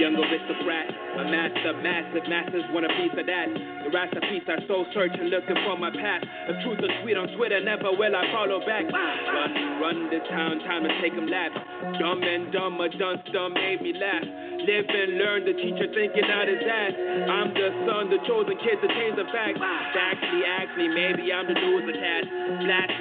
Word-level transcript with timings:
Young 0.00 0.16
aristocrat, 0.16 0.99
master, 1.30 1.72
massive 1.84 2.26
masters 2.26 2.66
want 2.74 2.86
a 2.86 2.92
piece 2.98 3.14
of 3.14 3.26
that. 3.26 3.48
The 3.84 3.90
recipes 3.92 4.44
are 4.48 4.60
soul 4.66 4.86
searching, 4.94 5.30
looking 5.30 5.56
for 5.62 5.76
my 5.78 5.92
path. 5.92 6.24
The 6.48 6.56
truth 6.64 6.80
is 6.80 6.92
sweet 7.02 7.16
on 7.16 7.28
Twitter, 7.36 7.60
never 7.62 7.92
will 7.92 8.14
I 8.16 8.24
follow 8.32 8.58
back. 8.66 8.88
Run, 8.90 9.50
run 9.80 9.96
this 10.10 10.24
town, 10.28 10.58
time 10.64 10.82
to 10.84 10.92
take 11.00 11.10
take 11.10 11.18
'em 11.18 11.26
laps. 11.26 11.58
Dumb 11.98 12.22
and 12.22 12.52
dumb, 12.52 12.78
dumber, 12.78 12.88
done 12.88 13.22
dumb 13.32 13.52
made 13.54 13.80
me 13.82 13.92
laugh. 13.92 14.22
Live 14.22 14.86
and 14.88 15.18
learn, 15.18 15.44
the 15.44 15.54
teacher 15.54 15.88
thinking 15.94 16.24
out 16.24 16.46
his 16.46 16.62
ass. 16.62 16.92
I'm 17.28 17.54
the 17.54 17.72
son, 17.86 18.10
the 18.10 18.18
chosen 18.26 18.56
kid 18.58 18.80
to 18.80 18.88
change 18.88 19.16
the 19.16 19.24
facts. 19.32 19.58
Actually, 19.60 20.44
me, 20.76 20.88
maybe 20.88 21.32
I'm 21.32 21.46
the 21.46 21.54
loser 21.54 21.96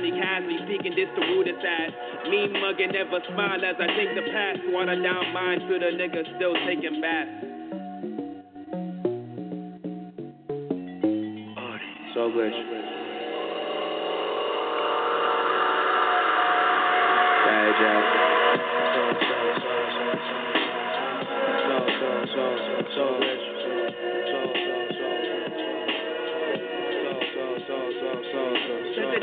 me, 0.02 0.11
cast 0.11 0.45
me, 0.45 0.59
speaking 0.66 0.95
this 0.95 1.09
the 1.16 1.21
rudest 1.21 1.64
ass. 1.66 1.91
Me 2.30 2.47
mugging, 2.47 2.91
never 2.91 3.19
smile 3.27 3.64
as 3.64 3.75
I 3.80 3.88
think 3.95 4.16
the 4.16 4.31
past. 4.31 4.59
Water 4.71 4.95
down 5.02 5.33
mine 5.33 5.59
to 5.59 5.80
the 5.80 5.91
nigga 5.99 6.23
still 6.36 6.55
taking 6.66 7.02
baths. 7.02 7.58
So 12.20 12.30
glitch. 12.31 12.52
Bad 17.45 17.72
job. 17.80 18.03
So, 18.92 19.02
so, 19.23 19.45
so, 19.64 19.78
so, 19.95 20.11
so. 20.28 20.44
So, 21.64 21.76
so, 22.00 22.09
so, 22.36 22.44
so, 22.67 22.84
so 22.94 23.03
glitch. 23.23 23.45
So, 23.64 23.72
so, 23.95 24.11
so, 24.31 24.39
so, 24.53 24.69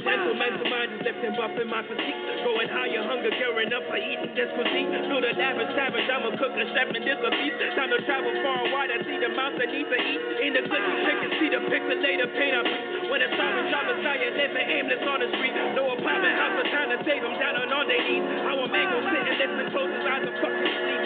so. 0.06 0.14
Said 0.16 0.22
the 0.22 0.34
gentleman 0.36 0.52
to 0.62 0.66
mind 0.70 0.90
is 0.94 1.02
lifting 1.02 1.34
buff 1.34 1.54
in 1.58 1.66
my 1.66 1.82
physique. 1.82 2.18
Going 2.46 2.70
higher, 2.70 3.02
hunger, 3.02 3.30
gearing 3.34 3.72
up 3.74 3.82
for 3.90 3.98
eating 3.98 4.32
this 4.38 4.50
cuisine. 4.54 4.94
Through 5.10 5.22
the 5.22 5.32
lavish 5.34 5.72
savage, 5.74 6.06
I'm 6.06 6.24
a 6.30 6.32
cook, 6.38 6.54
a 6.54 6.64
chef, 6.70 6.94
and 6.94 7.02
this 7.02 7.18
a 7.18 7.31
feast. 7.34 7.58
Time 7.75 7.91
to 7.91 7.98
travel 8.06 8.31
far 8.42 8.62
and 8.62 8.70
wide, 8.70 8.91
I 8.94 9.03
see 9.03 9.19
the 9.19 9.31
mouth 9.34 9.58
that 9.58 9.66
need 9.66 9.88
to 9.91 9.98
eat. 9.98 10.20
In 10.47 10.53
the 10.54 10.62
cookie 10.62 10.97
chicken, 11.03 11.31
see 11.42 11.50
the 11.50 11.60
pixelated 11.66 12.31
paint 12.38 12.54
I 12.54 12.62
beat. 12.62 13.10
When 13.10 13.19
it's 13.22 13.34
time 13.34 13.54
to 13.58 13.64
drop 13.70 13.86
a 13.91 13.94
sire, 14.03 14.31
living 14.31 14.66
aimless 14.66 15.03
on 15.06 15.19
the 15.20 15.28
street. 15.34 15.54
No 15.75 15.91
apartment 15.91 16.34
house, 16.38 16.54
but 16.54 16.66
trying 16.70 16.91
to 16.94 16.98
save 17.02 17.22
them 17.22 17.34
down 17.42 17.58
on 17.58 17.72
all 17.75 17.86
they 17.86 17.98
need. 17.98 18.22
How 18.47 18.62
a 18.62 18.69
man 18.70 18.86
go 18.94 18.98
sit 19.10 19.22
and 19.26 19.36
listen, 19.42 19.66
close 19.75 19.91
his 19.91 20.06
eyes 20.06 20.22
and 20.22 20.36
fucking 20.38 20.70
sleep. 20.70 21.02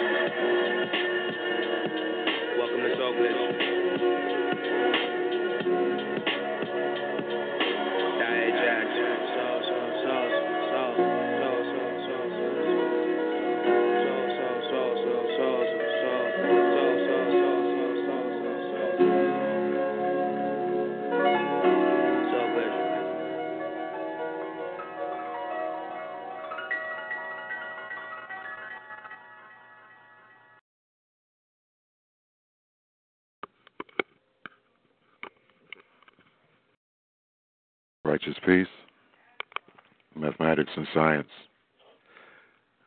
Welcome 2.57 2.81
to 2.85 2.91
Soul 3.01 3.70
Righteous 38.11 38.35
Peace, 38.45 38.67
Mathematics 40.17 40.69
and 40.75 40.85
Science. 40.93 41.29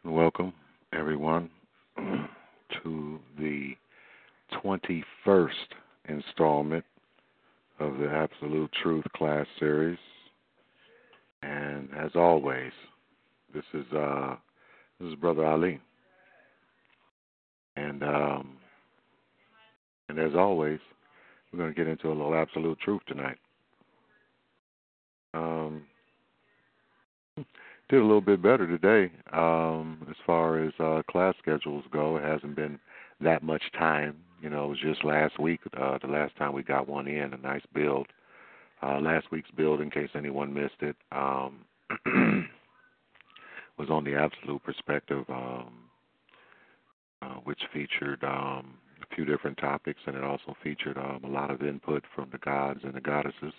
Welcome, 0.05 0.53
everyone, 0.93 1.49
to 1.97 3.19
the 3.39 3.75
21st 4.63 5.49
installment 6.11 6.85
of 7.81 7.97
the 7.97 8.07
Absolute 8.11 8.71
Truth 8.83 9.07
class 9.17 9.47
series. 9.59 9.97
And 11.43 11.89
as 11.99 12.11
always, 12.15 12.73
this 13.55 13.65
is 13.73 13.91
uh 13.95 14.37
this 15.01 15.09
is 15.09 15.15
Brother 15.15 15.47
Ali. 15.47 15.81
And 17.77 18.03
um 18.03 18.59
and 20.11 20.19
as 20.19 20.35
always, 20.37 20.81
we're 21.51 21.61
going 21.61 21.73
to 21.73 21.75
get 21.75 21.89
into 21.89 22.09
a 22.09 22.13
little 22.13 22.35
absolute 22.35 22.79
truth 22.81 23.01
tonight. 23.09 23.39
Um, 25.35 25.83
did 27.89 28.01
a 28.01 28.03
little 28.03 28.21
bit 28.21 28.43
better 28.43 28.67
today 28.67 29.13
um, 29.33 30.07
as 30.09 30.17
far 30.27 30.59
as 30.65 30.73
uh, 30.81 31.03
class 31.11 31.35
schedules 31.41 31.85
go. 31.93 32.17
It 32.17 32.25
hasn't 32.25 32.57
been 32.57 32.79
that 33.21 33.43
much 33.43 33.63
time. 33.77 34.17
You 34.41 34.51
know, 34.51 34.67
it 34.67 34.69
was 34.69 34.79
just 34.81 35.05
last 35.05 35.39
week, 35.39 35.61
uh, 35.79 35.99
the 35.99 36.09
last 36.09 36.37
time 36.37 36.53
we 36.53 36.63
got 36.63 36.89
one 36.89 37.07
in, 37.07 37.33
a 37.35 37.39
nice 37.39 37.63
build. 37.75 38.07
Uh, 38.83 39.01
last 39.01 39.27
week's 39.31 39.51
build, 39.51 39.81
in 39.81 39.91
case 39.91 40.11
anyone 40.15 40.53
missed 40.53 40.81
it, 40.81 40.97
um, 41.13 41.61
was 43.79 43.89
on 43.91 44.05
the 44.05 44.15
absolute 44.15 44.63
perspective, 44.63 45.25
um, 45.29 45.73
uh, 47.23 47.37
which 47.45 47.61
featured 47.73 48.23
um, 48.25 48.75
a 49.01 49.15
few 49.15 49.25
different 49.25 49.57
topics, 49.57 50.01
and 50.07 50.17
it 50.17 50.25
also 50.25 50.55
featured 50.63 50.99
um, 50.99 51.21
a 51.25 51.29
lot 51.29 51.51
of 51.51 51.63
input 51.63 52.05
from 52.15 52.29
the 52.33 52.39
gods 52.39 52.81
and 52.83 52.95
the 52.95 53.01
goddesses. 53.01 53.55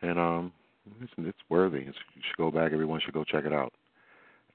And 0.00 0.18
um, 0.18 0.52
it's, 1.00 1.12
it's 1.18 1.38
worthy. 1.48 1.80
It's, 1.80 1.96
you 2.14 2.22
should 2.28 2.36
go 2.36 2.50
back. 2.50 2.72
Everyone 2.72 3.00
should 3.04 3.14
go 3.14 3.24
check 3.24 3.44
it 3.44 3.52
out. 3.52 3.72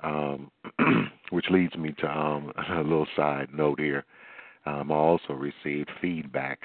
Um, 0.02 0.52
which 1.30 1.46
leads 1.50 1.76
me 1.76 1.94
to 2.00 2.08
um, 2.08 2.52
a 2.70 2.82
little 2.82 3.08
side 3.16 3.50
note 3.54 3.80
here. 3.80 4.06
Um, 4.66 4.92
I 4.92 4.96
also 4.96 5.34
received 5.34 5.90
feedback 6.02 6.60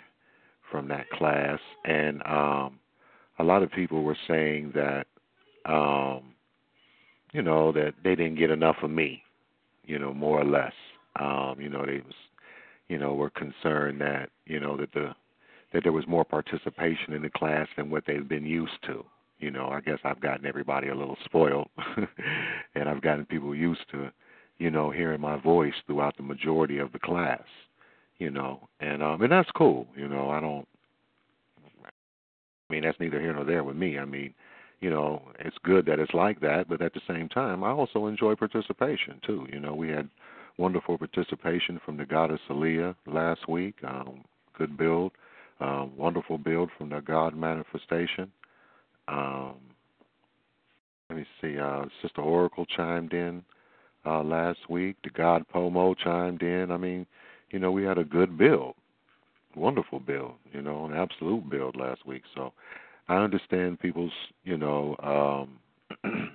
from 0.70 0.88
that 0.88 1.08
class, 1.10 1.58
and 1.84 2.22
um, 2.26 2.78
a 3.38 3.44
lot 3.44 3.62
of 3.62 3.70
people 3.70 4.02
were 4.02 4.16
saying 4.26 4.72
that, 4.74 5.06
um, 5.66 6.34
you 7.32 7.42
know, 7.42 7.72
that 7.72 7.94
they 8.04 8.14
didn't 8.14 8.38
get 8.38 8.50
enough 8.50 8.76
of 8.82 8.90
me, 8.90 9.22
you 9.84 9.98
know, 9.98 10.12
more 10.12 10.40
or 10.40 10.44
less. 10.44 10.72
Um, 11.18 11.56
you 11.58 11.68
know, 11.68 11.84
they 11.84 11.98
was, 11.98 12.14
you 12.88 12.98
know, 12.98 13.14
were 13.14 13.30
concerned 13.30 14.00
that, 14.00 14.30
you 14.46 14.60
know, 14.60 14.76
that 14.76 14.92
the 14.92 15.14
that 15.72 15.82
there 15.82 15.92
was 15.92 16.06
more 16.06 16.24
participation 16.24 17.12
in 17.12 17.22
the 17.22 17.30
class 17.30 17.68
than 17.76 17.90
what 17.90 18.04
they've 18.06 18.28
been 18.28 18.46
used 18.46 18.82
to. 18.86 19.04
You 19.38 19.50
know, 19.50 19.68
I 19.68 19.80
guess 19.80 19.98
I've 20.04 20.20
gotten 20.20 20.46
everybody 20.46 20.88
a 20.88 20.94
little 20.94 21.16
spoiled, 21.24 21.68
and 22.74 22.88
I've 22.88 23.02
gotten 23.02 23.24
people 23.26 23.54
used 23.54 23.88
to, 23.92 24.10
you 24.58 24.70
know, 24.70 24.90
hearing 24.90 25.20
my 25.20 25.40
voice 25.40 25.74
throughout 25.86 26.16
the 26.16 26.24
majority 26.24 26.78
of 26.78 26.92
the 26.92 26.98
class. 26.98 27.44
You 28.18 28.30
know, 28.30 28.68
and 28.80 29.00
um, 29.00 29.22
and 29.22 29.30
that's 29.30 29.50
cool. 29.52 29.86
You 29.96 30.08
know, 30.08 30.30
I 30.30 30.40
don't. 30.40 30.66
I 31.84 32.74
mean, 32.74 32.82
that's 32.82 32.98
neither 33.00 33.20
here 33.20 33.32
nor 33.32 33.44
there 33.44 33.64
with 33.64 33.76
me. 33.76 33.98
I 33.98 34.04
mean, 34.04 34.34
you 34.80 34.90
know, 34.90 35.22
it's 35.38 35.56
good 35.62 35.86
that 35.86 35.98
it's 35.98 36.12
like 36.12 36.40
that, 36.40 36.68
but 36.68 36.82
at 36.82 36.92
the 36.94 37.00
same 37.08 37.28
time, 37.28 37.64
I 37.64 37.70
also 37.70 38.06
enjoy 38.06 38.34
participation 38.34 39.20
too. 39.24 39.46
You 39.52 39.60
know, 39.60 39.74
we 39.74 39.88
had 39.88 40.08
wonderful 40.58 40.98
participation 40.98 41.80
from 41.84 41.96
the 41.96 42.04
goddess 42.04 42.40
Aaliyah 42.48 42.94
last 43.06 43.48
week. 43.48 43.76
Um, 43.86 44.24
good 44.56 44.76
build, 44.76 45.12
um, 45.60 45.96
wonderful 45.96 46.38
build 46.38 46.70
from 46.76 46.90
the 46.90 47.00
God 47.00 47.36
manifestation. 47.36 48.30
Um, 49.08 49.54
let 51.08 51.18
me. 51.18 51.26
See. 51.40 51.58
Uh, 51.58 51.86
Sister 52.02 52.20
Oracle 52.20 52.66
chimed 52.66 53.12
in 53.12 53.42
uh, 54.04 54.22
last 54.22 54.58
week. 54.68 54.96
The 55.02 55.10
God 55.10 55.46
Pomo 55.48 55.94
chimed 55.94 56.42
in. 56.42 56.70
I 56.70 56.76
mean, 56.76 57.06
you 57.50 57.58
know, 57.58 57.72
we 57.72 57.84
had 57.84 57.98
a 57.98 58.04
good 58.04 58.36
build, 58.36 58.74
wonderful 59.56 60.00
build. 60.00 60.34
You 60.52 60.62
know, 60.62 60.84
an 60.86 60.94
absolute 60.94 61.48
build 61.48 61.76
last 61.76 62.06
week. 62.06 62.22
So 62.34 62.52
I 63.08 63.16
understand 63.16 63.80
people's, 63.80 64.12
you 64.44 64.58
know, 64.58 65.48
um, 66.04 66.30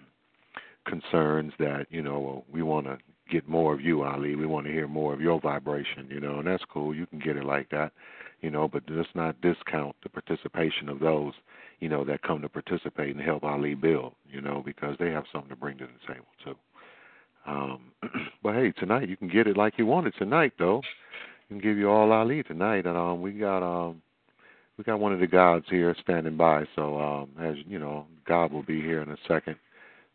concerns 0.86 1.54
that 1.60 1.88
you 1.90 2.02
know 2.02 2.44
we 2.52 2.62
want 2.62 2.88
to 2.88 2.98
get 3.30 3.48
more 3.48 3.74
of 3.74 3.81
you, 3.81 4.04
Ali. 4.04 4.36
We 4.36 4.46
want 4.46 4.66
to 4.66 4.72
hear 4.72 4.88
more 4.88 5.14
of 5.14 5.22
your 5.22 5.40
vibration, 5.40 6.08
you 6.10 6.20
know, 6.20 6.40
and 6.40 6.48
that's 6.48 6.64
cool. 6.72 6.96
You 6.96 7.06
can 7.08 7.20
get 7.20 7.38
it 7.38 7.46
like 7.46 7.70
that, 7.70 7.92
you 8.42 8.50
know, 8.50 8.68
but 8.68 8.84
let's 8.90 9.10
not 9.16 9.40
discount 9.42 9.96
the 10.04 10.10
participation 10.10 10.90
of 10.90 11.00
those, 11.00 11.34
you 11.80 11.90
know, 11.90 12.04
that 12.06 12.22
come 12.24 12.42
to 12.42 12.50
participate 12.50 13.16
and 13.16 13.24
help 13.24 13.44
Ali 13.44 13.75
build, 13.75 14.14
you 14.30 14.42
know, 14.42 14.62
because 14.66 14.96
they 15.00 15.12
have 15.12 15.25
something 15.31 15.50
to 15.50 15.56
bring 15.56 15.78
to 15.78 15.86
the 15.86 16.14
table 16.14 16.28
too. 16.44 16.56
Um, 17.46 17.92
but 18.44 18.56
hey, 18.56 18.72
tonight 18.72 19.10
you 19.10 19.18
can 19.18 19.30
get 19.30 19.48
it 19.48 19.58
like 19.58 19.78
you 19.78 19.86
want 19.86 20.08
it 20.08 20.14
tonight, 20.18 20.54
though. 20.60 20.81
You 21.50 21.60
can 21.60 21.69
give 21.69 21.78
you 21.78 21.90
all 21.90 22.12
Ali 22.12 22.44
tonight, 22.44 22.86
and 22.86 22.98
um, 22.98 23.22
we 23.22 23.31
got 23.31 23.64
um, 23.64 24.02
we 24.78 24.84
got 24.84 25.00
one 25.00 25.14
of 25.14 25.19
the 25.19 25.28
gods 25.28 25.66
here 25.69 25.96
standing 26.02 26.38
by. 26.38 26.66
So 26.76 27.00
um, 27.00 27.30
as 27.40 27.56
you 27.68 27.80
know, 27.80 28.06
God 28.26 28.52
will 28.52 28.64
be 28.64 28.81
here 28.81 29.02
in 29.02 29.10
a 29.10 29.18
second 29.28 29.56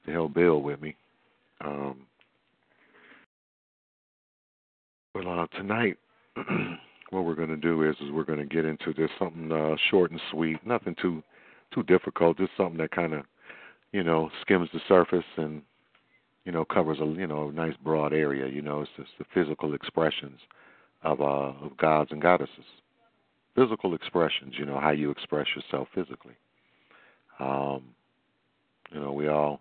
to 0.07 0.13
help 0.13 0.35
build 0.35 0.65
with 0.65 0.81
me. 0.81 0.97
Um, 1.61 2.08
but 5.19 5.29
uh, 5.29 5.47
tonight, 5.57 5.97
what 7.11 7.25
we're 7.25 7.35
going 7.35 7.49
to 7.49 7.57
do 7.57 7.83
is 7.83 7.97
is 7.97 8.13
we're 8.13 8.25
going 8.25 8.39
to 8.39 8.45
get 8.45 8.65
into 8.65 8.93
this 8.97 9.11
something 9.19 9.51
uh, 9.51 9.75
short 9.91 10.13
and 10.13 10.21
sweet, 10.31 10.65
nothing 10.65 10.95
too 11.01 11.23
too 11.75 11.83
difficult, 11.83 12.39
just 12.39 12.53
something 12.57 12.79
that 12.79 12.93
kind 12.93 13.13
of 13.13 13.25
you 13.93 14.05
know 14.05 14.31
skims 14.43 14.69
the 14.73 14.81
surface 14.87 15.25
and 15.37 15.63
you 16.45 16.53
know 16.53 16.65
covers 16.65 16.99
a 17.01 17.05
you 17.05 17.27
know 17.27 17.51
nice 17.51 17.75
broad 17.83 18.13
area. 18.13 18.47
You 18.47 18.63
know, 18.63 18.83
it's 18.83 18.91
just 18.97 19.11
the 19.19 19.25
physical 19.35 19.75
expressions 19.75 20.39
of 21.03 21.21
uh, 21.21 21.65
of 21.65 21.77
gods 21.77 22.13
and 22.13 22.23
goddesses. 22.23 22.65
Physical 23.57 23.95
expressions, 23.95 24.55
you 24.57 24.65
know, 24.65 24.79
how 24.79 24.91
you 24.91 25.11
express 25.11 25.47
yourself 25.57 25.89
physically. 25.93 26.37
Um, 27.41 27.83
you 28.93 29.01
know, 29.01 29.13
we 29.13 29.27
all 29.27 29.61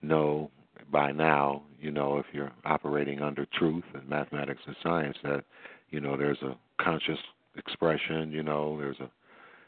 know 0.00 0.50
by 0.90 1.12
now, 1.12 1.62
you 1.80 1.90
know, 1.90 2.18
if 2.18 2.26
you're 2.32 2.52
operating 2.64 3.20
under 3.20 3.46
truth 3.46 3.84
and 3.94 4.08
mathematics 4.08 4.62
and 4.66 4.76
science, 4.82 5.16
that 5.22 5.44
you 5.90 6.00
know 6.00 6.16
there's 6.16 6.42
a 6.42 6.56
conscious 6.82 7.18
expression. 7.56 8.32
You 8.32 8.42
know, 8.42 8.76
there's 8.78 8.98
a, 9.00 9.10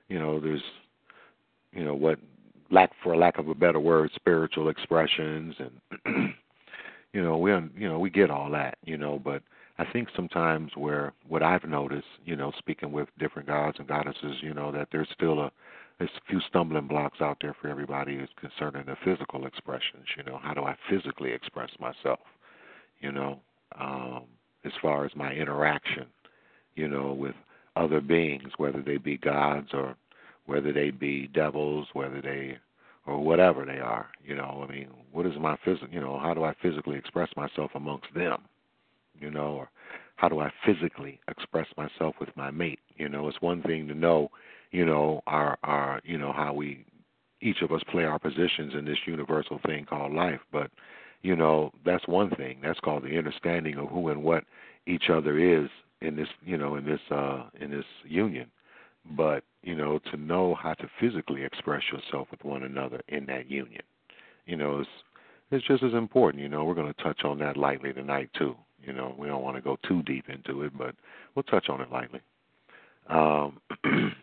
you 0.08 0.18
know, 0.18 0.40
there's, 0.40 0.62
you 1.72 1.84
know, 1.84 1.94
what 1.94 2.18
lack 2.70 2.90
for 3.02 3.16
lack 3.16 3.38
of 3.38 3.48
a 3.48 3.54
better 3.54 3.80
word, 3.80 4.10
spiritual 4.14 4.68
expressions, 4.68 5.54
and 5.58 6.34
you 7.12 7.22
know, 7.22 7.36
we 7.38 7.52
you 7.52 7.88
know 7.88 7.98
we 7.98 8.10
get 8.10 8.30
all 8.30 8.50
that. 8.50 8.78
You 8.84 8.96
know, 8.96 9.20
but 9.22 9.42
I 9.78 9.84
think 9.92 10.08
sometimes 10.14 10.72
where 10.74 11.12
what 11.28 11.42
I've 11.42 11.64
noticed, 11.64 12.06
you 12.24 12.36
know, 12.36 12.52
speaking 12.58 12.92
with 12.92 13.08
different 13.18 13.48
gods 13.48 13.78
and 13.78 13.88
goddesses, 13.88 14.36
you 14.42 14.52
know, 14.52 14.70
that 14.72 14.88
there's 14.92 15.08
still 15.14 15.40
a 15.40 15.52
there's 16.00 16.10
a 16.16 16.30
few 16.30 16.40
stumbling 16.48 16.88
blocks 16.88 17.20
out 17.20 17.36
there 17.42 17.54
for 17.60 17.68
everybody 17.68 18.14
is 18.14 18.28
concerning 18.40 18.86
the 18.86 18.96
physical 19.04 19.46
expressions. 19.46 20.06
You 20.16 20.24
know, 20.24 20.40
how 20.42 20.54
do 20.54 20.62
I 20.62 20.74
physically 20.88 21.32
express 21.32 21.68
myself? 21.78 22.20
You 23.00 23.12
know, 23.12 23.40
um, 23.78 24.22
as 24.64 24.72
far 24.80 25.04
as 25.04 25.12
my 25.14 25.30
interaction, 25.30 26.06
you 26.74 26.88
know, 26.88 27.12
with 27.12 27.34
other 27.76 28.00
beings, 28.00 28.50
whether 28.56 28.80
they 28.80 28.96
be 28.96 29.18
gods 29.18 29.68
or 29.74 29.94
whether 30.46 30.72
they 30.72 30.90
be 30.90 31.28
devils, 31.28 31.86
whether 31.92 32.22
they 32.22 32.56
or 33.06 33.22
whatever 33.22 33.66
they 33.66 33.78
are. 33.78 34.08
You 34.24 34.36
know, 34.36 34.66
I 34.66 34.72
mean, 34.72 34.88
what 35.12 35.26
is 35.26 35.34
my 35.38 35.58
physical? 35.66 35.88
You 35.90 36.00
know, 36.00 36.18
how 36.18 36.32
do 36.32 36.44
I 36.44 36.54
physically 36.62 36.96
express 36.96 37.28
myself 37.36 37.72
amongst 37.74 38.12
them? 38.14 38.38
You 39.20 39.30
know, 39.30 39.52
or 39.52 39.70
how 40.16 40.30
do 40.30 40.40
I 40.40 40.50
physically 40.64 41.20
express 41.28 41.66
myself 41.76 42.14
with 42.18 42.34
my 42.36 42.50
mate? 42.50 42.80
You 42.96 43.10
know, 43.10 43.28
it's 43.28 43.40
one 43.42 43.62
thing 43.62 43.86
to 43.88 43.94
know 43.94 44.30
you 44.70 44.84
know, 44.84 45.22
our 45.26 45.58
our 45.62 46.00
you 46.04 46.18
know 46.18 46.32
how 46.32 46.52
we 46.52 46.84
each 47.40 47.62
of 47.62 47.72
us 47.72 47.82
play 47.90 48.04
our 48.04 48.18
positions 48.18 48.74
in 48.74 48.84
this 48.84 48.98
universal 49.06 49.60
thing 49.66 49.84
called 49.84 50.12
life. 50.12 50.40
But 50.52 50.70
you 51.22 51.36
know, 51.36 51.72
that's 51.84 52.06
one 52.06 52.30
thing. 52.30 52.58
That's 52.62 52.80
called 52.80 53.04
the 53.04 53.18
understanding 53.18 53.76
of 53.76 53.88
who 53.88 54.08
and 54.08 54.22
what 54.22 54.44
each 54.86 55.10
other 55.12 55.38
is 55.38 55.68
in 56.00 56.16
this 56.16 56.28
you 56.44 56.56
know 56.56 56.76
in 56.76 56.84
this 56.84 57.00
uh 57.10 57.44
in 57.60 57.70
this 57.70 57.84
union. 58.04 58.50
But 59.16 59.44
you 59.62 59.74
know, 59.74 59.98
to 60.10 60.16
know 60.16 60.54
how 60.54 60.74
to 60.74 60.88
physically 61.00 61.44
express 61.44 61.82
yourself 61.92 62.28
with 62.30 62.44
one 62.44 62.62
another 62.62 63.00
in 63.08 63.26
that 63.26 63.50
union, 63.50 63.82
you 64.46 64.56
know, 64.56 64.80
it's 64.80 64.88
it's 65.50 65.66
just 65.66 65.82
as 65.82 65.94
important. 65.94 66.42
You 66.42 66.48
know, 66.48 66.64
we're 66.64 66.74
going 66.74 66.92
to 66.92 67.02
touch 67.02 67.24
on 67.24 67.38
that 67.40 67.56
lightly 67.56 67.92
tonight 67.92 68.30
too. 68.38 68.54
You 68.82 68.92
know, 68.92 69.14
we 69.18 69.26
don't 69.26 69.42
want 69.42 69.56
to 69.56 69.62
go 69.62 69.78
too 69.86 70.02
deep 70.02 70.28
into 70.28 70.62
it, 70.62 70.76
but 70.76 70.94
we'll 71.34 71.42
touch 71.42 71.68
on 71.68 71.80
it 71.80 71.90
lightly. 71.90 72.20
Um, 73.08 73.60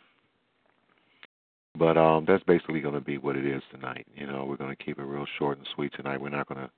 But 1.78 1.98
um, 1.98 2.26
that's 2.28 2.44
basically 2.44 2.82
going 2.82 2.94
to 2.96 3.02
be 3.02 3.18
what 3.18 3.36
it 3.36 3.46
is 3.46 3.62
tonight. 3.72 4.08
You 4.16 4.26
know, 4.26 4.46
we're 4.46 4.58
going 4.58 4.76
to 4.76 4.84
keep 4.84 5.00
it 5.00 5.04
real 5.04 5.26
short 5.38 5.58
and 5.58 5.68
sweet 5.76 5.94
tonight. 5.96 6.20
We're 6.20 6.30
not 6.30 6.48
going 6.48 6.62
to 6.62 6.70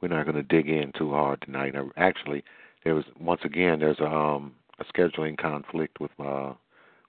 we're 0.00 0.08
not 0.08 0.24
going 0.24 0.36
to 0.36 0.42
dig 0.42 0.68
in 0.68 0.92
too 0.96 1.10
hard 1.10 1.40
tonight. 1.42 1.74
Actually, 1.96 2.44
there 2.84 2.94
was 2.94 3.04
once 3.18 3.40
again 3.44 3.80
there's 3.80 4.00
a 4.00 4.06
um, 4.06 4.54
a 4.78 4.84
scheduling 4.84 5.36
conflict 5.38 6.00
with 6.00 6.10
uh 6.20 6.52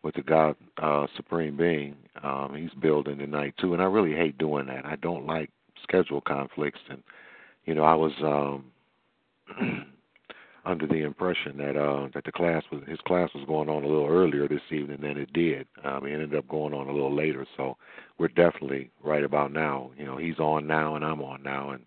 with 0.03 0.15
the 0.15 0.21
God 0.21 0.55
uh, 0.81 1.07
Supreme 1.15 1.57
Being. 1.57 1.95
Um, 2.23 2.55
he's 2.55 2.73
building 2.81 3.17
tonight 3.17 3.55
too, 3.59 3.73
and 3.73 3.81
I 3.81 3.85
really 3.85 4.13
hate 4.15 4.37
doing 4.37 4.67
that. 4.67 4.85
I 4.85 4.95
don't 4.95 5.25
like 5.25 5.49
schedule 5.83 6.21
conflicts, 6.21 6.79
and 6.89 7.03
you 7.65 7.73
know 7.75 7.83
I 7.83 7.95
was 7.95 8.13
um 8.21 9.85
under 10.67 10.85
the 10.85 11.03
impression 11.03 11.57
that 11.57 11.77
uh 11.77 12.09
that 12.13 12.25
the 12.25 12.31
class 12.31 12.61
was 12.71 12.81
his 12.87 12.99
class 13.07 13.29
was 13.33 13.45
going 13.47 13.69
on 13.69 13.83
a 13.83 13.87
little 13.87 14.07
earlier 14.07 14.47
this 14.47 14.61
evening 14.69 14.99
than 15.01 15.17
it 15.17 15.31
did. 15.31 15.65
Um 15.83 16.05
it 16.05 16.13
ended 16.13 16.35
up 16.35 16.47
going 16.49 16.73
on 16.73 16.87
a 16.87 16.91
little 16.91 17.15
later, 17.15 17.45
so 17.55 17.77
we're 18.19 18.27
definitely 18.27 18.91
right 19.03 19.23
about 19.23 19.53
now. 19.53 19.91
You 19.97 20.05
know, 20.05 20.17
he's 20.17 20.39
on 20.39 20.67
now 20.67 20.95
and 20.95 21.05
I'm 21.05 21.21
on 21.21 21.41
now 21.41 21.71
and 21.71 21.83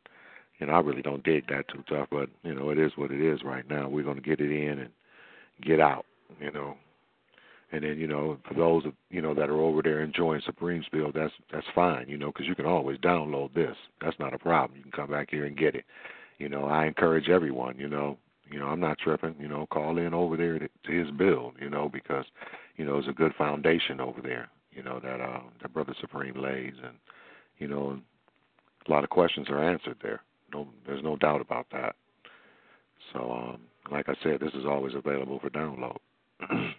you 0.59 0.67
know, 0.67 0.73
I 0.73 0.81
really 0.81 1.03
don't 1.03 1.25
dig 1.25 1.47
that 1.49 1.69
too 1.69 1.85
tough, 1.89 2.09
but 2.11 2.29
you 2.43 2.55
know, 2.55 2.71
it 2.71 2.79
is 2.79 2.93
what 2.97 3.11
it 3.11 3.21
is 3.21 3.43
right 3.45 3.69
now. 3.69 3.89
We're 3.89 4.05
gonna 4.05 4.21
get 4.21 4.41
it 4.41 4.51
in 4.51 4.79
and 4.81 4.91
get 5.63 5.81
out, 5.81 6.07
you 6.41 6.51
know. 6.51 6.77
And 7.73 7.85
then, 7.85 7.99
you 7.99 8.09
know, 8.09 8.39
for 8.49 8.55
those 8.55 8.83
you 9.11 9.21
know 9.21 9.35
that 9.35 9.51
are 9.51 9.61
over 9.61 9.83
there 9.83 10.01
enjoying 10.03 10.43
Supreme's 10.45 10.87
build, 10.91 11.15
that's 11.15 11.35
that's 11.53 11.67
fine, 11.75 12.09
you 12.09 12.17
know, 12.17 12.29
because 12.29 12.47
you 12.47 12.55
can 12.55 12.67
always 12.67 12.99
download 12.99 13.53
this. 13.55 13.77
That's 14.01 14.19
not 14.19 14.35
a 14.35 14.39
problem. 14.39 14.77
You 14.77 14.83
can 14.83 14.93
come 14.93 15.11
back 15.11 15.29
here 15.31 15.45
and 15.45 15.57
get 15.57 15.75
it. 15.75 15.85
You 16.39 16.49
know, 16.49 16.65
I 16.65 16.87
encourage 16.87 17.29
everyone, 17.29 17.79
you 17.79 17.89
know, 17.89 18.17
you 18.51 18.59
know, 18.59 18.67
I'm 18.67 18.81
not 18.81 18.99
tripping. 18.99 19.35
You 19.39 19.49
know, 19.49 19.67
call 19.71 19.99
in 19.99 20.15
over 20.15 20.37
there 20.37 20.59
to, 20.59 20.69
to 20.69 20.93
his 20.93 21.11
build. 21.13 21.55
You 21.61 21.71
know, 21.71 21.89
because 21.89 22.25
you 22.77 22.85
know 22.85 22.99
it's 22.99 23.09
a 23.09 23.13
good 23.13 23.35
foundation 23.37 24.01
over 24.01 24.21
there. 24.21 24.49
You 24.73 24.83
know 24.83 25.01
that 25.01 25.21
uh, 25.21 25.41
that 25.63 25.73
Brother 25.73 25.95
Supreme 26.01 26.35
lays, 26.35 26.75
and 26.85 26.97
you 27.59 27.69
know, 27.69 28.01
a 28.87 28.91
lot 28.91 29.05
of 29.05 29.11
questions 29.11 29.49
are 29.51 29.63
answered 29.63 29.97
there. 30.03 30.23
No, 30.53 30.67
there's 30.87 31.05
no 31.05 31.17
doubt 31.17 31.41
about 31.41 31.67
that. 31.73 31.95
So, 33.13 33.33
um, 33.33 33.61
like 33.91 34.09
I 34.09 34.15
said, 34.23 34.41
this 34.41 34.53
is 34.55 34.67
always 34.67 34.95
available 34.95 35.39
for 35.41 35.51
download. 35.51 35.97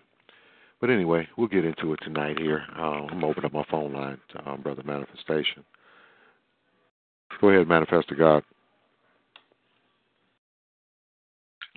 but 0.81 0.89
anyway, 0.89 1.27
we'll 1.37 1.47
get 1.47 1.65
into 1.65 1.93
it 1.93 1.99
tonight 2.03 2.39
here. 2.39 2.63
Uh, 2.77 3.05
I'm 3.09 3.23
opening 3.23 3.45
up 3.45 3.53
my 3.53 3.65
phone 3.69 3.93
line 3.93 4.17
to 4.33 4.49
um, 4.49 4.61
Brother 4.61 4.83
Manifestation. 4.83 5.63
Go 7.39 7.49
ahead, 7.49 7.67
Manifest 7.67 8.09
to 8.09 8.15
God. 8.15 8.43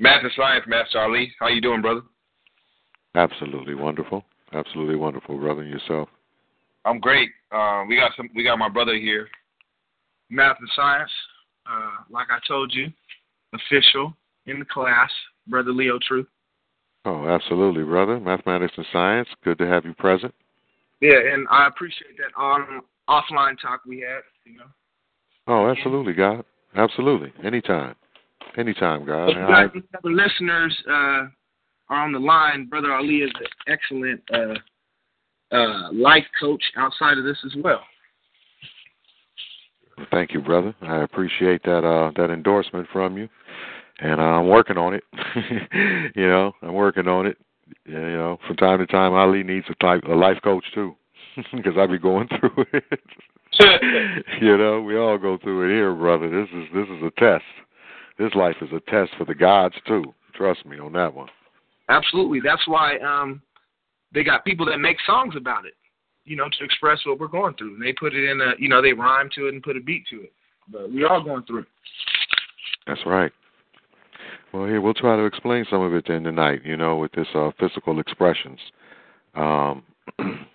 Math 0.00 0.22
and 0.22 0.32
Science, 0.36 0.64
Master 0.66 1.00
Ali. 1.00 1.32
How 1.38 1.48
you 1.48 1.60
doing, 1.60 1.82
brother? 1.82 2.02
Absolutely 3.14 3.74
wonderful. 3.74 4.24
Absolutely 4.52 4.96
wonderful, 4.96 5.38
brother. 5.38 5.62
And 5.62 5.70
yourself? 5.70 6.08
I'm 6.84 6.98
great. 6.98 7.30
Uh, 7.52 7.84
we 7.88 7.96
got 7.96 8.12
some. 8.16 8.28
We 8.34 8.44
got 8.44 8.58
my 8.58 8.68
brother 8.68 8.94
here. 8.94 9.28
Math 10.30 10.56
and 10.58 10.68
Science. 10.74 11.10
Uh, 11.66 12.02
like 12.10 12.26
I 12.30 12.38
told 12.46 12.72
you, 12.74 12.88
official 13.54 14.14
in 14.46 14.58
the 14.58 14.64
class, 14.66 15.10
brother 15.46 15.72
Leo 15.72 15.98
Truth. 16.06 16.26
Oh, 17.06 17.26
absolutely, 17.26 17.84
brother. 17.84 18.18
Mathematics 18.18 18.74
and 18.76 18.86
science. 18.92 19.28
Good 19.44 19.58
to 19.58 19.66
have 19.66 19.84
you 19.84 19.94
present. 19.94 20.34
Yeah, 21.00 21.18
and 21.32 21.46
I 21.50 21.66
appreciate 21.68 22.16
that 22.18 22.38
on 22.40 22.82
offline 23.08 23.60
talk 23.60 23.82
we 23.86 24.00
had. 24.00 24.22
You 24.44 24.58
know. 24.58 24.64
Oh, 25.46 25.70
absolutely, 25.70 26.14
God. 26.14 26.44
Absolutely. 26.74 27.32
Anytime. 27.44 27.94
Anytime, 28.56 29.04
guys. 29.06 29.30
You 29.74 29.80
listeners 30.04 30.76
uh, 30.88 31.26
are 31.88 32.04
on 32.04 32.12
the 32.12 32.18
line, 32.18 32.66
Brother 32.66 32.92
Ali 32.92 33.18
is 33.18 33.32
an 33.40 33.46
excellent 33.66 34.22
uh, 34.32 35.54
uh, 35.54 35.92
life 35.92 36.26
coach 36.40 36.62
outside 36.76 37.18
of 37.18 37.24
this 37.24 37.38
as 37.44 37.52
well. 37.62 37.82
Thank 40.10 40.32
you, 40.32 40.40
brother. 40.40 40.74
I 40.82 41.02
appreciate 41.02 41.62
that 41.64 41.84
uh, 41.84 42.10
that 42.16 42.32
endorsement 42.32 42.88
from 42.92 43.16
you, 43.16 43.28
and 44.00 44.20
uh, 44.20 44.24
I'm 44.24 44.48
working 44.48 44.76
on 44.76 44.94
it. 44.94 45.04
you 46.16 46.26
know, 46.26 46.52
I'm 46.62 46.74
working 46.74 47.06
on 47.06 47.26
it. 47.26 47.38
You 47.86 47.94
know, 47.94 48.38
from 48.46 48.56
time 48.56 48.78
to 48.78 48.86
time, 48.86 49.12
Ali 49.12 49.42
needs 49.44 49.66
a 49.70 49.74
type 49.76 50.02
a 50.04 50.14
life 50.14 50.38
coach 50.42 50.64
too. 50.74 50.96
because 51.52 51.74
I 51.78 51.86
be 51.86 51.98
going 51.98 52.28
through 52.40 52.66
it. 52.72 53.00
you 54.40 54.56
know, 54.56 54.80
we 54.82 54.96
all 54.96 55.18
go 55.18 55.38
through 55.38 55.68
it 55.68 55.74
here, 55.74 55.94
brother. 55.94 56.28
This 56.28 56.48
is 56.54 56.64
this 56.74 56.86
is 56.88 57.02
a 57.02 57.10
test. 57.20 57.44
This 58.18 58.34
life 58.34 58.56
is 58.60 58.68
a 58.72 58.80
test 58.90 59.12
for 59.18 59.24
the 59.24 59.34
gods 59.34 59.74
too. 59.86 60.04
Trust 60.34 60.64
me 60.66 60.78
on 60.78 60.92
that 60.92 61.14
one. 61.14 61.28
Absolutely. 61.88 62.40
That's 62.44 62.66
why 62.66 62.98
um 62.98 63.42
they 64.12 64.22
got 64.22 64.44
people 64.44 64.66
that 64.66 64.78
make 64.78 64.96
songs 65.06 65.34
about 65.36 65.66
it, 65.66 65.74
you 66.24 66.36
know, 66.36 66.48
to 66.58 66.64
express 66.64 67.00
what 67.04 67.18
we're 67.18 67.28
going 67.28 67.54
through. 67.54 67.74
And 67.74 67.82
they 67.82 67.92
put 67.92 68.14
it 68.14 68.28
in 68.28 68.40
a 68.40 68.52
you 68.58 68.68
know, 68.68 68.82
they 68.82 68.92
rhyme 68.92 69.28
to 69.34 69.46
it 69.46 69.54
and 69.54 69.62
put 69.62 69.76
a 69.76 69.80
beat 69.80 70.06
to 70.10 70.22
it. 70.22 70.32
But 70.70 70.92
we're 70.92 71.08
all 71.08 71.22
going 71.22 71.44
through 71.44 71.60
it. 71.60 71.66
That's 72.86 73.04
right. 73.06 73.32
Well, 74.52 74.66
here 74.66 74.80
we'll 74.80 74.94
try 74.94 75.16
to 75.16 75.24
explain 75.24 75.66
some 75.68 75.82
of 75.82 75.94
it 75.94 76.04
then 76.06 76.22
tonight. 76.22 76.60
You 76.64 76.76
know, 76.76 76.96
with 76.96 77.12
this 77.12 77.28
uh, 77.34 77.50
physical 77.58 77.98
expressions. 78.00 78.58
Um, 79.34 79.82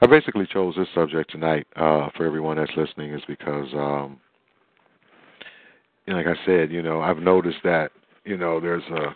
I 0.00 0.06
basically 0.06 0.46
chose 0.46 0.74
this 0.76 0.88
subject 0.94 1.30
tonight 1.30 1.66
uh, 1.76 2.08
for 2.16 2.24
everyone 2.24 2.56
that's 2.56 2.70
listening 2.76 3.12
is 3.12 3.22
because, 3.26 3.66
um, 3.74 4.20
like 6.16 6.26
I 6.26 6.36
said, 6.46 6.70
you 6.70 6.82
know, 6.82 7.00
I've 7.00 7.18
noticed 7.18 7.58
that 7.64 7.92
you 8.24 8.36
know 8.36 8.60
there's 8.60 8.84
a 8.84 9.14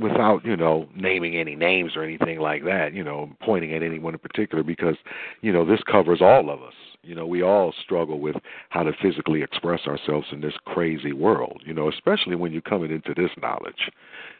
without 0.00 0.44
you 0.44 0.56
know 0.56 0.88
naming 0.94 1.36
any 1.36 1.54
names 1.54 1.92
or 1.96 2.02
anything 2.02 2.38
like 2.40 2.64
that, 2.64 2.94
you 2.94 3.04
know, 3.04 3.30
pointing 3.42 3.74
at 3.74 3.82
anyone 3.82 4.14
in 4.14 4.18
particular 4.18 4.62
because 4.62 4.96
you 5.40 5.52
know 5.52 5.64
this 5.64 5.80
covers 5.90 6.20
all 6.20 6.50
of 6.50 6.62
us. 6.62 6.74
You 7.02 7.14
know, 7.14 7.26
we 7.26 7.42
all 7.42 7.72
struggle 7.82 8.20
with 8.20 8.36
how 8.70 8.82
to 8.82 8.92
physically 9.00 9.42
express 9.42 9.86
ourselves 9.86 10.26
in 10.32 10.40
this 10.40 10.54
crazy 10.66 11.12
world. 11.12 11.62
You 11.64 11.74
know, 11.74 11.88
especially 11.88 12.36
when 12.36 12.52
you're 12.52 12.60
coming 12.62 12.90
into 12.90 13.14
this 13.14 13.30
knowledge. 13.40 13.90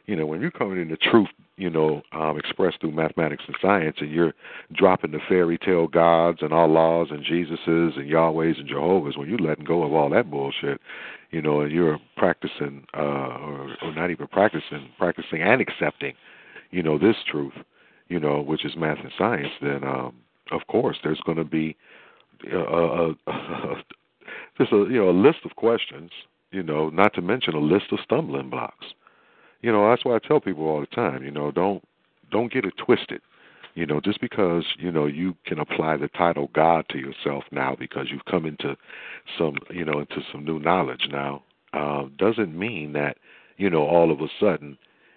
You 0.07 0.17
know, 0.17 0.25
when 0.25 0.41
you're 0.41 0.51
coming 0.51 0.81
into 0.81 0.97
truth, 0.97 1.29
you 1.59 1.69
know, 1.69 2.03
um, 2.13 2.39
expressed 2.39 2.81
through 2.81 2.93
mathematics 2.93 3.45
and 3.47 3.57
science, 3.61 3.97
and 4.01 4.11
you're 4.11 4.33
dropping 4.73 5.11
the 5.11 5.19
fairy 5.29 5.59
tale 5.59 5.87
gods 5.87 6.39
and 6.41 6.51
Allahs 6.51 7.11
and 7.11 7.25
Jesuses 7.25 7.99
and 7.99 8.11
Yahwehs 8.11 8.59
and 8.59 8.69
Jehovahs, 8.69 9.19
when 9.19 9.29
you're 9.29 9.39
letting 9.39 9.65
go 9.65 9.83
of 9.83 9.93
all 9.93 10.09
that 10.11 10.31
bullshit, 10.31 10.81
you 11.31 11.43
know, 11.43 11.61
and 11.61 11.73
you're 11.73 11.99
practicing, 12.17 12.87
uh, 12.97 13.01
or, 13.01 13.77
or 13.83 13.95
not 13.95 14.11
even 14.11 14.27
practicing, 14.29 14.89
practicing 14.99 15.43
and 15.43 15.61
accepting, 15.61 16.15
you 16.71 16.83
know, 16.83 16.99
this 16.99 17.17
truth, 17.31 17.53
you 18.09 18.19
know, 18.19 18.41
which 18.41 18.65
is 18.65 18.73
math 18.77 18.99
and 18.99 19.13
science, 19.19 19.53
then 19.61 19.85
um, 19.85 20.15
of 20.51 20.67
course 20.69 20.97
there's 21.03 21.21
going 21.27 21.39
to 21.39 21.45
be 21.45 21.77
a, 22.51 22.57
a, 22.57 23.11
a, 23.11 23.75
just 24.59 24.73
a 24.73 24.77
you 24.77 24.99
know 24.99 25.11
a 25.11 25.13
list 25.13 25.39
of 25.45 25.57
questions, 25.57 26.11
you 26.51 26.63
know, 26.63 26.89
not 26.91 27.15
to 27.15 27.23
mention 27.23 27.55
a 27.55 27.61
list 27.61 27.87
of 27.93 27.99
stumbling 28.05 28.51
blocks. 28.51 28.87
You 29.61 29.73
know, 29.73 29.89
that's 29.91 30.05
why 30.05 30.15
I 30.15 30.19
tell 30.21 30.41
people 30.41 30.67
all 30.67 30.81
the 30.81 30.87
time, 30.87 31.23
you 31.25 31.31
know, 31.31 31.51
don't 31.51 31.83
don't 32.31 32.53
get 32.53 32.65
it 32.65 32.75
twisted. 32.85 33.21
You 33.79 33.87
know, 33.87 34.01
just 34.01 34.21
because 34.21 34.65
you 34.77 34.91
know 34.91 35.07
you 35.07 35.37
can 35.47 35.61
apply 35.61 35.99
the 35.99 36.09
title 36.09 36.51
God 36.53 36.87
to 36.89 36.99
yourself 36.99 37.45
now 37.53 37.77
because 37.79 38.09
you've 38.11 38.25
come 38.25 38.45
into 38.45 38.77
some 39.39 39.55
you 39.71 39.85
know 39.85 40.01
into 40.01 40.21
some 40.33 40.45
new 40.45 40.59
knowledge 40.59 41.07
now, 41.13 41.45
uh, 41.75 42.07
doesn't 42.19 42.59
mean 42.59 42.93
that 42.95 43.19
you 43.57 43.71
know 43.71 43.87
all 43.87 44.11
of 44.11 44.21
a 44.21 44.27
sudden 44.41 44.77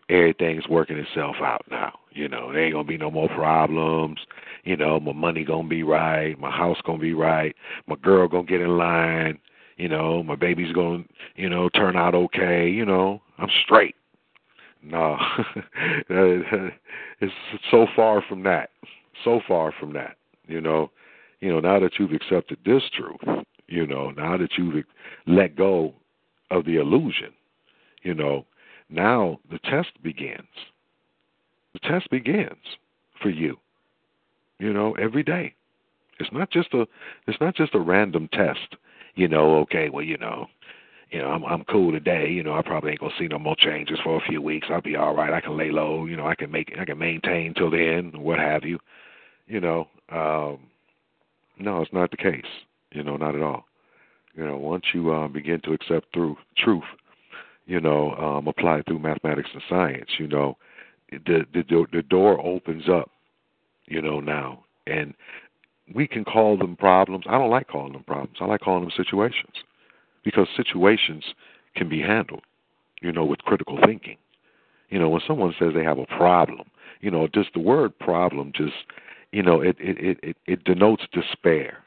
everything's 0.09 0.67
working 0.67 0.99
itself 0.99 1.37
out 1.41 1.65
now. 1.71 1.97
You 2.11 2.27
know, 2.27 2.53
there 2.53 2.63
ain't 2.65 2.75
gonna 2.75 2.87
be 2.87 2.99
no 2.99 3.09
more 3.09 3.29
problems. 3.29 4.19
You 4.63 4.77
know, 4.77 4.99
my 4.99 5.13
money 5.13 5.43
gonna 5.43 5.67
be 5.67 5.81
right, 5.81 6.39
my 6.39 6.51
house 6.51 6.77
gonna 6.85 6.99
be 6.99 7.15
right, 7.15 7.55
my 7.87 7.95
girl 7.95 8.27
gonna 8.27 8.43
get 8.43 8.61
in 8.61 8.77
line. 8.77 9.39
You 9.77 9.89
know, 9.89 10.21
my 10.21 10.35
baby's 10.35 10.71
gonna, 10.71 11.03
you 11.35 11.49
know, 11.49 11.67
turn 11.69 11.95
out 11.95 12.13
okay. 12.13 12.69
You 12.69 12.85
know, 12.85 13.23
I'm 13.39 13.49
straight. 13.65 13.95
No, 14.83 15.17
it's 16.09 17.33
so 17.69 17.85
far 17.95 18.23
from 18.27 18.43
that. 18.43 18.71
So 19.23 19.41
far 19.47 19.73
from 19.79 19.93
that. 19.93 20.17
You 20.47 20.61
know, 20.61 20.91
you 21.39 21.49
know. 21.51 21.59
Now 21.59 21.79
that 21.79 21.93
you've 21.99 22.13
accepted 22.13 22.57
this 22.65 22.83
truth, 22.95 23.45
you 23.67 23.85
know, 23.85 24.11
now 24.11 24.37
that 24.37 24.51
you've 24.57 24.83
let 25.27 25.55
go 25.55 25.93
of 26.49 26.65
the 26.65 26.77
illusion, 26.77 27.31
you 28.03 28.13
know, 28.13 28.45
now 28.89 29.39
the 29.49 29.59
test 29.59 29.91
begins. 30.03 30.47
The 31.73 31.79
test 31.79 32.09
begins 32.09 32.77
for 33.21 33.29
you. 33.29 33.57
You 34.59 34.73
know, 34.73 34.93
every 34.93 35.23
day. 35.23 35.55
It's 36.19 36.31
not 36.31 36.51
just 36.51 36.73
a 36.73 36.87
it's 37.27 37.39
not 37.41 37.55
just 37.55 37.75
a 37.75 37.79
random 37.79 38.29
test. 38.31 38.75
You 39.15 39.27
know, 39.27 39.57
okay, 39.59 39.89
well, 39.89 40.03
you 40.03 40.17
know, 40.17 40.47
you 41.11 41.19
know, 41.19 41.27
I'm 41.27 41.43
I'm 41.43 41.63
cool 41.65 41.91
today. 41.91 42.29
You 42.29 42.41
know, 42.41 42.53
I 42.53 42.61
probably 42.61 42.91
ain't 42.91 43.01
gonna 43.01 43.13
see 43.19 43.27
no 43.27 43.37
more 43.37 43.55
changes 43.57 43.99
for 44.03 44.17
a 44.17 44.27
few 44.27 44.41
weeks. 44.41 44.67
I'll 44.71 44.81
be 44.81 44.95
all 44.95 45.13
right. 45.13 45.33
I 45.33 45.41
can 45.41 45.57
lay 45.57 45.69
low. 45.69 46.05
You 46.05 46.15
know, 46.15 46.25
I 46.25 46.35
can 46.35 46.49
make 46.51 46.73
I 46.79 46.85
can 46.85 46.97
maintain 46.97 47.53
till 47.53 47.69
the 47.69 47.85
end, 47.85 48.15
what 48.15 48.39
have 48.39 48.63
you. 48.63 48.79
You 49.45 49.59
know, 49.59 49.87
um, 50.09 50.59
no, 51.59 51.81
it's 51.81 51.91
not 51.91 52.11
the 52.11 52.17
case. 52.17 52.45
You 52.91 53.03
know, 53.03 53.17
not 53.17 53.35
at 53.35 53.41
all. 53.41 53.65
You 54.35 54.45
know, 54.45 54.57
once 54.57 54.85
you 54.93 55.11
uh, 55.11 55.27
begin 55.27 55.59
to 55.61 55.73
accept 55.73 56.07
through 56.13 56.37
truth, 56.57 56.83
you 57.65 57.81
know, 57.81 58.11
um, 58.13 58.47
apply 58.47 58.81
through 58.83 58.99
mathematics 58.99 59.49
and 59.53 59.61
science, 59.67 60.11
you 60.17 60.27
know, 60.27 60.57
the 61.11 61.45
the 61.53 61.85
the 61.91 62.03
door 62.03 62.39
opens 62.45 62.87
up. 62.89 63.11
You 63.87 64.01
know 64.01 64.21
now, 64.21 64.63
and 64.87 65.13
we 65.93 66.07
can 66.07 66.23
call 66.23 66.55
them 66.55 66.77
problems. 66.77 67.25
I 67.27 67.37
don't 67.37 67.49
like 67.49 67.67
calling 67.67 67.91
them 67.91 68.03
problems. 68.03 68.37
I 68.39 68.45
like 68.45 68.61
calling 68.61 68.83
them 68.83 68.93
situations 68.95 69.55
because 70.23 70.47
situations 70.55 71.23
can 71.75 71.89
be 71.89 72.01
handled, 72.01 72.43
you 73.01 73.11
know, 73.11 73.25
with 73.25 73.39
critical 73.39 73.77
thinking. 73.85 74.17
You 74.89 74.99
know, 74.99 75.09
when 75.09 75.21
someone 75.25 75.53
says 75.57 75.69
they 75.73 75.83
have 75.83 75.99
a 75.99 76.05
problem, 76.05 76.69
you 76.99 77.09
know, 77.09 77.27
just 77.27 77.53
the 77.53 77.59
word 77.59 77.97
problem 77.97 78.51
just, 78.55 78.73
you 79.31 79.41
know, 79.41 79.61
it 79.61 79.77
it 79.79 80.19
it 80.21 80.37
it 80.45 80.63
denotes 80.63 81.03
despair. 81.13 81.77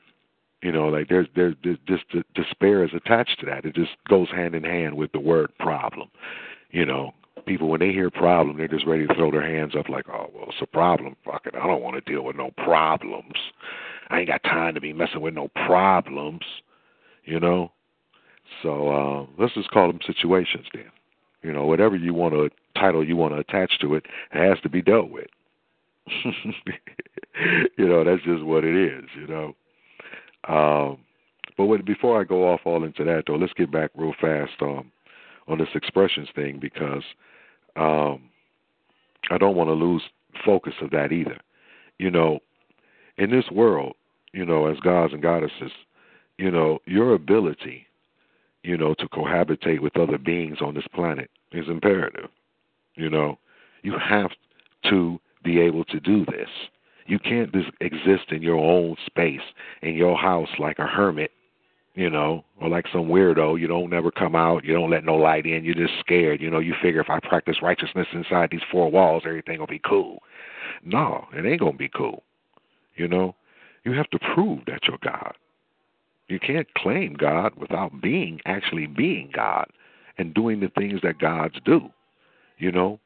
You 0.62 0.72
know, 0.72 0.88
like 0.88 1.08
there's 1.08 1.26
there's 1.36 1.54
just 1.86 2.04
despair 2.34 2.84
is 2.84 2.90
attached 2.94 3.38
to 3.40 3.46
that. 3.46 3.66
It 3.66 3.74
just 3.74 3.92
goes 4.08 4.30
hand 4.30 4.54
in 4.54 4.64
hand 4.64 4.96
with 4.96 5.12
the 5.12 5.20
word 5.20 5.50
problem. 5.58 6.08
You 6.70 6.86
know, 6.86 7.12
people 7.46 7.68
when 7.68 7.80
they 7.80 7.92
hear 7.92 8.10
problem, 8.10 8.56
they're 8.56 8.66
just 8.68 8.86
ready 8.86 9.06
to 9.06 9.14
throw 9.14 9.30
their 9.30 9.46
hands 9.46 9.74
up 9.78 9.90
like, 9.90 10.08
oh 10.08 10.30
well, 10.34 10.46
it's 10.48 10.62
a 10.62 10.66
problem. 10.66 11.16
Fuck 11.24 11.46
it, 11.46 11.54
I 11.54 11.66
don't 11.66 11.82
want 11.82 12.02
to 12.02 12.10
deal 12.10 12.24
with 12.24 12.36
no 12.36 12.50
problems. 12.56 13.34
I 14.08 14.20
ain't 14.20 14.28
got 14.28 14.42
time 14.44 14.74
to 14.74 14.80
be 14.80 14.92
messing 14.92 15.20
with 15.20 15.34
no 15.34 15.48
problems. 15.66 16.42
You 17.24 17.40
know, 17.40 17.72
so 18.62 18.88
uh, 18.88 19.26
let's 19.42 19.54
just 19.54 19.70
call 19.70 19.88
them 19.88 20.00
situations 20.06 20.66
then. 20.72 20.90
You 21.42 21.52
know, 21.52 21.66
whatever 21.66 21.96
you 21.96 22.14
want 22.14 22.34
to 22.34 22.50
title 22.78 23.06
you 23.06 23.16
want 23.16 23.34
to 23.34 23.40
attach 23.40 23.78
to 23.80 23.94
it, 23.94 24.06
it 24.32 24.48
has 24.48 24.60
to 24.62 24.68
be 24.68 24.82
dealt 24.82 25.10
with. 25.10 25.26
you 27.76 27.88
know, 27.88 28.04
that's 28.04 28.22
just 28.22 28.42
what 28.44 28.64
it 28.64 28.74
is. 28.74 29.04
You 29.18 29.26
know. 29.26 29.54
Um, 30.48 30.98
but 31.56 31.66
when, 31.66 31.84
before 31.84 32.20
I 32.20 32.24
go 32.24 32.48
off 32.52 32.60
all 32.64 32.84
into 32.84 33.04
that, 33.04 33.24
though, 33.26 33.36
let's 33.36 33.52
get 33.52 33.70
back 33.70 33.90
real 33.94 34.14
fast 34.20 34.52
um, 34.60 34.90
on 35.48 35.58
this 35.58 35.68
expressions 35.74 36.28
thing 36.34 36.58
because 36.60 37.02
um, 37.76 38.22
I 39.30 39.38
don't 39.38 39.56
want 39.56 39.68
to 39.68 39.74
lose 39.74 40.02
focus 40.44 40.74
of 40.80 40.90
that 40.90 41.12
either. 41.12 41.38
You 41.98 42.10
know, 42.10 42.40
in 43.16 43.30
this 43.30 43.44
world, 43.50 43.94
you 44.32 44.44
know, 44.44 44.66
as 44.66 44.78
gods 44.80 45.12
and 45.12 45.22
goddesses, 45.22 45.70
you 46.38 46.50
know, 46.50 46.80
your 46.86 47.14
ability 47.14 47.86
you 48.64 48.78
know, 48.78 48.94
to 48.94 49.06
cohabitate 49.08 49.80
with 49.80 49.96
other 49.96 50.18
beings 50.18 50.58
on 50.60 50.74
this 50.74 50.86
planet 50.94 51.30
is 51.52 51.68
imperative. 51.68 52.30
You 52.96 53.10
know, 53.10 53.38
you 53.82 53.94
have 53.98 54.30
to 54.88 55.20
be 55.44 55.60
able 55.60 55.84
to 55.84 56.00
do 56.00 56.24
this. 56.24 56.48
You 57.06 57.18
can't 57.18 57.52
just 57.52 57.70
exist 57.82 58.30
in 58.32 58.42
your 58.42 58.56
own 58.56 58.96
space, 59.04 59.42
in 59.82 59.94
your 59.94 60.16
house, 60.16 60.48
like 60.58 60.78
a 60.78 60.86
hermit, 60.86 61.30
you 61.94 62.08
know, 62.08 62.42
or 62.58 62.70
like 62.70 62.86
some 62.90 63.08
weirdo. 63.08 63.60
You 63.60 63.66
don't 63.66 63.90
never 63.90 64.10
come 64.10 64.34
out. 64.34 64.64
You 64.64 64.72
don't 64.72 64.90
let 64.90 65.04
no 65.04 65.16
light 65.16 65.44
in. 65.44 65.64
You're 65.64 65.74
just 65.74 65.98
scared. 66.00 66.40
You 66.40 66.50
know, 66.50 66.60
you 66.60 66.74
figure 66.82 67.02
if 67.02 67.10
I 67.10 67.20
practice 67.20 67.56
righteousness 67.60 68.06
inside 68.14 68.48
these 68.50 68.62
four 68.72 68.90
walls, 68.90 69.24
everything 69.26 69.60
will 69.60 69.66
be 69.66 69.82
cool. 69.86 70.22
No, 70.82 71.26
it 71.34 71.44
ain't 71.44 71.60
to 71.60 71.72
be 71.72 71.90
cool. 71.94 72.22
You 72.96 73.08
know, 73.08 73.34
you 73.84 73.92
have 73.92 74.08
to 74.10 74.18
prove 74.34 74.60
that 74.66 74.84
you're 74.88 74.98
God. 75.02 75.34
You 76.28 76.40
can't 76.40 76.72
claim 76.74 77.14
God 77.14 77.54
without 77.56 78.00
being 78.00 78.40
actually 78.46 78.86
being 78.86 79.30
God 79.34 79.66
and 80.16 80.34
doing 80.34 80.60
the 80.60 80.68
things 80.68 81.00
that 81.02 81.18
gods 81.18 81.56
do. 81.64 81.90
You 82.58 82.72
know, 82.72 83.00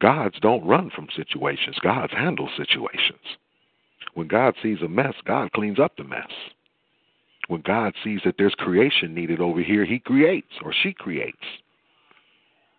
gods 0.00 0.36
don't 0.40 0.66
run 0.66 0.90
from 0.90 1.08
situations, 1.14 1.78
gods 1.82 2.12
handle 2.12 2.48
situations. 2.56 3.36
When 4.14 4.28
God 4.28 4.54
sees 4.62 4.80
a 4.82 4.88
mess, 4.88 5.14
God 5.24 5.52
cleans 5.52 5.78
up 5.78 5.96
the 5.96 6.04
mess. 6.04 6.30
When 7.48 7.62
God 7.62 7.94
sees 8.02 8.20
that 8.24 8.36
there's 8.38 8.54
creation 8.54 9.14
needed 9.14 9.40
over 9.40 9.62
here, 9.62 9.84
he 9.84 9.98
creates 9.98 10.52
or 10.64 10.72
she 10.72 10.92
creates. 10.92 11.44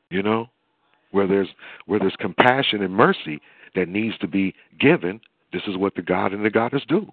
You 0.09 0.23
know, 0.23 0.47
where 1.11 1.27
there's 1.27 1.49
where 1.85 1.99
there's 1.99 2.15
compassion 2.19 2.81
and 2.81 2.93
mercy 2.93 3.39
that 3.75 3.89
needs 3.89 4.17
to 4.19 4.27
be 4.27 4.53
given, 4.79 5.19
this 5.51 5.63
is 5.67 5.77
what 5.77 5.95
the 5.95 6.01
God 6.01 6.33
and 6.33 6.45
the 6.45 6.49
goddess 6.49 6.83
do. 6.87 7.11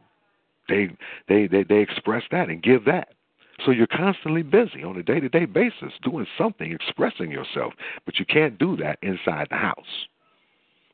They 0.70 0.88
they 1.28 1.46
they 1.46 1.64
they 1.64 1.80
express 1.80 2.22
that 2.30 2.48
and 2.48 2.62
give 2.62 2.86
that. 2.86 3.08
So 3.64 3.72
you're 3.72 3.86
constantly 3.86 4.42
busy 4.42 4.82
on 4.82 4.96
a 4.96 5.02
day 5.02 5.20
to 5.20 5.28
day 5.28 5.44
basis 5.44 5.92
doing 6.02 6.26
something, 6.38 6.72
expressing 6.72 7.30
yourself, 7.30 7.74
but 8.06 8.18
you 8.18 8.24
can't 8.24 8.58
do 8.58 8.76
that 8.76 8.98
inside 9.02 9.48
the 9.50 9.56
house. 9.56 10.06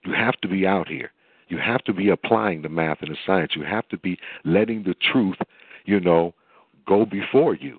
You 0.04 0.12
have 0.14 0.34
to 0.40 0.48
be 0.48 0.66
out 0.66 0.88
here. 0.88 1.12
You 1.48 1.58
have 1.58 1.84
to 1.84 1.92
be 1.92 2.08
applying 2.08 2.62
the 2.62 2.68
math 2.68 3.02
and 3.02 3.10
the 3.10 3.16
science. 3.24 3.52
You 3.54 3.62
have 3.62 3.88
to 3.90 3.98
be 3.98 4.18
letting 4.44 4.82
the 4.82 4.94
truth, 4.94 5.36
you 5.84 6.00
know, 6.00 6.34
go 6.86 7.06
before 7.06 7.54
you. 7.54 7.78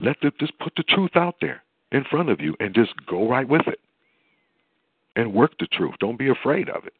Let 0.00 0.16
the, 0.22 0.32
just 0.40 0.58
put 0.58 0.72
the 0.76 0.82
truth 0.82 1.12
out 1.14 1.36
there 1.40 1.62
in 1.92 2.04
front 2.04 2.30
of 2.30 2.40
you 2.40 2.56
and 2.58 2.74
just 2.74 2.94
go 3.06 3.28
right 3.28 3.48
with 3.48 3.68
it. 3.68 3.80
And 5.14 5.34
work 5.34 5.52
the 5.58 5.66
truth. 5.66 5.94
Don't 6.00 6.18
be 6.18 6.28
afraid 6.28 6.68
of 6.68 6.86
it. 6.86 6.94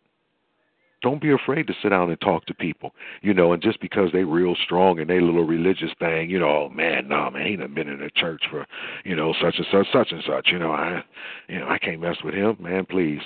Don't 1.02 1.22
be 1.22 1.32
afraid 1.32 1.66
to 1.66 1.74
sit 1.82 1.88
down 1.88 2.10
and 2.10 2.20
talk 2.20 2.44
to 2.46 2.54
people, 2.54 2.92
you 3.22 3.32
know, 3.32 3.52
and 3.54 3.62
just 3.62 3.80
because 3.80 4.10
they 4.12 4.24
real 4.24 4.54
strong 4.54 5.00
and 5.00 5.08
they 5.08 5.18
little 5.18 5.44
religious 5.44 5.90
thing, 5.98 6.28
you 6.28 6.38
know, 6.38 6.66
oh 6.66 6.68
man, 6.68 7.08
no 7.08 7.16
nah, 7.16 7.30
man, 7.30 7.46
he 7.46 7.56
done 7.56 7.74
been 7.74 7.88
in 7.88 8.00
the 8.00 8.10
church 8.14 8.42
for, 8.50 8.66
you 9.04 9.16
know, 9.16 9.34
such 9.40 9.54
and 9.56 9.66
such, 9.72 9.86
such 9.92 10.12
and 10.12 10.22
such, 10.26 10.48
you 10.48 10.58
know, 10.58 10.72
I 10.72 11.02
you 11.48 11.58
know, 11.58 11.68
I 11.68 11.78
can't 11.78 12.00
mess 12.00 12.16
with 12.22 12.34
him, 12.34 12.56
man, 12.60 12.84
please. 12.84 13.20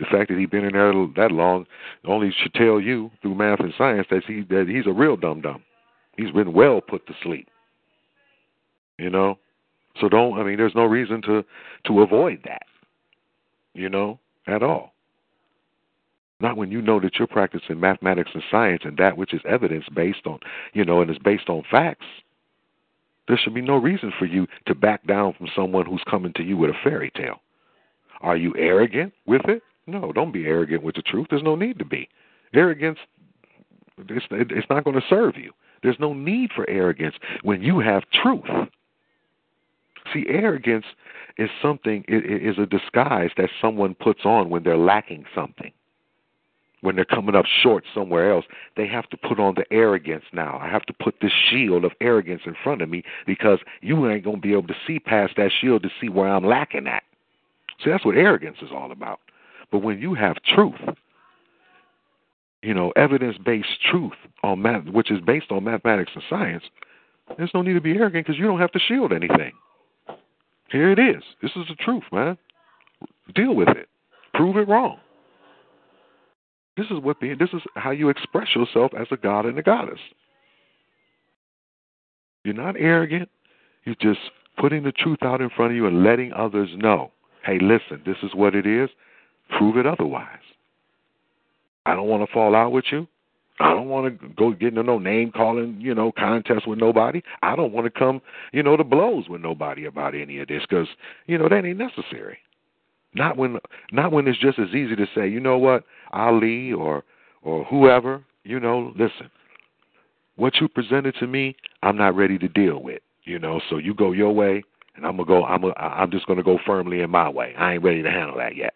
The 0.00 0.06
fact 0.06 0.30
that 0.30 0.38
he's 0.38 0.48
been 0.48 0.64
in 0.64 0.72
there 0.72 0.92
that 1.16 1.30
long 1.30 1.66
only 2.04 2.34
should 2.42 2.54
tell 2.54 2.80
you 2.80 3.10
through 3.22 3.34
math 3.36 3.60
and 3.60 3.74
science 3.78 4.08
that 4.10 4.24
he 4.24 4.40
that 4.48 4.66
he's 4.68 4.86
a 4.86 4.92
real 4.92 5.16
dum 5.16 5.42
dum. 5.42 5.62
He's 6.16 6.32
been 6.32 6.52
well 6.52 6.80
put 6.80 7.06
to 7.06 7.14
sleep. 7.22 7.48
You 8.98 9.10
know? 9.10 9.38
So 10.00 10.08
don't 10.08 10.38
I 10.38 10.42
mean 10.42 10.56
there's 10.56 10.74
no 10.74 10.84
reason 10.84 11.22
to 11.22 11.44
to 11.86 12.00
avoid 12.00 12.40
that. 12.44 12.62
You 13.74 13.88
know, 13.88 14.18
at 14.46 14.62
all. 14.64 14.94
Not 16.40 16.56
when 16.56 16.70
you 16.70 16.80
know 16.80 16.98
that 17.00 17.18
you're 17.18 17.28
practicing 17.28 17.78
mathematics 17.78 18.30
and 18.32 18.42
science 18.50 18.82
and 18.84 18.96
that 18.96 19.16
which 19.16 19.34
is 19.34 19.42
evidence 19.46 19.84
based 19.94 20.26
on, 20.26 20.38
you 20.72 20.84
know, 20.84 21.02
and 21.02 21.10
is 21.10 21.18
based 21.18 21.48
on 21.48 21.62
facts. 21.70 22.06
There 23.28 23.36
should 23.36 23.54
be 23.54 23.60
no 23.60 23.76
reason 23.76 24.12
for 24.18 24.24
you 24.24 24.46
to 24.66 24.74
back 24.74 25.06
down 25.06 25.34
from 25.34 25.48
someone 25.54 25.86
who's 25.86 26.02
coming 26.10 26.32
to 26.34 26.42
you 26.42 26.56
with 26.56 26.70
a 26.70 26.78
fairy 26.82 27.12
tale. 27.14 27.42
Are 28.22 28.36
you 28.36 28.54
arrogant 28.56 29.12
with 29.26 29.42
it? 29.46 29.62
No, 29.86 30.12
don't 30.12 30.32
be 30.32 30.46
arrogant 30.46 30.82
with 30.82 30.96
the 30.96 31.02
truth. 31.02 31.28
There's 31.30 31.42
no 31.42 31.56
need 31.56 31.78
to 31.78 31.84
be. 31.84 32.08
Arrogance, 32.54 32.98
it's, 33.98 34.26
it's 34.30 34.70
not 34.70 34.84
going 34.84 34.98
to 34.98 35.06
serve 35.08 35.36
you. 35.36 35.52
There's 35.82 36.00
no 36.00 36.12
need 36.12 36.50
for 36.54 36.68
arrogance 36.68 37.14
when 37.42 37.62
you 37.62 37.80
have 37.80 38.02
truth. 38.10 38.68
See, 40.12 40.24
arrogance 40.28 40.86
is 41.38 41.50
something, 41.62 42.04
it 42.08 42.42
is 42.42 42.58
a 42.58 42.66
disguise 42.66 43.30
that 43.36 43.50
someone 43.60 43.94
puts 43.94 44.24
on 44.24 44.50
when 44.50 44.62
they're 44.62 44.76
lacking 44.76 45.24
something. 45.34 45.72
When 46.82 46.96
they're 46.96 47.04
coming 47.04 47.34
up 47.34 47.44
short 47.62 47.84
somewhere 47.94 48.32
else, 48.32 48.46
they 48.76 48.86
have 48.86 49.08
to 49.10 49.16
put 49.16 49.38
on 49.38 49.54
the 49.54 49.70
arrogance 49.70 50.24
now. 50.32 50.58
I 50.62 50.68
have 50.68 50.86
to 50.86 50.94
put 50.94 51.16
this 51.20 51.32
shield 51.50 51.84
of 51.84 51.92
arrogance 52.00 52.42
in 52.46 52.54
front 52.64 52.80
of 52.80 52.88
me 52.88 53.02
because 53.26 53.58
you 53.82 54.08
ain't 54.08 54.24
going 54.24 54.36
to 54.36 54.42
be 54.42 54.52
able 54.52 54.68
to 54.68 54.76
see 54.86 54.98
past 54.98 55.34
that 55.36 55.50
shield 55.60 55.82
to 55.82 55.90
see 56.00 56.08
where 56.08 56.28
I'm 56.28 56.44
lacking 56.44 56.86
at. 56.86 57.02
See, 57.84 57.90
that's 57.90 58.04
what 58.04 58.16
arrogance 58.16 58.58
is 58.62 58.70
all 58.72 58.92
about. 58.92 59.20
But 59.70 59.80
when 59.80 59.98
you 59.98 60.14
have 60.14 60.36
truth, 60.42 60.80
you 62.62 62.74
know, 62.74 62.92
evidence 62.96 63.36
based 63.38 63.80
truth 63.90 64.12
on 64.42 64.62
math, 64.62 64.86
which 64.86 65.10
is 65.10 65.20
based 65.20 65.50
on 65.50 65.64
mathematics 65.64 66.12
and 66.14 66.24
science, 66.28 66.64
there's 67.36 67.50
no 67.54 67.62
need 67.62 67.74
to 67.74 67.80
be 67.80 67.92
arrogant 67.92 68.26
because 68.26 68.38
you 68.38 68.46
don't 68.46 68.58
have 68.58 68.72
to 68.72 68.78
shield 68.78 69.12
anything. 69.12 69.52
Here 70.70 70.90
it 70.90 70.98
is. 70.98 71.22
This 71.42 71.52
is 71.56 71.64
the 71.68 71.74
truth, 71.74 72.04
man. 72.12 72.38
Deal 73.34 73.54
with 73.54 73.68
it. 73.68 73.88
Prove 74.34 74.56
it 74.56 74.68
wrong. 74.68 74.98
This 76.80 76.88
is 76.90 77.04
what 77.04 77.20
being. 77.20 77.36
This 77.38 77.50
is 77.52 77.60
how 77.74 77.90
you 77.90 78.08
express 78.08 78.56
yourself 78.56 78.92
as 78.98 79.06
a 79.10 79.16
god 79.18 79.44
and 79.44 79.58
a 79.58 79.62
goddess. 79.62 80.00
You're 82.42 82.54
not 82.54 82.74
arrogant. 82.78 83.28
You're 83.84 83.96
just 84.00 84.20
putting 84.58 84.84
the 84.84 84.92
truth 84.92 85.18
out 85.20 85.42
in 85.42 85.50
front 85.50 85.72
of 85.72 85.76
you 85.76 85.86
and 85.86 86.02
letting 86.02 86.32
others 86.32 86.70
know. 86.74 87.12
Hey, 87.44 87.58
listen, 87.60 88.00
this 88.06 88.16
is 88.22 88.34
what 88.34 88.54
it 88.54 88.66
is. 88.66 88.88
Prove 89.58 89.76
it 89.76 89.84
otherwise. 89.84 90.38
I 91.84 91.94
don't 91.94 92.08
want 92.08 92.26
to 92.26 92.32
fall 92.32 92.56
out 92.56 92.72
with 92.72 92.86
you. 92.90 93.06
I 93.58 93.74
don't 93.74 93.90
want 93.90 94.18
to 94.18 94.28
go 94.28 94.52
get 94.52 94.68
into 94.68 94.82
no 94.82 94.98
name 94.98 95.32
calling, 95.32 95.78
you 95.82 95.94
know, 95.94 96.12
contest 96.12 96.66
with 96.66 96.78
nobody. 96.78 97.20
I 97.42 97.56
don't 97.56 97.74
want 97.74 97.92
to 97.92 97.98
come, 97.98 98.22
you 98.54 98.62
know, 98.62 98.78
to 98.78 98.84
blows 98.84 99.28
with 99.28 99.42
nobody 99.42 99.84
about 99.84 100.14
any 100.14 100.38
of 100.38 100.48
this 100.48 100.62
because, 100.66 100.88
you 101.26 101.36
know, 101.36 101.46
that 101.50 101.62
ain't 101.62 101.76
necessary. 101.76 102.38
Not 103.14 103.36
when, 103.36 103.58
not 103.92 104.12
when 104.12 104.28
it's 104.28 104.38
just 104.38 104.58
as 104.58 104.68
easy 104.68 104.96
to 104.96 105.06
say, 105.14 105.28
you 105.28 105.40
know 105.40 105.58
what, 105.58 105.84
Ali 106.12 106.72
or 106.72 107.04
or 107.42 107.64
whoever, 107.64 108.22
you 108.44 108.60
know, 108.60 108.92
listen, 108.96 109.30
what 110.36 110.54
you 110.60 110.68
presented 110.68 111.14
to 111.20 111.26
me, 111.26 111.56
I'm 111.82 111.96
not 111.96 112.16
ready 112.16 112.38
to 112.38 112.48
deal 112.48 112.82
with, 112.82 113.02
you 113.24 113.38
know. 113.38 113.60
So 113.68 113.78
you 113.78 113.94
go 113.94 114.12
your 114.12 114.34
way, 114.34 114.62
and 114.96 115.06
I'm 115.06 115.16
gonna 115.16 115.26
go. 115.26 115.44
I'm 115.44 115.64
a, 115.64 115.72
I'm 115.78 116.10
just 116.10 116.26
gonna 116.26 116.42
go 116.42 116.58
firmly 116.66 117.00
in 117.00 117.10
my 117.10 117.28
way. 117.28 117.54
I 117.58 117.74
ain't 117.74 117.82
ready 117.82 118.02
to 118.02 118.10
handle 118.10 118.36
that 118.38 118.56
yet. 118.56 118.74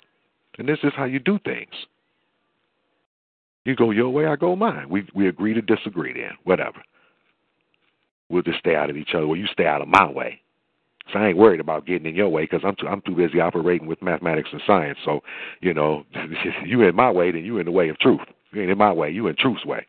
And 0.59 0.69
this 0.69 0.79
is 0.83 0.93
how 0.97 1.05
you 1.05 1.19
do 1.19 1.39
things. 1.45 1.73
You 3.65 3.75
go 3.75 3.91
your 3.91 4.11
way, 4.11 4.27
I 4.27 4.37
go 4.37 4.55
mine. 4.57 4.89
We 4.89 5.07
we 5.15 5.29
agree 5.29 5.55
to 5.55 5.63
disagree 5.63 6.13
then, 6.13 6.33
whatever. 6.45 6.83
We'll 8.29 8.43
just 8.43 8.59
stay 8.59 8.75
out 8.75 8.91
of 8.91 8.97
each 8.97 9.15
other. 9.15 9.27
Well, 9.27 9.39
you 9.39 9.47
stay 9.47 9.67
out 9.67 9.83
of 9.83 9.89
my 9.89 10.09
way. 10.09 10.41
So 11.13 11.19
I 11.19 11.29
ain't 11.29 11.39
worried 11.39 11.61
about 11.61 11.87
getting 11.87 12.07
in 12.07 12.15
your 12.15 12.29
way 12.29 12.45
because 12.45 12.63
I'm 12.65 12.75
too 12.77 12.89
I'm 12.89 13.03
too 13.03 13.15
busy 13.15 13.41
operating 13.41 13.87
with 13.87 14.03
mathematics 14.03 14.49
and 14.53 14.63
science. 14.67 14.99
So, 15.05 15.21
you 15.61 15.75
know, 15.75 16.05
you 16.65 16.83
in 16.83 16.97
my 16.97 17.11
way, 17.11 17.31
then 17.31 17.45
you 17.45 17.59
in 17.59 17.67
the 17.67 17.73
way 17.73 17.89
of 17.89 17.99
truth. 17.99 18.21
You 18.53 18.63
ain't 18.63 18.71
in 18.71 18.79
my 18.79 18.93
way, 18.93 19.11
you 19.11 19.27
in 19.27 19.37
truth's 19.37 19.67
way. 19.67 19.87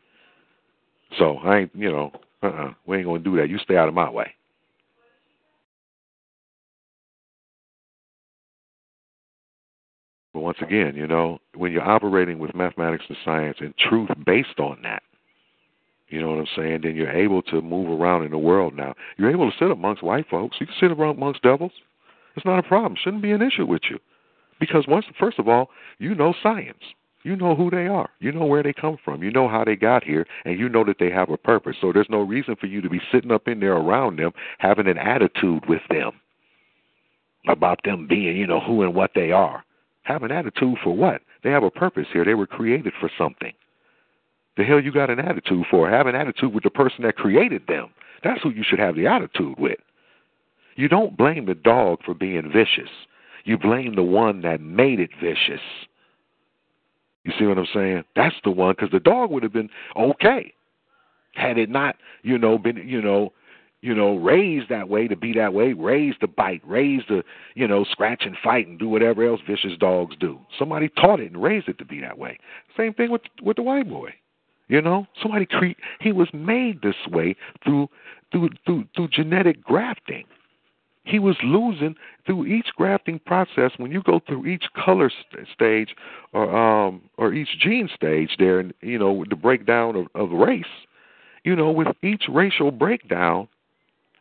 So 1.17 1.37
I 1.37 1.59
ain't, 1.59 1.71
you 1.75 1.91
know, 1.91 2.11
uh, 2.43 2.47
uh-uh, 2.47 2.73
we 2.85 2.97
ain't 2.97 3.05
gonna 3.05 3.19
do 3.19 3.37
that. 3.37 3.49
You 3.49 3.57
stay 3.59 3.77
out 3.77 3.87
of 3.87 3.93
my 3.93 4.09
way. 4.09 4.33
But 10.33 10.41
once 10.41 10.57
again, 10.61 10.95
you 10.97 11.07
know, 11.07 11.39
when 11.55 11.71
you're 11.71 11.87
operating 11.87 12.39
with 12.39 12.53
mathematics 12.53 13.05
and 13.07 13.17
science 13.23 13.57
and 13.61 13.73
truth 13.77 14.09
based 14.25 14.59
on 14.59 14.79
that, 14.83 15.01
you 16.15 16.21
know 16.21 16.29
what 16.29 16.39
I'm 16.39 16.47
saying, 16.55 16.79
then 16.83 16.95
you're 16.95 17.11
able 17.11 17.41
to 17.43 17.61
move 17.61 17.89
around 17.99 18.23
in 18.23 18.31
the 18.31 18.37
world 18.37 18.73
now. 18.73 18.95
You're 19.17 19.29
able 19.29 19.51
to 19.51 19.57
sit 19.59 19.69
amongst 19.69 20.01
white 20.01 20.25
folks. 20.29 20.55
You 20.61 20.65
can 20.65 20.75
sit 20.79 20.91
amongst 20.91 21.43
devils. 21.43 21.73
It's 22.37 22.45
not 22.45 22.57
a 22.57 22.63
problem. 22.63 22.95
Shouldn't 23.03 23.21
be 23.21 23.31
an 23.31 23.41
issue 23.41 23.65
with 23.65 23.81
you. 23.89 23.99
Because 24.57 24.85
once 24.87 25.05
first 25.19 25.39
of 25.39 25.49
all, 25.49 25.69
you 25.99 26.15
know 26.15 26.33
science. 26.41 26.81
You 27.23 27.35
know 27.35 27.53
who 27.53 27.69
they 27.69 27.87
are. 27.87 28.09
You 28.19 28.31
know 28.31 28.45
where 28.45 28.63
they 28.63 28.71
come 28.71 28.97
from. 29.03 29.23
You 29.23 29.31
know 29.31 29.49
how 29.49 29.65
they 29.65 29.75
got 29.75 30.03
here, 30.05 30.25
and 30.45 30.57
you 30.57 30.69
know 30.69 30.85
that 30.85 30.97
they 30.99 31.09
have 31.09 31.29
a 31.29 31.37
purpose. 31.37 31.75
So 31.81 31.91
there's 31.91 32.09
no 32.09 32.21
reason 32.21 32.55
for 32.55 32.67
you 32.67 32.81
to 32.81 32.89
be 32.89 33.01
sitting 33.11 33.31
up 33.31 33.47
in 33.47 33.59
there 33.59 33.73
around 33.73 34.19
them, 34.19 34.31
having 34.59 34.87
an 34.87 34.97
attitude 34.97 35.67
with 35.67 35.81
them 35.89 36.11
about 37.49 37.79
them 37.83 38.07
being, 38.07 38.37
you 38.37 38.47
know, 38.47 38.61
who 38.61 38.83
and 38.83 38.95
what 38.95 39.11
they 39.15 39.31
are. 39.31 39.65
Have 40.03 40.23
an 40.23 40.31
attitude 40.31 40.77
for 40.83 40.95
what? 40.95 41.21
They 41.43 41.49
have 41.49 41.63
a 41.63 41.71
purpose 41.71 42.05
here. 42.13 42.23
They 42.23 42.35
were 42.35 42.47
created 42.47 42.93
for 42.99 43.09
something. 43.17 43.53
The 44.57 44.63
hell 44.63 44.79
you 44.79 44.91
got 44.91 45.09
an 45.09 45.19
attitude 45.19 45.65
for? 45.69 45.89
Have 45.89 46.07
an 46.07 46.15
attitude 46.15 46.53
with 46.53 46.63
the 46.63 46.69
person 46.69 47.03
that 47.03 47.17
created 47.17 47.63
them. 47.67 47.89
That's 48.23 48.41
who 48.41 48.49
you 48.49 48.63
should 48.63 48.79
have 48.79 48.95
the 48.95 49.07
attitude 49.07 49.59
with. 49.59 49.79
You 50.75 50.87
don't 50.87 51.17
blame 51.17 51.45
the 51.45 51.55
dog 51.55 51.99
for 52.05 52.13
being 52.13 52.51
vicious. 52.51 52.89
You 53.43 53.57
blame 53.57 53.95
the 53.95 54.03
one 54.03 54.41
that 54.41 54.61
made 54.61 54.99
it 54.99 55.11
vicious. 55.21 55.61
You 57.23 57.33
see 57.37 57.45
what 57.45 57.57
I'm 57.57 57.67
saying? 57.73 58.03
That's 58.15 58.35
the 58.43 58.51
one 58.51 58.75
because 58.75 58.91
the 58.91 58.99
dog 58.99 59.31
would 59.31 59.43
have 59.43 59.53
been 59.53 59.69
okay 59.95 60.53
had 61.33 61.57
it 61.57 61.69
not, 61.69 61.97
you 62.23 62.37
know, 62.37 62.57
been, 62.57 62.77
you 62.77 63.01
know, 63.01 63.33
you 63.81 63.93
know, 63.93 64.15
raised 64.15 64.69
that 64.69 64.89
way 64.89 65.07
to 65.07 65.15
be 65.15 65.33
that 65.33 65.53
way, 65.53 65.73
raised 65.73 66.21
to 66.21 66.27
bite, 66.27 66.61
raised 66.65 67.07
to, 67.09 67.23
you 67.53 67.67
know, 67.67 67.83
scratch 67.83 68.23
and 68.25 68.35
fight 68.43 68.67
and 68.67 68.79
do 68.79 68.89
whatever 68.89 69.27
else 69.27 69.41
vicious 69.47 69.77
dogs 69.79 70.15
do. 70.19 70.39
Somebody 70.57 70.89
taught 70.89 71.19
it 71.19 71.31
and 71.31 71.41
raised 71.41 71.67
it 71.67 71.77
to 71.77 71.85
be 71.85 71.99
that 72.01 72.17
way. 72.17 72.39
Same 72.75 72.93
thing 72.93 73.11
with 73.11 73.21
with 73.43 73.57
the 73.57 73.63
white 73.63 73.87
boy. 73.87 74.13
You 74.67 74.81
know, 74.81 75.07
somebody 75.21 75.45
cre- 75.45 75.79
he 75.99 76.11
was 76.11 76.29
made 76.33 76.81
this 76.81 76.95
way 77.09 77.35
through 77.63 77.89
through 78.31 78.49
through 78.65 78.85
through 78.95 79.09
genetic 79.09 79.63
grafting. 79.63 80.25
He 81.03 81.19
was 81.19 81.35
losing 81.43 81.95
through 82.25 82.47
each 82.47 82.69
grafting 82.75 83.19
process. 83.19 83.71
When 83.77 83.91
you 83.91 84.01
go 84.01 84.19
through 84.25 84.47
each 84.47 84.65
color 84.75 85.11
st- 85.11 85.47
stage 85.53 85.95
or 86.33 86.55
um 86.55 87.01
or 87.17 87.33
each 87.33 87.59
gene 87.59 87.89
stage, 87.93 88.35
there, 88.39 88.59
and 88.59 88.73
you 88.81 88.97
know, 88.97 89.23
the 89.29 89.35
breakdown 89.35 89.95
of, 89.95 90.07
of 90.15 90.31
race. 90.31 90.65
You 91.43 91.55
know, 91.55 91.69
with 91.69 91.89
each 92.01 92.23
racial 92.27 92.71
breakdown, 92.71 93.47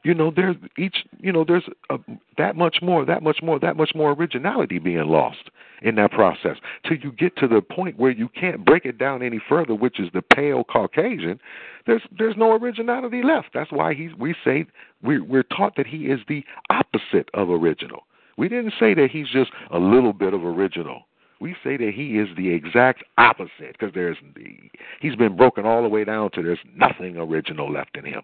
you 0.05 0.13
know 0.15 0.31
there's 0.31 0.57
each 0.79 1.07
you 1.19 1.33
know 1.33 1.45
there's 1.45 1.65
a, 1.91 1.99
that 2.37 2.55
much 2.55 2.79
more 2.83 3.05
that 3.05 3.23
much 3.23 3.43
more 3.43 3.59
that 3.59 3.77
much 3.77 3.93
more 3.95 4.13
originality 4.13 4.79
being 4.79 5.07
lost 5.07 5.51
in 5.85 5.95
that 5.97 6.11
process. 6.11 6.57
Till 6.87 6.97
you 6.97 7.13
get 7.13 7.37
to 7.37 7.47
the 7.47 7.61
point 7.61 7.99
where 7.99 8.11
you 8.11 8.29
can't 8.29 8.65
break 8.65 8.85
it 8.85 8.99
down 8.99 9.23
any 9.23 9.41
further 9.49 9.75
which 9.75 10.01
is 10.01 10.09
the 10.13 10.23
pale 10.23 10.65
caucasian 10.65 11.39
there's 11.87 12.03
there's 12.19 12.37
no 12.37 12.53
originality 12.53 13.23
left. 13.23 13.49
That's 13.53 13.71
why 13.71 13.95
he 13.95 14.11
we 14.19 14.35
say 14.45 14.67
we 15.03 15.21
we're 15.21 15.43
taught 15.43 15.77
that 15.77 15.87
he 15.87 16.07
is 16.07 16.21
the 16.29 16.45
opposite 16.71 17.29
of 17.35 17.51
original. 17.51 18.07
We 18.37 18.49
didn't 18.49 18.75
say 18.81 18.95
that 18.95 19.11
he's 19.13 19.29
just 19.29 19.51
a 19.71 19.79
little 19.79 20.13
bit 20.13 20.35
of 20.35 20.45
original. 20.45 21.03
We 21.41 21.55
say 21.63 21.77
that 21.77 21.93
he 21.95 22.19
is 22.19 22.29
the 22.37 22.51
exact 22.51 23.05
opposite 23.19 23.73
because 23.73 23.93
there's 23.93 24.17
the, 24.35 24.57
he's 25.01 25.15
been 25.17 25.37
broken 25.37 25.67
all 25.67 25.83
the 25.83 25.89
way 25.89 26.05
down 26.05 26.31
to 26.33 26.43
there's 26.43 26.59
nothing 26.75 27.17
original 27.17 27.71
left 27.71 27.97
in 27.97 28.05
him. 28.05 28.23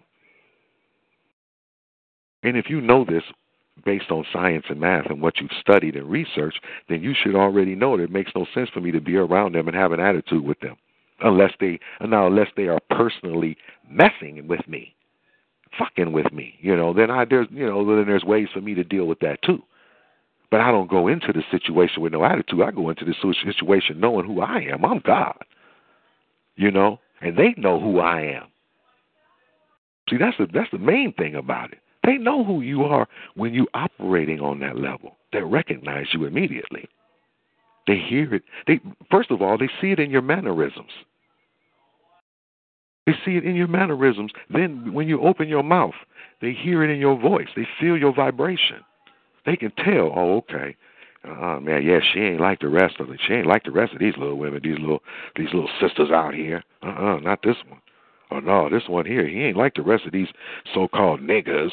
And 2.43 2.57
if 2.57 2.69
you 2.69 2.81
know 2.81 3.05
this, 3.05 3.23
based 3.85 4.11
on 4.11 4.25
science 4.31 4.65
and 4.69 4.79
math 4.79 5.07
and 5.09 5.21
what 5.21 5.39
you've 5.39 5.51
studied 5.59 5.95
and 5.95 6.09
researched, 6.09 6.59
then 6.89 7.01
you 7.01 7.13
should 7.13 7.35
already 7.35 7.75
know 7.75 7.97
that 7.97 8.03
it 8.03 8.11
makes 8.11 8.31
no 8.35 8.45
sense 8.53 8.69
for 8.69 8.81
me 8.81 8.91
to 8.91 9.01
be 9.01 9.15
around 9.15 9.55
them 9.55 9.67
and 9.67 9.75
have 9.75 9.91
an 9.91 9.99
attitude 9.99 10.43
with 10.43 10.59
them, 10.59 10.75
unless 11.21 11.51
they 11.59 11.79
now 12.01 12.27
unless 12.27 12.49
they 12.55 12.67
are 12.67 12.79
personally 12.89 13.57
messing 13.89 14.47
with 14.47 14.67
me, 14.67 14.95
fucking 15.77 16.11
with 16.11 16.31
me. 16.31 16.55
You 16.59 16.75
know, 16.75 16.93
then 16.93 17.09
I 17.09 17.25
there's 17.25 17.47
you 17.51 17.65
know 17.65 17.85
then 17.95 18.05
there's 18.05 18.23
ways 18.23 18.49
for 18.53 18.61
me 18.61 18.73
to 18.75 18.83
deal 18.83 19.05
with 19.05 19.19
that 19.19 19.41
too. 19.43 19.63
But 20.51 20.59
I 20.59 20.69
don't 20.69 20.89
go 20.89 21.07
into 21.07 21.31
the 21.31 21.43
situation 21.49 22.01
with 22.01 22.11
no 22.11 22.25
attitude. 22.25 22.61
I 22.61 22.71
go 22.71 22.89
into 22.89 23.05
the 23.05 23.15
situation 23.45 24.01
knowing 24.01 24.25
who 24.25 24.41
I 24.41 24.59
am. 24.69 24.83
I'm 24.83 24.99
God. 24.99 25.37
You 26.57 26.71
know, 26.71 26.99
and 27.21 27.37
they 27.37 27.53
know 27.57 27.79
who 27.79 27.99
I 27.99 28.21
am. 28.21 28.47
See, 30.09 30.17
that's 30.17 30.37
the 30.37 30.47
that's 30.53 30.69
the 30.71 30.77
main 30.77 31.13
thing 31.13 31.35
about 31.35 31.71
it. 31.71 31.79
They 32.03 32.17
know 32.17 32.43
who 32.43 32.61
you 32.61 32.83
are 32.83 33.07
when 33.35 33.53
you're 33.53 33.67
operating 33.73 34.39
on 34.39 34.59
that 34.59 34.77
level. 34.77 35.17
They 35.31 35.41
recognize 35.41 36.07
you 36.13 36.25
immediately. 36.25 36.87
They 37.87 37.97
hear 37.97 38.35
it. 38.35 38.43
They 38.67 38.79
first 39.09 39.31
of 39.31 39.41
all, 39.41 39.57
they 39.57 39.69
see 39.79 39.91
it 39.91 39.99
in 39.99 40.11
your 40.11 40.21
mannerisms. 40.21 40.91
They 43.05 43.13
see 43.25 43.37
it 43.37 43.45
in 43.45 43.55
your 43.55 43.67
mannerisms. 43.67 44.31
Then 44.49 44.93
when 44.93 45.07
you 45.07 45.21
open 45.21 45.47
your 45.47 45.63
mouth, 45.63 45.95
they 46.41 46.53
hear 46.53 46.83
it 46.83 46.93
in 46.93 46.99
your 46.99 47.19
voice. 47.19 47.47
They 47.55 47.67
feel 47.79 47.97
your 47.97 48.13
vibration. 48.13 48.81
They 49.45 49.55
can 49.55 49.71
tell, 49.71 50.11
oh, 50.15 50.37
okay. 50.37 50.75
Uh 51.23 51.59
man, 51.59 51.83
yeah, 51.83 51.99
she 52.13 52.19
ain't 52.19 52.41
like 52.41 52.59
the 52.61 52.69
rest 52.69 52.99
of 52.99 53.07
them. 53.07 53.17
She 53.27 53.33
ain't 53.33 53.47
like 53.47 53.63
the 53.63 53.71
rest 53.71 53.93
of 53.93 53.99
these 53.99 54.17
little 54.17 54.37
women, 54.37 54.61
these 54.63 54.79
little 54.79 55.03
these 55.35 55.53
little 55.53 55.69
sisters 55.79 56.09
out 56.11 56.33
here. 56.33 56.63
Uh 56.83 56.87
uh-uh, 56.87 57.15
uh, 57.17 57.19
not 57.19 57.41
this 57.43 57.57
one. 57.67 57.80
Oh 58.31 58.39
no, 58.39 58.69
this 58.69 58.87
one 58.87 59.05
here, 59.05 59.27
he 59.27 59.43
ain't 59.43 59.57
like 59.57 59.75
the 59.75 59.81
rest 59.81 60.05
of 60.05 60.13
these 60.13 60.29
so-called 60.73 61.19
niggas. 61.19 61.71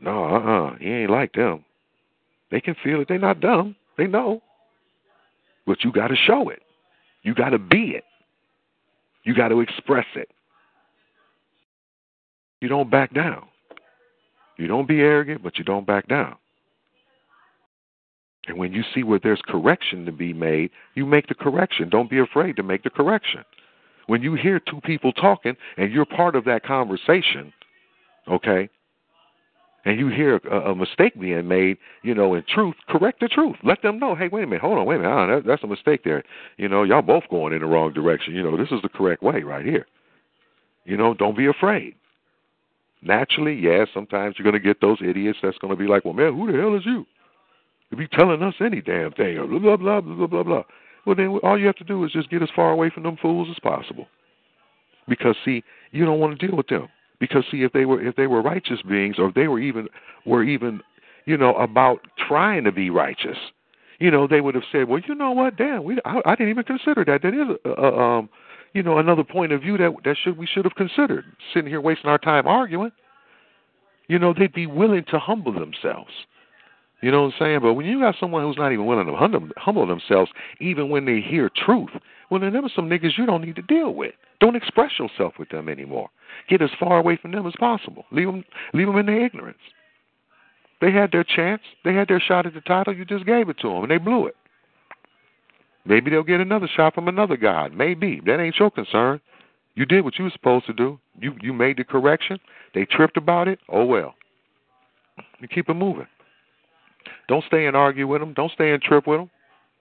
No, 0.00 0.24
uh-uh, 0.24 0.76
he 0.78 0.88
ain't 0.88 1.10
like 1.10 1.32
them. 1.32 1.64
They 2.52 2.60
can 2.60 2.76
feel 2.84 3.00
it. 3.00 3.08
They're 3.08 3.18
not 3.18 3.40
dumb. 3.40 3.74
They 3.96 4.06
know. 4.06 4.40
But 5.66 5.82
you 5.82 5.90
got 5.90 6.08
to 6.08 6.16
show 6.16 6.50
it. 6.50 6.62
You 7.22 7.34
got 7.34 7.50
to 7.50 7.58
be 7.58 7.90
it. 7.96 8.04
You 9.24 9.34
got 9.34 9.48
to 9.48 9.60
express 9.60 10.06
it. 10.14 10.30
You 12.60 12.68
don't 12.68 12.90
back 12.90 13.12
down. 13.12 13.46
You 14.56 14.68
don't 14.68 14.88
be 14.88 15.00
arrogant, 15.00 15.42
but 15.42 15.58
you 15.58 15.64
don't 15.64 15.86
back 15.86 16.08
down. 16.08 16.36
And 18.46 18.56
when 18.56 18.72
you 18.72 18.82
see 18.94 19.02
where 19.02 19.20
there's 19.22 19.42
correction 19.46 20.06
to 20.06 20.12
be 20.12 20.32
made, 20.32 20.70
you 20.94 21.04
make 21.04 21.26
the 21.26 21.34
correction. 21.34 21.88
Don't 21.90 22.08
be 22.08 22.18
afraid 22.18 22.56
to 22.56 22.62
make 22.62 22.84
the 22.84 22.90
correction 22.90 23.44
when 24.08 24.22
you 24.22 24.34
hear 24.34 24.58
two 24.58 24.80
people 24.80 25.12
talking 25.12 25.54
and 25.76 25.92
you're 25.92 26.06
part 26.06 26.34
of 26.34 26.44
that 26.46 26.64
conversation, 26.64 27.52
okay, 28.26 28.68
and 29.84 29.98
you 29.98 30.08
hear 30.08 30.40
a, 30.50 30.70
a 30.70 30.74
mistake 30.74 31.18
being 31.20 31.46
made, 31.46 31.76
you 32.02 32.14
know, 32.14 32.34
in 32.34 32.42
truth, 32.52 32.74
correct 32.88 33.20
the 33.20 33.28
truth. 33.28 33.56
Let 33.62 33.82
them 33.82 33.98
know, 33.98 34.14
hey, 34.14 34.28
wait 34.28 34.44
a 34.44 34.46
minute, 34.46 34.62
hold 34.62 34.78
on, 34.78 34.86
wait 34.86 34.96
a 34.96 34.98
minute, 35.00 35.14
oh, 35.14 35.26
that, 35.36 35.46
that's 35.46 35.62
a 35.62 35.66
mistake 35.66 36.04
there. 36.04 36.24
You 36.56 36.68
know, 36.68 36.82
y'all 36.82 37.02
both 37.02 37.24
going 37.30 37.52
in 37.52 37.60
the 37.60 37.66
wrong 37.66 37.92
direction. 37.92 38.34
You 38.34 38.42
know, 38.42 38.56
this 38.56 38.70
is 38.72 38.82
the 38.82 38.88
correct 38.88 39.22
way 39.22 39.42
right 39.42 39.64
here. 39.64 39.86
You 40.84 40.96
know, 40.96 41.12
don't 41.12 41.36
be 41.36 41.46
afraid. 41.46 41.94
Naturally, 43.02 43.54
yes, 43.54 43.88
sometimes 43.92 44.36
you're 44.38 44.50
going 44.50 44.60
to 44.60 44.66
get 44.66 44.80
those 44.80 44.98
idiots 45.00 45.38
that's 45.42 45.58
going 45.58 45.72
to 45.72 45.78
be 45.78 45.86
like, 45.86 46.04
well, 46.04 46.14
man, 46.14 46.34
who 46.34 46.50
the 46.50 46.58
hell 46.58 46.74
is 46.74 46.84
you? 46.84 47.06
To 47.90 47.96
be 47.96 48.08
telling 48.08 48.42
us 48.42 48.54
any 48.60 48.80
damn 48.80 49.12
thing, 49.12 49.36
blah, 49.36 49.58
blah, 49.58 49.76
blah, 49.76 50.00
blah, 50.00 50.26
blah, 50.26 50.42
blah. 50.42 50.62
Well, 51.08 51.16
then 51.16 51.38
all 51.42 51.58
you 51.58 51.66
have 51.66 51.76
to 51.76 51.84
do 51.84 52.04
is 52.04 52.12
just 52.12 52.28
get 52.28 52.42
as 52.42 52.50
far 52.54 52.70
away 52.70 52.90
from 52.90 53.04
them 53.04 53.16
fools 53.16 53.48
as 53.50 53.58
possible. 53.60 54.08
Because 55.08 55.36
see, 55.42 55.64
you 55.90 56.04
don't 56.04 56.20
want 56.20 56.38
to 56.38 56.46
deal 56.46 56.54
with 56.54 56.66
them. 56.66 56.88
Because 57.18 57.44
see, 57.50 57.62
if 57.62 57.72
they 57.72 57.86
were 57.86 58.06
if 58.06 58.14
they 58.16 58.26
were 58.26 58.42
righteous 58.42 58.82
beings, 58.86 59.16
or 59.18 59.30
if 59.30 59.34
they 59.34 59.48
were 59.48 59.58
even 59.58 59.88
were 60.26 60.44
even, 60.44 60.82
you 61.24 61.38
know, 61.38 61.54
about 61.54 62.00
trying 62.28 62.64
to 62.64 62.72
be 62.72 62.90
righteous, 62.90 63.38
you 63.98 64.10
know, 64.10 64.26
they 64.26 64.42
would 64.42 64.54
have 64.54 64.64
said, 64.70 64.86
well, 64.86 65.00
you 65.08 65.14
know 65.14 65.30
what, 65.32 65.56
damn, 65.56 65.82
we 65.82 65.96
I, 66.04 66.20
I 66.26 66.34
didn't 66.34 66.50
even 66.50 66.64
consider 66.64 67.06
that. 67.06 67.22
That 67.22 67.32
is, 67.32 67.56
a, 67.64 67.70
a, 67.70 67.98
um, 67.98 68.28
you 68.74 68.82
know, 68.82 68.98
another 68.98 69.24
point 69.24 69.52
of 69.52 69.62
view 69.62 69.78
that 69.78 69.90
that 70.04 70.16
should 70.22 70.36
we 70.36 70.46
should 70.46 70.66
have 70.66 70.74
considered. 70.74 71.24
Sitting 71.54 71.70
here 71.70 71.80
wasting 71.80 72.10
our 72.10 72.18
time 72.18 72.46
arguing. 72.46 72.92
You 74.08 74.18
know, 74.18 74.34
they'd 74.38 74.52
be 74.52 74.66
willing 74.66 75.06
to 75.10 75.18
humble 75.18 75.54
themselves. 75.54 76.12
You 77.00 77.12
know 77.12 77.22
what 77.22 77.34
I'm 77.34 77.38
saying? 77.38 77.60
But 77.62 77.74
when 77.74 77.86
you 77.86 78.00
got 78.00 78.16
someone 78.18 78.42
who's 78.42 78.56
not 78.56 78.72
even 78.72 78.86
willing 78.86 79.06
to 79.06 79.50
humble, 79.56 79.86
themselves, 79.86 80.30
even 80.60 80.90
when 80.90 81.04
they 81.04 81.20
hear 81.20 81.48
truth, 81.54 81.90
well, 82.30 82.40
then 82.40 82.52
there 82.52 82.64
are 82.64 82.70
some 82.74 82.88
niggas 82.88 83.16
you 83.16 83.24
don't 83.24 83.42
need 83.42 83.56
to 83.56 83.62
deal 83.62 83.94
with. 83.94 84.14
Don't 84.40 84.56
express 84.56 84.92
yourself 84.98 85.34
with 85.38 85.48
them 85.50 85.68
anymore. 85.68 86.10
Get 86.48 86.60
as 86.60 86.70
far 86.78 86.98
away 86.98 87.16
from 87.20 87.32
them 87.32 87.46
as 87.46 87.54
possible. 87.58 88.04
Leave 88.10 88.26
them, 88.26 88.44
leave 88.74 88.88
them 88.88 88.96
in 88.96 89.06
their 89.06 89.24
ignorance. 89.24 89.58
They 90.80 90.92
had 90.92 91.12
their 91.12 91.24
chance. 91.24 91.62
They 91.84 91.94
had 91.94 92.08
their 92.08 92.20
shot 92.20 92.46
at 92.46 92.54
the 92.54 92.60
title. 92.60 92.94
You 92.94 93.04
just 93.04 93.26
gave 93.26 93.48
it 93.48 93.58
to 93.60 93.68
them, 93.68 93.82
and 93.82 93.90
they 93.90 93.98
blew 93.98 94.26
it. 94.26 94.36
Maybe 95.84 96.10
they'll 96.10 96.22
get 96.22 96.40
another 96.40 96.68
shot 96.68 96.94
from 96.94 97.08
another 97.08 97.36
God. 97.36 97.72
Maybe 97.72 98.20
that 98.26 98.40
ain't 98.40 98.58
your 98.58 98.70
concern. 98.70 99.20
You 99.74 99.86
did 99.86 100.04
what 100.04 100.18
you 100.18 100.24
were 100.24 100.30
supposed 100.30 100.66
to 100.66 100.72
do. 100.72 100.98
You 101.20 101.34
you 101.40 101.52
made 101.52 101.78
the 101.78 101.84
correction. 101.84 102.38
They 102.74 102.84
tripped 102.84 103.16
about 103.16 103.48
it. 103.48 103.60
Oh 103.68 103.84
well. 103.84 104.14
You 105.40 105.48
keep 105.48 105.68
it 105.68 105.74
moving. 105.74 106.06
Don't 107.28 107.44
stay 107.44 107.66
and 107.66 107.76
argue 107.76 108.06
with 108.06 108.20
them. 108.20 108.32
Don't 108.34 108.52
stay 108.52 108.72
and 108.72 108.82
trip 108.82 109.06
with 109.06 109.20
them. 109.20 109.30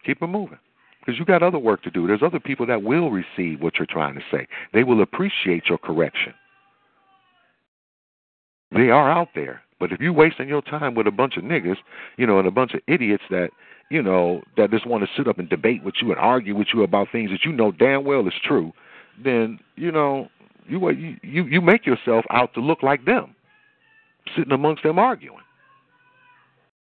Keep 0.05 0.19
them 0.19 0.31
moving. 0.31 0.59
Because 0.99 1.17
you 1.17 1.25
got 1.25 1.43
other 1.43 1.59
work 1.59 1.83
to 1.83 1.91
do. 1.91 2.05
There's 2.05 2.23
other 2.23 2.39
people 2.39 2.65
that 2.65 2.83
will 2.83 3.11
receive 3.11 3.61
what 3.61 3.75
you're 3.77 3.85
trying 3.85 4.15
to 4.15 4.21
say. 4.29 4.47
They 4.73 4.83
will 4.83 5.01
appreciate 5.01 5.67
your 5.69 5.77
correction. 5.77 6.33
They 8.71 8.89
are 8.89 9.09
out 9.09 9.29
there. 9.33 9.61
But 9.79 9.91
if 9.91 10.01
you're 10.01 10.13
wasting 10.13 10.49
your 10.49 10.61
time 10.61 10.95
with 10.95 11.07
a 11.07 11.11
bunch 11.11 11.37
of 11.37 11.43
niggas, 11.43 11.77
you 12.17 12.25
know, 12.25 12.39
and 12.39 12.47
a 12.47 12.51
bunch 12.51 12.73
of 12.73 12.81
idiots 12.87 13.23
that, 13.29 13.51
you 13.89 14.01
know, 14.01 14.41
that 14.57 14.71
just 14.71 14.87
want 14.87 15.03
to 15.03 15.09
sit 15.15 15.27
up 15.27 15.39
and 15.39 15.47
debate 15.47 15.83
with 15.83 15.95
you 16.01 16.11
and 16.11 16.19
argue 16.19 16.55
with 16.55 16.67
you 16.73 16.83
about 16.83 17.07
things 17.11 17.29
that 17.31 17.45
you 17.45 17.53
know 17.53 17.71
damn 17.71 18.03
well 18.03 18.27
is 18.27 18.33
true, 18.43 18.73
then, 19.23 19.59
you 19.75 19.91
know, 19.91 20.27
you 20.67 20.85
you 21.23 21.45
you 21.45 21.61
make 21.61 21.85
yourself 21.85 22.25
out 22.29 22.53
to 22.55 22.59
look 22.59 22.83
like 22.83 23.05
them, 23.05 23.33
sitting 24.35 24.51
amongst 24.51 24.83
them 24.83 24.99
arguing. 24.99 25.39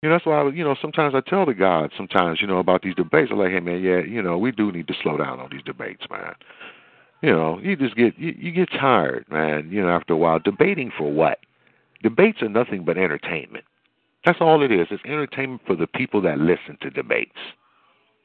You 0.02 0.08
know, 0.08 0.16
that's 0.16 0.26
why 0.26 0.42
I, 0.42 0.48
you 0.50 0.64
know 0.64 0.74
sometimes 0.82 1.14
I 1.14 1.20
tell 1.20 1.46
the 1.46 1.54
guys 1.54 1.90
sometimes 1.96 2.40
you 2.40 2.46
know 2.48 2.58
about 2.58 2.82
these 2.82 2.96
debates. 2.96 3.30
I'm 3.30 3.38
like, 3.38 3.52
hey 3.52 3.60
man, 3.60 3.80
yeah, 3.80 4.00
you 4.00 4.20
know, 4.20 4.36
we 4.36 4.50
do 4.50 4.72
need 4.72 4.88
to 4.88 4.94
slow 5.00 5.16
down 5.16 5.38
on 5.38 5.48
these 5.50 5.62
debates, 5.62 6.02
man. 6.10 6.34
You 7.22 7.30
know, 7.30 7.60
you 7.62 7.76
just 7.76 7.94
get 7.94 8.18
you, 8.18 8.34
you 8.36 8.50
get 8.50 8.68
tired, 8.70 9.24
man. 9.30 9.70
You 9.70 9.82
know, 9.82 9.90
after 9.90 10.12
a 10.12 10.16
while, 10.16 10.40
debating 10.40 10.90
for 10.96 11.10
what? 11.12 11.38
Debates 12.02 12.42
are 12.42 12.48
nothing 12.48 12.84
but 12.84 12.98
entertainment. 12.98 13.64
That's 14.24 14.40
all 14.40 14.62
it 14.62 14.72
is. 14.72 14.88
It's 14.90 15.04
entertainment 15.04 15.62
for 15.66 15.76
the 15.76 15.86
people 15.86 16.20
that 16.22 16.38
listen 16.38 16.76
to 16.80 16.90
debates. 16.90 17.38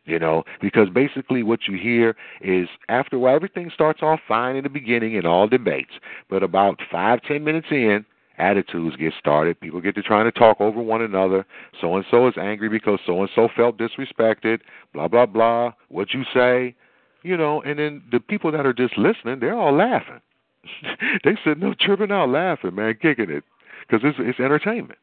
You 0.05 0.17
know, 0.17 0.45
because 0.61 0.89
basically 0.89 1.43
what 1.43 1.67
you 1.67 1.77
hear 1.77 2.15
is 2.41 2.69
after 2.89 3.17
a 3.17 3.19
while, 3.19 3.35
everything 3.35 3.69
starts 3.71 3.99
off 4.01 4.21
fine 4.27 4.55
in 4.55 4.63
the 4.63 4.69
beginning 4.69 5.13
in 5.13 5.27
all 5.27 5.47
debates, 5.47 5.91
but 6.29 6.41
about 6.41 6.79
five 6.89 7.21
ten 7.21 7.43
minutes 7.43 7.67
in, 7.69 8.05
attitudes 8.38 8.95
get 8.95 9.13
started. 9.19 9.60
People 9.60 9.82
get 9.82 9.95
to 9.95 10.02
trying 10.02 10.26
to 10.26 10.32
talk 10.32 10.60
over 10.60 10.82
one 10.82 11.02
another. 11.02 11.45
So 11.82 11.95
and 11.95 12.06
so 12.10 12.28
is 12.28 12.36
angry 12.39 12.69
because 12.69 13.00
so 13.06 13.21
and 13.21 13.30
so 13.34 13.50
felt 13.56 13.78
disrespected. 13.78 14.60
Blah 14.93 15.08
blah 15.08 15.26
blah. 15.26 15.73
What 15.89 16.13
you 16.13 16.23
say, 16.34 16.76
you 17.23 17.38
know, 17.38 17.62
and 17.62 17.80
then 17.80 18.04
the 18.12 18.19
people 18.19 18.52
that 18.52 18.65
are 18.65 18.73
just 18.73 18.97
listening, 18.97 19.39
they're 19.39 19.58
all 19.58 19.76
laughing. 19.76 20.21
they 21.23 21.38
sitting 21.43 21.62
there 21.62 21.76
tripping 21.80 22.12
out, 22.12 22.30
laughing, 22.30 22.76
man, 22.76 22.97
kicking 23.02 23.30
it, 23.30 23.43
because 23.82 24.02
it's 24.04 24.17
it's 24.19 24.39
entertainment. 24.39 25.00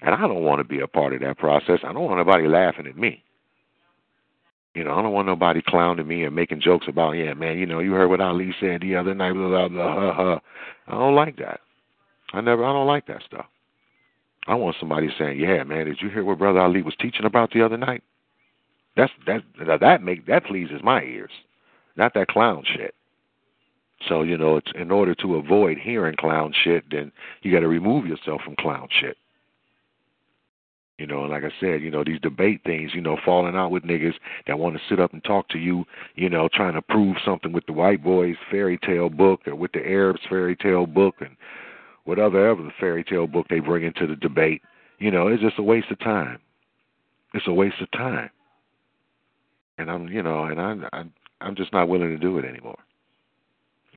And 0.00 0.14
I 0.14 0.22
don't 0.22 0.42
want 0.42 0.58
to 0.58 0.64
be 0.64 0.80
a 0.80 0.88
part 0.88 1.14
of 1.14 1.20
that 1.20 1.38
process. 1.38 1.78
I 1.84 1.92
don't 1.92 2.04
want 2.04 2.18
nobody 2.18 2.48
laughing 2.48 2.86
at 2.86 2.96
me. 2.96 3.22
You 4.74 4.84
know, 4.84 4.94
I 4.94 5.02
don't 5.02 5.12
want 5.12 5.26
nobody 5.26 5.60
clowning 5.64 6.08
me 6.08 6.24
and 6.24 6.34
making 6.34 6.62
jokes 6.62 6.86
about, 6.88 7.12
yeah, 7.12 7.34
man, 7.34 7.58
you 7.58 7.66
know, 7.66 7.78
you 7.78 7.92
heard 7.92 8.08
what 8.08 8.22
Ali 8.22 8.54
said 8.58 8.80
the 8.80 8.96
other 8.96 9.14
night, 9.14 9.34
blah, 9.34 9.48
blah, 9.48 9.68
blah, 9.68 10.14
blah. 10.14 10.38
I 10.88 10.92
don't 10.92 11.14
like 11.14 11.36
that. 11.36 11.60
I 12.32 12.40
never 12.40 12.64
I 12.64 12.72
don't 12.72 12.86
like 12.86 13.06
that 13.06 13.22
stuff. 13.26 13.46
I 14.46 14.54
want 14.54 14.76
somebody 14.80 15.08
saying, 15.18 15.38
"Yeah, 15.38 15.62
man, 15.64 15.86
did 15.86 16.00
you 16.00 16.10
hear 16.10 16.24
what 16.24 16.38
Brother 16.38 16.60
Ali 16.60 16.82
was 16.82 16.96
teaching 16.98 17.26
about 17.26 17.52
the 17.52 17.64
other 17.64 17.76
night?" 17.76 18.02
That's 18.96 19.12
that 19.26 19.42
that 19.80 20.02
make 20.02 20.26
that 20.26 20.44
pleases 20.44 20.82
my 20.82 21.02
ears, 21.02 21.30
not 21.96 22.14
that 22.14 22.28
clown 22.28 22.64
shit. 22.64 22.94
So 24.08 24.22
you 24.22 24.36
know, 24.36 24.56
it's 24.56 24.72
in 24.74 24.90
order 24.90 25.14
to 25.16 25.36
avoid 25.36 25.78
hearing 25.78 26.16
clown 26.16 26.52
shit, 26.64 26.84
then 26.90 27.12
you 27.42 27.52
got 27.52 27.60
to 27.60 27.68
remove 27.68 28.06
yourself 28.06 28.40
from 28.42 28.56
clown 28.56 28.88
shit. 29.00 29.16
You 30.98 31.06
know, 31.06 31.22
and 31.22 31.30
like 31.30 31.42
I 31.42 31.52
said, 31.58 31.82
you 31.82 31.90
know, 31.90 32.04
these 32.04 32.20
debate 32.20 32.60
things, 32.64 32.92
you 32.94 33.00
know, 33.00 33.16
falling 33.24 33.56
out 33.56 33.70
with 33.70 33.82
niggas 33.82 34.14
that 34.46 34.58
want 34.58 34.76
to 34.76 34.82
sit 34.88 35.00
up 35.00 35.12
and 35.12 35.24
talk 35.24 35.48
to 35.48 35.58
you, 35.58 35.84
you 36.14 36.28
know, 36.28 36.48
trying 36.52 36.74
to 36.74 36.82
prove 36.82 37.16
something 37.24 37.52
with 37.52 37.66
the 37.66 37.72
white 37.72 38.04
boys 38.04 38.36
fairy 38.50 38.78
tale 38.78 39.08
book 39.08 39.40
or 39.46 39.56
with 39.56 39.72
the 39.72 39.84
Arabs 39.84 40.20
fairy 40.28 40.54
tale 40.54 40.86
book 40.86 41.16
and 41.20 41.36
whatever 42.04 42.48
ever 42.50 42.62
the 42.62 42.70
fairy 42.78 43.04
tale 43.04 43.26
book 43.26 43.46
they 43.48 43.60
bring 43.60 43.84
into 43.84 44.06
the 44.06 44.16
debate. 44.16 44.62
You 44.98 45.10
know, 45.10 45.28
it's 45.28 45.42
just 45.42 45.58
a 45.58 45.62
waste 45.62 45.90
of 45.90 45.98
time. 46.00 46.38
It's 47.34 47.46
a 47.46 47.52
waste 47.52 47.80
of 47.80 47.90
time. 47.92 48.30
And 49.78 49.90
I'm, 49.90 50.08
you 50.08 50.22
know, 50.22 50.44
and 50.44 50.60
I'm, 50.60 50.84
I'm, 50.92 51.12
I'm 51.40 51.56
just 51.56 51.72
not 51.72 51.88
willing 51.88 52.10
to 52.10 52.18
do 52.18 52.38
it 52.38 52.44
anymore. 52.44 52.78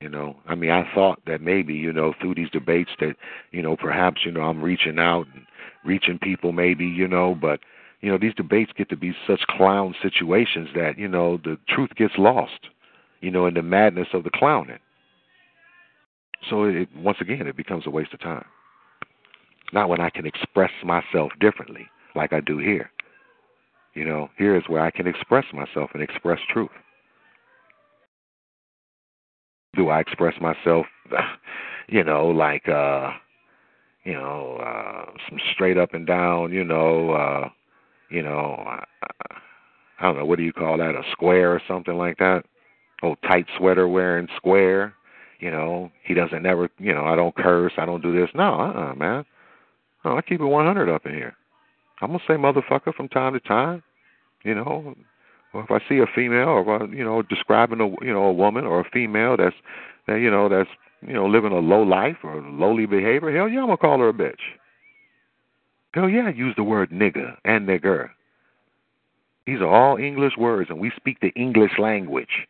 You 0.00 0.08
know, 0.10 0.36
I 0.46 0.54
mean, 0.54 0.70
I 0.70 0.86
thought 0.94 1.20
that 1.26 1.40
maybe, 1.40 1.74
you 1.74 1.92
know, 1.92 2.12
through 2.20 2.34
these 2.34 2.50
debates 2.50 2.90
that, 3.00 3.14
you 3.50 3.62
know, 3.62 3.76
perhaps, 3.76 4.22
you 4.26 4.32
know, 4.32 4.42
I'm 4.42 4.62
reaching 4.62 4.98
out 4.98 5.26
and 5.34 5.46
reaching 5.84 6.18
people 6.18 6.52
maybe, 6.52 6.84
you 6.84 7.08
know, 7.08 7.34
but 7.34 7.60
you 8.00 8.10
know, 8.10 8.18
these 8.18 8.34
debates 8.34 8.72
get 8.76 8.88
to 8.90 8.96
be 8.96 9.14
such 9.26 9.40
clown 9.48 9.94
situations 10.02 10.68
that, 10.74 10.98
you 10.98 11.08
know, 11.08 11.38
the 11.38 11.58
truth 11.68 11.90
gets 11.96 12.14
lost, 12.18 12.68
you 13.20 13.30
know, 13.30 13.46
in 13.46 13.54
the 13.54 13.62
madness 13.62 14.08
of 14.12 14.22
the 14.24 14.30
clowning. 14.30 14.78
So 16.50 16.64
it 16.64 16.88
once 16.96 17.18
again 17.20 17.46
it 17.46 17.56
becomes 17.56 17.86
a 17.86 17.90
waste 17.90 18.14
of 18.14 18.20
time. 18.20 18.44
Not 19.72 19.88
when 19.88 20.00
I 20.00 20.10
can 20.10 20.26
express 20.26 20.70
myself 20.84 21.32
differently 21.40 21.88
like 22.14 22.32
I 22.32 22.40
do 22.40 22.58
here. 22.58 22.90
You 23.94 24.04
know, 24.04 24.28
here 24.38 24.56
is 24.56 24.62
where 24.68 24.82
I 24.82 24.90
can 24.90 25.06
express 25.06 25.44
myself 25.52 25.90
and 25.94 26.02
express 26.02 26.38
truth. 26.52 26.70
Do 29.74 29.88
I 29.88 30.00
express 30.00 30.34
myself, 30.40 30.86
you 31.88 32.04
know, 32.04 32.28
like 32.28 32.68
uh 32.68 33.10
you 34.04 34.12
know, 34.12 34.58
uh 34.62 35.10
some 35.28 35.38
straight 35.52 35.78
up 35.78 35.94
and 35.94 36.06
down, 36.06 36.52
you 36.52 36.64
know, 36.64 37.10
uh 37.10 37.48
you 38.10 38.22
know, 38.22 38.62
uh, 38.66 38.84
I 39.98 40.02
don't 40.02 40.16
know, 40.18 40.24
what 40.26 40.38
do 40.38 40.44
you 40.44 40.52
call 40.52 40.78
that? 40.78 40.94
A 40.94 41.02
square 41.10 41.52
or 41.52 41.60
something 41.66 41.96
like 41.96 42.18
that? 42.18 42.44
Oh, 43.02 43.16
tight 43.26 43.46
sweater 43.58 43.88
wearing 43.88 44.28
square. 44.36 44.94
You 45.38 45.50
know, 45.50 45.90
he 46.02 46.14
doesn't 46.14 46.42
never, 46.42 46.70
you 46.78 46.94
know, 46.94 47.04
I 47.04 47.14
don't 47.14 47.34
curse, 47.34 47.72
I 47.76 47.84
don't 47.84 48.02
do 48.02 48.12
this. 48.12 48.30
No, 48.34 48.60
uh-uh, 48.60 48.94
man. 48.94 49.24
No, 50.04 50.16
I 50.16 50.22
keep 50.22 50.40
it 50.40 50.44
100 50.44 50.88
up 50.88 51.04
in 51.04 51.14
here. 51.14 51.36
I'm 52.00 52.08
gonna 52.08 52.22
say 52.26 52.34
motherfucker 52.34 52.94
from 52.94 53.08
time 53.08 53.32
to 53.32 53.40
time. 53.40 53.82
You 54.44 54.54
know, 54.54 54.94
or 55.52 55.64
if 55.64 55.70
I 55.70 55.80
see 55.88 55.98
a 55.98 56.06
female, 56.14 56.48
or 56.48 56.86
you 56.92 57.04
know, 57.04 57.22
describing 57.22 57.80
a 57.80 57.88
you 58.04 58.12
know 58.12 58.24
a 58.24 58.32
woman 58.32 58.64
or 58.64 58.80
a 58.80 58.90
female 58.90 59.36
that's 59.36 59.56
that 60.06 60.20
you 60.20 60.30
know 60.30 60.48
that's 60.48 60.68
you 61.00 61.14
know 61.14 61.26
living 61.26 61.52
a 61.52 61.58
low 61.58 61.82
life 61.82 62.18
or 62.22 62.40
lowly 62.42 62.86
behavior, 62.86 63.34
hell 63.34 63.48
yeah, 63.48 63.60
I'm 63.60 63.66
gonna 63.66 63.78
call 63.78 63.98
her 63.98 64.10
a 64.10 64.12
bitch. 64.12 64.34
Hell 65.94 66.08
yeah, 66.08 66.26
I 66.26 66.30
use 66.30 66.54
the 66.56 66.62
word 66.62 66.90
nigger 66.90 67.36
and 67.44 67.66
nigger. 67.66 68.10
These 69.46 69.60
are 69.60 69.68
all 69.68 69.96
English 69.96 70.36
words, 70.36 70.70
and 70.70 70.78
we 70.78 70.92
speak 70.96 71.20
the 71.20 71.32
English 71.36 71.72
language. 71.78 72.46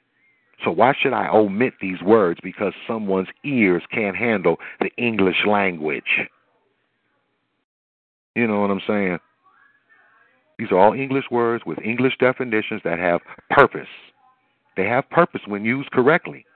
So 0.64 0.70
why 0.70 0.94
should 0.98 1.12
I 1.12 1.28
omit 1.28 1.74
these 1.80 2.00
words 2.02 2.40
because 2.42 2.72
someone's 2.86 3.28
ears 3.44 3.82
can't 3.92 4.16
handle 4.16 4.56
the 4.80 4.90
English 4.96 5.44
language? 5.46 6.28
You 8.34 8.46
know 8.46 8.60
what 8.60 8.70
I'm 8.70 8.82
saying? 8.86 9.18
These 10.58 10.70
are 10.70 10.78
all 10.78 10.92
English 10.94 11.26
words 11.30 11.64
with 11.66 11.78
English 11.82 12.16
definitions 12.18 12.80
that 12.84 12.98
have 12.98 13.20
purpose. 13.50 13.88
They 14.76 14.84
have 14.86 15.08
purpose 15.10 15.42
when 15.46 15.64
used 15.64 15.90
correctly. 15.90 16.46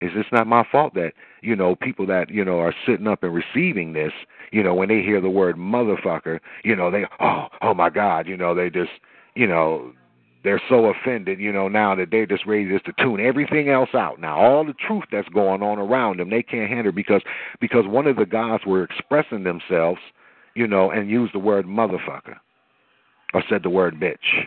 It's 0.00 0.14
just 0.14 0.32
not 0.32 0.46
my 0.46 0.64
fault 0.70 0.94
that, 0.94 1.12
you 1.40 1.56
know, 1.56 1.74
people 1.74 2.06
that, 2.06 2.28
you 2.28 2.44
know, 2.44 2.58
are 2.58 2.74
sitting 2.86 3.06
up 3.06 3.22
and 3.22 3.32
receiving 3.32 3.94
this, 3.94 4.12
you 4.52 4.62
know, 4.62 4.74
when 4.74 4.90
they 4.90 5.00
hear 5.00 5.22
the 5.22 5.30
word 5.30 5.56
motherfucker, 5.56 6.40
you 6.64 6.76
know, 6.76 6.90
they 6.90 7.06
oh, 7.18 7.46
oh 7.62 7.72
my 7.72 7.88
God, 7.88 8.26
you 8.26 8.36
know, 8.36 8.54
they 8.54 8.68
just 8.68 8.90
you 9.34 9.46
know, 9.46 9.92
they're 10.46 10.62
so 10.68 10.86
offended, 10.86 11.40
you 11.40 11.52
know, 11.52 11.66
now 11.66 11.94
that 11.96 12.10
they're 12.12 12.26
just 12.26 12.46
ready 12.46 12.68
just 12.68 12.84
to 12.86 12.92
tune 13.02 13.20
everything 13.20 13.68
else 13.68 13.90
out. 13.94 14.20
Now 14.20 14.38
all 14.38 14.64
the 14.64 14.74
truth 14.86 15.04
that's 15.10 15.28
going 15.30 15.60
on 15.62 15.78
around 15.78 16.20
them, 16.20 16.30
they 16.30 16.42
can't 16.42 16.70
handle 16.70 16.92
because 16.92 17.22
because 17.60 17.84
one 17.86 18.06
of 18.06 18.16
the 18.16 18.26
gods 18.26 18.64
were 18.64 18.84
expressing 18.84 19.42
themselves, 19.42 19.98
you 20.54 20.68
know, 20.68 20.90
and 20.90 21.10
used 21.10 21.34
the 21.34 21.40
word 21.40 21.66
motherfucker, 21.66 22.36
or 23.34 23.42
said 23.48 23.64
the 23.64 23.70
word 23.70 23.98
bitch, 23.98 24.46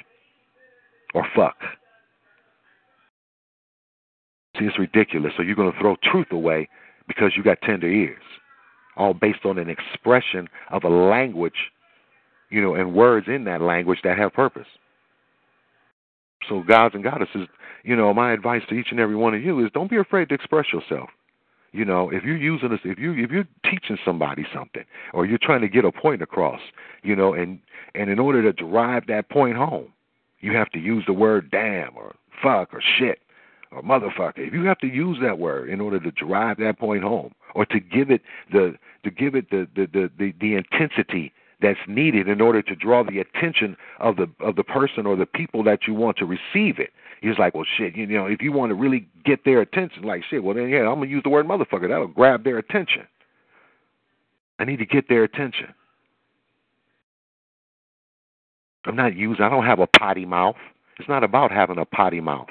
or 1.14 1.28
fuck. 1.36 1.58
See, 4.58 4.66
it's 4.66 4.80
ridiculous. 4.80 5.34
So 5.36 5.44
you're 5.44 5.56
going 5.56 5.72
to 5.72 5.80
throw 5.80 5.98
truth 6.02 6.32
away 6.32 6.70
because 7.08 7.34
you 7.36 7.44
got 7.44 7.62
tender 7.62 7.90
ears, 7.90 8.24
all 8.96 9.14
based 9.14 9.44
on 9.44 9.60
an 9.60 9.70
expression 9.70 10.48
of 10.72 10.86
a 10.86 10.90
language, 10.90 11.72
you 12.50 12.62
know, 12.62 12.76
and 12.76 12.94
words 12.94 13.28
in 13.28 13.44
that 13.44 13.62
language 13.62 14.00
that 14.06 14.18
have 14.18 14.32
purpose. 14.32 14.68
So, 16.50 16.64
gods 16.68 16.96
and 16.96 17.04
goddesses, 17.04 17.48
you 17.84 17.96
know, 17.96 18.14
my 18.14 18.34
advice 18.34 18.64
to 18.70 18.76
each 18.76 18.88
and 18.92 19.00
every 19.00 19.16
one 19.16 19.36
of 19.36 19.44
you 19.44 19.64
is 19.64 19.72
don't 19.74 19.90
be 19.90 19.98
afraid 19.98 20.30
to 20.30 20.36
express 20.36 20.74
yourself. 20.74 21.10
You 21.72 21.86
know, 21.86 22.10
if 22.10 22.24
you're 22.24 22.36
using 22.36 22.70
this, 22.70 22.80
if 22.84 22.98
you 22.98 23.14
if 23.14 23.30
you're 23.30 23.48
teaching 23.64 23.98
somebody 24.04 24.46
something, 24.54 24.84
or 25.14 25.28
you're 25.28 25.38
trying 25.40 25.62
to 25.62 25.68
get 25.68 25.86
a 25.86 25.92
point 25.92 26.24
across, 26.24 26.60
you 27.04 27.16
know, 27.16 27.34
and 27.34 27.60
and 27.94 28.10
in 28.10 28.18
order 28.18 28.42
to 28.42 28.52
drive 28.52 29.06
that 29.08 29.30
point 29.30 29.56
home, 29.56 29.94
you 30.40 30.56
have 30.56 30.72
to 30.72 30.80
use 30.80 31.04
the 31.06 31.14
word 31.14 31.52
damn 31.52 31.96
or 31.96 32.16
fuck 32.42 32.74
or 32.74 32.82
shit 32.98 33.20
or 33.72 33.84
motherfucker. 33.84 34.40
If 34.40 34.54
you 34.54 34.64
have 34.64 34.80
to 34.80 34.88
use 34.88 35.20
that 35.22 35.38
word 35.38 35.70
in 35.70 35.80
order 35.80 36.00
to 36.00 36.12
drive 36.12 36.58
that 36.58 36.80
point 36.80 37.04
home, 37.04 37.34
or 37.54 37.66
to 37.68 37.80
give 37.80 38.10
it 38.10 38.22
the 38.52 38.74
to 39.04 39.12
give 39.12 39.36
it 39.36 39.52
the 39.52 39.68
the 39.76 39.86
the, 39.94 40.12
the, 40.18 40.34
the 40.42 40.56
intensity 40.56 41.32
that's 41.62 41.80
needed 41.88 42.28
in 42.28 42.42
order 42.42 42.62
to 42.62 42.76
draw 42.76 43.04
the 43.04 43.20
attention 43.20 43.76
of 44.00 44.16
the 44.16 44.28
of 44.40 44.56
the 44.56 44.64
person 44.64 45.06
or 45.06 45.16
the 45.16 45.26
people 45.26 45.64
that 45.64 45.88
you 45.88 45.94
want 45.94 46.18
to 46.18 46.26
receive 46.26 46.80
it. 46.80 46.92
He's 47.22 47.38
like, 47.38 47.54
well, 47.54 47.66
shit, 47.78 47.96
you 47.96 48.08
know, 48.08 48.26
if 48.26 48.42
you 48.42 48.52
want 48.52 48.70
to 48.70 48.76
really 48.76 49.08
get 49.26 49.44
their 49.44 49.60
attention, 49.62 50.04
like 50.04 50.24
shit, 50.30 50.44
well 50.44 50.56
then 50.56 50.70
yeah, 50.70 50.88
I'm 50.88 51.00
gonna 51.00 51.08
use 51.08 51.24
the 51.24 51.30
word 51.30 51.46
motherfucker. 51.46 51.90
That'll 51.90 52.08
grab 52.08 52.44
their 52.44 52.58
attention. 52.58 53.08
I 54.58 54.66
need 54.66 54.78
to 54.78 54.86
get 54.86 55.10
their 55.10 55.24
attention. 55.24 55.74
I'm 58.86 58.96
not 58.96 59.16
using. 59.16 59.44
I 59.44 59.50
don't 59.50 59.66
have 59.66 59.80
a 59.80 59.88
potty 59.88 60.26
mouth. 60.26 60.56
It's 60.98 61.10
not 61.10 61.24
about 61.24 61.52
having 61.52 61.78
a 61.78 61.86
potty 61.86 62.22
mouth. 62.22 62.50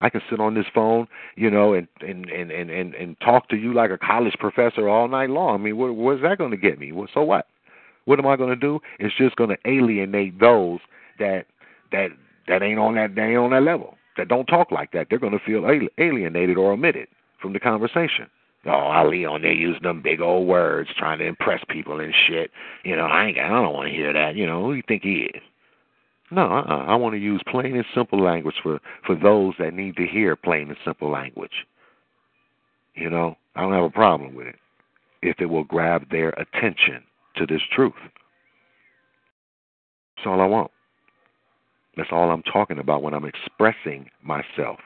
I 0.00 0.10
can 0.10 0.20
sit 0.28 0.40
on 0.40 0.54
this 0.54 0.66
phone, 0.74 1.08
you 1.36 1.50
know, 1.50 1.72
and 1.72 1.88
and 2.00 2.28
and 2.28 2.50
and 2.50 2.70
and, 2.70 2.94
and 2.94 3.18
talk 3.20 3.48
to 3.48 3.56
you 3.56 3.72
like 3.72 3.90
a 3.90 3.98
college 3.98 4.34
professor 4.38 4.88
all 4.88 5.08
night 5.08 5.30
long. 5.30 5.54
I 5.54 5.64
mean, 5.64 5.76
what 5.76 5.94
what's 5.94 6.22
that 6.22 6.38
going 6.38 6.50
to 6.50 6.56
get 6.56 6.78
me? 6.78 6.92
Well, 6.92 7.08
so 7.14 7.22
what? 7.22 7.46
What 8.04 8.18
am 8.18 8.26
I 8.26 8.36
going 8.36 8.50
to 8.50 8.56
do? 8.56 8.80
It's 8.98 9.16
just 9.16 9.36
going 9.36 9.50
to 9.50 9.58
alienate 9.64 10.38
those 10.38 10.80
that 11.18 11.46
that 11.92 12.10
that 12.46 12.62
ain't 12.62 12.78
on 12.78 12.94
that 12.96 13.14
they 13.14 13.22
ain't 13.22 13.38
on 13.38 13.50
that 13.50 13.62
level. 13.62 13.96
That 14.16 14.28
don't 14.28 14.46
talk 14.46 14.70
like 14.70 14.92
that. 14.92 15.08
They're 15.10 15.18
going 15.18 15.38
to 15.38 15.44
feel 15.44 15.66
alienated 15.98 16.56
or 16.56 16.72
omitted 16.72 17.08
from 17.40 17.52
the 17.52 17.60
conversation. 17.60 18.28
Oh, 18.66 18.70
Ali 18.70 19.24
on 19.24 19.42
there 19.42 19.52
using 19.52 19.82
them 19.82 20.02
big 20.02 20.20
old 20.20 20.48
words, 20.48 20.90
trying 20.98 21.18
to 21.18 21.24
impress 21.24 21.62
people 21.68 22.00
and 22.00 22.12
shit. 22.26 22.50
You 22.84 22.96
know, 22.96 23.04
I 23.04 23.26
ain't. 23.26 23.38
I 23.38 23.48
don't 23.48 23.72
want 23.72 23.88
to 23.88 23.94
hear 23.94 24.12
that. 24.12 24.34
You 24.34 24.46
know, 24.46 24.62
who 24.64 24.74
you 24.74 24.82
think 24.88 25.04
he 25.04 25.30
is? 25.34 25.42
No, 26.30 26.42
uh-uh. 26.42 26.84
I 26.86 26.94
want 26.96 27.14
to 27.14 27.20
use 27.20 27.40
plain 27.48 27.76
and 27.76 27.84
simple 27.94 28.20
language 28.20 28.56
for 28.62 28.80
for 29.06 29.14
those 29.14 29.54
that 29.58 29.74
need 29.74 29.96
to 29.96 30.06
hear 30.06 30.34
plain 30.34 30.68
and 30.68 30.76
simple 30.84 31.10
language. 31.10 31.66
You 32.94 33.10
know, 33.10 33.36
I 33.54 33.62
don't 33.62 33.72
have 33.72 33.84
a 33.84 33.90
problem 33.90 34.34
with 34.34 34.48
it 34.48 34.56
if 35.22 35.36
it 35.40 35.46
will 35.46 35.64
grab 35.64 36.10
their 36.10 36.30
attention 36.30 37.02
to 37.36 37.46
this 37.46 37.62
truth. 37.72 37.92
That's 40.16 40.26
all 40.26 40.40
I 40.40 40.46
want. 40.46 40.70
That's 41.96 42.10
all 42.12 42.30
I'm 42.30 42.42
talking 42.42 42.78
about 42.78 43.02
when 43.02 43.14
I'm 43.14 43.24
expressing 43.24 44.10
myself. 44.22 44.78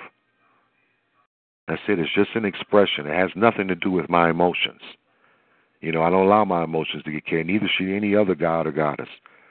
That's 1.66 1.80
it. 1.88 1.98
It's 1.98 2.14
just 2.14 2.30
an 2.34 2.44
expression. 2.44 3.06
It 3.06 3.16
has 3.16 3.30
nothing 3.34 3.68
to 3.68 3.74
do 3.74 3.90
with 3.90 4.08
my 4.08 4.30
emotions. 4.30 4.80
You 5.80 5.92
know, 5.92 6.02
I 6.02 6.10
don't 6.10 6.26
allow 6.26 6.44
my 6.44 6.64
emotions 6.64 7.02
to 7.04 7.12
get 7.12 7.26
carried. 7.26 7.46
Neither 7.46 7.68
should 7.68 7.88
any 7.88 8.14
other 8.14 8.34
god 8.34 8.66
or 8.66 8.72
goddess. 8.72 9.08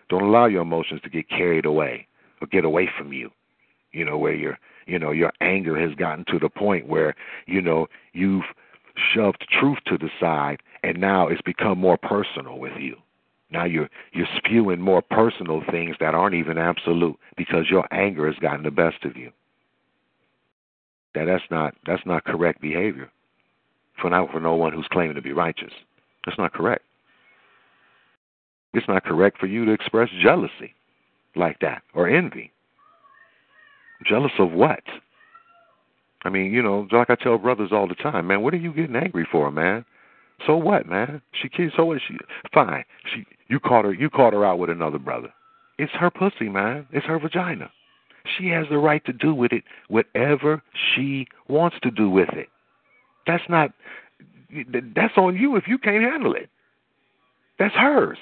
Don't 0.10 0.24
allow 0.24 0.46
your 0.46 0.62
emotions 0.62 1.02
to 1.04 1.10
get 1.10 1.30
carried 1.30 1.66
away 1.66 2.08
or 2.42 2.48
get 2.48 2.66
away 2.66 2.90
from 2.98 3.14
you. 3.14 3.30
You 3.92 4.06
know, 4.06 4.18
where 4.18 4.36
your 4.36 4.58
you 4.86 4.98
know, 4.98 5.12
your 5.12 5.32
anger 5.40 5.80
has 5.80 5.96
gotten 5.96 6.26
to 6.26 6.40
the 6.40 6.50
point 6.50 6.88
where, 6.88 7.16
you 7.46 7.62
know, 7.62 7.88
you've 8.14 8.46
shoved 9.14 9.46
truth 9.60 9.78
to 9.86 9.98
the 9.98 10.10
side 10.20 10.62
and 10.84 11.00
now 11.00 11.28
it's 11.28 11.42
become 11.42 11.78
more 11.78 11.98
personal 11.98 12.58
with 12.58 12.74
you. 12.78 12.96
Now 13.52 13.66
you're 13.66 13.90
you're 14.14 14.28
spewing 14.38 14.82
more 14.82 15.02
personal 15.02 15.62
things 15.70 15.96
that 16.00 16.14
aren't 16.14 16.36
even 16.36 16.58
absolute 16.58 17.18
because 17.38 17.70
your 17.70 17.88
anger 17.92 18.28
has 18.28 18.36
gotten 18.38 18.64
the 18.64 18.72
best 18.72 19.06
of 19.06 19.18
you. 19.18 19.32
That 21.16 21.26
that's 21.26 21.44
not 21.50 21.76
that's 21.86 22.06
not 22.06 22.26
correct 22.26 22.62
behavior. 22.62 23.10
For 24.02 24.10
now 24.10 24.28
for 24.32 24.40
no 24.40 24.56
one 24.56 24.74
who's 24.74 24.88
claiming 24.92 25.16
to 25.16 25.22
be 25.22 25.34
righteous. 25.34 25.74
That's 26.26 26.38
not 26.38 26.54
correct. 26.54 26.84
It's 28.74 28.88
not 28.88 29.04
correct 29.04 29.40
for 29.40 29.48
you 29.48 29.66
to 29.66 29.72
express 29.72 30.10
jealousy 30.22 30.74
like 31.36 31.60
that 31.62 31.82
or 31.94 32.08
envy. 32.08 32.52
Jealous 34.06 34.32
of 34.40 34.52
what? 34.52 34.84
I 36.24 36.30
mean, 36.30 36.52
you 36.52 36.62
know, 36.62 36.88
like 36.92 37.10
I 37.10 37.16
tell 37.16 37.38
brothers 37.38 37.72
all 37.72 37.88
the 37.88 37.96
time, 37.96 38.28
man, 38.28 38.42
what 38.42 38.54
are 38.54 38.58
you 38.58 38.74
getting 38.74 38.96
angry 38.96 39.28
for, 39.32 39.52
man? 39.52 39.86
So 40.46 40.56
what, 40.56 40.88
man? 40.88 41.22
She 41.32 41.50
kissed. 41.50 41.76
So 41.76 41.86
what? 41.86 42.02
She 42.08 42.18
fine. 42.54 42.84
She 43.14 43.26
you 43.48 43.60
caught 43.60 43.86
her. 43.86 43.94
You 43.94 44.10
caught 44.10 44.34
her 44.34 44.46
out 44.46 44.60
with 44.60 44.70
another 44.70 45.00
brother. 45.00 45.34
It's 45.78 45.92
her 45.94 46.10
pussy, 46.10 46.50
man. 46.50 46.88
It's 46.92 47.06
her 47.06 47.20
vagina. 47.20 47.72
She 48.38 48.48
has 48.50 48.68
the 48.70 48.78
right 48.78 49.04
to 49.06 49.14
do 49.14 49.34
with 49.34 49.52
it 49.52 49.64
whatever 49.88 50.62
she 50.74 51.28
wants 51.48 51.78
to 51.84 51.92
do 51.92 52.10
with 52.10 52.30
it. 52.34 52.48
That's 53.28 53.44
not. 53.50 53.72
That's 54.96 55.18
on 55.18 55.36
you 55.36 55.56
if 55.56 55.68
you 55.68 55.78
can't 55.78 56.04
handle 56.04 56.34
it. 56.34 56.50
That's 57.60 57.76
hers. 57.76 58.18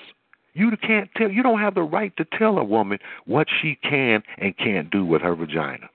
You 0.58 0.76
can't 0.78 1.08
tell. 1.16 1.30
You 1.30 1.44
don't 1.44 1.60
have 1.60 1.76
the 1.76 1.84
right 1.84 2.16
to 2.18 2.26
tell 2.26 2.58
a 2.58 2.64
woman 2.64 2.98
what 3.26 3.48
she 3.62 3.78
can 3.84 4.24
and 4.40 4.58
can't 4.58 4.90
do 4.90 5.06
with 5.06 5.22
her 5.22 5.36
vagina. 5.36 5.88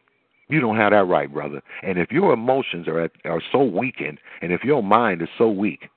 You 0.48 0.61
don't 0.61 0.77
have 0.77 0.92
that 0.92 1.05
right, 1.05 1.33
brother. 1.33 1.62
And 1.83 1.98
if 1.98 2.12
your 2.12 2.33
emotions 2.33 2.87
are 2.87 3.01
at, 3.01 3.11
are 3.25 3.42
so 3.51 3.64
weakened, 3.64 4.18
and 4.40 4.53
if 4.53 4.62
your 4.62 4.81
mind 4.81 5.20
is 5.20 5.29
so 5.37 5.51
weak 5.51 5.88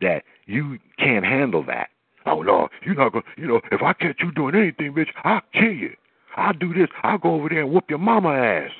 that 0.00 0.22
you 0.46 0.78
can't 0.98 1.26
handle 1.26 1.62
that. 1.66 1.90
Oh 2.24 2.40
no, 2.40 2.68
you're 2.86 2.94
not 2.94 3.12
gonna. 3.12 3.24
You 3.36 3.46
know, 3.48 3.60
if 3.70 3.82
I 3.82 3.92
catch 3.92 4.16
you 4.20 4.32
doing 4.32 4.54
anything, 4.54 4.94
bitch, 4.94 5.10
I'll 5.24 5.42
kill 5.52 5.72
you. 5.72 5.92
I'll 6.36 6.54
do 6.54 6.72
this. 6.72 6.88
I'll 7.02 7.18
go 7.18 7.34
over 7.34 7.50
there 7.50 7.60
and 7.60 7.70
whoop 7.70 7.84
your 7.90 7.98
mama 7.98 8.30
ass. 8.30 8.70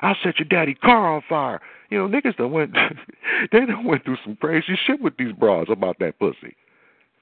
I'll 0.00 0.16
set 0.22 0.38
your 0.38 0.48
daddy 0.48 0.74
car 0.74 1.14
on 1.14 1.22
fire. 1.28 1.60
You 1.90 1.98
know, 1.98 2.08
niggas 2.08 2.36
done 2.36 2.52
went. 2.52 2.72
they 3.52 3.66
done 3.66 3.84
went 3.84 4.04
through 4.04 4.18
some 4.24 4.36
crazy 4.36 4.78
shit 4.86 5.00
with 5.00 5.16
these 5.16 5.32
bras 5.32 5.66
about 5.70 5.98
that 5.98 6.20
pussy. 6.20 6.54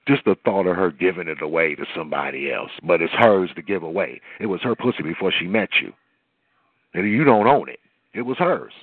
Just 0.07 0.25
the 0.25 0.35
thought 0.45 0.67
of 0.67 0.75
her 0.75 0.91
giving 0.91 1.27
it 1.27 1.41
away 1.41 1.75
to 1.75 1.85
somebody 1.95 2.51
else, 2.51 2.71
but 2.83 3.01
it's 3.01 3.13
hers 3.13 3.49
to 3.55 3.61
give 3.61 3.81
away. 3.81 4.21
It 4.39 4.45
was 4.47 4.61
her 4.61 4.75
pussy 4.75 5.01
before 5.01 5.31
she 5.31 5.47
met 5.47 5.69
you, 5.81 5.93
and 6.93 7.09
you 7.09 7.23
don't 7.23 7.47
own 7.47 7.69
it. 7.69 7.79
It 8.13 8.21
was 8.21 8.37
hers 8.37 8.73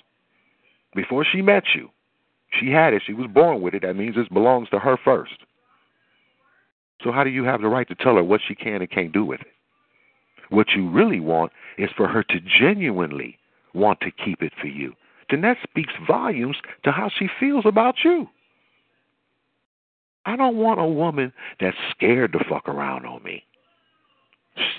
before 0.94 1.24
she 1.24 1.40
met 1.40 1.64
you. 1.74 1.90
She 2.60 2.70
had 2.70 2.92
it. 2.92 3.02
She 3.06 3.14
was 3.14 3.28
born 3.32 3.62
with 3.62 3.74
it. 3.74 3.82
That 3.82 3.96
means 3.96 4.16
it 4.16 4.32
belongs 4.32 4.68
to 4.70 4.78
her 4.78 4.98
first. 5.02 5.38
So 7.02 7.12
how 7.12 7.24
do 7.24 7.30
you 7.30 7.44
have 7.44 7.62
the 7.62 7.68
right 7.68 7.88
to 7.88 7.94
tell 7.94 8.16
her 8.16 8.24
what 8.24 8.40
she 8.46 8.54
can 8.54 8.82
and 8.82 8.90
can't 8.90 9.12
do 9.12 9.24
with 9.24 9.40
it? 9.40 9.48
What 10.50 10.68
you 10.76 10.88
really 10.90 11.20
want 11.20 11.52
is 11.78 11.90
for 11.96 12.06
her 12.08 12.22
to 12.24 12.40
genuinely 12.40 13.38
want 13.74 14.00
to 14.00 14.10
keep 14.10 14.42
it 14.42 14.52
for 14.60 14.66
you. 14.66 14.92
Then 15.30 15.40
that 15.42 15.56
speaks 15.62 15.94
volumes 16.06 16.56
to 16.84 16.92
how 16.92 17.08
she 17.08 17.28
feels 17.40 17.64
about 17.64 18.04
you. 18.04 18.28
I 20.24 20.36
don't 20.36 20.56
want 20.56 20.80
a 20.80 20.86
woman 20.86 21.32
that's 21.60 21.76
scared 21.90 22.32
to 22.32 22.38
fuck 22.48 22.68
around 22.68 23.06
on 23.06 23.22
me. 23.22 23.42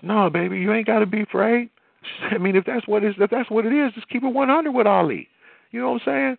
No, 0.02 0.30
baby, 0.30 0.60
you 0.60 0.72
ain't 0.74 0.88
got 0.88 1.00
to 1.00 1.06
be 1.06 1.22
afraid. 1.22 1.70
I 2.32 2.38
mean, 2.38 2.56
if 2.56 2.66
that's 2.66 2.88
what 2.88 3.04
is, 3.04 3.16
if 3.18 3.30
that's 3.30 3.50
what 3.50 3.66
it 3.66 3.74
is, 3.74 3.94
just 3.94 4.10
keep 4.10 4.24
it 4.24 4.28
100 4.28 4.72
with 4.72 4.88
Ali. 4.88 5.28
You 5.72 5.82
know 5.82 5.92
what 5.94 6.02
I'm 6.06 6.06
saying? 6.06 6.38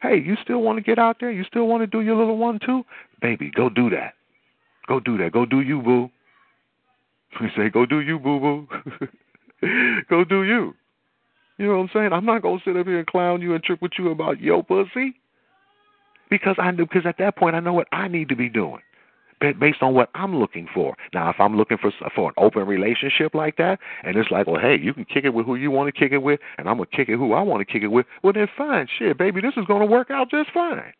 Hey, 0.00 0.22
you 0.24 0.36
still 0.42 0.62
want 0.62 0.78
to 0.78 0.82
get 0.82 0.98
out 0.98 1.16
there? 1.20 1.30
You 1.30 1.44
still 1.44 1.66
want 1.66 1.82
to 1.82 1.86
do 1.86 2.00
your 2.00 2.16
little 2.16 2.38
one 2.38 2.58
too? 2.64 2.84
Baby, 3.20 3.50
go 3.54 3.68
do 3.68 3.90
that. 3.90 4.14
Go 4.86 5.00
do 5.00 5.18
that. 5.18 5.32
Go 5.32 5.44
do 5.44 5.60
you, 5.60 5.82
boo. 5.82 6.10
We 7.42 7.48
say, 7.54 7.68
go 7.68 7.84
do 7.84 8.00
you, 8.00 8.18
boo 8.18 8.40
boo. 8.40 8.68
go 10.08 10.24
do 10.24 10.44
you. 10.44 10.74
You 11.58 11.66
know 11.66 11.76
what 11.76 11.82
I'm 11.82 11.90
saying? 11.92 12.12
I'm 12.12 12.24
not 12.24 12.42
gonna 12.42 12.60
sit 12.64 12.76
up 12.76 12.86
here 12.86 12.98
and 12.98 13.06
clown 13.06 13.42
you 13.42 13.54
and 13.54 13.62
trip 13.62 13.82
with 13.82 13.92
you 13.98 14.10
about 14.10 14.40
your 14.40 14.62
pussy. 14.62 15.14
Because 16.30 16.56
I 16.58 16.70
know 16.70 16.84
because 16.84 17.06
at 17.06 17.18
that 17.18 17.36
point 17.36 17.56
I 17.56 17.60
know 17.60 17.72
what 17.72 17.88
I 17.92 18.08
need 18.08 18.28
to 18.28 18.36
be 18.36 18.48
doing 18.48 18.80
based 19.40 19.82
on 19.82 19.94
what 19.94 20.10
I'm 20.14 20.36
looking 20.36 20.68
for. 20.72 20.96
Now, 21.14 21.30
if 21.30 21.36
I'm 21.38 21.56
looking 21.56 21.78
for 21.78 21.92
for 22.14 22.28
an 22.28 22.34
open 22.36 22.66
relationship 22.66 23.34
like 23.34 23.56
that, 23.56 23.78
and 24.02 24.16
it's 24.16 24.30
like, 24.30 24.46
well, 24.46 24.60
hey, 24.60 24.76
you 24.80 24.92
can 24.92 25.04
kick 25.04 25.24
it 25.24 25.34
with 25.34 25.46
who 25.46 25.54
you 25.54 25.70
want 25.70 25.92
to 25.92 25.98
kick 25.98 26.12
it 26.12 26.18
with, 26.18 26.40
and 26.56 26.68
I'm 26.68 26.76
gonna 26.76 26.86
kick 26.86 27.08
it 27.08 27.16
who 27.16 27.32
I 27.32 27.42
want 27.42 27.66
to 27.66 27.72
kick 27.72 27.82
it 27.82 27.88
with. 27.88 28.06
Well, 28.22 28.32
then 28.32 28.48
fine, 28.56 28.88
shit, 28.98 29.16
baby, 29.16 29.40
this 29.40 29.54
is 29.56 29.64
gonna 29.66 29.86
work 29.86 30.10
out 30.10 30.30
just 30.30 30.50
fine. 30.52 30.92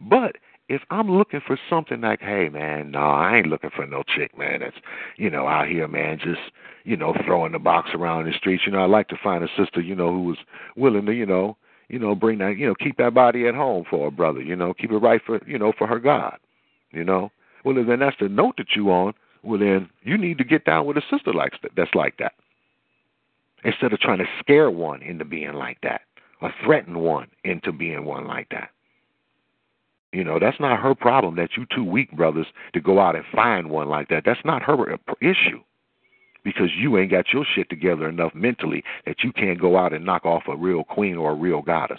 But 0.00 0.36
if 0.68 0.82
I'm 0.90 1.10
looking 1.10 1.40
for 1.46 1.58
something 1.70 2.00
like, 2.00 2.20
hey 2.20 2.48
man, 2.48 2.90
no, 2.90 3.00
I 3.00 3.36
ain't 3.36 3.46
looking 3.46 3.70
for 3.74 3.86
no 3.86 4.02
chick, 4.02 4.36
man, 4.36 4.60
that's 4.60 4.76
you 5.16 5.30
know 5.30 5.46
out 5.46 5.68
here, 5.68 5.86
man, 5.86 6.18
just 6.18 6.40
you 6.84 6.96
know 6.96 7.14
throwing 7.24 7.52
the 7.52 7.58
box 7.58 7.90
around 7.94 8.26
the 8.26 8.32
streets. 8.32 8.64
You 8.66 8.72
know, 8.72 8.80
I 8.80 8.86
like 8.86 9.08
to 9.08 9.16
find 9.22 9.44
a 9.44 9.48
sister, 9.56 9.80
you 9.80 9.94
know, 9.94 10.10
who 10.10 10.24
was 10.24 10.38
willing 10.76 11.06
to, 11.06 11.12
you 11.12 11.26
know, 11.26 11.56
you 11.88 11.98
know, 11.98 12.14
bring 12.14 12.38
that, 12.38 12.56
you 12.56 12.66
know, 12.66 12.74
keep 12.74 12.96
that 12.98 13.14
body 13.14 13.46
at 13.46 13.54
home 13.54 13.84
for 13.88 14.08
a 14.08 14.10
brother, 14.10 14.40
you 14.40 14.56
know, 14.56 14.74
keep 14.74 14.90
it 14.90 14.96
right 14.96 15.20
for, 15.24 15.40
you 15.46 15.58
know, 15.58 15.72
for 15.76 15.86
her 15.86 15.98
God, 15.98 16.38
you 16.90 17.04
know. 17.04 17.30
Well, 17.64 17.74
then 17.74 17.98
that's 18.00 18.16
the 18.20 18.28
note 18.28 18.56
that 18.58 18.76
you 18.76 18.90
on. 18.90 19.14
Well, 19.42 19.58
then 19.58 19.88
you 20.02 20.18
need 20.18 20.38
to 20.38 20.44
get 20.44 20.64
down 20.64 20.86
with 20.86 20.96
a 20.96 21.02
sister 21.10 21.32
like 21.32 21.52
that, 21.62 21.72
that's 21.76 21.94
like 21.94 22.16
that. 22.18 22.32
Instead 23.64 23.92
of 23.92 24.00
trying 24.00 24.18
to 24.18 24.26
scare 24.40 24.70
one 24.70 25.02
into 25.02 25.24
being 25.24 25.54
like 25.54 25.78
that, 25.82 26.02
or 26.40 26.52
threaten 26.64 26.98
one 26.98 27.28
into 27.44 27.72
being 27.72 28.04
one 28.04 28.26
like 28.26 28.48
that. 28.50 28.70
You 30.12 30.24
know, 30.24 30.38
that's 30.38 30.60
not 30.60 30.80
her 30.80 30.94
problem 30.94 31.36
that 31.36 31.56
you 31.56 31.66
two 31.74 31.84
weak 31.84 32.12
brothers 32.12 32.46
to 32.72 32.80
go 32.80 33.00
out 33.00 33.16
and 33.16 33.24
find 33.34 33.70
one 33.70 33.88
like 33.88 34.08
that. 34.08 34.22
That's 34.24 34.44
not 34.44 34.62
her 34.62 34.98
issue. 35.20 35.60
Because 36.46 36.70
you 36.78 36.96
ain't 36.96 37.10
got 37.10 37.32
your 37.32 37.44
shit 37.44 37.68
together 37.68 38.08
enough 38.08 38.32
mentally 38.32 38.84
that 39.04 39.24
you 39.24 39.32
can't 39.32 39.60
go 39.60 39.76
out 39.76 39.92
and 39.92 40.06
knock 40.06 40.24
off 40.24 40.44
a 40.46 40.56
real 40.56 40.84
queen 40.84 41.16
or 41.16 41.32
a 41.32 41.34
real 41.34 41.60
goddess. 41.60 41.98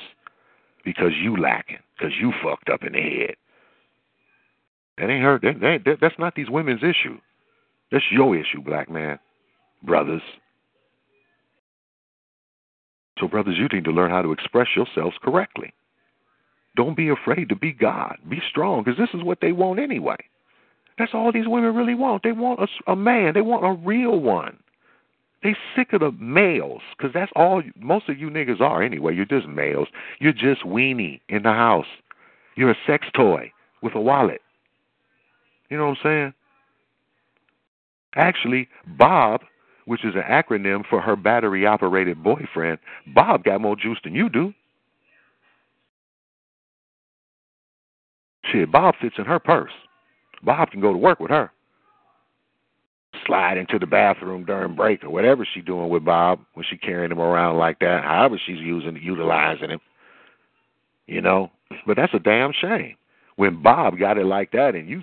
Because 0.85 1.11
you 1.21 1.35
lacking. 1.35 1.79
Because 1.97 2.13
you 2.17 2.31
fucked 2.41 2.69
up 2.69 2.81
in 2.83 2.93
the 2.93 3.01
head. 3.01 3.35
That 4.97 5.09
ain't 5.09 5.25
her. 5.25 5.37
That, 5.43 5.59
that, 5.59 5.79
that, 5.83 5.97
that's 5.99 6.17
not 6.17 6.35
these 6.35 6.49
women's 6.49 6.81
issue. 6.81 7.17
That's 7.91 8.05
your 8.09 8.37
issue, 8.37 8.61
black 8.63 8.89
man. 8.89 9.19
Brothers. 9.83 10.21
So, 13.19 13.27
brothers, 13.27 13.57
you 13.57 13.67
need 13.73 13.83
to 13.83 13.91
learn 13.91 14.11
how 14.11 14.21
to 14.21 14.31
express 14.31 14.67
yourselves 14.77 15.17
correctly. 15.21 15.73
Don't 16.77 16.95
be 16.95 17.09
afraid 17.09 17.49
to 17.49 17.55
be 17.57 17.73
God. 17.73 18.15
Be 18.29 18.41
strong, 18.49 18.85
because 18.85 18.97
this 18.97 19.09
is 19.13 19.25
what 19.25 19.39
they 19.41 19.51
want 19.51 19.81
anyway. 19.81 20.15
That's 20.97 21.13
all 21.13 21.31
these 21.31 21.47
women 21.47 21.75
really 21.75 21.95
want. 21.95 22.23
They 22.23 22.31
want 22.31 22.59
a, 22.59 22.91
a 22.91 22.95
man. 22.95 23.33
They 23.33 23.41
want 23.41 23.65
a 23.65 23.85
real 23.85 24.19
one. 24.19 24.57
They 25.43 25.55
sick 25.75 25.93
of 25.93 25.99
the 25.99 26.11
males, 26.13 26.81
because 26.97 27.13
that's 27.13 27.31
all 27.35 27.61
most 27.79 28.09
of 28.09 28.17
you 28.17 28.29
niggas 28.29 28.59
are 28.59 28.81
anyway. 28.81 29.15
You're 29.15 29.25
just 29.25 29.47
males. 29.47 29.87
You're 30.19 30.33
just 30.33 30.63
weenie 30.63 31.21
in 31.29 31.43
the 31.43 31.51
house. 31.51 31.85
You're 32.55 32.71
a 32.71 32.77
sex 32.87 33.07
toy 33.15 33.51
with 33.83 33.93
a 33.93 34.01
wallet. 34.01 34.41
You 35.69 35.77
know 35.77 35.89
what 35.89 35.97
I'm 35.99 36.03
saying? 36.03 36.33
Actually, 38.15 38.67
Bob, 38.97 39.41
which 39.85 40.03
is 40.03 40.15
an 40.15 40.23
acronym 40.23 40.83
for 40.89 41.01
her 41.01 41.15
battery 41.15 41.67
operated 41.67 42.23
boyfriend, 42.23 42.79
Bob 43.13 43.43
got 43.43 43.61
more 43.61 43.75
juice 43.75 43.99
than 44.03 44.15
you 44.15 44.29
do. 44.29 44.53
Shit, 48.51 48.71
Bob 48.71 48.95
fits 48.99 49.15
in 49.19 49.25
her 49.25 49.39
purse. 49.39 49.71
Bob 50.47 50.71
can 50.71 50.79
go 50.79 50.93
to 50.93 50.97
work 50.97 51.19
with 51.19 51.29
her. 51.29 51.51
Slide 53.25 53.57
into 53.57 53.77
the 53.77 53.85
bathroom 53.85 54.45
during 54.45 54.75
break 54.75 55.03
or 55.03 55.09
whatever 55.09 55.45
she's 55.45 55.65
doing 55.65 55.89
with 55.89 56.05
Bob 56.05 56.39
when 56.53 56.65
she 56.67 56.77
carrying 56.77 57.11
him 57.11 57.19
around 57.19 57.57
like 57.57 57.79
that. 57.79 58.05
However 58.05 58.39
she's 58.43 58.59
using 58.59 58.95
utilizing 58.95 59.71
him. 59.71 59.81
You 61.05 61.19
know? 61.19 61.51
But 61.85 61.97
that's 61.97 62.13
a 62.13 62.19
damn 62.19 62.53
shame. 62.53 62.95
When 63.35 63.61
Bob 63.61 63.99
got 63.99 64.17
it 64.17 64.25
like 64.25 64.53
that 64.53 64.73
and 64.73 64.87
you 64.87 65.01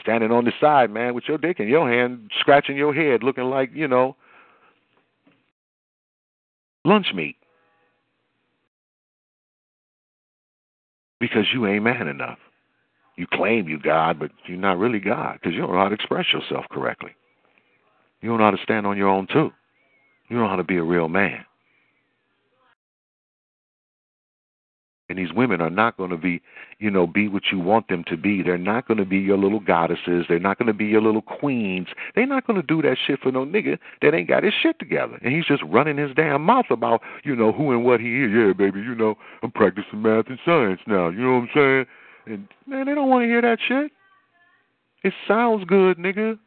standing 0.00 0.32
on 0.32 0.46
the 0.46 0.52
side, 0.58 0.90
man, 0.90 1.12
with 1.12 1.24
your 1.28 1.36
dick 1.36 1.60
in 1.60 1.68
your 1.68 1.90
hand, 1.90 2.30
scratching 2.40 2.76
your 2.76 2.94
head, 2.94 3.22
looking 3.22 3.44
like, 3.44 3.70
you 3.74 3.88
know, 3.88 4.16
lunch 6.86 7.08
meat. 7.14 7.36
Because 11.20 11.44
you 11.52 11.66
ain't 11.66 11.84
man 11.84 12.08
enough. 12.08 12.38
You 13.18 13.26
claim 13.32 13.68
you 13.68 13.80
God, 13.80 14.20
but 14.20 14.30
you're 14.46 14.56
not 14.56 14.78
really 14.78 15.00
God 15.00 15.40
because 15.40 15.52
you 15.52 15.60
don't 15.60 15.72
know 15.72 15.78
how 15.78 15.88
to 15.88 15.94
express 15.94 16.26
yourself 16.32 16.66
correctly. 16.70 17.10
You 18.20 18.28
don't 18.28 18.38
know 18.38 18.44
how 18.44 18.52
to 18.52 18.62
stand 18.62 18.86
on 18.86 18.96
your 18.96 19.08
own 19.08 19.26
too. 19.26 19.50
You 20.28 20.36
don't 20.36 20.44
know 20.44 20.48
how 20.48 20.54
to 20.54 20.62
be 20.62 20.76
a 20.76 20.84
real 20.84 21.08
man. 21.08 21.44
And 25.08 25.18
these 25.18 25.32
women 25.32 25.60
are 25.60 25.70
not 25.70 25.96
going 25.96 26.10
to 26.10 26.16
be, 26.16 26.40
you 26.78 26.92
know, 26.92 27.08
be 27.08 27.26
what 27.26 27.44
you 27.50 27.58
want 27.58 27.88
them 27.88 28.04
to 28.08 28.16
be. 28.16 28.42
They're 28.42 28.56
not 28.56 28.86
going 28.86 28.98
to 28.98 29.06
be 29.06 29.16
your 29.16 29.38
little 29.38 29.58
goddesses. 29.58 30.26
They're 30.28 30.38
not 30.38 30.58
going 30.58 30.66
to 30.68 30.74
be 30.74 30.84
your 30.84 31.00
little 31.00 31.22
queens. 31.22 31.88
They're 32.14 32.26
not 32.26 32.46
going 32.46 32.60
to 32.60 32.66
do 32.66 32.82
that 32.82 32.98
shit 33.04 33.18
for 33.20 33.32
no 33.32 33.44
nigga 33.44 33.78
that 34.02 34.14
ain't 34.14 34.28
got 34.28 34.44
his 34.44 34.52
shit 34.62 34.78
together. 34.78 35.18
And 35.22 35.34
he's 35.34 35.46
just 35.46 35.62
running 35.64 35.96
his 35.96 36.14
damn 36.14 36.42
mouth 36.42 36.66
about, 36.70 37.00
you 37.24 37.34
know, 37.34 37.50
who 37.52 37.72
and 37.72 37.84
what 37.84 38.00
he 38.00 38.22
is. 38.22 38.30
Yeah, 38.32 38.52
baby, 38.52 38.80
you 38.80 38.94
know, 38.94 39.16
I'm 39.42 39.50
practicing 39.50 40.02
math 40.02 40.26
and 40.28 40.38
science 40.44 40.80
now. 40.86 41.08
You 41.08 41.22
know 41.22 41.32
what 41.32 41.42
I'm 41.42 41.50
saying? 41.54 41.86
And 42.28 42.48
man, 42.66 42.86
they 42.86 42.94
don't 42.94 43.08
want 43.08 43.22
to 43.22 43.26
hear 43.26 43.42
that 43.42 43.58
shit. 43.66 43.90
It 45.02 45.14
sounds 45.26 45.64
good, 45.64 45.98
nigga. 45.98 46.38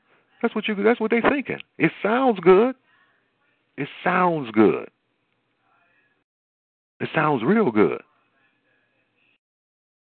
That's 0.42 0.54
what 0.56 0.68
you. 0.68 0.76
That's 0.76 1.00
what 1.00 1.12
they 1.12 1.22
thinking. 1.22 1.60
It 1.78 1.92
sounds 2.04 2.40
good. 2.40 2.76
It 3.78 3.88
sounds 4.04 4.52
good. 4.52 4.90
It 7.00 7.10
sounds 7.16 7.44
real 7.44 7.72
good. 7.72 8.02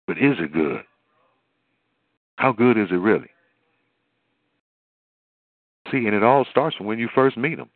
But 0.08 0.18
is 0.18 0.38
it 0.40 0.52
good? 0.52 0.82
How 2.38 2.52
good 2.52 2.78
is 2.78 2.88
it 2.90 2.96
really? 2.96 3.30
See, 5.92 6.06
and 6.06 6.16
it 6.16 6.24
all 6.24 6.46
starts 6.50 6.76
from 6.76 6.88
when 6.88 6.98
you 6.98 7.10
first 7.14 7.38
meet 7.38 7.58
them. 7.58 7.70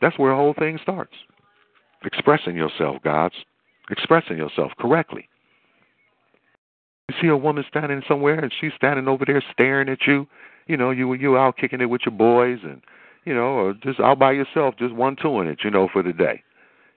That's 0.00 0.18
where 0.18 0.30
the 0.30 0.36
whole 0.36 0.54
thing 0.54 0.78
starts. 0.82 1.14
Expressing 2.04 2.56
yourself, 2.56 3.02
gods. 3.02 3.34
Expressing 3.90 4.36
yourself 4.36 4.72
correctly. 4.78 5.28
You 7.12 7.20
see 7.20 7.28
a 7.28 7.36
woman 7.36 7.64
standing 7.68 8.02
somewhere 8.08 8.38
and 8.38 8.52
she's 8.58 8.72
standing 8.76 9.08
over 9.08 9.24
there 9.26 9.42
staring 9.52 9.88
at 9.88 10.06
you. 10.06 10.26
You 10.66 10.76
know, 10.76 10.90
you 10.90 11.12
you 11.14 11.36
out 11.36 11.56
kicking 11.58 11.80
it 11.80 11.90
with 11.90 12.02
your 12.06 12.16
boys 12.16 12.60
and 12.62 12.80
you 13.24 13.34
know, 13.34 13.54
or 13.54 13.74
just 13.74 14.00
out 14.00 14.18
by 14.18 14.32
yourself, 14.32 14.74
just 14.78 14.94
one 14.94 15.16
twoing 15.16 15.50
it, 15.52 15.60
you 15.62 15.70
know, 15.70 15.88
for 15.92 16.02
the 16.02 16.12
day. 16.12 16.42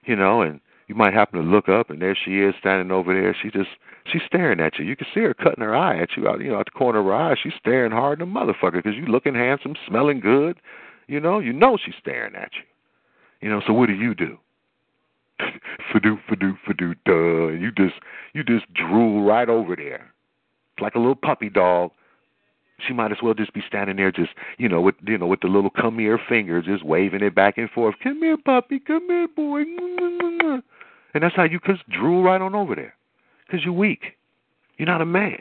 You 0.04 0.16
know, 0.16 0.40
and 0.40 0.60
you 0.88 0.94
might 0.94 1.12
happen 1.12 1.40
to 1.42 1.46
look 1.46 1.68
up 1.68 1.90
and 1.90 2.00
there 2.00 2.16
she 2.16 2.38
is 2.38 2.54
standing 2.58 2.90
over 2.90 3.12
there. 3.12 3.36
She 3.40 3.50
just 3.50 3.68
she's 4.10 4.22
staring 4.26 4.60
at 4.60 4.78
you. 4.78 4.84
You 4.84 4.96
can 4.96 5.06
see 5.12 5.20
her 5.20 5.34
cutting 5.34 5.62
her 5.62 5.76
eye 5.76 6.00
at 6.00 6.10
you 6.16 6.28
out, 6.28 6.40
you 6.40 6.50
know, 6.50 6.60
at 6.60 6.66
the 6.66 6.78
corner 6.78 7.00
of 7.00 7.06
her 7.06 7.14
eye. 7.14 7.36
She's 7.42 7.52
staring 7.58 7.92
hard 7.92 8.20
in 8.22 8.32
the 8.32 8.40
motherfucker 8.40 8.82
because 8.82 8.94
you 8.94 9.06
looking 9.06 9.34
handsome, 9.34 9.74
smelling 9.86 10.20
good. 10.20 10.56
You 11.08 11.20
know, 11.20 11.38
you 11.40 11.52
know 11.52 11.76
she's 11.84 11.94
staring 12.00 12.34
at 12.34 12.50
you. 12.54 12.62
You 13.40 13.50
know, 13.50 13.60
so 13.66 13.72
what 13.72 13.88
do 13.88 13.94
you 13.94 14.14
do? 14.14 14.38
Fadoo, 15.92 16.18
fadoo, 16.28 16.56
fadoo, 16.66 16.94
duh. 17.04 17.52
You 17.58 17.70
just 17.72 17.94
you 18.32 18.44
just 18.44 18.72
drool 18.74 19.24
right 19.24 19.48
over 19.48 19.76
there. 19.76 20.12
Like 20.80 20.94
a 20.94 20.98
little 20.98 21.16
puppy 21.16 21.48
dog 21.48 21.90
She 22.86 22.92
might 22.92 23.10
as 23.10 23.18
well 23.22 23.32
just 23.32 23.54
be 23.54 23.62
standing 23.66 23.96
there, 23.96 24.12
just 24.12 24.32
you 24.58 24.68
know, 24.68 24.80
with 24.82 24.96
you 25.06 25.16
know, 25.16 25.26
with 25.26 25.40
the 25.40 25.48
little 25.48 25.70
come 25.70 25.98
here 25.98 26.20
finger, 26.28 26.60
just 26.60 26.84
waving 26.84 27.22
it 27.22 27.34
back 27.34 27.56
and 27.56 27.70
forth. 27.70 27.94
Come 28.02 28.18
here, 28.18 28.36
puppy. 28.36 28.80
Come 28.80 29.06
here, 29.08 29.28
boy. 29.28 29.62
And 31.14 31.22
that's 31.22 31.34
how 31.34 31.44
you 31.44 31.58
just 31.66 31.88
drool 31.88 32.22
right 32.22 32.40
on 32.40 32.54
over 32.54 32.74
there, 32.74 32.94
because 33.46 33.64
you're 33.64 33.72
weak. 33.72 34.18
You're 34.76 34.88
not 34.88 35.00
a 35.00 35.06
man. 35.06 35.38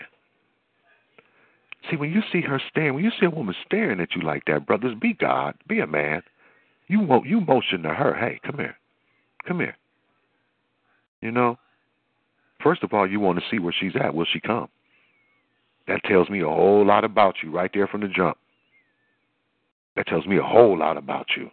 See, 1.89 1.98
when 1.98 2.12
you 2.12 2.22
see 2.32 2.41
her 2.41 2.62
staring, 2.70 2.96
when 2.96 3.04
you 3.04 3.12
see 3.20 3.26
a 3.26 3.30
woman 3.30 3.54
staring 3.66 4.00
at 4.00 4.16
you 4.16 4.22
like 4.22 4.43
that, 4.48 4.66
brothers, 4.66 4.96
be 5.00 5.14
God, 5.14 5.56
be 5.68 5.82
a 5.82 5.88
man. 5.88 6.22
You 6.88 7.02
won't. 7.02 7.28
You 7.28 7.41
motion 7.41 7.84
to 7.84 7.89
her, 7.89 8.16
hey, 8.16 8.39
come 8.46 8.60
here, 8.60 8.78
come 9.46 9.60
here. 9.60 9.76
You 11.22 11.32
know. 11.32 11.57
First 12.63 12.84
of 12.84 12.93
all, 12.93 13.09
you 13.09 13.20
want 13.20 13.38
to 13.39 13.45
see 13.51 13.59
where 13.59 13.76
she's 13.78 13.95
at. 13.95 14.16
Will 14.16 14.26
she 14.32 14.39
come? 14.39 14.70
That 15.88 16.03
tells 16.03 16.30
me 16.30 16.41
a 16.41 16.45
whole 16.45 16.86
lot 16.86 17.03
about 17.03 17.36
you 17.43 17.51
right 17.51 17.70
there 17.74 17.88
from 17.88 18.01
the 18.01 18.07
jump. 18.07 18.38
That 19.95 20.07
tells 20.07 20.26
me 20.26 20.38
a 20.38 20.43
whole 20.43 20.78
lot 20.78 20.97
about 20.97 21.28
you. 21.38 21.49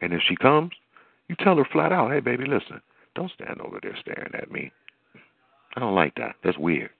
And 0.00 0.12
if 0.12 0.20
she 0.26 0.36
comes, 0.36 0.70
you 1.28 1.36
tell 1.36 1.56
her 1.56 1.66
flat 1.70 1.92
out, 1.92 2.12
hey, 2.12 2.20
baby, 2.20 2.44
listen, 2.46 2.80
don't 3.14 3.32
stand 3.32 3.60
over 3.60 3.80
there 3.82 3.96
staring 4.00 4.34
at 4.34 4.50
me. 4.50 4.72
I 5.76 5.80
don't 5.80 5.94
like 5.94 6.14
that. 6.16 6.36
That's 6.44 6.58
weird. 6.58 6.90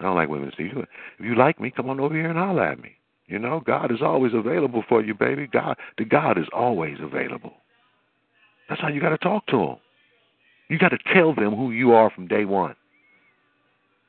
I 0.00 0.04
don't 0.04 0.16
like 0.16 0.28
women 0.28 0.50
to 0.50 0.56
see 0.56 0.64
you. 0.64 0.86
If 1.18 1.24
you 1.24 1.34
like 1.34 1.60
me, 1.60 1.70
come 1.70 1.90
on 1.90 2.00
over 2.00 2.14
here 2.14 2.28
and 2.30 2.38
holler 2.38 2.64
at 2.64 2.80
me. 2.80 2.96
You 3.26 3.38
know, 3.38 3.60
God 3.64 3.92
is 3.92 4.02
always 4.02 4.32
available 4.34 4.82
for 4.88 5.02
you, 5.02 5.14
baby. 5.14 5.46
God, 5.46 5.76
the 5.98 6.04
God 6.04 6.38
is 6.38 6.46
always 6.52 6.96
available. 7.00 7.52
That's 8.68 8.80
how 8.80 8.88
you 8.88 9.00
got 9.00 9.10
to 9.10 9.18
talk 9.18 9.46
to 9.48 9.58
them. 9.58 9.76
You 10.70 10.78
got 10.78 10.90
to 10.90 10.98
tell 11.12 11.34
them 11.34 11.56
who 11.56 11.72
you 11.72 11.92
are 11.92 12.10
from 12.10 12.28
day 12.28 12.44
one. 12.44 12.76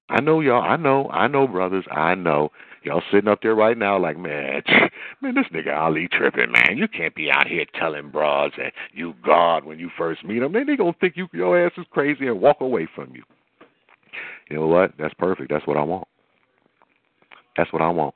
I 0.09 0.21
know 0.21 0.41
y'all. 0.41 0.61
I 0.61 0.77
know. 0.77 1.09
I 1.09 1.27
know, 1.27 1.47
brothers. 1.47 1.85
I 1.91 2.13
know. 2.13 2.51
Y'all 2.83 3.01
sitting 3.11 3.27
up 3.29 3.39
there 3.41 3.55
right 3.55 3.77
now, 3.77 3.97
like, 3.97 4.17
man, 4.17 4.61
man, 5.21 5.33
this 5.33 5.45
nigga 5.51 5.75
Ali 5.75 6.07
tripping, 6.07 6.51
man. 6.51 6.77
You 6.77 6.87
can't 6.87 7.15
be 7.15 7.31
out 7.31 7.47
here 7.47 7.65
telling 7.79 8.11
broads 8.11 8.53
that 8.57 8.73
you 8.93 9.15
God 9.25 9.65
when 9.65 9.79
you 9.79 9.89
first 9.97 10.23
meet 10.23 10.39
them. 10.39 10.53
Then 10.53 10.67
they 10.67 10.75
gonna 10.75 10.95
think 11.01 11.17
you 11.17 11.27
your 11.33 11.65
ass 11.65 11.71
is 11.77 11.85
crazy 11.89 12.27
and 12.27 12.39
walk 12.39 12.61
away 12.61 12.87
from 12.93 13.15
you. 13.15 13.23
You 14.49 14.57
know 14.57 14.67
what? 14.67 14.93
That's 14.99 15.13
perfect. 15.15 15.49
That's 15.49 15.65
what 15.65 15.77
I 15.77 15.83
want. 15.83 16.07
That's 17.57 17.73
what 17.73 17.81
I 17.81 17.89
want. 17.89 18.13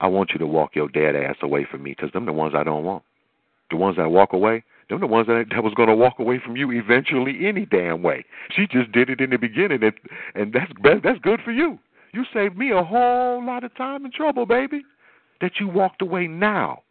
I 0.00 0.08
want 0.08 0.30
you 0.32 0.38
to 0.40 0.46
walk 0.46 0.74
your 0.74 0.88
dead 0.88 1.16
ass 1.16 1.36
away 1.42 1.66
from 1.70 1.82
me 1.82 1.92
because 1.96 2.12
them 2.12 2.26
the 2.26 2.32
ones 2.32 2.54
I 2.54 2.64
don't 2.64 2.84
want. 2.84 3.02
The 3.70 3.76
ones 3.76 3.96
that 3.96 4.10
walk 4.10 4.34
away, 4.34 4.64
them 4.88 5.00
the 5.00 5.06
ones 5.06 5.26
that, 5.26 5.46
that 5.50 5.64
was 5.64 5.74
going 5.74 5.88
to 5.88 5.94
walk 5.94 6.18
away 6.18 6.40
from 6.44 6.56
you 6.56 6.70
eventually 6.72 7.46
any 7.46 7.66
damn 7.66 8.02
way. 8.02 8.24
She 8.54 8.66
just 8.66 8.92
did 8.92 9.10
it 9.10 9.20
in 9.20 9.30
the 9.30 9.38
beginning, 9.38 9.82
and, 9.82 9.94
and 10.34 10.52
that's 10.52 10.72
that's 11.02 11.18
good 11.20 11.40
for 11.44 11.52
you. 11.52 11.78
You 12.12 12.24
saved 12.32 12.56
me 12.56 12.70
a 12.70 12.82
whole 12.82 13.44
lot 13.44 13.64
of 13.64 13.74
time 13.76 14.04
and 14.04 14.12
trouble, 14.14 14.46
baby. 14.46 14.82
That 15.40 15.52
you 15.58 15.68
walked 15.68 16.00
away 16.00 16.26
now. 16.26 16.82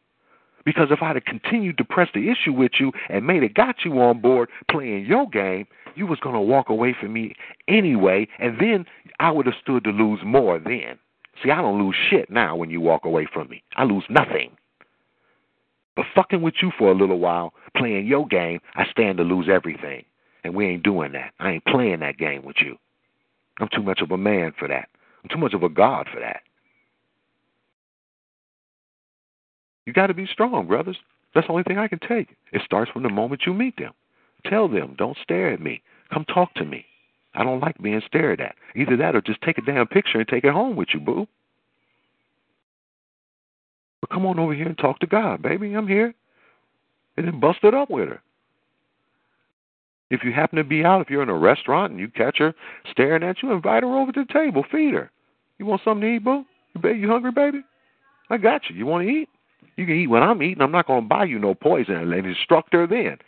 Because 0.66 0.88
if 0.92 1.02
I'd 1.02 1.16
have 1.16 1.26
continued 1.26 1.78
to 1.78 1.84
press 1.84 2.10
the 2.14 2.30
issue 2.30 2.54
with 2.54 2.74
you 2.80 2.92
and 3.10 3.26
made 3.26 3.44
it 3.44 3.54
got 3.54 3.78
you 3.84 4.00
on 4.02 4.22
board 4.22 4.50
playing 4.72 5.06
your 5.06 5.28
game, 5.30 5.66
you 5.96 6.08
was 6.08 6.20
gonna 6.20 6.42
walk 6.42 6.70
away 6.70 6.96
from 7.00 7.14
me 7.14 7.36
anyway, 7.68 8.28
and 8.40 8.58
then 8.60 8.86
I 9.20 9.32
would 9.32 9.46
have 9.46 9.56
stood 9.62 9.84
to 9.84 9.92
lose 9.92 10.22
more 10.26 10.60
then. 10.60 10.98
See, 11.42 11.52
I 11.52 11.62
don't 11.62 11.84
lose 11.84 11.96
shit 12.10 12.30
now 12.30 12.56
when 12.56 12.70
you 12.70 12.80
walk 12.80 13.06
away 13.06 13.28
from 13.32 13.50
me. 13.50 13.64
I 13.76 13.84
lose 13.84 14.06
nothing. 14.10 14.52
But 15.96 16.06
fucking 16.16 16.42
with 16.42 16.56
you 16.62 16.72
for 16.78 16.92
a 16.92 16.96
little 16.96 17.20
while, 17.20 17.54
playing 17.78 18.08
your 18.08 18.28
game, 18.28 18.60
I 18.76 18.86
stand 18.90 19.18
to 19.18 19.24
lose 19.24 19.48
everything. 19.50 20.06
And 20.44 20.56
we 20.56 20.66
ain't 20.66 20.84
doing 20.84 21.12
that. 21.14 21.34
I 21.40 21.52
ain't 21.52 21.66
playing 21.66 22.00
that 22.00 22.18
game 22.18 22.44
with 22.44 22.58
you. 22.60 22.78
I'm 23.60 23.70
too 23.74 23.84
much 23.84 24.02
of 24.02 24.12
a 24.12 24.18
man 24.18 24.54
for 24.58 24.68
that. 24.68 24.90
I'm 25.24 25.30
too 25.30 25.38
much 25.38 25.54
of 25.54 25.64
a 25.64 25.70
god 25.70 26.08
for 26.12 26.20
that. 26.20 26.42
You 29.86 29.94
got 29.94 30.08
to 30.08 30.14
be 30.14 30.26
strong, 30.26 30.68
brothers. 30.68 30.98
That's 31.34 31.48
the 31.48 31.54
only 31.54 31.64
thing 31.64 31.78
I 31.78 31.88
can 31.88 32.00
take. 32.00 32.36
It 32.52 32.62
starts 32.66 32.92
from 32.92 33.04
the 33.04 33.10
moment 33.10 33.44
you 33.46 33.54
meet 33.54 33.78
them. 33.78 33.94
Tell 34.46 34.68
them, 34.68 34.96
don't 34.98 35.18
stare 35.22 35.52
at 35.52 35.62
me. 35.62 35.82
Come 36.12 36.26
talk 36.26 36.54
to 36.56 36.66
me. 36.66 36.86
I 37.36 37.44
don't 37.44 37.60
like 37.60 37.78
being 37.82 38.02
stared 38.06 38.42
at. 38.42 38.56
Either 38.76 38.98
that 38.98 39.16
or 39.16 39.22
just 39.22 39.42
take 39.42 39.58
a 39.58 39.62
damn 39.62 39.88
picture 39.88 40.20
and 40.20 40.28
take 40.28 40.44
it 40.44 40.54
home 40.54 40.76
with 40.76 40.90
you, 40.94 41.00
boo. 41.00 41.28
But 44.04 44.10
come 44.10 44.26
on 44.26 44.38
over 44.38 44.54
here 44.54 44.68
and 44.68 44.78
talk 44.78 45.00
to 45.00 45.08
God, 45.08 45.42
baby. 45.42 45.74
I'm 45.74 45.88
here. 45.88 46.14
And 47.16 47.26
then 47.26 47.40
bust 47.40 47.60
it 47.64 47.74
up 47.74 47.90
with 47.90 48.10
her. 48.10 48.22
If 50.10 50.26
you 50.26 50.34
happen 50.34 50.58
to 50.58 50.66
be 50.66 50.84
out, 50.84 51.00
if 51.00 51.10
you're 51.10 51.24
in 51.24 51.30
a 51.30 51.38
restaurant 51.38 51.92
and 51.92 52.02
you 52.02 52.10
catch 52.10 52.40
her 52.40 52.54
staring 52.92 53.24
at 53.24 53.42
you, 53.42 53.54
invite 53.54 53.82
her 53.82 53.98
over 53.98 54.12
to 54.12 54.26
the 54.26 54.34
table, 54.34 54.66
feed 54.70 54.94
her. 54.94 55.10
You 55.58 55.66
want 55.66 55.84
something 55.86 56.02
to 56.02 56.16
eat, 56.18 56.24
boo? 56.26 56.44
You, 56.84 56.90
you 56.90 57.08
hungry, 57.08 57.32
baby? 57.32 57.64
I 58.30 58.36
got 58.40 58.70
you. 58.70 58.76
You 58.76 58.86
want 58.86 59.08
to 59.08 59.10
eat? 59.10 59.30
You 59.78 59.86
can 59.86 59.96
eat 59.96 60.08
what 60.08 60.22
I'm 60.22 60.44
eating. 60.44 60.62
I'm 60.62 60.72
not 60.74 60.88
going 60.88 61.04
to 61.04 61.08
buy 61.08 61.24
you 61.24 61.40
no 61.40 61.56
poison 61.56 61.96
and 61.96 62.14
instruct 62.14 62.74
her 62.74 62.86
then. 62.86 63.20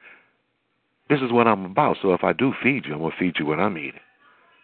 This 1.10 1.22
is 1.22 1.32
what 1.32 1.48
I'm 1.48 1.64
about. 1.64 2.00
So 2.02 2.14
if 2.14 2.26
I 2.26 2.34
do 2.34 2.54
feed 2.62 2.86
you, 2.86 2.96
I'm 2.96 3.00
going 3.00 3.12
to 3.12 3.18
feed 3.18 3.36
you 3.40 3.46
what 3.46 3.62
I'm 3.62 3.78
eating. 3.78 4.02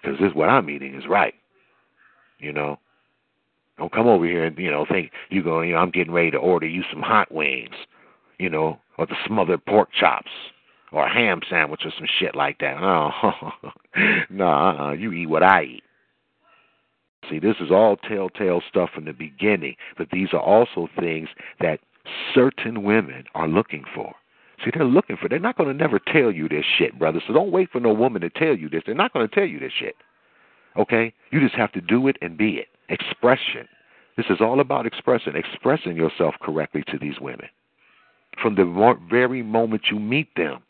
Because 0.02 0.20
this 0.20 0.34
what 0.34 0.50
I'm 0.50 0.70
eating 0.70 0.94
is 0.94 1.08
right. 1.08 1.36
You 2.38 2.52
know? 2.52 2.80
Don't 3.82 3.92
come 3.92 4.06
over 4.06 4.28
here 4.28 4.44
and, 4.44 4.56
you 4.60 4.70
know, 4.70 4.86
think 4.88 5.10
you 5.32 5.42
going, 5.42 5.70
you 5.70 5.74
know, 5.74 5.82
I'm 5.82 5.90
getting 5.90 6.14
ready 6.14 6.30
to 6.30 6.38
order 6.38 6.68
you 6.68 6.84
some 6.94 7.02
hot 7.02 7.32
wings, 7.32 7.74
you 8.38 8.48
know, 8.48 8.78
or 9.00 9.08
the 9.08 9.16
smothered 9.26 9.66
pork 9.66 9.90
chops 10.00 10.30
or 10.92 11.08
a 11.08 11.12
ham 11.12 11.42
sandwich 11.50 11.82
or 11.84 11.92
some 11.98 12.06
shit 12.20 12.36
like 12.36 12.60
that. 12.60 12.76
Uh-huh. 12.82 13.32
Oh, 13.42 13.70
no, 14.30 14.48
uh-uh. 14.48 14.92
you 14.92 15.12
eat 15.12 15.26
what 15.26 15.42
I 15.42 15.64
eat. 15.64 15.84
See, 17.28 17.40
this 17.40 17.56
is 17.60 17.72
all 17.72 17.98
telltale 17.98 18.62
stuff 18.70 18.92
from 18.94 19.06
the 19.06 19.14
beginning, 19.14 19.76
but 19.98 20.10
these 20.12 20.30
are 20.32 20.40
also 20.40 20.88
things 21.00 21.30
that 21.60 21.80
certain 22.36 22.84
women 22.84 23.24
are 23.34 23.48
looking 23.48 23.84
for. 23.96 24.14
See, 24.64 24.70
they're 24.76 24.86
looking 24.86 25.18
for. 25.18 25.28
They're 25.28 25.40
not 25.40 25.58
going 25.58 25.70
to 25.70 25.74
never 25.74 25.98
tell 25.98 26.32
you 26.32 26.48
this 26.48 26.66
shit, 26.78 27.00
brother. 27.00 27.20
So 27.26 27.34
don't 27.34 27.52
wait 27.52 27.72
for 27.72 27.80
no 27.80 27.94
woman 27.94 28.22
to 28.22 28.30
tell 28.30 28.56
you 28.56 28.70
this. 28.70 28.84
They're 28.86 28.94
not 28.94 29.12
going 29.12 29.28
to 29.28 29.34
tell 29.34 29.46
you 29.46 29.60
this 29.60 29.74
shit. 29.76 29.96
Okay? 30.78 31.16
You 31.32 31.40
just 31.40 31.56
have 31.56 31.72
to 31.72 31.82
do 31.82 32.08
it 32.08 32.18
and 32.22 32.38
be 32.38 32.52
it. 32.52 32.68
Expression. 32.92 33.68
This 34.18 34.28
is 34.30 34.42
all 34.42 34.60
about 34.60 34.86
expression, 34.86 35.36
expressing 35.36 35.96
yourself 35.96 36.36
correctly 36.42 36.84
to 36.88 37.00
these 37.00 37.20
women 37.20 37.48
from 38.42 38.56
the 38.56 38.98
very 39.10 39.44
moment 39.44 39.84
you 39.92 40.00
meet 40.00 40.30
them. 40.36 40.62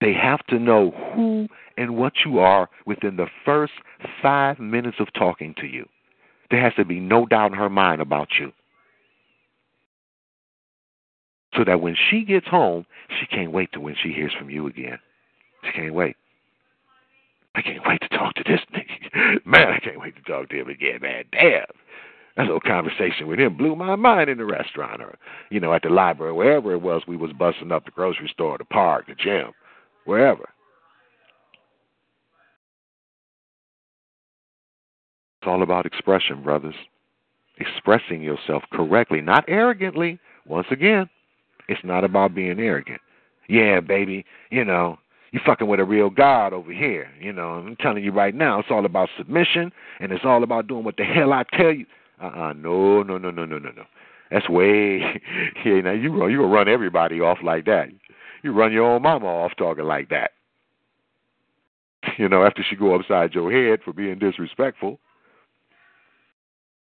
They 0.00 0.12
have 0.12 0.44
to 0.46 0.58
know 0.58 0.90
who 1.14 1.48
and 1.78 1.96
what 1.96 2.12
you 2.24 2.38
are 2.38 2.68
within 2.84 3.16
the 3.16 3.28
first 3.44 3.72
five 4.22 4.58
minutes 4.58 4.98
of 5.00 5.12
talking 5.14 5.54
to 5.58 5.66
you. 5.66 5.86
There 6.50 6.60
has 6.60 6.74
to 6.74 6.84
be 6.84 7.00
no 7.00 7.26
doubt 7.26 7.52
in 7.52 7.58
her 7.58 7.70
mind 7.70 8.00
about 8.00 8.28
you. 8.38 8.52
So 11.56 11.64
that 11.64 11.80
when 11.80 11.96
she 12.10 12.24
gets 12.24 12.46
home, 12.46 12.84
she 13.18 13.26
can't 13.26 13.52
wait 13.52 13.72
to 13.72 13.80
when 13.80 13.96
she 14.02 14.12
hears 14.12 14.32
from 14.38 14.50
you 14.50 14.66
again. 14.66 14.98
She 15.64 15.72
can't 15.72 15.94
wait. 15.94 16.16
I 17.56 17.62
can't 17.62 17.86
wait 17.86 18.00
to 18.02 18.08
talk 18.08 18.34
to 18.34 18.44
this 18.46 18.60
nigga. 18.74 19.44
Man, 19.46 19.68
I 19.72 19.78
can't 19.78 19.98
wait 19.98 20.14
to 20.16 20.22
talk 20.22 20.50
to 20.50 20.60
him 20.60 20.68
again, 20.68 21.00
man. 21.00 21.24
Damn. 21.32 21.64
That 22.36 22.44
little 22.44 22.60
conversation 22.60 23.26
with 23.26 23.40
him 23.40 23.56
blew 23.56 23.74
my 23.74 23.96
mind 23.96 24.28
in 24.28 24.36
the 24.36 24.44
restaurant 24.44 25.00
or, 25.00 25.16
you 25.50 25.58
know, 25.58 25.72
at 25.72 25.82
the 25.82 25.88
library, 25.88 26.34
wherever 26.34 26.72
it 26.72 26.82
was 26.82 27.02
we 27.08 27.16
was 27.16 27.32
busting 27.32 27.72
up 27.72 27.86
the 27.86 27.92
grocery 27.92 28.28
store, 28.30 28.58
the 28.58 28.66
park, 28.66 29.06
the 29.06 29.14
gym, 29.14 29.52
wherever. 30.04 30.42
It's 35.40 35.48
all 35.48 35.62
about 35.62 35.86
expression, 35.86 36.42
brothers. 36.42 36.74
Expressing 37.58 38.20
yourself 38.20 38.64
correctly, 38.70 39.22
not 39.22 39.46
arrogantly. 39.48 40.18
Once 40.46 40.66
again, 40.70 41.08
it's 41.68 41.84
not 41.84 42.04
about 42.04 42.34
being 42.34 42.60
arrogant. 42.60 43.00
Yeah, 43.48 43.80
baby, 43.80 44.26
you 44.50 44.64
know, 44.64 44.98
you 45.36 45.42
fucking 45.44 45.68
with 45.68 45.80
a 45.80 45.84
real 45.84 46.08
God 46.08 46.54
over 46.54 46.72
here. 46.72 47.10
You 47.20 47.30
know, 47.30 47.50
I'm 47.50 47.76
telling 47.76 48.02
you 48.02 48.10
right 48.10 48.34
now, 48.34 48.58
it's 48.58 48.70
all 48.70 48.86
about 48.86 49.10
submission 49.18 49.70
and 50.00 50.10
it's 50.10 50.24
all 50.24 50.42
about 50.42 50.66
doing 50.66 50.82
what 50.82 50.96
the 50.96 51.04
hell 51.04 51.34
I 51.34 51.44
tell 51.52 51.72
you. 51.72 51.84
Uh 52.20 52.26
uh-uh, 52.26 52.50
uh 52.50 52.52
no, 52.54 53.02
no, 53.02 53.18
no, 53.18 53.30
no, 53.30 53.44
no, 53.44 53.58
no, 53.58 53.70
no. 53.70 53.84
That's 54.30 54.48
way 54.48 54.98
yeah, 55.64 55.80
now 55.82 55.92
you 55.92 56.26
you 56.28 56.38
will 56.38 56.48
run 56.48 56.68
everybody 56.68 57.20
off 57.20 57.38
like 57.44 57.66
that. 57.66 57.88
You 58.42 58.52
run 58.52 58.72
your 58.72 58.90
own 58.90 59.02
mama 59.02 59.26
off 59.26 59.52
talking 59.58 59.84
like 59.84 60.08
that. 60.08 60.30
You 62.18 62.28
know, 62.28 62.44
after 62.44 62.64
she 62.68 62.76
go 62.76 62.94
upside 62.94 63.34
your 63.34 63.50
head 63.50 63.80
for 63.84 63.92
being 63.92 64.18
disrespectful. 64.18 65.00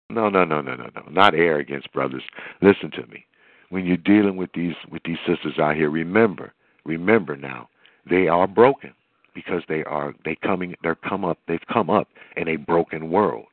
No, 0.10 0.28
no, 0.28 0.44
no, 0.44 0.60
no, 0.60 0.76
no, 0.76 0.90
no. 0.94 1.04
Not 1.10 1.36
arrogance, 1.36 1.86
brothers. 1.94 2.24
Listen 2.62 2.92
to 2.92 3.06
me 3.08 3.26
when 3.70 3.86
you're 3.86 3.98
dealing 3.98 4.38
with 4.38 4.52
these 4.54 4.76
with 4.92 5.02
these 5.04 5.18
sisters 5.26 5.58
out 5.60 5.76
here, 5.76 5.90
remember, 5.90 6.54
remember 6.86 7.36
now, 7.38 7.70
they 8.10 8.28
are 8.28 8.48
broken 8.48 8.94
because 9.36 9.64
they 9.68 9.84
are 9.84 10.14
they 10.26 10.36
coming 10.36 10.76
they're 10.84 10.96
come 10.96 11.26
up 11.26 11.40
they've 11.48 11.66
come 11.72 11.90
up 11.90 12.08
in 12.38 12.48
a 12.48 12.56
broken 12.58 13.10
world. 13.10 13.46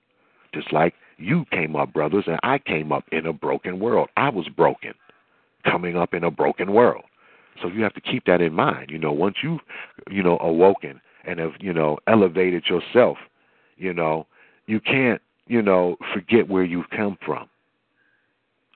Just 0.53 0.73
like 0.73 0.95
you 1.17 1.45
came 1.53 1.77
up, 1.77 1.93
brothers, 1.93 2.25
and 2.27 2.39
I 2.43 2.59
came 2.59 2.93
up 2.93 3.05
in 3.13 3.27
a 3.27 3.33
broken 3.33 3.79
world. 3.79 4.09
I 4.17 4.31
was 4.31 4.49
broken, 4.49 4.95
coming 5.65 5.97
up 5.97 6.15
in 6.15 6.25
a 6.25 6.31
broken 6.31 6.73
world. 6.73 7.05
So 7.63 7.69
you 7.69 7.83
have 7.83 7.95
to 7.95 8.01
keep 8.01 8.25
that 8.25 8.41
in 8.41 8.55
mind. 8.55 8.91
You 8.91 8.99
know, 8.99 9.13
once 9.13 9.37
you've, 9.43 9.61
you 10.11 10.23
know, 10.23 10.39
awoken 10.41 11.01
and 11.25 11.39
have, 11.39 11.53
you 11.61 11.73
know, 11.73 11.99
elevated 12.07 12.65
yourself, 12.67 13.19
you 13.77 13.93
know, 13.93 14.27
you 14.67 14.81
can't 14.81 15.21
you 15.51 15.61
know, 15.61 15.97
forget 16.15 16.49
where 16.49 16.63
you've 16.63 16.89
come 16.91 17.19
from. 17.27 17.49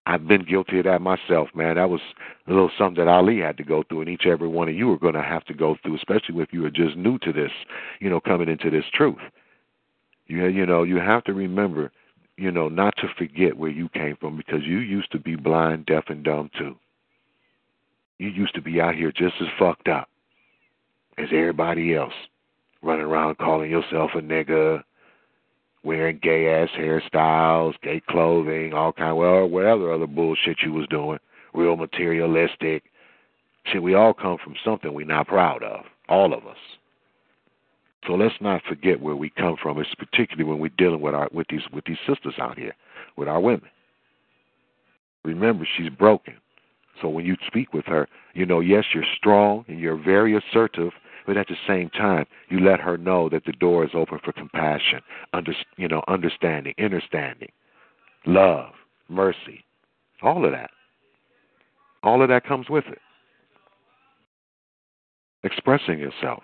I've 0.06 0.28
been 0.28 0.44
guilty 0.44 0.78
of 0.80 0.84
that 0.84 1.00
myself, 1.00 1.48
man. 1.54 1.76
That 1.76 1.88
was 1.88 2.00
a 2.46 2.50
little 2.52 2.70
something 2.76 3.02
that 3.02 3.10
Ali 3.10 3.38
had 3.40 3.56
to 3.56 3.64
go 3.64 3.82
through, 3.82 4.02
and 4.02 4.10
each 4.10 4.26
every 4.26 4.48
one 4.48 4.68
of 4.68 4.74
you 4.74 4.92
are 4.92 4.98
going 4.98 5.14
to 5.14 5.22
have 5.22 5.44
to 5.46 5.54
go 5.54 5.76
through, 5.82 5.96
especially 5.96 6.42
if 6.42 6.52
you 6.52 6.64
are 6.66 6.70
just 6.70 6.96
new 6.96 7.18
to 7.20 7.32
this, 7.32 7.50
you 8.00 8.10
know, 8.10 8.20
coming 8.20 8.48
into 8.48 8.70
this 8.70 8.84
truth. 8.92 9.18
You 10.26 10.46
you 10.46 10.66
know, 10.66 10.82
you 10.82 10.96
have 10.96 11.24
to 11.24 11.32
remember, 11.32 11.90
you 12.36 12.50
know, 12.50 12.68
not 12.68 12.94
to 12.98 13.08
forget 13.16 13.56
where 13.56 13.70
you 13.70 13.88
came 13.90 14.16
from 14.16 14.36
because 14.36 14.64
you 14.64 14.78
used 14.78 15.10
to 15.12 15.18
be 15.18 15.36
blind, 15.36 15.86
deaf, 15.86 16.04
and 16.08 16.22
dumb 16.22 16.50
too. 16.58 16.76
You 18.18 18.28
used 18.28 18.54
to 18.54 18.62
be 18.62 18.80
out 18.80 18.94
here 18.94 19.10
just 19.10 19.34
as 19.40 19.48
fucked 19.58 19.88
up 19.88 20.08
as 21.16 21.28
everybody 21.32 21.94
else, 21.94 22.14
running 22.82 23.06
around 23.06 23.38
calling 23.38 23.70
yourself 23.70 24.10
a 24.14 24.20
nigga, 24.20 24.82
wearing 25.84 26.18
gay 26.22 26.48
ass 26.48 26.70
hairstyles, 26.78 27.74
gay 27.82 28.00
clothing, 28.08 28.72
all 28.72 28.92
kind 28.92 29.16
well, 29.16 29.46
whatever 29.46 29.92
other 29.92 30.06
bullshit 30.06 30.58
you 30.62 30.72
was 30.72 30.86
doing, 30.88 31.18
real 31.52 31.76
materialistic. 31.76 32.84
Shit, 33.66 33.82
we 33.82 33.94
all 33.94 34.14
come 34.14 34.38
from 34.42 34.54
something 34.64 34.92
we're 34.92 35.06
not 35.06 35.28
proud 35.28 35.62
of, 35.62 35.84
all 36.08 36.34
of 36.34 36.46
us. 36.46 36.56
So 38.06 38.14
let's 38.14 38.34
not 38.40 38.62
forget 38.68 39.00
where 39.00 39.16
we 39.16 39.30
come 39.30 39.56
from. 39.62 39.78
It's 39.78 39.94
particularly 39.94 40.44
when 40.44 40.58
we're 40.58 40.70
dealing 40.76 41.00
with 41.00 41.14
our 41.14 41.28
with 41.32 41.46
these 41.48 41.62
with 41.72 41.84
these 41.86 41.96
sisters 42.06 42.34
out 42.38 42.58
here, 42.58 42.74
with 43.16 43.28
our 43.28 43.40
women. 43.40 43.68
Remember, 45.24 45.66
she's 45.76 45.88
broken. 45.88 46.34
So 47.00 47.08
when 47.08 47.24
you 47.24 47.36
speak 47.46 47.72
with 47.72 47.86
her, 47.86 48.06
you 48.34 48.44
know, 48.46 48.60
yes, 48.60 48.84
you're 48.94 49.04
strong 49.16 49.64
and 49.68 49.80
you're 49.80 49.96
very 49.96 50.36
assertive, 50.36 50.92
but 51.26 51.36
at 51.36 51.48
the 51.48 51.56
same 51.66 51.90
time, 51.90 52.26
you 52.48 52.60
let 52.60 52.80
her 52.80 52.96
know 52.96 53.28
that 53.28 53.44
the 53.44 53.52
door 53.52 53.84
is 53.84 53.90
open 53.94 54.18
for 54.24 54.32
compassion, 54.32 55.00
under, 55.32 55.52
you 55.76 55.88
know, 55.88 56.02
understanding, 56.08 56.74
understanding, 56.78 57.50
love, 58.26 58.72
mercy, 59.08 59.64
all 60.22 60.44
of 60.44 60.52
that. 60.52 60.70
All 62.02 62.22
of 62.22 62.28
that 62.28 62.46
comes 62.46 62.68
with 62.68 62.84
it. 62.88 62.98
Expressing 65.42 65.98
yourself. 65.98 66.42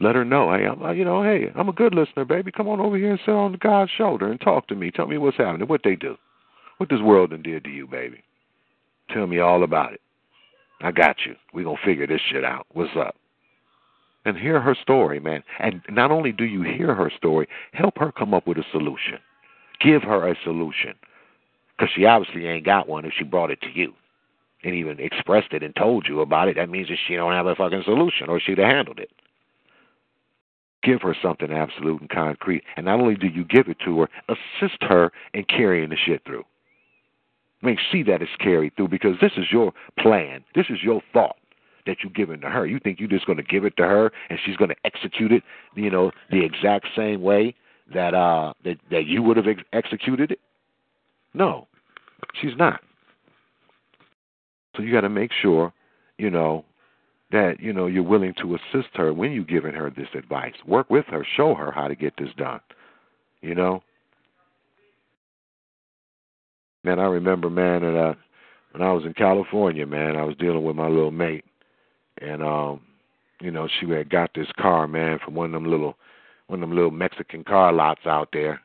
Let 0.00 0.16
her 0.16 0.24
know, 0.24 0.52
hey, 0.52 0.66
I'm, 0.66 0.82
uh, 0.82 0.92
you 0.92 1.04
know, 1.04 1.22
hey, 1.22 1.52
I'm 1.54 1.68
a 1.68 1.72
good 1.72 1.94
listener, 1.94 2.24
baby. 2.24 2.50
Come 2.50 2.68
on 2.68 2.80
over 2.80 2.96
here 2.96 3.12
and 3.12 3.20
sit 3.24 3.32
on 3.32 3.56
God's 3.60 3.92
shoulder 3.96 4.30
and 4.30 4.40
talk 4.40 4.66
to 4.68 4.74
me. 4.74 4.90
Tell 4.90 5.06
me 5.06 5.18
what's 5.18 5.36
happening, 5.36 5.68
what 5.68 5.82
they 5.84 5.94
do, 5.94 6.16
what 6.78 6.88
this 6.88 7.00
world 7.00 7.30
done 7.30 7.42
did 7.42 7.64
to 7.64 7.70
you, 7.70 7.86
baby. 7.86 8.22
Tell 9.12 9.26
me 9.26 9.38
all 9.38 9.62
about 9.62 9.92
it. 9.92 10.00
I 10.80 10.90
got 10.90 11.16
you. 11.24 11.36
We're 11.52 11.64
going 11.64 11.76
to 11.76 11.86
figure 11.86 12.06
this 12.06 12.20
shit 12.30 12.44
out. 12.44 12.66
What's 12.72 12.90
up? 12.98 13.14
And 14.24 14.38
hear 14.38 14.60
her 14.60 14.74
story, 14.74 15.20
man. 15.20 15.42
And 15.58 15.82
not 15.90 16.10
only 16.10 16.32
do 16.32 16.44
you 16.44 16.62
hear 16.62 16.94
her 16.94 17.10
story, 17.14 17.46
help 17.72 17.98
her 17.98 18.10
come 18.10 18.32
up 18.32 18.46
with 18.46 18.56
a 18.56 18.64
solution. 18.72 19.18
Give 19.80 20.02
her 20.02 20.26
a 20.26 20.36
solution. 20.42 20.94
Because 21.76 21.92
she 21.94 22.06
obviously 22.06 22.46
ain't 22.46 22.64
got 22.64 22.88
one 22.88 23.04
if 23.04 23.12
she 23.16 23.24
brought 23.24 23.50
it 23.50 23.60
to 23.62 23.70
you 23.74 23.92
and 24.62 24.74
even 24.74 24.98
expressed 24.98 25.52
it 25.52 25.62
and 25.62 25.76
told 25.76 26.06
you 26.08 26.20
about 26.20 26.48
it. 26.48 26.56
That 26.56 26.70
means 26.70 26.88
that 26.88 26.98
she 27.06 27.16
don't 27.16 27.32
have 27.32 27.46
a 27.46 27.54
fucking 27.54 27.82
solution 27.84 28.28
or 28.28 28.40
she'd 28.40 28.58
have 28.58 28.68
handled 28.68 28.98
it. 28.98 29.10
Give 30.82 31.02
her 31.02 31.16
something 31.20 31.52
absolute 31.52 32.00
and 32.00 32.10
concrete. 32.10 32.62
And 32.76 32.86
not 32.86 33.00
only 33.00 33.16
do 33.16 33.26
you 33.26 33.44
give 33.44 33.68
it 33.68 33.78
to 33.84 34.00
her, 34.00 34.08
assist 34.28 34.82
her 34.82 35.12
in 35.34 35.44
carrying 35.44 35.90
the 35.90 35.96
shit 35.96 36.22
through. 36.24 36.44
Make 37.62 37.78
see 37.90 38.02
that 38.04 38.22
it's 38.22 38.30
carried 38.38 38.76
through 38.76 38.88
because 38.88 39.16
this 39.20 39.32
is 39.36 39.46
your 39.50 39.72
plan. 39.98 40.44
This 40.54 40.66
is 40.68 40.82
your 40.82 41.02
thought 41.12 41.36
that 41.86 41.98
you're 42.02 42.12
giving 42.12 42.40
to 42.40 42.48
her. 42.48 42.66
You 42.66 42.78
think 42.78 42.98
you're 42.98 43.08
just 43.08 43.26
going 43.26 43.38
to 43.38 43.42
give 43.42 43.64
it 43.64 43.76
to 43.76 43.84
her 43.84 44.10
and 44.30 44.38
she's 44.44 44.56
going 44.56 44.70
to 44.70 44.76
execute 44.84 45.32
it, 45.32 45.42
you 45.74 45.90
know, 45.90 46.10
the 46.30 46.44
exact 46.44 46.86
same 46.96 47.22
way 47.22 47.54
that 47.92 48.14
uh 48.14 48.54
that 48.64 48.78
that 48.90 49.06
you 49.06 49.22
would 49.22 49.36
have 49.36 49.46
ex- 49.46 49.62
executed 49.72 50.30
it? 50.30 50.40
No, 51.34 51.66
she's 52.40 52.56
not. 52.56 52.80
So 54.76 54.82
you 54.82 54.92
got 54.92 55.02
to 55.02 55.08
make 55.08 55.30
sure, 55.32 55.72
you 56.18 56.30
know, 56.30 56.64
that 57.30 57.60
you 57.60 57.72
know 57.72 57.86
you're 57.86 58.02
willing 58.02 58.34
to 58.40 58.54
assist 58.54 58.88
her 58.94 59.12
when 59.12 59.32
you're 59.32 59.44
giving 59.44 59.74
her 59.74 59.90
this 59.90 60.08
advice. 60.14 60.54
Work 60.66 60.90
with 60.90 61.06
her, 61.08 61.26
show 61.36 61.54
her 61.54 61.70
how 61.70 61.88
to 61.88 61.94
get 61.94 62.14
this 62.16 62.30
done. 62.36 62.60
You 63.42 63.54
know, 63.54 63.82
man, 66.84 66.98
I 66.98 67.04
remember, 67.04 67.50
man, 67.50 67.82
that 67.82 67.96
uh, 67.96 68.14
when 68.72 68.82
I 68.82 68.92
was 68.92 69.04
in 69.04 69.14
California, 69.14 69.86
man, 69.86 70.16
I 70.16 70.24
was 70.24 70.36
dealing 70.36 70.64
with 70.64 70.76
my 70.76 70.88
little 70.88 71.10
mate, 71.10 71.44
and 72.20 72.42
um, 72.42 72.80
you 73.40 73.50
know, 73.50 73.68
she 73.68 73.88
had 73.90 74.10
got 74.10 74.30
this 74.34 74.48
car, 74.58 74.86
man, 74.86 75.18
from 75.24 75.34
one 75.34 75.46
of 75.46 75.52
them 75.52 75.70
little, 75.70 75.96
one 76.46 76.62
of 76.62 76.68
them 76.68 76.76
little 76.76 76.90
Mexican 76.90 77.44
car 77.44 77.72
lots 77.72 78.06
out 78.06 78.28
there, 78.32 78.60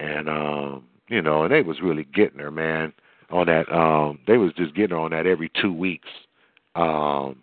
and 0.00 0.28
um, 0.28 0.84
you 1.08 1.22
know, 1.22 1.44
and 1.44 1.52
they 1.52 1.62
was 1.62 1.80
really 1.82 2.04
getting 2.14 2.38
her, 2.38 2.50
man, 2.50 2.92
on 3.30 3.46
that. 3.46 3.70
Um, 3.72 4.18
they 4.26 4.36
was 4.36 4.52
just 4.54 4.74
getting 4.74 4.96
her 4.96 5.02
on 5.02 5.12
that 5.12 5.26
every 5.26 5.50
two 5.60 5.72
weeks, 5.72 6.08
um, 6.74 7.36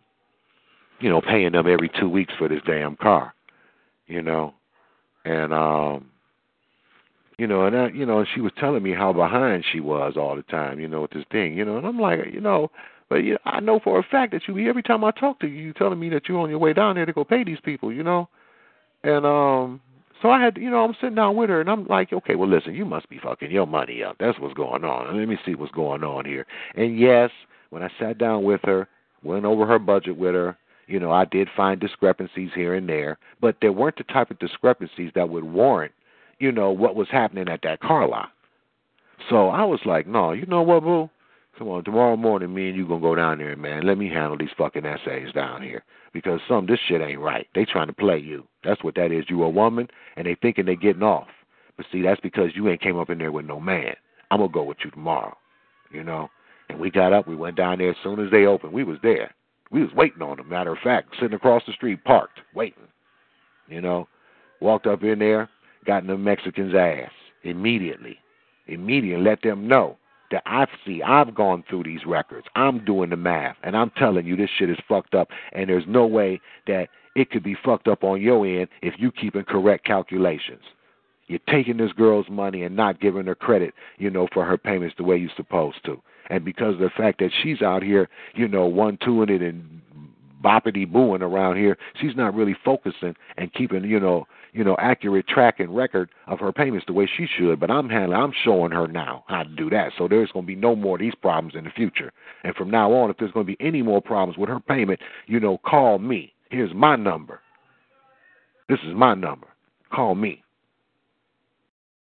you 1.00 1.10
know, 1.10 1.22
paying 1.22 1.52
them 1.52 1.68
every 1.68 1.90
two 2.00 2.10
weeks 2.10 2.34
for 2.38 2.48
this 2.48 2.62
damn 2.66 2.96
car, 2.96 3.34
you 4.08 4.22
know, 4.22 4.54
and 5.26 5.54
um 5.54 6.10
you 7.38 7.48
know, 7.48 7.66
and 7.66 7.76
I, 7.76 7.88
you 7.90 8.06
know, 8.06 8.24
she 8.34 8.42
was 8.42 8.52
telling 8.60 8.84
me 8.84 8.94
how 8.94 9.12
behind 9.12 9.66
she 9.72 9.80
was 9.80 10.14
all 10.18 10.36
the 10.36 10.44
time, 10.44 10.80
you 10.80 10.88
know, 10.88 11.02
with 11.02 11.12
this 11.12 11.26
thing, 11.32 11.58
you 11.58 11.66
know, 11.66 11.78
and 11.78 11.86
I'm 11.88 12.00
like, 12.00 12.20
you 12.32 12.40
know, 12.40 12.70
but 13.10 13.18
you 13.18 13.34
know, 13.34 13.40
I 13.46 13.60
know 13.60 13.80
for 13.80 14.00
a 14.00 14.04
fact 14.04 14.34
that 14.34 14.42
you 14.48 14.70
every 14.70 14.84
time 14.84 15.04
I 15.04 15.12
talk 15.12 15.40
to 15.40 15.48
you, 15.48 15.56
you 15.56 15.74
telling 15.74 16.00
me 16.00 16.10
that 16.10 16.28
you're 16.28 16.40
on 16.40 16.50
your 16.50 16.60
way 16.60 16.74
down 16.74 16.96
there 16.96 17.06
to 17.06 17.14
go 17.14 17.24
pay 17.24 17.44
these 17.44 17.60
people, 17.64 17.92
you 17.92 18.04
know, 18.04 18.30
and 19.04 19.26
um, 19.26 19.82
so 20.22 20.30
I 20.30 20.42
had, 20.42 20.58
you 20.58 20.70
know, 20.70 20.84
I'm 20.84 20.96
sitting 21.02 21.16
down 21.16 21.36
with 21.36 21.50
her, 21.50 21.60
and 21.60 21.70
I'm 21.70 21.86
like, 21.88 22.14
okay, 22.14 22.36
well, 22.36 22.50
listen, 22.50 22.74
you 22.74 22.86
must 22.86 23.10
be 23.10 23.20
fucking 23.20 23.52
your 23.52 23.68
money 23.68 24.04
up. 24.04 24.16
That's 24.20 24.40
what's 24.40 24.54
going 24.54 24.84
on. 24.84 25.18
Let 25.18 25.28
me 25.28 25.38
see 25.46 25.56
what's 25.56 25.72
going 25.74 26.04
on 26.04 26.26
here. 26.26 26.46
And 26.76 26.98
yes, 26.98 27.30
when 27.72 27.84
I 27.84 27.90
sat 28.00 28.18
down 28.18 28.44
with 28.44 28.62
her, 28.64 28.88
went 29.24 29.46
over 29.46 29.66
her 29.66 29.80
budget 29.80 30.18
with 30.18 30.34
her, 30.34 30.58
you 30.88 31.00
know, 31.00 31.12
I 31.12 31.26
did 31.26 31.50
find 31.56 31.80
discrepancies 31.80 32.52
here 32.56 32.76
and 32.76 32.88
there, 32.88 33.18
but 33.42 33.58
there 33.62 33.72
weren't 33.72 33.98
the 33.98 34.04
type 34.06 34.32
of 34.32 34.40
discrepancies 34.40 35.12
that 35.16 35.30
would 35.30 35.44
warrant 35.44 35.94
you 36.44 36.52
know, 36.52 36.72
what 36.72 36.96
was 36.96 37.08
happening 37.10 37.48
at 37.48 37.62
that 37.64 37.80
car 37.80 38.08
lot. 38.08 38.30
So 39.30 39.48
I 39.48 39.64
was 39.64 39.80
like, 39.86 40.06
no, 40.06 40.34
you 40.34 40.46
know 40.46 40.62
what, 40.62 40.84
boo? 40.84 41.10
Come 41.58 41.68
on, 41.68 41.84
tomorrow 41.84 42.18
morning, 42.18 42.54
me 42.54 42.70
and 42.70 42.78
you 42.78 42.88
gonna 42.88 43.00
go 43.00 43.14
down 43.14 43.38
there, 43.38 43.56
man. 43.56 43.86
Let 43.86 43.98
me 43.98 44.10
handle 44.10 44.38
these 44.38 44.50
fucking 44.58 44.86
essays 44.86 45.32
down 45.34 45.62
here 45.62 45.84
because 46.12 46.40
some 46.48 46.66
this 46.66 46.80
shit 46.88 47.02
ain't 47.02 47.20
right. 47.20 47.48
They 47.54 47.64
trying 47.64 47.88
to 47.88 47.94
play 47.94 48.18
you. 48.18 48.48
That's 48.64 48.84
what 48.84 48.96
that 48.96 49.12
is. 49.12 49.26
You 49.30 49.44
a 49.44 49.50
woman, 49.50 49.88
and 50.16 50.26
they 50.26 50.36
thinking 50.36 50.66
they 50.66 50.76
getting 50.76 51.04
off. 51.04 51.28
But 51.78 51.86
see, 51.92 52.02
that's 52.02 52.22
because 52.22 52.52
you 52.56 52.68
ain't 52.70 52.82
came 52.82 52.98
up 52.98 53.10
in 53.12 53.20
there 53.20 53.32
with 53.32 53.46
no 53.46 53.60
man. 53.60 53.96
I'm 54.32 54.40
gonna 54.40 54.52
go 54.52 54.64
with 54.64 54.78
you 54.84 54.90
tomorrow, 54.90 55.38
you 55.92 56.04
know. 56.04 56.30
And 56.70 56.80
we 56.80 56.90
got 56.90 57.14
up. 57.14 57.28
We 57.28 57.36
went 57.36 57.56
down 57.56 57.78
there 57.78 57.92
as 57.92 57.98
soon 58.04 58.20
as 58.20 58.32
they 58.32 58.46
opened. 58.46 58.74
We 58.74 58.84
was 58.84 58.98
there. 59.04 59.34
We 59.70 59.82
was 59.82 59.94
waiting 59.94 60.22
on 60.24 60.38
them. 60.38 60.50
Matter 60.50 60.72
of 60.72 60.80
fact, 60.84 61.16
sitting 61.20 61.36
across 61.36 61.64
the 61.68 61.74
street, 61.74 62.04
parked, 62.04 62.40
waiting. 62.56 62.88
You 63.68 63.82
know, 63.82 64.08
walked 64.60 64.88
up 64.88 65.04
in 65.04 65.20
there 65.20 65.50
got 65.86 66.04
in 66.04 66.08
the 66.08 66.18
Mexicans' 66.18 66.74
ass 66.76 67.12
immediately. 67.44 68.18
Immediately 68.68 69.24
let 69.24 69.42
them 69.42 69.68
know 69.68 69.98
that 70.34 70.42
I 70.48 70.66
see 70.84 71.04
I've 71.04 71.36
gone 71.36 71.64
through 71.70 71.84
these 71.84 72.08
records. 72.08 72.48
I'm 72.56 72.84
doing 72.84 73.12
the 73.12 73.16
math 73.16 73.56
and 73.62 73.78
I'm 73.78 73.92
telling 73.92 74.26
you 74.26 74.36
this 74.36 74.50
shit 74.58 74.68
is 74.68 74.80
fucked 74.90 75.14
up 75.14 75.30
and 75.52 75.70
there's 75.70 75.84
no 75.88 76.08
way 76.08 76.42
that 76.66 76.90
it 77.16 77.30
could 77.30 77.44
be 77.44 77.56
fucked 77.64 77.88
up 77.88 78.04
on 78.04 78.20
your 78.20 78.44
end 78.44 78.68
if 78.82 78.96
you 78.98 79.12
keeping 79.12 79.44
correct 79.44 79.86
calculations. 79.86 80.64
You're 81.28 81.40
taking 81.48 81.78
this 81.78 81.94
girl's 81.94 82.26
money 82.32 82.64
and 82.64 82.76
not 82.76 83.00
giving 83.00 83.28
her 83.28 83.36
credit, 83.36 83.76
you 84.00 84.10
know, 84.10 84.28
for 84.34 84.44
her 84.44 84.58
payments 84.58 84.96
the 84.98 85.04
way 85.04 85.18
you're 85.18 85.30
supposed 85.38 85.86
to. 85.86 86.02
And 86.32 86.44
because 86.44 86.74
of 86.74 86.80
the 86.80 86.90
fact 86.90 87.20
that 87.20 87.30
she's 87.44 87.62
out 87.62 87.84
here, 87.84 88.10
you 88.34 88.48
know, 88.48 88.66
one 88.66 88.98
twoing 88.98 89.30
it 89.30 89.44
and 89.44 89.82
boppity 90.44 90.92
booing 90.92 91.22
around 91.22 91.58
here, 91.58 91.78
she's 92.02 92.16
not 92.16 92.34
really 92.34 92.56
focusing 92.66 93.16
and 93.38 93.54
keeping, 93.54 93.84
you 93.84 94.00
know, 94.00 94.26
you 94.54 94.64
know, 94.64 94.76
accurate 94.80 95.28
track 95.28 95.60
and 95.60 95.76
record 95.76 96.10
of 96.28 96.40
her 96.40 96.52
payments 96.52 96.86
the 96.86 96.94
way 96.94 97.10
she 97.18 97.28
should. 97.38 97.60
But 97.60 97.72
I'm 97.72 97.90
handling, 97.90 98.20
I'm 98.20 98.34
showing 98.44 98.72
her 98.72 98.88
now 98.88 99.24
how 99.28 99.44
to 99.44 99.50
do 99.50 99.70
that. 99.72 99.92
So 99.98 100.08
there's 100.08 100.32
going 100.32 100.46
to 100.46 100.48
be 100.48 100.56
no 100.56 100.76
more 100.76 100.96
of 100.96 101.02
these 101.02 101.16
problems 101.16 101.56
in 101.56 101.66
the 101.66 101.72
future. 101.72 102.12
And 102.44 102.56
from 102.56 102.70
now 102.70 102.94
on, 102.94 103.10
if 103.10 103.18
there's 103.18 103.32
going 103.32 103.46
to 103.46 103.56
be 103.56 103.66
any 103.66 103.82
more 103.82 104.02
problems 104.02 104.38
with 104.38 104.50
her 104.50 104.60
payment, 104.60 105.00
you 105.28 105.40
know, 105.40 105.58
call 105.66 106.00
me. 106.00 106.34
Here's 106.50 106.74
my 106.74 106.96
number. 106.96 107.42
This 108.70 108.80
is 108.86 108.94
my 108.96 109.16
number. 109.16 109.48
Call 109.92 110.16
me. 110.16 110.44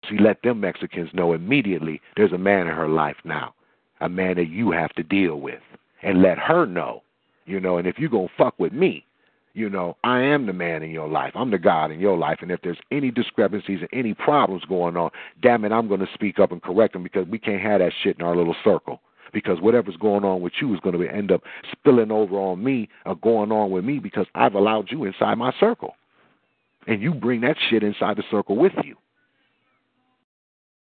She 0.10 0.18
let 0.18 0.42
them 0.42 0.60
Mexicans 0.60 1.10
know 1.14 1.34
immediately 1.34 2.02
there's 2.16 2.32
a 2.32 2.38
man 2.38 2.68
in 2.68 2.74
her 2.74 2.88
life 2.88 3.18
now, 3.24 3.54
a 4.02 4.10
man 4.10 4.36
that 4.38 4.50
you 4.50 4.72
have 4.72 4.92
to 4.94 5.04
deal 5.04 5.40
with, 5.40 5.62
and 6.02 6.22
let 6.22 6.40
her 6.40 6.66
know, 6.66 7.04
you 7.46 7.60
know. 7.60 7.78
And 7.78 7.88
if 7.88 8.00
you 8.00 8.10
gonna 8.10 8.28
fuck 8.38 8.58
with 8.58 8.74
me, 8.74 9.06
you 9.60 9.70
know, 9.70 9.98
I 10.04 10.22
am 10.22 10.46
the 10.46 10.54
man 10.54 10.82
in 10.82 10.90
your 10.90 11.10
life. 11.10 11.34
I'm 11.36 11.52
the 11.52 11.60
God 11.60 11.92
in 11.92 12.00
your 12.00 12.18
life. 12.18 12.40
And 12.42 12.50
if 12.50 12.62
there's 12.62 12.80
any 12.92 13.12
discrepancies 13.12 13.80
and 13.82 13.90
any 13.92 14.14
problems 14.14 14.64
going 14.64 14.96
on, 14.96 15.12
damn 15.42 15.66
it, 15.66 15.74
I'm 15.74 15.88
going 15.88 16.00
to 16.00 16.08
speak 16.14 16.40
up 16.40 16.52
and 16.52 16.64
correct 16.64 16.94
them 16.94 17.04
because 17.04 17.28
we 17.28 17.38
can't 17.38 17.62
have 17.62 17.80
that 17.80 17.92
shit 18.02 18.18
in 18.18 18.26
our 18.26 18.36
little 18.36 18.56
circle. 18.64 19.02
Because 19.32 19.60
whatever's 19.60 19.98
going 19.98 20.24
on 20.24 20.42
with 20.42 20.54
you 20.60 20.74
is 20.74 20.80
going 20.80 20.98
to 20.98 21.08
end 21.08 21.32
up 21.32 21.44
spilling 21.72 22.10
over 22.10 22.36
on 22.36 22.64
me 22.64 22.90
or 23.06 23.16
going 23.16 23.52
on 23.52 23.70
with 23.70 23.84
me 23.84 24.00
because 24.00 24.26
I've 24.34 24.56
allowed 24.56 24.90
you 24.90 25.04
inside 25.04 25.36
my 25.36 25.54
circle. 25.60 25.96
And 26.88 27.02
you 27.02 27.14
bring 27.14 27.42
that 27.42 27.58
shit 27.70 27.84
inside 27.84 28.18
the 28.18 28.24
circle 28.32 28.56
with 28.56 28.74
you. 28.84 28.96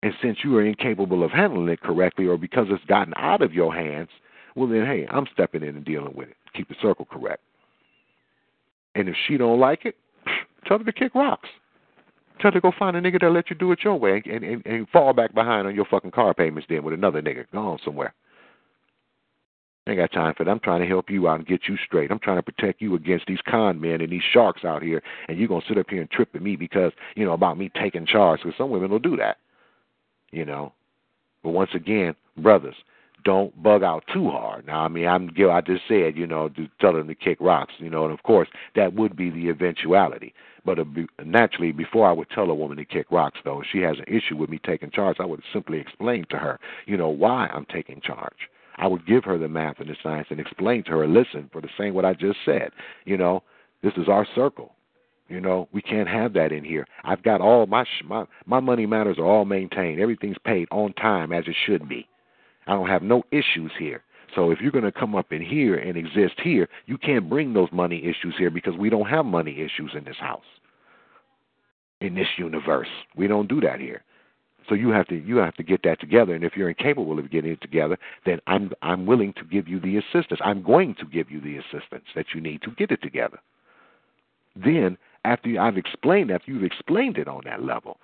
And 0.01 0.13
since 0.23 0.39
you 0.43 0.55
are 0.57 0.65
incapable 0.65 1.23
of 1.23 1.31
handling 1.31 1.67
it 1.67 1.81
correctly 1.81 2.25
or 2.25 2.37
because 2.37 2.67
it's 2.69 2.83
gotten 2.85 3.13
out 3.17 3.41
of 3.41 3.53
your 3.53 3.75
hands, 3.75 4.09
well 4.55 4.67
then 4.67 4.85
hey, 4.85 5.05
I'm 5.11 5.27
stepping 5.33 5.61
in 5.61 5.75
and 5.75 5.85
dealing 5.85 6.15
with 6.15 6.29
it. 6.29 6.37
Keep 6.55 6.69
the 6.69 6.75
circle 6.81 7.05
correct. 7.05 7.43
And 8.95 9.07
if 9.07 9.15
she 9.27 9.37
don't 9.37 9.59
like 9.59 9.85
it, 9.85 9.95
tell 10.67 10.79
her 10.79 10.83
to 10.83 10.91
kick 10.91 11.15
rocks. 11.15 11.49
Tell 12.41 12.51
her 12.51 12.55
to 12.55 12.61
go 12.61 12.71
find 12.77 12.95
a 12.95 13.01
nigga 13.01 13.13
that'll 13.13 13.33
let 13.33 13.49
you 13.49 13.55
do 13.55 13.71
it 13.71 13.79
your 13.83 13.95
way 13.95 14.21
and, 14.25 14.43
and, 14.43 14.65
and 14.65 14.89
fall 14.89 15.13
back 15.13 15.33
behind 15.33 15.67
on 15.67 15.75
your 15.75 15.85
fucking 15.85 16.11
car 16.11 16.33
payments 16.33 16.67
then 16.69 16.83
with 16.83 16.93
another 16.93 17.21
nigga. 17.21 17.45
Go 17.51 17.59
on 17.59 17.79
somewhere. 17.83 18.13
I 19.89 19.93
ain't 19.93 19.99
got 19.99 20.11
time 20.11 20.35
for 20.35 20.43
that. 20.43 20.51
I'm 20.51 20.59
trying 20.59 20.81
to 20.81 20.87
help 20.87 21.09
you 21.09 21.27
out 21.27 21.39
and 21.39 21.47
get 21.47 21.61
you 21.67 21.75
straight. 21.83 22.11
I'm 22.11 22.19
trying 22.19 22.37
to 22.37 22.43
protect 22.43 22.79
you 22.79 22.93
against 22.95 23.25
these 23.25 23.39
con 23.47 23.81
men 23.81 24.01
and 24.01 24.11
these 24.11 24.21
sharks 24.31 24.63
out 24.63 24.83
here, 24.83 25.01
and 25.27 25.37
you're 25.37 25.47
gonna 25.47 25.65
sit 25.67 25.79
up 25.79 25.89
here 25.89 26.01
and 26.01 26.11
trip 26.11 26.29
at 26.35 26.43
me 26.43 26.55
because 26.55 26.91
you 27.15 27.25
know 27.25 27.33
about 27.33 27.57
me 27.57 27.71
taking 27.73 28.05
charge. 28.05 28.41
Because 28.43 28.55
some 28.55 28.69
women 28.69 28.91
will 28.91 28.99
do 28.99 29.17
that, 29.17 29.37
you 30.31 30.45
know. 30.45 30.73
But 31.43 31.51
once 31.51 31.71
again, 31.73 32.15
brothers, 32.37 32.75
don't 33.23 33.61
bug 33.61 33.83
out 33.83 34.03
too 34.13 34.29
hard. 34.29 34.65
Now, 34.65 34.81
I 34.81 34.87
mean, 34.87 35.07
I'm 35.07 35.29
I 35.49 35.61
just 35.61 35.83
said, 35.87 36.17
you 36.17 36.27
know, 36.27 36.49
to 36.49 36.67
tell 36.79 36.93
them 36.93 37.07
to 37.07 37.15
kick 37.15 37.37
rocks, 37.39 37.73
you 37.77 37.89
know, 37.89 38.03
and 38.03 38.13
of 38.13 38.23
course 38.23 38.47
that 38.75 38.93
would 38.93 39.15
be 39.15 39.29
the 39.29 39.49
eventuality. 39.49 40.33
But 40.65 40.79
uh, 40.79 40.85
naturally, 41.25 41.71
before 41.71 42.07
I 42.07 42.11
would 42.11 42.29
tell 42.29 42.49
a 42.49 42.55
woman 42.55 42.77
to 42.77 42.85
kick 42.85 43.07
rocks, 43.11 43.39
though, 43.43 43.61
if 43.61 43.67
she 43.71 43.79
has 43.79 43.97
an 43.97 44.13
issue 44.13 44.35
with 44.35 44.49
me 44.49 44.59
taking 44.65 44.91
charge, 44.91 45.17
I 45.19 45.25
would 45.25 45.41
simply 45.53 45.79
explain 45.79 46.25
to 46.29 46.37
her, 46.37 46.59
you 46.85 46.97
know, 46.97 47.09
why 47.09 47.47
I'm 47.47 47.65
taking 47.65 48.01
charge. 48.01 48.49
I 48.77 48.87
would 48.87 49.05
give 49.05 49.23
her 49.25 49.37
the 49.37 49.47
math 49.47 49.79
and 49.79 49.89
the 49.89 49.95
science 50.01 50.27
and 50.29 50.39
explain 50.39 50.83
to 50.83 50.91
her, 50.91 51.07
listen, 51.07 51.49
for 51.51 51.61
the 51.61 51.69
same 51.77 51.93
what 51.93 52.05
I 52.05 52.13
just 52.13 52.39
said, 52.45 52.71
you 53.05 53.17
know, 53.17 53.43
this 53.83 53.93
is 53.97 54.07
our 54.07 54.25
circle. 54.35 54.73
You 55.27 55.39
know, 55.39 55.69
we 55.71 55.81
can't 55.81 56.07
have 56.07 56.33
that 56.33 56.51
in 56.51 56.63
here. 56.63 56.87
I've 57.03 57.21
got 57.21 57.39
all 57.39 57.67
my 57.67 57.85
my 58.03 58.25
my 58.47 58.59
money 58.59 58.87
matters 58.87 59.19
are 59.19 59.25
all 59.25 59.45
maintained. 59.45 60.01
Everything's 60.01 60.37
paid 60.43 60.67
on 60.71 60.93
time 60.93 61.31
as 61.31 61.43
it 61.47 61.55
should 61.67 61.87
be. 61.87 62.07
I 62.69 62.73
don't 62.73 62.87
have 62.87 63.01
no 63.01 63.23
issues 63.31 63.71
here. 63.77 64.03
So 64.35 64.51
if 64.51 64.59
you're 64.61 64.71
going 64.71 64.83
to 64.83 64.91
come 64.91 65.15
up 65.15 65.33
in 65.33 65.41
here 65.41 65.75
and 65.75 65.97
exist 65.97 66.35
here, 66.43 66.69
you 66.85 66.99
can't 66.99 67.27
bring 67.27 67.53
those 67.53 67.69
money 67.71 67.97
issues 68.03 68.35
here 68.37 68.51
because 68.51 68.77
we 68.77 68.91
don't 68.91 69.07
have 69.07 69.25
money 69.25 69.59
issues 69.59 69.91
in 69.97 70.03
this 70.03 70.17
house 70.19 70.43
in 71.99 72.15
this 72.15 72.27
universe. 72.37 72.87
We 73.15 73.27
don't 73.27 73.49
do 73.49 73.59
that 73.61 73.79
here. 73.79 74.03
So 74.67 74.75
you 74.75 74.89
have 74.89 75.07
to 75.07 75.15
you 75.15 75.37
have 75.37 75.55
to 75.55 75.63
get 75.63 75.81
that 75.83 75.99
together. 75.99 76.35
And 76.35 76.43
if 76.43 76.55
you're 76.55 76.69
incapable 76.69 77.17
of 77.17 77.31
getting 77.31 77.51
it 77.51 77.61
together, 77.61 77.97
then 78.25 78.39
I'm 78.45 78.71
I'm 78.83 79.07
willing 79.07 79.33
to 79.33 79.43
give 79.43 79.67
you 79.67 79.79
the 79.79 79.97
assistance. 79.97 80.39
I'm 80.43 80.61
going 80.61 80.95
to 80.99 81.05
give 81.05 81.31
you 81.31 81.41
the 81.41 81.57
assistance 81.57 82.05
that 82.15 82.27
you 82.35 82.39
need 82.39 82.61
to 82.61 82.71
get 82.71 82.91
it 82.91 83.01
together. 83.01 83.39
Then 84.55 84.97
after 85.25 85.59
I've 85.59 85.77
explained 85.77 86.29
after 86.29 86.51
you've 86.51 86.63
explained 86.63 87.17
it 87.17 87.27
on 87.27 87.41
that 87.45 87.63
level, 87.63 87.97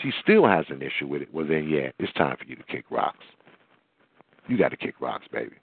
she 0.00 0.12
still 0.22 0.46
has 0.46 0.66
an 0.68 0.82
issue 0.82 1.08
with 1.08 1.22
it. 1.22 1.34
Well 1.34 1.46
then 1.46 1.68
yeah, 1.68 1.90
it's 1.98 2.12
time 2.12 2.36
for 2.36 2.44
you 2.44 2.54
to 2.54 2.62
kick 2.62 2.84
rocks. 2.90 3.24
You 4.48 4.58
got 4.58 4.70
to 4.70 4.76
kick 4.76 5.00
rocks, 5.00 5.26
baby. 5.32 5.56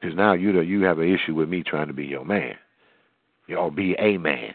Because 0.00 0.16
now 0.16 0.32
you 0.32 0.52
know 0.52 0.60
you 0.60 0.82
have 0.82 0.98
an 0.98 1.12
issue 1.12 1.34
with 1.34 1.48
me 1.48 1.62
trying 1.62 1.88
to 1.88 1.92
be 1.92 2.06
your 2.06 2.24
man, 2.24 2.54
or 3.56 3.70
be 3.70 3.94
a 3.98 4.16
man. 4.16 4.54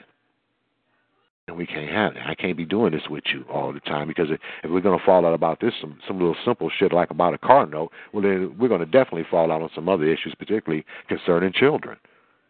And 1.47 1.55
we 1.55 1.67
can't 1.67 1.91
have 1.91 2.15
that. 2.15 2.27
I 2.27 2.33
can't 2.33 2.57
be 2.57 2.65
doing 2.65 2.91
this 2.91 3.07
with 3.07 3.25
you 3.31 3.45
all 3.53 3.71
the 3.71 3.79
time 3.81 4.07
because 4.07 4.29
if 4.31 4.39
we're 4.71 4.81
going 4.81 4.97
to 4.97 5.05
fall 5.05 5.27
out 5.27 5.35
about 5.35 5.59
this, 5.59 5.73
some 5.79 5.99
some 6.07 6.17
little 6.17 6.35
simple 6.43 6.71
shit 6.75 6.91
like 6.91 7.11
about 7.11 7.35
a 7.35 7.37
car 7.37 7.67
note, 7.67 7.91
well 8.13 8.23
then 8.23 8.55
we're 8.57 8.67
going 8.67 8.79
to 8.79 8.87
definitely 8.87 9.27
fall 9.29 9.51
out 9.51 9.61
on 9.61 9.69
some 9.75 9.87
other 9.87 10.05
issues, 10.05 10.33
particularly 10.39 10.83
concerning 11.07 11.53
children, 11.53 11.97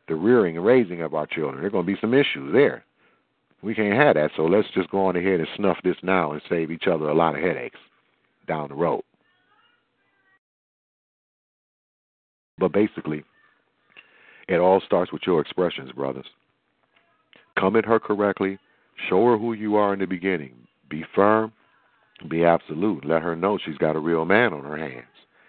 the 0.08 0.16
rearing 0.16 0.56
and 0.56 0.66
raising 0.66 1.02
of 1.02 1.14
our 1.14 1.28
children. 1.28 1.58
There 1.58 1.68
are 1.68 1.72
going 1.72 1.86
to 1.86 1.94
be 1.94 2.00
some 2.00 2.14
issues 2.14 2.54
there. 2.54 2.86
We 3.62 3.76
can't 3.76 4.00
have 4.00 4.16
that. 4.16 4.32
So 4.38 4.46
let's 4.46 4.70
just 4.74 4.90
go 4.92 5.08
on 5.08 5.18
ahead 5.18 5.42
and 5.42 5.48
snuff 5.58 5.78
this 5.84 5.98
now 6.02 6.32
and 6.32 6.42
save 6.48 6.72
each 6.72 6.88
other 6.88 7.10
a 7.10 7.14
lot 7.14 7.36
of 7.36 7.42
headaches 7.42 7.80
down 8.48 8.70
the 8.70 8.76
road. 8.76 9.04
But 12.58 12.72
basically, 12.72 13.24
it 14.48 14.58
all 14.58 14.82
starts 14.86 15.12
with 15.12 15.24
your 15.26 15.42
expressions, 15.42 15.92
brothers. 15.92 16.28
Come 17.60 17.76
at 17.76 17.86
her 17.86 18.00
correctly, 18.00 18.60
Show 19.10 19.26
her 19.26 19.38
who 19.38 19.54
you 19.54 19.76
are 19.76 19.94
in 19.94 20.00
the 20.00 20.06
beginning. 20.06 20.54
Be 20.90 21.04
firm, 21.14 21.52
be 22.30 22.46
absolute. 22.46 23.06
Let 23.06 23.22
her 23.22 23.36
know 23.36 23.58
she's 23.64 23.78
got 23.78 23.96
a 23.96 24.00
real 24.00 24.26
man 24.26 24.54
on 24.54 24.64
her 24.64 24.78
hands. 24.78 25.06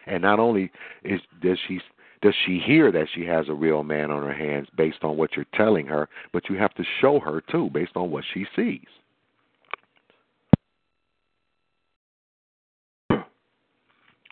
And 0.07 0.23
not 0.23 0.39
only 0.39 0.71
is 1.05 1.21
does 1.43 1.59
she 1.67 1.81
does 2.23 2.35
she 2.45 2.59
hear 2.59 2.91
that 2.93 3.09
she 3.15 3.25
has 3.27 3.49
a 3.49 3.55
real 3.55 3.83
man 3.83 4.11
on 4.11 4.23
her 4.23 4.33
hands 4.33 4.69
based 4.77 5.03
on 5.03 5.17
what 5.17 5.37
you're 5.37 5.47
telling 5.55 5.87
her, 5.87 6.09
but 6.33 6.49
you 6.49 6.57
have 6.57 6.75
to 6.75 6.85
show 7.01 7.21
her 7.21 7.43
too 7.51 7.71
based 7.73 7.97
on 7.97 8.11
what 8.11 8.25
she 8.33 8.47
sees. 8.57 8.81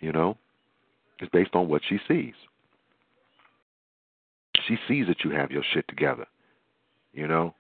You 0.01 0.13
know, 0.13 0.37
it's 1.21 1.31
based 1.31 1.55
on 1.55 1.69
what 1.69 1.83
she 1.89 1.99
sees. 2.07 2.35
She 4.67 4.79
sees 4.89 5.07
that 5.09 5.25
you 5.25 5.31
have 5.31 5.51
your 5.51 5.63
shit 5.73 5.87
together. 5.89 6.27
You 7.13 7.29
know, 7.29 7.55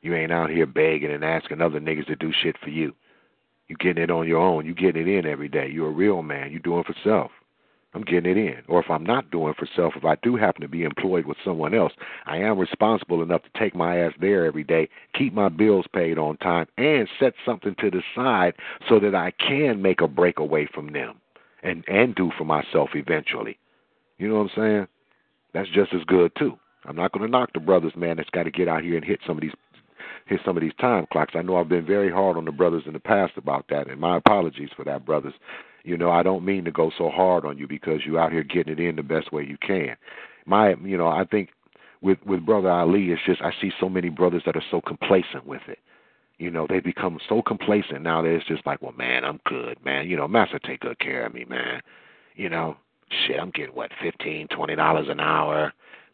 you 0.00 0.14
ain't 0.14 0.32
out 0.32 0.50
here 0.50 0.66
begging 0.66 1.10
and 1.10 1.24
asking 1.24 1.60
other 1.60 1.80
niggas 1.80 2.06
to 2.06 2.16
do 2.16 2.32
shit 2.42 2.56
for 2.62 2.70
you. 2.70 2.94
You 3.68 3.76
getting 3.76 4.02
it 4.02 4.10
on 4.10 4.26
your 4.26 4.40
own. 4.40 4.64
You 4.64 4.74
getting 4.74 5.02
it 5.02 5.08
in 5.08 5.26
every 5.26 5.48
day. 5.48 5.68
You're 5.68 5.88
a 5.88 5.92
real 5.92 6.22
man. 6.22 6.52
You 6.52 6.58
doing 6.58 6.84
for 6.84 6.94
self. 7.04 7.30
I'm 7.94 8.02
getting 8.02 8.30
it 8.30 8.36
in. 8.36 8.62
Or 8.68 8.80
if 8.80 8.90
I'm 8.90 9.04
not 9.04 9.30
doing 9.30 9.54
for 9.58 9.66
self, 9.74 9.94
if 9.96 10.04
I 10.04 10.16
do 10.22 10.36
happen 10.36 10.62
to 10.62 10.68
be 10.68 10.84
employed 10.84 11.26
with 11.26 11.38
someone 11.44 11.74
else, 11.74 11.92
I 12.26 12.36
am 12.38 12.58
responsible 12.58 13.22
enough 13.22 13.42
to 13.42 13.58
take 13.58 13.74
my 13.74 13.98
ass 13.98 14.12
there 14.20 14.44
every 14.44 14.64
day, 14.64 14.88
keep 15.14 15.32
my 15.32 15.48
bills 15.48 15.86
paid 15.92 16.18
on 16.18 16.36
time, 16.38 16.66
and 16.76 17.08
set 17.18 17.32
something 17.46 17.74
to 17.80 17.90
the 17.90 18.02
side 18.14 18.54
so 18.88 19.00
that 19.00 19.14
I 19.14 19.32
can 19.32 19.80
make 19.80 20.00
a 20.00 20.08
break 20.08 20.38
away 20.38 20.68
from 20.72 20.92
them 20.92 21.20
and 21.62 21.82
and 21.88 22.14
do 22.14 22.30
for 22.36 22.44
myself 22.44 22.90
eventually. 22.94 23.58
You 24.18 24.28
know 24.28 24.36
what 24.36 24.50
I'm 24.52 24.62
saying? 24.62 24.86
That's 25.58 25.70
just 25.70 25.92
as 25.92 26.04
good 26.04 26.30
too. 26.38 26.56
I'm 26.84 26.94
not 26.94 27.10
going 27.10 27.26
to 27.26 27.30
knock 27.30 27.52
the 27.52 27.58
brothers, 27.58 27.96
man. 27.96 28.18
That's 28.18 28.30
got 28.30 28.44
to 28.44 28.50
get 28.52 28.68
out 28.68 28.84
here 28.84 28.94
and 28.94 29.04
hit 29.04 29.18
some 29.26 29.36
of 29.36 29.42
these 29.42 29.54
hit 30.26 30.38
some 30.44 30.56
of 30.56 30.60
these 30.62 30.74
time 30.80 31.04
clocks. 31.10 31.34
I 31.34 31.42
know 31.42 31.56
I've 31.56 31.68
been 31.68 31.84
very 31.84 32.12
hard 32.12 32.36
on 32.36 32.44
the 32.44 32.52
brothers 32.52 32.84
in 32.86 32.92
the 32.92 33.00
past 33.00 33.32
about 33.36 33.66
that, 33.70 33.88
and 33.88 34.00
my 34.00 34.18
apologies 34.18 34.68
for 34.76 34.84
that, 34.84 35.04
brothers. 35.04 35.34
You 35.82 35.96
know, 35.96 36.12
I 36.12 36.22
don't 36.22 36.44
mean 36.44 36.64
to 36.64 36.70
go 36.70 36.92
so 36.96 37.10
hard 37.10 37.44
on 37.44 37.58
you 37.58 37.66
because 37.66 38.02
you're 38.06 38.20
out 38.20 38.30
here 38.30 38.44
getting 38.44 38.74
it 38.74 38.78
in 38.78 38.94
the 38.94 39.02
best 39.02 39.32
way 39.32 39.42
you 39.42 39.58
can. 39.58 39.96
My, 40.46 40.76
you 40.76 40.96
know, 40.96 41.08
I 41.08 41.24
think 41.24 41.48
with 42.02 42.18
with 42.24 42.46
brother 42.46 42.70
Ali, 42.70 43.10
it's 43.10 43.22
just 43.26 43.42
I 43.42 43.50
see 43.60 43.72
so 43.80 43.88
many 43.88 44.10
brothers 44.10 44.44
that 44.46 44.54
are 44.54 44.64
so 44.70 44.80
complacent 44.80 45.44
with 45.44 45.62
it. 45.66 45.80
You 46.38 46.52
know, 46.52 46.68
they 46.68 46.78
become 46.78 47.18
so 47.28 47.42
complacent 47.42 48.02
now 48.02 48.22
that 48.22 48.30
it's 48.30 48.46
just 48.46 48.64
like, 48.64 48.80
well, 48.80 48.94
man, 48.96 49.24
I'm 49.24 49.40
good, 49.44 49.84
man. 49.84 50.08
You 50.08 50.16
know, 50.16 50.28
Master 50.28 50.60
take 50.60 50.80
good 50.80 51.00
care 51.00 51.26
of 51.26 51.34
me, 51.34 51.46
man. 51.48 51.80
You 52.36 52.48
know, 52.48 52.76
shit, 53.26 53.38
I'm 53.40 53.50
getting 53.50 53.74
what 53.74 53.90
fifteen, 54.02 54.48
twenty 54.48 54.76
dollars 54.76 55.06
an 55.08 55.20
hour, 55.20 55.72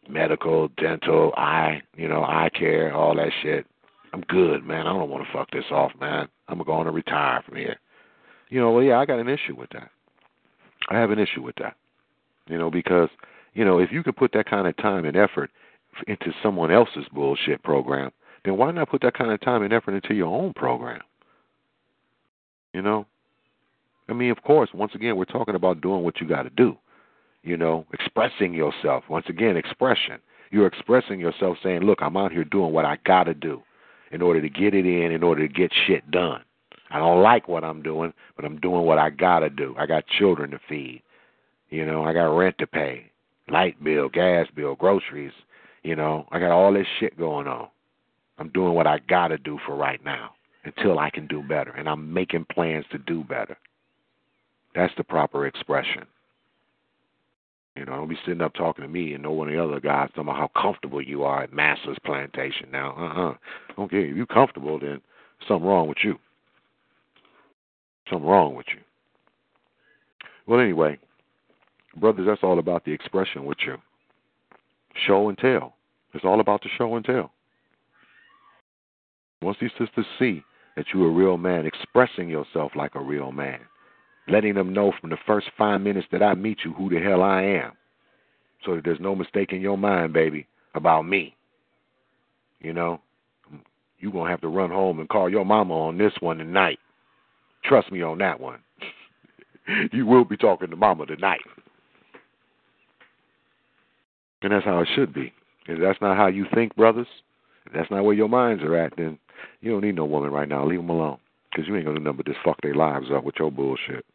medical, 0.09 0.69
dental, 0.77 1.33
eye, 1.37 1.81
you 1.95 2.07
know, 2.07 2.23
eye 2.23 2.49
care, 2.53 2.93
all 2.93 3.15
that 3.15 3.31
shit. 3.41 3.65
I'm 4.13 4.21
good, 4.21 4.63
man. 4.63 4.87
I 4.87 4.93
don't 4.93 5.09
want 5.09 5.25
to 5.25 5.33
fuck 5.33 5.51
this 5.51 5.65
off, 5.71 5.91
man. 5.99 6.27
I'm 6.47 6.61
going 6.63 6.85
to 6.85 6.91
retire 6.91 7.43
from 7.45 7.57
here. 7.57 7.77
You 8.49 8.61
know, 8.61 8.71
well, 8.71 8.83
yeah, 8.83 8.99
I 8.99 9.05
got 9.05 9.19
an 9.19 9.27
issue 9.27 9.55
with 9.55 9.69
that. 9.71 9.89
I 10.89 10.97
have 10.97 11.11
an 11.11 11.19
issue 11.19 11.41
with 11.41 11.55
that. 11.55 11.75
You 12.47 12.57
know, 12.57 12.69
because 12.69 13.09
you 13.53 13.65
know, 13.65 13.79
if 13.79 13.91
you 13.91 14.03
could 14.03 14.15
put 14.15 14.31
that 14.33 14.49
kind 14.49 14.67
of 14.67 14.77
time 14.77 15.05
and 15.05 15.17
effort 15.17 15.49
into 16.07 16.31
someone 16.43 16.71
else's 16.71 17.05
bullshit 17.13 17.63
program, 17.63 18.11
then 18.43 18.57
why 18.57 18.71
not 18.71 18.89
put 18.89 19.01
that 19.01 19.17
kind 19.17 19.31
of 19.31 19.41
time 19.41 19.63
and 19.63 19.73
effort 19.73 19.93
into 19.93 20.13
your 20.13 20.27
own 20.27 20.53
program? 20.53 21.01
You 22.73 22.81
know, 22.81 23.05
I 24.09 24.13
mean, 24.13 24.31
of 24.31 24.43
course, 24.43 24.69
once 24.73 24.93
again, 24.93 25.15
we're 25.15 25.25
talking 25.25 25.55
about 25.55 25.81
doing 25.81 26.03
what 26.03 26.19
you 26.19 26.27
got 26.27 26.43
to 26.43 26.49
do. 26.49 26.77
You 27.45 27.55
know, 27.55 27.85
expressing 27.93 28.53
yourself. 28.53 29.05
Once 29.07 29.27
again, 29.29 29.55
expression. 29.55 30.19
You're 30.51 30.67
expressing 30.67 31.19
yourself, 31.19 31.57
saying, 31.63 31.81
"Look, 31.81 32.01
I'm 32.01 32.17
out 32.17 32.33
here 32.33 32.43
doing 32.43 32.73
what 32.73 32.85
I 32.85 32.97
got 33.05 33.23
to 33.25 33.33
do." 33.33 33.63
in 34.11 34.21
order 34.21 34.41
to 34.41 34.49
get 34.49 34.73
it 34.73 34.85
in, 34.85 35.11
in 35.11 35.23
order 35.23 35.45
to 35.45 35.53
get 35.53 35.71
shit 35.85 36.09
done. 36.09 36.41
I 36.89 36.99
don't 36.99 37.21
like 37.21 37.47
what 37.47 37.63
I'm 37.63 37.81
doing, 37.81 38.13
but 38.35 38.45
I'm 38.45 38.59
doing 38.59 38.85
what 38.85 38.97
I 38.97 39.09
gotta 39.09 39.49
do. 39.49 39.75
I 39.77 39.85
got 39.85 40.07
children 40.07 40.51
to 40.51 40.59
feed. 40.69 41.01
You 41.69 41.85
know, 41.85 42.03
I 42.03 42.13
got 42.13 42.35
rent 42.35 42.57
to 42.59 42.67
pay, 42.67 43.11
light 43.49 43.83
bill, 43.83 44.07
gas 44.07 44.47
bill, 44.55 44.75
groceries. 44.75 45.33
You 45.83 45.95
know, 45.95 46.27
I 46.31 46.39
got 46.39 46.51
all 46.51 46.71
this 46.71 46.87
shit 46.99 47.17
going 47.17 47.47
on. 47.47 47.67
I'm 48.37 48.49
doing 48.49 48.73
what 48.73 48.87
I 48.87 48.99
gotta 49.09 49.37
do 49.37 49.59
for 49.65 49.75
right 49.75 50.03
now 50.05 50.31
until 50.63 50.99
I 50.99 51.09
can 51.09 51.27
do 51.27 51.41
better, 51.41 51.71
and 51.71 51.89
I'm 51.89 52.13
making 52.13 52.45
plans 52.51 52.85
to 52.91 52.97
do 52.97 53.23
better. 53.23 53.57
That's 54.73 54.93
the 54.97 55.03
proper 55.03 55.45
expression. 55.47 56.05
You 57.75 57.83
know, 57.83 57.91
don't 57.91 58.07
be 58.07 58.17
sitting 58.25 58.41
up 58.41 58.53
talking 58.53 58.83
to 58.83 58.87
me 58.87 59.13
and 59.13 59.23
no 59.23 59.31
one 59.31 59.49
of 59.49 59.53
the 59.53 59.61
other 59.61 59.81
guys 59.81 60.09
talking 60.09 60.23
about 60.29 60.37
how 60.37 60.61
comfortable 60.61 61.01
you 61.01 61.23
are 61.23 61.43
at 61.43 61.51
Master's 61.51 61.97
Plantation. 62.05 62.69
Now, 62.71 62.95
uh 62.97 63.19
uh-uh. 63.19 63.31
uh. 63.31 63.81
Okay, 63.83 64.09
if 64.09 64.15
you're 64.15 64.25
comfortable, 64.25 64.79
then 64.79 65.01
something 65.47 65.67
wrong 65.67 65.89
with 65.89 65.97
you. 66.01 66.17
Something 68.09 68.27
wrong 68.27 68.55
with 68.55 68.67
you. 68.73 68.79
Well, 70.47 70.61
anyway, 70.61 70.97
brothers, 71.97 72.27
that's 72.27 72.43
all 72.43 72.59
about 72.59 72.85
the 72.85 72.91
expression 72.91 73.45
with 73.45 73.57
you. 73.65 73.77
Show 75.05 75.27
and 75.27 75.37
tell. 75.37 75.73
It's 76.13 76.23
all 76.23 76.39
about 76.39 76.61
the 76.63 76.69
show 76.77 76.95
and 76.95 77.03
tell. 77.03 77.31
Once 79.41 79.57
these 79.59 79.71
sisters 79.77 80.05
see 80.17 80.43
that 80.77 80.85
you're 80.93 81.09
a 81.09 81.11
real 81.11 81.37
man, 81.37 81.65
expressing 81.65 82.29
yourself 82.29 82.71
like 82.75 82.95
a 82.95 83.01
real 83.01 83.33
man, 83.33 83.59
letting 84.27 84.55
them 84.55 84.73
know 84.73 84.91
from 84.99 85.09
the 85.09 85.17
first 85.25 85.47
five 85.57 85.81
minutes 85.81 86.07
that 86.11 86.23
I 86.23 86.33
meet 86.35 86.59
you 86.65 86.73
who 86.73 86.89
the 86.89 86.99
hell 86.99 87.21
I 87.21 87.43
am, 87.43 87.73
so 88.65 88.75
that 88.75 88.83
there's 88.83 88.99
no 88.99 89.15
mistake 89.15 89.51
in 89.53 89.61
your 89.61 89.77
mind, 89.77 90.13
baby, 90.13 90.47
about 90.73 91.03
me. 91.03 91.35
You 92.59 92.73
know, 92.73 93.01
you're 93.99 94.11
going 94.11 94.25
to 94.25 94.31
have 94.31 94.41
to 94.41 94.47
run 94.47 94.71
home 94.71 94.99
and 94.99 95.09
call 95.09 95.29
your 95.29 95.45
mama 95.45 95.73
on 95.73 95.97
this 95.97 96.13
one 96.19 96.37
tonight. 96.37 96.79
Trust 97.63 97.91
me 97.91 98.01
on 98.01 98.17
that 98.19 98.39
one. 98.39 98.59
you 99.91 100.05
will 100.05 100.25
be 100.25 100.37
talking 100.37 100.69
to 100.69 100.75
mama 100.75 101.05
tonight. 101.05 101.41
And 104.41 104.51
that's 104.51 104.65
how 104.65 104.79
it 104.79 104.89
should 104.95 105.13
be. 105.13 105.33
If 105.67 105.79
that's 105.79 105.99
not 106.01 106.17
how 106.17 106.27
you 106.27 106.45
think, 106.53 106.75
brothers, 106.75 107.07
if 107.65 107.73
that's 107.73 107.89
not 107.89 108.03
where 108.03 108.13
your 108.13 108.29
minds 108.29 108.63
are 108.63 108.75
at, 108.75 108.93
then 108.95 109.17
you 109.61 109.71
don't 109.71 109.81
need 109.81 109.95
no 109.95 110.05
woman 110.05 110.31
right 110.31 110.47
now. 110.47 110.65
Leave 110.65 110.79
them 110.79 110.89
alone. 110.89 111.17
Because 111.49 111.67
you 111.67 111.75
ain't 111.75 111.85
going 111.85 111.97
to 111.97 112.03
number 112.03 112.21
this 112.23 112.35
fuck 112.43 112.61
their 112.61 112.75
lives 112.75 113.07
up 113.11 113.23
with 113.23 113.35
your 113.39 113.51
bullshit. 113.51 114.05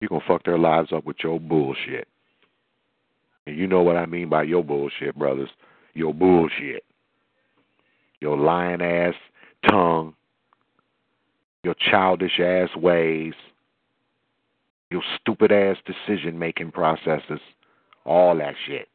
You're 0.00 0.08
going 0.08 0.20
to 0.20 0.26
fuck 0.26 0.44
their 0.44 0.58
lives 0.58 0.92
up 0.92 1.04
with 1.04 1.16
your 1.22 1.40
bullshit. 1.40 2.08
And 3.46 3.56
you 3.56 3.66
know 3.66 3.82
what 3.82 3.96
I 3.96 4.06
mean 4.06 4.28
by 4.28 4.44
your 4.44 4.62
bullshit, 4.62 5.16
brothers. 5.16 5.50
Your 5.94 6.14
bullshit. 6.14 6.84
Your 8.20 8.36
lying 8.36 8.82
ass 8.82 9.14
tongue. 9.68 10.14
Your 11.64 11.74
childish 11.90 12.38
ass 12.38 12.68
ways. 12.76 13.34
Your 14.90 15.02
stupid 15.20 15.52
ass 15.52 15.76
decision 15.86 16.38
making 16.38 16.72
processes. 16.72 17.40
All 18.04 18.36
that 18.38 18.54
shit. 18.66 18.88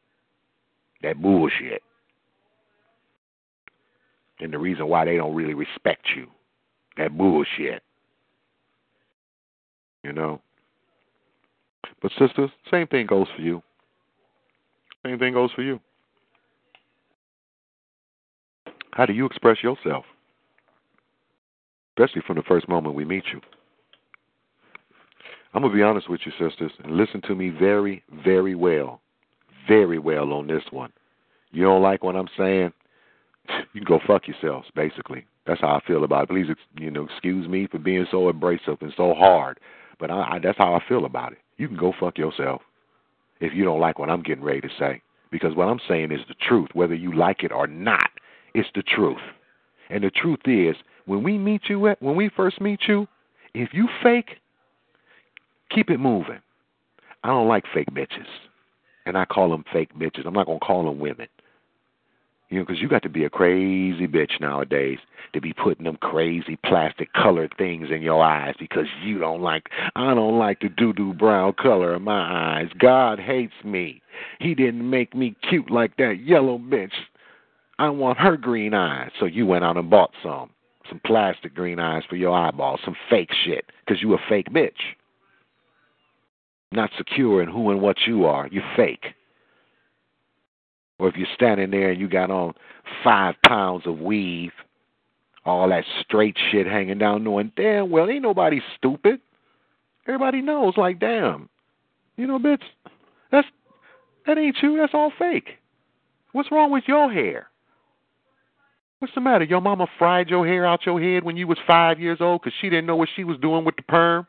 That 1.02 1.20
bullshit 1.20 1.82
and 4.40 4.52
the 4.52 4.58
reason 4.58 4.88
why 4.88 5.04
they 5.04 5.16
don't 5.16 5.34
really 5.34 5.54
respect 5.54 6.06
you. 6.16 6.26
That 6.96 7.16
bullshit. 7.16 7.82
You 10.02 10.12
know? 10.12 10.40
But 12.02 12.12
sisters, 12.18 12.50
same 12.70 12.86
thing 12.86 13.06
goes 13.06 13.26
for 13.34 13.42
you. 13.42 13.62
Same 15.04 15.18
thing 15.18 15.34
goes 15.34 15.50
for 15.52 15.62
you. 15.62 15.80
How 18.92 19.06
do 19.06 19.12
you 19.12 19.26
express 19.26 19.62
yourself? 19.62 20.04
Especially 21.96 22.22
from 22.26 22.36
the 22.36 22.42
first 22.42 22.68
moment 22.68 22.94
we 22.94 23.04
meet 23.04 23.24
you. 23.32 23.40
I'm 25.52 25.62
going 25.62 25.72
to 25.72 25.76
be 25.76 25.82
honest 25.82 26.10
with 26.10 26.20
you, 26.24 26.32
sisters, 26.32 26.72
and 26.82 26.96
listen 26.96 27.20
to 27.22 27.34
me 27.34 27.50
very, 27.50 28.02
very 28.24 28.54
well. 28.54 29.00
Very 29.68 29.98
well 29.98 30.32
on 30.32 30.46
this 30.48 30.64
one. 30.70 30.92
You 31.52 31.62
don't 31.62 31.82
like 31.82 32.02
what 32.02 32.16
I'm 32.16 32.28
saying? 32.36 32.72
you 33.72 33.80
can 33.80 33.84
go 33.84 34.00
fuck 34.06 34.26
yourselves. 34.26 34.66
Basically, 34.74 35.24
that's 35.46 35.60
how 35.60 35.76
I 35.76 35.86
feel 35.86 36.04
about 36.04 36.24
it. 36.24 36.30
Please, 36.30 36.46
you 36.78 36.90
know, 36.90 37.04
excuse 37.04 37.48
me 37.48 37.68
for 37.68 37.78
being 37.78 38.06
so 38.10 38.28
abrasive 38.28 38.78
and 38.80 38.92
so 38.96 39.14
hard, 39.14 39.60
but 40.00 40.10
I, 40.10 40.34
I, 40.34 40.38
that's 40.42 40.58
how 40.58 40.74
I 40.74 40.82
feel 40.88 41.04
about 41.04 41.32
it. 41.32 41.38
You 41.56 41.68
can 41.68 41.76
go 41.76 41.92
fuck 41.98 42.18
yourself 42.18 42.62
if 43.40 43.52
you 43.54 43.64
don't 43.64 43.80
like 43.80 43.98
what 43.98 44.10
I'm 44.10 44.22
getting 44.22 44.44
ready 44.44 44.60
to 44.60 44.70
say, 44.78 45.02
because 45.30 45.54
what 45.54 45.68
I'm 45.68 45.80
saying 45.88 46.12
is 46.12 46.20
the 46.28 46.34
truth, 46.34 46.68
whether 46.72 46.94
you 46.94 47.14
like 47.14 47.42
it 47.42 47.52
or 47.52 47.66
not. 47.66 48.10
It's 48.54 48.68
the 48.74 48.82
truth, 48.82 49.18
and 49.90 50.04
the 50.04 50.10
truth 50.10 50.40
is, 50.46 50.76
when 51.06 51.22
we 51.22 51.36
meet 51.38 51.62
you 51.68 51.88
at 51.88 52.00
when 52.00 52.14
we 52.14 52.30
first 52.36 52.60
meet 52.60 52.80
you, 52.86 53.08
if 53.52 53.70
you 53.72 53.88
fake, 54.02 54.36
keep 55.70 55.90
it 55.90 55.98
moving. 55.98 56.40
I 57.24 57.28
don't 57.28 57.48
like 57.48 57.64
fake 57.74 57.88
bitches, 57.92 58.28
and 59.06 59.18
I 59.18 59.24
call 59.24 59.50
them 59.50 59.64
fake 59.72 59.92
bitches. 59.98 60.26
I'm 60.26 60.34
not 60.34 60.46
gonna 60.46 60.60
call 60.60 60.84
them 60.84 61.00
women. 61.00 61.26
You 62.54 62.60
know, 62.60 62.66
because 62.66 62.80
you 62.80 62.88
got 62.88 63.02
to 63.02 63.08
be 63.08 63.24
a 63.24 63.30
crazy 63.30 64.06
bitch 64.06 64.40
nowadays 64.40 65.00
to 65.32 65.40
be 65.40 65.52
putting 65.52 65.86
them 65.86 65.96
crazy 65.96 66.56
plastic 66.64 67.12
colored 67.12 67.52
things 67.58 67.88
in 67.90 68.00
your 68.00 68.22
eyes 68.22 68.54
because 68.60 68.86
you 69.02 69.18
don't 69.18 69.40
like, 69.40 69.70
I 69.96 70.14
don't 70.14 70.38
like 70.38 70.60
the 70.60 70.68
doo 70.68 70.92
doo 70.92 71.14
brown 71.14 71.54
color 71.54 71.96
in 71.96 72.02
my 72.02 72.60
eyes. 72.60 72.68
God 72.78 73.18
hates 73.18 73.54
me. 73.64 74.00
He 74.38 74.54
didn't 74.54 74.88
make 74.88 75.16
me 75.16 75.34
cute 75.50 75.68
like 75.68 75.96
that 75.96 76.20
yellow 76.24 76.58
bitch. 76.58 76.92
I 77.80 77.88
want 77.88 78.18
her 78.18 78.36
green 78.36 78.72
eyes. 78.72 79.10
So 79.18 79.26
you 79.26 79.46
went 79.46 79.64
out 79.64 79.76
and 79.76 79.90
bought 79.90 80.12
some. 80.22 80.50
Some 80.88 81.00
plastic 81.04 81.56
green 81.56 81.80
eyes 81.80 82.04
for 82.08 82.14
your 82.14 82.38
eyeballs. 82.38 82.78
Some 82.84 82.94
fake 83.10 83.32
shit 83.44 83.64
because 83.84 84.00
you 84.00 84.14
a 84.14 84.18
fake 84.28 84.50
bitch. 84.50 84.94
Not 86.70 86.90
secure 86.96 87.42
in 87.42 87.48
who 87.48 87.72
and 87.72 87.80
what 87.80 87.96
you 88.06 88.26
are. 88.26 88.46
You 88.46 88.62
fake. 88.76 89.06
Or 90.98 91.08
if 91.08 91.16
you're 91.16 91.26
standing 91.34 91.70
there 91.70 91.90
and 91.90 92.00
you 92.00 92.08
got 92.08 92.30
on 92.30 92.54
five 93.02 93.34
pounds 93.46 93.84
of 93.86 93.98
weave, 93.98 94.52
all 95.44 95.68
that 95.68 95.84
straight 96.00 96.36
shit 96.50 96.66
hanging 96.66 96.98
down, 96.98 97.24
knowing 97.24 97.52
damn 97.56 97.90
well 97.90 98.08
ain't 98.08 98.22
nobody 98.22 98.60
stupid. 98.76 99.20
Everybody 100.06 100.42
knows, 100.42 100.74
like 100.76 101.00
damn, 101.00 101.48
you 102.16 102.26
know, 102.26 102.38
bitch, 102.38 102.62
that's 103.30 103.48
that 104.26 104.38
ain't 104.38 104.56
you. 104.62 104.76
That's 104.78 104.94
all 104.94 105.12
fake. 105.18 105.58
What's 106.32 106.50
wrong 106.50 106.70
with 106.70 106.84
your 106.86 107.12
hair? 107.12 107.48
What's 108.98 109.14
the 109.14 109.20
matter? 109.20 109.44
Your 109.44 109.60
mama 109.60 109.86
fried 109.98 110.28
your 110.28 110.46
hair 110.46 110.64
out 110.64 110.86
your 110.86 111.00
head 111.00 111.24
when 111.24 111.36
you 111.36 111.46
was 111.46 111.58
five 111.66 112.00
years 112.00 112.18
old 112.20 112.40
because 112.40 112.54
she 112.60 112.70
didn't 112.70 112.86
know 112.86 112.96
what 112.96 113.08
she 113.14 113.24
was 113.24 113.36
doing 113.38 113.64
with 113.64 113.76
the 113.76 113.82
perm. 113.82 114.26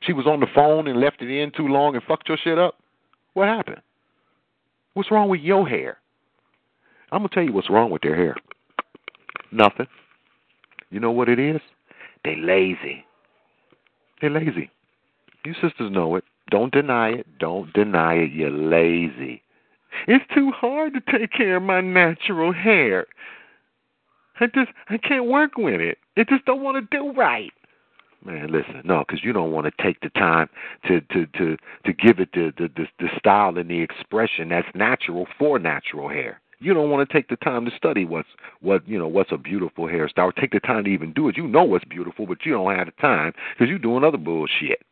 She 0.00 0.12
was 0.12 0.26
on 0.26 0.40
the 0.40 0.46
phone 0.54 0.88
and 0.88 0.98
left 0.98 1.22
it 1.22 1.30
in 1.30 1.52
too 1.52 1.68
long 1.68 1.94
and 1.94 2.02
fucked 2.04 2.28
your 2.28 2.38
shit 2.42 2.58
up. 2.58 2.76
What 3.34 3.46
happened? 3.46 3.82
What's 4.94 5.10
wrong 5.10 5.28
with 5.28 5.40
your 5.40 5.68
hair? 5.68 5.98
I'm 7.12 7.20
going 7.20 7.28
to 7.28 7.34
tell 7.34 7.44
you 7.44 7.52
what's 7.52 7.70
wrong 7.70 7.90
with 7.90 8.02
their 8.02 8.16
hair. 8.16 8.36
Nothing. 9.52 9.86
You 10.90 11.00
know 11.00 11.10
what 11.10 11.28
it 11.28 11.38
is? 11.38 11.60
They 12.24 12.36
lazy. 12.36 13.04
They're 14.20 14.30
lazy. 14.30 14.70
You 15.44 15.54
sisters 15.54 15.90
know 15.90 16.16
it. 16.16 16.24
Don't 16.50 16.72
deny 16.72 17.10
it. 17.10 17.26
Don't 17.38 17.72
deny 17.72 18.14
it. 18.14 18.32
You're 18.32 18.50
lazy. 18.50 19.42
It's 20.06 20.24
too 20.34 20.50
hard 20.50 20.94
to 20.94 21.18
take 21.18 21.32
care 21.32 21.56
of 21.56 21.62
my 21.62 21.80
natural 21.80 22.52
hair. 22.52 23.06
I 24.40 24.46
just 24.46 24.70
I 24.88 24.98
can't 24.98 25.26
work 25.26 25.56
with 25.56 25.80
it. 25.80 25.98
It 26.16 26.28
just 26.28 26.44
don't 26.44 26.62
want 26.62 26.90
to 26.90 26.96
do 26.96 27.12
right. 27.12 27.52
Man, 28.24 28.52
listen, 28.52 28.82
no, 28.84 29.02
because 29.06 29.24
you 29.24 29.32
don't 29.32 29.50
want 29.50 29.66
to 29.66 29.82
take 29.82 30.00
the 30.00 30.10
time 30.10 30.48
to 30.86 31.00
to 31.00 31.26
to 31.38 31.56
to 31.86 31.92
give 31.92 32.18
it 32.18 32.30
the, 32.34 32.52
the 32.58 32.68
the 32.76 32.86
the 32.98 33.08
style 33.18 33.56
and 33.56 33.70
the 33.70 33.80
expression 33.80 34.50
that's 34.50 34.68
natural 34.74 35.26
for 35.38 35.58
natural 35.58 36.08
hair. 36.08 36.40
You 36.58 36.74
don't 36.74 36.90
want 36.90 37.08
to 37.08 37.12
take 37.12 37.28
the 37.28 37.36
time 37.36 37.64
to 37.64 37.70
study 37.74 38.04
what's 38.04 38.28
what 38.60 38.86
you 38.86 38.98
know 38.98 39.08
what's 39.08 39.32
a 39.32 39.38
beautiful 39.38 39.86
hairstyle. 39.86 40.34
Take 40.34 40.52
the 40.52 40.60
time 40.60 40.84
to 40.84 40.90
even 40.90 41.14
do 41.14 41.28
it. 41.28 41.38
You 41.38 41.48
know 41.48 41.64
what's 41.64 41.86
beautiful, 41.86 42.26
but 42.26 42.44
you 42.44 42.52
don't 42.52 42.76
have 42.76 42.86
the 42.86 43.00
time 43.00 43.32
because 43.54 43.70
you're 43.70 43.78
doing 43.78 44.04
other 44.04 44.18
bullshit. 44.18 44.84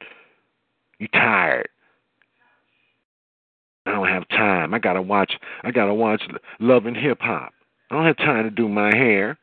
You 0.99 1.09
tired. 1.09 1.68
I 3.85 3.93
don't 3.93 4.09
have 4.09 4.26
time. 4.29 4.72
I 4.72 4.79
gotta 4.79 5.03
watch. 5.03 5.35
I 5.64 5.70
gotta 5.70 5.95
watch 5.95 6.22
Love 6.61 6.87
and 6.87 6.97
Hip 6.97 7.18
Hop. 7.20 7.53
I 7.91 7.95
don't 7.95 8.07
have 8.07 8.16
time 8.16 8.45
to 8.45 8.51
do 8.51 8.68
my 8.68 8.95
hair. 8.95 9.39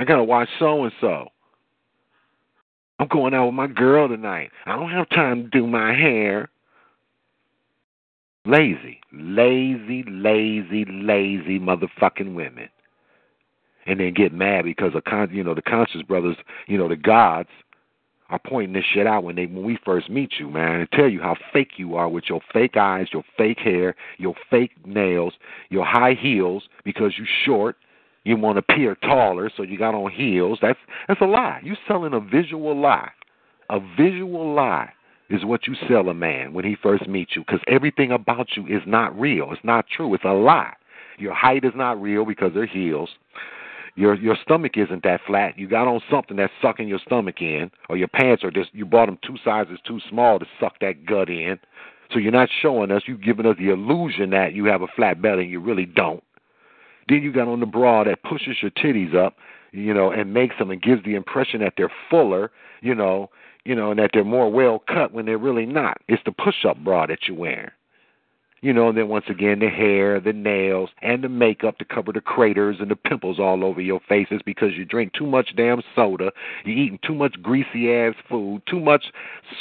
I 0.00 0.04
gotta 0.04 0.24
watch 0.24 0.48
so 0.58 0.84
and 0.84 0.92
so. 0.98 1.26
I'm 2.98 3.08
going 3.08 3.34
out 3.34 3.46
with 3.46 3.54
my 3.54 3.66
girl 3.66 4.08
tonight. 4.08 4.50
I 4.64 4.74
don't 4.74 4.90
have 4.90 5.10
time 5.10 5.42
to 5.42 5.48
do 5.50 5.66
my 5.66 5.92
hair. 5.92 6.48
Lazy, 8.46 9.00
lazy, 9.12 10.02
lazy, 10.08 10.86
lazy 10.86 11.60
motherfucking 11.60 12.34
women. 12.34 12.70
And 13.84 14.00
then 14.00 14.14
get 14.14 14.32
mad 14.32 14.64
because 14.64 14.94
of 14.94 15.04
con 15.04 15.28
you 15.32 15.44
know, 15.44 15.54
the 15.54 15.60
conscious 15.60 16.02
brothers, 16.02 16.36
you 16.66 16.78
know, 16.78 16.88
the 16.88 16.96
gods 16.96 17.50
are 18.30 18.38
pointing 18.38 18.72
this 18.72 18.84
shit 18.94 19.06
out 19.06 19.24
when 19.24 19.36
they 19.36 19.44
when 19.44 19.64
we 19.64 19.78
first 19.84 20.08
meet 20.08 20.32
you, 20.38 20.48
man, 20.48 20.80
and 20.80 20.90
tell 20.92 21.10
you 21.10 21.20
how 21.20 21.36
fake 21.52 21.72
you 21.76 21.96
are 21.96 22.08
with 22.08 22.24
your 22.26 22.40
fake 22.54 22.78
eyes, 22.78 23.08
your 23.12 23.24
fake 23.36 23.58
hair, 23.58 23.94
your 24.16 24.34
fake 24.48 24.72
nails, 24.86 25.34
your 25.68 25.84
high 25.84 26.14
heels 26.18 26.62
because 26.84 27.12
you're 27.18 27.26
short 27.44 27.76
you 28.24 28.36
want 28.36 28.56
to 28.56 28.64
appear 28.72 28.94
taller, 28.96 29.50
so 29.56 29.62
you 29.62 29.78
got 29.78 29.94
on 29.94 30.10
heels. 30.10 30.58
That's 30.60 30.78
that's 31.08 31.20
a 31.20 31.26
lie. 31.26 31.60
You're 31.62 31.76
selling 31.88 32.12
a 32.14 32.20
visual 32.20 32.78
lie. 32.78 33.10
A 33.70 33.78
visual 33.96 34.54
lie 34.54 34.92
is 35.30 35.44
what 35.44 35.66
you 35.66 35.74
sell 35.88 36.08
a 36.08 36.14
man 36.14 36.52
when 36.52 36.64
he 36.64 36.76
first 36.82 37.08
meets 37.08 37.36
you, 37.36 37.42
because 37.42 37.60
everything 37.68 38.10
about 38.10 38.48
you 38.56 38.66
is 38.66 38.82
not 38.86 39.18
real. 39.18 39.52
It's 39.52 39.64
not 39.64 39.86
true. 39.88 40.12
It's 40.14 40.24
a 40.24 40.32
lie. 40.32 40.74
Your 41.18 41.34
height 41.34 41.64
is 41.64 41.72
not 41.74 42.00
real 42.00 42.24
because 42.24 42.52
they're 42.54 42.66
heels. 42.66 43.10
Your 43.94 44.14
your 44.14 44.36
stomach 44.42 44.72
isn't 44.76 45.02
that 45.04 45.20
flat. 45.26 45.58
You 45.58 45.68
got 45.68 45.88
on 45.88 46.00
something 46.10 46.36
that's 46.36 46.52
sucking 46.60 46.88
your 46.88 47.00
stomach 47.04 47.40
in, 47.40 47.70
or 47.88 47.96
your 47.96 48.08
pants 48.08 48.44
are 48.44 48.50
just 48.50 48.70
you 48.72 48.84
bought 48.84 49.06
them 49.06 49.18
two 49.26 49.36
sizes 49.44 49.78
too 49.86 50.00
small 50.08 50.38
to 50.38 50.46
suck 50.58 50.78
that 50.80 51.06
gut 51.06 51.28
in. 51.28 51.58
So 52.12 52.18
you're 52.18 52.32
not 52.32 52.48
showing 52.60 52.90
us. 52.90 53.02
You're 53.06 53.16
giving 53.16 53.46
us 53.46 53.56
the 53.58 53.70
illusion 53.70 54.30
that 54.30 54.52
you 54.52 54.64
have 54.66 54.82
a 54.82 54.88
flat 54.96 55.22
belly, 55.22 55.42
and 55.42 55.50
you 55.50 55.60
really 55.60 55.86
don't. 55.86 56.22
Then 57.10 57.24
you 57.24 57.32
got 57.32 57.48
on 57.48 57.58
the 57.58 57.66
bra 57.66 58.04
that 58.04 58.22
pushes 58.22 58.58
your 58.62 58.70
titties 58.70 59.16
up, 59.16 59.36
you 59.72 59.92
know, 59.92 60.12
and 60.12 60.32
makes 60.32 60.56
them 60.58 60.70
and 60.70 60.80
gives 60.80 61.04
the 61.04 61.16
impression 61.16 61.60
that 61.60 61.74
they're 61.76 61.92
fuller, 62.08 62.52
you 62.82 62.94
know, 62.94 63.30
you 63.64 63.74
know, 63.74 63.90
and 63.90 63.98
that 63.98 64.10
they're 64.14 64.24
more 64.24 64.50
well 64.50 64.82
cut 64.88 65.12
when 65.12 65.26
they're 65.26 65.36
really 65.36 65.66
not. 65.66 66.00
It's 66.06 66.22
the 66.24 66.30
push 66.30 66.64
up 66.64 66.78
bra 66.78 67.06
that 67.06 67.26
you're 67.26 67.36
wearing. 67.36 67.70
You 68.62 68.74
know, 68.74 68.90
and 68.90 68.98
then 68.98 69.08
once 69.08 69.24
again, 69.28 69.60
the 69.60 69.70
hair, 69.70 70.20
the 70.20 70.34
nails, 70.34 70.90
and 71.00 71.24
the 71.24 71.30
makeup 71.30 71.78
to 71.78 71.84
cover 71.84 72.12
the 72.12 72.20
craters 72.20 72.76
and 72.78 72.90
the 72.90 72.96
pimples 72.96 73.38
all 73.40 73.64
over 73.64 73.80
your 73.80 74.00
faces 74.06 74.42
because 74.44 74.76
you 74.76 74.84
drink 74.84 75.14
too 75.14 75.26
much 75.26 75.56
damn 75.56 75.82
soda, 75.96 76.30
you're 76.64 76.76
eating 76.76 76.98
too 77.02 77.14
much 77.14 77.42
greasy 77.42 77.90
ass 77.90 78.14
food, 78.28 78.60
too 78.66 78.78
much 78.78 79.06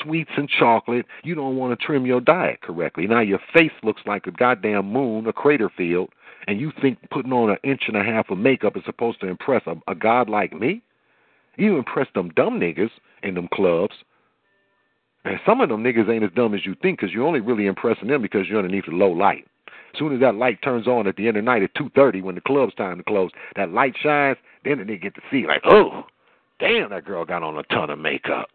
sweets 0.04 0.32
and 0.36 0.50
chocolate. 0.50 1.06
You 1.24 1.34
don't 1.34 1.56
want 1.56 1.80
to 1.80 1.86
trim 1.86 2.06
your 2.06 2.20
diet 2.20 2.62
correctly. 2.62 3.08
Now 3.08 3.22
your 3.22 3.40
face 3.54 3.72
looks 3.84 4.02
like 4.06 4.28
a 4.28 4.32
goddamn 4.32 4.92
moon, 4.92 5.26
a 5.28 5.34
crater 5.34 5.70
field, 5.70 6.10
and 6.50 6.60
you 6.60 6.72
think 6.82 6.98
putting 7.12 7.32
on 7.32 7.52
an 7.52 7.58
inch 7.64 7.84
and 7.88 7.96
a 7.96 8.04
half 8.04 8.30
of 8.30 8.38
makeup 8.38 8.76
is 8.76 8.84
supposed 8.86 9.22
to 9.22 9.28
impress 9.28 9.62
a, 9.68 9.76
a 9.88 9.96
god 9.96 10.30
like 10.30 10.52
me? 10.52 10.82
You 11.58 11.78
impress 11.78 12.08
them 12.16 12.30
dumb 12.36 12.60
niggas 12.60 12.92
in 13.22 13.36
them 13.36 13.48
clubs 13.54 13.94
and 15.26 15.40
some 15.46 15.62
of 15.62 15.70
them 15.70 15.84
niggas 15.84 16.10
ain't 16.10 16.24
as 16.24 16.32
dumb 16.36 16.54
as 16.54 16.66
you 16.66 16.76
think 16.82 17.00
because 17.00 17.14
you're 17.14 17.28
only 17.28 17.42
really 17.42 17.68
impressing 17.68 18.08
them 18.08 18.22
because 18.22 18.48
you're 18.48 18.58
underneath 18.58 18.86
the 18.86 18.92
low 18.92 19.12
light. 19.12 19.46
As 19.94 20.00
soon 20.00 20.14
as 20.14 20.20
that 20.22 20.36
light 20.36 20.62
turns 20.64 20.88
on 20.88 21.08
at 21.08 21.16
the 21.16 21.28
end 21.28 21.38
of 21.38 21.44
the 21.44 21.52
night 21.52 21.64
at 21.64 21.76
2.30 21.76 22.24
when 22.24 22.36
the 22.36 22.42
club's 22.42 22.74
time 22.76 22.98
to 22.98 23.04
close, 23.04 23.32
that 23.56 23.72
light 23.72 23.96
shines, 24.02 24.38
then 24.64 24.86
they 24.88 24.98
get 24.98 25.16
to 25.16 25.22
see 25.32 25.46
like, 25.46 25.62
oh, 25.66 26.04
damn, 26.60 26.90
that 26.92 27.06
girl 27.06 27.26
got 27.26 27.44
on 27.44 27.58
a 27.58 27.64
ton 27.64 27.90
of 27.90 28.00
makeup. 28.00 28.50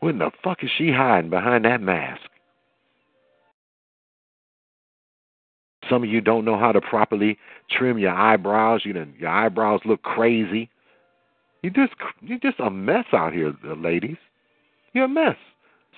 When 0.00 0.18
the 0.18 0.30
fuck 0.42 0.64
is 0.64 0.70
she 0.76 0.90
hiding 0.90 1.30
behind 1.30 1.64
that 1.64 1.80
mask? 1.80 2.22
Some 5.88 6.02
of 6.02 6.08
you 6.08 6.20
don't 6.20 6.44
know 6.44 6.58
how 6.58 6.72
to 6.72 6.80
properly 6.80 7.38
trim 7.70 7.98
your 7.98 8.12
eyebrows. 8.12 8.82
You 8.84 8.92
know, 8.92 9.06
your 9.18 9.30
eyebrows 9.30 9.80
look 9.84 10.02
crazy. 10.02 10.70
You 11.62 11.70
just 11.70 11.92
you're 12.20 12.38
just 12.38 12.60
a 12.60 12.70
mess 12.70 13.06
out 13.12 13.32
here, 13.32 13.54
uh, 13.64 13.74
ladies. 13.74 14.16
You're 14.92 15.04
a 15.04 15.08
mess. 15.08 15.36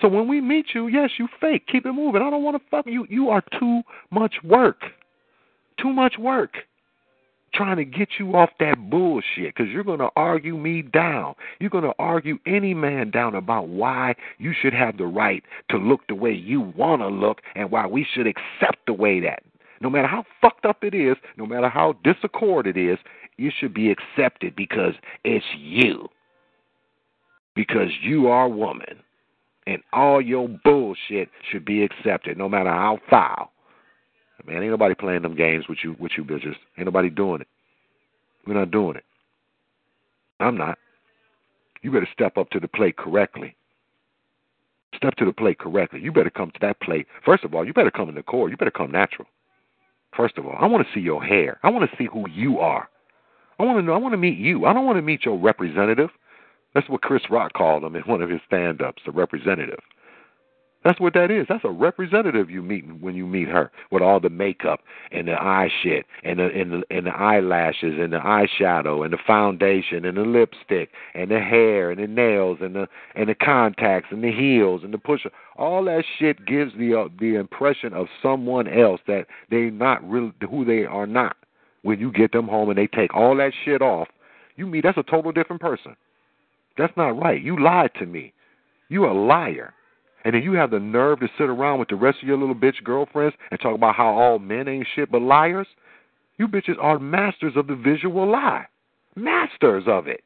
So 0.01 0.07
when 0.07 0.27
we 0.27 0.41
meet 0.41 0.67
you, 0.73 0.87
yes, 0.87 1.11
you 1.19 1.27
fake. 1.39 1.67
Keep 1.67 1.85
it 1.85 1.93
moving. 1.93 2.21
I 2.21 2.29
don't 2.29 2.43
want 2.43 2.57
to 2.57 2.69
fuck 2.69 2.85
you. 2.87 3.05
You 3.09 3.29
are 3.29 3.43
too 3.59 3.81
much 4.09 4.35
work. 4.43 4.81
Too 5.79 5.93
much 5.93 6.15
work. 6.17 6.55
Trying 7.53 7.77
to 7.77 7.85
get 7.85 8.09
you 8.17 8.35
off 8.35 8.49
that 8.59 8.89
bullshit 8.89 9.53
because 9.53 9.67
you're 9.71 9.83
going 9.83 9.99
to 9.99 10.09
argue 10.15 10.57
me 10.57 10.81
down. 10.81 11.35
You're 11.59 11.69
going 11.69 11.83
to 11.83 11.93
argue 11.99 12.39
any 12.47 12.73
man 12.73 13.11
down 13.11 13.35
about 13.35 13.67
why 13.67 14.15
you 14.37 14.53
should 14.59 14.73
have 14.73 14.97
the 14.97 15.05
right 15.05 15.43
to 15.69 15.77
look 15.77 16.01
the 16.07 16.15
way 16.15 16.31
you 16.31 16.61
want 16.61 17.01
to 17.01 17.07
look 17.09 17.41
and 17.55 17.69
why 17.69 17.85
we 17.85 18.07
should 18.13 18.25
accept 18.25 18.79
the 18.87 18.93
way 18.93 19.19
that. 19.19 19.43
No 19.81 19.89
matter 19.89 20.07
how 20.07 20.23
fucked 20.39 20.65
up 20.65 20.83
it 20.83 20.93
is, 20.93 21.17
no 21.37 21.45
matter 21.45 21.67
how 21.67 21.95
disaccord 22.03 22.67
it 22.67 22.77
is, 22.77 22.99
you 23.37 23.51
should 23.55 23.73
be 23.73 23.91
accepted 23.91 24.55
because 24.55 24.93
it's 25.23 25.45
you. 25.57 26.07
Because 27.55 27.89
you 28.01 28.27
are 28.27 28.45
a 28.45 28.49
woman 28.49 29.01
and 29.67 29.81
all 29.91 30.21
your 30.21 30.47
bullshit 30.63 31.29
should 31.49 31.65
be 31.65 31.83
accepted, 31.83 32.37
no 32.37 32.47
matter 32.47 32.69
how 32.69 32.99
foul. 33.09 33.51
Man, 34.45 34.63
ain't 34.63 34.71
nobody 34.71 34.95
playing 34.95 35.21
them 35.21 35.35
games 35.35 35.65
with 35.67 35.79
you 35.83 35.95
with 35.99 36.13
you 36.17 36.23
bitches. 36.23 36.55
Ain't 36.77 36.85
nobody 36.85 37.09
doing 37.09 37.41
it. 37.41 37.47
We're 38.47 38.55
not 38.55 38.71
doing 38.71 38.95
it. 38.95 39.03
I'm 40.39 40.57
not. 40.57 40.79
You 41.83 41.91
better 41.91 42.09
step 42.11 42.37
up 42.37 42.49
to 42.51 42.59
the 42.59 42.67
plate 42.67 42.97
correctly. 42.97 43.55
Step 44.95 45.15
to 45.17 45.25
the 45.25 45.33
plate 45.33 45.59
correctly. 45.59 45.99
You 46.01 46.11
better 46.11 46.31
come 46.31 46.49
to 46.51 46.59
that 46.61 46.79
plate. 46.81 47.07
First 47.23 47.43
of 47.43 47.53
all, 47.53 47.65
you 47.65 47.73
better 47.73 47.91
come 47.91 48.09
in 48.09 48.15
the 48.15 48.23
core. 48.23 48.49
You 48.49 48.57
better 48.57 48.71
come 48.71 48.91
natural. 48.91 49.27
First 50.15 50.37
of 50.37 50.45
all, 50.45 50.57
I 50.59 50.65
want 50.65 50.85
to 50.85 50.93
see 50.93 50.99
your 50.99 51.23
hair. 51.23 51.59
I 51.63 51.69
want 51.69 51.89
to 51.89 51.97
see 51.97 52.07
who 52.11 52.29
you 52.29 52.59
are. 52.59 52.89
I 53.59 53.63
want 53.63 53.77
to 53.79 53.81
know. 53.83 53.93
I 53.93 53.97
want 53.97 54.13
to 54.13 54.17
meet 54.17 54.37
you. 54.37 54.65
I 54.65 54.73
don't 54.73 54.85
want 54.85 54.97
to 54.97 55.01
meet 55.01 55.25
your 55.25 55.37
representative. 55.37 56.09
That's 56.73 56.89
what 56.89 57.01
Chris 57.01 57.23
Rock 57.29 57.53
called 57.53 57.83
him 57.83 57.95
in 57.95 58.01
one 58.03 58.21
of 58.21 58.29
his 58.29 58.41
stand 58.47 58.81
ups, 58.81 59.03
a 59.05 59.11
representative. 59.11 59.79
That's 60.83 60.99
what 60.99 61.13
that 61.13 61.29
is. 61.29 61.45
That's 61.47 61.63
a 61.63 61.69
representative 61.69 62.49
you 62.49 62.63
meet 62.63 62.85
when 62.99 63.15
you 63.15 63.27
meet 63.27 63.47
her 63.49 63.71
with 63.91 64.01
all 64.01 64.19
the 64.19 64.31
makeup 64.31 64.79
and 65.11 65.27
the 65.27 65.33
eye 65.33 65.69
shit 65.83 66.07
and 66.23 66.39
the 66.39 66.47
and 66.47 66.71
the 66.71 66.83
and 66.89 67.05
the 67.05 67.11
eyelashes 67.11 67.99
and 67.99 68.11
the 68.11 68.17
eyeshadow 68.17 69.03
and 69.03 69.13
the 69.13 69.19
foundation 69.27 70.05
and 70.05 70.17
the 70.17 70.21
lipstick 70.21 70.89
and 71.13 71.29
the 71.29 71.39
hair 71.39 71.91
and 71.91 72.01
the 72.01 72.07
nails 72.07 72.57
and 72.61 72.75
the 72.75 72.87
and 73.13 73.29
the 73.29 73.35
contacts 73.35 74.07
and 74.11 74.23
the 74.23 74.31
heels 74.31 74.81
and 74.83 74.91
the 74.91 74.97
pusher. 74.97 75.29
All 75.55 75.83
that 75.85 76.03
shit 76.17 76.47
gives 76.47 76.71
the 76.75 76.99
uh, 76.99 77.09
the 77.19 77.35
impression 77.35 77.93
of 77.93 78.07
someone 78.21 78.67
else 78.67 79.01
that 79.05 79.27
they're 79.51 79.69
not 79.69 80.03
really 80.09 80.33
who 80.49 80.65
they 80.65 80.85
are 80.85 81.07
not. 81.07 81.37
When 81.83 81.99
you 81.99 82.11
get 82.11 82.31
them 82.31 82.47
home 82.47 82.69
and 82.69 82.77
they 82.77 82.87
take 82.87 83.13
all 83.13 83.35
that 83.37 83.53
shit 83.65 83.83
off, 83.83 84.07
you 84.55 84.65
meet 84.65 84.83
that's 84.83 84.97
a 84.97 85.03
total 85.03 85.31
different 85.31 85.61
person. 85.61 85.95
That's 86.75 86.95
not 86.97 87.19
right. 87.19 87.41
You 87.41 87.61
lied 87.61 87.91
to 87.99 88.07
me. 88.07 88.33
You 88.89 89.05
a 89.05 89.13
liar. 89.13 89.73
And 90.23 90.35
then 90.35 90.43
you 90.43 90.53
have 90.53 90.71
the 90.71 90.79
nerve 90.79 91.19
to 91.21 91.27
sit 91.37 91.49
around 91.49 91.79
with 91.79 91.89
the 91.89 91.95
rest 91.95 92.19
of 92.21 92.27
your 92.27 92.37
little 92.37 92.55
bitch 92.55 92.83
girlfriends 92.83 93.35
and 93.49 93.59
talk 93.59 93.75
about 93.75 93.95
how 93.95 94.07
all 94.07 94.39
men 94.39 94.67
ain't 94.67 94.87
shit 94.95 95.11
but 95.11 95.21
liars? 95.21 95.67
You 96.37 96.47
bitches 96.47 96.77
are 96.79 96.99
masters 96.99 97.53
of 97.55 97.67
the 97.67 97.75
visual 97.75 98.29
lie. 98.29 98.65
Masters 99.15 99.83
of 99.87 100.07
it. 100.07 100.21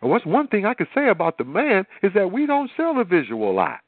And 0.00 0.10
what's 0.10 0.26
one 0.26 0.48
thing 0.48 0.66
I 0.66 0.74
could 0.74 0.88
say 0.94 1.08
about 1.08 1.38
the 1.38 1.44
man 1.44 1.86
is 2.02 2.12
that 2.14 2.30
we 2.30 2.46
don't 2.46 2.70
sell 2.76 2.94
the 2.94 3.04
visual 3.04 3.54
lie. 3.54 3.78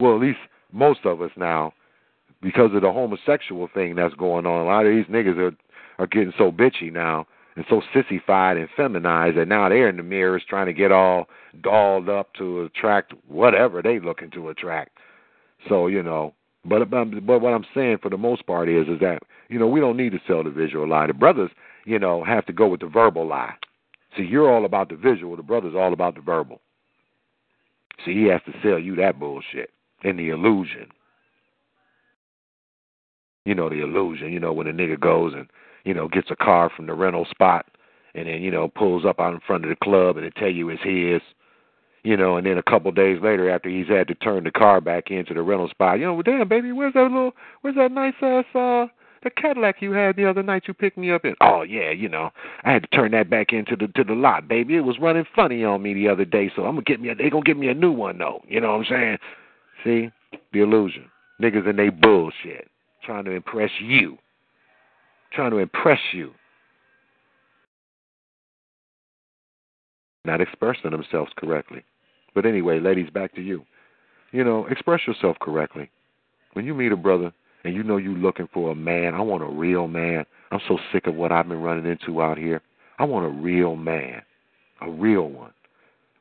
Well, 0.00 0.14
at 0.14 0.20
least 0.20 0.38
most 0.72 1.00
of 1.04 1.20
us 1.22 1.30
now, 1.36 1.72
because 2.42 2.74
of 2.74 2.82
the 2.82 2.92
homosexual 2.92 3.68
thing 3.72 3.94
that's 3.94 4.14
going 4.14 4.46
on. 4.46 4.60
A 4.60 4.64
lot 4.64 4.86
of 4.86 4.94
these 4.94 5.06
niggas 5.06 5.38
are 5.38 5.56
are 5.98 6.06
getting 6.06 6.32
so 6.36 6.50
bitchy 6.50 6.92
now 6.92 7.26
and 7.56 7.64
so 7.68 7.82
sissified 7.92 8.56
and 8.56 8.68
feminized 8.76 9.36
that 9.36 9.48
now 9.48 9.68
they're 9.68 9.88
in 9.88 9.96
the 9.96 10.02
mirrors 10.02 10.42
trying 10.48 10.66
to 10.66 10.72
get 10.72 10.90
all 10.90 11.28
dolled 11.62 12.08
up 12.08 12.34
to 12.34 12.62
attract 12.62 13.12
whatever 13.28 13.80
they 13.80 14.00
looking 14.00 14.30
to 14.32 14.48
attract. 14.48 14.98
So 15.68 15.86
you 15.86 16.02
know, 16.02 16.34
but 16.64 16.84
but 16.90 17.40
what 17.40 17.54
I'm 17.54 17.66
saying 17.74 17.98
for 18.02 18.10
the 18.10 18.18
most 18.18 18.46
part 18.46 18.68
is 18.68 18.88
is 18.88 19.00
that 19.00 19.20
you 19.48 19.58
know 19.58 19.68
we 19.68 19.80
don't 19.80 19.96
need 19.96 20.12
to 20.12 20.20
sell 20.26 20.42
the 20.42 20.50
visual 20.50 20.88
lie. 20.88 21.06
The 21.06 21.14
brothers, 21.14 21.50
you 21.84 21.98
know, 21.98 22.24
have 22.24 22.46
to 22.46 22.52
go 22.52 22.66
with 22.68 22.80
the 22.80 22.86
verbal 22.86 23.26
lie. 23.26 23.54
See, 24.16 24.24
you're 24.24 24.52
all 24.52 24.64
about 24.64 24.88
the 24.88 24.96
visual. 24.96 25.36
The 25.36 25.42
brother's 25.42 25.74
all 25.74 25.92
about 25.92 26.14
the 26.14 26.20
verbal. 26.20 26.60
See, 28.04 28.14
he 28.14 28.24
has 28.24 28.40
to 28.46 28.52
sell 28.62 28.78
you 28.78 28.96
that 28.96 29.18
bullshit 29.18 29.70
and 30.02 30.18
the 30.18 30.30
illusion. 30.30 30.88
You 33.44 33.54
know 33.54 33.68
the 33.68 33.82
illusion. 33.82 34.32
You 34.32 34.40
know 34.40 34.52
when 34.52 34.66
a 34.66 34.72
nigga 34.72 34.98
goes 34.98 35.34
and 35.34 35.48
you 35.84 35.94
know, 35.94 36.08
gets 36.08 36.30
a 36.30 36.36
car 36.36 36.70
from 36.74 36.86
the 36.86 36.94
rental 36.94 37.26
spot 37.30 37.66
and 38.14 38.28
then, 38.28 38.42
you 38.42 38.50
know, 38.50 38.68
pulls 38.68 39.04
up 39.04 39.20
out 39.20 39.34
in 39.34 39.40
front 39.46 39.64
of 39.64 39.70
the 39.70 39.76
club 39.76 40.16
and 40.16 40.26
they 40.26 40.30
tell 40.30 40.50
you 40.50 40.68
it's 40.70 40.82
his. 40.82 41.22
You 42.02 42.18
know, 42.18 42.36
and 42.36 42.46
then 42.46 42.58
a 42.58 42.62
couple 42.62 42.90
of 42.90 42.96
days 42.96 43.18
later 43.22 43.48
after 43.48 43.70
he's 43.70 43.88
had 43.88 44.08
to 44.08 44.14
turn 44.16 44.44
the 44.44 44.50
car 44.50 44.82
back 44.82 45.10
into 45.10 45.32
the 45.32 45.40
rental 45.40 45.70
spot, 45.70 45.98
you 45.98 46.04
know, 46.04 46.12
well, 46.12 46.22
damn 46.22 46.46
baby, 46.46 46.70
where's 46.70 46.92
that 46.92 47.04
little 47.04 47.32
where's 47.62 47.76
that 47.76 47.92
nice 47.92 48.12
ass 48.20 48.44
uh 48.54 48.86
the 49.22 49.30
Cadillac 49.30 49.76
you 49.80 49.92
had 49.92 50.16
the 50.16 50.28
other 50.28 50.42
night 50.42 50.64
you 50.68 50.74
picked 50.74 50.98
me 50.98 51.10
up 51.10 51.24
in. 51.24 51.34
Oh 51.40 51.62
yeah, 51.62 51.90
you 51.90 52.10
know, 52.10 52.30
I 52.62 52.72
had 52.72 52.82
to 52.82 52.88
turn 52.88 53.12
that 53.12 53.30
back 53.30 53.54
into 53.54 53.74
the 53.74 53.88
to 53.88 54.04
the 54.04 54.12
lot, 54.12 54.46
baby. 54.46 54.76
It 54.76 54.82
was 54.82 54.98
running 55.00 55.24
funny 55.34 55.64
on 55.64 55.82
me 55.82 55.94
the 55.94 56.08
other 56.08 56.26
day, 56.26 56.52
so 56.54 56.66
I'm 56.66 56.74
gonna 56.74 56.82
get 56.82 57.00
me. 57.00 57.08
A, 57.08 57.14
they 57.14 57.30
gonna 57.30 57.42
give 57.42 57.56
me 57.56 57.68
a 57.68 57.74
new 57.74 57.90
one 57.90 58.18
though. 58.18 58.42
You 58.46 58.60
know 58.60 58.76
what 58.76 58.86
I'm 58.86 58.90
saying? 58.90 59.18
See 59.82 60.10
the 60.52 60.60
illusion, 60.60 61.06
niggas 61.40 61.66
and 61.66 61.78
they 61.78 61.88
bullshit, 61.88 62.68
trying 63.02 63.24
to 63.24 63.30
impress 63.30 63.70
you 63.80 64.18
trying 65.34 65.50
to 65.50 65.58
impress 65.58 66.00
you, 66.12 66.32
not 70.24 70.40
expressing 70.40 70.90
themselves 70.90 71.32
correctly. 71.36 71.84
But 72.34 72.46
anyway, 72.46 72.80
ladies, 72.80 73.10
back 73.10 73.34
to 73.34 73.42
you. 73.42 73.64
You 74.32 74.42
know, 74.42 74.66
express 74.66 75.00
yourself 75.06 75.36
correctly. 75.40 75.90
When 76.54 76.64
you 76.64 76.74
meet 76.74 76.92
a 76.92 76.96
brother 76.96 77.32
and 77.64 77.74
you 77.74 77.82
know 77.82 77.96
you're 77.96 78.12
looking 78.16 78.48
for 78.52 78.72
a 78.72 78.74
man, 78.74 79.14
I 79.14 79.20
want 79.20 79.42
a 79.42 79.46
real 79.46 79.86
man. 79.86 80.24
I'm 80.50 80.60
so 80.66 80.78
sick 80.92 81.06
of 81.06 81.14
what 81.14 81.32
I've 81.32 81.48
been 81.48 81.62
running 81.62 81.86
into 81.86 82.20
out 82.20 82.38
here. 82.38 82.62
I 82.98 83.04
want 83.04 83.26
a 83.26 83.28
real 83.28 83.76
man, 83.76 84.22
a 84.80 84.90
real 84.90 85.28
one. 85.28 85.52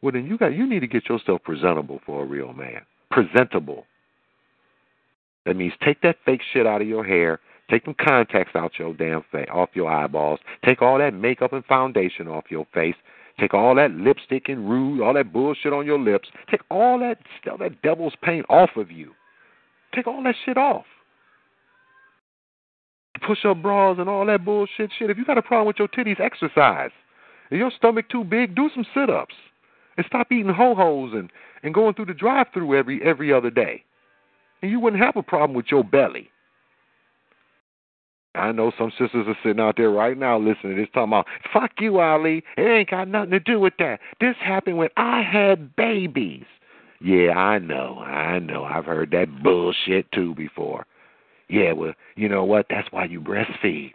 Well, 0.02 0.12
then 0.12 0.26
you 0.26 0.38
got 0.38 0.54
you 0.54 0.68
need 0.68 0.82
to 0.82 0.88
get 0.88 1.08
yourself 1.08 1.42
presentable 1.44 2.02
for 2.06 2.24
a 2.24 2.26
real 2.26 2.54
man. 2.54 2.82
Presentable. 3.10 3.86
That 5.46 5.56
means 5.56 5.74
take 5.84 6.02
that 6.02 6.18
fake 6.26 6.42
shit 6.52 6.68
out 6.68 6.82
of 6.82 6.88
your 6.88 7.04
hair 7.04 7.40
Take 7.70 7.86
them 7.86 7.96
contacts 8.00 8.56
out 8.56 8.74
your 8.78 8.94
damn 8.94 9.24
face, 9.32 9.48
off 9.52 9.70
your 9.74 9.90
eyeballs. 9.90 10.40
Take 10.66 10.82
all 10.82 10.98
that 10.98 11.14
makeup 11.14 11.54
and 11.54 11.66
foundation 11.66 12.28
off 12.28 12.46
your 12.50 12.68
face. 12.74 12.96
Take 13.40 13.54
all 13.54 13.76
that 13.76 13.92
lipstick 13.92 14.50
and 14.50 14.70
rouge, 14.70 15.02
all 15.02 15.14
that 15.14 15.34
bullshit 15.34 15.74
on 15.74 15.86
your 15.86 16.00
lips. 16.00 16.30
Take 16.52 16.62
all 16.70 17.00
that 17.00 17.20
all 17.50 17.58
that 17.58 17.82
devil's 17.82 18.14
paint 18.22 18.46
off 18.50 18.72
of 18.76 18.92
you. 18.92 19.14
Take 19.96 20.08
all 20.08 20.22
that 20.24 20.36
shit 20.46 20.58
off. 20.58 20.86
Push 23.26 23.46
up 23.46 23.62
bras 23.62 23.98
and 24.00 24.10
all 24.10 24.26
that 24.26 24.44
bullshit 24.44 24.92
shit. 24.98 25.10
If 25.10 25.18
you 25.18 25.26
got 25.26 25.38
a 25.38 25.42
problem 25.42 25.68
with 25.68 25.80
your 25.80 25.88
titties, 25.88 26.20
exercise. 26.20 26.92
If 27.50 27.58
your 27.58 27.72
stomach 27.76 28.10
too 28.10 28.24
big, 28.24 28.56
do 28.56 28.70
some 28.74 28.86
sit 28.94 29.10
ups. 29.10 29.36
And 29.96 30.06
stop 30.08 30.32
eating 30.32 30.52
ho 30.52 30.76
hos 30.76 31.14
and, 31.14 31.32
and 31.62 31.74
going 31.74 31.94
through 31.94 32.08
the 32.08 32.14
drive 32.14 32.48
through 32.54 32.78
every 32.78 33.02
every 33.04 33.32
other 33.32 33.50
day. 33.50 33.84
And 34.62 34.70
you 34.70 34.80
wouldn't 34.80 35.02
have 35.02 35.16
a 35.16 35.24
problem 35.24 35.56
with 35.56 35.68
your 35.70 35.84
belly. 35.84 36.30
I 38.36 38.52
know 38.52 38.72
some 38.78 38.92
sisters 38.92 39.28
are 39.28 39.38
sitting 39.44 39.60
out 39.60 39.78
there 39.78 39.92
right 39.92 40.18
now 40.18 40.40
listening 40.40 40.76
to 40.76 40.82
this 40.82 40.90
talking 40.94 41.10
about, 41.10 41.28
fuck 41.54 41.72
you, 41.80 42.00
Ali. 42.00 42.44
It 42.58 42.62
ain't 42.62 42.90
got 42.90 43.08
nothing 43.08 43.32
to 43.32 43.40
do 43.40 43.60
with 43.60 43.74
that. 43.80 44.00
This 44.20 44.36
happened 44.40 44.78
when 44.78 44.90
I 44.98 45.22
had 45.22 45.76
babies. 45.76 46.46
Yeah, 47.00 47.32
I 47.32 47.60
know, 47.60 48.00
I 48.00 48.40
know. 48.40 48.64
I've 48.64 48.86
heard 48.86 49.12
that 49.12 49.44
bullshit 49.44 50.12
too 50.12 50.34
before. 50.36 50.86
Yeah, 51.50 51.74
well, 51.74 51.94
you 52.16 52.28
know 52.30 52.44
what? 52.44 52.68
That's 52.70 52.88
why 52.92 53.06
you 53.06 53.22
breastfeed. 53.22 53.94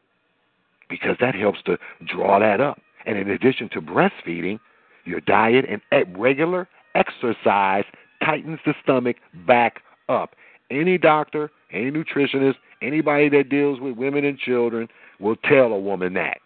Because 0.88 1.16
that 1.20 1.34
helps 1.34 1.62
to 1.62 1.78
draw 2.06 2.38
that 2.38 2.60
up. 2.60 2.80
And 3.06 3.18
in 3.18 3.30
addition 3.30 3.68
to 3.70 3.80
breastfeeding, 3.80 4.60
your 5.04 5.20
diet 5.20 5.64
and 5.68 5.80
regular 6.18 6.68
exercise 6.94 7.84
tightens 8.22 8.60
the 8.64 8.74
stomach 8.82 9.16
back 9.46 9.80
up. 10.08 10.34
Any 10.70 10.98
doctor, 10.98 11.50
any 11.72 11.90
nutritionist, 11.90 12.56
anybody 12.82 13.28
that 13.30 13.48
deals 13.48 13.80
with 13.80 13.96
women 13.96 14.24
and 14.24 14.38
children 14.38 14.88
will 15.18 15.36
tell 15.36 15.72
a 15.72 15.78
woman 15.78 16.14
that. 16.14 16.38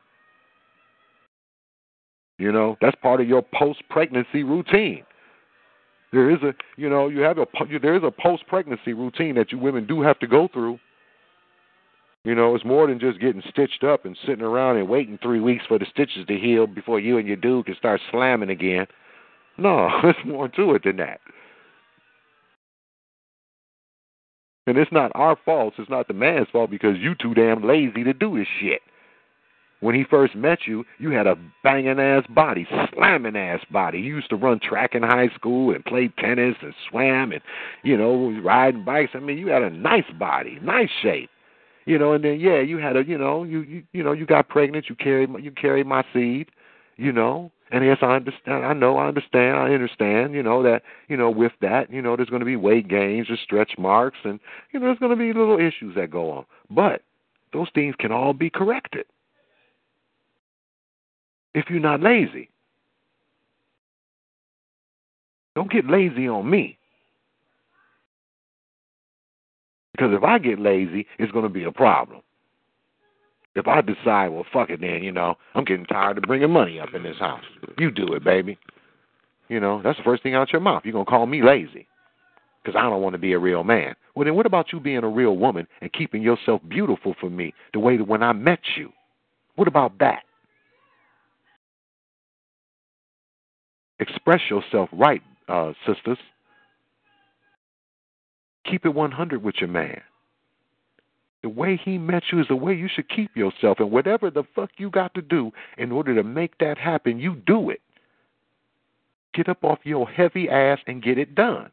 You 2.39 2.51
know, 2.51 2.77
that's 2.81 2.97
part 3.03 3.21
of 3.21 3.29
your 3.29 3.43
post 3.55 3.83
pregnancy 3.89 4.43
routine. 4.43 5.05
There 6.13 6.31
is 6.31 6.43
a, 6.43 6.53
you 6.77 6.91
know, 6.91 7.09
you 7.09 7.21
have 7.21 7.39
a 7.39 7.47
there 7.81 7.97
is 7.97 8.03
a 8.05 8.11
post 8.11 8.47
pregnancy 8.47 8.93
routine 8.93 9.35
that 9.37 9.53
you 9.53 9.59
women 9.59 9.87
do 9.87 10.03
have 10.03 10.19
to 10.21 10.27
go 10.27 10.49
through. 10.53 10.79
You 12.25 12.35
know, 12.35 12.55
it's 12.55 12.65
more 12.65 12.87
than 12.87 13.01
just 13.01 13.21
getting 13.21 13.43
stitched 13.49 13.83
up 13.83 14.05
and 14.05 14.17
sitting 14.27 14.45
around 14.45 14.77
and 14.77 14.89
waiting 14.89 15.19
three 15.21 15.41
weeks 15.41 15.65
for 15.67 15.79
the 15.79 15.87
stitches 15.91 16.27
to 16.27 16.39
heal 16.39 16.67
before 16.67 17.01
you 17.01 17.19
and 17.19 17.27
your 17.27 17.37
dude 17.37 17.67
can 17.67 17.75
start 17.77 18.01
slamming 18.11 18.51
again. 18.51 18.87
No, 19.59 19.89
there's 20.03 20.17
more 20.25 20.49
to 20.49 20.75
it 20.75 20.85
than 20.85 20.97
that. 20.97 21.21
And 24.67 24.79
it's 24.79 24.93
not 24.93 25.11
our 25.15 25.37
fault. 25.45 25.75
It's 25.79 25.91
not 25.91 26.09
the 26.09 26.15
man's 26.15 26.49
fault 26.53 26.71
because 26.71 26.97
you 26.99 27.15
too 27.15 27.35
damn 27.35 27.67
lazy 27.67 28.05
to 28.05 28.13
do 28.13 28.39
this 28.39 28.47
shit. 28.61 28.81
When 29.81 29.97
he 29.97 30.05
first 30.09 30.37
met 30.37 30.61
you, 30.67 30.85
you 31.01 31.11
had 31.11 31.27
a 31.27 31.37
banging 31.65 31.99
ass 31.99 32.25
body, 32.29 32.69
slamming 32.95 33.35
ass 33.35 33.65
body. 33.73 33.99
You 33.99 34.15
used 34.15 34.31
to 34.31 34.37
run 34.37 34.61
track 34.61 34.95
in 34.95 35.03
high 35.03 35.29
school 35.35 35.75
and 35.75 35.85
play 35.85 36.09
tennis 36.19 36.55
and 36.63 36.73
swam 36.89 37.33
and, 37.33 37.41
you 37.83 37.97
know, 37.97 38.31
riding 38.45 38.85
bikes. 38.85 39.11
I 39.15 39.19
mean, 39.19 39.39
you 39.39 39.49
had 39.49 39.63
a 39.63 39.71
nice 39.71 40.09
body, 40.21 40.59
nice 40.63 40.91
shape. 41.03 41.31
You 41.85 41.99
know, 41.99 42.13
and 42.13 42.23
then 42.23 42.39
yeah, 42.39 42.61
you 42.61 42.79
had 42.79 42.97
a, 42.97 43.05
you 43.05 43.19
know, 43.19 43.43
you 43.43 43.63
you 43.63 43.83
you 43.93 44.05
know, 44.05 44.13
you 44.13 44.25
got 44.25 44.49
pregnant, 44.49 44.87
you 44.89 44.95
carried 44.95 45.31
you 45.41 45.51
carried 45.51 45.85
my 45.85 46.05
seed, 46.13 46.49
you 46.97 47.11
know, 47.11 47.51
and 47.73 47.85
yes, 47.85 47.99
I 48.03 48.17
understand. 48.17 48.67
I 48.67 48.75
know. 48.75 48.99
I 48.99 49.09
understand. 49.09 49.57
I 49.57 49.73
understand. 49.73 50.35
You 50.35 50.43
know 50.43 50.63
that. 50.63 50.83
You 51.09 51.17
know, 51.17 51.31
with 51.31 51.53
that, 51.63 51.91
you 51.91 52.03
know, 52.03 52.17
there's 52.17 52.29
going 52.29 52.41
to 52.41 52.47
be 52.47 52.57
weight 52.57 52.87
gains 52.87 53.31
or 53.31 53.37
stretch 53.43 53.73
marks, 53.79 54.19
and 54.25 54.39
you 54.73 54.79
know, 54.79 54.87
there's 54.87 54.99
going 54.99 55.11
to 55.11 55.17
be 55.17 55.33
little 55.33 55.59
issues 55.59 55.95
that 55.97 56.11
go 56.11 56.31
on. 56.31 56.45
But 56.71 57.03
those 57.53 57.69
things 57.75 57.95
can 57.99 58.13
all 58.13 58.35
be 58.35 58.51
corrected 58.51 59.07
if 61.55 61.71
you're 61.71 61.81
not 61.81 62.03
lazy. 62.03 62.51
Don't 65.55 65.71
get 65.71 65.89
lazy 65.89 66.29
on 66.29 66.49
me. 66.49 66.79
Because 69.93 70.13
if 70.15 70.25
I 70.25 70.39
get 70.39 70.59
lazy, 70.59 71.07
it's 71.19 71.33
going 71.33 71.45
to 71.45 71.51
be 71.51 71.65
a 71.65 71.73
problem. 71.73 72.23
If 73.55 73.69
I 73.69 73.83
decide, 73.83 74.29
well, 74.29 74.47
fuck 74.53 74.71
it 74.71 74.81
then, 74.81 75.03
you 75.03 75.13
know, 75.13 75.35
I'm 75.55 75.65
getting 75.65 75.85
tired 75.85 76.19
of 76.19 76.25
bringing 76.25 76.51
money 76.51 76.81
up 76.81 76.95
in 76.95 77.03
this 77.03 77.19
house. 77.19 77.45
You 77.79 77.91
do 77.91 78.15
it, 78.15 78.25
baby. 78.25 78.59
You 79.49 79.61
know, 79.61 79.83
that's 79.83 79.99
the 79.99 80.05
first 80.05 80.23
thing 80.23 80.35
out 80.35 80.53
your 80.53 80.63
mouth. 80.63 80.83
You're 80.85 80.93
going 80.93 81.05
to 81.05 81.11
call 81.11 81.27
me 81.27 81.43
lazy 81.43 81.87
because 82.63 82.79
I 82.79 82.89
don't 82.89 83.03
want 83.03 83.15
to 83.15 83.19
be 83.19 83.33
a 83.33 83.39
real 83.39 83.65
man. 83.65 83.95
Well, 84.15 84.25
then 84.25 84.35
what 84.35 84.47
about 84.47 84.73
you 84.73 84.81
being 84.81 85.05
a 85.05 85.09
real 85.09 85.37
woman 85.37 85.67
and 85.81 85.93
keeping 85.93 86.23
yourself 86.23 86.63
beautiful 86.69 87.15
for 87.21 87.29
me 87.29 87.53
the 87.75 87.81
way 87.81 87.97
that 87.97 88.07
when 88.07 88.23
I 88.23 88.33
met 88.33 88.61
you? 88.77 88.91
What 89.57 89.69
about 89.69 89.99
that? 89.99 90.23
Express 94.01 94.41
yourself 94.51 94.89
right, 94.93 95.23
uh, 95.49 95.73
sisters. 95.87 96.19
Keep 98.69 98.87
it 98.87 98.95
100 98.95 99.43
with 99.43 99.57
your 99.61 99.69
man. 99.69 100.01
The 101.43 101.49
way 101.49 101.77
he 101.77 101.99
met 101.99 102.23
you 102.31 102.41
is 102.41 102.47
the 102.49 102.57
way 102.57 102.73
you 102.75 102.89
should 102.89 103.09
keep 103.09 103.37
yourself. 103.37 103.81
And 103.81 103.91
whatever 103.91 104.31
the 104.31 104.45
fuck 104.55 104.71
you 104.77 104.91
got 104.91 105.13
to 105.15 105.23
do 105.23 105.51
in 105.77 105.91
order 105.91 106.15
to 106.15 106.23
make 106.23 106.59
that 106.59 106.79
happen, 106.79 107.19
you 107.19 107.35
do 107.35 107.71
it. 107.71 107.81
Get 109.35 109.49
up 109.49 109.65
off 109.65 109.81
your 109.83 110.09
heavy 110.09 110.49
ass 110.49 110.79
and 110.87 111.03
get 111.03 111.19
it 111.19 111.35
done. 111.35 111.71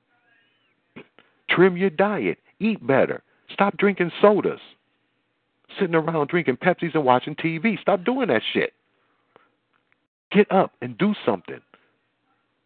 Trim 1.50 1.78
your 1.78 1.90
diet. 1.90 2.40
Eat 2.60 2.86
better. 2.86 3.22
Stop 3.52 3.78
drinking 3.78 4.12
sodas. 4.22 4.60
Sitting 5.80 5.96
around 5.96 6.30
drinking 6.30 6.58
Pepsis 6.58 6.96
and 6.96 7.06
watching 7.06 7.36
TV. 7.36 7.80
Stop 7.80 8.04
doing 8.04 8.30
that 8.30 8.42
shit. 8.54 8.74
Get 10.32 10.52
up 10.52 10.72
and 10.82 10.98
do 10.98 11.14
something. 11.26 11.60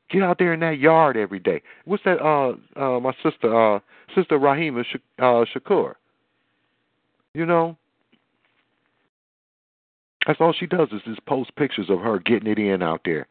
Get 0.10 0.22
out 0.22 0.38
there 0.38 0.54
in 0.54 0.60
that 0.62 0.78
yard 0.80 1.18
every 1.18 1.40
day. 1.40 1.62
What's 1.86 2.04
that? 2.04 2.22
Uh, 2.22 2.54
uh, 2.80 3.00
my 3.00 3.14
sister, 3.24 3.76
uh, 3.76 3.80
sister 4.16 4.38
Rahima 4.38 4.86
Sh- 4.86 4.98
uh, 5.20 5.44
Shakur. 5.54 5.96
You 7.34 7.46
know, 7.46 7.78
that's 10.26 10.40
all 10.40 10.54
she 10.54 10.68
does 10.68 10.90
is 10.92 11.02
just 11.06 11.26
post 11.26 11.56
pictures 11.56 11.90
of 11.90 12.00
her 12.00 12.20
getting 12.20 12.50
it 12.50 12.60
in 12.60 12.82
out 12.84 13.02
there 13.06 13.28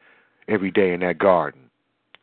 every 0.47 0.71
day 0.71 0.93
in 0.93 0.99
that 0.99 1.17
garden, 1.17 1.61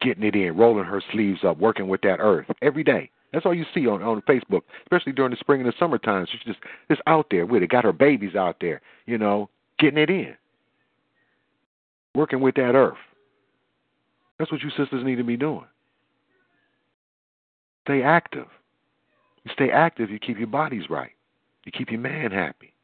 getting 0.01 0.23
it 0.23 0.37
in, 0.37 0.57
rolling 0.57 0.85
her 0.85 1.03
sleeves 1.11 1.41
up, 1.45 1.59
working 1.59 1.89
with 1.89 2.03
that 2.03 2.19
earth 2.21 2.47
every 2.63 2.85
day. 2.85 3.11
That's 3.33 3.47
all 3.47 3.55
you 3.55 3.65
see 3.73 3.87
on 3.87 4.03
on 4.03 4.23
Facebook, 4.23 4.63
especially 4.85 5.13
during 5.13 5.31
the 5.31 5.37
spring 5.39 5.61
and 5.61 5.69
the 5.69 5.75
summer 5.79 5.99
summertime. 6.03 6.27
She's 6.31 6.43
just 6.45 6.59
just 6.91 7.01
out 7.07 7.27
there 7.31 7.47
with 7.47 7.63
it. 7.63 7.71
Got 7.71 7.85
her 7.85 7.93
babies 7.93 8.35
out 8.35 8.57
there, 8.61 8.81
you 9.07 9.19
know, 9.19 9.49
getting 9.79 9.99
it 9.99 10.11
in, 10.11 10.35
working 12.15 12.41
with 12.41 12.57
that 12.57 12.75
earth. 12.75 12.99
That's 14.39 14.51
what 14.51 14.63
you 14.63 14.71
sisters 14.71 15.05
need 15.05 15.17
to 15.17 15.25
be 15.25 15.37
doing. 15.37 15.67
Stay 17.87 18.03
active. 18.03 18.47
You 19.45 19.53
stay 19.55 19.71
active, 19.71 20.11
you 20.11 20.19
keep 20.19 20.39
your 20.39 20.47
bodies 20.47 20.85
right. 20.91 21.13
You 21.71 21.79
keep 21.79 21.93
your 21.93 22.01
man 22.01 22.33
happy. 22.33 22.75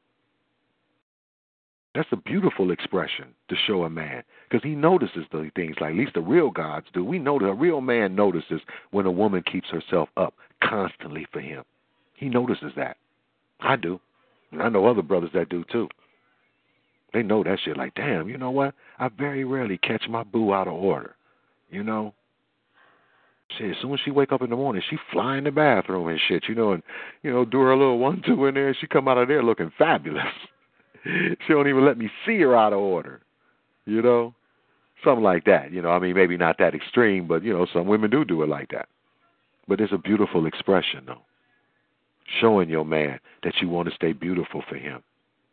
That's 1.97 2.09
a 2.13 2.17
beautiful 2.17 2.71
expression 2.71 3.35
to 3.49 3.57
show 3.67 3.83
a 3.83 3.91
man 3.91 4.23
because 4.49 4.63
he 4.63 4.77
notices 4.77 5.25
the 5.33 5.51
things 5.57 5.75
like 5.81 5.91
at 5.91 5.97
least 5.97 6.15
the 6.15 6.21
real 6.21 6.53
gods 6.53 6.87
do. 6.93 7.05
We 7.05 7.19
know 7.19 7.37
that 7.41 7.47
a 7.49 7.55
real 7.55 7.81
man 7.81 8.15
notices 8.15 8.61
when 8.93 9.07
a 9.07 9.11
woman 9.11 9.43
keeps 9.43 9.71
herself 9.71 10.09
up 10.17 10.35
constantly 10.63 11.27
for 11.33 11.41
him. 11.41 11.65
He 12.15 12.29
notices 12.29 12.71
that. 12.77 12.97
I 13.59 13.75
do. 13.75 13.99
And 14.53 14.63
I 14.63 14.69
know 14.69 14.87
other 14.87 15.03
brothers 15.03 15.31
that 15.35 15.49
do 15.49 15.65
too. 15.73 15.89
They 17.13 17.25
know 17.25 17.43
that 17.43 17.59
shit 17.65 17.77
like, 17.77 17.97
damn, 17.97 18.29
you 18.29 18.39
know 18.39 18.53
what? 18.53 18.75
I 19.01 19.09
very 19.09 19.43
rarely 19.43 19.79
catch 19.79 20.05
my 20.09 20.23
boo 20.23 20.55
out 20.55 20.69
of 20.69 20.75
order. 20.75 21.17
You 21.71 21.83
know, 21.83 22.15
Shit, 23.51 23.71
as 23.71 23.77
soon 23.81 23.93
as 23.95 24.01
she 24.05 24.11
wake 24.11 24.33
up 24.33 24.43
in 24.43 24.51
the 24.51 24.57
morning, 24.57 24.83
she 24.89 24.97
fly 25.13 25.39
in 25.39 25.45
the 25.45 25.51
bathroom 25.51 26.09
and 26.09 26.21
shit, 26.29 26.45
you 26.49 26.55
know, 26.55 26.73
and 26.73 26.83
you 27.23 27.33
know, 27.33 27.45
do 27.45 27.61
her 27.61 27.77
little 27.77 27.99
one 27.99 28.23
two 28.27 28.47
in 28.47 28.55
there, 28.55 28.69
and 28.69 28.77
she 28.81 28.87
come 28.87 29.09
out 29.09 29.19
of 29.19 29.29
there 29.29 29.43
looking 29.43 29.73
fabulous. 29.79 30.25
she 31.05 31.53
don't 31.53 31.69
even 31.69 31.85
let 31.85 31.97
me 31.97 32.11
see 32.27 32.41
her 32.41 32.57
out 32.57 32.73
of 32.73 32.81
order, 32.81 33.21
you 33.85 34.03
know, 34.03 34.35
something 35.05 35.23
like 35.23 35.45
that. 35.45 35.73
You 35.73 35.81
know, 35.81 35.91
I 35.91 35.99
mean, 36.01 36.15
maybe 36.15 36.37
not 36.37 36.59
that 36.59 36.75
extreme, 36.75 37.29
but 37.29 37.45
you 37.45 37.53
know, 37.53 37.67
some 37.73 37.87
women 37.87 38.11
do 38.11 38.25
do 38.25 38.43
it 38.43 38.49
like 38.49 38.71
that. 38.71 38.89
But 39.69 39.81
it's 39.81 39.93
a 39.93 39.99
beautiful 39.99 40.47
expression, 40.47 41.05
though, 41.07 41.23
showing 42.41 42.69
your 42.69 42.85
man 42.85 43.21
that 43.43 43.55
you 43.61 43.69
want 43.69 43.89
to 43.89 43.95
stay 43.95 44.13
beautiful 44.13 44.63
for 44.69 44.77
him, 44.77 45.03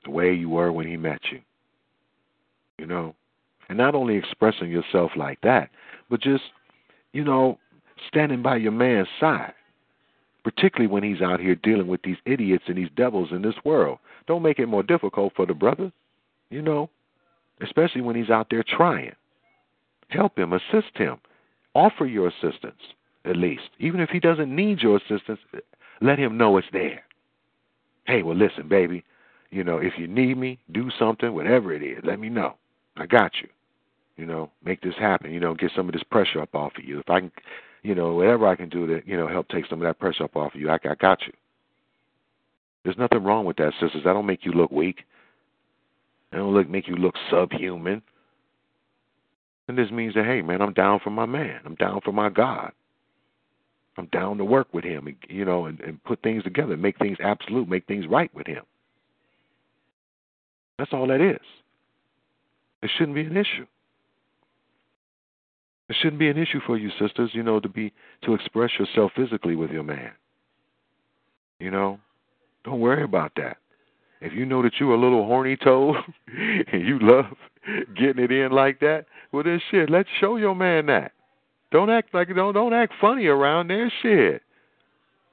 the 0.04 0.12
way 0.12 0.34
you 0.34 0.50
were 0.50 0.72
when 0.72 0.88
he 0.88 0.98
met 0.98 1.22
you. 1.32 1.40
You 2.80 2.88
know, 2.88 3.16
and 3.70 3.78
not 3.78 3.96
only 3.96 4.16
expressing 4.16 4.70
yourself 4.70 5.12
like 5.16 5.40
that, 5.42 5.70
but 6.10 6.22
just 6.22 6.44
you 7.14 7.24
know 7.24 7.60
standing 8.08 8.42
by 8.42 8.58
your 8.58 8.72
man's 8.72 9.08
side, 9.20 9.54
particularly 10.44 10.92
when 10.92 11.04
he's 11.04 11.22
out 11.22 11.40
here 11.40 11.56
dealing 11.56 11.88
with 11.88 12.02
these 12.04 12.18
idiots 12.26 12.66
and 12.68 12.78
these 12.78 12.90
devils 12.96 13.30
in 13.32 13.42
this 13.42 13.56
world. 13.64 14.00
Don't 14.28 14.42
make 14.42 14.60
it 14.60 14.68
more 14.68 14.84
difficult 14.84 15.34
for 15.36 15.46
the 15.46 15.54
brother, 15.54 15.92
you 16.50 16.62
know, 16.62 16.90
especially 17.62 18.02
when 18.02 18.16
he's 18.16 18.30
out 18.30 18.48
there 18.50 18.64
trying. 18.64 19.14
Help 20.10 20.38
him, 20.38 20.54
assist 20.54 20.96
him, 20.96 21.18
offer 21.74 22.06
your 22.06 22.28
assistance 22.28 22.82
at 23.26 23.38
least. 23.38 23.70
Even 23.80 24.00
if 24.00 24.10
he 24.10 24.20
doesn't 24.20 24.54
need 24.54 24.80
your 24.80 24.98
assistance, 24.98 25.40
let 26.02 26.20
him 26.20 26.38
know 26.38 26.58
it's 26.58 26.68
there. 26.74 27.04
Hey, 28.06 28.22
well, 28.22 28.36
listen, 28.36 28.68
baby, 28.68 29.04
you 29.50 29.64
know, 29.64 29.78
if 29.78 29.94
you 29.98 30.08
need 30.08 30.38
me, 30.38 30.60
do 30.72 30.90
something, 30.98 31.34
whatever 31.34 31.74
it 31.74 31.82
is, 31.82 32.00
let 32.04 32.20
me 32.20 32.30
know. 32.30 32.56
I 32.98 33.06
got 33.06 33.34
you. 33.42 33.48
You 34.18 34.26
know, 34.26 34.52
make 34.64 34.82
this 34.82 34.96
happen. 35.00 35.32
You 35.32 35.40
know, 35.40 35.56
get 35.56 35.72
some 35.76 35.88
of 35.88 35.94
this 35.94 36.04
pressure 36.04 36.42
up 36.42 36.54
off 36.54 36.74
of 36.78 36.84
you. 36.84 37.00
If 37.00 37.10
I 37.10 37.22
can 37.22 37.32
you 37.84 37.96
know, 37.96 38.14
whatever 38.14 38.48
I 38.48 38.56
can 38.56 38.70
do 38.70 38.88
to, 38.88 39.02
you 39.06 39.18
know, 39.18 39.28
help 39.28 39.48
take 39.50 39.66
some 39.68 39.82
of 39.82 39.86
that 39.88 40.00
pressure 40.00 40.24
up 40.24 40.36
off 40.36 40.56
of 40.56 40.62
you, 40.62 40.70
I, 40.70 40.76
I 40.76 40.96
got 40.96 41.22
you. 41.28 41.34
There's 42.84 42.98
nothing 42.98 43.24
wrong 43.24 43.46
with 43.46 43.58
that, 43.58 43.74
sisters. 43.80 44.04
That 44.04 44.14
don't 44.14 44.26
make 44.26 44.46
you 44.46 44.52
look 44.52 44.72
weak. 44.72 45.04
That 46.32 46.38
don't 46.38 46.54
look 46.54 46.70
make 46.70 46.88
you 46.88 46.96
look 46.96 47.16
subhuman. 47.30 48.02
And 49.68 49.78
this 49.78 49.92
means 49.92 50.14
that, 50.16 50.26
hey, 50.26 50.42
man, 50.42 50.62
I'm 50.62 50.74
down 50.74 51.00
for 51.02 51.10
my 51.10 51.26
man. 51.26 51.62
I'm 51.66 51.76
down 51.76 52.02
for 52.04 52.12
my 52.12 52.30
God. 52.30 52.72
I'm 53.98 54.08
down 54.08 54.38
to 54.40 54.46
work 54.46 54.68
with 54.74 54.84
him, 54.84 55.16
you 55.30 55.46
know, 55.46 55.66
and, 55.66 55.80
and 55.82 56.04
put 56.04 56.22
things 56.22 56.44
together, 56.44 56.76
make 56.76 56.98
things 56.98 57.18
absolute, 57.24 57.70
make 57.70 57.86
things 57.86 58.06
right 58.10 58.34
with 58.34 58.48
him. 58.48 58.64
That's 60.80 60.92
all 60.92 61.08
that 61.08 61.22
is. 61.22 61.40
It 62.82 62.90
shouldn't 62.98 63.16
be 63.16 63.22
an 63.22 63.38
issue. 63.38 63.68
Shouldn't 66.04 66.20
be 66.20 66.28
an 66.28 66.38
issue 66.38 66.60
for 66.66 66.78
you, 66.78 66.90
sisters, 67.00 67.30
you 67.32 67.44
know, 67.44 67.62
to 67.62 67.70
be 67.70 67.94
to 68.26 68.34
express 68.34 68.72
yourself 68.78 69.14
physically 69.16 69.56
with 69.56 69.72
your 69.72 69.84
man. 69.84 70.12
You 71.60 71.72
know, 71.72 71.98
don't 72.66 72.82
worry 72.82 73.04
about 73.04 73.32
that. 73.38 73.56
If 74.20 74.34
you 74.34 74.46
know 74.46 74.62
that 74.64 74.74
you're 74.82 74.96
a 74.96 75.00
little 75.00 75.26
horny 75.26 75.56
toad 75.56 75.96
and 76.28 76.86
you 76.86 77.00
love 77.02 77.28
getting 77.96 78.22
it 78.22 78.34
in 78.34 78.52
like 78.52 78.82
that, 78.82 79.06
well 79.32 79.44
then 79.44 79.62
shit, 79.72 79.90
let's 79.90 80.10
show 80.20 80.36
your 80.36 80.54
man 80.56 80.88
that. 80.88 81.14
Don't 81.72 81.90
act 81.90 82.14
like 82.14 82.28
don't 82.36 82.54
don't 82.54 82.74
act 82.74 82.92
funny 83.00 83.28
around 83.28 83.70
there, 83.70 83.90
shit. 84.02 84.42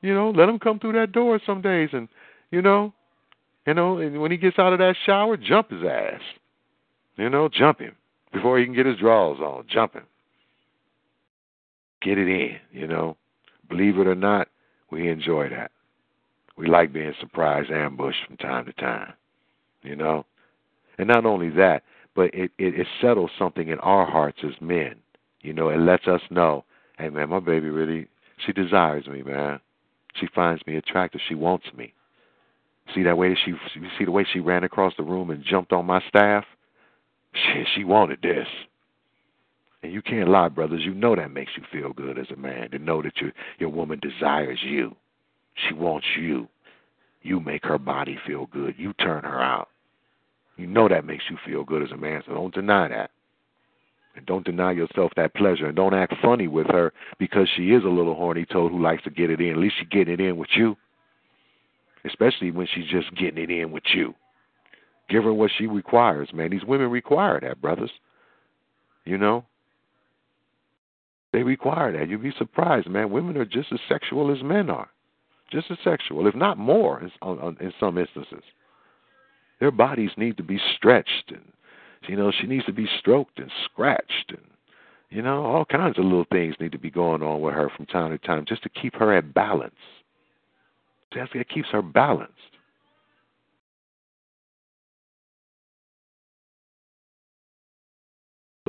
You 0.02 0.14
know, 0.14 0.30
let 0.30 0.48
him 0.48 0.60
come 0.60 0.78
through 0.78 0.92
that 0.92 1.10
door 1.10 1.40
some 1.44 1.62
days 1.62 1.88
and 1.92 2.08
you 2.52 2.62
know, 2.62 2.94
you 3.66 3.74
know, 3.74 3.98
and 3.98 4.20
when 4.20 4.30
he 4.30 4.36
gets 4.36 4.58
out 4.60 4.72
of 4.72 4.78
that 4.78 4.94
shower, 5.04 5.36
jump 5.36 5.72
his 5.72 5.82
ass. 5.82 6.20
You 7.16 7.28
know, 7.28 7.48
jump 7.48 7.80
him 7.80 7.96
before 8.32 8.60
he 8.60 8.64
can 8.64 8.74
get 8.74 8.86
his 8.86 8.98
drawers 8.98 9.40
on. 9.40 9.64
Jump 9.68 9.94
him. 9.94 10.04
Get 12.02 12.18
it 12.18 12.28
in, 12.28 12.56
you 12.72 12.86
know. 12.86 13.16
Believe 13.68 13.98
it 13.98 14.06
or 14.06 14.14
not, 14.14 14.48
we 14.90 15.08
enjoy 15.08 15.48
that. 15.50 15.70
We 16.56 16.66
like 16.66 16.92
being 16.92 17.14
surprised, 17.20 17.70
ambushed 17.70 18.26
from 18.26 18.36
time 18.36 18.66
to 18.66 18.72
time, 18.72 19.12
you 19.82 19.96
know. 19.96 20.26
And 20.98 21.08
not 21.08 21.24
only 21.24 21.50
that, 21.50 21.82
but 22.14 22.34
it, 22.34 22.50
it, 22.58 22.78
it 22.78 22.86
settles 23.00 23.30
something 23.38 23.68
in 23.68 23.78
our 23.80 24.04
hearts 24.04 24.38
as 24.44 24.60
men. 24.60 24.96
You 25.40 25.52
know, 25.52 25.68
it 25.70 25.78
lets 25.78 26.06
us 26.06 26.20
know, 26.30 26.64
hey 26.98 27.08
man, 27.08 27.30
my 27.30 27.40
baby 27.40 27.70
really, 27.70 28.08
she 28.44 28.52
desires 28.52 29.06
me, 29.06 29.22
man. 29.22 29.60
She 30.14 30.26
finds 30.34 30.66
me 30.66 30.76
attractive. 30.76 31.20
She 31.28 31.34
wants 31.34 31.66
me. 31.76 31.94
See 32.94 33.04
that 33.04 33.16
way 33.16 33.28
that 33.30 33.38
she, 33.44 33.52
see 33.98 34.04
the 34.04 34.10
way 34.10 34.26
she 34.30 34.40
ran 34.40 34.64
across 34.64 34.92
the 34.96 35.04
room 35.04 35.30
and 35.30 35.44
jumped 35.44 35.72
on 35.72 35.86
my 35.86 36.02
staff. 36.08 36.44
Shit, 37.32 37.68
she 37.74 37.84
wanted 37.84 38.20
this. 38.22 38.48
And 39.82 39.92
you 39.92 40.02
can't 40.02 40.28
lie, 40.28 40.48
brothers. 40.48 40.82
You 40.84 40.94
know 40.94 41.16
that 41.16 41.30
makes 41.30 41.52
you 41.56 41.62
feel 41.72 41.92
good 41.92 42.18
as 42.18 42.30
a 42.30 42.36
man 42.36 42.70
to 42.70 42.78
know 42.78 43.02
that 43.02 43.16
your 43.16 43.32
your 43.58 43.70
woman 43.70 43.98
desires 44.00 44.60
you. 44.62 44.94
She 45.68 45.74
wants 45.74 46.06
you. 46.18 46.48
You 47.22 47.40
make 47.40 47.64
her 47.64 47.78
body 47.78 48.18
feel 48.26 48.46
good. 48.46 48.74
You 48.78 48.92
turn 48.94 49.24
her 49.24 49.40
out. 49.40 49.68
You 50.56 50.66
know 50.66 50.88
that 50.88 51.04
makes 51.06 51.24
you 51.30 51.38
feel 51.46 51.64
good 51.64 51.82
as 51.82 51.90
a 51.90 51.96
man, 51.96 52.22
so 52.26 52.34
don't 52.34 52.54
deny 52.54 52.88
that. 52.88 53.10
And 54.16 54.26
don't 54.26 54.44
deny 54.44 54.72
yourself 54.72 55.12
that 55.16 55.34
pleasure. 55.34 55.66
And 55.66 55.76
don't 55.76 55.94
act 55.94 56.14
funny 56.20 56.48
with 56.48 56.66
her 56.68 56.92
because 57.18 57.48
she 57.56 57.70
is 57.70 57.84
a 57.84 57.88
little 57.88 58.14
horny 58.14 58.44
toad 58.44 58.72
who 58.72 58.82
likes 58.82 59.02
to 59.04 59.10
get 59.10 59.30
it 59.30 59.40
in. 59.40 59.52
At 59.52 59.56
least 59.58 59.76
she's 59.78 59.88
getting 59.88 60.14
it 60.14 60.20
in 60.20 60.36
with 60.36 60.50
you. 60.54 60.76
Especially 62.04 62.50
when 62.50 62.66
she's 62.74 62.88
just 62.90 63.14
getting 63.14 63.42
it 63.42 63.50
in 63.50 63.70
with 63.70 63.84
you. 63.94 64.14
Give 65.08 65.24
her 65.24 65.32
what 65.32 65.50
she 65.56 65.66
requires, 65.66 66.32
man. 66.32 66.50
These 66.50 66.64
women 66.64 66.90
require 66.90 67.40
that, 67.40 67.60
brothers. 67.60 67.90
You 69.04 69.18
know? 69.18 69.44
They 71.32 71.42
require 71.42 71.92
that. 71.92 72.08
You'd 72.08 72.22
be 72.22 72.32
surprised, 72.36 72.88
man. 72.88 73.10
Women 73.10 73.36
are 73.36 73.44
just 73.44 73.72
as 73.72 73.80
sexual 73.88 74.34
as 74.34 74.42
men 74.42 74.68
are 74.68 74.90
just 75.50 75.70
as 75.70 75.78
sexual, 75.82 76.26
if 76.26 76.34
not 76.34 76.58
more, 76.58 77.00
in, 77.00 77.10
in 77.60 77.72
some 77.78 77.98
instances. 77.98 78.42
Their 79.58 79.70
bodies 79.70 80.10
need 80.16 80.36
to 80.38 80.42
be 80.42 80.60
stretched, 80.76 81.30
and 81.30 81.52
you 82.08 82.16
know 82.16 82.32
she 82.32 82.46
needs 82.46 82.64
to 82.66 82.72
be 82.72 82.88
stroked 82.98 83.38
and 83.38 83.50
scratched, 83.64 84.30
and 84.30 84.46
you 85.10 85.22
know 85.22 85.44
all 85.44 85.64
kinds 85.64 85.98
of 85.98 86.04
little 86.04 86.26
things 86.30 86.54
need 86.60 86.72
to 86.72 86.78
be 86.78 86.90
going 86.90 87.22
on 87.22 87.40
with 87.40 87.54
her 87.54 87.70
from 87.76 87.86
time 87.86 88.10
to 88.10 88.18
time 88.18 88.44
just 88.46 88.62
to 88.62 88.68
keep 88.68 88.94
her 88.94 89.14
at 89.14 89.34
balance. 89.34 89.74
That's 91.14 91.34
what 91.34 91.48
keeps 91.48 91.68
her 91.72 91.82
balanced. 91.82 92.34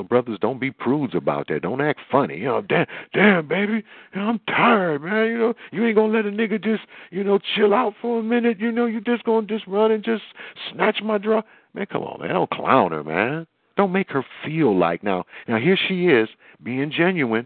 So 0.02 0.08
brothers, 0.08 0.40
don't 0.42 0.60
be 0.60 0.72
prudes 0.72 1.14
about 1.14 1.48
that. 1.50 1.62
Don't 1.62 1.80
act 1.80 2.00
funny. 2.12 2.38
You 2.38 2.46
know, 2.46 2.62
damn, 2.62 2.88
damn, 3.14 3.48
baby, 3.48 3.84
I'm 4.16 4.40
tired, 4.48 5.04
man. 5.04 5.28
You 5.28 5.38
know, 5.38 5.54
you 5.72 5.86
ain't 5.86 5.96
gonna 5.96 6.12
let 6.12 6.26
a 6.26 6.32
nigga 6.32 6.64
just, 6.64 6.82
you 7.12 7.24
know, 7.24 7.38
chill 7.56 7.72
out 7.72 7.94
for 8.02 8.20
a 8.20 8.24
minute. 8.24 8.60
You 8.60 8.72
know, 8.72 8.88
you 8.88 9.00
just 9.00 9.24
gonna 9.26 9.46
just 9.46 9.68
run 9.68 9.92
and 9.92 10.04
just 10.04 10.24
snatch 10.72 11.04
my 11.04 11.20
draw. 11.20 11.44
Man, 11.76 11.86
come 11.86 12.02
on, 12.02 12.20
man. 12.20 12.34
Don't 12.34 12.50
clown 12.50 12.92
her, 12.94 13.04
man. 13.04 13.46
Don't 13.78 13.92
make 13.92 14.10
her 14.10 14.26
feel 14.44 14.76
like 14.76 15.04
now. 15.04 15.26
Now 15.48 15.60
here 15.60 15.78
she 15.88 16.08
is 16.08 16.30
being 16.64 16.92
genuine, 16.92 17.46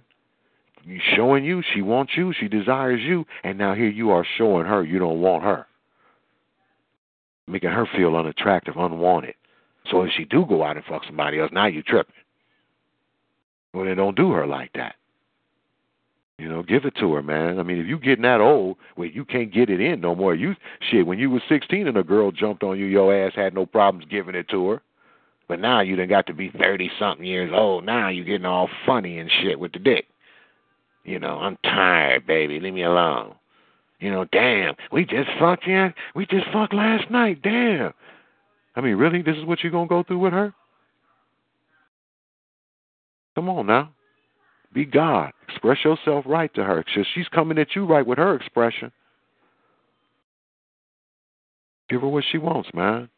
showing 1.14 1.44
you 1.44 1.62
she 1.74 1.82
wants 1.82 2.14
you, 2.16 2.32
she 2.40 2.48
desires 2.48 3.02
you, 3.02 3.26
and 3.44 3.58
now 3.58 3.74
here 3.76 3.90
you 3.90 4.12
are 4.12 4.26
showing 4.38 4.66
her 4.66 4.82
you 4.82 4.98
don't 4.98 5.20
want 5.20 5.44
her, 5.44 5.68
making 7.48 7.72
her 7.72 7.86
feel 7.98 8.16
unattractive, 8.16 8.78
unwanted. 8.78 9.36
So 9.92 10.04
if 10.04 10.12
she 10.16 10.24
do 10.24 10.46
go 10.48 10.64
out 10.64 10.78
and 10.78 10.86
fuck 10.86 11.04
somebody 11.06 11.40
else, 11.42 11.52
now 11.52 11.66
you 11.66 11.84
tripping. 11.84 12.16
Well, 13.76 13.86
then 13.86 13.98
don't 13.98 14.16
do 14.16 14.32
her 14.32 14.48
like 14.48 14.72
that. 14.76 14.96
You 16.40 16.48
know, 16.48 16.64
give 16.64 16.86
it 16.86 16.96
to 17.00 17.14
her, 17.14 17.22
man. 17.22 17.60
I 17.60 17.64
mean, 17.64 17.78
if 17.78 17.88
you 17.88 18.00
getting 18.00 18.24
that 18.24 18.40
old, 18.40 18.78
where 18.96 19.08
you 19.08 19.26
can't 19.26 19.54
get 19.54 19.70
it 19.70 19.82
in 19.82 20.00
no 20.00 20.16
more. 20.16 20.34
You 20.34 20.56
shit, 20.90 21.06
when 21.06 21.20
you 21.20 21.30
was 21.30 21.42
sixteen 21.50 21.88
and 21.88 21.98
a 21.98 22.04
girl 22.04 22.32
jumped 22.32 22.64
on 22.64 22.80
you, 22.80 22.86
your 22.86 23.14
ass 23.14 23.34
had 23.36 23.54
no 23.54 23.66
problems 23.66 24.10
giving 24.10 24.36
it 24.36 24.48
to 24.50 24.70
her. 24.70 24.82
But 25.48 25.60
now 25.60 25.82
you 25.82 25.96
done 25.96 26.08
got 26.08 26.26
to 26.28 26.34
be 26.34 26.52
thirty 26.58 26.90
something 26.98 27.26
years 27.26 27.52
old. 27.54 27.86
Now 27.86 28.08
you 28.10 28.24
getting 28.24 28.46
all 28.46 28.70
funny 28.86 29.20
and 29.20 29.30
shit 29.42 29.60
with 29.60 29.74
the 29.74 29.80
dick. 29.80 30.06
You 31.04 31.20
know, 31.20 31.38
I'm 31.38 31.58
tired, 31.64 32.26
baby. 32.26 32.60
Leave 32.60 32.74
me 32.74 32.84
alone. 32.84 33.36
You 34.00 34.12
know, 34.12 34.26
damn, 34.32 34.76
we 34.92 35.06
just 35.06 35.30
fucked 35.40 35.68
yeah, 35.68 35.92
we 36.16 36.26
just 36.26 36.46
fucked 36.52 36.74
last 36.74 37.12
night. 37.12 37.42
Damn. 37.42 37.94
I 38.76 38.82
mean, 38.82 38.96
really, 38.96 39.22
this 39.22 39.38
is 39.38 39.46
what 39.46 39.64
you're 39.64 39.72
gonna 39.72 39.88
go 39.88 40.04
through 40.04 40.20
with 40.20 40.34
her? 40.34 40.54
Come 43.36 43.50
on 43.50 43.68
now. 43.68 43.92
Be 44.74 44.86
God. 44.86 45.32
Express 45.48 45.78
yourself 45.84 46.26
right 46.28 46.54
to 46.56 46.64
her. 46.64 46.84
She's 47.14 47.28
coming 47.30 47.58
at 47.58 47.76
you 47.76 47.86
right 47.86 48.06
with 48.06 48.18
her 48.18 48.36
expression. 48.36 48.92
Give 51.90 52.02
her 52.02 52.08
what 52.08 52.24
she 52.32 52.38
wants, 52.38 52.70
man. 52.74 53.10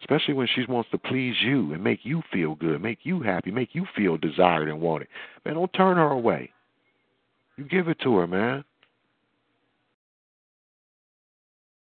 Especially 0.00 0.34
when 0.34 0.48
she 0.54 0.64
wants 0.68 0.90
to 0.90 0.98
please 0.98 1.34
you 1.42 1.72
and 1.72 1.82
make 1.82 2.00
you 2.02 2.22
feel 2.32 2.54
good, 2.54 2.80
make 2.80 3.00
you 3.02 3.20
happy, 3.20 3.50
make 3.50 3.74
you 3.74 3.84
feel 3.96 4.16
desired 4.16 4.68
and 4.68 4.80
wanted. 4.80 5.08
Man, 5.44 5.54
don't 5.54 5.72
turn 5.72 5.96
her 5.96 6.10
away. 6.10 6.50
You 7.56 7.64
give 7.64 7.88
it 7.88 7.98
to 8.04 8.16
her, 8.18 8.26
man. 8.26 8.64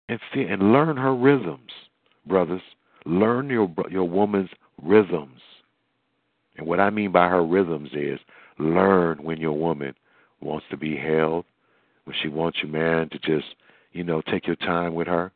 And 0.10 0.20
feel, 0.32 0.48
and 0.48 0.72
learn 0.72 0.98
her 0.98 1.16
rhythms, 1.16 1.72
brothers. 2.28 2.62
Learn 3.06 3.50
your 3.50 3.74
your 3.90 4.08
woman's 4.08 4.52
rhythms. 4.82 5.40
And 6.58 6.68
what 6.68 6.80
I 6.80 6.90
mean 6.90 7.12
by 7.12 7.28
her 7.28 7.46
rhythms 7.46 7.90
is 7.94 8.20
learn 8.60 9.24
when 9.24 9.40
your 9.40 9.54
woman 9.54 9.94
wants 10.42 10.66
to 10.70 10.78
be 10.78 10.96
held, 10.96 11.46
when 12.06 12.16
she 12.22 12.28
wants 12.28 12.60
you, 12.62 12.70
man, 12.70 13.10
to 13.10 13.20
just, 13.20 13.56
you 13.92 14.04
know, 14.04 14.22
take 14.22 14.48
your 14.48 14.56
time 14.58 14.94
with 14.94 15.08
her. 15.08 15.32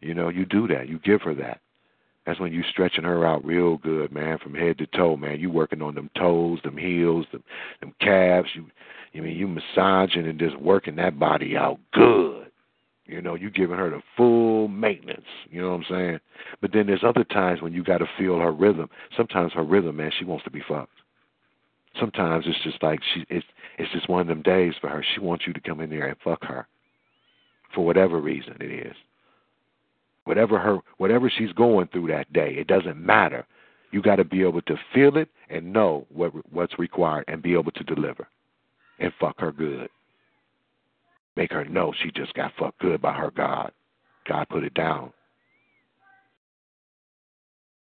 You 0.00 0.14
know, 0.14 0.28
you 0.28 0.44
do 0.44 0.66
that. 0.68 0.88
You 0.88 0.98
give 0.98 1.22
her 1.22 1.34
that. 1.36 1.60
That's 2.26 2.40
when 2.40 2.52
you're 2.52 2.64
stretching 2.70 3.04
her 3.04 3.26
out 3.26 3.44
real 3.44 3.76
good, 3.78 4.10
man, 4.10 4.38
from 4.38 4.54
head 4.54 4.78
to 4.78 4.86
toe, 4.86 5.16
man. 5.16 5.40
You 5.40 5.50
working 5.50 5.82
on 5.82 5.94
them 5.94 6.10
toes, 6.16 6.58
them 6.64 6.76
heels, 6.76 7.26
them, 7.32 7.42
them 7.80 7.94
calves. 8.00 8.48
You, 8.54 8.66
you 9.12 9.22
mean 9.22 9.36
you 9.36 9.46
massaging 9.46 10.26
and 10.26 10.38
just 10.38 10.58
working 10.58 10.96
that 10.96 11.18
body 11.18 11.56
out 11.56 11.78
good. 11.92 12.50
You 13.06 13.20
know, 13.20 13.34
you 13.34 13.50
giving 13.50 13.76
her 13.76 13.90
the 13.90 14.02
full 14.16 14.68
maintenance. 14.68 15.26
You 15.50 15.60
know 15.60 15.70
what 15.70 15.76
I'm 15.76 15.86
saying? 15.90 16.20
But 16.60 16.72
then 16.72 16.86
there's 16.86 17.04
other 17.04 17.24
times 17.24 17.60
when 17.60 17.74
you 17.74 17.84
got 17.84 17.98
to 17.98 18.08
feel 18.16 18.38
her 18.38 18.52
rhythm. 18.52 18.88
Sometimes 19.16 19.52
her 19.52 19.64
rhythm, 19.64 19.96
man, 19.96 20.10
she 20.18 20.24
wants 20.24 20.44
to 20.44 20.50
be 20.50 20.62
fucked. 20.66 20.90
Sometimes 22.00 22.44
it's 22.46 22.62
just 22.64 22.82
like 22.82 23.00
she 23.12 23.24
it's 23.28 23.46
it's 23.78 23.92
just 23.92 24.08
one 24.08 24.22
of 24.22 24.26
them 24.26 24.42
days 24.42 24.74
for 24.80 24.88
her. 24.88 25.04
She 25.14 25.20
wants 25.20 25.46
you 25.46 25.52
to 25.52 25.60
come 25.60 25.80
in 25.80 25.90
there 25.90 26.06
and 26.06 26.16
fuck 26.24 26.42
her. 26.44 26.66
For 27.74 27.84
whatever 27.84 28.20
reason 28.20 28.56
it 28.60 28.86
is. 28.86 28.96
Whatever 30.24 30.58
her 30.58 30.78
whatever 30.96 31.30
she's 31.30 31.52
going 31.52 31.88
through 31.88 32.08
that 32.08 32.32
day, 32.32 32.54
it 32.56 32.66
doesn't 32.66 32.96
matter. 32.96 33.46
You 33.92 34.02
got 34.02 34.16
to 34.16 34.24
be 34.24 34.42
able 34.42 34.62
to 34.62 34.76
feel 34.92 35.16
it 35.18 35.28
and 35.50 35.72
know 35.72 36.06
what 36.12 36.32
what's 36.52 36.78
required 36.78 37.26
and 37.28 37.42
be 37.42 37.52
able 37.52 37.70
to 37.72 37.84
deliver 37.84 38.26
and 38.98 39.12
fuck 39.20 39.38
her 39.40 39.52
good. 39.52 39.88
Make 41.36 41.52
her 41.52 41.64
know 41.64 41.92
she 42.02 42.10
just 42.12 42.34
got 42.34 42.52
fucked 42.58 42.80
good 42.80 43.02
by 43.02 43.12
her 43.12 43.30
God. 43.30 43.72
God 44.28 44.48
put 44.48 44.64
it 44.64 44.74
down. 44.74 45.12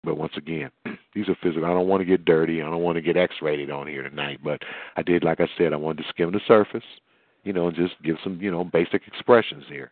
But 0.05 0.17
once 0.17 0.33
again, 0.37 0.71
these 1.15 1.29
are 1.29 1.37
physical. 1.43 1.65
I 1.65 1.75
don't 1.75 1.89
want 1.89 2.01
to 2.01 2.07
get 2.07 2.25
dirty. 2.25 2.63
I 2.63 2.65
don't 2.65 2.83
want 2.83 2.97
to 2.97 3.03
get 3.03 3.17
X-rated 3.17 3.71
on 3.71 3.87
here 3.87 4.03
tonight. 4.03 4.41
But 4.43 4.63
I 4.97 5.03
did, 5.03 5.25
like 5.25 5.41
I 5.41 5.49
said, 5.57 5.73
I 5.73 5.77
wanted 5.77 6.03
to 6.03 6.09
skim 6.09 6.33
the 6.33 6.41
surface, 6.47 6.85
you 7.45 7.53
know, 7.53 7.69
and 7.69 7.77
just 7.77 7.95
give 8.03 8.17
some, 8.23 8.41
you 8.41 8.51
know, 8.51 8.65
basic 8.65 9.07
expressions 9.07 9.65
here. 9.69 9.91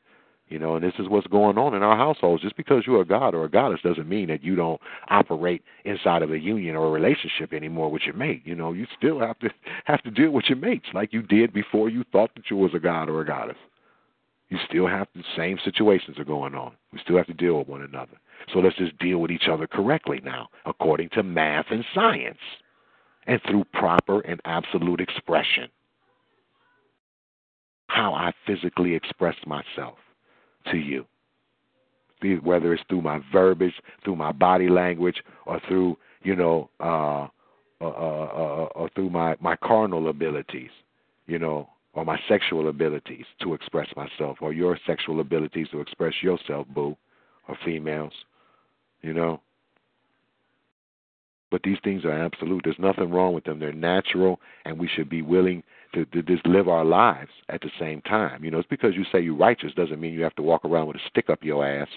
You 0.48 0.60
know, 0.60 0.77
and 0.77 0.85
this 0.85 0.94
is 1.01 1.09
what's 1.09 1.27
going 1.27 1.59
on 1.59 1.74
in 1.74 1.82
our 1.82 1.97
households. 1.97 2.43
Just 2.43 2.56
because 2.56 2.85
you're 2.86 3.01
a 3.01 3.06
god 3.06 3.35
or 3.35 3.44
a 3.44 3.51
goddess 3.51 3.81
doesn't 3.82 4.09
mean 4.09 4.28
that 4.28 4.44
you 4.44 4.55
don't 4.55 4.81
operate 5.09 5.62
inside 5.85 6.23
of 6.23 6.31
a 6.31 6.39
union 6.39 6.77
or 6.77 6.86
a 6.86 6.90
relationship 6.90 7.52
anymore 7.52 7.90
with 7.90 8.02
your 8.02 8.14
mate. 8.14 8.43
You 8.44 8.55
know, 8.55 8.73
you 8.73 8.86
still 8.97 9.18
have 9.18 9.39
to 9.40 9.51
have 9.86 10.02
to 10.02 10.10
deal 10.10 10.31
with 10.31 10.44
your 10.48 10.59
mates 10.59 10.86
like 10.94 11.12
you 11.12 11.23
did 11.23 11.52
before 11.52 11.89
you 11.89 12.05
thought 12.12 12.31
that 12.36 12.51
you 12.51 12.56
was 12.56 12.74
a 12.74 12.78
god 12.78 13.09
or 13.09 13.20
a 13.20 13.27
goddess. 13.27 13.56
You 14.48 14.59
still 14.68 14.86
have 14.86 15.09
the 15.16 15.24
same 15.36 15.59
situations 15.64 16.18
are 16.18 16.24
going 16.24 16.55
on. 16.55 16.73
We 16.93 17.01
still 17.02 17.16
have 17.16 17.27
to 17.27 17.35
deal 17.35 17.59
with 17.59 17.68
one 17.68 17.82
another. 17.82 18.16
So 18.52 18.60
let's 18.60 18.77
just 18.77 18.97
deal 18.98 19.18
with 19.18 19.32
each 19.32 19.48
other 19.51 19.66
correctly 19.66 20.20
now, 20.24 20.48
according 20.64 21.09
to 21.10 21.24
math 21.24 21.66
and 21.70 21.85
science. 21.93 22.39
and 23.27 23.40
through 23.43 23.64
proper 23.73 24.20
and 24.20 24.40
absolute 24.44 25.01
expression. 25.01 25.68
How 27.89 28.14
I 28.14 28.32
physically 28.47 28.94
express 28.94 29.36
myself 29.47 29.98
to 30.71 30.77
you. 30.77 31.07
Whether 32.43 32.73
it's 32.73 32.83
through 32.89 33.03
my 33.03 33.21
verbiage, 33.31 33.75
through 34.03 34.17
my 34.17 34.33
body 34.33 34.69
language, 34.69 35.23
or 35.45 35.61
through, 35.69 35.99
you 36.23 36.35
know, 36.35 36.71
uh, 36.81 37.29
uh, 37.79 37.85
uh, 37.85 37.89
uh, 37.89 38.69
or 38.75 38.89
through 38.95 39.11
my, 39.11 39.37
my 39.39 39.55
carnal 39.57 40.09
abilities, 40.09 40.71
you 41.27 41.39
know, 41.39 41.69
or 41.93 42.07
my 42.07 42.19
sexual 42.27 42.69
abilities 42.69 43.27
to 43.43 43.53
express 43.53 43.87
myself, 43.97 44.39
or 44.41 44.53
your 44.55 44.79
sexual 44.87 45.21
abilities 45.21 45.69
to 45.71 45.81
express 45.81 46.15
yourself, 46.23 46.67
boo, 46.69 46.97
or 47.49 47.57
females, 47.65 48.13
you 49.03 49.13
know. 49.13 49.41
But 51.51 51.63
these 51.63 51.79
things 51.85 52.05
are 52.05 52.13
absolute. 52.13 52.63
There's 52.65 52.79
nothing 52.79 53.11
wrong 53.11 53.35
with 53.35 53.45
them. 53.45 53.59
They're 53.61 53.73
natural, 53.73 54.41
and 54.65 54.79
we 54.79 54.89
should 54.89 55.09
be 55.09 55.23
willing 55.23 55.63
to, 55.97 56.05
to 56.06 56.23
just 56.23 56.47
live 56.47 56.68
our 56.68 56.85
lives 56.85 57.31
at 57.48 57.60
the 57.62 57.70
same 57.81 58.02
time. 58.02 58.44
You 58.44 58.51
know, 58.51 58.59
it's 58.59 58.68
because 58.68 58.94
you 58.94 59.05
say 59.10 59.20
you're 59.20 59.35
righteous 59.35 59.73
doesn't 59.74 60.01
mean 60.01 60.12
you 60.12 60.23
have 60.23 60.36
to 60.36 60.43
walk 60.43 60.64
around 60.64 60.86
with 60.86 60.97
a 60.97 61.09
stick 61.10 61.31
up 61.31 61.43
your 61.43 61.66
ass 61.66 61.89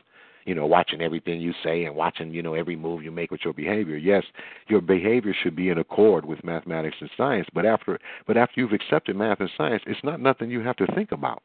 you 0.45 0.55
know, 0.55 0.65
watching 0.65 1.01
everything 1.01 1.39
you 1.39 1.53
say 1.63 1.83
and 1.83 1.95
watching, 1.95 2.33
you 2.33 2.41
know, 2.41 2.55
every 2.55 2.75
move 2.75 3.03
you 3.03 3.11
make 3.11 3.29
with 3.29 3.41
your 3.43 3.53
behavior. 3.53 3.97
Yes, 3.97 4.23
your 4.67 4.81
behavior 4.81 5.35
should 5.43 5.55
be 5.55 5.69
in 5.69 5.77
accord 5.77 6.25
with 6.25 6.43
mathematics 6.43 6.97
and 7.01 7.09
science, 7.15 7.47
but 7.53 7.67
after 7.67 7.99
but 8.25 8.35
after 8.35 8.59
you've 8.59 8.73
accepted 8.73 9.15
math 9.15 9.41
and 9.41 9.51
science, 9.55 9.83
it's 9.85 10.03
not 10.03 10.19
nothing 10.19 10.49
you 10.49 10.61
have 10.61 10.77
to 10.77 10.87
think 10.95 11.11
about. 11.11 11.43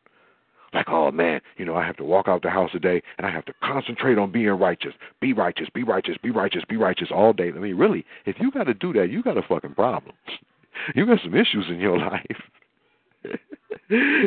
Like, 0.73 0.89
oh 0.89 1.11
man, 1.13 1.41
you 1.59 1.65
know, 1.65 1.77
I 1.77 1.87
have 1.87 1.99
to 1.99 2.05
walk 2.05 2.29
out 2.29 2.43
the 2.43 2.51
house 2.51 2.73
today 2.73 3.03
and 3.19 3.27
I 3.27 3.31
have 3.31 3.45
to 3.45 3.53
concentrate 3.63 4.17
on 4.17 4.33
being 4.33 4.49
righteous. 4.49 4.95
Be 5.21 5.33
righteous, 5.35 5.69
be 5.75 5.83
righteous, 5.83 6.17
be 6.23 6.31
righteous, 6.31 6.63
be 6.67 6.77
righteous 6.77 7.09
all 7.15 7.33
day. 7.33 7.49
I 7.49 7.59
mean, 7.59 7.77
really, 7.77 8.07
if 8.25 8.37
you 8.41 8.51
got 8.51 8.65
to 8.65 8.75
do 8.75 8.93
that, 8.95 9.11
you 9.11 9.23
got 9.23 9.37
a 9.37 9.43
fucking 9.43 9.75
problem. 9.75 10.17
You 10.95 11.07
got 11.07 11.21
some 11.23 11.35
issues 11.35 11.67
in 11.69 11.79
your 11.81 11.99
life. 12.11 12.43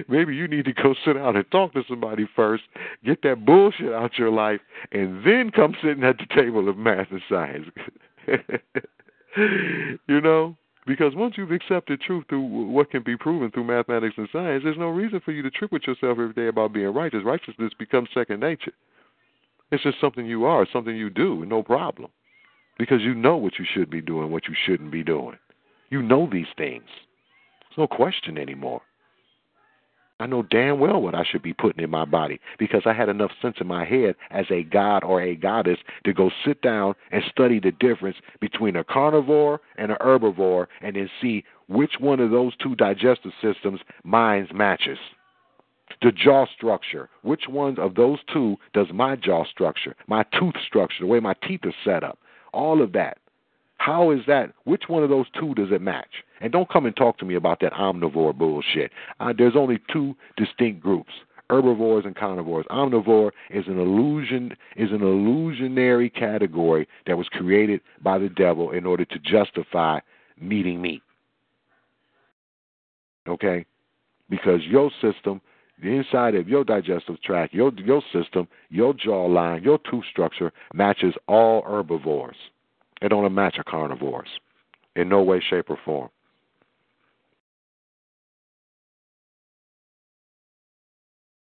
Maybe 0.07 0.35
you 0.35 0.47
need 0.47 0.65
to 0.65 0.73
go 0.73 0.93
sit 1.05 1.13
down 1.13 1.35
and 1.35 1.45
talk 1.51 1.73
to 1.73 1.83
somebody 1.89 2.27
first, 2.35 2.63
get 3.03 3.21
that 3.23 3.45
bullshit 3.45 3.91
out 3.91 4.17
your 4.17 4.29
life, 4.29 4.59
and 4.91 5.25
then 5.25 5.51
come 5.51 5.75
sitting 5.81 6.03
at 6.03 6.17
the 6.17 6.25
table 6.35 6.69
of 6.69 6.77
math 6.77 7.07
and 7.11 7.21
science. 7.27 7.65
you 10.07 10.21
know? 10.21 10.55
Because 10.85 11.15
once 11.15 11.35
you've 11.37 11.51
accepted 11.51 11.99
truth 11.99 12.23
through 12.29 12.41
what 12.41 12.91
can 12.91 13.03
be 13.03 13.17
proven 13.17 13.51
through 13.51 13.65
mathematics 13.65 14.15
and 14.17 14.29
science, 14.31 14.63
there's 14.63 14.77
no 14.77 14.87
reason 14.87 15.19
for 15.23 15.33
you 15.33 15.41
to 15.41 15.49
trip 15.51 15.71
with 15.71 15.83
yourself 15.85 16.17
every 16.17 16.33
day 16.33 16.47
about 16.47 16.71
being 16.71 16.93
righteous. 16.93 17.25
Righteousness 17.25 17.73
becomes 17.77 18.07
second 18.13 18.39
nature. 18.39 18.71
It's 19.69 19.83
just 19.83 19.99
something 19.99 20.25
you 20.25 20.45
are, 20.45 20.65
something 20.71 20.95
you 20.95 21.09
do, 21.09 21.45
no 21.45 21.61
problem. 21.61 22.09
Because 22.79 23.01
you 23.01 23.13
know 23.13 23.35
what 23.35 23.59
you 23.59 23.65
should 23.73 23.89
be 23.89 24.01
doing, 24.01 24.31
what 24.31 24.47
you 24.47 24.55
shouldn't 24.65 24.91
be 24.91 25.03
doing. 25.03 25.37
You 25.89 26.01
know 26.01 26.27
these 26.31 26.47
things. 26.57 26.85
There's 27.61 27.77
no 27.77 27.87
question 27.87 28.37
anymore. 28.37 28.81
I 30.19 30.25
know 30.25 30.41
damn 30.41 30.79
well 30.79 30.99
what 30.99 31.13
I 31.13 31.23
should 31.23 31.43
be 31.43 31.53
putting 31.53 31.83
in 31.83 31.91
my 31.91 32.03
body 32.03 32.39
because 32.57 32.81
I 32.85 32.93
had 32.93 33.07
enough 33.07 33.31
sense 33.39 33.57
in 33.61 33.67
my 33.67 33.85
head 33.85 34.15
as 34.31 34.45
a 34.49 34.63
god 34.63 35.03
or 35.03 35.21
a 35.21 35.35
goddess 35.35 35.77
to 36.05 36.13
go 36.13 36.31
sit 36.43 36.61
down 36.63 36.95
and 37.11 37.23
study 37.29 37.59
the 37.59 37.71
difference 37.71 38.17
between 38.39 38.75
a 38.75 38.83
carnivore 38.83 39.61
and 39.77 39.91
an 39.91 39.97
herbivore 40.01 40.67
and 40.81 40.95
then 40.95 41.09
see 41.21 41.43
which 41.67 41.99
one 41.99 42.19
of 42.19 42.31
those 42.31 42.55
two 42.57 42.75
digestive 42.75 43.31
systems 43.41 43.79
mine 44.03 44.47
matches. 44.51 44.97
The 46.01 46.11
jaw 46.11 46.47
structure. 46.47 47.09
Which 47.21 47.47
one 47.47 47.77
of 47.77 47.93
those 47.93 48.19
two 48.33 48.57
does 48.73 48.87
my 48.91 49.15
jaw 49.15 49.45
structure, 49.45 49.95
my 50.07 50.23
tooth 50.37 50.55
structure, 50.65 51.01
the 51.01 51.07
way 51.07 51.19
my 51.19 51.35
teeth 51.47 51.61
are 51.63 51.73
set 51.85 52.03
up? 52.03 52.17
All 52.53 52.81
of 52.81 52.91
that. 52.93 53.19
How 53.77 54.11
is 54.11 54.21
that? 54.27 54.53
Which 54.65 54.83
one 54.87 55.03
of 55.03 55.09
those 55.09 55.27
two 55.39 55.53
does 55.53 55.71
it 55.71 55.81
match? 55.81 56.23
And 56.41 56.51
don't 56.51 56.69
come 56.69 56.85
and 56.85 56.95
talk 56.95 57.17
to 57.19 57.25
me 57.25 57.35
about 57.35 57.59
that 57.61 57.73
omnivore 57.73 58.37
bullshit. 58.37 58.91
Uh, 59.19 59.33
there's 59.37 59.55
only 59.55 59.79
two 59.91 60.15
distinct 60.35 60.81
groups 60.81 61.11
herbivores 61.49 62.05
and 62.05 62.15
carnivores. 62.15 62.65
Omnivore 62.69 63.31
is 63.49 63.65
an 63.67 63.79
illusion 63.79 64.55
is 64.75 64.91
an 64.91 65.01
illusionary 65.01 66.09
category 66.09 66.87
that 67.05 67.17
was 67.17 67.27
created 67.29 67.81
by 68.01 68.17
the 68.17 68.29
devil 68.29 68.71
in 68.71 68.85
order 68.85 69.05
to 69.05 69.19
justify 69.19 69.99
eating 70.41 70.81
meat. 70.81 71.01
Okay? 73.27 73.65
Because 74.29 74.61
your 74.65 74.91
system, 75.01 75.41
the 75.81 75.89
inside 75.89 76.35
of 76.35 76.49
your 76.49 76.63
digestive 76.63 77.21
tract, 77.21 77.53
your 77.53 77.71
your 77.75 78.01
system, 78.11 78.47
your 78.69 78.93
jawline, 78.93 79.63
your 79.63 79.79
tooth 79.89 80.03
structure 80.11 80.51
matches 80.73 81.13
all 81.27 81.63
herbivores. 81.63 82.35
It 83.01 83.09
don't 83.09 83.33
match 83.33 83.57
a 83.59 83.63
carnivores 83.63 84.29
in 84.95 85.09
no 85.09 85.21
way, 85.21 85.41
shape, 85.47 85.69
or 85.69 85.77
form. 85.85 86.09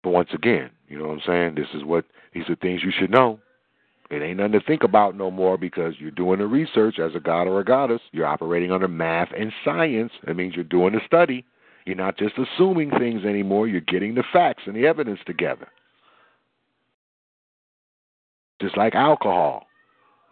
But 0.02 0.10
once 0.10 0.30
again, 0.34 0.70
you 0.88 0.98
know 0.98 1.08
what 1.08 1.14
I'm 1.14 1.22
saying? 1.26 1.54
This 1.54 1.68
is 1.74 1.84
what 1.84 2.04
these 2.34 2.44
are 2.48 2.56
things 2.56 2.82
you 2.82 2.92
should 2.98 3.10
know. 3.10 3.40
It 4.10 4.22
ain't 4.22 4.36
nothing 4.36 4.52
to 4.52 4.60
think 4.60 4.82
about 4.82 5.16
no 5.16 5.30
more 5.30 5.56
because 5.56 5.94
you're 5.98 6.10
doing 6.10 6.38
the 6.38 6.46
research 6.46 6.98
as 6.98 7.14
a 7.14 7.20
god 7.20 7.46
or 7.46 7.60
a 7.60 7.64
goddess. 7.64 8.02
You're 8.12 8.26
operating 8.26 8.70
under 8.70 8.86
math 8.86 9.30
and 9.36 9.50
science. 9.64 10.12
That 10.26 10.36
means 10.36 10.54
you're 10.54 10.64
doing 10.64 10.92
the 10.92 11.00
study. 11.06 11.44
You're 11.86 11.96
not 11.96 12.18
just 12.18 12.34
assuming 12.38 12.90
things 12.90 13.24
anymore. 13.24 13.66
You're 13.66 13.80
getting 13.80 14.14
the 14.14 14.24
facts 14.32 14.64
and 14.66 14.76
the 14.76 14.86
evidence 14.86 15.20
together. 15.26 15.68
Just 18.60 18.76
like 18.76 18.94
alcohol. 18.94 19.66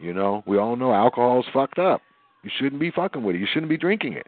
You 0.03 0.13
know, 0.13 0.43
we 0.47 0.59
all 0.59 0.75
know 0.75 0.93
alcohol's 0.93 1.47
fucked 1.53 1.79
up. 1.79 2.03
You 2.43 2.51
shouldn't 2.59 2.81
be 2.81 2.91
fucking 2.91 3.23
with 3.23 3.37
it. 3.37 3.39
You 3.39 3.47
shouldn't 3.47 3.71
be 3.71 3.77
drinking 3.77 4.15
it. 4.15 4.27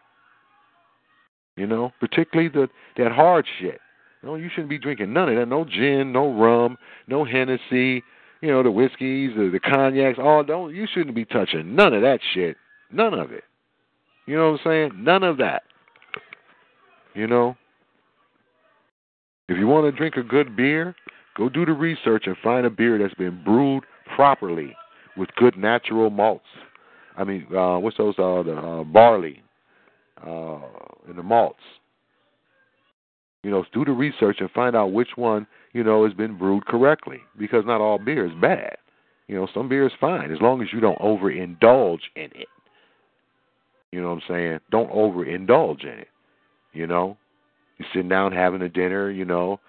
You 1.56 1.66
know, 1.66 1.92
particularly 1.98 2.48
the 2.48 2.68
that 2.96 3.10
hard 3.10 3.44
shit. 3.58 3.80
You 4.22 4.28
know, 4.28 4.34
you 4.36 4.48
shouldn't 4.50 4.70
be 4.70 4.78
drinking 4.78 5.12
none 5.12 5.28
of 5.28 5.36
that. 5.36 5.46
No 5.46 5.64
gin, 5.64 6.12
no 6.12 6.32
rum, 6.32 6.78
no 7.08 7.24
Hennessy. 7.24 8.04
You 8.40 8.50
know 8.50 8.62
the 8.62 8.70
whiskeys, 8.70 9.32
the, 9.36 9.50
the 9.52 9.58
cognacs. 9.58 10.18
All 10.22 10.44
don't. 10.44 10.72
You 10.72 10.86
shouldn't 10.92 11.16
be 11.16 11.24
touching 11.24 11.74
none 11.74 11.92
of 11.92 12.02
that 12.02 12.20
shit. 12.32 12.56
None 12.92 13.14
of 13.14 13.32
it. 13.32 13.42
You 14.26 14.36
know 14.36 14.52
what 14.52 14.60
I'm 14.60 14.64
saying? 14.64 15.04
None 15.04 15.24
of 15.24 15.38
that. 15.38 15.64
You 17.14 17.26
know. 17.26 17.56
If 19.48 19.58
you 19.58 19.66
want 19.66 19.86
to 19.86 19.92
drink 19.92 20.14
a 20.16 20.22
good 20.22 20.56
beer, 20.56 20.94
go 21.36 21.48
do 21.48 21.66
the 21.66 21.72
research 21.72 22.24
and 22.26 22.36
find 22.42 22.64
a 22.64 22.70
beer 22.70 22.96
that's 22.96 23.14
been 23.14 23.42
brewed 23.44 23.82
properly 24.14 24.74
with 25.16 25.28
good 25.36 25.56
natural 25.56 26.10
malts. 26.10 26.44
I 27.16 27.24
mean, 27.24 27.46
uh, 27.54 27.78
what's 27.78 27.96
those? 27.96 28.14
Uh, 28.18 28.42
the 28.42 28.56
uh, 28.56 28.84
barley 28.84 29.42
uh, 30.26 30.58
and 31.08 31.16
the 31.16 31.22
malts. 31.22 31.60
You 33.42 33.50
know, 33.50 33.64
do 33.72 33.84
the 33.84 33.92
research 33.92 34.38
and 34.40 34.50
find 34.50 34.74
out 34.74 34.92
which 34.92 35.10
one, 35.16 35.46
you 35.72 35.84
know, 35.84 36.04
has 36.04 36.14
been 36.14 36.38
brewed 36.38 36.66
correctly. 36.66 37.20
Because 37.38 37.64
not 37.66 37.80
all 37.80 37.98
beer 37.98 38.26
is 38.26 38.32
bad. 38.40 38.76
You 39.28 39.36
know, 39.36 39.48
some 39.54 39.68
beer 39.68 39.86
is 39.86 39.92
fine 40.00 40.30
as 40.30 40.40
long 40.40 40.62
as 40.62 40.68
you 40.72 40.80
don't 40.80 40.98
overindulge 40.98 42.00
in 42.16 42.30
it. 42.34 42.48
You 43.90 44.00
know 44.00 44.08
what 44.08 44.22
I'm 44.22 44.22
saying? 44.28 44.60
Don't 44.70 44.90
overindulge 44.90 45.82
in 45.82 46.00
it. 46.00 46.08
You 46.72 46.86
know, 46.86 47.16
you're 47.78 47.88
sitting 47.92 48.08
down 48.08 48.32
having 48.32 48.62
a 48.62 48.68
dinner, 48.68 49.10
you 49.10 49.24
know, 49.24 49.60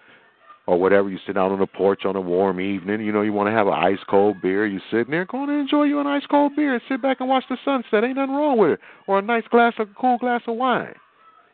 or 0.67 0.79
whatever. 0.79 1.09
You 1.09 1.19
sit 1.25 1.37
out 1.37 1.51
on 1.51 1.59
the 1.59 1.67
porch 1.67 2.05
on 2.05 2.15
a 2.15 2.21
warm 2.21 2.59
evening. 2.59 3.01
You 3.01 3.11
know, 3.11 3.21
you 3.21 3.33
want 3.33 3.47
to 3.47 3.53
have 3.53 3.67
an 3.67 3.73
ice 3.73 4.03
cold 4.09 4.41
beer. 4.41 4.65
You 4.65 4.79
sitting 4.91 5.11
there, 5.11 5.25
go 5.25 5.43
and 5.43 5.51
enjoy 5.51 5.83
you 5.83 5.99
an 5.99 6.07
ice 6.07 6.25
cold 6.29 6.55
beer 6.55 6.73
and 6.73 6.83
sit 6.89 7.01
back 7.01 7.19
and 7.19 7.29
watch 7.29 7.45
the 7.49 7.57
sunset. 7.63 8.03
Ain't 8.03 8.17
nothing 8.17 8.35
wrong 8.35 8.57
with 8.57 8.71
it. 8.71 8.79
Or 9.07 9.19
a 9.19 9.21
nice 9.21 9.47
glass 9.49 9.73
of 9.79 9.89
cool 9.99 10.17
glass 10.17 10.41
of 10.47 10.55
wine. 10.55 10.95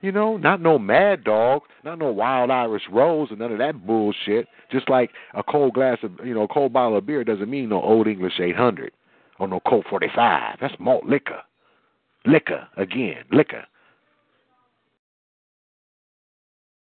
You 0.02 0.12
know, 0.12 0.36
not 0.38 0.62
no 0.62 0.80
Mad 0.80 1.24
Dog, 1.24 1.62
not 1.84 2.00
no 2.00 2.12
Wild 2.12 2.50
Irish 2.50 2.84
Rose, 2.92 3.28
and 3.30 3.38
none 3.38 3.52
of 3.52 3.60
that 3.60 3.86
bullshit. 3.86 4.48
Just 4.72 4.90
like 4.90 5.12
a 5.36 5.44
cold 5.44 5.74
glass 5.74 6.00
of, 6.02 6.14
you 6.26 6.34
know, 6.34 6.44
a 6.44 6.48
cold 6.48 6.74
bottle 6.74 6.98
of 6.98 7.06
beer 7.06 7.24
doesn't 7.24 7.50
mean 7.50 7.70
no 7.70 7.82
Old 7.82 8.08
English 8.08 8.40
800 8.40 8.92
or 9.40 9.48
no 9.48 9.60
Colt 9.60 9.86
45. 9.90 10.58
That's 10.60 10.74
malt 10.80 11.06
liquor. 11.06 11.42
Liquor, 12.26 12.68
again, 12.78 13.24
liquor. 13.32 13.64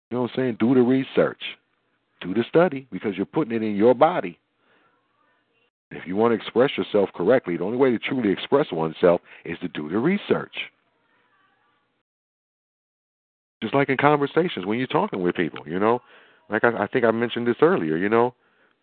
You 0.10 0.18
know 0.18 0.22
what 0.24 0.32
I'm 0.32 0.36
saying? 0.36 0.58
Do 0.60 0.74
the 0.74 0.82
research, 0.82 1.42
do 2.22 2.34
the 2.34 2.44
study, 2.48 2.88
because 2.92 3.16
you're 3.16 3.26
putting 3.26 3.54
it 3.54 3.64
in 3.64 3.76
your 3.76 3.94
body. 3.94 4.40
If 5.92 6.06
you 6.06 6.16
want 6.16 6.32
to 6.34 6.36
express 6.36 6.72
yourself 6.78 7.10
correctly, 7.16 7.58
the 7.58 7.64
only 7.64 7.78
way 7.78 7.90
to 7.92 7.98
truly 7.98 8.32
express 8.32 8.72
oneself 8.72 9.22
is 9.44 9.58
to 9.60 9.68
do 9.68 9.90
the 9.90 9.98
research. 9.98 10.56
Just 13.62 13.74
like 13.74 13.90
in 13.90 13.98
conversations 13.98 14.66
when 14.66 14.78
you're 14.78 14.88
talking 14.88 15.22
with 15.22 15.36
people, 15.36 15.68
you 15.68 15.80
know. 15.80 16.02
Like 16.50 16.64
I, 16.64 16.84
I 16.84 16.88
think 16.88 17.06
I 17.06 17.12
mentioned 17.12 17.48
this 17.48 17.58
earlier, 17.62 17.98
you 17.98 18.10
know. 18.10 18.34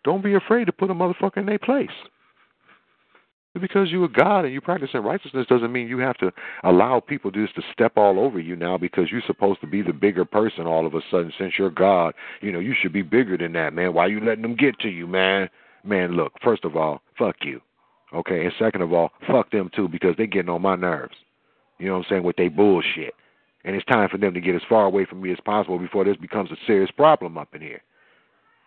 Don't 0.03 0.23
be 0.23 0.35
afraid 0.35 0.65
to 0.65 0.71
put 0.71 0.91
a 0.91 0.93
motherfucker 0.93 1.37
in 1.37 1.45
their 1.45 1.59
place. 1.59 1.89
Because 3.57 3.89
you're 3.89 4.05
a 4.05 4.09
God 4.09 4.45
and 4.45 4.53
you 4.53 4.61
practicing 4.61 5.01
righteousness 5.01 5.47
doesn't 5.47 5.71
mean 5.71 5.87
you 5.87 5.99
have 5.99 6.17
to 6.17 6.31
allow 6.63 6.99
people 6.99 7.31
just 7.31 7.55
to 7.55 7.61
step 7.71 7.93
all 7.95 8.19
over 8.19 8.39
you 8.39 8.55
now 8.55 8.77
because 8.77 9.11
you're 9.11 9.21
supposed 9.25 9.61
to 9.61 9.67
be 9.67 9.81
the 9.81 9.93
bigger 9.93 10.25
person 10.25 10.67
all 10.67 10.85
of 10.85 10.93
a 10.93 11.01
sudden 11.09 11.31
since 11.37 11.53
you're 11.57 11.69
God. 11.69 12.13
You 12.41 12.51
know, 12.51 12.59
you 12.59 12.73
should 12.79 12.93
be 12.93 13.01
bigger 13.01 13.37
than 13.37 13.53
that, 13.53 13.73
man. 13.73 13.93
Why 13.93 14.05
are 14.05 14.09
you 14.09 14.23
letting 14.23 14.41
them 14.41 14.55
get 14.55 14.79
to 14.79 14.89
you, 14.89 15.07
man? 15.07 15.49
Man, 15.83 16.13
look, 16.13 16.33
first 16.43 16.65
of 16.65 16.75
all, 16.75 17.01
fuck 17.17 17.37
you. 17.43 17.61
Okay, 18.13 18.45
and 18.45 18.53
second 18.57 18.81
of 18.81 18.93
all, 18.93 19.11
fuck 19.27 19.51
them 19.51 19.69
too 19.75 19.87
because 19.87 20.15
they're 20.17 20.27
getting 20.27 20.49
on 20.49 20.61
my 20.61 20.75
nerves. 20.75 21.15
You 21.77 21.87
know 21.87 21.93
what 21.93 22.05
I'm 22.05 22.09
saying? 22.09 22.23
With 22.23 22.37
their 22.37 22.49
bullshit. 22.49 23.13
And 23.63 23.75
it's 23.75 23.85
time 23.85 24.07
for 24.09 24.17
them 24.17 24.33
to 24.33 24.41
get 24.41 24.55
as 24.55 24.61
far 24.69 24.85
away 24.85 25.05
from 25.05 25.21
me 25.21 25.31
as 25.31 25.39
possible 25.43 25.77
before 25.77 26.05
this 26.05 26.15
becomes 26.17 26.51
a 26.51 26.55
serious 26.65 26.91
problem 26.91 27.37
up 27.37 27.53
in 27.53 27.61
here. 27.61 27.81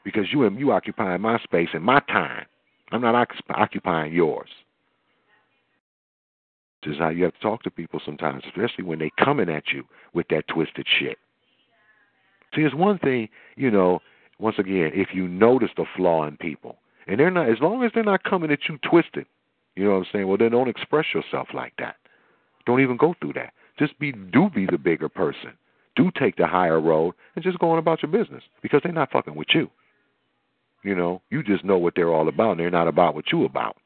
Because 0.04 0.26
you 0.32 0.44
and 0.44 0.58
you 0.58 0.72
occupying 0.72 1.20
my 1.20 1.38
space 1.38 1.68
and 1.72 1.82
my 1.82 2.00
time. 2.00 2.44
I'm 2.92 3.00
not 3.00 3.28
occupying 3.50 4.12
yours. 4.12 4.48
This 6.84 6.94
is 6.94 6.98
how 6.98 7.10
you 7.10 7.24
have 7.24 7.34
to 7.34 7.40
talk 7.40 7.62
to 7.64 7.70
people 7.70 8.00
sometimes, 8.04 8.42
especially 8.46 8.84
when 8.84 8.98
they 8.98 9.10
coming 9.22 9.50
at 9.50 9.64
you 9.72 9.84
with 10.14 10.26
that 10.28 10.48
twisted 10.48 10.86
shit. 10.98 11.18
See, 12.54 12.62
it's 12.62 12.74
one 12.74 12.98
thing, 12.98 13.28
you 13.56 13.70
know, 13.70 14.00
once 14.38 14.56
again, 14.58 14.90
if 14.94 15.08
you 15.12 15.28
notice 15.28 15.70
the 15.76 15.84
flaw 15.96 16.26
in 16.26 16.36
people, 16.36 16.76
and 17.06 17.20
they're 17.20 17.30
not, 17.30 17.48
as 17.48 17.58
long 17.60 17.84
as 17.84 17.92
they're 17.94 18.02
not 18.02 18.24
coming 18.24 18.50
at 18.50 18.60
you 18.68 18.78
twisted, 18.78 19.26
you 19.76 19.84
know 19.84 19.90
what 19.90 19.98
I'm 19.98 20.06
saying? 20.12 20.26
Well, 20.26 20.38
then 20.38 20.52
don't 20.52 20.68
express 20.68 21.06
yourself 21.14 21.48
like 21.54 21.74
that. 21.78 21.96
Don't 22.66 22.80
even 22.80 22.96
go 22.96 23.14
through 23.20 23.34
that. 23.34 23.52
Just 23.78 23.98
be, 23.98 24.12
do 24.12 24.50
be 24.50 24.66
the 24.66 24.78
bigger 24.78 25.08
person. 25.08 25.52
Do 25.96 26.10
take 26.18 26.36
the 26.36 26.46
higher 26.46 26.80
road 26.80 27.14
and 27.34 27.44
just 27.44 27.58
go 27.58 27.70
on 27.70 27.78
about 27.78 28.02
your 28.02 28.10
business 28.10 28.42
because 28.62 28.80
they're 28.82 28.92
not 28.92 29.12
fucking 29.12 29.34
with 29.34 29.48
you. 29.54 29.70
You 30.82 30.94
know, 30.94 31.20
you 31.30 31.42
just 31.42 31.64
know 31.64 31.78
what 31.78 31.94
they're 31.94 32.12
all 32.12 32.28
about, 32.28 32.52
and 32.52 32.60
they're 32.60 32.70
not 32.70 32.88
about 32.88 33.14
what 33.14 33.32
you 33.32 33.44
about. 33.44 33.76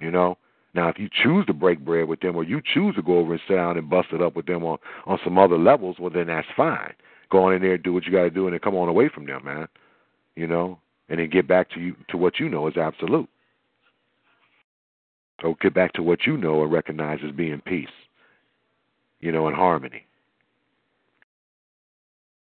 You 0.00 0.10
know. 0.10 0.38
Now, 0.74 0.88
if 0.88 0.98
you 0.98 1.08
choose 1.22 1.44
to 1.46 1.52
break 1.52 1.84
bread 1.84 2.08
with 2.08 2.20
them, 2.20 2.34
or 2.34 2.44
you 2.44 2.62
choose 2.62 2.94
to 2.96 3.02
go 3.02 3.18
over 3.18 3.32
and 3.32 3.42
sit 3.46 3.56
down 3.56 3.76
and 3.76 3.90
bust 3.90 4.08
it 4.12 4.22
up 4.22 4.34
with 4.34 4.46
them 4.46 4.64
on 4.64 4.78
on 5.06 5.18
some 5.22 5.38
other 5.38 5.58
levels, 5.58 5.96
well, 5.98 6.10
then 6.10 6.28
that's 6.28 6.46
fine. 6.56 6.94
Go 7.30 7.44
on 7.44 7.54
in 7.54 7.62
there, 7.62 7.76
do 7.76 7.92
what 7.92 8.04
you 8.04 8.12
got 8.12 8.22
to 8.22 8.30
do, 8.30 8.46
and 8.46 8.54
then 8.54 8.60
come 8.60 8.74
on 8.74 8.88
away 8.88 9.08
from 9.08 9.26
them, 9.26 9.44
man. 9.44 9.68
You 10.34 10.46
know, 10.46 10.78
and 11.08 11.20
then 11.20 11.28
get 11.28 11.46
back 11.46 11.70
to 11.70 11.80
you 11.80 11.94
to 12.08 12.16
what 12.16 12.40
you 12.40 12.48
know 12.48 12.66
is 12.68 12.76
absolute. 12.76 13.28
So 15.42 15.56
get 15.60 15.74
back 15.74 15.92
to 15.94 16.02
what 16.02 16.26
you 16.26 16.36
know 16.36 16.62
and 16.62 16.72
recognize 16.72 17.18
as 17.26 17.32
being 17.32 17.60
peace. 17.60 17.88
You 19.20 19.30
know, 19.30 19.46
and 19.46 19.56
harmony. 19.56 20.06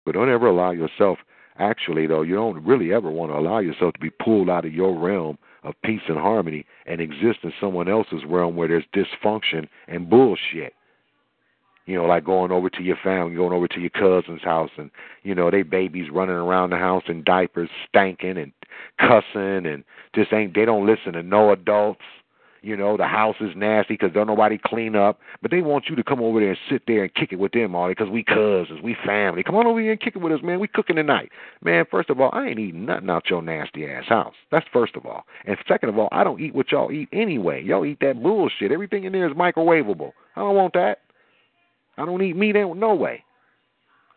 But 0.05 0.13
don't 0.13 0.31
ever 0.31 0.47
allow 0.47 0.71
yourself 0.71 1.19
actually 1.59 2.07
though 2.07 2.23
you 2.23 2.35
don't 2.35 2.65
really 2.65 2.93
ever 2.93 3.11
want 3.11 3.33
to 3.33 3.37
allow 3.37 3.59
yourself 3.59 3.93
to 3.93 4.01
be 4.01 4.11
pulled 4.11 4.49
out 4.49 4.65
of 4.65 4.73
your 4.73 4.97
realm 4.97 5.37
of 5.65 5.75
peace 5.85 6.03
and 6.09 6.19
harmony 6.19 6.65
and 6.87 7.01
exist 7.01 7.41
in 7.43 7.53
someone 7.61 7.89
else's 7.89 8.25
realm 8.27 8.57
where 8.57 8.69
there's 8.69 8.85
dysfunction 8.95 9.69
and 9.87 10.09
bullshit. 10.09 10.75
You 11.87 11.95
know 11.95 12.05
like 12.05 12.25
going 12.25 12.53
over 12.53 12.69
to 12.69 12.83
your 12.83 12.99
family 13.03 13.35
going 13.35 13.55
over 13.55 13.67
to 13.67 13.81
your 13.81 13.89
cousin's 13.91 14.43
house 14.43 14.71
and 14.77 14.91
you 15.23 15.35
know 15.35 15.51
they 15.51 15.63
babies 15.63 16.11
running 16.13 16.35
around 16.35 16.69
the 16.69 16.77
house 16.77 17.05
in 17.09 17.25
diapers 17.25 17.71
stanking 17.89 18.37
and 18.37 18.53
cussing 18.99 19.67
and 19.67 19.85
just 20.15 20.31
ain't 20.33 20.55
they 20.55 20.67
don't 20.67 20.87
listen 20.87 21.15
to 21.15 21.23
no 21.23 21.51
adults 21.51 22.03
you 22.63 22.77
know, 22.77 22.97
the 22.97 23.07
house 23.07 23.37
is 23.41 23.51
nasty 23.57 23.95
because 23.95 24.13
don't 24.13 24.27
nobody 24.27 24.59
clean 24.63 24.97
up. 24.97 25.21
But 25.43 25.51
they 25.51 25.63
want 25.63 25.87
you 25.89 25.97
to 25.97 26.03
come 26.03 26.21
over 26.21 26.41
there 26.41 26.51
and 26.51 26.59
sit 26.71 26.83
there 26.87 27.05
and 27.05 27.15
kick 27.15 27.33
it 27.33 27.39
with 27.39 27.53
them, 27.53 27.75
all 27.75 27.89
because 27.89 28.09
we 28.09 28.23
cousins, 28.23 28.81
we 28.83 28.97
family. 29.07 29.43
Come 29.43 29.55
on 29.55 29.67
over 29.67 29.81
here 29.81 29.93
and 29.93 30.01
kick 30.01 30.17
it 30.17 30.23
with 30.23 30.33
us, 30.33 30.41
man. 30.43 30.61
We 30.61 30.69
cooking 30.69 30.97
tonight. 30.97 31.31
Man, 31.63 31.85
first 31.91 32.11
of 32.11 32.21
all, 32.21 32.31
I 32.33 32.49
ain't 32.49 32.59
eating 32.59 32.87
nothing 32.87 33.11
out 33.11 33.31
your 33.31 33.43
nasty 33.43 33.87
ass 33.87 34.05
house. 34.09 34.35
That's 34.51 34.67
first 34.73 34.97
of 34.97 35.07
all. 35.07 35.25
And 35.47 35.57
second 35.69 35.89
of 35.89 35.99
all, 35.99 36.09
I 36.13 36.25
don't 36.25 36.41
eat 36.41 36.55
what 36.55 36.73
y'all 36.73 36.93
eat 36.93 37.09
anyway. 37.13 37.63
Y'all 37.63 37.85
eat 37.85 37.99
that 38.01 38.23
bullshit. 38.23 38.73
Everything 38.73 39.05
in 39.05 39.13
there 39.13 39.29
is 39.29 39.37
microwavable. 39.37 40.13
I 40.37 40.41
don't 40.41 40.57
want 40.57 40.75
that. 40.75 40.99
I 41.97 42.05
don't 42.05 42.23
eat 42.23 42.37
meat 42.37 42.57
ain't 42.57 42.77
no 42.77 42.95
way. 42.95 43.25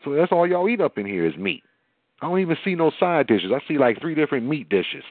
So 0.03 0.13
that's 0.13 0.31
all 0.31 0.47
y'all 0.47 0.69
eat 0.69 0.81
up 0.81 0.97
in 0.97 1.05
here 1.05 1.25
is 1.25 1.35
meat. 1.37 1.63
I 2.21 2.27
don't 2.27 2.39
even 2.39 2.57
see 2.63 2.75
no 2.75 2.91
side 2.99 3.27
dishes. 3.27 3.51
I 3.53 3.59
see 3.67 3.77
like 3.77 3.99
three 3.99 4.15
different 4.15 4.45
meat 4.45 4.69
dishes. 4.69 5.03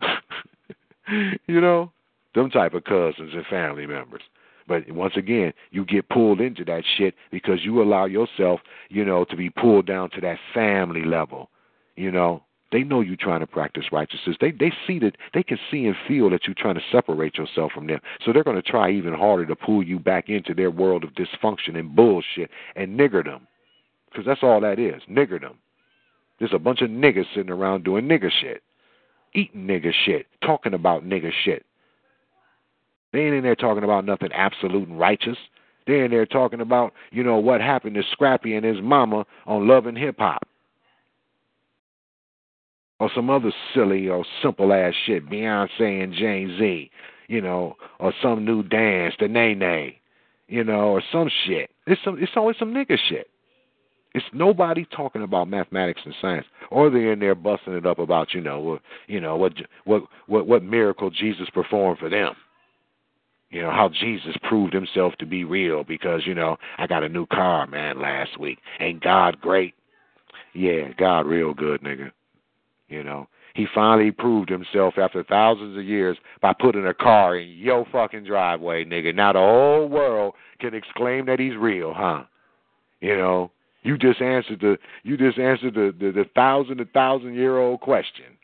you 1.46 1.60
know? 1.60 1.92
Them 2.34 2.50
type 2.50 2.74
of 2.74 2.84
cousins 2.84 3.32
and 3.34 3.46
family 3.46 3.86
members. 3.86 4.22
But 4.66 4.90
once 4.90 5.14
again, 5.16 5.54
you 5.70 5.84
get 5.84 6.10
pulled 6.10 6.40
into 6.40 6.64
that 6.66 6.84
shit 6.96 7.14
because 7.30 7.64
you 7.64 7.82
allow 7.82 8.04
yourself, 8.04 8.60
you 8.90 9.04
know, 9.04 9.24
to 9.24 9.36
be 9.36 9.48
pulled 9.48 9.86
down 9.86 10.10
to 10.10 10.20
that 10.20 10.38
family 10.52 11.04
level. 11.04 11.48
You 11.96 12.10
know, 12.10 12.42
they 12.70 12.82
know 12.82 13.00
you're 13.00 13.16
trying 13.16 13.40
to 13.40 13.46
practice 13.46 13.86
righteousness. 13.90 14.36
They 14.40 14.50
they 14.50 14.72
see 14.86 14.98
that 14.98 15.16
they 15.32 15.42
can 15.42 15.58
see 15.70 15.86
and 15.86 15.96
feel 16.06 16.28
that 16.30 16.46
you're 16.46 16.54
trying 16.54 16.74
to 16.74 16.82
separate 16.92 17.38
yourself 17.38 17.72
from 17.72 17.86
them. 17.86 18.00
So 18.24 18.32
they're 18.32 18.44
going 18.44 18.60
to 18.60 18.70
try 18.70 18.90
even 18.90 19.14
harder 19.14 19.46
to 19.46 19.56
pull 19.56 19.82
you 19.82 19.98
back 19.98 20.28
into 20.28 20.52
their 20.52 20.70
world 20.70 21.02
of 21.02 21.14
dysfunction 21.14 21.76
and 21.76 21.96
bullshit 21.96 22.50
and 22.76 22.98
niggerdom, 22.98 23.40
because 24.10 24.26
that's 24.26 24.42
all 24.42 24.60
that 24.60 24.78
is, 24.78 25.02
niggerdom. 25.10 25.54
There's 26.38 26.54
a 26.54 26.58
bunch 26.58 26.82
of 26.82 26.90
niggas 26.90 27.26
sitting 27.34 27.50
around 27.50 27.84
doing 27.84 28.04
nigger 28.04 28.30
shit, 28.30 28.62
eating 29.34 29.66
nigger 29.66 29.92
shit, 30.04 30.26
talking 30.44 30.74
about 30.74 31.04
nigger 31.04 31.32
shit. 31.44 31.64
They 33.12 33.20
ain't 33.20 33.34
in 33.34 33.42
there 33.42 33.56
talking 33.56 33.84
about 33.84 34.04
nothing 34.04 34.32
absolute 34.32 34.88
and 34.88 34.98
righteous. 34.98 35.38
They're 35.86 36.04
in 36.04 36.10
there 36.10 36.26
talking 36.26 36.60
about, 36.60 36.92
you 37.10 37.22
know, 37.22 37.38
what 37.38 37.60
happened 37.60 37.94
to 37.94 38.02
Scrappy 38.12 38.54
and 38.54 38.64
his 38.64 38.82
mama 38.82 39.24
on 39.46 39.66
Love 39.66 39.86
and 39.86 39.96
Hip 39.96 40.16
Hop. 40.18 40.46
Or 43.00 43.10
some 43.14 43.30
other 43.30 43.52
silly 43.72 44.08
or 44.08 44.24
simple 44.42 44.72
ass 44.72 44.92
shit, 45.06 45.30
Beyonce 45.30 46.02
and 46.02 46.12
Jay 46.12 46.46
Z, 46.58 46.90
you 47.28 47.40
know, 47.40 47.76
or 48.00 48.12
some 48.20 48.44
new 48.44 48.62
dance, 48.62 49.14
the 49.18 49.28
Nae 49.28 49.54
Nae, 49.54 49.96
you 50.48 50.64
know, 50.64 50.88
or 50.88 51.02
some 51.12 51.30
shit. 51.46 51.70
It's 51.86 52.02
some 52.04 52.20
it's 52.20 52.32
always 52.36 52.56
some 52.58 52.74
nigga 52.74 52.98
shit. 53.08 53.30
It's 54.14 54.26
nobody 54.32 54.84
talking 54.84 55.22
about 55.22 55.48
mathematics 55.48 56.00
and 56.04 56.14
science, 56.20 56.46
or 56.70 56.90
they're 56.90 57.12
in 57.12 57.20
there 57.20 57.36
busting 57.36 57.74
it 57.74 57.86
up 57.86 58.00
about 58.00 58.34
you 58.34 58.40
know 58.40 58.58
what 58.58 58.82
you 59.06 59.20
know 59.20 59.36
what 59.36 59.52
what 59.84 60.02
what 60.26 60.48
what 60.48 60.64
miracle 60.64 61.08
Jesus 61.08 61.48
performed 61.50 62.00
for 62.00 62.08
them 62.08 62.34
you 63.50 63.62
know 63.62 63.70
how 63.70 63.88
Jesus 63.88 64.36
proved 64.42 64.74
himself 64.74 65.14
to 65.18 65.26
be 65.26 65.44
real 65.44 65.84
because 65.84 66.26
you 66.26 66.34
know 66.34 66.56
I 66.76 66.86
got 66.86 67.02
a 67.02 67.08
new 67.08 67.26
car 67.26 67.66
man 67.66 68.00
last 68.00 68.38
week. 68.38 68.58
Ain't 68.80 69.02
God 69.02 69.40
great? 69.40 69.74
Yeah 70.54 70.92
God 70.98 71.26
real 71.26 71.54
good 71.54 71.82
nigga. 71.82 72.10
You 72.88 73.02
know 73.04 73.28
he 73.54 73.66
finally 73.74 74.12
proved 74.12 74.50
himself 74.50 74.94
after 74.98 75.24
thousands 75.24 75.76
of 75.76 75.84
years 75.84 76.16
by 76.40 76.52
putting 76.52 76.86
a 76.86 76.94
car 76.94 77.36
in 77.36 77.48
your 77.48 77.84
fucking 77.90 78.24
driveway 78.24 78.84
nigga. 78.84 79.14
Now 79.14 79.32
the 79.32 79.38
whole 79.38 79.88
world 79.88 80.34
can 80.60 80.74
exclaim 80.74 81.26
that 81.26 81.40
he's 81.40 81.56
real 81.56 81.94
huh? 81.94 82.24
You 83.00 83.16
know 83.16 83.50
you 83.82 83.96
just 83.96 84.20
answered 84.20 84.60
the 84.60 84.76
you 85.04 85.16
just 85.16 85.38
answered 85.38 85.74
the 85.74 85.94
the, 85.98 86.12
the 86.12 86.24
thousand 86.34 86.80
a 86.80 86.84
thousand 86.84 87.34
year 87.34 87.58
old 87.58 87.80
question 87.80 88.36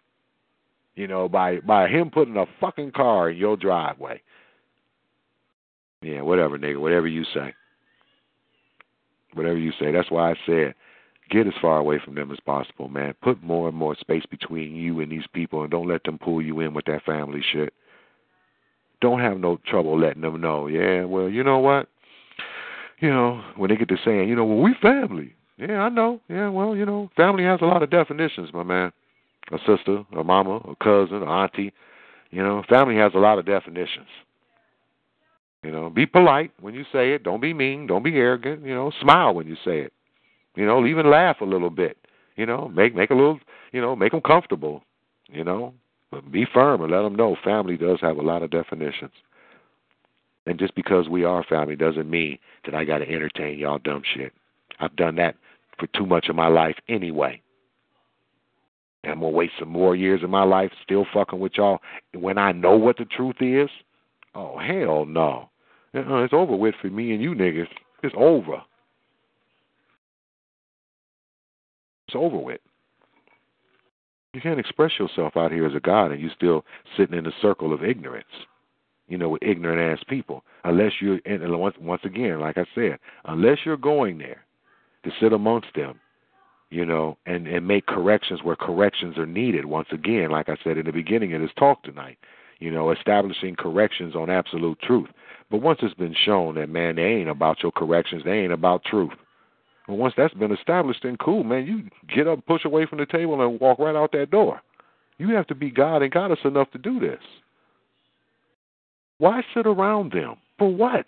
you 0.95 1.07
know 1.07 1.29
by 1.29 1.59
by 1.61 1.89
him 1.89 2.11
putting 2.11 2.37
a 2.37 2.47
fucking 2.61 2.93
car 2.93 3.31
in 3.31 3.37
your 3.37 3.57
driveway 3.57 4.21
yeah, 6.05 6.21
whatever, 6.21 6.59
nigga. 6.59 6.81
Whatever 6.81 7.09
you 7.09 7.25
say. 7.35 7.55
Whatever 9.33 9.59
you 9.59 9.73
say. 9.79 9.93
That's 9.93 10.11
why 10.11 10.31
I 10.31 10.35
said 10.47 10.75
get 11.31 11.47
as 11.47 11.55
far 11.61 11.79
away 11.79 11.99
from 12.05 12.15
them 12.15 12.31
as 12.31 12.39
possible, 12.45 12.89
man. 12.89 13.15
Put 13.23 13.43
more 13.43 13.69
and 13.69 13.77
more 13.77 13.97
space 13.97 14.25
between 14.31 14.75
you 14.75 15.01
and 15.01 15.11
these 15.11 15.27
people 15.33 15.63
and 15.63 15.71
don't 15.71 15.89
let 15.89 16.05
them 16.05 16.19
pull 16.19 16.43
you 16.43 16.61
in 16.61 16.75
with 16.75 16.85
that 16.87 17.05
family 17.05 17.43
shit. 17.53 17.73
Don't 19.01 19.21
have 19.21 19.39
no 19.39 19.59
trouble 19.67 19.99
letting 19.99 20.23
them 20.23 20.41
know, 20.41 20.67
yeah, 20.67 21.05
well, 21.05 21.29
you 21.29 21.43
know 21.43 21.59
what? 21.59 21.89
You 23.01 23.11
know, 23.11 23.43
when 23.57 23.71
they 23.71 23.77
get 23.77 23.89
to 23.89 23.99
saying, 24.05 24.29
you 24.29 24.37
know, 24.37 24.45
well, 24.45 24.61
we 24.63 24.75
family. 24.81 25.35
Yeah, 25.57 25.81
I 25.81 25.89
know. 25.89 26.21
Yeah, 26.29 26.49
well, 26.49 26.75
you 26.75 26.87
know, 26.87 27.11
family 27.17 27.45
has 27.45 27.61
a 27.61 27.67
lot 27.67 27.83
of 27.83 27.91
definitions, 27.91 28.51
my 28.53 28.63
man. 28.63 28.93
A 29.53 29.59
sister, 29.59 30.05
a 30.17 30.25
mama, 30.25 30.57
a 30.57 30.75
cousin, 30.83 31.23
a 31.23 31.27
auntie. 31.27 31.73
You 32.31 32.43
know, 32.43 32.63
family 32.69 32.97
has 32.97 33.13
a 33.15 33.19
lot 33.19 33.39
of 33.39 33.45
definitions. 33.45 34.07
You 35.65 35.71
know, 35.71 35.89
be 35.89 36.05
polite 36.05 36.53
when 36.61 36.75
you 36.75 36.85
say 36.93 37.13
it. 37.13 37.25
Don't 37.25 37.41
be 37.41 37.55
mean. 37.55 37.87
Don't 37.87 38.05
be 38.05 38.17
arrogant. 38.17 38.65
You 38.65 38.75
know, 38.75 38.93
smile 39.01 39.35
when 39.35 39.47
you 39.47 39.57
say 39.65 39.81
it. 39.81 39.93
You 40.55 40.67
know, 40.67 40.87
even 40.87 41.11
laugh 41.11 41.41
a 41.41 41.47
little 41.47 41.71
bit. 41.71 41.97
You 42.37 42.45
know, 42.45 42.69
make 42.69 42.95
make 42.95 43.11
a 43.11 43.15
little. 43.15 43.41
You 43.73 43.81
know, 43.81 43.97
make 43.97 44.13
them 44.13 44.21
comfortable. 44.21 44.83
You 45.29 45.43
know, 45.43 45.73
but 46.11 46.31
be 46.31 46.45
firm 46.53 46.83
and 46.83 46.93
let 46.93 47.03
them 47.03 47.17
know 47.17 47.37
family 47.43 47.79
does 47.79 47.99
have 48.03 48.19
a 48.19 48.23
lot 48.23 48.43
of 48.43 48.51
definitions. 48.51 49.13
And 50.47 50.59
just 50.59 50.75
because 50.75 51.09
we 51.09 51.25
are 51.25 51.43
family 51.43 51.77
doesn't 51.77 52.11
mean 52.11 52.39
that 52.67 52.75
I 52.75 52.85
got 52.85 52.99
to 52.99 53.09
entertain 53.09 53.59
y'all 53.59 53.79
dumb 53.79 54.03
shit. 54.15 54.35
I've 54.79 54.95
done 54.97 55.17
that 55.17 55.37
for 55.79 55.87
too 55.89 56.05
much 56.05 56.29
of 56.29 56.37
my 56.37 56.49
life 56.49 56.77
anyway. 56.89 57.41
And 59.03 59.13
I'm 59.13 59.21
gonna 59.21 59.31
waste 59.31 59.55
some 59.59 59.71
more 59.71 59.97
years 59.97 60.23
of 60.23 60.29
my 60.29 60.45
life 60.45 60.73
still 60.83 61.07
fucking 61.13 61.41
with 61.41 61.53
y'all 61.57 61.79
when 62.15 62.37
I 62.37 62.53
know 62.53 62.77
what 62.77 62.99
the 62.99 63.07
truth 63.07 63.37
is. 63.41 63.71
Oh 64.35 64.59
hell 64.59 65.07
no. 65.07 65.49
Uh, 65.95 66.25
it's 66.25 66.35
over 66.35 66.57
with 66.57 66.75
for 66.81 66.89
me 66.89 67.13
and 67.13 67.23
you 67.23 67.35
niggas. 67.35 67.69
It's 68.03 68.15
over. 68.19 68.63
It's 72.09 72.17
over 72.17 72.37
with. 72.37 72.61
You 74.33 74.41
can't 74.41 74.59
express 74.59 74.93
yourself 74.99 75.37
out 75.37 75.53
here 75.53 75.67
as 75.67 75.75
a 75.77 75.81
God 75.81 76.11
and 76.11 76.21
you're 76.21 76.31
still 76.35 76.65
sitting 76.97 77.17
in 77.17 77.27
a 77.27 77.33
circle 77.41 77.73
of 77.73 77.85
ignorance. 77.85 78.27
You 79.07 79.19
know, 79.19 79.29
with 79.29 79.43
ignorant 79.43 79.81
ass 79.81 80.05
people. 80.09 80.43
Unless 80.65 80.93
you're, 81.01 81.21
and 81.27 81.61
once 81.61 81.77
once 81.79 82.01
again, 82.05 82.41
like 82.41 82.57
I 82.57 82.65
said, 82.75 82.99
unless 83.27 83.59
you're 83.65 83.77
going 83.77 84.17
there 84.17 84.45
to 85.05 85.11
sit 85.21 85.35
amongst 85.35 85.69
them, 85.77 86.01
you 86.71 86.87
know, 86.87 87.19
and 87.27 87.47
and 87.47 87.69
make 87.69 87.87
corrections 87.87 88.41
where 88.43 88.57
corrections 88.57 89.19
are 89.19 89.27
needed. 89.27 89.67
Once 89.67 89.89
again, 89.93 90.31
like 90.31 90.49
I 90.49 90.57
said 90.65 90.79
in 90.79 90.87
the 90.87 90.93
beginning 90.93 91.35
of 91.35 91.43
this 91.43 91.51
talk 91.59 91.83
tonight, 91.83 92.17
you 92.61 92.71
know, 92.71 92.91
establishing 92.93 93.57
corrections 93.57 94.17
on 94.17 94.31
absolute 94.31 94.81
truth. 94.81 95.09
But 95.55 95.63
once 95.63 95.79
it's 95.83 95.95
been 95.95 96.17
shown 96.25 96.57
that 96.57 96.69
man, 96.69 96.97
they 96.97 97.05
ain't 97.05 97.29
about 97.29 97.63
your 97.63 97.71
corrections, 97.71 98.25
they 98.25 98.41
ain't 98.41 98.53
about 98.53 98.83
truth. 98.83 99.13
And 99.87 99.99
once 99.99 100.13
that's 100.17 100.35
been 100.35 100.51
established, 100.51 101.05
then 101.05 101.17
cool, 101.17 101.45
man. 101.45 101.65
You 101.65 101.85
get 102.13 102.27
up, 102.27 102.45
push 102.45 102.65
away 102.65 102.87
from 102.87 102.99
the 102.99 103.07
table, 103.07 103.41
and 103.41 103.61
walk 103.61 103.79
right 103.79 103.95
out 103.95 104.11
that 104.15 104.33
door. 104.33 104.61
You 105.17 105.29
have 105.37 105.47
to 105.47 105.55
be 105.55 105.71
God 105.71 106.03
and 106.03 106.11
goddess 106.11 106.41
enough 106.45 106.73
to 106.73 106.79
do 106.79 106.99
this. 106.99 107.21
Why 109.19 109.43
sit 109.55 109.65
around 109.65 110.11
them? 110.11 110.39
For 110.59 110.75
what? 110.75 111.07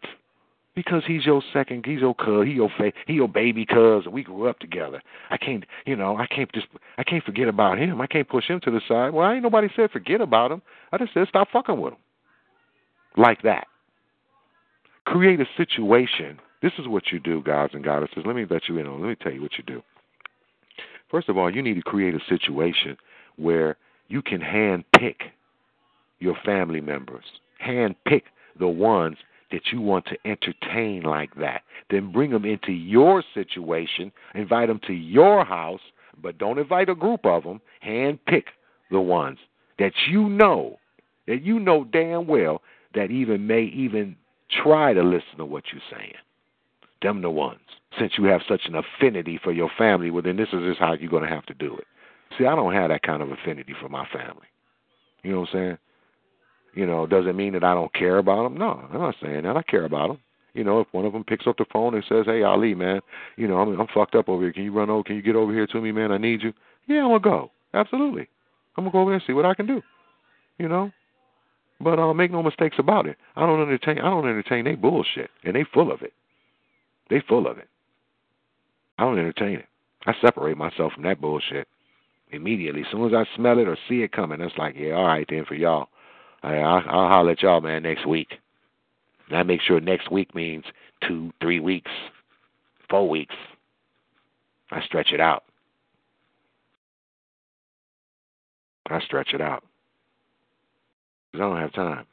Because 0.77 1.03
he's 1.05 1.27
your 1.27 1.43
second, 1.53 1.85
he's 1.85 1.99
your 1.99 2.15
cuz, 2.15 2.47
he 2.47 2.53
your 2.53 2.71
fa- 2.79 2.93
he 3.09 3.15
your 3.15 3.29
baby 3.29 3.67
cuz, 3.67 4.05
and 4.05 4.15
we 4.15 4.23
grew 4.23 4.49
up 4.49 4.61
together. 4.61 5.03
I 5.29 5.39
can't, 5.39 5.65
you 5.87 5.97
know, 5.97 6.19
I 6.19 6.29
can't 6.29 6.53
just, 6.53 6.69
I 6.99 7.03
can't 7.03 7.25
forget 7.25 7.49
about 7.49 7.81
him. 7.81 8.01
I 8.01 8.07
can't 8.07 8.29
push 8.29 8.47
him 8.47 8.61
to 8.61 8.71
the 8.71 8.81
side. 8.87 9.13
Well, 9.13 9.27
I 9.27 9.35
ain't 9.35 9.43
nobody 9.43 9.67
said 9.75 9.91
forget 9.91 10.21
about 10.21 10.53
him. 10.53 10.63
I 10.93 10.99
just 10.99 11.15
said 11.15 11.27
stop 11.29 11.49
fucking 11.53 11.81
with 11.81 11.95
him. 11.95 11.99
Like 13.17 13.43
that. 13.43 13.67
Create 15.07 15.41
a 15.41 15.47
situation. 15.57 16.39
This 16.63 16.73
is 16.79 16.89
what 16.89 17.13
you 17.13 17.21
do, 17.21 17.41
guys 17.43 17.71
and 17.73 17.85
goddesses. 17.85 18.25
Let 18.27 18.35
me 18.35 18.45
let 18.51 18.69
you 18.69 18.79
in 18.79 18.87
on. 18.87 19.01
Let 19.01 19.09
me 19.09 19.15
tell 19.15 19.33
you 19.33 19.41
what 19.41 19.57
you 19.57 19.65
do. 19.65 19.83
First 21.11 21.29
of 21.29 21.39
all, 21.39 21.49
you 21.49 21.63
need 21.63 21.75
to 21.75 21.83
create 21.83 22.15
a 22.15 22.21
situation 22.29 22.97
where 23.37 23.77
you 24.09 24.21
can 24.21 24.41
hand 24.41 24.85
pick 24.99 25.23
your 26.19 26.37
family 26.45 26.81
members. 26.81 27.25
Hand 27.59 27.95
pick 28.05 28.25
the 28.59 28.67
ones 28.67 29.17
that 29.53 29.61
you 29.73 29.81
want 29.81 30.07
to 30.07 30.17
entertain 30.25 31.03
like 31.03 31.35
that. 31.37 31.63
Then 31.89 32.11
bring 32.11 32.33
them 32.33 32.45
into 32.45 32.73
your 32.73 33.23
situation, 33.33 34.11
invite 34.35 34.67
them 34.67 34.81
to 34.89 34.93
your 34.93 35.45
house, 35.45 35.81
but 36.21 36.37
don't 36.37 36.59
invite 36.59 36.89
a 36.89 36.97
group 36.97 37.25
of 37.25 37.45
them. 37.45 37.61
Hand 37.81 38.19
pick 38.27 38.47
the 38.91 39.01
ones 39.01 39.39
that 39.79 39.93
you 40.09 40.29
know, 40.29 40.79
that 41.29 41.43
you 41.43 41.61
know 41.61 41.85
damn 41.85 42.27
well 42.27 42.61
that 42.95 43.13
even 43.13 43.47
may 43.47 43.63
even 43.63 44.17
try 44.51 44.93
to 44.93 45.03
listen 45.03 45.39
to 45.39 45.45
what 45.45 45.65
you're 45.73 45.83
saying. 45.91 46.15
Them 47.03 47.23
the 47.23 47.31
ones. 47.31 47.61
Since 47.99 48.13
you 48.19 48.25
have 48.25 48.43
such 48.49 48.63
an 48.67 48.75
affinity 48.75 49.39
for 49.43 49.53
your 49.53 49.71
family, 49.77 50.11
well 50.11 50.23
then 50.23 50.37
this 50.37 50.49
is 50.53 50.63
just 50.67 50.79
how 50.79 50.95
you're 50.95 51.11
going 51.11 51.23
to 51.23 51.29
have 51.29 51.47
to 51.47 51.55
do 51.55 51.77
it. 51.77 51.85
See, 52.37 52.47
I 52.47 52.55
don't 52.55 52.75
have 52.75 52.91
that 52.91 53.03
kind 53.03 53.23
of 53.23 53.31
affinity 53.31 53.75
for 53.81 53.89
my 53.89 54.07
family. 54.13 54.47
You 55.23 55.33
know 55.33 55.41
what 55.41 55.49
I'm 55.51 55.55
saying? 55.55 55.79
You 56.75 56.87
know, 56.87 57.07
does 57.07 57.27
it 57.27 57.35
mean 57.35 57.55
that 57.55 57.65
I 57.65 57.75
don't 57.75 57.93
care 57.95 58.19
about 58.19 58.45
them? 58.45 58.59
No, 58.59 58.87
I'm 58.93 59.01
not 59.01 59.15
saying 59.23 59.43
that. 59.45 59.57
I 59.57 59.63
care 59.63 59.85
about 59.85 60.09
them. 60.09 60.19
You 60.53 60.65
know, 60.65 60.81
if 60.81 60.89
one 60.93 61.05
of 61.05 61.13
them 61.13 61.25
picks 61.25 61.47
up 61.47 61.59
the 61.59 61.67
phone 61.71 61.95
and 61.95 62.05
says, 62.09 62.25
"Hey, 62.27 62.43
Ali, 62.43 62.75
man, 62.75 63.01
you 63.37 63.47
know, 63.47 63.59
I'm 63.59 63.79
I'm 63.79 63.87
fucked 63.89 64.15
up 64.15 64.29
over 64.29 64.43
here. 64.43 64.53
Can 64.53 64.65
you 64.65 64.73
run 64.73 64.89
over? 64.89 65.03
Can 65.03 65.17
you 65.17 65.23
get 65.23 65.37
over 65.37 65.53
here 65.53 65.67
to 65.67 65.81
me, 65.81 65.93
man? 65.93 66.13
I 66.13 66.19
need 66.19 66.43
you." 66.43 66.53
Yeah, 66.87 67.03
I'm 67.03 67.09
gonna 67.09 67.21
go. 67.21 67.51
Absolutely, 67.75 68.27
I'm 68.77 68.85
gonna 68.85 68.93
go 68.93 69.01
over 69.01 69.11
there 69.11 69.17
and 69.17 69.25
see 69.27 69.35
what 69.35 69.45
I 69.45 69.55
can 69.55 69.67
do. 69.67 69.83
You 70.59 70.69
know, 70.69 70.91
but 71.81 71.99
uh, 71.99 72.15
make 72.15 72.31
no 72.31 72.43
mistakes 72.43 72.77
about 72.79 73.07
it. 73.07 73.17
I 73.37 73.47
don't 73.47 73.61
entertain. 73.61 73.99
I 73.99 74.11
don't 74.11 74.29
entertain 74.29 74.65
they 74.65 74.75
bullshit, 74.75 75.31
and 75.45 75.55
they 75.55 75.65
full 75.73 75.93
of 75.93 76.03
it. 76.03 76.13
They 77.11 77.23
full 77.29 77.47
of 77.47 77.59
it. 77.59 77.69
I 78.99 79.05
don't 79.05 79.19
entertain 79.19 79.57
it. 79.59 79.67
I 80.07 80.15
separate 80.21 80.57
myself 80.57 80.93
from 80.93 81.03
that 81.05 81.21
bullshit 81.21 81.69
immediately. 82.31 82.83
As 82.83 82.87
soon 82.91 83.07
as 83.07 83.15
I 83.15 83.37
smell 83.37 83.59
it 83.59 83.69
or 83.69 83.77
see 83.89 84.03
it 84.03 84.13
coming, 84.13 84.41
it's 84.41 84.57
like, 84.57 84.75
yeah, 84.77 84.93
all 84.93 85.07
right 85.07 85.27
then 85.29 85.45
for 85.45 85.55
y'all. 85.55 85.89
I'll, 86.43 86.83
I'll 86.89 87.09
holler 87.09 87.33
at 87.33 87.43
y'all, 87.43 87.61
man, 87.61 87.83
next 87.83 88.07
week. 88.07 88.29
And 89.29 89.37
I 89.37 89.43
make 89.43 89.61
sure 89.61 89.81
next 89.81 90.11
week 90.11 90.35
means 90.35 90.65
two, 91.07 91.33
three 91.41 91.61
weeks, 91.61 91.91
four 92.89 93.09
weeks. 93.09 93.35
I 94.71 94.83
stretch 94.83 95.13
it 95.13 95.21
out. 95.21 95.45
I 98.89 99.01
stretch 99.01 99.35
it 99.35 99.41
out. 99.41 99.65
I 101.35 101.39
don't 101.39 101.59
have 101.59 101.73
time. 101.73 102.07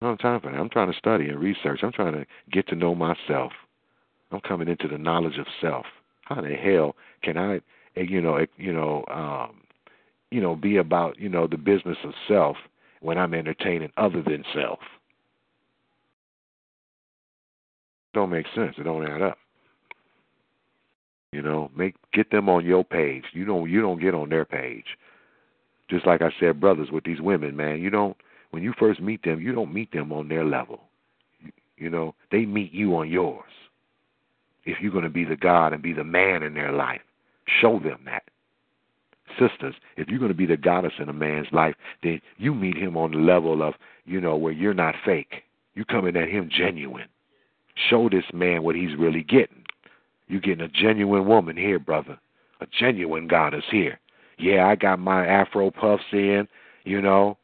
I 0.00 0.06
don't 0.06 0.12
have 0.12 0.18
time 0.18 0.40
for 0.40 0.50
that. 0.50 0.60
I'm 0.60 0.68
trying 0.68 0.92
to 0.92 0.98
study 0.98 1.28
and 1.28 1.38
research. 1.38 1.80
I'm 1.82 1.92
trying 1.92 2.12
to 2.12 2.26
get 2.52 2.68
to 2.68 2.74
know 2.74 2.94
myself. 2.94 3.52
I'm 4.30 4.40
coming 4.40 4.68
into 4.68 4.88
the 4.88 4.98
knowledge 4.98 5.38
of 5.38 5.46
self. 5.60 5.86
How 6.22 6.40
the 6.40 6.54
hell 6.54 6.96
can 7.22 7.38
I, 7.38 7.56
eh, 7.96 8.02
you 8.08 8.20
know, 8.20 8.36
eh, 8.36 8.46
you 8.56 8.72
know, 8.72 9.04
um, 9.08 9.62
you 10.30 10.40
know, 10.40 10.56
be 10.56 10.76
about, 10.76 11.18
you 11.18 11.28
know, 11.28 11.46
the 11.46 11.56
business 11.56 11.96
of 12.04 12.12
self 12.28 12.56
when 13.00 13.16
I'm 13.16 13.32
entertaining 13.32 13.90
other 13.96 14.22
than 14.22 14.44
self? 14.52 14.80
Don't 18.12 18.30
make 18.30 18.46
sense. 18.54 18.74
It 18.78 18.84
don't 18.84 19.06
add 19.06 19.22
up. 19.22 19.38
You 21.32 21.42
know, 21.42 21.70
make 21.76 21.94
get 22.12 22.30
them 22.30 22.48
on 22.48 22.64
your 22.64 22.82
page. 22.84 23.24
You 23.32 23.44
don't 23.44 23.68
you 23.70 23.82
don't 23.82 24.00
get 24.00 24.14
on 24.14 24.30
their 24.30 24.44
page. 24.44 24.86
Just 25.88 26.06
like 26.06 26.22
I 26.22 26.30
said, 26.40 26.60
brothers 26.60 26.90
with 26.90 27.04
these 27.04 27.20
women, 27.20 27.56
man, 27.56 27.80
you 27.80 27.90
don't 27.90 28.16
when 28.50 28.62
you 28.62 28.72
first 28.78 29.00
meet 29.00 29.22
them, 29.22 29.40
you 29.40 29.52
don't 29.52 29.72
meet 29.72 29.92
them 29.92 30.12
on 30.12 30.28
their 30.28 30.44
level. 30.44 30.80
You 31.76 31.90
know, 31.90 32.14
they 32.32 32.46
meet 32.46 32.72
you 32.72 32.96
on 32.96 33.10
yours. 33.10 33.50
If 34.64 34.78
you're 34.80 34.92
going 34.92 35.04
to 35.04 35.10
be 35.10 35.24
the 35.24 35.36
God 35.36 35.72
and 35.72 35.82
be 35.82 35.92
the 35.92 36.04
man 36.04 36.42
in 36.42 36.54
their 36.54 36.72
life, 36.72 37.02
show 37.60 37.78
them 37.78 38.00
that. 38.06 38.24
Sisters, 39.38 39.74
if 39.96 40.08
you're 40.08 40.18
going 40.18 40.30
to 40.30 40.36
be 40.36 40.46
the 40.46 40.56
goddess 40.56 40.94
in 40.98 41.08
a 41.08 41.12
man's 41.12 41.48
life, 41.52 41.74
then 42.02 42.20
you 42.38 42.54
meet 42.54 42.76
him 42.76 42.96
on 42.96 43.10
the 43.10 43.18
level 43.18 43.62
of, 43.62 43.74
you 44.06 44.20
know, 44.20 44.36
where 44.36 44.52
you're 44.52 44.74
not 44.74 44.94
fake. 45.04 45.42
You 45.74 45.84
coming 45.84 46.16
at 46.16 46.28
him 46.28 46.48
genuine. 46.50 47.08
Show 47.90 48.08
this 48.08 48.24
man 48.32 48.62
what 48.62 48.74
he's 48.74 48.96
really 48.98 49.22
getting. 49.22 49.64
You're 50.28 50.40
getting 50.40 50.64
a 50.64 50.68
genuine 50.68 51.26
woman 51.26 51.56
here, 51.56 51.78
brother. 51.78 52.18
A 52.60 52.66
genuine 52.66 53.28
goddess 53.28 53.64
here. 53.70 54.00
Yeah, 54.38 54.66
I 54.66 54.74
got 54.76 54.98
my 54.98 55.26
afro 55.26 55.70
puffs 55.70 56.04
in, 56.12 56.46
you 56.84 57.00
know. 57.00 57.38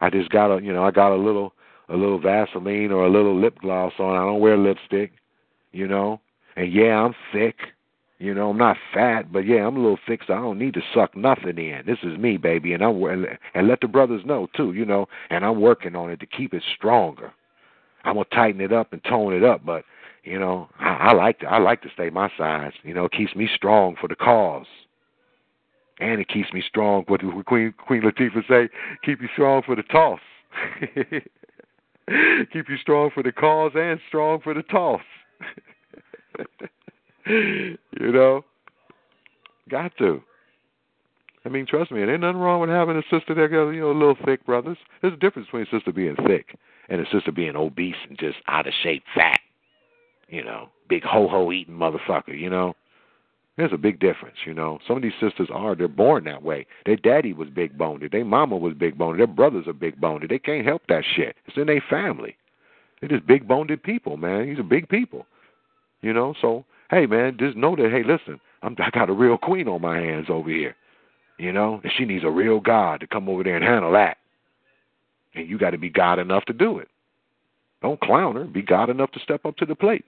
I 0.00 0.10
just 0.10 0.30
got 0.30 0.56
a 0.56 0.62
you 0.62 0.72
know, 0.72 0.84
I 0.84 0.90
got 0.90 1.12
a 1.12 1.16
little 1.16 1.52
a 1.88 1.96
little 1.96 2.20
Vaseline 2.20 2.92
or 2.92 3.06
a 3.06 3.10
little 3.10 3.38
lip 3.38 3.58
gloss 3.60 3.94
on. 3.98 4.16
I 4.16 4.24
don't 4.24 4.40
wear 4.40 4.56
lipstick, 4.56 5.12
you 5.72 5.88
know. 5.88 6.20
And 6.56 6.72
yeah, 6.72 7.02
I'm 7.02 7.14
thick. 7.32 7.56
You 8.20 8.34
know, 8.34 8.50
I'm 8.50 8.58
not 8.58 8.76
fat, 8.92 9.32
but 9.32 9.46
yeah, 9.46 9.64
I'm 9.64 9.76
a 9.76 9.80
little 9.80 9.98
thick, 10.06 10.22
so 10.26 10.34
I 10.34 10.38
don't 10.38 10.58
need 10.58 10.74
to 10.74 10.82
suck 10.92 11.16
nothing 11.16 11.56
in. 11.56 11.82
This 11.86 11.98
is 12.02 12.18
me, 12.18 12.36
baby, 12.36 12.72
and 12.72 12.82
I'm 12.82 13.00
and 13.54 13.68
let 13.68 13.80
the 13.80 13.86
brothers 13.86 14.22
know 14.26 14.48
too, 14.56 14.72
you 14.72 14.84
know. 14.84 15.06
And 15.30 15.44
I'm 15.44 15.60
working 15.60 15.94
on 15.94 16.10
it 16.10 16.18
to 16.20 16.26
keep 16.26 16.52
it 16.52 16.64
stronger. 16.76 17.32
I'm 18.04 18.14
gonna 18.14 18.24
tighten 18.32 18.60
it 18.60 18.72
up 18.72 18.92
and 18.92 19.02
tone 19.04 19.34
it 19.34 19.44
up, 19.44 19.64
but 19.64 19.84
you 20.24 20.38
know, 20.38 20.68
I, 20.80 21.10
I 21.10 21.12
like 21.12 21.38
to 21.40 21.46
I 21.46 21.58
like 21.58 21.80
to 21.82 21.90
stay 21.94 22.10
my 22.10 22.28
size. 22.36 22.72
You 22.82 22.92
know, 22.92 23.04
it 23.04 23.12
keeps 23.12 23.36
me 23.36 23.48
strong 23.54 23.94
for 24.00 24.08
the 24.08 24.16
cause, 24.16 24.66
and 26.00 26.20
it 26.20 26.28
keeps 26.28 26.52
me 26.52 26.62
strong. 26.66 27.04
What 27.08 27.20
did 27.20 27.30
Queen 27.46 27.74
Queen 27.86 28.02
Latifah 28.02 28.46
say? 28.48 28.68
Keep 29.04 29.22
you 29.22 29.28
strong 29.32 29.62
for 29.64 29.76
the 29.76 29.82
toss. 29.82 30.20
keep 32.52 32.68
you 32.68 32.76
strong 32.80 33.10
for 33.12 33.22
the 33.22 33.32
cause 33.32 33.72
and 33.74 34.00
strong 34.08 34.40
for 34.40 34.54
the 34.54 34.62
toss. 34.62 35.00
you 37.26 37.76
know, 38.12 38.44
got 39.68 39.92
to. 39.98 40.22
I 41.44 41.50
mean, 41.50 41.66
trust 41.66 41.90
me, 41.90 42.00
there 42.00 42.12
ain't 42.12 42.20
nothing 42.20 42.40
wrong 42.40 42.60
with 42.60 42.70
having 42.70 42.96
a 42.96 43.02
sister 43.02 43.34
that 43.34 43.50
got, 43.50 43.70
you 43.70 43.80
know, 43.80 43.92
a 43.92 43.92
little 43.92 44.16
thick 44.24 44.44
brothers. 44.44 44.76
There's 45.00 45.14
a 45.14 45.18
difference 45.18 45.46
between 45.46 45.62
a 45.62 45.70
sister 45.70 45.92
being 45.92 46.16
thick 46.26 46.58
and 46.88 47.00
a 47.00 47.04
sister 47.10 47.32
being 47.32 47.56
obese 47.56 47.96
and 48.08 48.18
just 48.18 48.38
out 48.48 48.66
of 48.66 48.74
shape, 48.82 49.04
fat. 49.14 49.40
You 50.28 50.44
know, 50.44 50.68
big 50.88 51.04
ho 51.04 51.26
ho 51.28 51.50
eating 51.52 51.74
motherfucker. 51.74 52.38
You 52.38 52.50
know, 52.50 52.74
there's 53.58 53.72
a 53.72 53.76
big 53.76 53.98
difference. 53.98 54.36
You 54.46 54.54
know, 54.54 54.78
some 54.86 54.96
of 54.96 55.02
these 55.02 55.12
sisters 55.20 55.48
are 55.52 55.74
they're 55.74 55.88
born 55.88 56.24
that 56.24 56.44
way. 56.44 56.64
Their 56.86 56.96
daddy 56.96 57.32
was 57.32 57.48
big 57.50 57.76
boned. 57.76 58.08
Their 58.10 58.24
mama 58.24 58.56
was 58.56 58.72
big 58.74 58.96
boned. 58.96 59.18
Their 59.18 59.26
brothers 59.26 59.66
are 59.66 59.72
big 59.72 60.00
boned. 60.00 60.24
They 60.28 60.38
can't 60.38 60.64
help 60.64 60.82
that 60.88 61.02
shit. 61.04 61.34
It's 61.46 61.56
in 61.56 61.66
their 61.66 61.82
family. 61.90 62.36
They're 63.00 63.10
just 63.10 63.26
big 63.26 63.48
boned 63.48 63.76
people, 63.82 64.16
man. 64.16 64.46
These 64.46 64.60
are 64.60 64.62
big 64.64 64.88
people. 64.88 65.26
You 66.02 66.12
know, 66.12 66.34
so 66.40 66.64
hey, 66.90 67.06
man, 67.06 67.36
just 67.36 67.56
know 67.56 67.74
that. 67.74 67.90
Hey, 67.90 68.04
listen, 68.04 68.40
I'm, 68.62 68.76
I 68.78 68.90
got 68.90 69.10
a 69.10 69.12
real 69.12 69.36
queen 69.36 69.66
on 69.66 69.82
my 69.82 69.98
hands 69.98 70.26
over 70.30 70.48
here. 70.48 70.76
You 71.36 71.52
know, 71.52 71.80
and 71.82 71.92
she 71.96 72.04
needs 72.04 72.24
a 72.24 72.30
real 72.30 72.60
God 72.60 73.00
to 73.00 73.08
come 73.08 73.28
over 73.28 73.42
there 73.42 73.56
and 73.56 73.64
handle 73.64 73.92
that. 73.92 74.18
And 75.34 75.48
you 75.48 75.58
got 75.58 75.70
to 75.70 75.78
be 75.78 75.90
God 75.90 76.20
enough 76.20 76.44
to 76.44 76.52
do 76.52 76.78
it. 76.78 76.88
Don't 77.82 78.00
clown 78.00 78.36
her. 78.36 78.44
Be 78.44 78.62
God 78.62 78.88
enough 78.88 79.10
to 79.12 79.20
step 79.20 79.44
up 79.44 79.56
to 79.56 79.66
the 79.66 79.74
plate. 79.74 80.04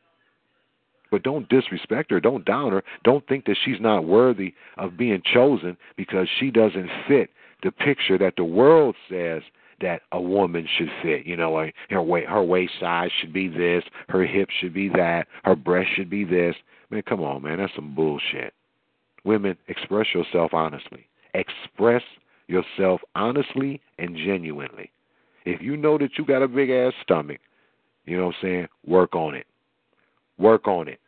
But 1.11 1.23
don't 1.23 1.49
disrespect 1.49 2.11
her. 2.11 2.21
Don't 2.21 2.45
down 2.45 2.73
her. 2.73 2.85
Don't 3.05 3.27
think 3.27 3.47
that 3.47 3.57
she's 3.65 3.81
not 3.81 4.07
worthy 4.07 4.55
of 4.77 4.97
being 4.97 5.23
chosen 5.35 5.77
because 5.97 6.29
she 6.39 6.51
doesn't 6.51 6.89
fit 7.09 7.31
the 7.63 7.71
picture 7.71 8.19
that 8.19 8.35
the 8.37 8.45
world 8.45 8.95
says 9.09 9.43
that 9.81 10.03
a 10.13 10.21
woman 10.21 10.67
should 10.79 10.91
fit. 11.03 11.27
You 11.27 11.37
know, 11.37 11.67
her 11.91 12.03
waist, 12.03 12.29
her 12.29 12.43
waist 12.43 12.73
size 12.81 13.11
should 13.21 13.33
be 13.33 13.49
this, 13.49 13.83
her 14.09 14.25
hips 14.25 14.53
should 14.61 14.75
be 14.75 14.89
that, 14.91 15.27
her 15.45 15.57
breast 15.57 15.91
should 15.97 16.11
be 16.11 16.25
this. 16.25 16.55
Man, 16.91 17.03
come 17.03 17.21
on, 17.21 17.43
man, 17.43 17.59
that's 17.59 17.75
some 17.75 17.95
bullshit. 17.95 18.53
Women, 19.25 19.57
express 19.69 20.07
yourself 20.15 20.55
honestly. 20.55 21.07
Express 21.35 22.03
yourself 22.47 23.01
honestly 23.15 23.81
and 23.99 24.17
genuinely. 24.17 24.91
If 25.45 25.63
you 25.63 25.77
know 25.77 25.99
that 25.99 26.11
you 26.19 26.25
got 26.25 26.43
a 26.43 26.49
big 26.49 26.71
ass 26.71 26.93
stomach, 27.03 27.41
you 28.05 28.17
know 28.17 28.27
what 28.27 28.35
I'm 28.37 28.43
saying? 28.43 28.69
Work 28.87 29.15
on 29.15 29.35
it. 29.35 29.47
Work 30.41 30.67
on 30.67 30.89
it. 30.89 30.99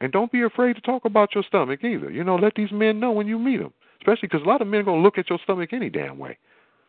And 0.00 0.12
don't 0.12 0.32
be 0.32 0.42
afraid 0.42 0.74
to 0.74 0.82
talk 0.82 1.04
about 1.04 1.34
your 1.34 1.44
stomach 1.44 1.84
either. 1.84 2.10
You 2.10 2.24
know, 2.24 2.36
let 2.36 2.54
these 2.56 2.72
men 2.72 3.00
know 3.00 3.12
when 3.12 3.28
you 3.28 3.38
meet 3.38 3.58
them. 3.58 3.72
Especially 4.00 4.28
because 4.28 4.42
a 4.42 4.48
lot 4.48 4.60
of 4.60 4.68
men 4.68 4.80
are 4.80 4.84
going 4.84 5.00
to 5.00 5.02
look 5.02 5.16
at 5.16 5.30
your 5.30 5.38
stomach 5.44 5.72
any 5.72 5.88
damn 5.88 6.18
way. 6.18 6.36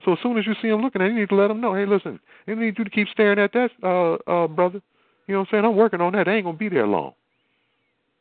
So 0.03 0.13
as 0.13 0.17
soon 0.21 0.37
as 0.37 0.45
you 0.45 0.53
see 0.61 0.69
them 0.69 0.81
looking 0.81 1.01
at 1.01 1.05
you, 1.05 1.13
you 1.13 1.19
need 1.21 1.29
to 1.29 1.35
let 1.35 1.47
them 1.47 1.61
know, 1.61 1.73
hey, 1.73 1.85
listen, 1.85 2.19
I 2.47 2.55
need 2.55 2.77
you 2.77 2.83
to 2.83 2.89
keep 2.89 3.07
staring 3.09 3.39
at 3.39 3.53
that, 3.53 3.69
uh, 3.83 4.15
uh, 4.29 4.47
brother. 4.47 4.81
You 5.27 5.33
know 5.33 5.39
what 5.39 5.47
I'm 5.47 5.51
saying? 5.51 5.65
I'm 5.65 5.75
working 5.75 6.01
on 6.01 6.13
that. 6.13 6.27
I 6.27 6.33
ain't 6.35 6.45
gonna 6.45 6.57
be 6.57 6.69
there 6.69 6.85
long. 6.85 7.13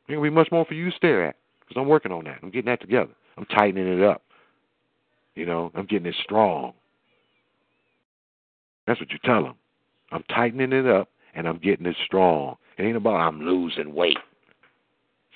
Ain't 0.08 0.18
gonna 0.18 0.22
be 0.22 0.30
much 0.30 0.48
more 0.52 0.64
for 0.64 0.74
you 0.74 0.90
to 0.90 0.96
stare 0.96 1.26
at 1.26 1.36
because 1.60 1.78
I'm 1.78 1.88
working 1.88 2.12
on 2.12 2.24
that. 2.24 2.38
I'm 2.42 2.50
getting 2.50 2.70
that 2.70 2.80
together. 2.80 3.10
I'm 3.36 3.44
tightening 3.46 3.88
it 3.88 4.02
up. 4.02 4.22
You 5.34 5.44
know, 5.44 5.70
I'm 5.74 5.86
getting 5.86 6.06
it 6.06 6.14
strong. 6.22 6.72
That's 8.86 9.00
what 9.00 9.10
you 9.10 9.18
tell 9.24 9.42
them. 9.42 9.54
I'm 10.12 10.22
tightening 10.34 10.72
it 10.72 10.86
up 10.86 11.08
and 11.34 11.48
I'm 11.48 11.58
getting 11.58 11.86
it 11.86 11.96
strong. 12.04 12.56
It 12.78 12.82
ain't 12.82 12.96
about 12.96 13.16
I'm 13.16 13.40
losing 13.40 13.94
weight. 13.94 14.18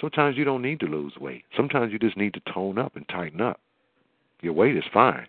Sometimes 0.01 0.37
you 0.37 0.45
don't 0.45 0.63
need 0.63 0.81
to 0.81 0.87
lose 0.87 1.15
weight. 1.21 1.45
Sometimes 1.57 1.93
you 1.93 1.99
just 1.99 2.17
need 2.17 2.35
to 2.35 2.53
tone 2.53 2.79
up 2.79 2.97
and 2.97 3.09
tighten 3.09 3.41
up. 3.41 3.61
Your 4.41 4.53
weight 4.53 4.77
is 4.77 4.85
fine 4.93 5.27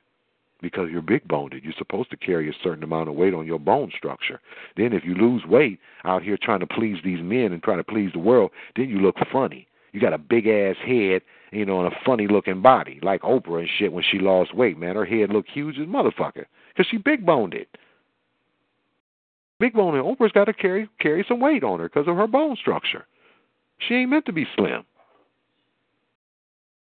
because 0.61 0.89
you're 0.91 1.01
big 1.01 1.27
boned. 1.27 1.53
You're 1.63 1.73
supposed 1.77 2.11
to 2.11 2.17
carry 2.17 2.49
a 2.49 2.63
certain 2.63 2.83
amount 2.83 3.09
of 3.09 3.15
weight 3.15 3.33
on 3.33 3.47
your 3.47 3.59
bone 3.59 3.91
structure. 3.95 4.39
Then 4.77 4.93
if 4.93 5.03
you 5.03 5.15
lose 5.15 5.43
weight 5.45 5.79
out 6.03 6.21
here 6.21 6.37
trying 6.41 6.59
to 6.59 6.67
please 6.67 6.97
these 7.03 7.21
men 7.21 7.51
and 7.51 7.63
trying 7.63 7.77
to 7.77 7.83
please 7.83 8.11
the 8.13 8.19
world, 8.19 8.51
then 8.75 8.89
you 8.89 8.99
look 8.99 9.15
funny. 9.31 9.67
You 9.91 9.99
got 9.99 10.13
a 10.13 10.19
big 10.19 10.47
ass 10.47 10.75
head, 10.85 11.21
you 11.51 11.65
know, 11.65 11.83
and 11.83 11.91
a 11.91 11.97
funny 12.05 12.27
looking 12.27 12.61
body, 12.61 12.99
like 13.01 13.21
Oprah 13.21 13.61
and 13.61 13.69
shit 13.79 13.91
when 13.91 14.03
she 14.09 14.19
lost 14.19 14.53
weight, 14.53 14.77
man. 14.77 14.95
Her 14.95 15.05
head 15.05 15.31
looked 15.31 15.49
huge 15.49 15.79
as 15.79 15.87
motherfucker. 15.87 16.45
Because 16.69 16.87
she 16.91 16.97
big 16.97 17.25
boned 17.25 17.53
it. 17.53 17.69
Big 19.59 19.73
bone 19.73 19.95
and 19.95 20.03
Oprah's 20.03 20.31
got 20.31 20.45
to 20.45 20.53
carry 20.53 20.89
carry 20.99 21.25
some 21.27 21.39
weight 21.39 21.63
on 21.63 21.79
her 21.79 21.89
because 21.89 22.07
of 22.07 22.15
her 22.15 22.27
bone 22.27 22.55
structure. 22.55 23.05
She 23.79 23.95
ain't 23.95 24.09
meant 24.09 24.25
to 24.25 24.33
be 24.33 24.47
slim. 24.55 24.83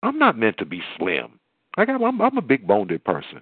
I'm 0.02 0.18
not 0.18 0.38
meant 0.38 0.58
to 0.58 0.66
be 0.66 0.82
slim. 0.98 1.40
I 1.78 1.86
got 1.86 2.02
I'm, 2.02 2.22
I'm 2.22 2.38
a 2.38 2.42
big 2.42 2.68
boned 2.68 2.92
person. 3.04 3.42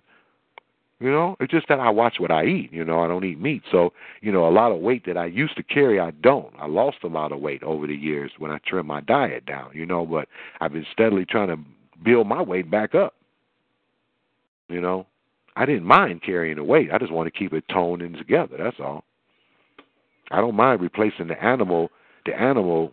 You 0.99 1.11
know, 1.11 1.35
it's 1.39 1.51
just 1.51 1.67
that 1.67 1.81
I 1.81 1.89
watch 1.89 2.15
what 2.19 2.31
I 2.31 2.45
eat. 2.45 2.71
You 2.71 2.85
know, 2.85 3.03
I 3.03 3.07
don't 3.07 3.25
eat 3.25 3.39
meat, 3.39 3.63
so 3.71 3.91
you 4.21 4.31
know, 4.31 4.47
a 4.47 4.51
lot 4.51 4.71
of 4.71 4.79
weight 4.79 5.05
that 5.05 5.17
I 5.17 5.25
used 5.25 5.55
to 5.57 5.63
carry, 5.63 5.99
I 5.99 6.11
don't. 6.11 6.53
I 6.57 6.67
lost 6.67 6.97
a 7.03 7.07
lot 7.07 7.31
of 7.31 7.41
weight 7.41 7.63
over 7.63 7.87
the 7.87 7.95
years 7.95 8.31
when 8.37 8.51
I 8.51 8.59
trimmed 8.65 8.87
my 8.87 9.01
diet 9.01 9.45
down. 9.45 9.71
You 9.73 9.85
know, 9.85 10.05
but 10.05 10.27
I've 10.61 10.73
been 10.73 10.85
steadily 10.91 11.25
trying 11.25 11.49
to 11.49 11.57
build 12.03 12.27
my 12.27 12.41
weight 12.41 12.69
back 12.71 12.95
up. 12.95 13.15
You 14.69 14.79
know, 14.81 15.05
I 15.55 15.65
didn't 15.65 15.85
mind 15.85 16.23
carrying 16.23 16.55
the 16.55 16.63
weight. 16.63 16.89
I 16.91 16.97
just 16.97 17.11
want 17.11 17.27
to 17.31 17.37
keep 17.37 17.53
it 17.53 17.65
toned 17.69 18.01
and 18.01 18.17
together. 18.17 18.55
That's 18.57 18.79
all. 18.79 19.03
I 20.31 20.37
don't 20.41 20.55
mind 20.55 20.81
replacing 20.81 21.27
the 21.27 21.43
animal, 21.43 21.91
the 22.25 22.33
animal, 22.39 22.91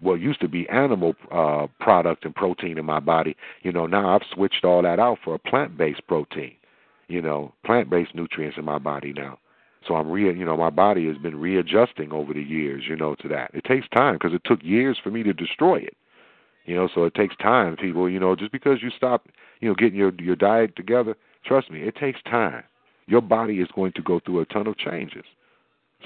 what 0.00 0.20
used 0.20 0.40
to 0.40 0.48
be 0.48 0.68
animal 0.68 1.14
uh, 1.30 1.66
product 1.80 2.24
and 2.24 2.34
protein 2.34 2.78
in 2.78 2.84
my 2.84 3.00
body. 3.00 3.36
You 3.62 3.72
know, 3.72 3.86
now 3.86 4.14
I've 4.14 4.26
switched 4.32 4.64
all 4.64 4.82
that 4.82 4.98
out 4.98 5.18
for 5.24 5.34
a 5.34 5.38
plant-based 5.38 6.06
protein. 6.06 6.54
You 7.08 7.20
know, 7.20 7.52
plant-based 7.64 8.14
nutrients 8.14 8.56
in 8.58 8.64
my 8.64 8.78
body 8.78 9.12
now. 9.12 9.38
So 9.86 9.96
I'm 9.96 10.10
re, 10.10 10.24
you 10.24 10.44
know, 10.44 10.56
my 10.56 10.70
body 10.70 11.06
has 11.08 11.18
been 11.18 11.40
readjusting 11.40 12.12
over 12.12 12.32
the 12.32 12.42
years, 12.42 12.84
you 12.88 12.96
know, 12.96 13.14
to 13.16 13.28
that. 13.28 13.50
It 13.52 13.64
takes 13.64 13.88
time 13.88 14.14
because 14.14 14.32
it 14.32 14.42
took 14.44 14.62
years 14.62 14.98
for 15.02 15.10
me 15.10 15.22
to 15.24 15.32
destroy 15.32 15.76
it. 15.76 15.96
You 16.64 16.76
know, 16.76 16.88
so 16.94 17.04
it 17.04 17.14
takes 17.14 17.36
time, 17.36 17.76
people. 17.76 18.08
You 18.08 18.20
know, 18.20 18.36
just 18.36 18.52
because 18.52 18.82
you 18.82 18.90
stop, 18.96 19.26
you 19.60 19.68
know, 19.68 19.74
getting 19.74 19.98
your 19.98 20.12
your 20.20 20.36
diet 20.36 20.76
together, 20.76 21.16
trust 21.44 21.70
me, 21.70 21.82
it 21.82 21.96
takes 21.96 22.22
time. 22.22 22.62
Your 23.06 23.20
body 23.20 23.58
is 23.58 23.68
going 23.74 23.92
to 23.92 24.02
go 24.02 24.20
through 24.20 24.40
a 24.40 24.46
ton 24.46 24.68
of 24.68 24.78
changes. 24.78 25.24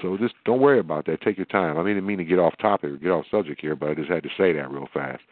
So 0.01 0.17
just 0.17 0.35
don't 0.45 0.61
worry 0.61 0.79
about 0.79 1.05
that. 1.05 1.21
Take 1.21 1.37
your 1.37 1.45
time. 1.45 1.77
I 1.77 1.83
didn't 1.83 2.05
mean 2.05 2.17
to 2.17 2.25
get 2.25 2.39
off 2.39 2.57
topic 2.59 2.91
or 2.91 2.97
get 2.97 3.11
off 3.11 3.25
subject 3.31 3.61
here, 3.61 3.75
but 3.75 3.89
I 3.89 3.93
just 3.95 4.09
had 4.09 4.23
to 4.23 4.29
say 4.37 4.53
that 4.53 4.71
real 4.71 4.87
fast. 4.93 5.23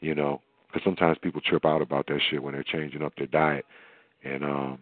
You 0.00 0.14
know, 0.14 0.40
because 0.66 0.84
sometimes 0.84 1.18
people 1.22 1.40
trip 1.40 1.64
out 1.64 1.82
about 1.82 2.06
that 2.08 2.20
shit 2.30 2.42
when 2.42 2.54
they're 2.54 2.64
changing 2.64 3.02
up 3.02 3.12
their 3.16 3.26
diet, 3.26 3.64
and 4.24 4.42
um, 4.42 4.78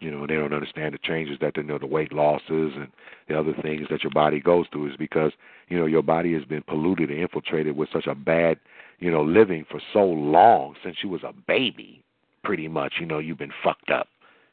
you 0.00 0.10
know, 0.10 0.26
they 0.26 0.34
don't 0.34 0.54
understand 0.54 0.94
the 0.94 0.98
changes 0.98 1.38
that 1.40 1.54
they 1.54 1.62
know 1.62 1.78
the 1.78 1.86
weight 1.86 2.12
losses 2.12 2.72
and 2.76 2.88
the 3.28 3.38
other 3.38 3.54
things 3.62 3.86
that 3.90 4.02
your 4.02 4.12
body 4.12 4.40
goes 4.40 4.66
through 4.72 4.90
is 4.90 4.96
because 4.96 5.32
you 5.68 5.78
know 5.78 5.86
your 5.86 6.02
body 6.02 6.32
has 6.34 6.44
been 6.44 6.62
polluted 6.62 7.10
and 7.10 7.20
infiltrated 7.20 7.76
with 7.76 7.88
such 7.92 8.06
a 8.06 8.14
bad 8.14 8.58
you 8.98 9.10
know 9.10 9.22
living 9.22 9.64
for 9.70 9.80
so 9.92 10.04
long 10.04 10.74
since 10.82 10.96
you 11.02 11.08
was 11.08 11.22
a 11.22 11.32
baby. 11.46 12.02
Pretty 12.42 12.68
much, 12.68 12.94
you 12.98 13.04
know, 13.04 13.18
you've 13.18 13.36
been 13.36 13.52
fucked 13.62 13.90
up 13.90 14.08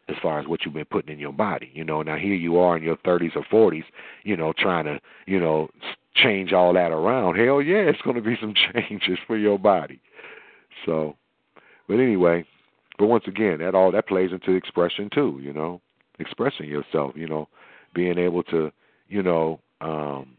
as 0.09 0.15
far 0.21 0.39
as 0.39 0.47
what 0.47 0.63
you've 0.63 0.73
been 0.73 0.85
putting 0.85 1.13
in 1.13 1.19
your 1.19 1.33
body. 1.33 1.69
You 1.73 1.83
know, 1.83 2.01
now 2.01 2.15
here 2.15 2.33
you 2.33 2.57
are 2.57 2.77
in 2.77 2.83
your 2.83 2.97
30s 2.97 3.35
or 3.35 3.43
40s, 3.43 3.83
you 4.23 4.37
know, 4.37 4.53
trying 4.57 4.85
to, 4.85 4.99
you 5.25 5.39
know, 5.39 5.69
change 6.15 6.53
all 6.53 6.73
that 6.73 6.91
around. 6.91 7.35
Hell 7.35 7.61
yeah, 7.61 7.77
it's 7.77 8.01
going 8.01 8.15
to 8.15 8.21
be 8.21 8.37
some 8.39 8.53
changes 8.73 9.19
for 9.27 9.37
your 9.37 9.59
body. 9.59 9.99
So, 10.85 11.15
but 11.87 11.95
anyway, 11.95 12.45
but 12.97 13.07
once 13.07 13.25
again, 13.27 13.59
that 13.59 13.75
all 13.75 13.91
that 13.91 14.07
plays 14.07 14.31
into 14.31 14.53
expression 14.53 15.09
too. 15.13 15.39
You 15.41 15.53
know, 15.53 15.81
expressing 16.19 16.67
yourself. 16.67 17.13
You 17.15 17.27
know, 17.27 17.47
being 17.93 18.17
able 18.17 18.43
to, 18.43 18.71
you 19.07 19.21
know, 19.21 19.59
um, 19.81 20.35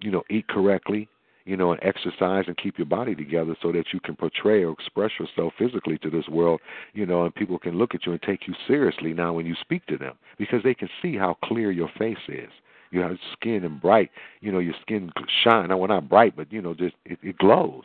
you 0.00 0.10
know, 0.10 0.22
eat 0.30 0.48
correctly, 0.48 1.08
you 1.48 1.56
know, 1.56 1.72
and 1.72 1.82
exercise 1.82 2.44
and 2.46 2.58
keep 2.58 2.76
your 2.76 2.86
body 2.86 3.14
together 3.14 3.56
so 3.62 3.72
that 3.72 3.86
you 3.90 4.00
can 4.00 4.14
portray 4.14 4.62
or 4.62 4.70
express 4.70 5.12
yourself 5.18 5.54
physically 5.58 5.96
to 5.96 6.10
this 6.10 6.28
world, 6.28 6.60
you 6.92 7.06
know, 7.06 7.24
and 7.24 7.34
people 7.34 7.58
can 7.58 7.78
look 7.78 7.94
at 7.94 8.04
you 8.04 8.12
and 8.12 8.20
take 8.20 8.46
you 8.46 8.52
seriously 8.66 9.14
now 9.14 9.32
when 9.32 9.46
you 9.46 9.54
speak 9.58 9.86
to 9.86 9.96
them 9.96 10.14
because 10.36 10.62
they 10.62 10.74
can 10.74 10.90
see 11.00 11.16
how 11.16 11.38
clear 11.42 11.70
your 11.70 11.90
face 11.98 12.18
is. 12.28 12.50
You 12.90 13.00
have 13.00 13.16
skin 13.32 13.64
and 13.64 13.80
bright, 13.80 14.10
you 14.42 14.52
know, 14.52 14.58
your 14.58 14.74
skin 14.82 15.10
shine. 15.42 15.70
Well, 15.70 15.88
not 15.88 16.10
bright, 16.10 16.36
but 16.36 16.52
you 16.52 16.60
know, 16.60 16.74
just 16.74 16.96
it, 17.06 17.18
it 17.22 17.38
glows. 17.38 17.84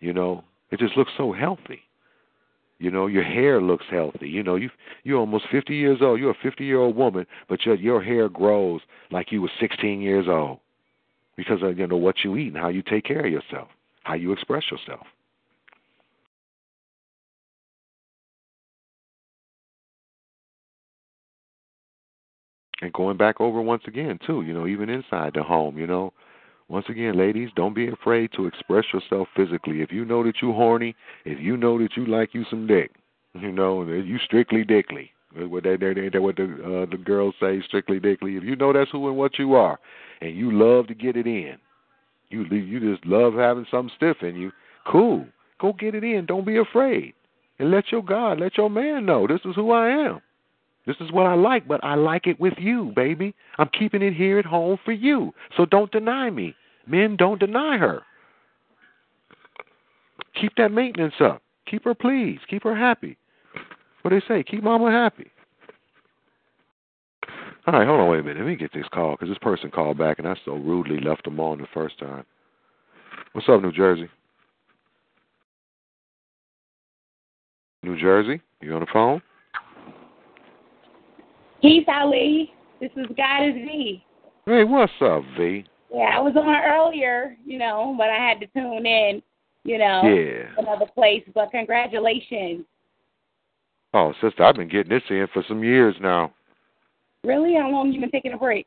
You 0.00 0.12
know, 0.12 0.44
it 0.70 0.78
just 0.78 0.94
looks 0.94 1.12
so 1.16 1.32
healthy. 1.32 1.80
You 2.78 2.90
know, 2.90 3.06
your 3.06 3.24
hair 3.24 3.62
looks 3.62 3.86
healthy. 3.90 4.28
You 4.28 4.42
know, 4.42 4.56
you 4.56 4.68
you're 5.04 5.20
almost 5.20 5.46
50 5.50 5.74
years 5.74 5.98
old. 6.02 6.20
You're 6.20 6.32
a 6.32 6.42
50 6.42 6.62
year 6.62 6.80
old 6.80 6.96
woman, 6.96 7.26
but 7.48 7.64
your 7.64 7.76
your 7.76 8.02
hair 8.02 8.28
grows 8.28 8.82
like 9.10 9.32
you 9.32 9.40
were 9.40 9.50
16 9.58 10.02
years 10.02 10.26
old 10.28 10.58
because 11.36 11.62
of 11.62 11.78
you 11.78 11.86
know 11.86 11.96
what 11.96 12.24
you 12.24 12.36
eat 12.36 12.48
and 12.48 12.58
how 12.58 12.68
you 12.68 12.82
take 12.82 13.04
care 13.04 13.24
of 13.26 13.32
yourself, 13.32 13.68
how 14.04 14.14
you 14.14 14.32
express 14.32 14.70
yourself. 14.70 15.06
And 22.82 22.92
going 22.92 23.16
back 23.16 23.40
over 23.40 23.62
once 23.62 23.84
again 23.88 24.18
too, 24.26 24.42
you 24.42 24.52
know, 24.52 24.66
even 24.68 24.90
inside 24.90 25.34
the 25.34 25.42
home, 25.42 25.78
you 25.78 25.86
know, 25.88 26.12
once 26.68 26.90
again, 26.90 27.16
ladies, 27.16 27.50
don't 27.56 27.74
be 27.74 27.88
afraid 27.88 28.32
to 28.34 28.46
express 28.46 28.86
yourself 28.92 29.28
physically. 29.36 29.82
If 29.82 29.92
you 29.92 30.04
know 30.04 30.24
that 30.24 30.42
you're 30.42 30.54
horny, 30.54 30.96
if 31.24 31.40
you 31.40 31.56
know 31.56 31.78
that 31.80 31.96
you 31.96 32.06
like 32.06 32.34
you 32.34 32.44
some 32.50 32.66
dick, 32.68 32.92
you 33.34 33.52
know, 33.52 33.84
you 33.84 34.18
strictly 34.18 34.64
dickly. 34.64 35.13
What 35.36 35.64
they 35.64 35.76
they 35.76 36.08
they 36.08 36.18
what 36.18 36.36
the 36.36 36.44
uh, 36.44 36.90
the 36.90 36.96
girls 36.96 37.34
say, 37.40 37.60
strictly 37.66 37.98
dickly. 37.98 38.36
If 38.36 38.44
you 38.44 38.56
know 38.56 38.72
that's 38.72 38.90
who 38.90 39.08
and 39.08 39.16
what 39.16 39.38
you 39.38 39.54
are, 39.54 39.78
and 40.20 40.36
you 40.36 40.52
love 40.52 40.86
to 40.88 40.94
get 40.94 41.16
it 41.16 41.26
in. 41.26 41.56
You 42.30 42.44
you 42.44 42.94
just 42.94 43.04
love 43.06 43.34
having 43.34 43.66
something 43.70 43.94
stiff 43.96 44.18
in 44.22 44.36
you. 44.36 44.52
Cool. 44.86 45.26
Go 45.60 45.72
get 45.72 45.94
it 45.94 46.04
in. 46.04 46.26
Don't 46.26 46.46
be 46.46 46.58
afraid. 46.58 47.14
And 47.58 47.70
let 47.70 47.90
your 47.90 48.02
God, 48.02 48.40
let 48.40 48.56
your 48.56 48.70
man 48.70 49.06
know 49.06 49.26
this 49.26 49.40
is 49.44 49.54
who 49.54 49.70
I 49.70 49.88
am. 49.88 50.20
This 50.86 50.96
is 51.00 51.10
what 51.12 51.26
I 51.26 51.34
like, 51.34 51.66
but 51.66 51.82
I 51.82 51.94
like 51.94 52.26
it 52.26 52.38
with 52.38 52.54
you, 52.58 52.92
baby. 52.94 53.34
I'm 53.58 53.70
keeping 53.78 54.02
it 54.02 54.14
here 54.14 54.38
at 54.38 54.44
home 54.44 54.78
for 54.84 54.92
you. 54.92 55.32
So 55.56 55.64
don't 55.64 55.90
deny 55.90 56.30
me. 56.30 56.54
Men, 56.86 57.16
don't 57.16 57.40
deny 57.40 57.78
her. 57.78 58.02
Keep 60.38 60.56
that 60.56 60.72
maintenance 60.72 61.14
up. 61.20 61.42
Keep 61.70 61.84
her 61.84 61.94
pleased. 61.94 62.42
Keep 62.48 62.64
her 62.64 62.76
happy. 62.76 63.16
What 64.04 64.10
do 64.10 64.20
they 64.20 64.26
say? 64.28 64.42
Keep 64.42 64.62
mama 64.62 64.90
happy. 64.90 65.30
All 67.66 67.72
right, 67.72 67.86
hold 67.86 68.00
on, 68.00 68.10
wait 68.10 68.20
a 68.20 68.22
minute. 68.22 68.40
Let 68.40 68.46
me 68.46 68.54
get 68.54 68.70
this 68.74 68.84
call 68.92 69.12
because 69.12 69.30
this 69.30 69.38
person 69.38 69.70
called 69.70 69.96
back 69.96 70.18
and 70.18 70.28
I 70.28 70.34
so 70.44 70.52
rudely 70.52 71.00
left 71.00 71.24
them 71.24 71.40
on 71.40 71.56
the 71.56 71.66
first 71.72 71.98
time. 71.98 72.26
What's 73.32 73.48
up, 73.48 73.62
New 73.62 73.72
Jersey? 73.72 74.10
New 77.82 77.98
Jersey, 77.98 78.42
you 78.60 78.74
on 78.74 78.80
the 78.80 78.86
phone? 78.92 79.22
Peace, 81.62 81.86
Ali. 81.88 82.52
This 82.82 82.90
is 82.96 83.06
God 83.16 83.46
is 83.46 83.54
V. 83.54 84.04
Hey, 84.44 84.64
what's 84.64 84.92
up, 85.00 85.22
V? 85.38 85.64
Yeah, 85.90 86.10
I 86.12 86.20
was 86.20 86.34
on 86.36 86.54
earlier, 86.54 87.38
you 87.46 87.58
know, 87.58 87.94
but 87.96 88.10
I 88.10 88.16
had 88.16 88.38
to 88.40 88.46
tune 88.48 88.84
in, 88.84 89.22
you 89.64 89.78
know, 89.78 90.02
yeah. 90.04 90.48
another 90.58 90.90
place. 90.94 91.22
But 91.34 91.52
congratulations. 91.52 92.66
Oh, 93.94 94.12
sister, 94.20 94.42
I've 94.42 94.56
been 94.56 94.68
getting 94.68 94.90
this 94.90 95.04
in 95.08 95.28
for 95.32 95.44
some 95.46 95.62
years 95.62 95.94
now. 96.00 96.34
Really? 97.22 97.54
How 97.54 97.70
long 97.70 97.92
you 97.92 98.00
been 98.00 98.10
taking 98.10 98.32
a 98.32 98.36
break? 98.36 98.66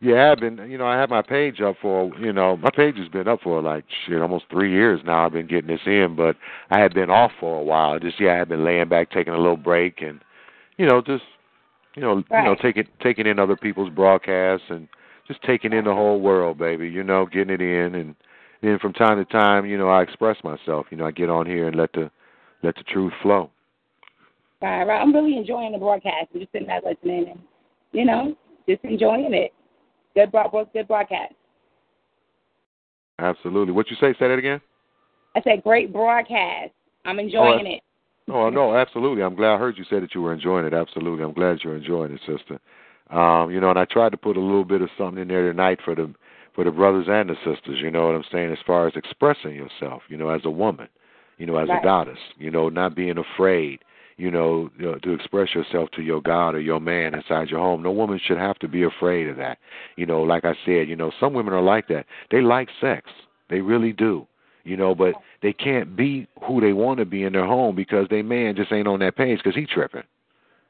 Yeah, 0.00 0.32
I've 0.32 0.40
been. 0.40 0.56
You 0.70 0.78
know, 0.78 0.86
I 0.86 0.98
have 0.98 1.10
my 1.10 1.20
page 1.20 1.60
up 1.60 1.76
for. 1.82 2.10
You 2.18 2.32
know, 2.32 2.56
my 2.56 2.70
page 2.74 2.96
has 2.96 3.08
been 3.08 3.28
up 3.28 3.40
for 3.42 3.60
like 3.60 3.84
shit, 4.06 4.22
almost 4.22 4.46
three 4.50 4.72
years 4.72 5.00
now. 5.04 5.26
I've 5.26 5.32
been 5.32 5.46
getting 5.46 5.68
this 5.68 5.80
in, 5.84 6.14
but 6.16 6.36
I 6.70 6.78
had 6.78 6.94
been 6.94 7.10
off 7.10 7.32
for 7.38 7.60
a 7.60 7.62
while. 7.62 7.98
Just 7.98 8.18
yeah, 8.18 8.32
I 8.32 8.36
had 8.38 8.48
been 8.48 8.64
laying 8.64 8.88
back, 8.88 9.10
taking 9.10 9.34
a 9.34 9.38
little 9.38 9.58
break, 9.58 10.00
and 10.00 10.20
you 10.78 10.86
know, 10.86 11.02
just 11.02 11.24
you 11.94 12.00
know, 12.00 12.24
right. 12.30 12.42
you 12.42 12.48
know, 12.48 12.56
taking 12.60 12.84
taking 13.02 13.26
in 13.26 13.38
other 13.38 13.56
people's 13.56 13.90
broadcasts 13.90 14.66
and 14.70 14.88
just 15.28 15.42
taking 15.42 15.74
in 15.74 15.84
the 15.84 15.94
whole 15.94 16.20
world, 16.20 16.56
baby. 16.56 16.88
You 16.88 17.04
know, 17.04 17.26
getting 17.26 17.52
it 17.52 17.60
in, 17.60 17.94
and 17.94 18.14
then 18.62 18.78
from 18.78 18.94
time 18.94 19.18
to 19.18 19.30
time, 19.30 19.66
you 19.66 19.76
know, 19.76 19.90
I 19.90 20.02
express 20.02 20.38
myself. 20.42 20.86
You 20.90 20.96
know, 20.96 21.04
I 21.04 21.10
get 21.10 21.28
on 21.28 21.44
here 21.44 21.68
and 21.68 21.76
let 21.76 21.92
the 21.92 22.10
let 22.62 22.76
the 22.76 22.84
truth 22.84 23.12
flow. 23.20 23.50
Right, 24.62 24.84
right. 24.84 25.00
I'm 25.00 25.14
really 25.14 25.36
enjoying 25.36 25.72
the 25.72 25.78
broadcast. 25.78 26.28
I'm 26.34 26.40
just 26.40 26.52
sitting 26.52 26.68
there 26.68 26.80
listening 26.84 27.28
and, 27.30 27.40
you 27.92 28.04
know, 28.04 28.36
just 28.68 28.84
enjoying 28.84 29.32
it. 29.32 29.52
Good, 30.14 30.32
good 30.72 30.88
broadcast. 30.88 31.34
Absolutely. 33.18 33.72
What 33.72 33.90
you 33.90 33.96
say? 34.00 34.12
Say 34.18 34.28
that 34.28 34.38
again. 34.38 34.60
I 35.36 35.40
said 35.42 35.62
great 35.62 35.92
broadcast. 35.92 36.72
I'm 37.04 37.18
enjoying 37.18 37.66
oh, 37.66 37.70
it. 37.70 37.82
Oh 38.28 38.50
no, 38.50 38.76
absolutely. 38.76 39.22
I'm 39.22 39.34
glad 39.34 39.54
I 39.54 39.58
heard 39.58 39.78
you 39.78 39.84
say 39.84 40.00
that 40.00 40.14
you 40.14 40.22
were 40.22 40.32
enjoying 40.32 40.66
it. 40.66 40.74
Absolutely. 40.74 41.24
I'm 41.24 41.32
glad 41.32 41.58
you're 41.62 41.76
enjoying 41.76 42.12
it, 42.12 42.20
sister. 42.20 42.60
Um, 43.10 43.50
you 43.50 43.60
know, 43.60 43.70
and 43.70 43.78
I 43.78 43.86
tried 43.86 44.12
to 44.12 44.16
put 44.16 44.36
a 44.36 44.40
little 44.40 44.64
bit 44.64 44.82
of 44.82 44.88
something 44.96 45.20
in 45.20 45.28
there 45.28 45.50
tonight 45.50 45.80
for 45.84 45.94
the 45.94 46.12
for 46.54 46.64
the 46.64 46.70
brothers 46.70 47.06
and 47.08 47.30
the 47.30 47.36
sisters, 47.36 47.78
you 47.80 47.90
know 47.90 48.06
what 48.06 48.14
I'm 48.14 48.24
saying, 48.30 48.50
as 48.50 48.58
far 48.66 48.88
as 48.88 48.94
expressing 48.96 49.54
yourself, 49.54 50.02
you 50.08 50.16
know, 50.16 50.30
as 50.30 50.40
a 50.44 50.50
woman, 50.50 50.88
you 51.38 51.46
know, 51.46 51.56
as 51.56 51.68
right. 51.68 51.80
a 51.80 51.84
goddess, 51.84 52.18
you 52.38 52.50
know, 52.50 52.68
not 52.68 52.96
being 52.96 53.16
afraid, 53.18 53.80
you 54.16 54.30
know, 54.30 54.70
to 54.78 55.12
express 55.12 55.54
yourself 55.54 55.90
to 55.96 56.02
your 56.02 56.20
God 56.20 56.54
or 56.54 56.60
your 56.60 56.80
man 56.80 57.14
inside 57.14 57.48
your 57.48 57.60
home. 57.60 57.82
No 57.82 57.90
woman 57.90 58.20
should 58.22 58.38
have 58.38 58.58
to 58.58 58.68
be 58.68 58.82
afraid 58.82 59.28
of 59.28 59.36
that. 59.36 59.58
You 59.96 60.06
know, 60.06 60.22
like 60.22 60.44
I 60.44 60.54
said, 60.64 60.88
you 60.88 60.96
know, 60.96 61.10
some 61.18 61.32
women 61.32 61.54
are 61.54 61.62
like 61.62 61.88
that. 61.88 62.06
They 62.30 62.40
like 62.40 62.68
sex. 62.80 63.10
They 63.48 63.60
really 63.60 63.92
do 63.92 64.26
you 64.64 64.76
know, 64.76 64.94
but 64.94 65.14
they 65.42 65.52
can't 65.52 65.96
be 65.96 66.26
who 66.46 66.60
they 66.60 66.72
want 66.72 66.98
to 66.98 67.04
be 67.04 67.24
in 67.24 67.32
their 67.32 67.46
home 67.46 67.74
because 67.74 68.06
their 68.08 68.22
man 68.22 68.56
just 68.56 68.72
ain't 68.72 68.88
on 68.88 69.00
that 69.00 69.16
page 69.16 69.38
because 69.38 69.54
he 69.54 69.66
tripping. 69.66 70.02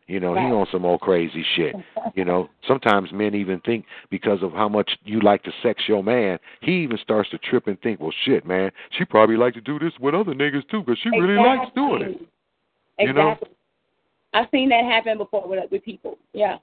You 0.07 0.19
know, 0.19 0.35
right. 0.35 0.47
he 0.47 0.53
on 0.53 0.67
some 0.73 0.85
old 0.85 1.01
crazy 1.01 1.45
shit. 1.55 1.75
You 2.17 2.25
know, 2.25 2.51
sometimes 2.67 3.13
men 3.13 3.37
even 3.37 3.61
think 3.61 3.85
because 4.11 4.43
of 4.43 4.53
how 4.53 4.69
much 4.69 4.91
you 5.05 5.21
like 5.21 5.45
to 5.45 5.53
sex 5.63 5.83
your 5.87 6.03
man, 6.03 6.39
he 6.63 6.83
even 6.83 6.99
starts 6.99 7.31
to 7.31 7.39
trip 7.39 7.69
and 7.69 7.81
think, 7.81 8.01
well, 8.01 8.13
shit, 8.25 8.45
man, 8.45 8.73
she 8.99 9.05
probably 9.05 9.37
like 9.37 9.55
to 9.55 9.61
do 9.61 9.79
this 9.79 9.93
with 10.01 10.15
other 10.15 10.35
niggas 10.35 10.69
too 10.69 10.81
because 10.81 10.99
she 11.01 11.11
really 11.11 11.35
exactly. 11.35 11.59
likes 11.59 11.75
doing 11.77 12.03
it. 12.03 12.21
Exactly. 13.01 13.49
You 13.49 13.55
know? 13.55 13.57
I've 14.33 14.49
seen 14.53 14.69
that 14.69 14.85
happen 14.85 15.19
before 15.19 15.49
with 15.49 15.71
with 15.71 15.85
people. 15.85 16.19
Yeah, 16.33 16.59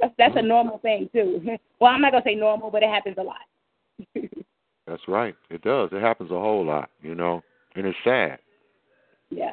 that's 0.00 0.14
that's 0.18 0.34
a 0.36 0.38
mm-hmm. 0.38 0.48
normal 0.48 0.78
thing 0.78 1.08
too. 1.12 1.40
well, 1.80 1.92
I'm 1.92 2.00
not 2.00 2.12
gonna 2.12 2.24
say 2.24 2.34
normal, 2.34 2.70
but 2.70 2.82
it 2.82 2.90
happens 2.90 3.16
a 3.18 3.22
lot. 3.22 4.14
That's 4.86 5.02
right. 5.06 5.34
It 5.50 5.60
does. 5.60 5.90
It 5.92 6.00
happens 6.00 6.30
a 6.30 6.40
whole 6.40 6.64
lot, 6.64 6.88
you 7.02 7.14
know, 7.14 7.42
and 7.76 7.86
it's 7.86 7.98
sad. 8.02 8.38
Yeah. 9.28 9.52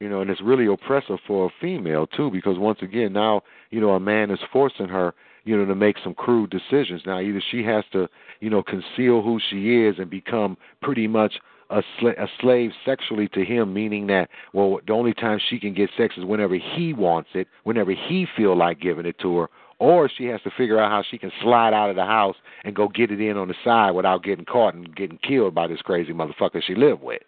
You 0.00 0.08
know, 0.08 0.20
and 0.20 0.28
it's 0.30 0.42
really 0.42 0.66
oppressive 0.66 1.18
for 1.28 1.46
a 1.46 1.50
female 1.60 2.08
too, 2.08 2.28
because 2.28 2.58
once 2.58 2.80
again, 2.82 3.12
now 3.12 3.42
you 3.70 3.80
know 3.80 3.90
a 3.90 4.00
man 4.00 4.32
is 4.32 4.40
forcing 4.52 4.88
her, 4.88 5.14
you 5.44 5.56
know, 5.56 5.64
to 5.64 5.76
make 5.76 5.96
some 6.02 6.14
crude 6.14 6.50
decisions. 6.50 7.02
Now, 7.06 7.20
either 7.20 7.40
she 7.52 7.62
has 7.62 7.84
to, 7.92 8.08
you 8.40 8.50
know, 8.50 8.64
conceal 8.64 9.22
who 9.22 9.38
she 9.48 9.84
is 9.84 10.00
and 10.00 10.10
become 10.10 10.56
pretty 10.80 11.06
much 11.06 11.34
a, 11.72 11.82
sl- 11.98 12.08
a 12.08 12.26
slave 12.40 12.70
sexually 12.84 13.28
to 13.28 13.44
him, 13.44 13.72
meaning 13.72 14.06
that 14.08 14.28
well, 14.52 14.80
the 14.86 14.92
only 14.92 15.14
time 15.14 15.40
she 15.48 15.58
can 15.58 15.74
get 15.74 15.90
sex 15.96 16.14
is 16.16 16.24
whenever 16.24 16.54
he 16.54 16.92
wants 16.92 17.30
it, 17.34 17.48
whenever 17.64 17.92
he 17.92 18.26
feel 18.36 18.56
like 18.56 18.80
giving 18.80 19.06
it 19.06 19.18
to 19.20 19.38
her, 19.38 19.48
or 19.78 20.08
she 20.08 20.26
has 20.26 20.40
to 20.42 20.50
figure 20.56 20.78
out 20.78 20.90
how 20.90 21.02
she 21.10 21.18
can 21.18 21.32
slide 21.42 21.74
out 21.74 21.90
of 21.90 21.96
the 21.96 22.04
house 22.04 22.36
and 22.64 22.76
go 22.76 22.88
get 22.88 23.10
it 23.10 23.20
in 23.20 23.36
on 23.36 23.48
the 23.48 23.54
side 23.64 23.90
without 23.90 24.22
getting 24.22 24.44
caught 24.44 24.74
and 24.74 24.94
getting 24.94 25.18
killed 25.26 25.54
by 25.54 25.66
this 25.66 25.80
crazy 25.80 26.12
motherfucker 26.12 26.62
she 26.64 26.74
lived 26.74 27.02
with. 27.02 27.22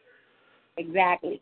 Exactly. 0.76 1.40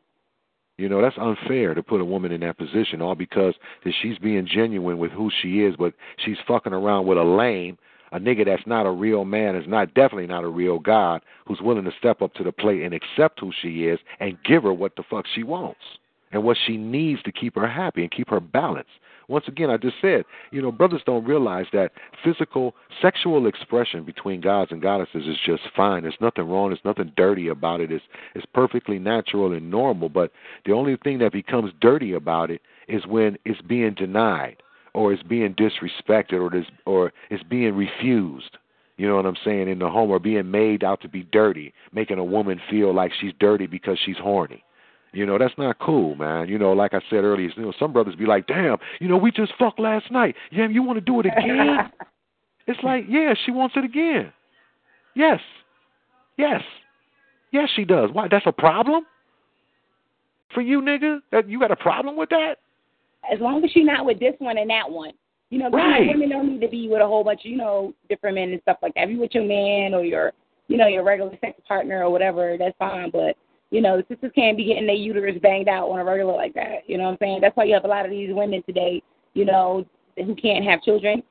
You 0.79 0.89
know, 0.89 1.03
that's 1.03 1.19
unfair 1.21 1.75
to 1.75 1.83
put 1.83 2.01
a 2.01 2.05
woman 2.05 2.33
in 2.33 2.41
that 2.41 2.57
position, 2.57 3.03
all 3.03 3.15
because 3.15 3.55
that 3.85 3.93
she's 4.01 4.19
being 4.19 4.49
genuine 4.51 4.99
with 4.99 5.13
who 5.13 5.31
she 5.43 5.61
is, 5.61 5.75
but 5.79 5.93
she's 6.25 6.39
fucking 6.49 6.73
around 6.73 7.07
with 7.07 7.19
a 7.19 7.23
lame, 7.23 7.77
a 8.13 8.21
nigga 8.21 8.45
that's 8.45 8.67
not 8.67 8.87
a 8.87 8.91
real 8.91 9.25
man, 9.25 9.57
is 9.57 9.67
not 9.67 9.95
definitely 9.95 10.27
not 10.27 10.45
a 10.45 10.49
real 10.49 10.79
God, 10.79 11.23
who's 11.47 11.61
willing 11.61 11.85
to 11.85 11.93
step 11.99 12.23
up 12.23 12.35
to 12.35 12.45
the 12.45 12.53
plate 12.53 12.83
and 12.83 12.95
accept 12.95 13.41
who 13.41 13.53
she 13.61 13.85
is 13.85 13.99
and 14.21 14.39
give 14.45 14.63
her 14.63 14.73
what 14.73 14.97
the 14.97 15.03
fuck 15.09 15.25
she 15.35 15.43
wants 15.43 15.81
and 16.31 16.45
what 16.45 16.57
she 16.67 16.77
needs 16.77 17.23
to 17.23 17.33
keep 17.33 17.55
her 17.55 17.69
happy 17.69 18.03
and 18.03 18.11
keep 18.11 18.29
her 18.29 18.41
balanced. 18.41 18.91
Once 19.29 19.47
again, 19.49 19.71
I 19.71 19.77
just 19.77 19.97
said, 20.01 20.25
you 20.51 20.61
know, 20.61 20.73
brothers 20.73 21.03
don't 21.07 21.25
realize 21.25 21.67
that 21.73 21.93
physical, 22.25 22.75
sexual 23.01 23.47
expression 23.47 24.05
between 24.05 24.41
gods 24.41 24.73
and 24.73 24.83
goddesses 24.83 25.27
is 25.27 25.37
just 25.47 25.63
fine. 25.75 26.03
There's 26.03 26.15
nothing 26.21 26.49
wrong. 26.49 26.69
There's 26.69 26.85
nothing 26.85 27.13
dirty 27.17 27.49
about 27.49 27.81
it. 27.81 27.93
It's, 27.93 28.05
it's 28.35 28.45
perfectly 28.53 28.99
natural 28.99 29.53
and 29.53 29.71
normal. 29.71 30.09
But 30.09 30.33
the 30.67 30.73
only 30.73 30.97
thing 30.97 31.19
that 31.19 31.33
becomes 31.33 31.73
dirty 31.81 32.13
about 32.13 32.51
it 32.51 32.61
is 32.89 33.07
when 33.07 33.39
it's 33.45 33.63
being 33.63 33.95
denied 33.95 34.57
or 34.95 35.13
it's 35.13 35.23
being 35.23 35.55
disrespected 35.55 36.35
or 36.35 36.55
it's, 36.55 36.69
or 36.87 37.13
it's 37.31 37.43
being 37.45 37.75
refused. 37.75 38.57
You 38.97 39.09
know 39.09 39.17
what 39.17 39.27
I'm 39.27 39.37
saying? 39.45 39.69
In 39.69 39.79
the 39.79 39.89
home 39.89 40.11
or 40.11 40.19
being 40.19 40.51
made 40.51 40.85
out 40.85 41.01
to 41.03 41.09
be 41.09 41.25
dirty, 41.33 41.73
making 41.93 42.19
a 42.19 42.25
woman 42.25 42.61
feel 42.71 42.95
like 42.95 43.13
she's 43.21 43.33
dirty 43.41 43.67
because 43.67 43.99
she's 44.05 44.19
horny. 44.19 44.63
You 45.13 45.27
know, 45.27 45.39
that's 45.39 45.55
not 45.59 45.79
cool, 45.79 46.15
man. 46.15 46.49
You 46.49 46.59
know, 46.59 46.73
like 46.73 46.95
I 46.95 47.01
said 47.11 47.25
earlier, 47.25 47.51
you 47.55 47.63
know, 47.63 47.73
some 47.79 47.93
brothers 47.93 48.15
be 48.15 48.25
like, 48.25 48.47
damn, 48.47 48.79
you 48.99 49.09
know, 49.09 49.19
we 49.19 49.31
just 49.31 49.53
fucked 49.59 49.79
last 49.79 50.11
night. 50.11 50.37
Yeah, 50.51 50.69
you 50.69 50.83
want 50.83 50.99
to 50.99 51.05
do 51.05 51.21
it 51.21 51.27
again? 51.27 51.91
it's 52.67 52.83
like, 52.83 53.05
yeah, 53.09 53.35
she 53.45 53.51
wants 53.51 53.77
it 53.77 53.85
again. 53.85 54.33
Yes. 55.15 55.41
Yes. 56.39 56.63
Yes, 57.51 57.69
she 57.77 57.85
does. 57.85 58.09
Why? 58.13 58.29
That's 58.31 58.47
a 58.47 58.53
problem? 58.53 59.05
For 60.55 60.63
you, 60.63 60.81
nigga? 60.81 61.21
That 61.31 61.49
you 61.49 61.61
got 61.61 61.71
a 61.71 61.77
problem 61.77 62.17
with 62.17 62.31
that? 62.31 62.57
As 63.31 63.41
long 63.41 63.65
as 63.65 63.71
she's 63.71 63.87
not 63.87 64.05
with 64.05 64.19
this 64.19 64.35
one 64.39 64.59
and 64.59 64.71
that 64.71 64.91
one. 64.91 65.13
You 65.51 65.59
know, 65.59 65.69
right. 65.69 66.07
women 66.09 66.31
don't 66.31 66.49
need 66.49 66.63
to 66.63 66.69
be 66.69 66.89
with 66.89 67.03
a 67.03 67.07
whole 67.07 67.23
bunch 67.23 67.41
of, 67.45 67.51
you 67.51 67.59
know, 67.59 67.93
different 68.09 68.37
men 68.37 68.53
and 68.53 68.63
stuff 68.63 68.79
like 68.81 68.95
that. 68.95 69.05
If 69.05 69.11
you 69.11 69.21
with 69.21 69.35
your 69.35 69.45
man 69.45 69.93
or 69.93 70.03
your, 70.03 70.33
you 70.69 70.79
know, 70.79 70.87
your 70.87 71.05
regular 71.05 71.37
sex 71.43 71.61
partner 71.69 72.03
or 72.05 72.11
whatever, 72.11 72.57
that's 72.59 72.77
fine. 72.79 73.11
But 73.11 73.37
you 73.73 73.81
know, 73.81 73.97
the 73.97 74.05
sisters 74.07 74.33
can't 74.35 74.57
be 74.57 74.67
getting 74.67 74.87
their 74.87 74.95
uterus 74.95 75.39
banged 75.43 75.67
out 75.67 75.89
on 75.89 75.99
a 75.99 76.05
regular 76.05 76.35
like 76.35 76.53
that. 76.55 76.83
You 76.87 76.99
know 76.99 77.05
what 77.05 77.13
I'm 77.13 77.17
saying? 77.21 77.39
That's 77.41 77.57
why 77.57 77.65
you 77.65 77.73
have 77.73 77.87
a 77.87 77.89
lot 77.89 78.05
of 78.05 78.11
these 78.11 78.29
women 78.31 78.63
today, 78.65 79.03
you 79.33 79.47
know, 79.47 79.87
who 80.17 80.35
can't 80.35 80.63
have 80.65 80.83
children 80.83 81.23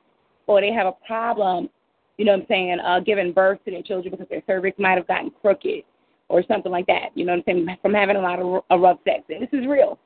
or 0.48 0.60
they 0.60 0.72
have 0.72 0.88
a 0.88 1.06
problem, 1.06 1.70
you 2.18 2.24
know 2.24 2.32
what 2.32 2.40
I'm 2.40 2.46
saying, 2.48 2.78
uh, 2.80 2.98
giving 2.98 3.32
birth 3.32 3.60
to 3.64 3.70
their 3.70 3.82
children 3.82 4.10
because 4.10 4.28
their 4.28 4.42
cervix 4.44 4.76
might 4.80 4.98
have 4.98 5.06
gotten 5.06 5.30
crooked 5.40 5.84
or 6.28 6.42
something 6.48 6.72
like 6.72 6.86
that. 6.86 7.10
You 7.14 7.24
know 7.24 7.32
what 7.32 7.44
I'm 7.46 7.64
saying? 7.64 7.76
From 7.80 7.94
having 7.94 8.16
a 8.16 8.20
lot 8.20 8.40
of 8.40 8.64
a 8.70 8.78
rough 8.78 8.98
sex. 9.04 9.22
And 9.28 9.42
this 9.42 9.48
is 9.52 9.68
real. 9.68 10.00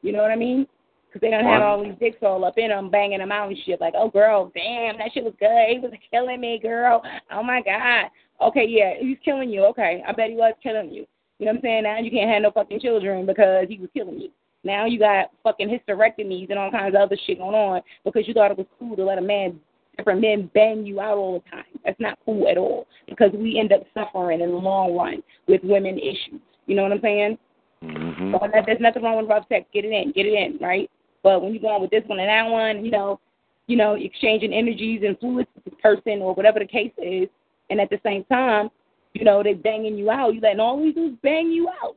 You 0.00 0.12
know 0.12 0.22
what 0.22 0.30
I 0.30 0.36
mean? 0.36 0.66
Because 1.12 1.20
they 1.26 1.30
don't 1.30 1.44
have 1.44 1.60
all 1.60 1.84
these 1.84 1.92
dicks 2.00 2.16
all 2.22 2.42
up 2.44 2.56
in 2.56 2.68
them, 2.68 2.88
banging 2.88 3.18
them 3.18 3.30
out 3.30 3.48
and 3.48 3.58
shit. 3.66 3.82
Like, 3.82 3.92
oh, 3.94 4.08
girl, 4.08 4.50
damn, 4.54 4.96
that 4.96 5.12
shit 5.12 5.24
was 5.24 5.34
good. 5.38 5.68
He 5.68 5.78
was 5.78 5.92
killing 6.10 6.40
me, 6.40 6.58
girl. 6.58 7.02
Oh, 7.30 7.42
my 7.42 7.60
God. 7.60 8.06
Okay, 8.40 8.64
yeah, 8.66 8.94
he's 8.98 9.18
killing 9.22 9.50
you. 9.50 9.64
Okay, 9.66 10.02
I 10.08 10.12
bet 10.12 10.30
he 10.30 10.36
was 10.36 10.54
killing 10.62 10.90
you. 10.90 11.06
You 11.38 11.46
know 11.46 11.52
what 11.52 11.58
I'm 11.58 11.62
saying? 11.62 11.82
Now 11.82 11.98
you 11.98 12.10
can't 12.10 12.30
have 12.30 12.42
no 12.42 12.50
fucking 12.50 12.80
children 12.80 13.26
because 13.26 13.66
he 13.68 13.78
was 13.78 13.90
killing 13.94 14.20
you. 14.20 14.30
Now 14.64 14.86
you 14.86 14.98
got 14.98 15.30
fucking 15.42 15.68
hysterectomies 15.68 16.50
and 16.50 16.58
all 16.58 16.70
kinds 16.70 16.94
of 16.94 17.00
other 17.00 17.16
shit 17.26 17.38
going 17.38 17.54
on 17.54 17.82
because 18.04 18.28
you 18.28 18.34
thought 18.34 18.52
it 18.52 18.58
was 18.58 18.66
cool 18.78 18.94
to 18.94 19.04
let 19.04 19.18
a 19.18 19.22
man, 19.22 19.58
different 19.96 20.20
men 20.20 20.50
bang 20.54 20.86
you 20.86 21.00
out 21.00 21.18
all 21.18 21.34
the 21.40 21.50
time. 21.50 21.64
That's 21.84 21.98
not 21.98 22.18
cool 22.24 22.46
at 22.48 22.58
all 22.58 22.86
because 23.08 23.32
we 23.34 23.58
end 23.58 23.72
up 23.72 23.82
suffering 23.92 24.40
in 24.40 24.50
the 24.50 24.56
long 24.56 24.94
run 24.94 25.22
with 25.48 25.62
women 25.64 25.98
issues. 25.98 26.40
You 26.66 26.76
know 26.76 26.84
what 26.84 26.92
I'm 26.92 27.00
saying? 27.02 27.38
Mm-hmm. 27.82 28.34
So 28.34 28.62
there's 28.64 28.80
nothing 28.80 29.02
wrong 29.02 29.16
with 29.16 29.28
rough 29.28 29.48
sex. 29.48 29.66
Get 29.74 29.84
it 29.84 29.90
in, 29.90 30.12
get 30.12 30.26
it 30.26 30.34
in, 30.34 30.58
right? 30.60 30.88
But 31.22 31.42
when 31.42 31.52
you're 31.52 31.62
going 31.62 31.80
with 31.80 31.90
this 31.90 32.02
one 32.06 32.18
and 32.18 32.28
that 32.28 32.50
one, 32.50 32.84
you 32.84 32.90
know, 32.90 33.20
you 33.66 33.76
know, 33.76 33.94
exchanging 33.94 34.52
energies 34.52 35.02
and 35.06 35.18
fluids 35.18 35.48
with 35.54 35.64
this 35.64 35.74
person 35.82 36.20
or 36.20 36.34
whatever 36.34 36.58
the 36.58 36.66
case 36.66 36.92
is, 36.98 37.28
and 37.70 37.80
at 37.80 37.90
the 37.90 38.00
same 38.04 38.24
time, 38.24 38.70
you 39.14 39.24
know, 39.24 39.42
they 39.42 39.54
banging 39.54 39.96
you 39.96 40.10
out. 40.10 40.34
You 40.34 40.40
letting 40.40 40.60
all 40.60 40.82
these 40.82 40.94
do 40.94 41.06
is 41.06 41.14
bang 41.22 41.50
you 41.50 41.68
out. 41.82 41.96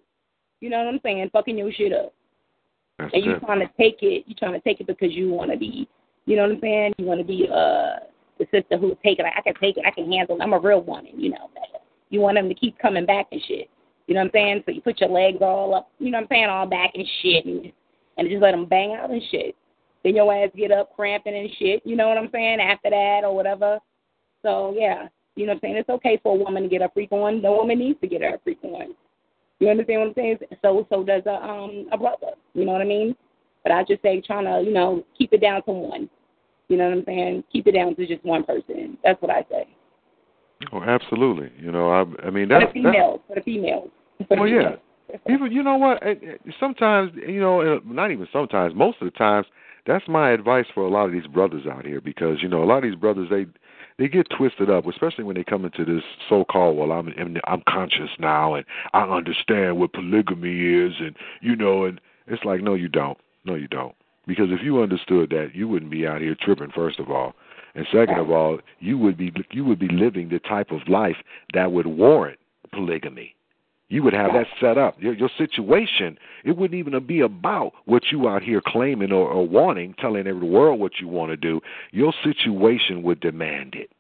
You 0.62 0.70
know 0.70 0.78
what 0.78 0.88
I'm 0.88 1.00
saying? 1.04 1.30
Fucking 1.34 1.58
your 1.58 1.72
shit 1.72 1.94
up. 1.94 2.14
That's 3.00 3.14
and 3.14 3.26
you 3.26 3.40
trying 3.40 3.60
to 3.60 3.68
take 3.78 3.98
it. 4.02 4.24
You 4.28 4.36
trying 4.36 4.54
to 4.54 4.60
take 4.62 4.80
it 4.80 4.88
because 4.88 5.12
you 5.12 5.30
want 5.30 5.52
to 5.52 5.58
be. 5.58 5.88
You 6.26 6.36
know 6.38 6.44
what 6.44 6.52
I'm 6.52 6.62
saying? 6.62 6.94
You 6.98 7.06
want 7.06 7.20
to 7.20 7.26
be 7.26 7.48
uh 7.52 8.06
the 8.38 8.46
sister 8.52 8.78
who 8.78 8.98
take 9.04 9.20
it. 9.20 9.24
Like, 9.24 9.34
I 9.38 9.42
can 9.42 9.54
take 9.56 9.78
it. 9.78 9.86
I 9.86 9.92
can 9.92 10.12
handle 10.12 10.38
it. 10.38 10.42
I'm 10.42 10.54
a 10.54 10.60
real 10.60 10.82
woman. 10.82 11.12
You 11.18 11.32
know. 11.32 11.50
You 12.10 12.22
want 12.22 12.38
them 12.38 12.48
to 12.48 12.56
keep 12.56 12.78
coming 12.80 13.06
back 13.06 13.28
and 13.32 13.42
shit. 13.48 13.70
You 14.08 14.14
know 14.14 14.22
what 14.22 14.28
I'm 14.28 14.32
saying? 14.34 14.64
So 14.66 14.72
you 14.72 14.82
put 14.82 15.00
your 15.02 15.10
legs 15.10 15.40
all 15.42 15.74
up. 15.74 15.90
You 16.00 16.12
know 16.12 16.20
what 16.20 16.24
I'm 16.24 16.28
saying? 16.30 16.46
All 16.46 16.68
back 16.68 16.92
and 16.94 17.06
shit, 17.22 17.46
and 17.46 17.72
and 18.18 18.30
just 18.30 18.42
let 18.42 18.52
them 18.52 18.66
bang 18.66 18.94
out 18.94 19.12
and 19.12 19.22
shit. 19.32 19.56
Then 20.04 20.16
your 20.16 20.34
ass 20.34 20.52
get 20.56 20.72
up 20.72 20.96
cramping 20.96 21.36
and 21.36 21.50
shit. 21.58 21.82
You 21.86 21.96
know 21.96 22.08
what 22.08 22.18
I'm 22.18 22.30
saying? 22.32 22.60
After 22.60 22.92
that 22.92 23.22
or 23.24 23.36
whatever. 23.36 23.80
So 24.44 24.74
yeah, 24.78 25.08
you 25.36 25.46
know 25.46 25.54
what 25.54 25.56
I'm 25.56 25.62
saying? 25.62 25.78
It's 25.78 25.90
okay 25.90 26.20
for 26.22 26.36
a 26.36 26.44
woman 26.44 26.64
to 26.64 26.70
get 26.70 26.82
her 26.82 26.90
freak 26.94 27.12
on. 27.12 27.42
No 27.42 27.54
woman 27.54 27.80
needs 27.80 28.00
to 28.02 28.08
get 28.08 28.22
her 28.22 28.40
freak 28.44 28.60
on. 28.64 28.96
You 29.60 29.70
understand 29.70 30.02
what 30.02 30.08
I'm 30.10 30.14
saying? 30.16 30.38
So 30.62 30.86
so 30.90 31.04
does 31.04 31.24
a 31.26 31.34
um 31.34 31.88
a 31.92 31.98
brother. 31.98 32.32
You 32.54 32.66
know 32.66 32.74
what 32.74 32.82
I 32.82 32.86
mean? 32.86 33.16
But 33.64 33.72
I 33.72 33.84
just 33.84 34.02
say 34.04 34.22
trying 34.22 34.46
to, 34.46 34.64
you 34.64 34.74
know, 34.74 35.04
keep 35.18 35.34
it 35.34 35.42
down 35.42 35.64
to 35.64 35.72
one. 35.72 36.10
You 36.68 36.78
know 36.78 36.90
what 36.90 37.00
I'm 37.00 37.06
saying? 37.06 37.44
Keep 37.52 37.68
it 37.68 37.72
down 37.72 37.96
to 37.96 38.06
just 38.06 38.24
one 38.24 38.44
person. 38.44 38.98
That's 39.04 39.20
what 39.22 39.32
I 39.32 39.44
say. 39.50 39.68
Oh, 40.72 40.82
absolutely. 40.84 41.52
You 41.60 41.72
know, 41.72 41.90
I 41.90 42.28
I 42.28 42.30
mean 42.30 42.48
that's 42.48 42.66
for 42.66 42.68
the 42.68 42.74
females. 42.74 43.20
For 43.28 43.36
the 43.36 43.42
females. 43.42 43.90
For 44.28 44.36
the 44.36 44.42
well, 44.42 44.50
yeah. 44.50 44.76
Even 45.30 45.52
you 45.52 45.64
know 45.64 45.78
what? 45.78 46.02
Sometimes 46.60 47.12
you 47.16 47.40
know, 47.40 47.80
not 47.86 48.12
even 48.12 48.28
sometimes. 48.32 48.74
Most 48.76 48.98
of 49.02 49.06
the 49.06 49.18
times, 49.18 49.48
that's 49.86 50.08
my 50.08 50.32
advice 50.32 50.66
for 50.74 50.84
a 50.84 50.90
lot 50.90 51.06
of 51.06 51.12
these 51.12 51.28
brothers 51.28 51.66
out 51.68 51.86
here 51.86 52.02
because 52.02 52.42
you 52.42 52.50
know 52.50 52.64
a 52.64 52.66
lot 52.66 52.78
of 52.78 52.84
these 52.84 52.96
brothers 53.00 53.30
they 53.30 53.46
they 53.98 54.08
get 54.08 54.28
twisted 54.36 54.70
up, 54.70 54.86
especially 54.88 55.24
when 55.24 55.36
they 55.36 55.44
come 55.44 55.64
into 55.64 55.86
this 55.86 56.04
so-called 56.28 56.78
well, 56.78 56.92
I'm 56.92 57.14
I'm 57.46 57.64
conscious 57.68 58.10
now 58.20 58.56
and 58.56 58.66
I 58.94 59.04
understand 59.04 59.78
what 59.78 59.94
polygamy 59.94 60.86
is, 60.86 60.94
and 61.00 61.16
you 61.42 61.56
know, 61.56 61.86
and 61.86 62.02
it's 62.28 62.44
like 62.44 62.62
no, 62.62 62.74
you 62.74 62.90
don't. 62.90 63.18
No, 63.46 63.56
you 63.56 63.68
don't. 63.68 63.96
Because 64.28 64.48
if 64.50 64.64
you 64.64 64.82
understood 64.82 65.30
that, 65.30 65.52
you 65.54 65.68
wouldn't 65.68 65.92
be 65.92 66.08
out 66.08 66.22
here 66.22 66.36
tripping. 66.40 66.72
First 66.72 67.00
of 67.00 67.12
all, 67.12 67.36
and 67.76 67.86
second 67.92 68.18
of 68.18 68.32
all, 68.32 68.60
you 68.80 68.98
would 68.98 69.18
be 69.18 69.32
you 69.52 69.64
would 69.66 69.80
be 69.80 69.90
living 69.90 70.30
the 70.30 70.40
type 70.40 70.72
of 70.72 70.88
life 70.88 71.18
that 71.54 71.72
would 71.72 71.86
warrant 71.86 72.40
polygamy. 72.72 73.35
You 73.88 74.02
would 74.02 74.14
have 74.14 74.34
that 74.34 74.48
set 74.60 74.78
up. 74.78 74.96
Your, 75.00 75.14
your 75.14 75.30
situation, 75.38 76.18
it 76.44 76.58
wouldn't 76.58 76.78
even 76.78 77.06
be 77.06 77.22
about 77.22 77.74
what 77.86 78.04
you 78.12 78.28
out 78.28 78.42
here 78.42 78.62
claiming 78.66 79.12
or, 79.12 79.30
or 79.30 79.48
wanting, 79.48 79.94
telling 80.00 80.26
every 80.26 80.48
world 80.48 80.80
what 80.80 80.94
you 81.00 81.08
want 81.08 81.32
to 81.32 81.38
do. 81.38 81.62
Your 81.92 82.14
situation 82.24 83.04
would 83.04 83.20
demand 83.20 83.76
it. 83.76 83.92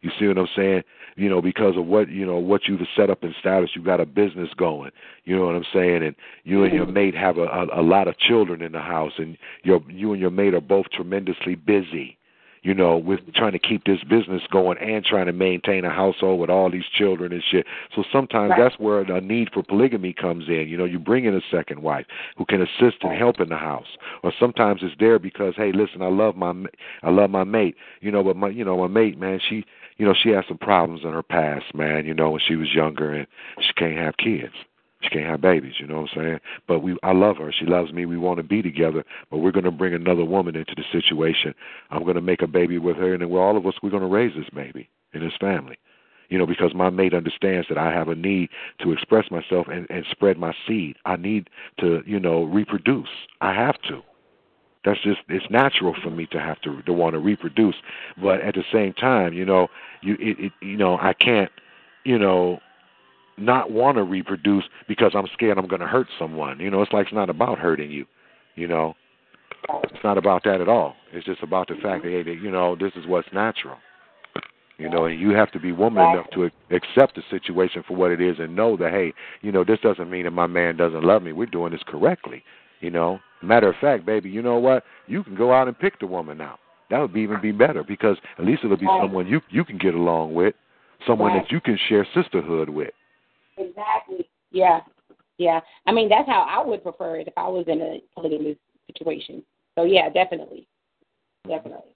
You 0.00 0.10
see 0.18 0.26
what 0.26 0.38
I'm 0.38 0.48
saying? 0.56 0.82
You 1.16 1.28
know, 1.28 1.42
because 1.42 1.76
of 1.76 1.86
what 1.86 2.08
you 2.08 2.24
know, 2.24 2.38
what 2.38 2.62
you've 2.66 2.80
set 2.96 3.10
up 3.10 3.22
in 3.22 3.34
status, 3.38 3.70
you've 3.74 3.84
got 3.84 4.00
a 4.00 4.06
business 4.06 4.48
going. 4.56 4.90
You 5.24 5.36
know 5.36 5.44
what 5.44 5.54
I'm 5.54 5.64
saying? 5.74 6.02
And 6.02 6.16
you 6.44 6.64
and 6.64 6.72
your 6.72 6.86
mm-hmm. 6.86 6.94
mate 6.94 7.14
have 7.14 7.36
a, 7.36 7.42
a, 7.42 7.80
a 7.80 7.82
lot 7.82 8.08
of 8.08 8.18
children 8.18 8.62
in 8.62 8.72
the 8.72 8.80
house, 8.80 9.12
and 9.18 9.36
your 9.62 9.82
you 9.88 10.12
and 10.12 10.20
your 10.20 10.30
mate 10.30 10.54
are 10.54 10.60
both 10.60 10.86
tremendously 10.90 11.54
busy 11.54 12.16
you 12.62 12.74
know, 12.74 12.96
with 12.96 13.20
trying 13.34 13.52
to 13.52 13.58
keep 13.58 13.84
this 13.84 14.02
business 14.04 14.42
going 14.50 14.78
and 14.78 15.04
trying 15.04 15.26
to 15.26 15.32
maintain 15.32 15.84
a 15.84 15.90
household 15.90 16.40
with 16.40 16.50
all 16.50 16.70
these 16.70 16.84
children 16.92 17.32
and 17.32 17.42
shit. 17.50 17.66
So 17.94 18.04
sometimes 18.12 18.50
right. 18.50 18.58
that's 18.58 18.78
where 18.78 19.00
a 19.00 19.20
need 19.20 19.50
for 19.52 19.62
polygamy 19.62 20.12
comes 20.12 20.48
in. 20.48 20.68
You 20.68 20.76
know, 20.76 20.84
you 20.84 20.98
bring 20.98 21.24
in 21.24 21.34
a 21.34 21.40
second 21.50 21.82
wife 21.82 22.06
who 22.36 22.44
can 22.44 22.60
assist 22.60 22.98
and 23.02 23.16
help 23.16 23.40
in 23.40 23.48
the 23.48 23.56
house, 23.56 23.96
or 24.22 24.32
sometimes 24.38 24.80
it's 24.82 24.94
there 24.98 25.18
because 25.18 25.54
hey, 25.56 25.72
listen, 25.72 26.02
I 26.02 26.08
love 26.08 26.36
my 26.36 26.52
I 27.02 27.10
love 27.10 27.30
my 27.30 27.44
mate. 27.44 27.76
You 28.00 28.10
know, 28.10 28.22
but 28.22 28.36
my 28.36 28.48
you 28.48 28.64
know 28.64 28.76
my 28.76 28.88
mate, 28.88 29.18
man, 29.18 29.40
she 29.48 29.64
you 29.96 30.06
know 30.06 30.14
she 30.14 30.30
has 30.30 30.44
some 30.48 30.58
problems 30.58 31.02
in 31.04 31.12
her 31.12 31.22
past, 31.22 31.74
man. 31.74 32.04
You 32.06 32.14
know, 32.14 32.30
when 32.30 32.40
she 32.46 32.56
was 32.56 32.74
younger 32.74 33.12
and 33.12 33.26
she 33.60 33.72
can't 33.74 33.96
have 33.96 34.16
kids. 34.16 34.54
She 35.02 35.08
can't 35.08 35.26
have 35.26 35.40
babies, 35.40 35.74
you 35.78 35.86
know 35.86 36.02
what 36.02 36.10
I'm 36.16 36.22
saying? 36.22 36.40
But 36.68 36.80
we 36.80 36.96
I 37.02 37.12
love 37.12 37.36
her. 37.38 37.52
She 37.52 37.64
loves 37.64 37.92
me. 37.92 38.04
We 38.04 38.18
want 38.18 38.36
to 38.36 38.42
be 38.42 38.60
together, 38.62 39.04
but 39.30 39.38
we're 39.38 39.52
going 39.52 39.64
to 39.64 39.70
bring 39.70 39.94
another 39.94 40.24
woman 40.24 40.56
into 40.56 40.74
the 40.76 40.84
situation. 40.92 41.54
I'm 41.90 42.02
going 42.02 42.16
to 42.16 42.20
make 42.20 42.42
a 42.42 42.46
baby 42.46 42.78
with 42.78 42.96
her 42.96 43.12
and 43.12 43.22
then 43.22 43.30
we're 43.30 43.42
all 43.42 43.56
of 43.56 43.66
us 43.66 43.74
we're 43.82 43.90
going 43.90 44.02
to 44.02 44.08
raise 44.08 44.34
this 44.36 44.50
baby 44.50 44.88
in 45.14 45.20
this 45.20 45.32
family. 45.40 45.78
You 46.28 46.38
know, 46.38 46.46
because 46.46 46.72
my 46.74 46.90
mate 46.90 47.12
understands 47.12 47.66
that 47.68 47.78
I 47.78 47.92
have 47.92 48.08
a 48.08 48.14
need 48.14 48.50
to 48.82 48.92
express 48.92 49.30
myself 49.32 49.66
and, 49.68 49.86
and 49.90 50.04
spread 50.10 50.38
my 50.38 50.54
seed. 50.66 50.96
I 51.04 51.16
need 51.16 51.50
to, 51.80 52.02
you 52.06 52.20
know, 52.20 52.44
reproduce. 52.44 53.08
I 53.40 53.52
have 53.52 53.80
to. 53.88 54.02
That's 54.84 55.00
just 55.02 55.20
it's 55.28 55.44
natural 55.50 55.94
for 56.02 56.10
me 56.10 56.26
to 56.26 56.40
have 56.40 56.60
to 56.62 56.82
to 56.82 56.92
want 56.92 57.14
to 57.14 57.18
reproduce. 57.18 57.74
But 58.22 58.40
at 58.40 58.54
the 58.54 58.64
same 58.72 58.92
time, 58.94 59.34
you 59.34 59.44
know, 59.44 59.68
you 60.02 60.14
it, 60.14 60.38
it 60.38 60.52
you 60.62 60.76
know, 60.76 60.96
I 60.98 61.12
can't, 61.12 61.50
you 62.04 62.18
know, 62.18 62.60
not 63.40 63.70
want 63.70 63.96
to 63.96 64.04
reproduce 64.04 64.64
because 64.88 65.12
I'm 65.14 65.26
scared 65.32 65.58
I'm 65.58 65.66
going 65.66 65.80
to 65.80 65.86
hurt 65.86 66.06
someone. 66.18 66.60
You 66.60 66.70
know, 66.70 66.82
it's 66.82 66.92
like 66.92 67.06
it's 67.06 67.14
not 67.14 67.30
about 67.30 67.58
hurting 67.58 67.90
you. 67.90 68.06
You 68.56 68.68
know, 68.68 68.94
it's 69.84 70.04
not 70.04 70.18
about 70.18 70.44
that 70.44 70.60
at 70.60 70.68
all. 70.68 70.94
It's 71.12 71.26
just 71.26 71.42
about 71.42 71.68
the 71.68 71.74
fact 71.82 72.04
that, 72.04 72.10
hey, 72.10 72.32
you 72.32 72.50
know, 72.50 72.76
this 72.76 72.92
is 72.96 73.06
what's 73.06 73.28
natural. 73.32 73.76
You 74.78 74.88
know, 74.88 75.04
and 75.04 75.20
you 75.20 75.30
have 75.30 75.52
to 75.52 75.60
be 75.60 75.72
woman 75.72 76.02
enough 76.02 76.26
to 76.32 76.44
accept 76.70 77.14
the 77.14 77.22
situation 77.30 77.84
for 77.86 77.94
what 77.96 78.10
it 78.12 78.20
is 78.20 78.36
and 78.38 78.56
know 78.56 78.78
that, 78.78 78.92
hey, 78.92 79.12
you 79.42 79.52
know, 79.52 79.62
this 79.62 79.78
doesn't 79.80 80.10
mean 80.10 80.24
that 80.24 80.30
my 80.30 80.46
man 80.46 80.78
doesn't 80.78 81.04
love 81.04 81.22
me. 81.22 81.32
We're 81.32 81.46
doing 81.46 81.72
this 81.72 81.82
correctly. 81.86 82.42
You 82.80 82.90
know, 82.90 83.20
matter 83.42 83.68
of 83.68 83.74
fact, 83.78 84.06
baby, 84.06 84.30
you 84.30 84.40
know 84.40 84.58
what? 84.58 84.84
You 85.06 85.22
can 85.22 85.34
go 85.34 85.52
out 85.52 85.68
and 85.68 85.78
pick 85.78 86.00
the 86.00 86.06
woman 86.06 86.38
now. 86.38 86.58
That 86.88 86.98
would 86.98 87.12
be 87.12 87.20
even 87.20 87.42
be 87.42 87.52
better 87.52 87.84
because 87.84 88.16
at 88.38 88.44
least 88.44 88.64
it'll 88.64 88.78
be 88.78 88.86
oh. 88.88 89.02
someone 89.02 89.26
you 89.26 89.40
you 89.50 89.64
can 89.64 89.76
get 89.76 89.94
along 89.94 90.32
with, 90.32 90.54
someone 91.06 91.36
that 91.36 91.52
you 91.52 91.60
can 91.60 91.78
share 91.88 92.06
sisterhood 92.14 92.70
with. 92.70 92.90
Exactly. 93.60 94.28
Yeah. 94.50 94.80
Yeah. 95.38 95.60
I 95.86 95.92
mean, 95.92 96.08
that's 96.08 96.28
how 96.28 96.46
I 96.48 96.66
would 96.66 96.82
prefer 96.82 97.16
it 97.16 97.28
if 97.28 97.34
I 97.36 97.48
was 97.48 97.64
in 97.68 97.80
a 97.80 98.02
polygamous 98.14 98.56
situation. 98.86 99.42
So 99.76 99.84
yeah, 99.84 100.08
definitely. 100.08 100.66
Definitely. 101.46 101.94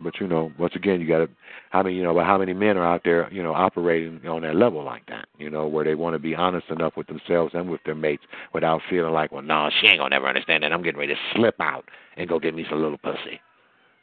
But 0.00 0.20
you 0.20 0.26
know, 0.26 0.52
once 0.58 0.74
again, 0.74 1.00
you 1.00 1.06
got 1.06 1.18
to 1.18 1.28
how 1.70 1.82
many 1.82 1.94
you 1.94 2.02
know, 2.02 2.14
but 2.14 2.26
how 2.26 2.36
many 2.36 2.52
men 2.52 2.76
are 2.76 2.84
out 2.84 3.02
there, 3.04 3.32
you 3.32 3.42
know, 3.42 3.52
operating 3.52 4.26
on 4.26 4.42
that 4.42 4.56
level 4.56 4.82
like 4.84 5.06
that? 5.06 5.26
You 5.38 5.48
know, 5.48 5.66
where 5.68 5.84
they 5.84 5.94
want 5.94 6.14
to 6.14 6.18
be 6.18 6.34
honest 6.34 6.68
enough 6.70 6.94
with 6.96 7.06
themselves 7.06 7.54
and 7.54 7.70
with 7.70 7.80
their 7.84 7.94
mates 7.94 8.24
without 8.52 8.80
feeling 8.90 9.12
like, 9.12 9.30
well, 9.30 9.42
no, 9.42 9.70
she 9.80 9.86
ain't 9.86 9.98
gonna 9.98 10.10
never 10.10 10.26
understand 10.26 10.64
that. 10.64 10.72
I'm 10.72 10.82
getting 10.82 10.98
ready 10.98 11.14
to 11.14 11.20
slip 11.34 11.60
out 11.60 11.84
and 12.16 12.28
go 12.28 12.38
get 12.38 12.54
me 12.54 12.66
some 12.68 12.82
little 12.82 12.98
pussy. 12.98 13.40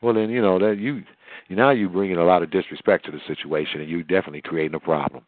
Well, 0.02 0.14
then 0.14 0.30
you 0.30 0.41
know 0.41 0.57
that 0.60 0.77
you, 0.80 1.03
you 1.49 1.56
now 1.56 1.72
you're 1.72 1.90
bringing 1.90 2.18
a 2.18 2.23
lot 2.23 2.44
of 2.44 2.52
disrespect 2.52 3.06
to 3.06 3.11
the 3.11 3.19
situation, 3.27 3.81
and 3.81 3.90
you're 3.90 4.03
definitely 4.03 4.41
creating 4.41 4.76
a 4.76 4.80
problem. 4.80 5.26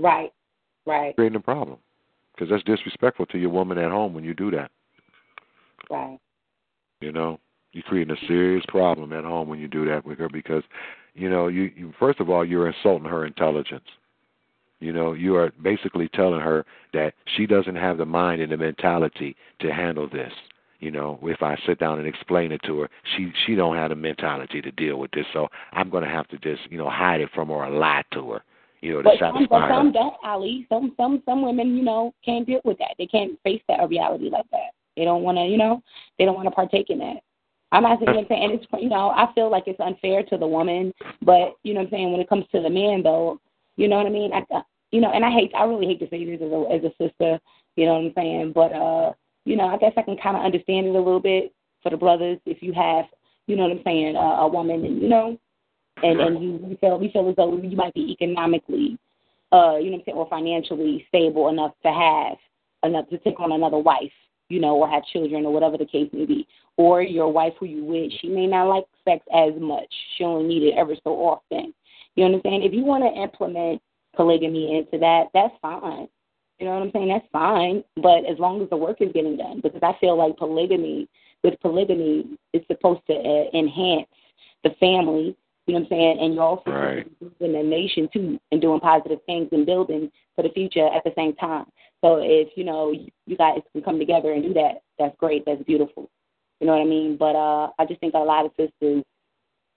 Right. 0.00 0.32
Right. 0.86 1.14
Creating 1.14 1.36
a 1.36 1.40
problem. 1.40 1.78
Because 2.34 2.50
that's 2.50 2.64
disrespectful 2.64 3.26
to 3.26 3.38
your 3.38 3.50
woman 3.50 3.78
at 3.78 3.90
home 3.90 4.12
when 4.12 4.24
you 4.24 4.34
do 4.34 4.50
that. 4.50 4.70
Right. 5.90 6.18
You 7.00 7.12
know, 7.12 7.38
you're 7.72 7.84
creating 7.84 8.16
a 8.16 8.26
serious 8.26 8.64
problem 8.68 9.12
at 9.12 9.24
home 9.24 9.48
when 9.48 9.58
you 9.58 9.68
do 9.68 9.86
that 9.86 10.04
with 10.04 10.18
her 10.18 10.28
because, 10.28 10.62
you 11.14 11.28
know, 11.30 11.48
you, 11.48 11.70
you 11.76 11.92
first 11.98 12.20
of 12.20 12.30
all 12.30 12.44
you're 12.44 12.68
insulting 12.68 13.08
her 13.08 13.24
intelligence. 13.24 13.84
You 14.80 14.92
know, 14.92 15.12
you 15.12 15.36
are 15.36 15.52
basically 15.62 16.08
telling 16.08 16.40
her 16.40 16.64
that 16.92 17.14
she 17.36 17.46
doesn't 17.46 17.76
have 17.76 17.98
the 17.98 18.04
mind 18.04 18.42
and 18.42 18.52
the 18.52 18.56
mentality 18.56 19.36
to 19.60 19.72
handle 19.72 20.08
this. 20.08 20.32
You 20.80 20.90
know, 20.90 21.18
if 21.22 21.42
I 21.42 21.56
sit 21.66 21.78
down 21.78 21.98
and 21.98 22.06
explain 22.06 22.52
it 22.52 22.60
to 22.66 22.80
her, 22.80 22.90
she 23.16 23.32
she 23.46 23.54
don't 23.54 23.76
have 23.76 23.90
the 23.90 23.96
mentality 23.96 24.60
to 24.60 24.70
deal 24.72 24.98
with 24.98 25.12
this. 25.12 25.24
So 25.32 25.48
I'm 25.72 25.88
going 25.88 26.04
to 26.04 26.10
have 26.10 26.28
to 26.28 26.38
just 26.38 26.70
you 26.70 26.78
know 26.78 26.90
hide 26.90 27.20
it 27.20 27.30
from 27.34 27.48
her 27.48 27.54
or 27.54 27.70
lie 27.70 28.02
to 28.12 28.32
her 28.32 28.42
you 28.84 28.92
know, 28.92 29.02
to 29.02 29.04
but 29.04 29.18
satisfy 29.18 29.38
some, 29.38 29.46
but 29.48 29.68
some 29.68 29.92
don't, 29.92 30.14
Ali. 30.24 30.66
Some 30.68 30.92
some 30.96 31.22
some 31.24 31.42
women, 31.42 31.76
you 31.76 31.82
know, 31.82 32.14
can't 32.24 32.46
deal 32.46 32.60
with 32.64 32.78
that. 32.78 32.94
They 32.98 33.06
can't 33.06 33.38
face 33.42 33.62
that 33.68 33.88
reality 33.88 34.28
like 34.30 34.48
that. 34.52 34.70
They 34.96 35.04
don't 35.04 35.22
want 35.22 35.38
to, 35.38 35.44
you 35.44 35.56
know, 35.56 35.82
they 36.18 36.24
don't 36.24 36.36
want 36.36 36.46
to 36.46 36.54
partake 36.54 36.90
in 36.90 36.98
that. 36.98 37.16
I'm 37.72 37.82
not 37.82 37.98
saying, 38.04 38.26
saying 38.28 38.50
it's, 38.52 38.66
you 38.80 38.88
know, 38.88 39.10
I 39.10 39.32
feel 39.34 39.50
like 39.50 39.64
it's 39.66 39.80
unfair 39.80 40.22
to 40.24 40.36
the 40.36 40.46
woman, 40.46 40.92
but 41.22 41.56
you 41.64 41.74
know 41.74 41.80
what 41.80 41.86
I'm 41.86 41.90
saying. 41.90 42.12
When 42.12 42.20
it 42.20 42.28
comes 42.28 42.44
to 42.52 42.60
the 42.60 42.70
man, 42.70 43.02
though, 43.02 43.40
you 43.76 43.88
know 43.88 43.96
what 43.96 44.06
I 44.06 44.10
mean. 44.10 44.32
I, 44.32 44.44
you 44.92 45.00
know, 45.00 45.10
and 45.12 45.24
I 45.24 45.30
hate, 45.30 45.50
I 45.58 45.64
really 45.64 45.86
hate 45.86 45.98
to 46.00 46.08
say 46.08 46.24
this 46.24 46.40
as 46.40 46.52
a 46.52 46.64
as 46.70 46.84
a 46.84 46.94
sister, 47.02 47.40
you 47.74 47.86
know 47.86 47.94
what 47.94 48.04
I'm 48.04 48.12
saying. 48.14 48.52
But 48.54 48.72
uh, 48.72 49.12
you 49.44 49.56
know, 49.56 49.66
I 49.66 49.78
guess 49.78 49.92
I 49.96 50.02
can 50.02 50.16
kind 50.16 50.36
of 50.36 50.44
understand 50.44 50.86
it 50.86 50.90
a 50.90 50.98
little 50.98 51.20
bit 51.20 51.52
for 51.82 51.90
the 51.90 51.96
brothers 51.96 52.38
if 52.46 52.62
you 52.62 52.72
have, 52.74 53.06
you 53.46 53.56
know 53.56 53.64
what 53.64 53.72
I'm 53.72 53.82
saying, 53.84 54.16
uh, 54.16 54.20
a 54.20 54.48
woman, 54.48 54.84
and 54.84 55.02
you 55.02 55.08
know, 55.08 55.38
and 56.04 56.20
and 56.20 56.42
you, 56.42 56.60
you 56.68 56.76
feel 56.80 56.98
we 56.98 57.10
feel 57.10 57.28
as 57.28 57.36
though 57.36 57.56
you 57.56 57.76
might 57.76 57.94
be 57.94 58.12
economically, 58.12 58.98
uh, 59.52 59.76
you 59.76 59.90
know, 59.90 59.96
what 59.96 59.98
I'm 59.98 60.02
saying, 60.04 60.18
or 60.18 60.28
financially 60.28 61.04
stable 61.08 61.48
enough 61.48 61.72
to 61.82 61.92
have 61.92 62.36
enough 62.84 63.08
to 63.08 63.18
take 63.18 63.40
on 63.40 63.52
another 63.52 63.78
wife, 63.78 64.12
you 64.48 64.60
know, 64.60 64.76
or 64.76 64.88
have 64.88 65.04
children 65.06 65.46
or 65.46 65.52
whatever 65.52 65.78
the 65.78 65.86
case 65.86 66.10
may 66.12 66.26
be. 66.26 66.46
Or 66.76 67.02
your 67.02 67.32
wife 67.32 67.54
who 67.58 67.66
you 67.66 67.84
with, 67.84 68.12
she 68.20 68.28
may 68.28 68.46
not 68.46 68.68
like 68.68 68.84
sex 69.04 69.24
as 69.32 69.52
much. 69.58 69.92
She 70.16 70.24
only 70.24 70.46
need 70.46 70.62
it 70.64 70.74
ever 70.76 70.94
so 71.04 71.12
often. 71.12 71.72
You 72.16 72.24
understand? 72.24 72.64
If 72.64 72.72
you 72.72 72.84
want 72.84 73.04
to 73.04 73.20
implement 73.20 73.80
polygamy 74.14 74.76
into 74.78 74.98
that, 74.98 75.28
that's 75.32 75.54
fine. 75.62 76.08
You 76.58 76.66
know 76.66 76.74
what 76.74 76.82
I'm 76.82 76.92
saying? 76.92 77.08
That's 77.08 77.26
fine. 77.32 77.82
But 77.96 78.26
as 78.26 78.38
long 78.38 78.62
as 78.62 78.70
the 78.70 78.76
work 78.76 79.00
is 79.00 79.12
getting 79.12 79.36
done, 79.36 79.60
because 79.62 79.80
I 79.82 79.94
feel 80.00 80.16
like 80.16 80.36
polygamy, 80.36 81.08
with 81.42 81.60
polygamy, 81.60 82.38
it's 82.52 82.66
supposed 82.66 83.00
to 83.08 83.14
uh, 83.14 83.58
enhance 83.58 84.08
the 84.62 84.70
family 84.80 85.36
you 85.66 85.74
know 85.74 85.80
what 85.80 85.86
I'm 85.86 85.90
saying? 85.90 86.18
And 86.20 86.34
you're 86.34 86.42
also 86.42 86.70
right. 86.70 87.10
in 87.40 87.52
the 87.52 87.62
nation 87.62 88.08
too 88.12 88.38
and 88.52 88.60
doing 88.60 88.80
positive 88.80 89.20
things 89.26 89.48
and 89.52 89.64
building 89.64 90.10
for 90.36 90.42
the 90.42 90.50
future 90.50 90.86
at 90.86 91.04
the 91.04 91.12
same 91.16 91.34
time. 91.36 91.66
So 92.02 92.18
if, 92.22 92.48
you 92.56 92.64
know, 92.64 92.92
you 93.26 93.36
guys 93.36 93.60
can 93.72 93.82
come 93.82 93.98
together 93.98 94.32
and 94.32 94.42
do 94.42 94.52
that, 94.54 94.82
that's 94.98 95.16
great. 95.18 95.44
That's 95.46 95.62
beautiful. 95.62 96.10
You 96.60 96.66
know 96.66 96.74
what 96.74 96.82
I 96.82 96.88
mean? 96.88 97.16
But 97.16 97.34
uh 97.34 97.70
I 97.78 97.86
just 97.86 98.00
think 98.00 98.14
a 98.14 98.18
lot 98.18 98.44
of 98.44 98.52
sisters 98.58 99.02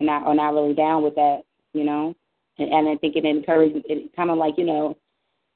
are 0.02 0.06
not 0.06 0.24
are 0.24 0.36
not 0.36 0.54
really 0.54 0.74
down 0.74 1.04
with 1.04 1.16
that, 1.16 1.42
you 1.74 1.86
know? 1.86 2.14
And, 2.60 2.72
and 2.72 2.90
I 2.90 2.98
think 2.98 3.16
it 3.16 3.26
encourages 3.26 3.84
it 3.86 4.14
kind 4.16 4.30
of 4.30 4.38
like, 4.38 4.58
you 4.58 4.66
know, 4.66 4.98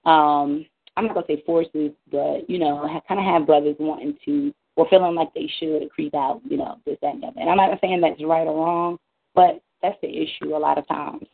um 0.09 0.65
I'm 0.95 1.07
not 1.07 1.13
gonna 1.13 1.27
say 1.27 1.43
forces, 1.45 1.91
but 2.09 2.49
you 2.49 2.57
know, 2.57 2.87
kind 3.07 3.19
of 3.19 3.25
have 3.25 3.45
brothers 3.45 3.75
wanting 3.79 4.17
to 4.25 4.53
or 4.77 4.87
feeling 4.89 5.15
like 5.15 5.33
they 5.33 5.51
should 5.59 5.89
creep 5.89 6.15
out, 6.15 6.41
you 6.49 6.55
know, 6.55 6.77
this 6.85 6.97
that, 7.01 7.15
and 7.15 7.23
that. 7.23 7.33
And 7.35 7.49
I'm 7.49 7.57
not 7.57 7.77
saying 7.81 7.99
that's 7.99 8.23
right 8.23 8.47
or 8.47 8.65
wrong, 8.65 8.97
but 9.35 9.61
that's 9.81 9.97
the 10.01 10.09
issue 10.09 10.55
a 10.55 10.57
lot 10.57 10.77
of 10.77 10.87
times. 10.87 11.25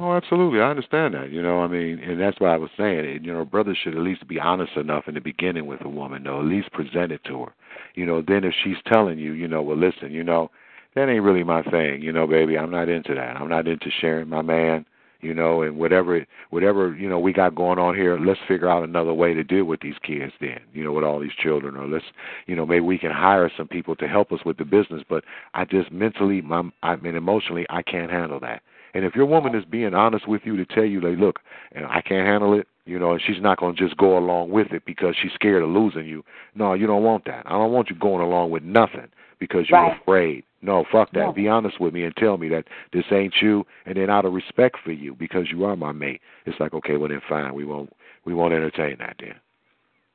Oh, 0.00 0.12
absolutely. 0.12 0.60
I 0.60 0.70
understand 0.70 1.14
that. 1.14 1.30
You 1.30 1.40
know, 1.40 1.60
I 1.60 1.68
mean, 1.68 2.00
and 2.00 2.20
that's 2.20 2.40
why 2.40 2.52
I 2.52 2.56
was 2.56 2.70
saying. 2.76 3.04
it. 3.04 3.22
You 3.22 3.32
know, 3.32 3.44
brothers 3.44 3.78
should 3.82 3.94
at 3.94 4.02
least 4.02 4.26
be 4.26 4.40
honest 4.40 4.76
enough 4.76 5.04
in 5.06 5.14
the 5.14 5.20
beginning 5.20 5.66
with 5.66 5.84
a 5.84 5.88
woman, 5.88 6.24
though. 6.24 6.40
At 6.40 6.46
least 6.46 6.72
present 6.72 7.12
it 7.12 7.22
to 7.26 7.44
her. 7.44 7.54
You 7.94 8.04
know, 8.04 8.20
then 8.20 8.42
if 8.42 8.54
she's 8.64 8.76
telling 8.92 9.20
you, 9.20 9.32
you 9.32 9.46
know, 9.46 9.62
well, 9.62 9.76
listen, 9.76 10.10
you 10.10 10.24
know, 10.24 10.50
that 10.96 11.08
ain't 11.08 11.22
really 11.22 11.44
my 11.44 11.62
thing. 11.62 12.02
You 12.02 12.12
know, 12.12 12.26
baby, 12.26 12.58
I'm 12.58 12.72
not 12.72 12.88
into 12.88 13.14
that. 13.14 13.36
I'm 13.36 13.48
not 13.48 13.68
into 13.68 13.88
sharing 14.00 14.28
my 14.28 14.42
man 14.42 14.84
you 15.24 15.34
know, 15.34 15.62
and 15.62 15.78
whatever 15.78 16.24
whatever 16.50 16.94
you 16.94 17.08
know 17.08 17.18
we 17.18 17.32
got 17.32 17.54
going 17.54 17.78
on 17.78 17.94
here, 17.96 18.18
let's 18.18 18.40
figure 18.46 18.68
out 18.68 18.84
another 18.84 19.14
way 19.14 19.34
to 19.34 19.42
deal 19.42 19.64
with 19.64 19.80
these 19.80 19.94
kids. 20.02 20.32
Then, 20.40 20.60
you 20.72 20.84
know, 20.84 20.92
with 20.92 21.04
all 21.04 21.18
these 21.18 21.32
children, 21.36 21.76
or 21.76 21.86
let's, 21.86 22.04
you 22.46 22.54
know, 22.54 22.66
maybe 22.66 22.80
we 22.80 22.98
can 22.98 23.10
hire 23.10 23.50
some 23.56 23.66
people 23.66 23.96
to 23.96 24.06
help 24.06 24.30
us 24.32 24.40
with 24.44 24.58
the 24.58 24.64
business. 24.64 25.02
But 25.08 25.24
I 25.54 25.64
just 25.64 25.90
mentally, 25.90 26.42
my, 26.42 26.70
I 26.82 26.96
mean, 26.96 27.14
emotionally, 27.14 27.66
I 27.70 27.82
can't 27.82 28.10
handle 28.10 28.38
that. 28.40 28.62
And 28.92 29.04
if 29.04 29.16
your 29.16 29.26
woman 29.26 29.54
is 29.56 29.64
being 29.64 29.94
honest 29.94 30.28
with 30.28 30.42
you 30.44 30.56
to 30.56 30.64
tell 30.64 30.84
you, 30.84 31.00
like, 31.00 31.18
look, 31.18 31.40
and 31.72 31.84
I 31.86 32.00
can't 32.00 32.26
handle 32.26 32.54
it, 32.54 32.68
you 32.84 32.98
know, 32.98 33.12
and 33.12 33.20
she's 33.26 33.40
not 33.40 33.58
going 33.58 33.74
to 33.74 33.82
just 33.82 33.96
go 33.96 34.16
along 34.16 34.50
with 34.50 34.72
it 34.72 34.84
because 34.84 35.16
she's 35.20 35.32
scared 35.32 35.62
of 35.62 35.70
losing 35.70 36.06
you. 36.06 36.22
No, 36.54 36.74
you 36.74 36.86
don't 36.86 37.02
want 37.02 37.24
that. 37.24 37.42
I 37.46 37.50
don't 37.50 37.72
want 37.72 37.90
you 37.90 37.96
going 37.96 38.22
along 38.22 38.50
with 38.50 38.62
nothing 38.62 39.08
because 39.40 39.68
you're 39.68 39.80
right. 39.80 40.00
afraid. 40.00 40.44
No, 40.64 40.84
fuck 40.90 41.12
that. 41.12 41.20
No. 41.20 41.32
Be 41.32 41.46
honest 41.46 41.78
with 41.78 41.92
me 41.92 42.04
and 42.04 42.16
tell 42.16 42.38
me 42.38 42.48
that 42.48 42.64
this 42.92 43.04
ain't 43.10 43.34
you, 43.42 43.66
and 43.84 43.96
then 43.96 44.08
out 44.08 44.24
of 44.24 44.32
respect 44.32 44.78
for 44.82 44.92
you 44.92 45.14
because 45.14 45.50
you 45.50 45.64
are 45.64 45.76
my 45.76 45.92
mate, 45.92 46.22
it's 46.46 46.58
like 46.58 46.72
okay, 46.72 46.96
well 46.96 47.10
then 47.10 47.20
fine, 47.28 47.54
we 47.54 47.66
won't 47.66 47.92
we 48.24 48.32
won't 48.32 48.54
entertain 48.54 48.96
that 48.98 49.16
then, 49.20 49.34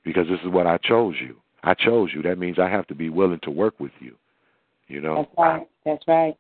because 0.04 0.28
this 0.28 0.40
is 0.44 0.50
what 0.50 0.66
I 0.66 0.78
chose 0.78 1.16
you. 1.22 1.36
I 1.64 1.76
chose 1.76 2.10
you. 2.16 2.24
That 2.24 2.40
means 2.40 2.58
I 2.58 2.68
have 2.68 2.88
to 2.88 2.96
be 2.96 3.10
willing 3.10 3.40
to 3.44 3.52
work 3.52 3.80
with 3.80 3.92
you. 4.00 4.16
You 4.88 5.02
know. 5.02 5.18
That's 5.18 5.38
right. 5.38 5.68
That's 5.86 6.08
right. 6.08 6.36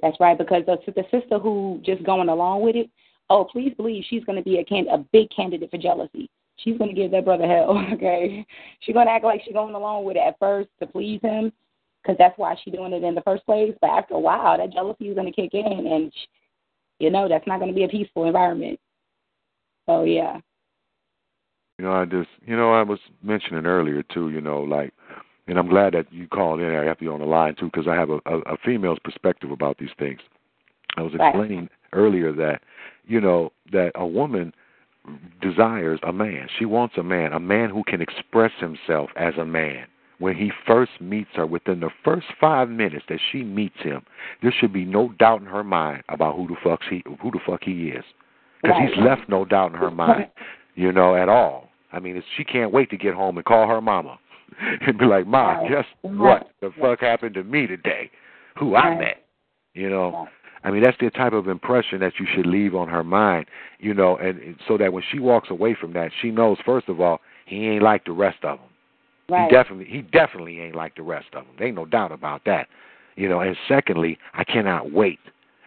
That's 0.00 0.20
right. 0.20 0.38
Because 0.38 0.62
the 0.66 0.78
the 0.92 1.04
sister 1.10 1.40
who 1.40 1.80
just 1.84 2.04
going 2.04 2.28
along 2.28 2.62
with 2.62 2.76
it, 2.76 2.88
oh 3.30 3.48
please 3.50 3.74
believe 3.76 4.04
she's 4.08 4.24
going 4.24 4.38
to 4.38 4.44
be 4.44 4.58
a 4.58 4.64
can 4.64 4.86
a 4.92 4.98
big 4.98 5.28
candidate 5.34 5.72
for 5.72 5.78
jealousy. 5.78 6.30
She's 6.58 6.78
going 6.78 6.94
to 6.94 6.96
give 6.96 7.10
that 7.10 7.24
brother 7.24 7.48
hell. 7.48 7.84
Okay, 7.94 8.46
she's 8.80 8.92
going 8.92 9.06
to 9.06 9.12
act 9.12 9.24
like 9.24 9.40
she's 9.44 9.54
going 9.54 9.74
along 9.74 10.04
with 10.04 10.16
it 10.16 10.20
at 10.20 10.38
first 10.38 10.68
to 10.78 10.86
please 10.86 11.20
him, 11.20 11.52
because 12.02 12.16
that's 12.18 12.38
why 12.38 12.56
she's 12.62 12.74
doing 12.74 12.92
it 12.92 13.04
in 13.04 13.14
the 13.14 13.22
first 13.22 13.44
place. 13.46 13.74
But 13.80 13.90
after 13.90 14.14
a 14.14 14.20
while, 14.20 14.56
that 14.56 14.72
jealousy 14.72 15.08
is 15.08 15.14
going 15.14 15.32
to 15.32 15.32
kick 15.32 15.54
in, 15.54 15.86
and 15.86 16.12
you 16.98 17.10
know 17.10 17.28
that's 17.28 17.46
not 17.46 17.60
going 17.60 17.70
to 17.70 17.76
be 17.76 17.84
a 17.84 17.88
peaceful 17.88 18.24
environment. 18.24 18.78
So 19.86 20.04
yeah. 20.04 20.40
You 21.78 21.84
know, 21.84 21.92
I 21.92 22.06
just, 22.06 22.30
you 22.44 22.56
know, 22.56 22.72
I 22.72 22.82
was 22.82 22.98
mentioning 23.22 23.64
earlier 23.64 24.02
too. 24.02 24.30
You 24.30 24.40
know, 24.40 24.62
like, 24.62 24.92
and 25.46 25.58
I'm 25.58 25.68
glad 25.68 25.94
that 25.94 26.12
you 26.12 26.26
called 26.26 26.60
in. 26.60 26.74
I 26.74 26.84
have 26.84 27.00
you 27.00 27.12
on 27.12 27.20
the 27.20 27.26
line 27.26 27.54
too 27.54 27.66
because 27.66 27.86
I 27.88 27.94
have 27.94 28.10
a, 28.10 28.18
a, 28.26 28.38
a 28.40 28.56
female's 28.64 28.98
perspective 29.04 29.50
about 29.50 29.78
these 29.78 29.90
things. 29.98 30.20
I 30.96 31.02
was 31.02 31.12
explaining 31.14 31.60
right. 31.60 31.70
earlier 31.92 32.32
that, 32.32 32.62
you 33.06 33.20
know, 33.20 33.52
that 33.70 33.92
a 33.94 34.06
woman 34.06 34.52
desires 35.40 36.00
a 36.02 36.12
man. 36.12 36.48
She 36.58 36.64
wants 36.64 36.96
a 36.98 37.02
man, 37.02 37.32
a 37.32 37.40
man 37.40 37.70
who 37.70 37.84
can 37.84 38.02
express 38.02 38.50
himself 38.58 39.10
as 39.16 39.34
a 39.38 39.44
man 39.44 39.86
when 40.18 40.34
he 40.34 40.50
first 40.66 40.92
meets 41.00 41.30
her, 41.34 41.46
within 41.46 41.80
the 41.80 41.90
first 42.04 42.26
five 42.40 42.68
minutes 42.68 43.04
that 43.08 43.20
she 43.30 43.42
meets 43.42 43.78
him, 43.80 44.02
there 44.42 44.52
should 44.58 44.72
be 44.72 44.84
no 44.84 45.12
doubt 45.18 45.40
in 45.40 45.46
her 45.46 45.64
mind 45.64 46.02
about 46.08 46.36
who 46.36 46.48
the 46.48 46.56
fuck 46.62 46.80
he 46.88 47.02
who 47.22 47.30
the 47.30 47.40
fuck 47.46 47.62
he 47.62 47.88
is, 47.88 48.04
because 48.62 48.76
right. 48.78 48.88
he's 48.88 49.04
left 49.04 49.28
no 49.28 49.44
doubt 49.44 49.72
in 49.72 49.78
her 49.78 49.90
mind, 49.90 50.28
you 50.74 50.92
know, 50.92 51.14
at 51.14 51.28
all. 51.28 51.68
I 51.92 52.00
mean, 52.00 52.16
it's, 52.16 52.26
she 52.36 52.44
can't 52.44 52.72
wait 52.72 52.90
to 52.90 52.96
get 52.96 53.14
home 53.14 53.36
and 53.36 53.46
call 53.46 53.66
her 53.68 53.80
mama 53.80 54.18
and 54.86 54.98
be 54.98 55.04
like, 55.04 55.26
"Ma, 55.26 55.52
right. 55.52 55.70
guess 55.70 55.84
what 56.02 56.50
the 56.60 56.70
fuck 56.80 57.00
happened 57.00 57.34
to 57.34 57.44
me 57.44 57.66
today? 57.66 58.10
Who 58.58 58.76
I 58.76 58.98
met?" 58.98 59.24
You 59.74 59.88
know. 59.88 60.28
I 60.64 60.72
mean, 60.72 60.82
that's 60.82 60.96
the 60.98 61.08
type 61.10 61.34
of 61.34 61.46
impression 61.46 62.00
that 62.00 62.14
you 62.18 62.26
should 62.34 62.44
leave 62.44 62.74
on 62.74 62.88
her 62.88 63.04
mind, 63.04 63.46
you 63.78 63.94
know, 63.94 64.16
and, 64.16 64.40
and 64.40 64.56
so 64.66 64.76
that 64.76 64.92
when 64.92 65.04
she 65.08 65.20
walks 65.20 65.50
away 65.50 65.76
from 65.80 65.92
that, 65.92 66.10
she 66.20 66.32
knows 66.32 66.58
first 66.66 66.88
of 66.88 67.00
all 67.00 67.20
he 67.46 67.68
ain't 67.68 67.84
like 67.84 68.04
the 68.04 68.12
rest 68.12 68.38
of 68.42 68.58
them. 68.58 68.67
Right. 69.28 69.50
He 69.50 69.54
definitely 69.54 69.84
he 69.86 70.02
definitely 70.02 70.60
ain't 70.60 70.74
like 70.74 70.96
the 70.96 71.02
rest 71.02 71.28
of 71.34 71.44
them. 71.44 71.54
There 71.58 71.66
ain't 71.66 71.76
no 71.76 71.86
doubt 71.86 72.12
about 72.12 72.42
that. 72.46 72.68
You 73.16 73.28
know, 73.28 73.40
and 73.40 73.56
secondly, 73.66 74.18
I 74.34 74.44
cannot 74.44 74.92
wait 74.92 75.18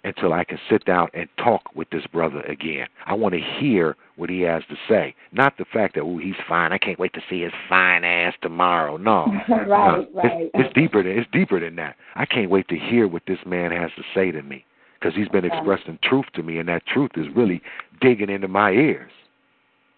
until 0.03 0.33
I 0.33 0.43
can 0.43 0.57
sit 0.69 0.83
down 0.85 1.09
and 1.13 1.29
talk 1.37 1.75
with 1.75 1.89
this 1.91 2.05
brother 2.11 2.41
again. 2.41 2.87
I 3.05 3.13
want 3.13 3.35
to 3.35 3.41
hear 3.59 3.95
what 4.15 4.29
he 4.29 4.41
has 4.41 4.63
to 4.69 4.75
say, 4.89 5.13
not 5.31 5.57
the 5.57 5.65
fact 5.65 5.95
that 5.95 6.01
oh 6.01 6.17
he's 6.17 6.35
fine. 6.47 6.71
I 6.71 6.77
can't 6.77 6.97
wait 6.97 7.13
to 7.13 7.21
see 7.29 7.41
his 7.41 7.51
fine 7.69 8.03
ass 8.03 8.33
tomorrow. 8.41 8.97
No, 8.97 9.25
right, 9.47 9.67
no. 9.67 10.07
right. 10.13 10.41
It's, 10.41 10.51
it's 10.53 10.73
deeper 10.73 11.03
than 11.03 11.17
it's 11.19 11.29
deeper 11.31 11.59
than 11.59 11.75
that. 11.75 11.95
I 12.15 12.25
can't 12.25 12.49
wait 12.49 12.67
to 12.69 12.77
hear 12.77 13.07
what 13.07 13.23
this 13.27 13.39
man 13.45 13.71
has 13.71 13.91
to 13.95 14.03
say 14.15 14.31
to 14.31 14.41
me 14.41 14.65
because 14.99 15.15
he's 15.15 15.29
been 15.29 15.45
expressing 15.45 15.99
truth 16.03 16.25
to 16.35 16.43
me, 16.43 16.57
and 16.57 16.69
that 16.69 16.85
truth 16.85 17.11
is 17.15 17.25
really 17.35 17.61
digging 18.01 18.29
into 18.29 18.47
my 18.47 18.71
ears. 18.71 19.11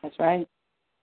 That's 0.01 0.15
right. 0.19 0.47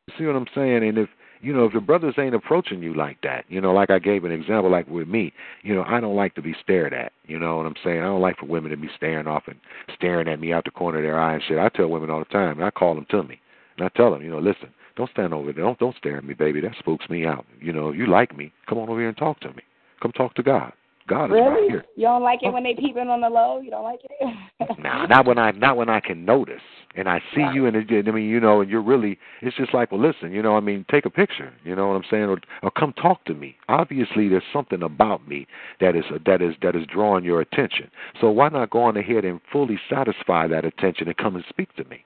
You 0.09 0.15
see 0.19 0.25
what 0.25 0.37
I'm 0.37 0.47
saying? 0.55 0.85
And 0.85 0.99
if 0.99 1.09
you 1.41 1.53
know, 1.53 1.65
if 1.65 1.73
the 1.73 1.81
brothers 1.81 2.15
ain't 2.19 2.35
approaching 2.35 2.83
you 2.83 2.95
like 2.95 3.21
that, 3.23 3.45
you 3.49 3.61
know, 3.61 3.73
like 3.73 3.91
I 3.91 3.99
gave 3.99 4.25
an 4.25 4.33
example, 4.33 4.71
like 4.71 4.87
with 4.89 5.09
me, 5.09 5.33
you 5.63 5.75
know, 5.75 5.85
I 5.87 6.01
don't 6.01 6.17
like 6.17 6.35
to 6.35 6.43
be 6.43 6.55
stared 6.63 6.93
at. 6.93 7.13
You 7.27 7.39
know 7.39 7.57
what 7.57 7.67
I'm 7.67 7.77
saying? 7.83 8.01
I 8.01 8.05
don't 8.05 8.21
like 8.21 8.39
for 8.39 8.47
women 8.47 8.71
to 8.71 8.77
be 8.77 8.91
staring 8.97 9.27
off 9.27 9.45
and 9.47 9.59
staring 9.95 10.29
at 10.29 10.41
me 10.41 10.53
out 10.53 10.65
the 10.65 10.71
corner 10.71 10.99
of 10.99 11.05
their 11.05 11.19
eye 11.19 11.35
and 11.35 11.43
shit. 11.43 11.59
I 11.59 11.69
tell 11.71 11.89
women 11.89 12.11
all 12.11 12.19
the 12.19 12.25
time, 12.27 12.59
and 12.59 12.65
I 12.65 12.71
call 12.71 12.95
them 12.95 13.07
to 13.11 13.23
me, 13.23 13.41
and 13.77 13.87
I 13.87 13.91
tell 13.97 14.11
them, 14.11 14.23
you 14.23 14.31
know, 14.31 14.39
listen, 14.39 14.69
don't 14.97 15.11
stand 15.11 15.33
over 15.33 15.53
there, 15.53 15.65
don't 15.65 15.79
don't 15.79 15.97
stare 15.97 16.19
at 16.19 16.25
me, 16.25 16.35
baby. 16.35 16.61
That 16.61 16.75
spooks 16.79 17.09
me 17.09 17.25
out. 17.25 17.47
You 17.61 17.73
know, 17.73 17.93
you 17.93 18.07
like 18.07 18.37
me, 18.37 18.53
come 18.69 18.79
on 18.79 18.89
over 18.89 19.01
here 19.01 19.09
and 19.09 19.17
talk 19.17 19.41
to 19.41 19.49
me. 19.53 19.63
Come 20.03 20.13
talk 20.13 20.35
to 20.35 20.43
God. 20.43 20.73
God 21.11 21.25
is 21.27 21.31
really? 21.33 21.49
right 21.49 21.71
here. 21.71 21.85
You 21.97 22.05
don't 22.05 22.23
like 22.23 22.41
it 22.43 22.47
oh. 22.47 22.53
when 22.53 22.63
they 22.63 22.75
peeping 22.75 23.09
on 23.09 23.21
the 23.21 23.29
low? 23.29 23.61
You 23.61 23.71
don't 23.71 23.83
like 23.83 24.01
it? 24.05 24.79
nah, 24.79 25.07
not 25.07 25.27
when 25.27 25.39
I 25.39 25.51
not 25.51 25.77
when 25.77 25.89
I 25.91 25.99
can 25.99 26.25
notice 26.25 26.63
and 26.95 27.09
I 27.09 27.21
see 27.35 27.43
Right. 27.43 27.55
you 27.55 27.67
and 27.67 27.77
it, 27.77 28.09
I 28.09 28.11
mean, 28.13 28.29
you 28.29 28.39
know, 28.39 28.61
and 28.61 28.71
you're 28.71 28.81
really 28.81 29.19
it's 29.43 29.57
just 29.57 29.75
like, 29.75 29.91
well, 29.91 30.01
listen, 30.01 30.31
you 30.31 30.41
know, 30.41 30.57
I 30.57 30.61
mean, 30.61 30.87
take 30.89 31.07
a 31.07 31.11
picture, 31.11 31.53
you 31.65 31.75
know 31.75 31.89
what 31.89 31.95
I'm 31.95 32.05
saying, 32.09 32.25
or 32.25 32.39
or 32.63 32.71
come 32.71 32.93
talk 32.93 33.25
to 33.25 33.35
me. 33.35 33.57
Obviously, 33.69 34.29
there's 34.29 34.45
something 34.53 34.85
about 34.85 35.27
me 35.27 35.49
that 35.81 35.97
is 35.97 36.05
that 36.27 36.41
is 36.41 36.55
that 36.63 36.77
is 36.77 36.87
drawing 36.87 37.25
your 37.25 37.41
attention. 37.41 37.91
So 38.21 38.31
why 38.31 38.49
not 38.49 38.71
go 38.71 38.83
on 38.83 38.97
ahead 38.97 39.25
and 39.25 39.41
fully 39.51 39.81
satisfy 39.91 40.47
that 40.47 40.65
attention 40.65 41.09
and 41.09 41.17
come 41.17 41.35
and 41.35 41.45
speak 41.49 41.75
to 41.75 41.85
me? 41.85 42.05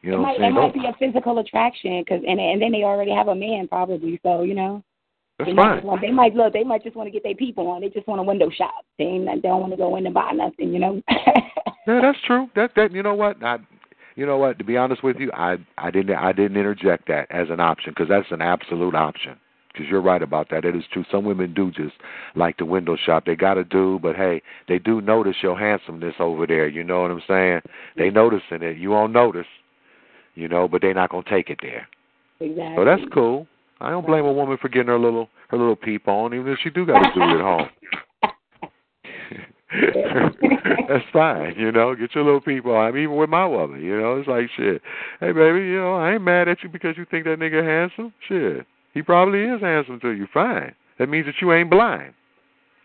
You 0.00 0.12
know 0.12 0.18
it 0.18 0.20
what 0.20 0.26
might, 0.26 0.34
I'm 0.34 0.40
saying? 0.40 0.56
it 0.56 0.60
might 0.60 0.98
be 0.98 1.06
a 1.06 1.10
physical 1.12 1.38
attraction, 1.38 2.02
cause 2.08 2.22
and 2.26 2.40
and 2.40 2.62
then 2.62 2.72
they 2.72 2.84
already 2.84 3.10
have 3.10 3.28
a 3.28 3.34
man 3.34 3.68
probably, 3.68 4.18
so 4.22 4.40
you 4.42 4.54
know. 4.54 4.82
That's 5.38 5.50
they 5.50 5.54
might 5.54 5.64
fine. 5.64 5.76
just 5.76 5.86
want, 5.86 6.00
they 6.00 6.10
might 6.10 6.34
look. 6.34 6.52
They 6.52 6.64
might 6.64 6.82
just 6.82 6.96
want 6.96 7.06
to 7.06 7.10
get 7.12 7.22
their 7.22 7.34
people 7.34 7.68
on. 7.68 7.80
They 7.80 7.88
just 7.88 8.08
want 8.08 8.18
to 8.18 8.24
window 8.24 8.50
shop. 8.50 8.84
They 8.98 9.04
ain't, 9.04 9.26
they 9.26 9.48
don't 9.48 9.60
want 9.60 9.72
to 9.72 9.76
go 9.76 9.96
in 9.96 10.04
and 10.04 10.14
buy 10.14 10.32
nothing, 10.32 10.72
you 10.72 10.80
know. 10.80 11.02
Yeah, 11.88 12.02
that's 12.02 12.18
true. 12.26 12.50
That 12.54 12.72
that 12.76 12.92
you 12.92 13.02
know 13.02 13.14
what? 13.14 13.42
I 13.42 13.56
you 14.14 14.26
know 14.26 14.36
what? 14.36 14.58
To 14.58 14.64
be 14.64 14.76
honest 14.76 15.02
with 15.02 15.16
you, 15.16 15.32
I 15.32 15.56
I 15.78 15.90
didn't 15.90 16.14
I 16.14 16.32
didn't 16.32 16.58
interject 16.58 17.08
that 17.08 17.26
as 17.30 17.48
an 17.48 17.60
option 17.60 17.92
because 17.92 18.10
that's 18.10 18.30
an 18.30 18.42
absolute 18.42 18.94
option. 18.94 19.36
Because 19.72 19.88
you're 19.88 20.02
right 20.02 20.22
about 20.22 20.50
that. 20.50 20.66
It 20.66 20.76
is 20.76 20.82
true. 20.92 21.04
Some 21.10 21.24
women 21.24 21.54
do 21.54 21.70
just 21.70 21.94
like 22.34 22.58
the 22.58 22.66
window 22.66 22.96
shop. 22.96 23.24
They 23.24 23.36
got 23.36 23.54
to 23.54 23.64
do, 23.64 23.98
but 24.02 24.16
hey, 24.16 24.42
they 24.66 24.78
do 24.78 25.00
notice 25.00 25.36
your 25.40 25.58
handsomeness 25.58 26.14
over 26.18 26.46
there. 26.46 26.68
You 26.68 26.84
know 26.84 27.02
what 27.02 27.10
I'm 27.10 27.22
saying? 27.26 27.60
They 27.96 28.10
noticing 28.10 28.62
it. 28.62 28.76
You 28.76 28.90
won't 28.90 29.12
notice, 29.12 29.46
you 30.34 30.48
know, 30.48 30.68
but 30.68 30.82
they're 30.82 30.94
not 30.94 31.10
gonna 31.10 31.22
take 31.30 31.48
it 31.48 31.60
there. 31.62 31.88
exactly. 32.40 32.76
So 32.76 32.84
that's 32.84 33.02
cool. 33.14 33.46
I 33.80 33.90
don't 33.90 34.06
blame 34.06 34.24
a 34.24 34.32
woman 34.32 34.58
for 34.60 34.68
getting 34.68 34.88
her 34.88 34.98
little 34.98 35.28
her 35.48 35.58
little 35.58 35.76
peep 35.76 36.08
on, 36.08 36.34
even 36.34 36.52
if 36.52 36.58
she 36.62 36.70
do 36.70 36.84
got 36.86 37.00
to 37.00 37.10
do 37.14 37.20
it 37.22 37.34
at 37.34 37.40
home. 37.40 37.68
That's 40.88 41.04
fine, 41.12 41.54
you 41.58 41.70
know. 41.70 41.94
Get 41.94 42.14
your 42.14 42.24
little 42.24 42.40
peep 42.40 42.64
on. 42.66 42.86
I 42.86 42.90
mean, 42.90 43.04
even 43.04 43.16
with 43.16 43.30
my 43.30 43.46
woman, 43.46 43.80
you 43.82 44.00
know, 44.00 44.16
it's 44.16 44.28
like 44.28 44.46
shit. 44.56 44.80
Hey, 45.20 45.32
baby, 45.32 45.58
you 45.60 45.76
know, 45.76 45.94
I 45.94 46.14
ain't 46.14 46.22
mad 46.22 46.48
at 46.48 46.62
you 46.62 46.68
because 46.68 46.96
you 46.96 47.04
think 47.10 47.24
that 47.24 47.38
nigga 47.38 47.62
handsome. 47.64 48.12
Shit, 48.28 48.66
he 48.94 49.02
probably 49.02 49.42
is 49.42 49.60
handsome 49.60 50.00
to 50.00 50.10
you. 50.10 50.26
Fine. 50.32 50.74
That 50.98 51.08
means 51.08 51.26
that 51.26 51.34
you 51.40 51.52
ain't 51.52 51.70
blind. 51.70 52.14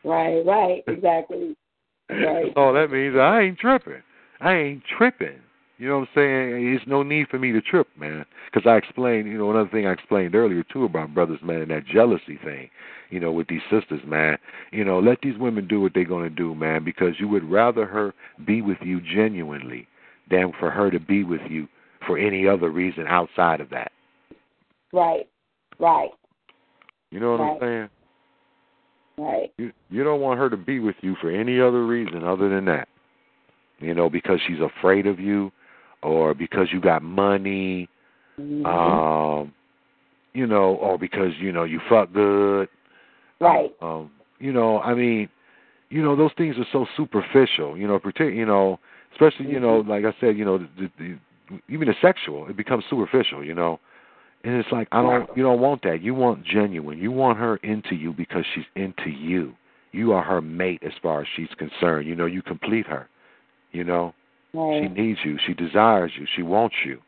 Right, 0.03 0.41
right, 0.45 0.84
exactly. 0.88 1.56
Right. 2.10 2.48
That's 2.48 2.57
all 2.57 2.74
that 2.74 2.91
means. 2.91 3.15
I 3.15 3.44
ain't 3.44 3.57
tripping. 3.57 4.03
I 4.41 4.53
ain't 4.53 4.84
tripping. 4.98 5.40
You 5.84 5.89
know 5.89 5.99
what 5.99 6.07
I'm 6.15 6.15
saying? 6.15 6.64
There's 6.64 6.88
no 6.88 7.03
need 7.03 7.27
for 7.27 7.38
me 7.38 7.51
to 7.51 7.60
trip, 7.60 7.89
man. 7.99 8.23
Because 8.45 8.65
I 8.65 8.77
explained, 8.77 9.27
you 9.27 9.38
know, 9.38 9.51
another 9.51 9.69
thing 9.69 9.85
I 9.85 9.91
explained 9.91 10.34
earlier 10.34 10.64
too 10.72 10.85
about 10.85 11.14
brothers, 11.14 11.41
man, 11.43 11.61
and 11.61 11.72
that 11.72 11.85
jealousy 11.85 12.39
thing. 12.41 12.69
You 13.10 13.19
know, 13.19 13.34
with 13.34 13.49
these 13.49 13.61
sisters, 13.69 13.99
man. 14.05 14.38
You 14.72 14.85
know, 14.85 14.99
let 14.99 15.18
these 15.22 15.38
women 15.38 15.68
do 15.68 15.81
what 15.81 15.93
they're 15.93 16.05
gonna 16.05 16.30
do, 16.30 16.55
man. 16.55 16.85
Because 16.85 17.15
you 17.19 17.27
would 17.27 17.43
rather 17.43 17.85
her 17.85 18.14
be 18.47 18.61
with 18.61 18.77
you 18.81 19.01
genuinely 19.01 19.85
than 20.31 20.53
for 20.57 20.72
her 20.72 20.89
to 20.89 21.01
be 21.01 21.26
with 21.26 21.41
you 21.49 21.68
for 22.07 22.18
any 22.18 22.47
other 22.47 22.69
reason 22.69 23.05
outside 23.05 23.60
of 23.60 23.69
that. 23.72 23.91
Right, 24.93 25.27
right, 25.80 26.11
You 27.11 27.19
know 27.19 27.31
what 27.31 27.41
I'm 27.41 27.57
saying? 27.60 27.89
right. 29.18 29.51
You 29.57 29.73
you 29.89 30.05
don't 30.05 30.22
want 30.22 30.39
her 30.39 30.49
to 30.49 30.55
be 30.55 30.80
with 30.80 30.95
you 31.01 31.18
for 31.19 31.30
any 31.30 31.60
other 31.60 31.85
reason 31.85 32.23
other 32.23 32.47
than 32.47 32.64
that. 32.65 32.88
You 33.80 33.93
know, 33.93 34.10
because 34.10 34.39
she's 34.47 34.61
afraid 34.61 35.07
of 35.07 35.19
you 35.19 35.51
or 36.03 36.34
because 36.34 36.67
you 36.71 36.80
got 36.80 37.01
money, 37.01 37.89
Mhm. 38.39 38.65
um 38.65 39.53
you 40.34 40.47
know, 40.47 40.75
or 40.75 40.97
because, 40.97 41.31
you 41.39 41.51
know, 41.51 41.63
you 41.63 41.80
fuck 41.89 42.11
good. 42.11 42.67
right. 43.39 43.71
Um, 43.81 44.09
you 44.39 44.51
know, 44.51 44.80
I 44.80 44.93
mean, 44.93 45.30
you 45.89 46.01
know, 46.01 46.15
those 46.15 46.31
things 46.38 46.57
are 46.57 46.65
so 46.71 46.85
superficial, 46.97 47.77
you 47.77 47.88
know, 47.88 47.99
partic- 47.99 48.35
you 48.35 48.45
know, 48.45 48.80
especially, 49.11 49.47
you 49.47 49.59
know, 49.59 49.80
like 49.80 50.05
I 50.05 50.13
said, 50.19 50.38
you 50.38 50.45
know, 50.45 50.57
the, 50.57 50.89
the, 50.97 51.19
even 51.69 51.88
the 51.88 51.95
sexual, 52.01 52.47
it 52.47 52.57
becomes 52.57 52.84
superficial, 52.89 53.43
you 53.43 53.53
know. 53.53 53.80
And 54.43 54.55
it's 54.55 54.71
like 54.71 54.88
I 54.91 55.01
don't 55.01 55.30
you 55.38 55.43
don't 55.43 55.61
want 55.61 55.84
that. 55.84 56.01
You 56.01 56.13
want 56.13 56.43
genuine. 56.45 56.97
You 56.97 57.11
want 57.11 57.38
her 57.38 57.57
into 57.57 57.95
you 57.95 58.11
because 58.11 58.43
she's 58.53 58.65
into 58.75 59.09
you. 59.09 59.53
You 59.93 60.11
are 60.11 60.23
her 60.23 60.41
mate 60.41 60.81
as 60.85 60.91
far 61.01 61.21
as 61.21 61.27
she's 61.35 61.47
concerned. 61.57 62.07
You 62.07 62.15
know, 62.15 62.25
you 62.25 62.41
complete 62.41 62.85
her. 62.88 63.07
You 63.71 63.85
know, 63.85 64.13
she 64.53 64.88
needs 64.88 65.19
you. 65.25 65.38
She 65.47 65.53
desires 65.53 66.11
you. 66.17 66.25
She 66.35 66.43
wants 66.43 66.75
you. 66.85 66.99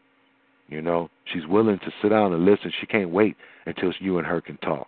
You 0.68 0.82
know, 0.82 1.10
she's 1.32 1.46
willing 1.48 1.78
to 1.80 1.92
sit 2.02 2.10
down 2.10 2.34
and 2.34 2.44
listen. 2.44 2.72
She 2.80 2.88
can't 2.88 3.12
wait 3.12 3.38
until 3.68 3.94
you 4.00 4.18
and 4.18 4.26
her 4.26 4.42
can 4.42 4.58
talk. 4.58 4.88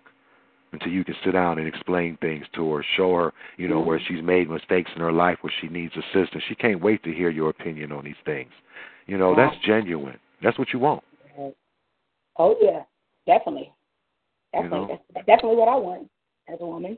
until 0.73 0.91
you 0.91 1.03
can 1.03 1.15
sit 1.23 1.31
down 1.31 1.59
and 1.59 1.67
explain 1.67 2.17
things 2.17 2.45
to 2.55 2.73
her, 2.73 2.85
show 2.95 3.13
her, 3.15 3.34
you 3.57 3.67
know, 3.67 3.77
mm-hmm. 3.77 3.88
where 3.88 4.01
she's 4.07 4.21
made 4.23 4.49
mistakes 4.49 4.91
in 4.95 5.01
her 5.01 5.11
life, 5.11 5.38
where 5.41 5.53
she 5.61 5.67
needs 5.67 5.93
assistance. 5.95 6.43
She 6.47 6.55
can't 6.55 6.81
wait 6.81 7.03
to 7.03 7.13
hear 7.13 7.29
your 7.29 7.49
opinion 7.49 7.91
on 7.91 8.03
these 8.03 8.15
things. 8.25 8.51
You 9.05 9.17
know, 9.17 9.35
that's 9.35 9.55
genuine. 9.65 10.19
That's 10.43 10.59
what 10.59 10.69
you 10.73 10.79
want. 10.79 11.03
Oh 12.38 12.55
yeah, 12.61 12.84
definitely. 13.25 13.71
You 14.53 14.61
Definitely, 14.63 14.88
know? 14.88 15.01
that's 15.13 15.25
definitely 15.25 15.57
what 15.57 15.67
I 15.67 15.75
want 15.75 16.09
as 16.52 16.60
a 16.61 16.65
woman. 16.65 16.98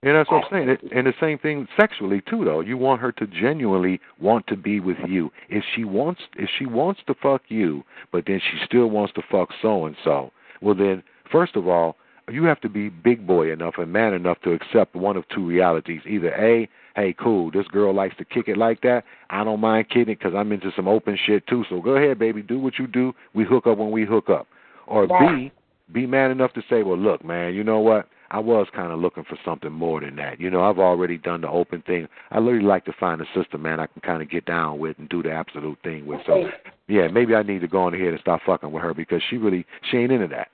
And 0.00 0.14
that's 0.14 0.30
what 0.30 0.44
I'm 0.44 0.50
saying. 0.50 0.76
And 0.94 1.08
the 1.08 1.14
same 1.20 1.38
thing 1.38 1.66
sexually 1.76 2.22
too, 2.30 2.44
though. 2.44 2.60
You 2.60 2.76
want 2.76 3.00
her 3.00 3.10
to 3.12 3.26
genuinely 3.26 4.00
want 4.20 4.46
to 4.46 4.56
be 4.56 4.78
with 4.78 4.98
you. 5.08 5.30
If 5.48 5.64
she 5.74 5.84
wants, 5.84 6.20
if 6.36 6.48
she 6.56 6.66
wants 6.66 7.00
to 7.08 7.14
fuck 7.20 7.42
you, 7.48 7.82
but 8.12 8.24
then 8.26 8.40
she 8.40 8.64
still 8.64 8.86
wants 8.86 9.12
to 9.14 9.22
fuck 9.28 9.48
so 9.60 9.86
and 9.86 9.96
so, 10.04 10.30
well 10.62 10.76
then, 10.76 11.02
first 11.32 11.56
of 11.56 11.66
all, 11.66 11.96
you 12.30 12.44
have 12.44 12.60
to 12.60 12.68
be 12.68 12.90
big 12.90 13.26
boy 13.26 13.50
enough 13.50 13.74
and 13.78 13.92
man 13.92 14.12
enough 14.14 14.40
to 14.42 14.52
accept 14.52 14.94
one 14.94 15.16
of 15.16 15.28
two 15.30 15.44
realities. 15.44 16.02
Either 16.06 16.32
a, 16.34 16.68
hey, 16.94 17.14
cool, 17.18 17.50
this 17.50 17.66
girl 17.68 17.92
likes 17.92 18.16
to 18.18 18.24
kick 18.24 18.48
it 18.48 18.56
like 18.56 18.82
that. 18.82 19.02
I 19.30 19.42
don't 19.44 19.60
mind 19.60 19.88
kidding 19.88 20.14
because 20.14 20.34
I'm 20.36 20.52
into 20.52 20.70
some 20.76 20.86
open 20.86 21.18
shit 21.26 21.46
too. 21.46 21.64
So 21.68 21.80
go 21.80 21.96
ahead, 21.96 22.18
baby, 22.18 22.42
do 22.42 22.58
what 22.58 22.78
you 22.78 22.86
do. 22.86 23.14
We 23.34 23.44
hook 23.44 23.66
up 23.66 23.78
when 23.78 23.90
we 23.90 24.04
hook 24.04 24.28
up. 24.30 24.46
Or 24.86 25.06
Right. 25.06 25.50
B, 25.50 25.52
be 25.92 26.06
man 26.06 26.30
enough 26.30 26.52
to 26.52 26.62
say, 26.68 26.82
well, 26.82 26.98
look, 26.98 27.24
man, 27.24 27.54
you 27.54 27.64
know 27.64 27.80
what? 27.80 28.08
I 28.30 28.38
was 28.38 28.66
kind 28.74 28.92
of 28.92 28.98
looking 28.98 29.24
for 29.24 29.38
something 29.44 29.72
more 29.72 30.00
than 30.00 30.16
that. 30.16 30.40
You 30.40 30.50
know, 30.50 30.62
I've 30.62 30.78
already 30.78 31.16
done 31.16 31.40
the 31.40 31.48
open 31.48 31.82
thing. 31.82 32.08
I 32.30 32.38
really 32.38 32.62
like 32.62 32.84
to 32.84 32.92
find 32.98 33.20
a 33.20 33.24
system, 33.34 33.62
man, 33.62 33.80
I 33.80 33.86
can 33.86 34.02
kind 34.02 34.22
of 34.22 34.30
get 34.30 34.44
down 34.44 34.78
with 34.78 34.98
and 34.98 35.08
do 35.08 35.22
the 35.22 35.30
absolute 35.30 35.78
thing 35.82 36.06
with. 36.06 36.20
So, 36.26 36.44
yeah, 36.88 37.08
maybe 37.08 37.34
I 37.34 37.42
need 37.42 37.60
to 37.60 37.68
go 37.68 37.82
on 37.82 37.94
ahead 37.94 38.08
and 38.08 38.20
start 38.20 38.42
fucking 38.44 38.70
with 38.70 38.82
her 38.82 38.94
because 38.94 39.22
she 39.30 39.36
really 39.36 39.66
she 39.90 39.98
ain't 39.98 40.12
into 40.12 40.28
that. 40.28 40.48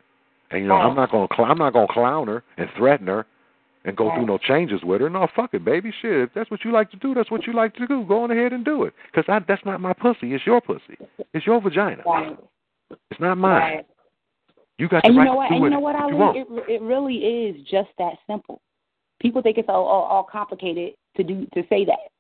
And 0.51 0.63
you 0.63 0.69
know, 0.69 0.75
I'm 0.75 0.93
oh. 0.93 0.95
not 0.95 1.11
gonna 1.11 1.29
cl- 1.35 1.51
I'm 1.51 1.59
not 1.59 1.73
gonna 1.73 1.89
clown 1.91 2.29
her 2.29 2.45
and 2.57 2.69
threaten 2.77 3.09
her 3.09 3.27
and 3.85 3.97
go 3.97 4.11
through 4.15 4.23
oh. 4.23 4.27
no 4.27 4.39
changes 4.39 4.81
with 4.83 5.01
her. 5.01 5.11
No, 5.11 5.27
fuck 5.35 5.53
it, 5.53 5.65
baby. 5.65 5.93
Shit, 6.01 6.13
if 6.13 6.31
that's 6.35 6.51
what 6.51 6.65
you 6.65 6.73
like 6.73 6.91
to 6.93 6.97
do, 6.97 7.15
that's 7.15 7.31
what 7.31 7.47
you 7.47 7.53
like 7.53 7.75
to 7.75 7.87
do. 7.87 8.05
Go 8.07 8.23
on 8.23 8.31
ahead 8.31 8.53
and 8.53 8.65
do 8.65 8.85
it. 8.85 8.95
Because 9.13 9.43
that's 9.49 9.65
not 9.65 9.81
my 9.81 9.93
pussy. 9.93 10.33
It's 10.33 10.47
your 10.47 10.61
pussy. 10.61 10.97
It's 11.33 11.47
your 11.47 11.61
vagina. 11.61 12.03
Right. 12.07 12.37
It's 13.11 13.21
not 13.21 13.37
mine. 13.37 13.61
Right. 13.61 13.87
You 14.79 14.89
got 14.89 15.05
and 15.05 15.13
the 15.13 15.15
you 15.15 15.21
right 15.21 15.25
know 15.27 15.35
what? 15.37 15.49
to 15.49 15.51
do 15.51 15.55
And 15.57 15.65
you 15.65 15.71
know 15.71 15.81
what, 15.81 15.97
Ali? 15.97 16.15
want. 16.15 16.37
It 16.37 16.47
it 16.69 16.83
really 16.83 17.17
is 17.17 17.57
just 17.71 17.91
that 17.99 18.15
simple. 18.27 18.61
People 19.21 19.43
think 19.43 19.59
it's 19.59 19.69
all, 19.69 19.85
all 19.85 20.03
all 20.05 20.25
complicated 20.25 20.95
to 21.17 21.23
do 21.23 21.47
to 21.55 21.63
say 21.69 21.85
that. 21.85 22.11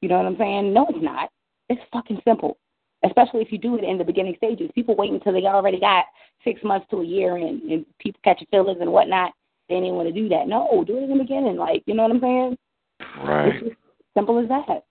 You 0.00 0.08
know 0.08 0.16
what 0.18 0.26
I'm 0.26 0.36
saying? 0.36 0.72
No, 0.72 0.86
it's 0.88 1.02
not. 1.02 1.30
It's 1.68 1.80
fucking 1.92 2.20
simple. 2.24 2.58
Especially 3.04 3.40
if 3.40 3.50
you 3.50 3.58
do 3.58 3.76
it 3.76 3.84
in 3.84 3.98
the 3.98 4.04
beginning 4.04 4.34
stages. 4.36 4.70
People 4.74 4.94
wait 4.94 5.10
until 5.10 5.32
they 5.32 5.40
already 5.40 5.80
got 5.80 6.04
six 6.44 6.62
months 6.62 6.86
to 6.90 6.98
a 6.98 7.04
year 7.04 7.36
and, 7.36 7.62
and 7.62 7.86
people 7.98 8.20
catching 8.22 8.46
feelings 8.50 8.78
and 8.80 8.92
whatnot. 8.92 9.32
They 9.68 9.76
didn't 9.76 9.94
want 9.94 10.08
to 10.08 10.14
do 10.14 10.28
that. 10.28 10.46
No, 10.46 10.84
do 10.86 10.98
it 10.98 11.04
in 11.04 11.10
the 11.10 11.24
beginning. 11.24 11.56
Like, 11.56 11.82
you 11.86 11.94
know 11.94 12.02
what 12.02 12.12
I'm 12.12 12.20
saying? 12.20 12.58
Right. 13.24 13.48
It's 13.54 13.64
just 13.64 13.76
simple 14.14 14.38
as 14.38 14.48
that. 14.48 14.84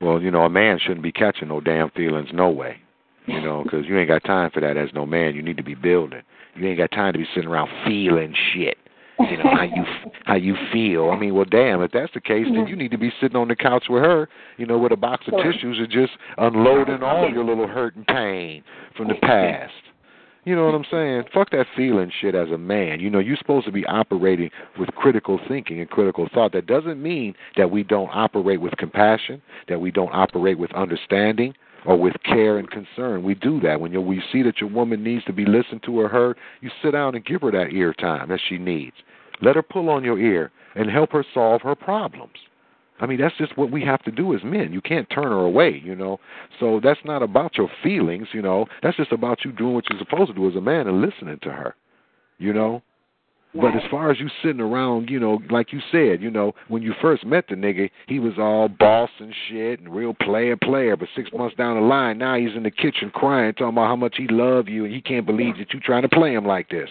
Well, 0.00 0.20
you 0.22 0.30
know, 0.30 0.42
a 0.42 0.50
man 0.50 0.78
shouldn't 0.78 1.02
be 1.02 1.12
catching 1.12 1.48
no 1.48 1.60
damn 1.60 1.90
feelings, 1.90 2.30
no 2.32 2.50
way. 2.50 2.78
You 3.28 3.40
know, 3.42 3.62
'cause 3.64 3.84
you 3.86 3.98
ain't 3.98 4.08
got 4.08 4.24
time 4.24 4.50
for 4.50 4.60
that 4.60 4.76
as 4.76 4.92
no 4.94 5.04
man. 5.04 5.34
You 5.34 5.42
need 5.42 5.58
to 5.58 5.62
be 5.62 5.74
building. 5.74 6.22
You 6.56 6.66
ain't 6.66 6.78
got 6.78 6.90
time 6.90 7.12
to 7.12 7.18
be 7.18 7.26
sitting 7.34 7.48
around 7.48 7.68
feeling 7.84 8.32
shit. 8.32 8.78
You 9.20 9.36
know 9.36 9.50
how 9.50 9.64
you 9.64 9.84
how 10.24 10.36
you 10.36 10.56
feel. 10.72 11.10
I 11.10 11.18
mean, 11.18 11.34
well, 11.34 11.44
damn, 11.44 11.82
if 11.82 11.90
that's 11.90 12.12
the 12.14 12.20
case, 12.20 12.46
then 12.46 12.66
you 12.68 12.76
need 12.76 12.92
to 12.92 12.98
be 12.98 13.10
sitting 13.20 13.36
on 13.36 13.48
the 13.48 13.56
couch 13.56 13.88
with 13.88 14.02
her, 14.02 14.28
you 14.56 14.64
know, 14.66 14.78
with 14.78 14.92
a 14.92 14.96
box 14.96 15.26
of 15.28 15.34
Sure. 15.34 15.52
tissues 15.52 15.78
and 15.78 15.90
just 15.90 16.12
unloading 16.38 17.02
all 17.02 17.28
your 17.28 17.44
little 17.44 17.66
hurt 17.66 17.96
and 17.96 18.06
pain 18.06 18.62
from 18.94 19.08
the 19.08 19.14
past. 19.14 19.74
You 20.44 20.54
know 20.56 20.64
what 20.64 20.74
I'm 20.74 20.84
saying? 20.84 21.24
Fuck 21.34 21.50
that 21.50 21.66
feeling 21.76 22.10
shit 22.10 22.34
as 22.34 22.50
a 22.50 22.56
man. 22.56 23.00
You 23.00 23.10
know, 23.10 23.18
you're 23.18 23.36
supposed 23.36 23.66
to 23.66 23.72
be 23.72 23.84
operating 23.86 24.50
with 24.78 24.88
critical 24.94 25.38
thinking 25.46 25.80
and 25.80 25.90
critical 25.90 26.28
thought. 26.32 26.52
That 26.52 26.66
doesn't 26.66 27.02
mean 27.02 27.34
that 27.56 27.70
we 27.70 27.82
don't 27.82 28.10
operate 28.14 28.60
with 28.60 28.76
compassion, 28.78 29.42
that 29.66 29.80
we 29.80 29.90
don't 29.90 30.14
operate 30.14 30.58
with 30.58 30.72
understanding 30.72 31.54
or 31.88 31.96
with 31.96 32.22
care 32.22 32.58
and 32.58 32.70
concern. 32.70 33.22
We 33.22 33.34
do 33.34 33.60
that. 33.60 33.80
When 33.80 33.92
you 33.92 34.02
we 34.02 34.22
see 34.30 34.42
that 34.42 34.60
your 34.60 34.68
woman 34.68 35.02
needs 35.02 35.24
to 35.24 35.32
be 35.32 35.46
listened 35.46 35.82
to 35.84 35.98
or 35.98 36.06
heard, 36.06 36.36
you 36.60 36.70
sit 36.82 36.90
down 36.90 37.14
and 37.14 37.24
give 37.24 37.40
her 37.40 37.50
that 37.50 37.72
ear 37.72 37.94
time 37.94 38.28
that 38.28 38.40
she 38.46 38.58
needs. 38.58 38.94
Let 39.40 39.56
her 39.56 39.62
pull 39.62 39.88
on 39.88 40.04
your 40.04 40.18
ear 40.18 40.52
and 40.74 40.90
help 40.90 41.12
her 41.12 41.24
solve 41.32 41.62
her 41.62 41.74
problems. 41.74 42.34
I 43.00 43.06
mean, 43.06 43.18
that's 43.18 43.36
just 43.38 43.56
what 43.56 43.70
we 43.70 43.82
have 43.86 44.02
to 44.02 44.10
do 44.10 44.34
as 44.34 44.44
men. 44.44 44.70
You 44.70 44.82
can't 44.82 45.08
turn 45.08 45.28
her 45.28 45.40
away, 45.46 45.80
you 45.82 45.94
know. 45.94 46.20
So 46.60 46.78
that's 46.82 47.00
not 47.06 47.22
about 47.22 47.56
your 47.56 47.70
feelings, 47.82 48.28
you 48.32 48.42
know. 48.42 48.66
That's 48.82 48.98
just 48.98 49.12
about 49.12 49.42
you 49.46 49.52
doing 49.52 49.72
what 49.72 49.84
you're 49.88 49.98
supposed 49.98 50.28
to 50.28 50.34
do 50.34 50.46
as 50.46 50.56
a 50.56 50.60
man 50.60 50.88
and 50.88 51.00
listening 51.00 51.38
to 51.42 51.50
her, 51.50 51.74
you 52.36 52.52
know. 52.52 52.82
But 53.60 53.76
as 53.76 53.90
far 53.90 54.10
as 54.10 54.20
you 54.20 54.28
sitting 54.42 54.60
around, 54.60 55.10
you 55.10 55.18
know, 55.18 55.40
like 55.50 55.72
you 55.72 55.80
said, 55.90 56.22
you 56.22 56.30
know, 56.30 56.52
when 56.68 56.82
you 56.82 56.94
first 57.00 57.26
met 57.26 57.46
the 57.48 57.54
nigga, 57.54 57.90
he 58.06 58.18
was 58.18 58.34
all 58.38 58.68
boss 58.68 59.10
and 59.18 59.34
shit 59.48 59.80
and 59.80 59.94
real 59.94 60.14
player 60.14 60.56
player. 60.56 60.96
But 60.96 61.08
six 61.16 61.30
months 61.32 61.56
down 61.56 61.76
the 61.76 61.82
line, 61.82 62.18
now 62.18 62.36
he's 62.36 62.54
in 62.56 62.62
the 62.62 62.70
kitchen 62.70 63.10
crying, 63.10 63.52
talking 63.54 63.68
about 63.68 63.88
how 63.88 63.96
much 63.96 64.16
he 64.16 64.28
love 64.28 64.68
you 64.68 64.84
and 64.84 64.94
he 64.94 65.00
can't 65.00 65.26
believe 65.26 65.56
that 65.58 65.72
you 65.72 65.80
trying 65.80 66.02
to 66.02 66.08
play 66.08 66.34
him 66.34 66.46
like 66.46 66.68
this. 66.68 66.88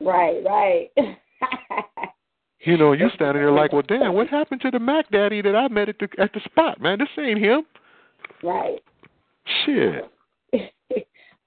Right, 0.00 0.42
right. 0.44 0.90
You 2.64 2.76
know, 2.76 2.92
you 2.92 3.08
standing 3.14 3.42
there 3.42 3.52
like, 3.52 3.72
well, 3.72 3.82
damn, 3.86 4.14
what 4.14 4.28
happened 4.28 4.60
to 4.62 4.70
the 4.70 4.78
Mac 4.78 5.10
Daddy 5.10 5.42
that 5.42 5.54
I 5.54 5.68
met 5.68 5.88
at 5.88 5.98
the 5.98 6.08
at 6.18 6.32
the 6.32 6.40
spot, 6.44 6.80
man? 6.80 6.98
This 6.98 7.08
ain't 7.18 7.38
him. 7.38 7.62
right. 8.42 8.78
Shit. 9.64 10.10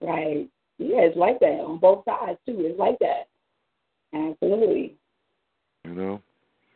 right. 0.01 0.47
Yeah, 0.77 1.01
it's 1.01 1.17
like 1.17 1.39
that 1.39 1.59
on 1.59 1.79
both 1.79 2.05
sides 2.05 2.37
too. 2.45 2.55
It's 2.59 2.79
like 2.79 2.99
that. 2.99 3.27
Absolutely. 4.13 4.95
you 5.83 5.93
know. 5.93 6.21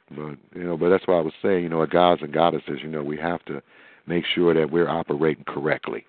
But 0.09 0.37
you 0.53 0.63
know, 0.63 0.77
but 0.77 0.89
that's 0.89 1.07
why 1.07 1.15
I 1.15 1.21
was 1.21 1.33
saying, 1.41 1.63
you 1.63 1.69
know, 1.69 1.85
gods 1.85 2.21
and 2.21 2.33
goddesses, 2.33 2.79
you 2.81 2.89
know, 2.89 3.03
we 3.03 3.17
have 3.17 3.43
to 3.45 3.61
make 4.07 4.25
sure 4.25 4.53
that 4.53 4.71
we're 4.71 4.89
operating 4.89 5.45
correctly. 5.45 6.05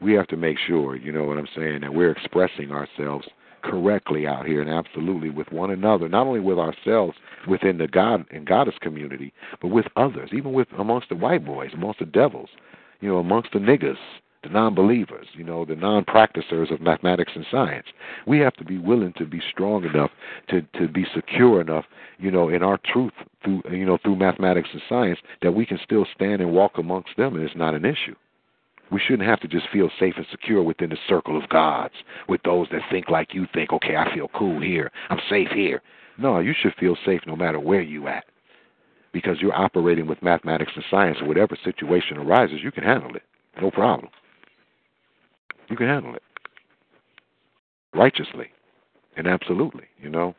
We 0.00 0.12
have 0.14 0.26
to 0.28 0.36
make 0.36 0.58
sure, 0.58 0.96
you 0.96 1.12
know 1.12 1.24
what 1.24 1.38
I'm 1.38 1.48
saying, 1.54 1.80
that 1.80 1.94
we're 1.94 2.10
expressing 2.10 2.72
ourselves 2.72 3.26
correctly 3.62 4.26
out 4.26 4.44
here 4.44 4.60
and 4.60 4.68
absolutely 4.68 5.30
with 5.30 5.50
one 5.52 5.70
another, 5.70 6.08
not 6.08 6.26
only 6.26 6.40
with 6.40 6.58
ourselves 6.58 7.16
within 7.48 7.78
the 7.78 7.86
God 7.86 8.26
and 8.30 8.46
goddess 8.46 8.74
community, 8.80 9.32
but 9.60 9.68
with 9.68 9.86
others, 9.96 10.30
even 10.32 10.52
with 10.52 10.68
amongst 10.78 11.08
the 11.08 11.14
white 11.14 11.44
boys, 11.44 11.70
amongst 11.72 12.00
the 12.00 12.06
devils, 12.06 12.50
you 13.00 13.08
know, 13.08 13.18
amongst 13.18 13.52
the 13.52 13.60
niggas, 13.60 13.96
the 14.42 14.48
non 14.48 14.74
believers, 14.74 15.26
you 15.34 15.44
know, 15.44 15.64
the 15.64 15.76
non 15.76 16.04
practicers 16.04 16.70
of 16.70 16.80
mathematics 16.80 17.32
and 17.34 17.46
science. 17.50 17.86
We 18.26 18.38
have 18.40 18.54
to 18.54 18.64
be 18.64 18.78
willing 18.78 19.12
to 19.18 19.26
be 19.26 19.40
strong 19.50 19.84
enough 19.84 20.10
to, 20.48 20.62
to 20.78 20.88
be 20.88 21.06
secure 21.14 21.60
enough, 21.60 21.84
you 22.18 22.30
know, 22.30 22.48
in 22.48 22.62
our 22.62 22.78
truth 22.92 23.12
through 23.44 23.62
you 23.70 23.86
know, 23.86 23.98
through 24.02 24.16
mathematics 24.16 24.68
and 24.72 24.82
science 24.88 25.18
that 25.42 25.52
we 25.52 25.66
can 25.66 25.78
still 25.84 26.06
stand 26.14 26.40
and 26.40 26.52
walk 26.52 26.78
amongst 26.78 27.16
them 27.16 27.34
and 27.34 27.44
it's 27.44 27.56
not 27.56 27.74
an 27.74 27.84
issue. 27.84 28.14
We 28.90 29.00
shouldn't 29.00 29.28
have 29.28 29.40
to 29.40 29.48
just 29.48 29.68
feel 29.72 29.88
safe 29.98 30.14
and 30.16 30.26
secure 30.30 30.62
within 30.62 30.90
the 30.90 30.98
circle 31.08 31.42
of 31.42 31.48
gods 31.48 31.94
with 32.28 32.42
those 32.42 32.66
that 32.72 32.82
think 32.90 33.08
like 33.08 33.32
you 33.32 33.46
think, 33.54 33.72
okay, 33.72 33.96
I 33.96 34.14
feel 34.14 34.28
cool 34.34 34.60
here. 34.60 34.90
I'm 35.08 35.20
safe 35.30 35.48
here. 35.48 35.80
No, 36.18 36.40
you 36.40 36.52
should 36.52 36.74
feel 36.74 36.96
safe 37.06 37.22
no 37.26 37.34
matter 37.34 37.58
where 37.58 37.80
you 37.80 38.06
at. 38.06 38.24
Because 39.12 39.38
you're 39.40 39.54
operating 39.54 40.06
with 40.06 40.22
mathematics 40.22 40.72
and 40.74 40.84
science 40.90 41.16
and 41.20 41.28
whatever 41.28 41.56
situation 41.64 42.18
arises, 42.18 42.58
you 42.62 42.70
can 42.70 42.84
handle 42.84 43.16
it. 43.16 43.22
No 43.60 43.70
problem. 43.70 44.10
You 45.72 45.78
can 45.78 45.86
handle 45.86 46.14
it. 46.14 46.22
Righteously 47.94 48.48
and 49.16 49.26
absolutely, 49.26 49.84
you 50.02 50.10
know. 50.10 50.34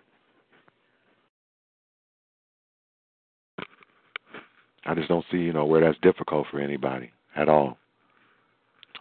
I 4.86 4.94
just 4.94 5.08
don't 5.08 5.26
see, 5.32 5.38
you 5.38 5.52
know, 5.52 5.66
where 5.66 5.82
that's 5.82 5.98
difficult 6.04 6.46
for 6.52 6.60
anybody 6.60 7.12
at 7.36 7.50
all. 7.50 7.80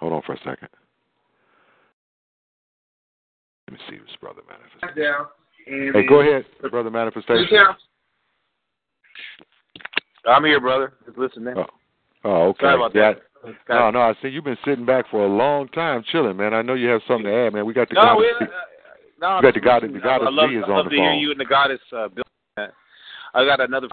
Hold 0.00 0.14
on 0.14 0.22
for 0.22 0.32
a 0.32 0.38
second. 0.38 0.68
Let 3.68 3.74
me 3.74 3.78
see 3.90 3.96
this 3.96 4.16
brother 4.18 4.40
manifest. 4.48 4.98
Down. 4.98 5.26
Hey, 5.66 6.06
go 6.08 6.20
ahead, 6.20 6.46
brother 6.70 6.90
manifestation. 6.90 7.46
Yeah. 7.50 7.74
I'm 10.26 10.44
here, 10.46 10.60
brother. 10.60 10.94
Just 11.04 11.18
listening. 11.18 11.56
Oh, 11.58 11.66
oh 12.24 12.48
okay. 12.48 12.60
Sorry 12.62 12.76
about 12.76 12.94
yeah. 12.94 13.12
That. 13.68 13.74
No, 13.74 13.90
no, 13.90 14.00
I 14.00 14.14
see 14.22 14.28
you've 14.28 14.44
been 14.44 14.58
sitting 14.64 14.84
back 14.86 15.06
for 15.10 15.24
a 15.24 15.28
long 15.28 15.68
time 15.68 16.02
chilling, 16.10 16.36
man. 16.36 16.54
I 16.54 16.62
know 16.62 16.74
you 16.74 16.88
have 16.88 17.02
something 17.08 17.26
to 17.26 17.34
add, 17.34 17.52
man. 17.54 17.66
We 17.66 17.74
got 17.74 17.88
the 17.88 17.94
No, 17.94 18.02
goddess, 18.02 18.32
we, 18.40 18.46
uh, 18.46 18.50
no, 19.20 19.36
we 19.36 19.42
got 19.42 19.54
the 19.54 19.60
goddess, 19.60 19.90
the 19.92 20.00
goddess 20.00 20.28
I 20.30 20.34
love, 20.34 20.50
is 20.50 20.62
I 20.66 20.70
on 20.70 20.76
love 20.76 20.84
the 20.86 20.90
to 20.90 20.96
hear 20.96 21.10
phone. 21.10 21.18
you 21.18 21.30
and 21.30 21.40
the 21.40 21.44
goddess 21.44 21.80
uh, 21.96 22.08
Bill. 22.08 22.24
I 23.34 23.44
got 23.46 23.60
another, 23.60 23.88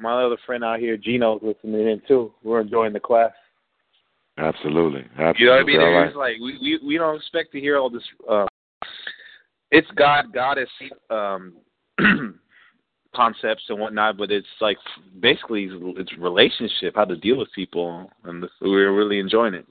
my 0.00 0.22
other 0.24 0.38
friend 0.46 0.64
out 0.64 0.78
here, 0.80 0.96
Gino's 0.96 1.40
listening 1.42 1.86
in 1.88 2.00
too. 2.08 2.32
We're 2.42 2.60
enjoying 2.62 2.92
the 2.94 3.00
class. 3.00 3.32
Absolutely, 4.38 5.04
absolutely. 5.18 5.40
You 5.42 5.46
know 5.46 5.52
what 5.56 5.62
I 5.62 5.64
mean? 5.64 5.80
All 5.80 5.92
right. 5.92 6.06
It's 6.08 6.16
like 6.16 6.34
we, 6.40 6.58
we 6.62 6.80
we 6.86 6.96
don't 6.96 7.16
expect 7.16 7.52
to 7.52 7.60
hear 7.60 7.76
all 7.76 7.90
this. 7.90 8.02
Uh, 8.30 8.46
it's 9.70 9.88
God, 9.96 10.32
goddess 10.32 10.70
um, 11.10 11.54
concepts 13.18 13.64
and 13.68 13.80
whatnot, 13.80 14.16
but 14.16 14.30
it's 14.30 14.46
like 14.60 14.76
basically 15.18 15.68
it's 15.96 16.16
relationship, 16.18 16.94
how 16.94 17.04
to 17.04 17.16
deal 17.16 17.36
with 17.36 17.48
people, 17.52 18.08
and 18.22 18.46
we're 18.60 18.96
really 18.96 19.18
enjoying 19.18 19.54
it. 19.54 19.66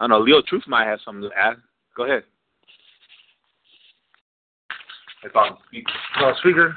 I 0.00 0.08
don't 0.08 0.10
know. 0.10 0.18
Leo 0.18 0.42
Truth 0.42 0.64
might 0.66 0.86
have 0.86 0.98
something 1.04 1.22
to 1.22 1.30
add. 1.38 1.54
Go 1.96 2.04
ahead. 2.04 2.24
It's 5.22 5.34
on 5.36 5.56
speaker. 5.68 5.92
on 6.16 6.34
speaker. 6.40 6.76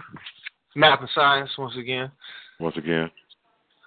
Math 0.75 0.99
and 0.99 1.09
science 1.15 1.49
once 1.57 1.73
again. 1.77 2.11
Once 2.59 2.77
again. 2.77 3.09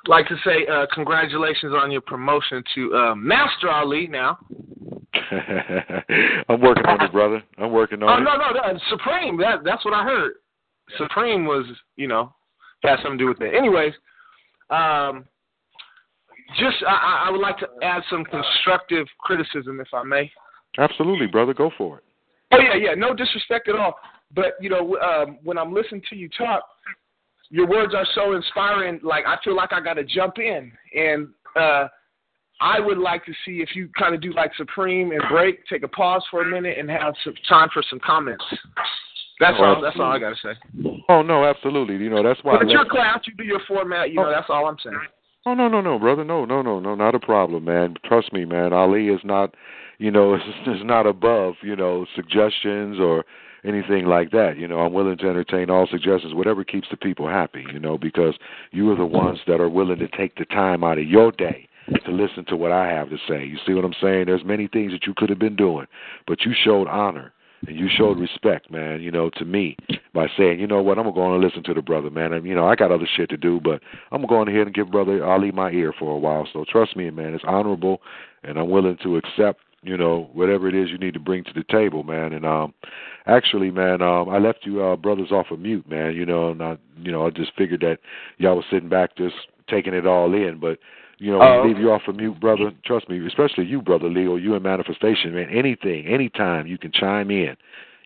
Like 0.09 0.27
to 0.27 0.37
say 0.45 0.67
uh, 0.67 0.87
congratulations 0.93 1.75
on 1.77 1.93
your 1.93 2.01
promotion 2.01 2.65
to 2.75 2.95
uh, 2.95 3.15
Master 3.15 3.71
Ali 3.71 4.09
now. 4.09 4.37
I'm 6.49 6.61
working 6.61 6.87
on 6.87 7.05
it, 7.05 7.13
brother. 7.13 7.41
I'm 7.57 7.71
working 7.71 8.03
on 8.03 8.09
oh, 8.09 8.21
it. 8.21 8.25
no, 8.25 8.37
no, 8.37 8.73
no, 8.73 8.81
Supreme. 8.91 9.39
That 9.39 9.63
that's 9.65 9.85
what 9.85 9.95
I 9.95 10.03
heard. 10.03 10.33
Supreme 10.99 11.45
was, 11.45 11.67
you 11.97 12.09
know, 12.09 12.33
had 12.83 12.97
something 13.03 13.19
to 13.19 13.25
do 13.25 13.29
with 13.29 13.41
it. 13.41 13.55
Anyways, 13.55 13.93
um, 14.71 15.25
just 16.59 16.77
I, 16.87 17.27
I 17.27 17.31
would 17.31 17.41
like 17.41 17.59
to 17.59 17.69
add 17.83 18.03
some 18.11 18.25
constructive 18.25 19.07
criticism, 19.21 19.81
if 19.81 19.89
I 19.93 20.03
may. 20.03 20.31
Absolutely, 20.79 21.27
brother. 21.27 21.55
Go 21.55 21.71
for 21.77 21.99
it. 21.99 22.05
Oh 22.53 22.59
yeah, 22.59 22.77
yeah. 22.77 22.95
No 22.95 23.15
disrespect 23.15 23.69
at 23.69 23.77
all. 23.77 23.95
But 24.35 24.55
you 24.61 24.71
know, 24.71 24.97
um, 24.99 25.39
when 25.43 25.59
I'm 25.59 25.73
listening 25.73 26.03
to 26.11 26.17
you 26.17 26.29
talk, 26.29 26.63
your 27.51 27.67
words 27.67 27.95
are 27.95 28.07
so 28.15 28.35
inspiring. 28.35 29.01
Like 29.03 29.25
I 29.27 29.37
feel 29.45 29.57
like 29.57 29.73
I 29.73 29.81
got 29.81 29.95
to 29.95 30.05
jump 30.05 30.39
in, 30.39 30.73
and 30.95 31.29
uh, 31.57 31.89
I 32.61 32.79
would 32.79 32.99
like 32.99 33.25
to 33.27 33.33
see 33.45 33.61
if 33.61 33.75
you 33.75 33.89
kind 33.99 34.15
of 34.15 34.21
do 34.21 34.33
like 34.33 34.53
Supreme 34.57 35.13
and 35.13 35.23
break, 35.29 35.67
take 35.67 35.83
a 35.83 35.89
pause 35.89 36.25
for 36.31 36.43
a 36.43 36.51
minute, 36.51 36.79
and 36.79 36.91
have 36.91 37.15
some 37.25 37.35
time 37.49 37.69
for 37.73 37.83
some 37.89 38.01
comments. 38.05 38.45
That's 39.41 39.57
Oh, 39.59 39.65
all. 39.65 39.83
That's 39.83 39.97
all 39.99 40.13
I 40.13 40.19
got 40.19 40.37
to 40.37 40.37
say. 40.37 41.03
Oh 41.09 41.23
no, 41.23 41.45
absolutely. 41.45 41.97
You 41.97 42.11
know 42.11 42.23
that's 42.23 42.41
why. 42.45 42.59
But 42.59 42.69
your 42.69 42.85
class. 42.85 43.21
You 43.27 43.35
do 43.35 43.45
your 43.45 43.61
format. 43.67 44.11
You 44.11 44.17
know, 44.17 44.31
that's 44.31 44.51
all 44.51 44.67
I'm 44.67 44.77
saying. 44.85 45.01
Oh 45.47 45.55
no 45.55 45.69
no 45.69 45.81
no 45.81 45.99
brother 45.99 46.23
no 46.23 46.45
no 46.45 46.61
no 46.61 46.81
no 46.81 46.95
not 46.95 47.15
a 47.15 47.19
problem 47.19 47.65
man 47.65 47.95
trust 48.05 48.31
me 48.31 48.45
man 48.45 48.75
Ali 48.75 49.09
is 49.09 49.21
not 49.25 49.55
you 49.97 50.11
know 50.11 50.35
is, 50.35 50.43
is 50.67 50.85
not 50.85 51.07
above 51.07 51.55
you 51.63 51.75
know 51.75 52.05
suggestions 52.15 53.01
or 53.01 53.25
anything 53.65 54.05
like 54.05 54.33
that 54.33 54.59
you 54.59 54.69
know 54.69 54.81
I'm 54.81 54.93
willing 54.93 55.17
to 55.17 55.29
entertain 55.29 55.71
all 55.71 55.87
suggestions 55.91 56.35
whatever 56.35 56.63
keeps 56.63 56.89
the 56.91 56.99
people 56.99 57.27
happy 57.27 57.65
you 57.73 57.79
know 57.79 57.97
because 57.97 58.35
you 58.71 58.91
are 58.91 58.97
the 58.97 59.07
ones 59.07 59.39
that 59.47 59.63
are 59.63 59.69
willing 59.71 59.99
to 60.01 60.09
take 60.09 60.37
the 60.37 60.45
time 60.45 60.85
out 60.85 60.99
of 60.99 61.07
your 61.07 61.33
day 61.33 61.67
to 62.05 62.11
listen 62.11 62.45
to 62.49 62.57
what 62.57 62.73
I 62.73 62.89
have 62.89 63.09
to 63.09 63.17
say 63.27 63.43
you 63.43 63.57
see 63.67 63.73
what 63.73 63.87
I'm 63.87 63.95
saying 63.99 64.27
there's 64.27 64.45
many 64.45 64.69
things 64.69 64.93
that 64.93 65.07
you 65.07 65.15
could 65.17 65.31
have 65.31 65.39
been 65.39 65.57
doing 65.57 65.87
but 66.27 66.43
you 66.43 66.53
showed 66.55 66.87
honor 66.87 67.33
and 67.67 67.77
you 67.77 67.89
showed 67.95 68.19
respect, 68.19 68.71
man, 68.71 69.01
you 69.03 69.11
know, 69.11 69.31
to 69.31 69.45
me 69.45 69.77
by 70.15 70.27
saying, 70.37 70.59
you 70.59 70.67
know 70.67 70.83
what, 70.83 70.99
I'm 70.99 71.05
gonna 71.05 71.15
go 71.15 71.23
on 71.23 71.35
and 71.35 71.45
listen 71.45 71.63
to 71.65 71.75
the 71.75 71.83
brother, 71.83 72.11
man. 72.11 72.33
And 72.33 72.47
you 72.47 72.55
know, 72.55 72.67
I 72.67 72.75
got 72.75 72.91
other 72.91 73.09
shit 73.17 73.29
to 73.31 73.37
do, 73.37 73.61
but 73.63 73.83
I'm 74.11 74.19
gonna 74.19 74.29
go 74.29 74.37
on 74.37 74.49
ahead 74.49 74.67
and 74.67 74.75
give 74.75 74.91
brother 74.91 75.25
Ali 75.25 75.53
my 75.53 75.71
ear 75.71 75.93
for 75.99 76.13
a 76.13 76.19
while. 76.19 76.49
So 76.53 76.65
trust 76.69 76.97
me, 76.97 77.11
man, 77.11 77.35
it's 77.35 77.45
honorable 77.47 78.01
and 78.43 78.59
I'm 78.59 78.71
willing 78.71 78.97
to 79.03 79.17
accept, 79.17 79.61
you 79.83 79.97
know, 79.97 80.31
whatever 80.33 80.69
it 80.69 80.75
is 80.75 80.91
you 80.91 80.99
need 80.99 81.15
to 81.15 81.21
bring 81.21 81.45
to 81.45 81.53
the 81.55 81.65
table, 81.71 82.03
man. 82.03 82.33
And 82.33 82.47
um 82.47 82.75
actually, 83.27 83.71
man, 83.71 84.01
um 84.01 84.29
I 84.29 84.39
left 84.39 84.61
you 84.63 84.83
uh 84.83 84.97
brothers 84.97 85.31
off 85.31 85.51
of 85.51 85.61
mute, 85.61 85.89
man, 85.89 86.15
you 86.15 86.25
know, 86.25 86.51
and 86.51 86.63
I 86.63 86.79
you 86.99 87.13
know, 87.13 87.27
I 87.27 87.31
just 87.31 87.53
figured 87.57 87.81
that 87.83 87.99
y'all 88.39 88.57
was 88.57 88.65
sitting 88.71 88.89
back 88.89 89.17
just 89.17 89.35
taking 89.69 89.95
it 89.95 90.07
all 90.07 90.35
in, 90.35 90.59
but 90.61 90.79
you 91.21 91.31
know, 91.31 91.41
Oh, 91.41 91.67
leave 91.67 91.79
you 91.79 91.93
off 91.93 92.03
of 92.09 92.17
mute, 92.17 92.41
brother, 92.41 92.73
trust 92.85 93.09
me, 93.09 93.25
especially 93.27 93.67
you, 93.67 93.81
brother 93.83 94.09
Leo, 94.09 94.37
you 94.37 94.55
in 94.55 94.63
manifestation, 94.63 95.35
man, 95.35 95.49
anything, 95.51 96.07
anytime 96.07 96.67
you 96.67 96.79
can 96.79 96.91
chime 96.91 97.31
in, 97.31 97.57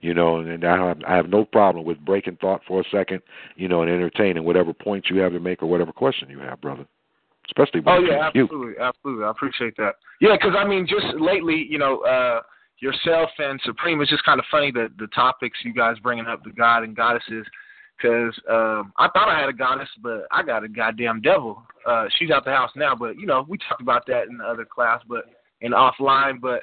you 0.00 0.12
know, 0.12 0.38
and 0.38 0.64
I 0.64 0.76
have, 0.76 0.98
I 1.06 1.14
have 1.14 1.28
no 1.28 1.44
problem 1.44 1.84
with 1.86 2.04
breaking 2.04 2.36
thought 2.36 2.60
for 2.66 2.80
a 2.80 2.84
second, 2.90 3.22
you 3.56 3.68
know, 3.68 3.82
and 3.82 3.90
entertaining 3.90 4.44
whatever 4.44 4.74
point 4.74 5.06
you 5.08 5.18
have 5.18 5.32
to 5.32 5.40
make 5.40 5.62
or 5.62 5.66
whatever 5.66 5.92
question 5.92 6.28
you 6.28 6.40
have, 6.40 6.60
brother. 6.60 6.86
Especially 7.46 7.82
Oh 7.86 8.00
yeah, 8.00 8.30
to 8.30 8.38
you. 8.38 8.44
absolutely, 8.44 8.82
absolutely. 8.82 9.24
I 9.24 9.30
appreciate 9.30 9.76
that. 9.76 9.96
Yeah, 10.20 10.32
because 10.32 10.54
I 10.58 10.66
mean, 10.66 10.86
just 10.86 11.04
lately, 11.20 11.66
you 11.68 11.78
know, 11.78 11.98
uh, 12.00 12.40
yourself 12.78 13.30
and 13.38 13.60
Supreme. 13.64 14.00
It's 14.00 14.10
just 14.10 14.24
kind 14.24 14.40
of 14.40 14.46
funny 14.50 14.70
that 14.72 14.92
the 14.98 15.06
topics 15.08 15.58
you 15.62 15.74
guys 15.74 15.98
bringing 16.02 16.26
up, 16.26 16.42
the 16.42 16.50
god 16.50 16.84
and 16.84 16.96
goddesses. 16.96 17.46
Because 17.96 18.34
um, 18.50 18.92
I 18.98 19.08
thought 19.12 19.28
I 19.28 19.38
had 19.38 19.48
a 19.48 19.52
goddess, 19.52 19.88
but 20.02 20.26
I 20.32 20.42
got 20.42 20.64
a 20.64 20.68
goddamn 20.68 21.20
devil. 21.22 21.62
Uh, 21.86 22.06
she's 22.18 22.30
out 22.30 22.44
the 22.44 22.50
house 22.50 22.70
now, 22.74 22.94
but 22.94 23.16
you 23.18 23.26
know, 23.26 23.46
we 23.48 23.56
talked 23.68 23.80
about 23.80 24.04
that 24.06 24.26
in 24.28 24.38
the 24.38 24.44
other 24.44 24.64
class, 24.64 25.00
but 25.08 25.24
in 25.60 25.72
offline. 25.72 26.40
But 26.40 26.62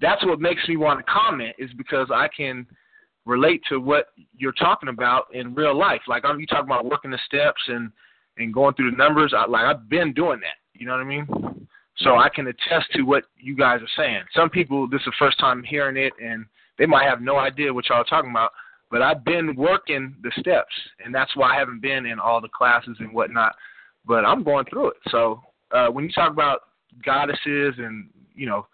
that's 0.00 0.24
what 0.24 0.40
makes 0.40 0.66
me 0.68 0.76
want 0.76 0.98
to 0.98 1.12
comment 1.12 1.54
is 1.58 1.70
because 1.76 2.08
I 2.12 2.28
can 2.34 2.66
relate 3.26 3.62
to 3.68 3.78
what 3.78 4.06
you're 4.36 4.52
talking 4.52 4.88
about 4.88 5.26
in 5.32 5.54
real 5.54 5.76
life. 5.76 6.00
Like 6.08 6.24
I'm 6.24 6.40
you 6.40 6.46
talking 6.46 6.64
about 6.64 6.86
working 6.86 7.10
the 7.10 7.18
steps 7.26 7.62
and 7.68 7.90
and 8.38 8.54
going 8.54 8.74
through 8.74 8.90
the 8.90 8.96
numbers. 8.96 9.34
I, 9.36 9.46
like 9.46 9.64
I've 9.64 9.88
been 9.88 10.12
doing 10.12 10.40
that. 10.40 10.56
You 10.74 10.86
know 10.86 10.92
what 10.92 11.02
I 11.02 11.04
mean? 11.04 11.28
So 11.98 12.16
I 12.16 12.28
can 12.30 12.46
attest 12.46 12.90
to 12.94 13.02
what 13.02 13.24
you 13.36 13.54
guys 13.54 13.80
are 13.82 14.02
saying. 14.02 14.22
Some 14.34 14.48
people 14.48 14.88
this 14.88 15.00
is 15.00 15.06
the 15.06 15.12
first 15.18 15.38
time 15.38 15.62
hearing 15.62 15.96
it 15.96 16.12
and 16.22 16.46
they 16.78 16.86
might 16.86 17.04
have 17.04 17.20
no 17.20 17.36
idea 17.36 17.72
what 17.72 17.88
y'all 17.88 17.98
are 17.98 18.04
talking 18.04 18.30
about. 18.30 18.52
But 18.90 19.02
I've 19.02 19.24
been 19.24 19.54
working 19.56 20.16
the 20.22 20.32
steps 20.38 20.74
and 21.04 21.14
that's 21.14 21.34
why 21.36 21.54
I 21.54 21.58
haven't 21.58 21.80
been 21.80 22.06
in 22.06 22.18
all 22.18 22.40
the 22.40 22.48
classes 22.48 22.96
and 22.98 23.12
whatnot. 23.12 23.54
But 24.06 24.24
I'm 24.24 24.42
going 24.42 24.64
through 24.66 24.90
it. 24.90 24.96
So 25.10 25.40
uh 25.72 25.88
when 25.88 26.04
you 26.04 26.12
talk 26.12 26.32
about 26.32 26.60
goddesses 27.04 27.74
and, 27.78 28.08
you 28.34 28.46
know, 28.46 28.66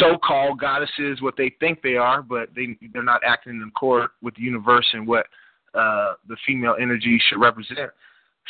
so-called 0.00 0.58
goddesses, 0.58 1.20
what 1.20 1.34
they 1.36 1.54
think 1.60 1.82
they 1.82 1.96
are, 1.96 2.22
but 2.22 2.48
they 2.56 2.76
they're 2.92 3.02
not 3.02 3.22
acting 3.24 3.54
in 3.54 3.62
accord 3.68 4.10
with 4.22 4.34
the 4.34 4.42
universe 4.42 4.86
and 4.92 5.06
what 5.06 5.26
uh, 5.74 6.14
the 6.28 6.36
female 6.46 6.76
energy 6.80 7.20
should 7.28 7.40
represent. 7.40 7.90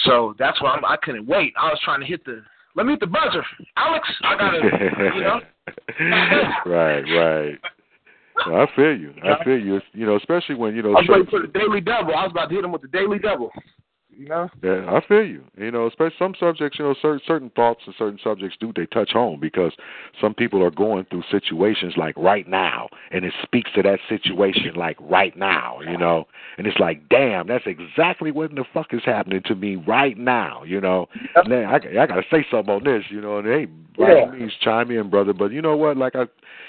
So 0.05 0.35
that's 0.39 0.61
why 0.63 0.71
I'm, 0.71 0.85
I 0.85 0.97
couldn't 1.03 1.27
wait. 1.27 1.53
I 1.59 1.69
was 1.69 1.79
trying 1.85 2.01
to 2.01 2.07
hit 2.07 2.25
the 2.25 2.43
let 2.77 2.87
me 2.87 2.93
hit 2.93 3.01
the 3.01 3.07
buzzer, 3.07 3.45
Alex. 3.77 4.09
I 4.23 4.37
gotta, 4.37 4.61
you 5.15 5.21
know. 5.21 5.41
right, 6.71 7.03
right. 7.03 7.59
I 8.37 8.67
feel 8.75 8.97
you. 8.97 9.15
I 9.23 9.43
feel 9.45 9.59
you. 9.59 9.77
It's, 9.77 9.87
you 9.93 10.07
know, 10.07 10.17
especially 10.17 10.55
when 10.57 10.75
you 10.75 10.83
know. 10.83 10.91
I 10.91 11.01
was 11.01 11.07
waiting 11.09 11.27
for 11.27 11.41
the 11.41 11.49
daily 11.49 11.81
double. 11.81 12.15
I 12.15 12.25
was 12.25 12.33
about 12.33 12.49
to 12.49 12.55
hit 12.55 12.65
him 12.65 12.73
with 12.73 12.83
the 12.83 12.89
daily 12.89 13.19
double. 13.19 13.51
You 14.17 14.29
know. 14.29 14.49
Yeah, 14.63 14.85
I 14.89 15.05
feel 15.07 15.25
you. 15.25 15.43
You 15.57 15.73
know, 15.73 15.87
especially 15.89 16.15
some 16.19 16.35
subjects, 16.39 16.79
you 16.79 16.85
know, 16.85 16.95
certain 17.03 17.21
certain 17.27 17.51
thoughts 17.51 17.81
and 17.85 17.95
certain 17.99 18.19
subjects 18.23 18.57
do 18.61 18.73
they 18.75 18.87
touch 18.87 19.11
home 19.11 19.41
because 19.41 19.73
some 20.21 20.35
people 20.35 20.63
are 20.63 20.71
going 20.71 21.05
through 21.11 21.25
situations 21.33 21.95
like 21.97 22.17
right 22.17 22.49
now, 22.49 22.89
and 23.11 23.25
it 23.25 23.33
speaks 23.43 23.71
to 23.75 23.83
that 23.83 23.99
situation 24.09 24.75
like 24.77 24.97
right 25.01 25.37
now, 25.37 25.81
you 25.81 25.99
know, 25.99 26.27
and 26.59 26.67
it's 26.67 26.79
like, 26.79 27.09
damn, 27.09 27.49
that's 27.49 27.65
exactly 27.67 28.31
what 28.31 28.55
the 28.55 28.65
fuck 28.73 28.95
is 28.95 29.03
happening 29.05 29.43
to 29.47 29.57
me 29.57 29.77
right 29.77 30.17
now, 30.17 30.63
you 30.63 30.81
know. 30.81 31.09
Man, 31.47 31.65
I 31.65 31.77
I 31.77 32.07
gotta 32.07 32.23
say 32.31 32.47
something 32.51 32.73
on 32.73 32.85
this, 32.85 33.03
you 33.11 33.21
know, 33.21 33.39
and 33.39 33.49
hey, 33.49 33.67
by 33.99 34.05
all 34.05 34.19
Yeah. 34.19 34.31
means, 34.31 34.53
chime 34.61 34.93
in, 34.93 35.11
brother. 35.11 35.33
But 35.33 35.51
you 35.51 35.61
know 35.61 35.77
what? 35.77 35.97
Like 35.97 36.15
I, 36.15 36.27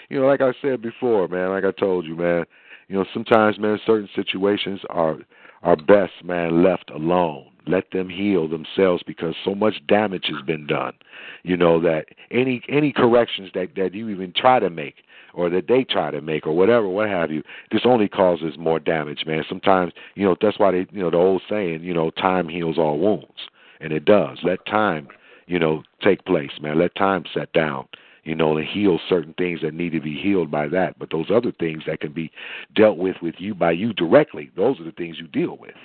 you 0.09 0.19
know, 0.19 0.27
like 0.27 0.41
I 0.41 0.53
said 0.61 0.81
before, 0.81 1.27
man, 1.27 1.49
like 1.49 1.65
I 1.65 1.71
told 1.71 2.05
you, 2.05 2.15
man, 2.15 2.45
you 2.87 2.95
know, 2.95 3.05
sometimes, 3.13 3.57
man, 3.59 3.79
certain 3.85 4.09
situations 4.15 4.81
are 4.89 5.17
are 5.63 5.75
best, 5.75 6.23
man, 6.23 6.63
left 6.63 6.91
alone. 6.91 7.47
Let 7.65 7.89
them 7.91 8.09
heal 8.09 8.47
themselves 8.47 9.01
because 9.05 9.33
so 9.43 9.55
much 9.55 9.75
damage 9.87 10.25
has 10.27 10.45
been 10.45 10.67
done. 10.67 10.93
You 11.41 11.57
know 11.57 11.81
that 11.81 12.05
any 12.29 12.61
any 12.69 12.91
corrections 12.91 13.49
that 13.55 13.69
that 13.75 13.95
you 13.95 14.09
even 14.09 14.33
try 14.35 14.59
to 14.59 14.69
make 14.69 14.95
or 15.33 15.49
that 15.49 15.67
they 15.67 15.83
try 15.83 16.11
to 16.11 16.21
make 16.21 16.45
or 16.45 16.55
whatever, 16.55 16.87
what 16.87 17.09
have 17.09 17.31
you, 17.31 17.43
this 17.71 17.81
only 17.83 18.07
causes 18.07 18.53
more 18.57 18.79
damage, 18.79 19.25
man. 19.25 19.43
Sometimes, 19.49 19.91
you 20.13 20.25
know, 20.25 20.35
that's 20.39 20.59
why 20.59 20.71
they, 20.71 20.87
you 20.91 21.01
know, 21.01 21.11
the 21.11 21.17
old 21.17 21.41
saying, 21.49 21.83
you 21.83 21.93
know, 21.93 22.09
time 22.11 22.47
heals 22.47 22.77
all 22.77 22.99
wounds, 22.99 23.49
and 23.81 23.91
it 23.91 24.05
does. 24.05 24.37
Let 24.43 24.65
time, 24.65 25.09
you 25.47 25.59
know, 25.59 25.83
take 26.01 26.23
place, 26.25 26.51
man. 26.61 26.79
Let 26.79 26.95
time 26.95 27.25
set 27.33 27.51
down 27.51 27.87
you 28.25 28.33
know, 28.33 28.57
and 28.57 28.67
heal 28.67 28.99
certain 29.07 29.33
things 29.37 29.61
that 29.61 29.73
need 29.73 29.91
to 29.91 30.01
be 30.01 30.19
healed 30.19 30.49
by 30.49 30.67
that. 30.67 30.97
But 30.99 31.11
those 31.11 31.27
other 31.33 31.53
things 31.59 31.83
that 31.87 32.01
can 32.01 32.11
be 32.11 32.31
dealt 32.75 32.97
with 32.97 33.15
with 33.21 33.35
you 33.37 33.55
by 33.55 33.71
you 33.71 33.93
directly, 33.93 34.51
those 34.57 34.79
are 34.79 34.83
the 34.83 34.91
things 34.91 35.17
you 35.19 35.27
deal 35.27 35.57
with. 35.57 35.75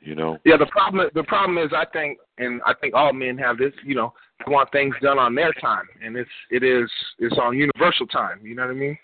You 0.00 0.14
know. 0.14 0.38
Yeah, 0.44 0.56
the 0.56 0.66
problem 0.66 1.08
the 1.14 1.24
problem 1.24 1.58
is 1.58 1.72
I 1.76 1.84
think 1.92 2.18
and 2.38 2.62
I 2.64 2.72
think 2.80 2.94
all 2.94 3.12
men 3.12 3.36
have 3.38 3.58
this, 3.58 3.72
you 3.84 3.96
know, 3.96 4.14
they 4.38 4.52
want 4.52 4.70
things 4.70 4.94
done 5.02 5.18
on 5.18 5.34
their 5.34 5.52
time 5.54 5.86
and 6.02 6.16
it's 6.16 6.30
it 6.50 6.62
is 6.62 6.88
it's 7.18 7.36
on 7.38 7.56
universal 7.56 8.06
time, 8.06 8.38
you 8.42 8.54
know 8.54 8.62
what 8.62 8.70
I 8.70 8.74
mean? 8.74 8.98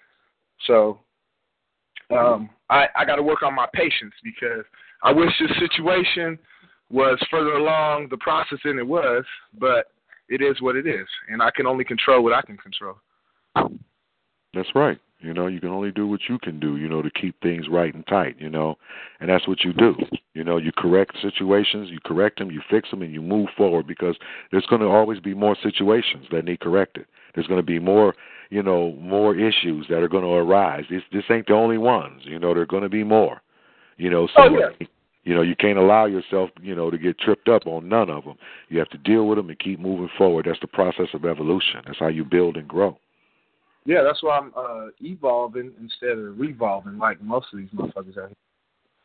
So 0.67 1.01
um 2.11 2.49
I, 2.71 2.87
I 2.95 3.05
gotta 3.05 3.23
work 3.23 3.43
on 3.43 3.55
my 3.55 3.67
patience 3.75 4.15
because 4.23 4.65
I 5.03 5.11
wish 5.11 5.31
this 5.41 5.51
situation 5.59 6.39
was 6.91 7.19
further 7.31 7.55
along 7.55 8.09
the 8.11 8.19
process 8.19 8.59
than 8.65 8.79
it 8.79 8.87
was, 8.87 9.25
but 9.59 9.92
it 10.33 10.41
is 10.43 10.61
what 10.63 10.77
it 10.77 10.87
is. 10.87 11.07
And 11.29 11.43
I 11.43 11.51
can 11.51 11.67
only 11.67 11.85
control 11.85 12.25
what 12.25 12.33
I 12.33 12.43
can 12.43 12.57
control. 12.57 12.97
That's 14.55 14.75
right. 14.75 14.99
You 15.21 15.33
know, 15.33 15.47
you 15.47 15.61
can 15.61 15.69
only 15.69 15.93
do 15.93 16.07
what 16.09 16.21
you 16.29 16.39
can 16.39 16.59
do, 16.59 16.77
you 16.77 16.89
know, 16.89 17.01
to 17.01 17.11
keep 17.11 17.41
things 17.43 17.67
right 17.71 17.95
and 17.95 18.05
tight, 18.09 18.35
you 18.41 18.51
know, 18.51 18.77
and 19.21 19.31
that's 19.31 19.47
what 19.47 19.63
you 19.63 19.73
do. 19.73 19.95
You 20.35 20.43
know, 20.43 20.57
you 20.57 20.73
correct 20.77 21.17
situations, 21.23 21.91
you 21.91 21.99
correct 22.05 22.39
them, 22.39 22.51
you 22.51 22.61
fix 22.69 22.91
them, 22.91 23.03
and 23.03 23.13
you 23.13 23.23
move 23.23 23.49
forward 23.57 23.87
because 23.87 24.17
there's 24.51 24.67
going 24.67 24.81
to 24.81 24.89
always 24.89 25.21
be 25.21 25.35
more 25.35 25.57
situations 25.63 26.27
that 26.33 26.45
need 26.45 26.61
corrected. 26.61 27.07
There's 27.35 27.47
going 27.47 27.61
to 27.61 27.67
be 27.67 27.79
more, 27.79 28.15
you 28.51 28.63
know, 28.63 28.97
more 28.99 29.37
issues 29.37 29.87
that 29.91 30.03
are 30.03 30.09
going 30.09 30.25
to 30.25 30.31
arise. 30.31 30.85
This 30.91 31.03
this 31.13 31.25
ain't 31.31 31.47
the 31.47 31.55
only 31.55 31.79
ones. 31.79 32.23
You 32.25 32.39
know, 32.39 32.53
there 32.53 32.63
are 32.63 32.67
going 32.67 32.83
to 32.83 32.89
be 32.89 33.05
more. 33.05 33.43
You 33.99 34.11
know, 34.11 34.27
so 34.27 34.43
Oh, 34.43 34.59
yeah. 34.59 34.87
You 35.25 35.35
know, 35.35 35.43
you 35.43 35.55
can't 35.55 35.79
allow 35.79 36.07
yourself, 36.07 36.51
you 36.61 36.75
know, 36.75 36.91
to 36.91 36.99
get 36.99 37.19
tripped 37.19 37.49
up 37.49 37.67
on 37.67 37.89
none 37.89 38.11
of 38.11 38.25
them. 38.25 38.37
You 38.69 38.79
have 38.79 38.91
to 38.91 38.99
deal 38.99 39.27
with 39.27 39.39
them 39.39 39.49
and 39.51 39.59
keep 39.59 39.79
moving 39.79 40.11
forward. 40.19 40.47
That's 40.47 40.61
the 40.61 40.67
process 40.67 41.09
of 41.15 41.25
evolution. 41.25 41.83
That's 41.87 41.99
how 41.99 42.09
you 42.09 42.25
build 42.25 42.57
and 42.57 42.67
grow. 42.67 42.99
Yeah, 43.85 44.03
that's 44.03 44.23
why 44.23 44.39
I'm 44.39 44.53
uh 44.57 44.89
evolving 45.01 45.73
instead 45.81 46.19
of 46.19 46.39
revolving 46.39 46.99
like 46.99 47.21
most 47.21 47.47
of 47.53 47.59
these 47.59 47.69
motherfuckers 47.71 48.19
out 48.19 48.29
here. 48.29 48.37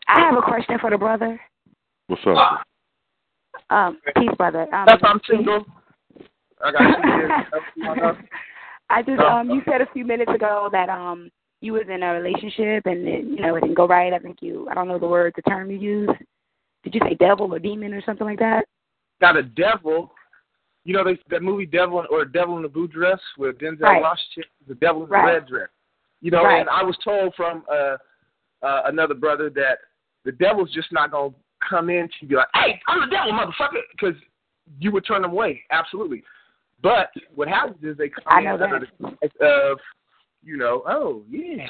I 0.08 0.22
have 0.22 0.38
a 0.38 0.42
question 0.42 0.78
for 0.80 0.90
the 0.90 0.98
brother. 0.98 1.40
What's 2.08 2.22
up? 2.26 2.62
Um, 3.70 4.00
peace, 4.16 4.30
brother. 4.38 4.62
Um, 4.74 4.86
That's 4.88 5.02
I'm 5.04 5.20
single. 5.30 5.66
I 6.64 6.72
got 6.72 6.80
two 6.80 7.82
years. 7.82 8.16
I 8.90 9.02
just 9.02 9.20
um 9.20 9.50
you 9.50 9.62
said 9.70 9.82
a 9.82 9.88
few 9.94 10.06
minutes 10.06 10.32
ago 10.34 10.70
that 10.72 10.90
um 10.90 11.30
you 11.62 11.74
was 11.74 11.84
in 11.90 12.04
a 12.04 12.14
relationship 12.14 12.86
and 12.86 13.08
it, 13.08 13.24
you 13.26 13.42
know 13.42 13.56
it 13.56 13.62
didn't 13.62 13.76
go 13.76 13.88
right. 13.88 14.14
I 14.14 14.20
think 14.20 14.38
you 14.42 14.68
I 14.70 14.74
don't 14.74 14.88
know 14.88 15.00
the 15.00 15.08
word 15.08 15.34
the 15.36 15.42
term 15.44 15.72
you 15.72 15.78
used. 15.78 16.12
Did 16.84 16.96
you 16.96 17.02
say 17.04 17.16
devil 17.16 17.54
or 17.54 17.60
demon 17.60 17.94
or 17.94 18.02
something 18.06 18.26
like 18.26 18.40
that? 18.40 18.66
Got 19.20 19.38
a 19.38 19.44
devil. 19.44 20.12
You 20.86 20.94
know 20.94 21.04
they, 21.04 21.18
that 21.30 21.42
movie 21.42 21.66
Devil 21.66 22.06
or 22.10 22.26
Devil 22.26 22.58
in 22.58 22.64
the 22.64 22.70
Blue 22.70 22.88
Dress 22.88 23.20
with 23.38 23.58
Denzel 23.58 23.82
Right. 23.82 24.02
Washington, 24.02 24.44
the 24.68 24.76
Devil 24.76 25.04
in 25.04 25.10
the 25.10 25.16
Right. 25.16 25.34
Red 25.34 25.48
Dress. 25.48 25.70
You 26.22 26.32
know, 26.32 26.44
Right. 26.44 26.62
and 26.62 26.70
I 26.70 26.84
was 26.84 26.98
told 27.04 27.34
from 27.36 27.64
uh, 27.72 27.98
uh 28.66 28.84
another 28.86 29.14
brother 29.14 29.50
that 29.52 29.80
the 30.24 30.32
devil's 30.32 30.72
just 30.74 30.92
not 30.92 31.12
gonna 31.12 31.34
come 31.68 31.90
in 31.90 32.10
to 32.20 32.26
be 32.26 32.36
like, 32.36 32.48
"Hey, 32.54 32.80
I'm 32.88 33.02
the 33.02 33.08
devil, 33.08 33.34
motherfucker," 33.34 33.82
because 33.92 34.16
you 34.80 34.92
would 34.92 35.06
turn 35.06 35.24
them 35.24 35.32
away. 35.32 35.64
Absolutely. 35.72 36.24
But 36.82 37.12
what 37.34 37.48
happens 37.48 37.84
is 37.84 37.98
they 37.98 38.10
come 38.10 38.24
I 38.28 38.42
in 38.42 38.48
under 38.48 38.88
the 39.00 39.46
of, 39.46 39.80
you 40.48 40.56
know, 40.58 40.82
oh 40.88 41.24
yeah, 41.30 41.68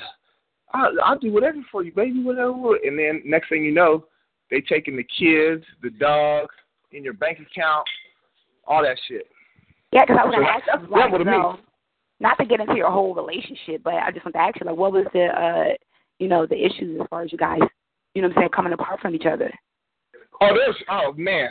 I'll, 0.74 0.92
I'll 1.04 1.18
do 1.20 1.32
whatever 1.34 1.58
for 1.72 1.84
you, 1.84 1.92
baby, 1.92 2.24
whatever. 2.24 2.76
And 2.76 2.98
then 2.98 3.24
next 3.26 3.50
thing 3.50 3.64
you 3.64 3.72
know, 3.74 4.06
they 4.52 4.62
taking 4.62 4.96
the 4.96 5.04
kids, 5.04 5.64
the 5.82 5.90
dog, 5.90 6.48
in 6.92 7.04
your 7.04 7.14
bank 7.14 7.40
account, 7.40 7.88
all 8.68 8.84
that 8.84 8.98
shit. 9.08 9.28
Yeah, 9.92 10.04
because 10.06 10.18
I 10.22 10.26
was 10.26 10.34
So 10.36 10.40
gonna 10.42 10.52
ask 10.54 10.64
that's 10.68 10.82
you 10.84 10.88
the 10.88 10.94
like, 10.94 11.04
devil 11.12 11.20
to 11.20 11.26
me. 11.26 11.38
so, 11.38 11.60
not 12.20 12.38
to 12.38 12.46
get 12.46 12.60
into 12.60 12.76
your 12.76 12.92
whole 12.92 13.16
relationship, 13.16 13.82
but 13.84 13.96
I 13.96 14.12
just 14.12 14.24
want 14.26 14.36
to 14.36 14.42
ask 14.42 14.56
you 14.60 14.68
like 14.68 14.78
what 14.78 14.92
was 14.92 15.06
the 15.14 15.26
uh 15.26 15.74
you 16.20 16.28
know 16.28 16.46
the 16.46 16.56
issues 16.64 17.00
as 17.02 17.08
far 17.10 17.24
as 17.24 17.32
you 17.32 17.38
guys 17.38 17.60
you 18.14 18.22
know 18.22 18.28
what 18.30 18.38
I'm 18.38 18.42
saying 18.42 18.50
coming 18.56 18.74
apart 18.74 19.00
from 19.00 19.16
each 19.16 19.26
other. 19.26 19.52
Oh, 20.42 20.54
there's 20.54 20.76
oh 20.92 21.14
man, 21.18 21.50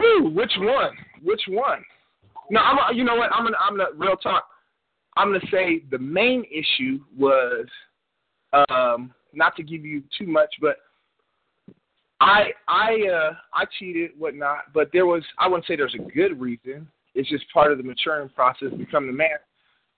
Whew, 0.00 0.30
which 0.34 0.52
one? 0.58 0.90
Which 1.22 1.42
one? 1.48 1.82
No, 2.50 2.60
I'm. 2.60 2.78
a, 2.78 2.96
You 2.96 3.04
know 3.04 3.16
what? 3.16 3.30
I'm 3.32 3.44
gonna. 3.44 3.56
I'm 3.60 3.76
gonna 3.76 3.90
real 3.96 4.16
talk. 4.16 4.44
I'm 5.18 5.32
gonna 5.32 5.40
say 5.50 5.82
the 5.90 5.98
main 5.98 6.44
issue 6.44 7.00
was, 7.16 7.66
um, 8.70 9.12
not 9.34 9.56
to 9.56 9.62
give 9.62 9.84
you 9.84 10.02
too 10.16 10.26
much, 10.26 10.54
but 10.60 10.76
I 12.20 12.52
I 12.68 13.06
uh 13.12 13.32
I 13.52 13.64
cheated 13.78 14.12
whatnot, 14.16 14.72
but 14.72 14.90
there 14.92 15.06
was 15.06 15.22
I 15.38 15.48
wouldn't 15.48 15.66
say 15.66 15.76
there's 15.76 15.94
a 15.94 16.12
good 16.12 16.40
reason. 16.40 16.88
It's 17.14 17.28
just 17.28 17.44
part 17.52 17.72
of 17.72 17.78
the 17.78 17.84
maturing 17.84 18.28
process, 18.28 18.68
becoming 18.78 19.10
a 19.10 19.12
man. 19.12 19.38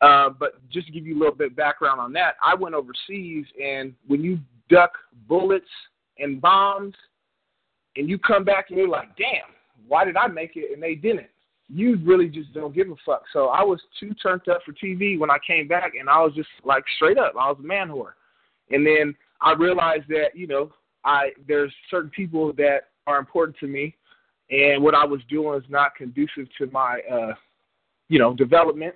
Uh, 0.01 0.31
but 0.31 0.67
just 0.71 0.87
to 0.87 0.93
give 0.93 1.07
you 1.07 1.15
a 1.15 1.21
little 1.21 1.35
bit 1.35 1.55
background 1.55 2.01
on 2.01 2.13
that, 2.15 2.37
I 2.43 2.55
went 2.55 2.75
overseas, 2.75 3.45
and 3.63 3.95
when 4.07 4.23
you 4.23 4.39
duck 4.71 4.93
bullets 5.29 5.67
and 6.19 6.41
bombs, 6.41 6.95
and 7.97 8.09
you 8.09 8.19
come 8.19 8.45
back 8.45 8.71
and 8.71 8.79
you're 8.79 8.89
like, 8.89 9.15
damn, 9.17 9.53
why 9.87 10.07
did 10.07 10.17
I 10.17 10.29
make 10.29 10.53
it 10.55 10.73
and 10.73 10.83
they 10.83 10.95
didn't? 10.95 11.27
You 11.73 11.99
really 12.03 12.29
just 12.29 12.53
don't 12.53 12.75
give 12.75 12.91
a 12.91 12.95
fuck. 13.07 13.23
So 13.33 13.47
I 13.49 13.63
was 13.63 13.81
too 13.99 14.13
turned 14.15 14.49
up 14.49 14.61
for 14.65 14.73
TV 14.73 15.19
when 15.19 15.31
I 15.31 15.39
came 15.47 15.69
back, 15.69 15.93
and 15.99 16.09
I 16.09 16.21
was 16.21 16.33
just 16.35 16.49
like 16.65 16.85
straight 16.97 17.19
up, 17.19 17.35
I 17.39 17.49
was 17.49 17.59
a 17.61 17.67
man 17.67 17.89
whore. 17.89 18.13
And 18.71 18.87
then 18.87 19.15
I 19.41 19.53
realized 19.53 20.09
that 20.09 20.31
you 20.35 20.47
know 20.47 20.73
I 21.05 21.31
there's 21.47 21.73
certain 21.91 22.11
people 22.11 22.53
that 22.55 22.89
are 23.07 23.19
important 23.19 23.57
to 23.59 23.67
me, 23.67 23.95
and 24.51 24.83
what 24.83 24.95
I 24.95 25.05
was 25.05 25.21
doing 25.29 25.59
is 25.59 25.69
not 25.69 25.95
conducive 25.95 26.49
to 26.59 26.67
my 26.73 27.01
uh, 27.11 27.35
you 28.09 28.19
know 28.19 28.35
development, 28.35 28.95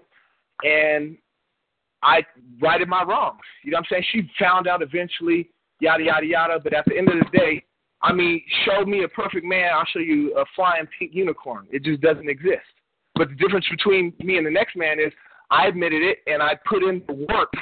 and 0.62 1.16
I 2.02 2.22
righted 2.60 2.88
my 2.88 3.02
wrongs. 3.02 3.40
You 3.62 3.70
know 3.70 3.78
what 3.78 3.86
I'm 3.90 4.02
saying? 4.02 4.04
She 4.12 4.30
found 4.38 4.68
out 4.68 4.82
eventually, 4.82 5.50
yada 5.80 6.04
yada 6.04 6.26
yada. 6.26 6.60
But 6.62 6.74
at 6.74 6.84
the 6.86 6.96
end 6.96 7.08
of 7.08 7.14
the 7.18 7.38
day, 7.38 7.64
I 8.04 8.12
mean, 8.12 8.42
show 8.66 8.84
me 8.84 9.02
a 9.04 9.08
perfect 9.08 9.46
man, 9.46 9.70
I'll 9.74 9.86
show 9.86 9.98
you 9.98 10.36
a 10.36 10.44
flying 10.54 10.86
pink 10.98 11.12
unicorn. 11.14 11.66
It 11.70 11.82
just 11.84 12.02
doesn't 12.02 12.28
exist. 12.28 12.60
But 13.14 13.30
the 13.30 13.34
difference 13.34 13.64
between 13.70 14.12
me 14.22 14.36
and 14.36 14.46
the 14.46 14.50
next 14.50 14.76
man 14.76 15.00
is 15.00 15.10
I 15.50 15.68
admitted 15.68 16.02
it 16.02 16.18
and 16.26 16.42
I 16.42 16.54
put 16.68 16.82
in 16.82 17.02
the 17.08 17.14
work. 17.14 17.52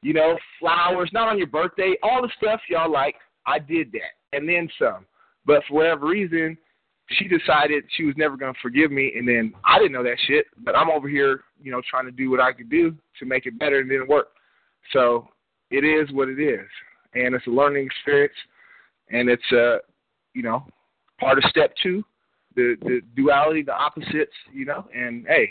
You 0.00 0.14
know, 0.14 0.38
flowers, 0.58 1.10
not 1.12 1.28
on 1.28 1.36
your 1.36 1.46
birthday, 1.46 1.94
all 2.02 2.22
the 2.22 2.30
stuff 2.38 2.60
y'all 2.70 2.90
like, 2.90 3.16
I 3.46 3.58
did 3.58 3.92
that. 3.92 4.36
And 4.36 4.48
then 4.48 4.68
some. 4.78 5.04
But 5.44 5.62
for 5.68 5.74
whatever 5.74 6.06
reason, 6.06 6.56
she 7.10 7.28
decided 7.28 7.84
she 7.94 8.04
was 8.04 8.14
never 8.16 8.38
going 8.38 8.54
to 8.54 8.60
forgive 8.62 8.90
me. 8.90 9.12
And 9.14 9.28
then 9.28 9.52
I 9.64 9.78
didn't 9.78 9.92
know 9.92 10.02
that 10.04 10.16
shit. 10.26 10.46
But 10.64 10.74
I'm 10.74 10.90
over 10.90 11.08
here, 11.08 11.42
you 11.62 11.70
know, 11.70 11.82
trying 11.88 12.06
to 12.06 12.12
do 12.12 12.30
what 12.30 12.40
I 12.40 12.52
could 12.52 12.70
do 12.70 12.96
to 13.18 13.26
make 13.26 13.44
it 13.44 13.58
better 13.58 13.80
and 13.80 13.90
it 13.90 13.94
didn't 13.94 14.08
work. 14.08 14.28
So 14.92 15.28
it 15.70 15.84
is 15.84 16.10
what 16.14 16.30
it 16.30 16.40
is. 16.40 16.66
And 17.14 17.34
it's 17.34 17.46
a 17.46 17.50
learning 17.50 17.84
experience 17.84 18.32
and 19.10 19.28
it's 19.28 19.52
uh 19.52 19.76
you 20.34 20.42
know 20.42 20.64
part 21.18 21.38
of 21.38 21.44
step 21.44 21.72
two 21.82 22.02
the 22.56 22.76
the 22.82 23.00
duality 23.16 23.62
the 23.62 23.72
opposites 23.74 24.32
you 24.52 24.64
know 24.64 24.86
and 24.94 25.26
hey 25.28 25.48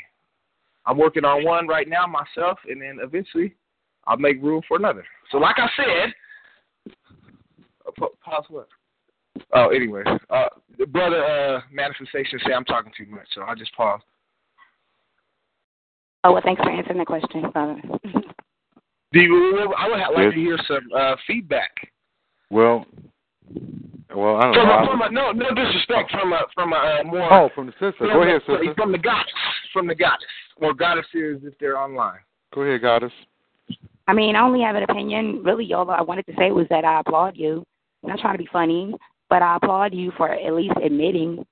i'm 0.86 0.98
working 0.98 1.26
on 1.26 1.44
one 1.44 1.68
right 1.68 1.88
now 1.88 2.06
myself 2.06 2.58
and 2.70 2.82
then 2.82 3.00
eventually 3.02 3.56
i'll 4.08 4.18
make 4.18 4.42
room 4.42 4.62
for 4.68 4.78
another. 4.78 5.06
So 5.32 5.38
like 5.38 5.58
i 5.58 5.70
said 5.76 6.94
uh, 7.88 8.08
pause 8.24 8.46
what? 8.50 8.68
Oh 9.54 9.70
anyway 9.70 10.04
uh 10.30 10.46
the 10.78 10.86
brother 10.86 11.24
uh 11.24 11.62
manifestation 11.72 12.40
say 12.46 12.54
i'm 12.54 12.66
talking 12.66 12.92
too 12.98 13.06
much 13.10 13.28
so 13.34 13.42
i 13.44 13.56
just 13.56 13.74
pause 13.76 14.02
Oh 16.24 16.34
well, 16.34 16.42
thanks 16.46 16.62
for 16.62 16.70
answering 16.70 17.00
the 17.00 17.06
question, 17.06 17.50
brother. 17.52 17.82
do 19.12 19.20
you 19.20 19.74
i 19.78 19.88
would 19.90 20.00
ha- 20.00 20.12
like 20.14 20.34
to 20.34 20.40
hear 20.40 20.58
some 20.68 20.88
uh 20.96 21.16
feedback. 21.26 21.72
Well, 22.52 22.86
well, 24.16 24.38
I 24.38 24.44
don't 24.44 24.54
from 24.56 24.66
know. 24.68 24.72
a, 24.74 24.78
I- 24.78 24.86
from 24.86 25.02
a, 25.02 25.12
no 25.12 25.32
no 25.32 25.50
disrespect 25.56 26.12
from 26.12 26.34
a 26.34 26.42
from 26.54 26.74
a 26.74 26.76
uh, 26.76 27.04
more 27.06 27.34
Oh, 27.34 27.50
from 27.56 27.68
the 27.68 27.72
sister. 27.74 27.94
from 28.00 28.08
Go 28.10 28.24
ahead, 28.24 28.42
the- 28.48 28.58
sister. 28.58 28.74
From 28.76 28.92
the 28.92 28.98
goddess. 28.98 29.34
From 29.74 29.88
the 29.88 29.96
goddess. 29.96 30.28
Or 30.58 30.74
goddesses 30.74 31.42
if 31.44 31.58
they're 31.60 31.78
online. 31.78 32.20
Go 32.54 32.62
ahead, 32.62 32.82
goddess. 32.82 33.12
I 34.08 34.14
mean, 34.14 34.36
I 34.36 34.42
only 34.42 34.62
have 34.62 34.76
an 34.76 34.84
opinion. 34.84 35.42
Really, 35.44 35.72
all 35.74 35.90
I 35.90 36.02
wanted 36.02 36.26
to 36.28 36.34
say 36.38 36.52
was 36.52 36.68
that 36.70 36.84
I 36.84 37.00
applaud 37.00 37.38
you. 37.38 37.64
I'm 38.04 38.10
not 38.10 38.20
trying 38.20 38.34
to 38.38 38.44
be 38.44 38.50
funny, 38.52 38.94
but 39.30 39.42
I 39.42 39.56
applaud 39.56 39.94
you 39.94 40.12
for 40.18 40.30
at 40.30 40.54
least 40.54 40.74
admitting 40.84 41.46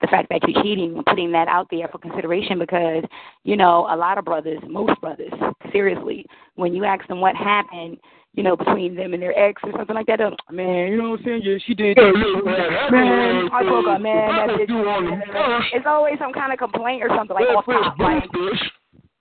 the 0.00 0.06
fact 0.06 0.28
that 0.30 0.40
you're 0.48 0.62
cheating 0.62 0.94
and 0.96 1.04
putting 1.06 1.30
that 1.32 1.48
out 1.48 1.66
there 1.70 1.88
for 1.88 1.98
consideration 1.98 2.58
because, 2.58 3.04
you 3.44 3.56
know, 3.56 3.86
a 3.90 3.96
lot 3.96 4.18
of 4.18 4.24
brothers, 4.24 4.58
most 4.68 4.98
brothers, 5.00 5.32
seriously, 5.72 6.24
when 6.54 6.74
you 6.74 6.84
ask 6.84 7.06
them 7.08 7.20
what 7.20 7.36
happened, 7.36 7.98
you 8.34 8.42
know, 8.42 8.56
between 8.56 8.94
them 8.94 9.12
and 9.12 9.22
their 9.22 9.36
ex 9.38 9.60
or 9.64 9.72
something 9.76 9.94
like 9.94 10.06
that, 10.06 10.20
man, 10.50 10.92
you 10.92 10.98
know 11.02 11.10
what 11.10 11.20
I'm 11.20 11.24
saying? 11.24 11.42
Yeah, 11.44 11.58
she 11.66 11.74
did. 11.74 11.98
Yeah, 11.98 12.12
yeah, 12.14 12.88
man, 12.90 12.90
man, 12.90 13.48
I 13.52 13.62
broke 13.62 13.86
uh, 13.86 13.90
up, 13.90 14.00
man. 14.00 14.26
what 14.28 14.46
That 14.46 14.56
bitch. 14.56 14.68
do 14.68 14.78
on 14.88 15.04
the 15.04 15.26
first- 15.32 15.68
It's 15.74 15.86
always 15.86 16.18
some 16.18 16.32
kind 16.32 16.52
of 16.52 16.58
complaint 16.58 17.02
or 17.02 17.08
something 17.08 17.34
like 17.34 17.48
Well, 17.48 17.58
off 17.58 17.66
top, 17.66 17.98
like, 17.98 18.24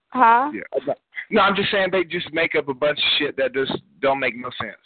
huh? 0.09 0.51
Yeah. 0.53 0.93
No, 1.31 1.41
I'm 1.41 1.55
just 1.55 1.71
saying 1.71 1.89
they 1.91 2.03
just 2.03 2.31
make 2.33 2.55
up 2.55 2.69
a 2.69 2.73
bunch 2.73 2.97
of 2.97 3.03
shit 3.17 3.37
that 3.37 3.53
just 3.53 3.73
don't 4.01 4.19
make 4.19 4.35
no 4.35 4.49
sense. 4.59 4.77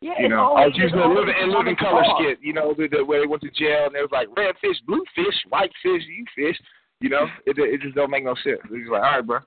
Yeah, 0.00 0.14
You 0.18 0.26
it's 0.26 0.30
know, 0.30 0.54
I 0.54 0.62
always, 0.62 0.72
was 0.74 0.78
using 0.78 0.98
it's 0.98 1.06
a 1.06 1.08
living, 1.08 1.34
in 1.42 1.50
living 1.52 1.76
color 1.76 2.04
of 2.04 2.06
skit, 2.18 2.38
you 2.40 2.52
know, 2.52 2.72
the, 2.72 2.86
the, 2.86 3.04
where 3.04 3.20
they 3.20 3.26
went 3.26 3.42
to 3.42 3.50
jail 3.50 3.86
and 3.86 3.96
it 3.96 4.02
was 4.02 4.12
like 4.12 4.28
red 4.36 4.54
fish, 4.60 4.76
blue 4.86 5.02
fish, 5.14 5.34
white 5.48 5.72
fish, 5.82 6.02
you 6.06 6.24
fish. 6.36 6.56
You 7.00 7.10
know, 7.10 7.26
it 7.46 7.58
it 7.58 7.80
just 7.80 7.94
don't 7.94 8.10
make 8.10 8.24
no 8.24 8.34
sense. 8.34 8.58
It's 8.64 8.82
just 8.82 8.90
like, 8.90 9.02
all 9.02 9.12
right, 9.12 9.26
bro. 9.26 9.38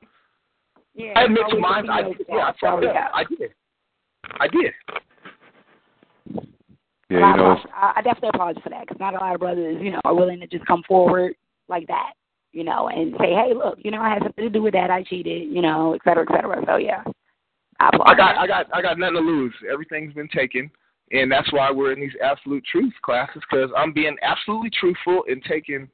Yeah, 0.93 1.13
I 1.15 1.23
admit 1.23 1.43
to 1.49 1.59
mine. 1.59 1.89
I, 1.89 1.99
yeah, 2.27 2.35
I 2.35 2.53
fall 2.59 2.79
fucked 2.79 2.85
up. 2.85 2.95
out. 2.95 3.11
I 3.13 3.23
did. 3.25 3.51
I 4.39 4.47
did. 4.47 4.73
Yeah, 7.09 7.19
I, 7.19 7.31
you 7.31 7.37
know, 7.37 7.57
I 7.75 7.93
I 7.97 8.01
definitely 8.01 8.29
applaud 8.33 8.55
you 8.55 8.61
for 8.61 8.69
that 8.69 8.87
because 8.87 8.99
not 8.99 9.15
a 9.15 9.17
lot 9.17 9.33
of 9.33 9.39
brothers, 9.41 9.77
you 9.81 9.91
know, 9.91 9.99
are 10.05 10.15
willing 10.15 10.39
to 10.39 10.47
just 10.47 10.65
come 10.65 10.83
forward 10.87 11.33
like 11.67 11.87
that, 11.87 12.13
you 12.53 12.63
know, 12.63 12.87
and 12.87 13.13
say, 13.19 13.33
hey, 13.33 13.53
look, 13.53 13.79
you 13.83 13.91
know, 13.91 14.01
I 14.01 14.09
had 14.09 14.23
something 14.23 14.45
to 14.45 14.49
do 14.49 14.61
with 14.61 14.73
that. 14.73 14.89
I 14.89 15.03
cheated, 15.03 15.49
you 15.49 15.61
know, 15.61 15.93
et 15.93 16.01
cetera, 16.05 16.25
et 16.29 16.33
cetera. 16.33 16.63
So 16.65 16.77
yeah, 16.77 17.03
I. 17.81 18.11
I 18.11 18.15
got. 18.15 18.37
I 18.37 18.47
got, 18.47 18.65
I 18.73 18.81
got 18.81 18.99
nothing 18.99 19.15
to 19.15 19.21
lose. 19.21 19.53
Everything's 19.71 20.13
been 20.13 20.29
taken, 20.29 20.69
and 21.11 21.31
that's 21.31 21.51
why 21.51 21.71
we're 21.71 21.93
in 21.93 21.99
these 21.99 22.15
absolute 22.23 22.63
truth 22.71 22.93
classes 23.01 23.41
because 23.49 23.69
I'm 23.75 23.93
being 23.93 24.15
absolutely 24.21 24.69
truthful 24.79 25.23
and 25.27 25.43
taking 25.43 25.89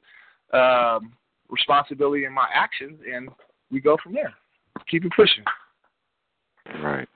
um, 0.52 1.12
responsibility 1.48 2.24
in 2.24 2.32
my 2.32 2.46
actions, 2.54 2.98
and 3.12 3.28
we 3.70 3.80
go 3.80 3.96
from 4.02 4.14
there. 4.14 4.34
Keep 4.90 5.06
it 5.06 5.12
pushing. 5.16 5.44
Right. 6.82 7.08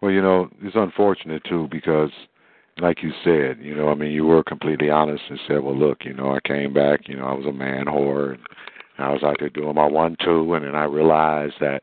Well, 0.00 0.10
you 0.10 0.22
know, 0.22 0.48
it's 0.62 0.76
unfortunate 0.76 1.42
too 1.48 1.68
because, 1.70 2.10
like 2.80 3.02
you 3.02 3.12
said, 3.24 3.58
you 3.60 3.74
know, 3.74 3.88
I 3.88 3.94
mean, 3.94 4.12
you 4.12 4.24
were 4.24 4.42
completely 4.42 4.90
honest 4.90 5.22
and 5.28 5.38
said, 5.46 5.62
"Well, 5.62 5.76
look, 5.76 6.04
you 6.04 6.14
know, 6.14 6.34
I 6.34 6.40
came 6.46 6.72
back, 6.72 7.08
you 7.08 7.16
know, 7.16 7.24
I 7.24 7.34
was 7.34 7.46
a 7.46 7.52
man 7.52 7.86
whore, 7.86 8.30
and 8.32 8.40
I 8.98 9.10
was 9.10 9.22
out 9.22 9.36
there 9.38 9.50
doing 9.50 9.74
my 9.74 9.86
one-two, 9.86 10.54
and 10.54 10.64
then 10.64 10.74
I 10.74 10.84
realized 10.84 11.54
that, 11.60 11.82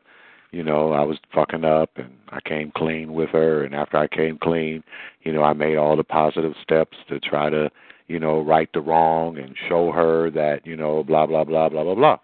you 0.52 0.62
know, 0.62 0.92
I 0.92 1.02
was 1.02 1.18
fucking 1.32 1.64
up, 1.64 1.90
and 1.96 2.10
I 2.30 2.40
came 2.40 2.72
clean 2.76 3.12
with 3.12 3.30
her, 3.30 3.64
and 3.64 3.74
after 3.74 3.96
I 3.96 4.08
came 4.08 4.38
clean, 4.38 4.82
you 5.22 5.32
know, 5.32 5.42
I 5.42 5.52
made 5.52 5.76
all 5.76 5.96
the 5.96 6.04
positive 6.04 6.54
steps 6.62 6.96
to 7.08 7.20
try 7.20 7.50
to, 7.50 7.70
you 8.08 8.18
know, 8.18 8.40
right 8.40 8.68
the 8.72 8.80
wrong 8.80 9.38
and 9.38 9.56
show 9.68 9.92
her 9.92 10.30
that, 10.30 10.66
you 10.66 10.76
know, 10.76 11.04
blah 11.04 11.26
blah 11.26 11.44
blah 11.44 11.68
blah 11.68 11.84
blah 11.84 11.94
blah." 11.94 12.18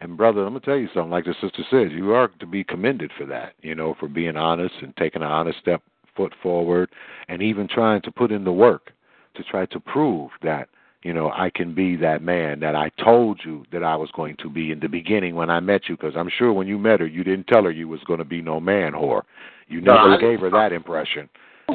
And 0.00 0.16
brother, 0.16 0.42
I'm 0.42 0.54
gonna 0.54 0.60
tell 0.60 0.76
you 0.76 0.88
something. 0.94 1.10
Like 1.10 1.24
the 1.24 1.34
sister 1.40 1.62
says, 1.70 1.92
you 1.92 2.12
are 2.12 2.28
to 2.28 2.46
be 2.46 2.64
commended 2.64 3.12
for 3.16 3.26
that. 3.26 3.54
You 3.62 3.74
know, 3.74 3.94
for 3.98 4.08
being 4.08 4.36
honest 4.36 4.74
and 4.82 4.96
taking 4.96 5.22
an 5.22 5.28
honest 5.28 5.58
step 5.58 5.82
foot 6.14 6.34
forward, 6.42 6.90
and 7.28 7.42
even 7.42 7.68
trying 7.68 8.00
to 8.02 8.10
put 8.10 8.32
in 8.32 8.44
the 8.44 8.52
work. 8.52 8.92
to 9.36 9.44
try 9.44 9.66
to 9.66 9.80
prove 9.80 10.30
that 10.42 10.68
you 11.06 11.12
know 11.12 11.30
I 11.30 11.50
can 11.54 11.72
be 11.72 11.94
that 11.96 12.20
man 12.20 12.58
that 12.60 12.74
I 12.74 12.90
told 13.02 13.40
you 13.44 13.64
that 13.70 13.84
I 13.84 13.94
was 13.94 14.10
going 14.12 14.36
to 14.42 14.50
be 14.50 14.72
in 14.72 14.80
the 14.80 14.88
beginning 14.88 15.36
when 15.36 15.50
I 15.50 15.60
met 15.60 15.82
you. 15.88 15.96
Because 15.96 16.14
I'm 16.16 16.28
sure 16.36 16.52
when 16.52 16.66
you 16.66 16.78
met 16.78 16.98
her, 16.98 17.06
you 17.06 17.22
didn't 17.22 17.46
tell 17.46 17.62
her 17.62 17.70
you 17.70 17.86
was 17.86 18.00
going 18.08 18.18
to 18.18 18.24
be 18.24 18.42
no 18.42 18.58
man 18.58 18.92
whore. 18.92 19.22
You 19.68 19.80
never 19.80 20.10
no, 20.10 20.18
gave 20.18 20.40
her 20.40 20.50
that 20.50 20.72
impression. 20.72 21.28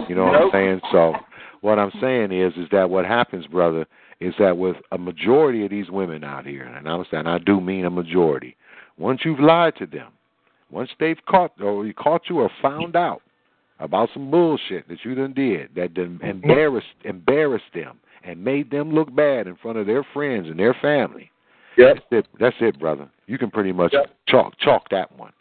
You 0.09 0.15
know 0.15 0.25
what 0.25 0.35
I'm 0.35 0.49
saying? 0.51 0.81
So 0.91 1.13
what 1.61 1.79
I'm 1.79 1.91
saying 2.01 2.33
is, 2.33 2.51
is 2.57 2.67
that 2.73 2.89
what 2.89 3.05
happens, 3.05 3.47
brother, 3.47 3.85
is 4.19 4.33
that 4.37 4.57
with 4.57 4.75
a 4.91 4.97
majority 4.97 5.63
of 5.63 5.71
these 5.71 5.89
women 5.89 6.25
out 6.25 6.45
here, 6.45 6.63
and 6.63 6.89
I'm 6.89 7.05
saying 7.09 7.25
I 7.25 7.37
do 7.39 7.61
mean 7.61 7.85
a 7.85 7.89
majority. 7.89 8.57
Once 8.97 9.21
you've 9.23 9.39
lied 9.39 9.77
to 9.77 9.85
them, 9.85 10.11
once 10.71 10.89
they've 10.99 11.19
caught 11.25 11.53
or 11.61 11.85
you 11.85 11.93
caught 11.93 12.23
you 12.29 12.39
or 12.39 12.51
found 12.61 12.97
out 12.97 13.21
about 13.79 14.09
some 14.13 14.29
bullshit 14.29 14.89
that 14.89 14.99
you 15.05 15.15
done 15.15 15.33
did 15.33 15.69
that 15.75 15.93
done 15.93 16.19
mm-hmm. 16.21 16.25
embarrassed 16.25 16.87
embarrassed 17.05 17.73
them 17.73 17.97
and 18.23 18.43
made 18.43 18.69
them 18.71 18.91
look 18.91 19.13
bad 19.13 19.47
in 19.47 19.55
front 19.55 19.77
of 19.77 19.87
their 19.87 20.05
friends 20.13 20.47
and 20.47 20.59
their 20.59 20.75
family. 20.81 21.31
Yep. 21.77 21.95
That's 21.95 22.05
it. 22.11 22.27
That's 22.39 22.55
it, 22.59 22.79
brother. 22.79 23.09
You 23.27 23.37
can 23.37 23.49
pretty 23.49 23.71
much 23.71 23.93
yep. 23.93 24.15
chalk 24.27 24.53
chalk 24.59 24.89
that 24.89 25.11
one. 25.17 25.31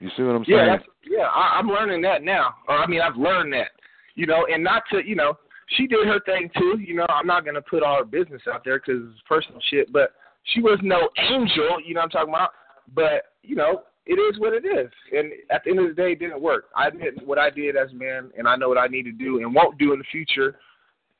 You 0.00 0.10
see 0.16 0.22
what 0.22 0.36
I'm 0.36 0.44
saying? 0.44 0.58
Yeah, 0.58 0.78
yeah. 1.08 1.26
I, 1.26 1.58
I'm 1.58 1.68
learning 1.68 2.02
that 2.02 2.22
now. 2.22 2.54
Or 2.68 2.76
I 2.76 2.86
mean, 2.86 3.00
I've 3.00 3.16
learned 3.16 3.52
that. 3.54 3.70
You 4.14 4.26
know, 4.26 4.46
and 4.52 4.62
not 4.62 4.82
to 4.92 5.04
you 5.04 5.16
know, 5.16 5.38
she 5.76 5.86
did 5.86 6.06
her 6.06 6.20
thing 6.20 6.50
too. 6.56 6.78
You 6.78 6.94
know, 6.94 7.06
I'm 7.08 7.26
not 7.26 7.44
gonna 7.44 7.62
put 7.62 7.82
all 7.82 7.98
her 7.98 8.04
business 8.04 8.42
out 8.52 8.64
there 8.64 8.78
because 8.78 9.02
it's 9.10 9.22
personal 9.26 9.60
shit. 9.70 9.92
But 9.92 10.12
she 10.44 10.60
was 10.60 10.78
no 10.82 11.08
angel. 11.18 11.78
You 11.84 11.94
know 11.94 12.00
what 12.00 12.04
I'm 12.04 12.10
talking 12.10 12.34
about? 12.34 12.50
But 12.94 13.32
you 13.42 13.56
know, 13.56 13.82
it 14.06 14.14
is 14.14 14.40
what 14.40 14.52
it 14.52 14.64
is. 14.64 14.90
And 15.12 15.32
at 15.50 15.64
the 15.64 15.70
end 15.70 15.80
of 15.80 15.88
the 15.88 15.94
day, 15.94 16.12
it 16.12 16.18
didn't 16.18 16.40
work. 16.40 16.66
I 16.74 16.88
admit 16.88 17.26
what 17.26 17.38
I 17.38 17.50
did 17.50 17.76
as 17.76 17.90
a 17.92 17.94
man, 17.94 18.30
and 18.36 18.48
I 18.48 18.56
know 18.56 18.68
what 18.68 18.78
I 18.78 18.86
need 18.86 19.04
to 19.04 19.12
do 19.12 19.38
and 19.38 19.54
won't 19.54 19.78
do 19.78 19.92
in 19.92 19.98
the 19.98 20.04
future, 20.10 20.58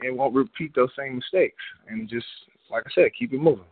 and 0.01 0.17
won't 0.17 0.35
repeat 0.35 0.75
those 0.75 0.91
same 0.99 1.17
mistakes. 1.17 1.63
And 1.89 2.09
just 2.09 2.27
like 2.71 2.85
I 2.87 2.91
said, 2.95 3.11
keep 3.19 3.33
it 3.33 3.41
moving. 3.41 3.65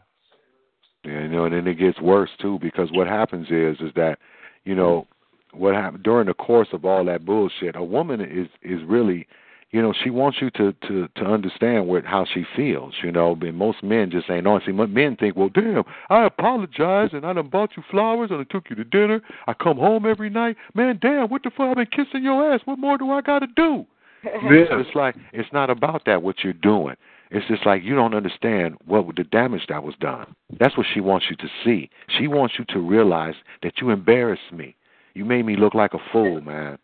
Yeah, 1.05 1.23
you 1.23 1.29
know, 1.29 1.45
and 1.45 1.55
then 1.55 1.67
it 1.67 1.79
gets 1.79 2.01
worse 2.01 2.31
too 2.41 2.59
because 2.61 2.89
what 2.93 3.07
happens 3.07 3.47
is 3.51 3.77
is 3.81 3.93
that, 3.95 4.19
you 4.65 4.75
know, 4.75 5.07
what 5.53 5.75
happened 5.75 6.03
during 6.03 6.27
the 6.27 6.35
course 6.35 6.69
of 6.73 6.85
all 6.85 7.05
that 7.05 7.25
bullshit, 7.25 7.77
a 7.77 7.83
woman 7.83 8.21
is 8.21 8.49
is 8.63 8.83
really 8.87 9.27
you 9.73 9.83
know, 9.83 9.93
she 10.03 10.11
wants 10.11 10.39
you 10.41 10.51
to 10.53 10.73
to 10.89 11.09
to 11.17 11.25
understand 11.25 11.87
what 11.87 12.05
how 12.05 12.25
she 12.33 12.45
feels. 12.55 12.95
You 13.03 13.11
know, 13.13 13.35
but 13.35 13.53
most 13.53 13.83
men 13.83 14.11
just 14.11 14.31
ain't 14.31 14.47
on. 14.47 14.63
See, 14.65 14.73
men 14.73 15.17
think, 15.17 15.37
well, 15.37 15.49
damn, 15.49 15.83
I 16.09 16.25
apologize 16.25 17.11
and 17.13 17.27
I 17.27 17.33
done 17.33 17.49
bought 17.49 17.71
you 17.77 17.83
flowers 17.91 18.31
and 18.31 18.41
I 18.41 18.45
took 18.45 18.71
you 18.71 18.77
to 18.77 18.85
dinner. 18.85 19.21
I 19.47 19.55
come 19.55 19.77
home 19.77 20.07
every 20.07 20.31
night, 20.31 20.57
man. 20.75 20.99
Damn, 21.01 21.29
what 21.29 21.43
the 21.43 21.51
fuck? 21.51 21.69
I've 21.69 21.77
been 21.77 21.87
kissing 21.87 22.23
your 22.23 22.53
ass. 22.53 22.61
What 22.65 22.79
more 22.79 22.97
do 22.97 23.11
I 23.11 23.21
got 23.21 23.41
to 23.41 23.49
do? 24.27 24.41
it's 24.81 24.95
like 24.95 25.17
it's 25.33 25.53
not 25.53 25.71
about 25.71 26.05
that. 26.07 26.23
What 26.23 26.45
you're 26.45 26.53
doing. 26.53 26.97
It's 27.31 27.47
just 27.49 27.67
like 27.67 27.83
you 27.83 27.95
don't 27.95 28.15
understand 28.15 28.77
what 28.87 29.05
the 29.17 29.25
damage 29.25 29.67
that 29.69 29.83
was 29.83 29.95
done. 29.99 30.35
That's 30.61 30.77
what 30.77 30.87
she 30.93 31.01
wants 31.01 31.27
you 31.29 31.37
to 31.37 31.49
see. 31.65 31.91
She 32.17 32.29
wants 32.29 32.55
you 32.59 32.65
to 32.69 32.79
realize 32.79 33.35
that 33.63 33.81
you 33.81 33.91
embarrassed 33.91 34.53
me. 34.53 34.77
You 35.15 35.25
made 35.25 35.45
me 35.45 35.57
look 35.57 35.75
like 35.75 35.95
a 35.95 35.99
fool, 36.13 36.41
man. 36.41 36.79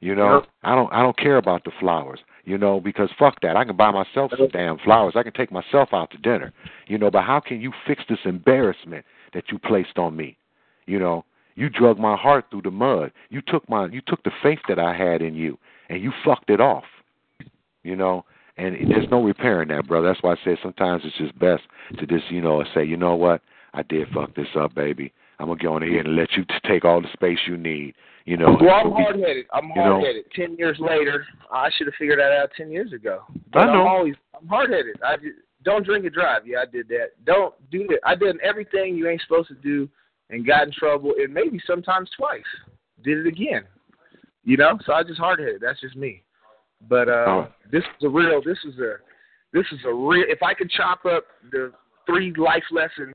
You 0.00 0.14
know. 0.14 0.44
I 0.62 0.74
don't 0.74 0.92
I 0.92 1.02
don't 1.02 1.18
care 1.18 1.38
about 1.38 1.64
the 1.64 1.72
flowers. 1.80 2.20
You 2.44 2.56
know, 2.56 2.80
because 2.80 3.10
fuck 3.18 3.40
that. 3.42 3.56
I 3.56 3.64
can 3.64 3.76
buy 3.76 3.90
myself 3.90 4.32
some 4.36 4.48
damn 4.48 4.78
flowers. 4.78 5.14
I 5.16 5.22
can 5.22 5.32
take 5.32 5.52
myself 5.52 5.90
out 5.92 6.10
to 6.12 6.18
dinner. 6.18 6.52
You 6.86 6.98
know, 6.98 7.10
but 7.10 7.24
how 7.24 7.40
can 7.40 7.60
you 7.60 7.72
fix 7.86 8.02
this 8.08 8.18
embarrassment 8.24 9.04
that 9.34 9.44
you 9.50 9.58
placed 9.58 9.98
on 9.98 10.16
me? 10.16 10.36
You 10.86 10.98
know, 10.98 11.24
you 11.54 11.68
drug 11.68 11.98
my 11.98 12.16
heart 12.16 12.46
through 12.50 12.62
the 12.62 12.70
mud. 12.70 13.12
You 13.28 13.42
took 13.42 13.68
my 13.68 13.86
you 13.86 14.00
took 14.06 14.22
the 14.22 14.32
faith 14.42 14.60
that 14.68 14.78
I 14.78 14.96
had 14.96 15.20
in 15.20 15.34
you 15.34 15.58
and 15.90 16.02
you 16.02 16.12
fucked 16.24 16.48
it 16.48 16.60
off. 16.60 16.84
You 17.82 17.96
know, 17.96 18.24
and 18.56 18.76
there's 18.90 19.10
no 19.10 19.22
repairing 19.22 19.68
that, 19.68 19.86
brother. 19.86 20.08
That's 20.08 20.22
why 20.22 20.32
I 20.32 20.36
say 20.44 20.58
sometimes 20.62 21.02
it's 21.04 21.16
just 21.16 21.38
best 21.38 21.62
to 21.98 22.06
just, 22.06 22.30
you 22.30 22.40
know, 22.40 22.62
say, 22.74 22.84
you 22.84 22.96
know 22.96 23.16
what, 23.16 23.42
I 23.74 23.82
did 23.82 24.08
fuck 24.14 24.34
this 24.34 24.48
up, 24.54 24.74
baby. 24.74 25.12
I'm 25.38 25.46
gonna 25.46 25.62
go 25.62 25.74
on 25.74 25.82
ahead 25.82 26.04
and 26.04 26.16
let 26.16 26.32
you 26.32 26.44
take 26.66 26.84
all 26.84 27.00
the 27.00 27.08
space 27.12 27.38
you 27.46 27.56
need. 27.56 27.94
You 28.26 28.36
know. 28.36 28.58
Well, 28.60 28.74
I'm 28.74 28.92
hard 28.92 29.16
headed. 29.16 29.46
I'm 29.52 29.70
hard 29.70 30.04
headed. 30.04 30.24
Ten 30.36 30.54
years 30.56 30.76
later, 30.78 31.26
I 31.50 31.70
should 31.76 31.86
have 31.86 31.94
figured 31.98 32.18
that 32.18 32.32
out 32.32 32.50
ten 32.54 32.70
years 32.70 32.92
ago. 32.92 33.22
But 33.50 33.60
I 33.60 33.66
know. 33.66 33.80
I'm 33.80 33.86
always 33.86 34.14
I'm 34.38 34.46
hard 34.46 34.70
headed. 34.70 35.00
I 35.02 35.16
don't 35.64 35.84
drink 35.84 36.04
and 36.04 36.12
drive. 36.12 36.46
Yeah, 36.46 36.58
I 36.58 36.70
did 36.70 36.88
that. 36.88 37.12
Don't 37.24 37.54
do 37.70 37.86
that. 37.88 38.00
I 38.04 38.14
did 38.14 38.38
everything 38.40 38.94
you 38.94 39.08
ain't 39.08 39.22
supposed 39.22 39.48
to 39.48 39.54
do, 39.54 39.88
and 40.28 40.46
got 40.46 40.66
in 40.66 40.72
trouble, 40.72 41.14
and 41.18 41.32
maybe 41.32 41.58
sometimes 41.66 42.10
twice. 42.14 42.42
Did 43.02 43.26
it 43.26 43.26
again. 43.26 43.62
You 44.44 44.56
know, 44.56 44.78
so 44.84 44.92
I 44.92 45.02
just 45.02 45.18
hard 45.18 45.38
headed. 45.38 45.60
That's 45.60 45.80
just 45.80 45.96
me. 45.96 46.22
But 46.88 47.08
uh 47.08 47.24
oh. 47.26 47.48
this 47.70 47.82
is 47.82 48.04
a 48.04 48.08
real. 48.08 48.40
This 48.44 48.58
is 48.64 48.78
a. 48.78 48.96
This 49.52 49.66
is 49.72 49.80
a 49.86 49.92
real. 49.92 50.24
If 50.28 50.42
I 50.42 50.54
could 50.54 50.70
chop 50.70 51.04
up 51.04 51.24
the 51.50 51.72
three 52.06 52.32
life 52.36 52.64
lessons 52.70 53.14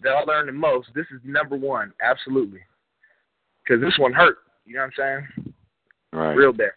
that 0.00 0.10
I 0.10 0.22
learned 0.22 0.48
the 0.48 0.52
most, 0.52 0.88
this 0.94 1.06
is 1.14 1.20
number 1.24 1.56
one. 1.56 1.92
Absolutely 2.02 2.60
because 3.64 3.82
this 3.82 3.98
one 3.98 4.12
hurt. 4.12 4.38
You 4.64 4.74
know 4.74 4.80
what 4.80 5.04
I'm 5.04 5.26
saying? 5.36 5.54
Right. 6.12 6.34
Real 6.34 6.52
bad. 6.52 6.70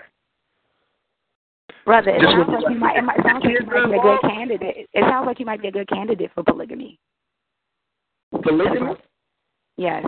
Brother, 1.85 2.11
it 2.11 2.21
sounds 2.21 2.49
like 2.49 2.73
you 2.73 2.79
might. 2.79 2.97
It 2.97 3.01
might 3.01 3.17
sounds 3.23 3.45
like 3.45 3.53
you 3.53 3.65
might 3.65 3.91
be 3.91 3.97
a 3.97 4.01
good 4.01 4.21
candidate. 4.21 4.89
It 4.93 5.03
sounds 5.09 5.25
like 5.25 5.39
you 5.39 5.45
might 5.45 5.61
be 5.61 5.67
a 5.69 5.71
good 5.71 5.87
candidate 5.87 6.31
for 6.35 6.43
polygamy. 6.43 6.99
Polygamy? 8.43 8.93
Yes. 9.77 10.03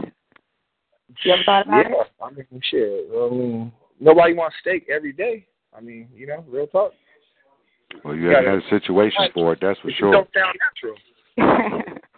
You 1.24 1.34
ever 1.34 1.44
thought 1.46 1.68
about 1.68 1.86
yeah. 1.86 2.02
it? 2.02 2.08
I 2.22 2.30
mean, 2.32 2.62
shit. 2.70 3.08
I 3.12 3.30
mean, 3.30 3.72
nobody 4.00 4.34
wants 4.34 4.56
steak 4.62 4.88
every 4.94 5.14
day. 5.14 5.46
I 5.76 5.82
mean, 5.82 6.08
you 6.16 6.28
know, 6.28 6.44
real 6.48 6.68
talk. 6.68 6.94
Well, 8.04 8.16
you, 8.16 8.30
you 8.30 8.36
have 8.36 8.46
had 8.46 8.56
a 8.56 8.70
situation 8.70 9.22
for 9.34 9.54
it. 9.54 9.60
That's 9.62 9.80
for 9.80 9.90
it 9.90 9.96
sure. 9.98 10.12
Don't 10.12 10.30
sound 10.34 10.58
natural. 11.38 11.84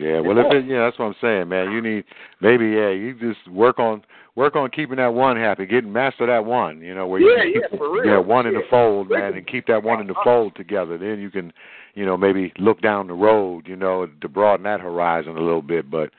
Yeah, 0.00 0.20
well, 0.20 0.38
if 0.38 0.46
it, 0.50 0.66
yeah, 0.66 0.84
that's 0.84 0.98
what 0.98 1.06
I'm 1.06 1.14
saying, 1.20 1.48
man. 1.48 1.70
You 1.70 1.82
need 1.82 2.04
maybe, 2.40 2.64
yeah, 2.70 2.90
you 2.90 3.14
just 3.14 3.46
work 3.50 3.78
on 3.78 4.02
work 4.34 4.56
on 4.56 4.70
keeping 4.70 4.96
that 4.96 5.12
one 5.12 5.36
happy, 5.36 5.66
getting 5.66 5.92
master 5.92 6.26
that 6.26 6.46
one. 6.46 6.80
You 6.80 6.94
know, 6.94 7.06
where 7.06 7.20
yeah, 7.20 7.44
you 7.44 7.62
yeah, 7.70 7.78
for 7.78 7.92
real. 7.92 8.06
yeah, 8.06 8.18
one 8.18 8.46
yeah. 8.46 8.52
in 8.52 8.54
the 8.56 8.62
fold, 8.70 9.10
man, 9.10 9.34
and 9.34 9.46
keep 9.46 9.66
that 9.66 9.82
one 9.82 10.00
in 10.00 10.06
the 10.06 10.14
uh-huh. 10.14 10.24
fold 10.24 10.56
together. 10.56 10.96
Then 10.96 11.20
you 11.20 11.30
can, 11.30 11.52
you 11.94 12.06
know, 12.06 12.16
maybe 12.16 12.52
look 12.58 12.80
down 12.80 13.06
the 13.06 13.12
road, 13.12 13.68
you 13.68 13.76
know, 13.76 14.08
to 14.22 14.28
broaden 14.28 14.64
that 14.64 14.80
horizon 14.80 15.36
a 15.36 15.40
little 15.40 15.62
bit. 15.62 15.90
But, 15.90 16.10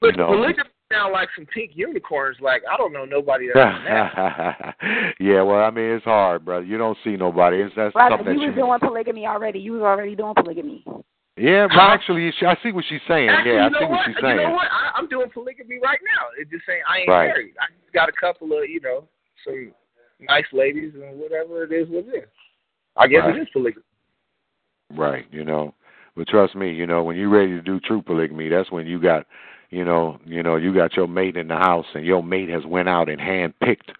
but 0.00 0.08
you 0.08 0.16
know, 0.16 0.26
polygamy 0.26 0.68
sound 0.92 1.12
like 1.12 1.28
some 1.36 1.46
pink 1.46 1.72
unicorns. 1.74 2.36
Like 2.40 2.62
I 2.70 2.76
don't 2.76 2.92
know 2.92 3.04
nobody 3.04 3.48
that's 3.52 3.84
that. 3.86 4.74
yeah, 5.20 5.42
well, 5.42 5.64
I 5.64 5.70
mean, 5.70 5.84
it's 5.84 6.04
hard, 6.04 6.44
brother. 6.44 6.64
You 6.64 6.78
don't 6.78 6.98
see 7.04 7.16
nobody. 7.16 7.62
It's 7.62 7.74
that's 7.76 7.92
brother, 7.92 8.16
something 8.18 8.34
you 8.34 8.40
that 8.40 8.46
was 8.46 8.56
you 8.56 8.62
doing 8.62 8.80
polygamy 8.80 9.26
already. 9.26 9.58
You 9.58 9.72
was 9.72 9.82
already 9.82 10.16
doing 10.16 10.34
polygamy. 10.34 10.84
Yeah, 11.36 11.68
but 11.68 11.78
actually, 11.78 12.30
I 12.42 12.56
see 12.62 12.72
what 12.72 12.84
she's 12.88 13.00
saying. 13.08 13.30
Actually, 13.30 13.54
yeah, 13.54 13.66
I 13.66 13.78
see 13.78 13.84
what, 13.84 13.90
what? 13.90 14.06
she's 14.06 14.16
saying. 14.20 14.36
You 14.36 14.48
know 14.48 14.52
what? 14.52 14.68
I, 14.70 14.98
I'm 14.98 15.08
doing 15.08 15.30
polygamy 15.32 15.78
right 15.82 16.00
now. 16.04 16.26
It's 16.38 16.50
just 16.50 16.66
saying 16.66 16.82
I 16.86 16.98
ain't 16.98 17.08
right. 17.08 17.28
married. 17.28 17.54
I 17.58 17.72
just 17.80 17.94
got 17.94 18.08
a 18.10 18.12
couple 18.12 18.52
of, 18.52 18.68
you 18.68 18.80
know, 18.80 19.08
some 19.44 19.72
nice 20.20 20.44
ladies 20.52 20.92
and 20.94 21.18
whatever 21.18 21.64
it 21.64 21.72
is, 21.72 21.88
with 21.88 22.08
it 22.08 22.24
is. 22.24 22.28
I 22.96 23.06
guess 23.06 23.22
right. 23.24 23.36
it 23.36 23.40
is 23.40 23.48
polygamy. 23.54 23.84
Right. 24.94 25.24
You 25.30 25.44
know, 25.44 25.72
but 26.14 26.28
trust 26.28 26.54
me, 26.54 26.72
you 26.72 26.86
know, 26.86 27.02
when 27.02 27.16
you're 27.16 27.30
ready 27.30 27.52
to 27.52 27.62
do 27.62 27.80
true 27.80 28.02
polygamy, 28.02 28.48
that's 28.48 28.70
when 28.70 28.86
you 28.86 29.00
got, 29.00 29.24
you 29.70 29.84
know, 29.84 30.18
you 30.24 30.42
know, 30.42 30.56
you 30.56 30.74
got 30.74 30.96
your 30.96 31.08
mate 31.08 31.36
in 31.36 31.48
the 31.48 31.56
house, 31.56 31.86
and 31.94 32.04
your 32.04 32.22
mate 32.22 32.48
has 32.48 32.64
went 32.66 32.88
out 32.88 33.08
and 33.08 33.20
handpicked 33.20 33.90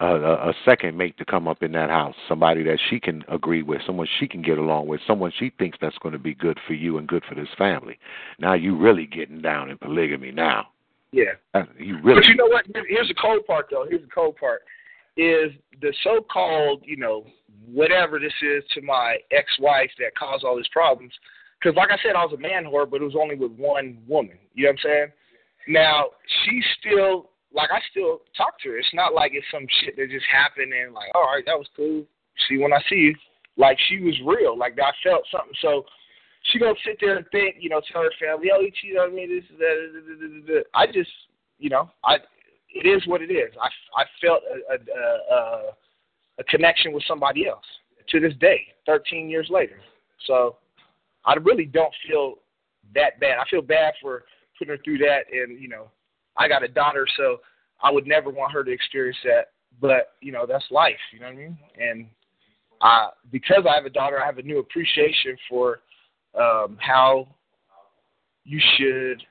a, 0.00 0.06
a, 0.06 0.50
a 0.50 0.54
second 0.64 0.96
mate 0.96 1.16
to 1.18 1.24
come 1.24 1.48
up 1.48 1.62
in 1.62 1.72
that 1.72 1.90
house, 1.90 2.14
somebody 2.28 2.62
that 2.64 2.78
she 2.90 3.00
can 3.00 3.24
agree 3.28 3.62
with, 3.62 3.80
someone 3.86 4.08
she 4.18 4.28
can 4.28 4.42
get 4.42 4.58
along 4.58 4.86
with, 4.86 5.00
someone 5.06 5.32
she 5.38 5.50
thinks 5.58 5.78
that's 5.80 5.98
going 5.98 6.12
to 6.12 6.18
be 6.18 6.34
good 6.34 6.58
for 6.66 6.74
you 6.74 6.98
and 6.98 7.08
good 7.08 7.22
for 7.28 7.34
this 7.34 7.48
family. 7.56 7.98
Now 8.38 8.54
you 8.54 8.76
really 8.76 9.06
getting 9.06 9.40
down 9.40 9.70
in 9.70 9.78
polygamy 9.78 10.32
now. 10.32 10.66
Yeah. 11.12 11.34
Uh, 11.54 11.62
you 11.78 12.00
really. 12.02 12.20
But 12.20 12.28
you 12.28 12.34
know 12.34 12.46
what? 12.46 12.66
Here's 12.88 13.08
the 13.08 13.14
cold 13.14 13.46
part, 13.46 13.66
though. 13.70 13.86
Here's 13.88 14.02
the 14.02 14.08
cold 14.08 14.36
part. 14.36 14.62
Is 15.16 15.52
the 15.80 15.94
so-called, 16.02 16.82
you 16.84 16.96
know, 16.96 17.24
whatever 17.72 18.18
this 18.18 18.32
is 18.42 18.64
to 18.74 18.82
my 18.82 19.16
ex-wife 19.30 19.90
that 20.00 20.16
caused 20.18 20.44
all 20.44 20.56
these 20.56 20.66
problems? 20.72 21.12
Because, 21.64 21.76
like 21.76 21.90
I 21.90 21.96
said, 22.04 22.12
I 22.14 22.24
was 22.24 22.34
a 22.36 22.40
man 22.40 22.64
whore, 22.64 22.88
but 22.88 23.00
it 23.00 23.04
was 23.04 23.16
only 23.18 23.36
with 23.36 23.52
one 23.52 23.96
woman. 24.06 24.36
You 24.52 24.64
know 24.64 24.70
what 24.70 24.80
I'm 24.84 24.84
saying? 24.84 25.06
Now 25.66 26.06
she's 26.44 26.64
still 26.78 27.30
like 27.54 27.70
I 27.72 27.80
still 27.90 28.20
talk 28.36 28.60
to 28.60 28.68
her. 28.68 28.78
It's 28.78 28.92
not 28.92 29.14
like 29.14 29.32
it's 29.32 29.46
some 29.50 29.64
shit 29.80 29.96
that 29.96 30.10
just 30.10 30.26
happened 30.30 30.74
and 30.74 30.92
like, 30.92 31.08
all 31.14 31.32
right, 31.32 31.44
that 31.46 31.56
was 31.56 31.68
cool. 31.74 32.04
See 32.48 32.58
when 32.58 32.74
I 32.74 32.82
see 32.90 32.96
you, 32.96 33.14
like 33.56 33.78
she 33.88 34.00
was 34.00 34.14
real. 34.26 34.58
Like 34.58 34.76
I 34.78 34.92
felt 35.02 35.24
something. 35.32 35.56
So 35.62 35.86
she 36.52 36.58
gonna 36.58 36.74
sit 36.84 36.98
there 37.00 37.16
and 37.16 37.24
think, 37.32 37.56
you 37.60 37.70
know, 37.70 37.80
tell 37.90 38.02
her 38.02 38.12
family, 38.20 38.48
oh, 38.52 38.60
he 38.60 38.70
cheated 38.82 38.98
on 38.98 39.14
me. 39.14 39.24
This, 39.26 39.48
that, 39.56 40.44
that, 40.46 40.64
I 40.74 40.86
just, 40.86 41.10
you 41.58 41.70
know, 41.70 41.88
I. 42.04 42.16
It 42.76 42.88
is 42.88 43.06
what 43.06 43.22
it 43.22 43.30
is. 43.30 43.54
I 43.62 43.68
I 43.96 44.04
felt 44.20 44.42
a 44.50 44.74
a, 44.74 45.34
a 45.34 45.70
a 46.40 46.44
connection 46.44 46.92
with 46.92 47.04
somebody 47.06 47.46
else 47.46 47.64
to 48.08 48.18
this 48.18 48.34
day, 48.40 48.66
13 48.84 49.30
years 49.30 49.46
later. 49.48 49.78
So 50.26 50.56
I 51.24 51.34
really 51.34 51.66
don't 51.66 51.92
feel 52.06 52.36
that 52.94 53.18
bad. 53.20 53.38
I 53.38 53.48
feel 53.48 53.62
bad 53.62 53.94
for 54.00 54.24
putting 54.58 54.76
her 54.76 54.82
through 54.84 54.98
that, 54.98 55.22
and 55.32 55.60
you 55.60 55.68
know, 55.68 55.90
I 56.36 56.48
got 56.48 56.62
a 56.62 56.68
daughter, 56.68 57.06
so 57.16 57.38
I 57.82 57.90
would 57.90 58.06
never 58.06 58.30
want 58.30 58.52
her 58.52 58.64
to 58.64 58.70
experience 58.70 59.18
that. 59.24 59.52
But 59.80 60.12
you 60.20 60.32
know, 60.32 60.46
that's 60.46 60.64
life. 60.70 60.96
You 61.12 61.20
know 61.20 61.26
what 61.26 61.34
I 61.34 61.38
mean? 61.38 61.58
And 61.80 62.06
I 62.80 63.08
because 63.32 63.64
I 63.68 63.74
have 63.74 63.86
a 63.86 63.90
daughter, 63.90 64.22
I 64.22 64.26
have 64.26 64.38
a 64.38 64.42
new 64.42 64.58
appreciation 64.58 65.36
for 65.48 65.80
um, 66.38 66.76
how 66.80 67.28
you 68.44 68.60
should 68.76 69.22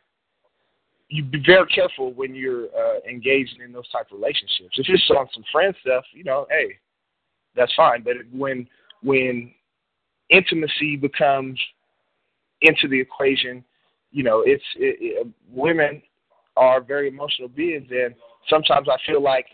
you 1.10 1.24
be 1.24 1.42
very 1.46 1.68
careful 1.68 2.12
when 2.14 2.34
you're 2.34 2.66
uh, 2.66 3.00
engaging 3.08 3.62
in 3.64 3.72
those 3.72 3.88
type 3.90 4.08
of 4.12 4.18
relationships. 4.18 4.76
If 4.78 4.88
you're 4.88 5.20
on 5.20 5.28
some 5.34 5.44
friend 5.52 5.76
stuff, 5.82 6.04
you 6.12 6.24
know, 6.24 6.48
hey, 6.50 6.80
that's 7.56 7.74
fine. 7.76 8.04
But 8.04 8.16
when 8.32 8.68
when 9.04 9.52
intimacy 10.30 10.96
becomes 10.96 11.60
into 12.64 12.88
the 12.88 13.00
equation, 13.00 13.64
you 14.12 14.24
know, 14.24 14.44
it's 14.46 14.64
it, 14.76 14.98
it, 15.00 15.28
women 15.52 16.02
are 16.58 16.82
very 16.82 17.08
emotional 17.08 17.50
beings, 17.50 17.88
and 17.92 18.16
sometimes 18.50 18.88
I 18.90 18.98
feel 19.06 19.22
like 19.22 19.46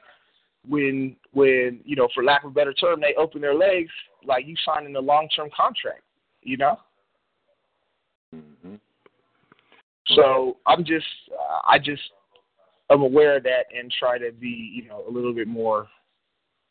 when 0.67 1.15
when 1.31 1.81
you 1.83 1.95
know, 1.95 2.07
for 2.13 2.23
lack 2.23 2.43
of 2.43 2.51
a 2.51 2.53
better 2.53 2.73
term, 2.73 3.01
they 3.01 3.13
open 3.17 3.41
their 3.41 3.55
legs, 3.55 3.91
like 4.25 4.45
you 4.45 4.55
signing 4.65 4.95
a 4.95 4.99
long 4.99 5.27
term 5.35 5.49
contract, 5.55 6.03
you 6.41 6.57
know. 6.57 6.77
Mm-hmm. 8.35 8.75
So 10.15 10.57
I'm 10.65 10.83
just, 10.83 11.05
uh, 11.31 11.59
I 11.67 11.77
just, 11.77 12.01
I'm 12.89 13.01
aware 13.01 13.37
of 13.37 13.43
that 13.43 13.65
and 13.77 13.91
try 13.99 14.17
to 14.17 14.31
be, 14.31 14.71
you 14.73 14.87
know, 14.87 15.03
a 15.07 15.11
little 15.11 15.33
bit 15.33 15.47
more, 15.47 15.87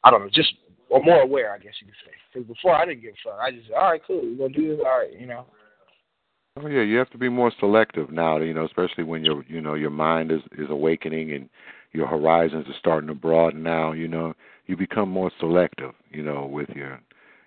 I 0.02 0.10
don't 0.10 0.20
know, 0.20 0.31
just 0.32 0.52
or 0.90 1.02
more 1.02 1.20
aware, 1.20 1.52
I 1.52 1.59
guess 1.59 1.74
you 1.81 1.86
could 1.86 1.97
say. 2.05 2.12
Because 2.32 2.48
before 2.48 2.74
I 2.74 2.86
didn't 2.86 3.02
give 3.02 3.12
a 3.12 3.28
fuck. 3.28 3.39
I 3.40 3.51
just, 3.51 3.69
said, 3.69 3.74
all 3.74 3.90
right, 3.90 4.01
cool, 4.06 4.23
we're 4.23 4.48
gonna 4.48 4.59
do 4.59 4.77
this, 4.77 4.85
all 4.85 4.98
right, 4.98 5.19
you 5.19 5.27
know. 5.27 5.47
Oh 6.57 6.66
yeah, 6.66 6.83
you 6.83 6.97
have 6.97 7.11
to 7.11 7.19
be 7.19 7.29
more 7.29 7.53
selective 7.61 8.11
now. 8.11 8.39
You 8.39 8.55
know, 8.55 8.65
especially 8.65 9.05
when 9.05 9.25
your, 9.25 9.45
you 9.49 9.61
know, 9.61 9.75
your 9.75 9.91
mind 9.91 10.33
is 10.33 10.41
is 10.59 10.70
awakening 10.70 11.33
and 11.33 11.49
your 11.93 12.07
horizons 12.07 12.66
are 12.69 12.79
starting 12.79 13.09
to 13.09 13.15
broaden. 13.15 13.62
Now, 13.62 13.93
you 13.93 14.09
know, 14.09 14.35
you 14.66 14.77
become 14.77 15.09
more 15.09 15.31
selective. 15.39 15.93
You 16.11 16.23
know, 16.23 16.47
with 16.47 16.69
your 16.70 17.01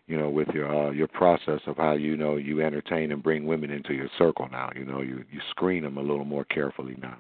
you 0.08 0.18
know, 0.18 0.30
with 0.30 0.50
your 0.50 0.68
uh, 0.70 0.92
your 0.92 1.08
process 1.08 1.62
of 1.68 1.78
how 1.78 1.94
you 1.94 2.18
know 2.18 2.36
you 2.36 2.62
entertain 2.62 3.12
and 3.12 3.24
bring 3.24 3.46
women 3.46 3.72
into 3.72 3.94
your 3.94 4.10
circle 4.18 4.50
now. 4.52 4.70
You 4.76 4.86
know, 4.86 5.02
you 5.02 5.24
you 5.32 5.40
screen 5.50 5.84
them 5.84 5.98
a 5.98 6.02
little 6.02 6.26
more 6.26 6.46
carefully 6.46 6.98
now. 7.02 7.18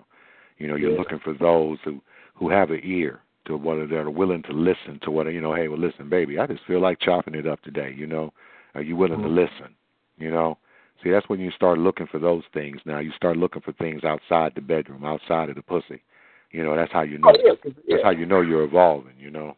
You 0.57 0.67
know, 0.67 0.75
you're 0.75 0.91
yeah. 0.91 0.97
looking 0.97 1.19
for 1.19 1.33
those 1.33 1.77
who 1.85 2.01
who 2.35 2.49
have 2.49 2.69
an 2.69 2.81
ear 2.83 3.21
to 3.45 3.55
what 3.55 3.75
that 3.77 3.95
are 3.95 4.09
willing 4.09 4.43
to 4.43 4.51
listen 4.51 4.99
to 5.03 5.11
what 5.11 5.31
you 5.31 5.41
know. 5.41 5.53
Hey, 5.53 5.67
well, 5.67 5.79
listen, 5.79 6.09
baby, 6.09 6.37
I 6.37 6.47
just 6.47 6.65
feel 6.65 6.81
like 6.81 6.99
chopping 6.99 7.35
it 7.35 7.47
up 7.47 7.61
today. 7.61 7.93
You 7.95 8.07
know, 8.07 8.33
are 8.75 8.81
you 8.81 8.95
willing 8.95 9.19
mm-hmm. 9.19 9.35
to 9.35 9.41
listen? 9.41 9.75
You 10.17 10.31
know, 10.31 10.57
see, 11.03 11.11
that's 11.11 11.27
when 11.29 11.39
you 11.39 11.51
start 11.51 11.79
looking 11.79 12.07
for 12.07 12.19
those 12.19 12.43
things. 12.53 12.79
Now 12.85 12.99
you 12.99 13.11
start 13.15 13.37
looking 13.37 13.61
for 13.61 13.73
things 13.73 14.03
outside 14.03 14.53
the 14.55 14.61
bedroom, 14.61 15.05
outside 15.05 15.49
of 15.49 15.55
the 15.55 15.61
pussy. 15.61 16.03
You 16.51 16.63
know, 16.63 16.75
that's 16.75 16.91
how 16.91 17.01
you 17.01 17.17
know. 17.17 17.29
Oh, 17.29 17.37
yeah, 17.43 17.53
yeah. 17.63 17.71
That's 17.89 18.03
how 18.03 18.09
you 18.11 18.25
know 18.25 18.41
you're 18.41 18.63
evolving. 18.63 19.13
You 19.17 19.31
know. 19.31 19.55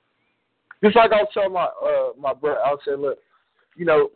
Just 0.84 0.96
like 0.96 1.12
I 1.12 1.18
was 1.18 1.30
telling 1.34 1.54
my 1.54 1.64
uh, 1.66 2.12
my 2.20 2.34
brother, 2.34 2.60
I'll 2.66 2.80
say, 2.86 2.96
look, 2.96 3.18
you 3.76 3.86
know, 3.86 4.10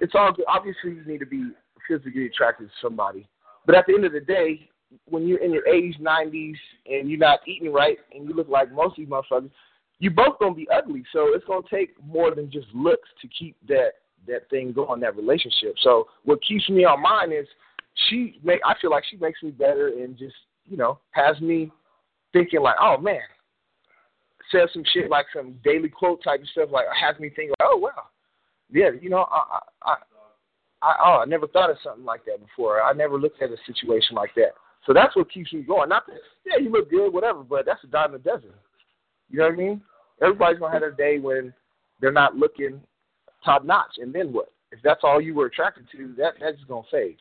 it's 0.00 0.14
all 0.14 0.32
good. 0.32 0.46
Obviously, 0.48 0.92
you 0.92 1.04
need 1.06 1.18
to 1.18 1.26
be 1.26 1.50
physically 1.88 2.26
attracted 2.26 2.68
to 2.68 2.72
somebody, 2.82 3.28
but 3.66 3.74
at 3.74 3.86
the 3.86 3.94
end 3.94 4.04
of 4.04 4.12
the 4.12 4.20
day, 4.20 4.68
when 5.08 5.26
you're 5.26 5.38
in 5.38 5.52
your 5.52 5.64
80s, 5.64 6.00
90s, 6.00 6.54
and 6.86 7.08
you're 7.08 7.18
not 7.18 7.40
eating 7.46 7.72
right, 7.72 7.98
and 8.12 8.28
you 8.28 8.34
look 8.34 8.48
like 8.48 8.72
most 8.72 8.92
of 8.92 8.96
these 8.96 9.08
motherfuckers, 9.08 9.50
you 9.98 10.10
both 10.10 10.38
gonna 10.40 10.54
be 10.54 10.68
ugly. 10.70 11.04
So 11.12 11.34
it's 11.34 11.44
gonna 11.44 11.60
take 11.70 11.94
more 12.04 12.34
than 12.34 12.50
just 12.50 12.68
looks 12.74 13.08
to 13.20 13.28
keep 13.28 13.56
that 13.68 13.92
that 14.26 14.48
thing 14.50 14.72
going, 14.72 15.00
that 15.00 15.16
relationship. 15.16 15.74
So 15.82 16.08
what 16.24 16.42
keeps 16.42 16.68
me 16.68 16.84
on 16.84 17.02
mine 17.02 17.32
is 17.32 17.46
she 18.08 18.40
make. 18.42 18.60
I 18.64 18.74
feel 18.80 18.90
like 18.90 19.04
she 19.10 19.16
makes 19.16 19.42
me 19.42 19.50
better 19.50 19.88
and 19.88 20.16
just 20.16 20.34
you 20.66 20.76
know 20.76 20.98
has 21.10 21.40
me 21.40 21.70
thinking 22.32 22.60
like, 22.60 22.76
oh 22.80 22.96
man, 22.98 23.20
says 24.52 24.68
some 24.72 24.84
shit 24.92 25.10
like 25.10 25.26
some 25.34 25.54
daily 25.64 25.88
quote 25.88 26.22
type 26.22 26.40
of 26.40 26.48
stuff, 26.48 26.68
like 26.72 26.86
has 26.98 27.18
me 27.18 27.30
think, 27.30 27.50
like, 27.50 27.68
oh 27.70 27.76
wow, 27.76 28.08
yeah, 28.70 28.90
you 29.00 29.10
know, 29.10 29.26
I, 29.30 29.58
I, 29.82 29.94
I, 30.82 30.94
oh, 31.04 31.22
I 31.22 31.24
never 31.26 31.46
thought 31.46 31.70
of 31.70 31.76
something 31.82 32.04
like 32.04 32.24
that 32.26 32.40
before. 32.40 32.82
I 32.82 32.92
never 32.92 33.18
looked 33.18 33.42
at 33.42 33.50
a 33.50 33.56
situation 33.66 34.16
like 34.16 34.34
that. 34.36 34.52
So 34.86 34.92
that's 34.94 35.14
what 35.14 35.30
keeps 35.30 35.52
me 35.52 35.62
going. 35.62 35.88
Not 35.88 36.06
that, 36.06 36.20
yeah, 36.46 36.56
you 36.62 36.70
look 36.70 36.90
good, 36.90 37.10
whatever, 37.10 37.42
but 37.42 37.66
that's 37.66 37.84
a 37.84 37.86
dime 37.86 38.12
the 38.12 38.18
dozen. 38.18 38.50
You 39.28 39.38
know 39.38 39.46
what 39.46 39.54
I 39.54 39.56
mean? 39.56 39.82
Everybody's 40.22 40.58
gonna 40.58 40.72
have 40.72 40.82
a 40.82 40.90
day 40.90 41.18
when 41.18 41.52
they're 42.00 42.12
not 42.12 42.36
looking 42.36 42.80
top 43.44 43.64
notch, 43.64 43.96
and 43.98 44.12
then 44.12 44.32
what? 44.32 44.52
If 44.72 44.80
that's 44.82 45.00
all 45.02 45.20
you 45.20 45.34
were 45.34 45.46
attracted 45.46 45.86
to, 45.92 46.14
that 46.18 46.34
that's 46.40 46.56
just 46.56 46.68
gonna 46.68 46.82
fade. 46.90 47.16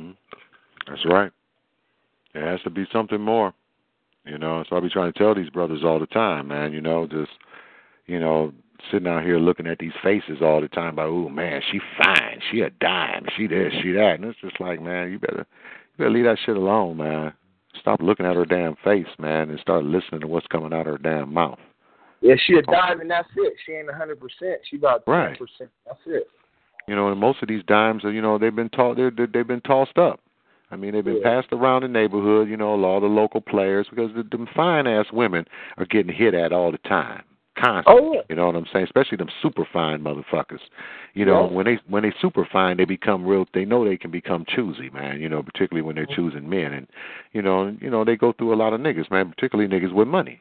Mm-hmm. 0.00 0.12
That's 0.86 1.04
right. 1.06 1.32
There 2.34 2.46
has 2.46 2.60
to 2.62 2.70
be 2.70 2.86
something 2.92 3.20
more. 3.20 3.52
You 4.26 4.38
know, 4.38 4.62
so 4.68 4.76
I 4.76 4.80
be 4.80 4.90
trying 4.90 5.12
to 5.12 5.18
tell 5.18 5.34
these 5.34 5.50
brothers 5.50 5.80
all 5.82 5.98
the 5.98 6.06
time, 6.06 6.48
man. 6.48 6.72
You 6.72 6.80
know, 6.80 7.06
just 7.06 7.30
you 8.06 8.20
know, 8.20 8.52
sitting 8.90 9.08
out 9.08 9.24
here 9.24 9.38
looking 9.38 9.66
at 9.66 9.78
these 9.78 9.92
faces 10.02 10.38
all 10.42 10.60
the 10.60 10.68
time. 10.68 10.96
By, 10.96 11.04
oh 11.04 11.28
man, 11.28 11.62
she 11.70 11.80
fine, 11.98 12.40
she 12.50 12.60
a 12.60 12.70
dime, 12.70 13.26
she 13.36 13.46
this, 13.46 13.72
she 13.82 13.92
that, 13.92 14.16
and 14.16 14.24
it's 14.24 14.40
just 14.40 14.60
like, 14.60 14.80
man, 14.80 15.10
you 15.10 15.18
better, 15.18 15.46
you 15.46 15.98
better 15.98 16.10
leave 16.10 16.24
that 16.24 16.38
shit 16.44 16.56
alone, 16.56 16.98
man. 16.98 17.32
Stop 17.80 18.00
looking 18.02 18.26
at 18.26 18.36
her 18.36 18.44
damn 18.44 18.76
face, 18.84 19.06
man, 19.18 19.50
and 19.50 19.60
start 19.60 19.84
listening 19.84 20.20
to 20.20 20.26
what's 20.26 20.46
coming 20.48 20.72
out 20.72 20.86
of 20.86 20.86
her 20.86 20.98
damn 20.98 21.32
mouth. 21.32 21.58
Yeah, 22.20 22.34
she 22.46 22.54
a 22.54 22.62
dime, 22.62 23.00
and 23.00 23.10
that's 23.10 23.28
it. 23.36 23.54
She 23.64 23.72
ain't 23.72 23.88
a 23.88 23.94
hundred 23.94 24.20
percent. 24.20 24.60
She 24.68 24.76
about 24.76 25.04
ten 25.06 25.14
right. 25.14 25.38
percent. 25.38 25.70
That's 25.86 26.00
it. 26.06 26.28
You 26.86 26.96
know, 26.96 27.08
and 27.08 27.20
most 27.20 27.42
of 27.42 27.48
these 27.48 27.62
dimes 27.66 28.04
are, 28.04 28.10
you 28.10 28.20
know, 28.20 28.36
they've 28.36 28.54
been 28.54 28.68
taught, 28.68 28.96
they're, 28.96 29.12
they've 29.12 29.46
been 29.46 29.60
tossed 29.60 29.96
up. 29.96 30.20
I 30.70 30.76
mean, 30.76 30.92
they've 30.92 31.04
been 31.04 31.20
yeah. 31.22 31.42
passed 31.42 31.52
around 31.52 31.82
the 31.82 31.88
neighborhood, 31.88 32.48
you 32.48 32.56
know, 32.56 32.82
all 32.82 33.00
the 33.00 33.06
local 33.06 33.40
players 33.40 33.86
because 33.90 34.10
the, 34.14 34.22
them 34.22 34.48
fine 34.54 34.86
ass 34.86 35.06
women 35.12 35.44
are 35.78 35.86
getting 35.86 36.14
hit 36.14 36.34
at 36.34 36.52
all 36.52 36.72
the 36.72 36.78
time. 36.78 37.22
Constantly. 37.58 38.02
Oh, 38.02 38.12
yeah. 38.14 38.20
You 38.28 38.36
know 38.36 38.46
what 38.46 38.56
I'm 38.56 38.66
saying? 38.72 38.84
Especially 38.84 39.16
them 39.16 39.28
super 39.42 39.66
fine 39.70 40.00
motherfuckers. 40.00 40.60
You 41.14 41.24
know, 41.24 41.48
yeah. 41.48 41.54
when 41.54 41.66
they 41.66 41.78
when 41.88 42.04
they 42.04 42.12
super 42.20 42.46
fine 42.50 42.76
they 42.76 42.84
become 42.84 43.26
real 43.26 43.46
they 43.52 43.64
know 43.64 43.84
they 43.84 43.96
can 43.96 44.10
become 44.10 44.44
choosy, 44.48 44.88
man, 44.90 45.20
you 45.20 45.28
know, 45.28 45.42
particularly 45.42 45.82
when 45.82 45.96
they're 45.96 46.06
mm-hmm. 46.06 46.30
choosing 46.30 46.48
men 46.48 46.72
and 46.72 46.86
you 47.32 47.42
know, 47.42 47.76
you 47.80 47.90
know, 47.90 48.04
they 48.04 48.16
go 48.16 48.32
through 48.32 48.54
a 48.54 48.56
lot 48.56 48.72
of 48.72 48.80
niggas, 48.80 49.10
man, 49.10 49.30
particularly 49.30 49.68
niggas 49.68 49.92
with 49.92 50.08
money. 50.08 50.40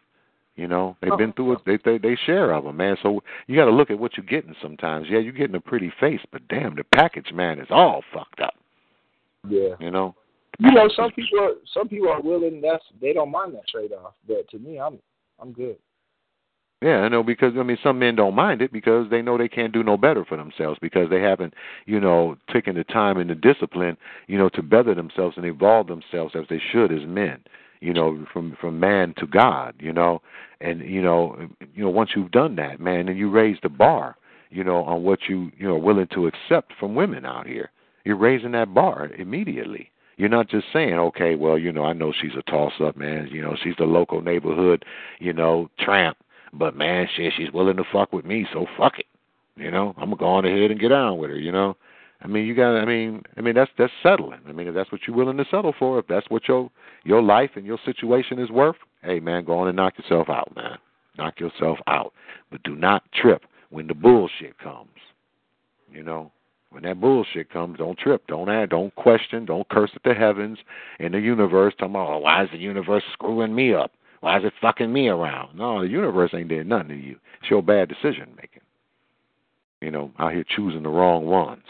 You 0.60 0.68
know, 0.68 0.98
they've 1.02 1.14
oh. 1.14 1.18
been 1.18 1.32
through 1.32 1.54
it. 1.54 1.60
They, 1.66 1.78
they 1.86 1.98
they 1.98 2.18
share 2.26 2.52
of 2.52 2.66
them, 2.66 2.76
man. 2.76 2.98
So 3.02 3.24
you 3.48 3.56
got 3.56 3.66
to 3.66 3.72
look 3.72 3.90
at 3.90 3.98
what 3.98 4.18
you're 4.18 4.26
getting. 4.26 4.54
Sometimes, 4.62 5.08
yeah, 5.10 5.20
you're 5.20 5.32
getting 5.32 5.56
a 5.56 5.62
pretty 5.62 5.90
face, 6.02 6.20
but 6.34 6.46
damn, 6.50 6.76
the 6.76 6.84
package, 6.84 7.32
man, 7.34 7.60
is 7.60 7.68
all 7.70 8.04
fucked 8.14 8.42
up. 8.42 8.56
Yeah. 9.48 9.76
You 9.80 9.90
know, 9.90 10.16
you 10.60 10.72
know, 10.72 10.90
some 10.94 11.12
people 11.12 11.40
are 11.40 11.52
some 11.74 11.88
people 11.88 12.10
are 12.10 12.22
willing. 12.22 12.60
That's 12.60 12.84
they 13.00 13.14
don't 13.14 13.32
mind 13.32 13.56
that 13.56 13.68
trade 13.70 13.94
off. 13.94 14.16
But 14.28 14.50
to 14.50 14.60
me, 14.60 14.78
I'm 14.80 15.00
I'm 15.40 15.54
good. 15.54 15.78
Yeah, 16.82 17.00
I 17.00 17.08
know 17.08 17.24
because 17.24 17.54
I 17.58 17.64
mean 17.64 17.78
some 17.82 17.98
men 17.98 18.16
don't 18.16 18.36
mind 18.36 18.62
it 18.62 18.74
because 18.74 19.10
they 19.10 19.22
know 19.22 19.38
they 19.38 19.48
can't 19.48 19.72
do 19.72 19.84
no 19.84 19.96
better 19.96 20.26
for 20.26 20.36
themselves 20.36 20.78
because 20.82 21.10
they 21.10 21.22
haven't, 21.22 21.54
you 21.86 22.02
know, 22.02 22.36
taken 22.52 22.76
the 22.76 22.84
time 22.84 23.18
and 23.18 23.30
the 23.30 23.36
discipline, 23.36 23.96
you 24.28 24.38
know, 24.38 24.50
to 24.50 24.62
better 24.62 24.94
themselves 24.94 25.38
and 25.38 25.46
evolve 25.46 25.88
themselves 25.88 26.36
as 26.36 26.46
they 26.50 26.62
should 26.72 26.92
as 26.92 27.08
men, 27.08 27.42
you 27.82 27.94
know, 27.94 28.26
from 28.32 28.58
from 28.60 28.80
man 28.80 29.14
to 29.18 29.28
God, 29.28 29.76
you 29.80 29.94
know, 29.94 30.22
and 30.62 30.82
you 30.82 31.02
know, 31.02 31.38
you 31.74 31.84
know 31.84 31.90
once 31.90 32.12
you've 32.16 32.32
done 32.32 32.56
that, 32.58 32.80
man, 32.80 33.08
and 33.08 33.18
you 33.18 33.30
raise 33.30 33.58
the 33.64 33.70
bar, 33.70 34.16
you 34.50 34.64
know, 34.64 34.84
on 34.84 35.04
what 35.04 35.20
you 35.28 35.52
you 35.58 35.68
know 35.68 35.78
willing 35.78 36.08
to 36.14 36.28
accept 36.28 36.74
from 36.80 36.96
women 36.96 37.26
out 37.26 37.48
here, 37.48 37.72
you're 38.06 38.18
raising 38.18 38.52
that 38.52 38.74
bar 38.74 39.08
immediately 39.18 39.92
you're 40.20 40.28
not 40.28 40.50
just 40.50 40.66
saying, 40.74 40.96
okay, 40.96 41.36
well, 41.36 41.58
you 41.58 41.72
know, 41.72 41.86
I 41.86 41.94
know 41.94 42.12
she's 42.12 42.36
a 42.38 42.42
toss 42.42 42.74
up, 42.84 42.98
man. 42.98 43.30
You 43.32 43.42
know, 43.42 43.56
she's 43.64 43.78
the 43.78 43.86
local 43.86 44.22
neighborhood, 44.22 44.84
you 45.20 45.32
know, 45.32 45.70
tramp. 45.80 46.18
But 46.52 46.76
man, 46.76 47.08
she 47.16 47.30
she's 47.38 47.54
willing 47.54 47.78
to 47.78 47.86
fuck 47.90 48.12
with 48.12 48.26
me, 48.26 48.46
so 48.52 48.66
fuck 48.78 49.00
it. 49.00 49.06
You 49.56 49.72
know, 49.72 49.94
I'm 49.98 50.10
gonna 50.10 50.18
go 50.18 50.26
on 50.26 50.44
ahead 50.44 50.72
and 50.72 50.80
get 50.80 50.92
on 50.92 51.20
with 51.20 51.30
her. 51.30 51.38
You 51.38 51.54
know, 51.54 51.78
I 52.22 52.28
mean, 52.28 52.46
you 52.46 52.54
got. 52.54 52.76
I 52.76 52.86
mean, 52.86 53.24
I 53.38 53.42
mean 53.42 53.56
that's 53.56 53.72
that's 53.78 53.94
settling. 54.04 54.42
I 54.48 54.52
mean, 54.52 54.68
if 54.68 54.76
that's 54.76 54.92
what 54.92 55.02
you're 55.08 55.16
willing 55.16 55.38
to 55.38 55.46
settle 55.50 55.74
for, 55.78 56.00
if 56.00 56.08
that's 56.08 56.30
what 56.30 56.48
your 56.48 56.70
your 57.04 57.22
life 57.22 57.52
and 57.56 57.66
your 57.66 57.80
situation 57.86 58.40
is 58.40 58.50
worth, 58.50 58.76
hey 59.04 59.20
man, 59.20 59.46
go 59.46 59.58
on 59.58 59.68
and 59.68 59.76
knock 59.76 59.98
yourself 59.98 60.30
out, 60.30 60.54
man. 60.56 60.78
Knock 61.18 61.40
yourself 61.40 61.80
out, 61.88 62.14
but 62.52 62.64
do 62.64 62.76
not 62.76 63.04
trip 63.14 63.44
when 63.70 63.88
the 63.88 63.94
bullshit 63.94 64.58
comes. 64.60 64.90
You 65.92 66.04
know, 66.04 66.32
when 66.72 66.84
that 66.84 67.02
bullshit 67.02 67.50
comes, 67.50 67.78
don't 67.78 67.98
trip, 67.98 68.28
don't 68.28 68.50
add, 68.50 68.70
don't 68.70 68.94
question, 68.96 69.46
don't 69.46 69.68
curse 69.70 69.92
at 69.96 70.04
the 70.04 70.14
heavens 70.14 70.60
and 71.00 71.14
the 71.14 71.20
universe. 71.20 71.74
Talking 71.78 71.96
about, 71.96 72.10
oh, 72.10 72.20
why 72.20 72.44
is 72.44 72.50
the 72.52 72.58
universe 72.58 73.04
screwing 73.14 73.56
me 73.56 73.74
up? 73.74 73.92
Why 74.22 74.38
is 74.38 74.46
it 74.46 74.54
fucking 74.62 74.92
me 74.92 75.08
around? 75.08 75.58
No, 75.58 75.82
the 75.82 75.88
universe 75.88 76.32
ain't 76.34 76.50
did 76.50 76.68
nothing 76.68 76.90
to 76.90 76.96
you. 76.96 77.18
It's 77.42 77.50
your 77.50 77.64
bad 77.64 77.90
decision 77.90 78.34
making. 78.36 78.62
You 79.82 79.92
know, 79.92 80.12
out 80.20 80.34
here 80.34 80.44
choosing 80.44 80.84
the 80.84 80.90
wrong 80.90 81.26
ones. 81.26 81.64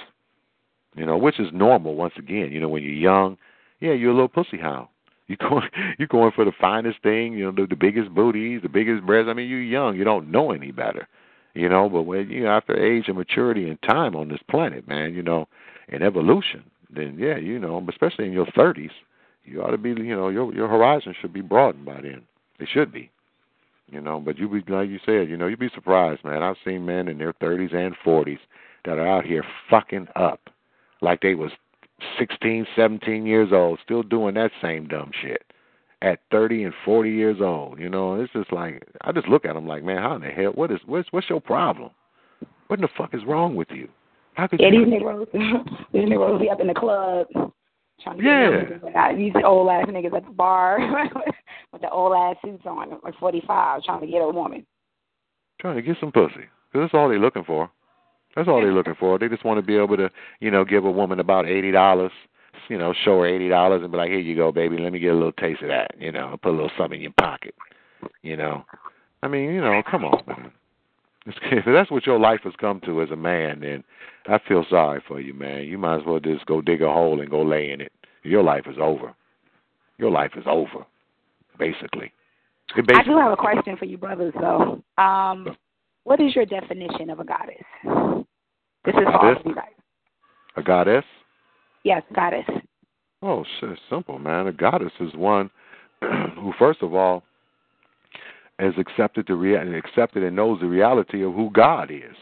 You 1.00 1.06
know, 1.06 1.18
which 1.18 1.40
is 1.40 1.48
normal. 1.54 1.96
Once 1.96 2.14
again, 2.18 2.52
you 2.52 2.60
know, 2.60 2.68
when 2.68 2.84
you're 2.84 2.92
young, 2.92 3.38
yeah, 3.80 3.94
you're 3.94 4.12
a 4.12 4.14
little 4.14 4.28
pussy 4.28 4.58
hound. 4.58 4.88
You 5.30 5.38
going, 5.38 5.70
you're 6.00 6.08
going 6.08 6.32
for 6.32 6.44
the 6.44 6.52
finest 6.60 7.04
thing. 7.04 7.34
You 7.34 7.46
know, 7.46 7.52
the, 7.52 7.68
the 7.68 7.76
biggest 7.76 8.10
booties, 8.16 8.64
the 8.64 8.68
biggest 8.68 9.06
breasts. 9.06 9.30
I 9.30 9.34
mean, 9.36 9.48
you're 9.48 9.62
young. 9.62 9.96
You 9.96 10.04
don't 10.04 10.32
know 10.32 10.52
any 10.52 10.72
better 10.72 11.08
you 11.54 11.70
know. 11.70 11.90
But 11.90 12.04
when 12.04 12.30
you 12.30 12.44
know, 12.44 12.52
after 12.52 12.78
age 12.78 13.06
and 13.08 13.18
maturity 13.18 13.70
and 13.70 13.82
time 13.82 14.16
on 14.16 14.30
this 14.30 14.40
planet, 14.50 14.88
man, 14.88 15.14
you 15.14 15.22
know, 15.22 15.48
and 15.90 16.04
evolution, 16.04 16.64
then 16.94 17.18
yeah, 17.20 17.38
you 17.38 17.60
know, 17.60 17.86
especially 17.90 18.26
in 18.26 18.34
your 18.34 18.48
thirties, 18.56 18.92
you 19.44 19.62
ought 19.62 19.72
to 19.72 19.78
be, 19.78 19.90
you 19.90 20.16
know, 20.16 20.30
your 20.30 20.54
your 20.54 20.68
horizon 20.68 21.14
should 21.20 21.34
be 21.34 21.42
broadened 21.42 21.86
by 21.86 22.02
then. 22.02 22.22
It 22.60 22.70
should 22.72 22.92
be. 22.92 23.12
You 23.92 24.02
know, 24.02 24.20
but 24.20 24.38
you 24.38 24.48
be 24.48 24.72
like 24.72 24.90
you 24.90 25.00
said, 25.06 25.30
you 25.30 25.38
know, 25.38 25.48
you'd 25.48 25.60
be 25.60 25.70
surprised, 25.74 26.24
man. 26.24 26.44
I've 26.44 26.58
seen 26.64 26.86
men 26.86 27.08
in 27.08 27.18
their 27.18 27.34
thirties 27.34 27.72
and 27.74 27.96
forties 28.04 28.40
that 28.86 29.00
are 29.00 29.08
out 29.08 29.26
here 29.26 29.44
fucking 29.70 30.08
up 30.16 30.42
like 31.02 31.22
they 31.22 31.36
was 31.36 31.52
sixteen, 32.18 32.66
seventeen 32.76 33.26
years 33.26 33.50
old, 33.52 33.80
still 33.84 34.04
doing 34.04 34.36
that 34.36 34.52
same 34.62 34.88
dumb 34.88 35.12
shit 35.22 35.44
at 36.02 36.20
30 36.32 36.64
and 36.64 36.74
40 36.86 37.10
years 37.12 37.38
old. 37.42 37.78
You 37.78 37.90
know, 37.90 38.16
it's 38.22 38.32
just 38.32 38.54
like 38.54 38.82
I 39.02 39.12
just 39.12 39.28
look 39.28 39.44
at 39.46 39.54
them 39.54 39.68
like, 39.68 39.84
man, 39.84 39.98
how 39.98 40.16
in 40.16 40.22
the 40.22 40.28
hell? 40.30 40.52
What 40.56 40.72
is 40.72 40.80
what's 40.86 41.08
what's 41.12 41.30
your 41.30 41.42
problem? 41.42 41.92
What 42.68 42.80
in 42.80 42.82
the 42.84 42.90
fuck 42.98 43.14
is 43.14 43.22
wrong 43.26 43.56
with 43.56 43.70
you? 43.72 43.90
How 44.36 44.48
could 44.48 44.60
yeah, 44.62 44.70
you? 44.70 44.86
these 44.86 44.94
niggas, 44.94 45.32
these 45.94 46.04
niggas 46.04 46.40
be 46.40 46.50
up 46.50 46.62
in 46.62 46.68
the 46.68 46.74
club 46.74 47.28
trying 48.02 48.18
to 48.18 48.24
Yeah. 48.24 48.62
get 48.62 49.18
these 49.18 49.34
old 49.44 49.70
ass 49.70 49.88
niggas 49.88 50.16
at 50.16 50.24
the 50.26 50.32
bar 50.32 50.78
with 51.74 51.82
the 51.82 51.90
old 51.90 52.14
ass 52.16 52.38
suits 52.46 52.64
on, 52.66 52.98
like 53.04 53.16
forty 53.20 53.42
five, 53.46 53.84
trying 53.84 54.02
to 54.02 54.08
get 54.08 54.22
a 54.22 54.30
woman. 54.30 54.66
Trying 55.60 55.76
to 55.76 55.82
get 55.82 55.98
some 56.00 56.12
pussy. 56.12 56.48
'Cause 56.72 56.82
that's 56.84 56.94
all 56.94 57.10
they're 57.10 57.20
looking 57.20 57.44
for. 57.44 57.70
That's 58.36 58.48
all 58.48 58.62
they're 58.62 58.74
looking 58.74 58.96
for. 59.00 59.18
They 59.18 59.28
just 59.28 59.44
want 59.44 59.58
to 59.60 59.66
be 59.66 59.76
able 59.76 59.98
to, 59.98 60.10
you 60.40 60.52
know, 60.52 60.64
give 60.64 60.86
a 60.86 60.92
woman 60.92 61.20
about 61.20 61.48
eighty 61.48 61.72
dollars, 61.72 62.12
you 62.70 62.78
know, 62.78 62.94
show 63.04 63.20
her 63.20 63.26
eighty 63.26 63.50
dollars 63.50 63.82
and 63.82 63.92
be 63.92 63.98
like, 63.98 64.10
here 64.10 64.20
you 64.20 64.36
go, 64.36 64.52
baby, 64.52 64.78
let 64.78 64.94
me 64.94 65.00
get 65.00 65.14
a 65.14 65.16
little 65.16 65.32
taste 65.34 65.62
of 65.62 65.70
that, 65.70 65.92
you 66.00 66.12
know, 66.12 66.38
put 66.42 66.50
a 66.50 66.52
little 66.52 66.72
something 66.78 66.98
in 66.98 67.04
your 67.04 67.14
pocket, 67.20 67.56
you 68.22 68.38
know. 68.38 68.64
I 69.22 69.28
mean, 69.28 69.52
you 69.52 69.62
know, 69.62 69.82
come 69.90 70.06
on, 70.06 70.24
man. 70.28 70.52
If 71.26 71.66
that's 71.66 71.92
what 71.92 72.08
your 72.08 72.18
life 72.18 72.40
has 72.46 72.54
come 72.60 72.80
to 72.86 73.02
as 73.04 73.12
a 73.12 73.16
man, 73.16 73.60
then 73.60 73.84
I 74.28 74.40
feel 74.48 74.66
sorry 74.68 75.04
for 75.08 75.20
you, 75.20 75.34
man. 75.34 75.66
You 75.66 75.78
might 75.78 75.98
as 75.98 76.06
well 76.06 76.20
just 76.20 76.46
go 76.48 76.62
dig 76.62 76.82
a 76.82 76.92
hole 76.92 77.20
and 77.20 77.30
go 77.30 77.44
lay 77.44 77.72
in 77.72 77.82
it. 77.82 77.92
Your 78.24 78.42
life 78.42 78.66
is 78.68 78.78
over. 78.80 79.14
Your 79.98 80.10
life 80.10 80.32
is 80.36 80.46
over, 80.48 80.86
basically. 81.60 82.12
It 82.76 82.86
I 82.94 83.04
do 83.04 83.18
have 83.18 83.32
a 83.32 83.38
question 83.38 83.78
for 83.78 83.86
you 83.86 83.98
brothers 83.98 84.34
though. 84.40 84.82
Um 84.98 85.56
what 86.10 86.20
is 86.20 86.36
your 86.36 86.46
definition 86.48 87.12
of 87.12 87.20
a 87.20 87.24
goddess? 87.24 88.26
This 88.84 88.96
is 88.96 89.04
for 89.04 89.12
all 89.14 89.22
Goddess? 89.22 89.42
of 89.42 89.46
you 89.46 89.54
guys. 89.54 89.66
a 90.56 90.64
goddess. 90.64 91.04
Yes, 91.84 92.02
goddess. 92.16 92.46
Oh, 93.22 93.46
shit, 93.60 93.78
simple, 93.92 94.18
man. 94.18 94.48
A 94.48 94.52
goddess 94.52 94.92
is 95.00 95.14
one 95.14 95.52
who, 96.02 96.52
first 96.58 96.82
of 96.82 96.96
all, 96.96 97.22
has 98.58 98.74
accepted 98.80 99.26
the 99.28 99.36
rea- 99.36 99.58
and 99.58 99.76
accepted 99.76 100.24
and 100.24 100.36
knows 100.36 100.60
the 100.62 100.66
reality 100.66 101.24
of 101.24 101.36
who 101.36 101.52
God 101.52 101.92
is. 101.92 102.16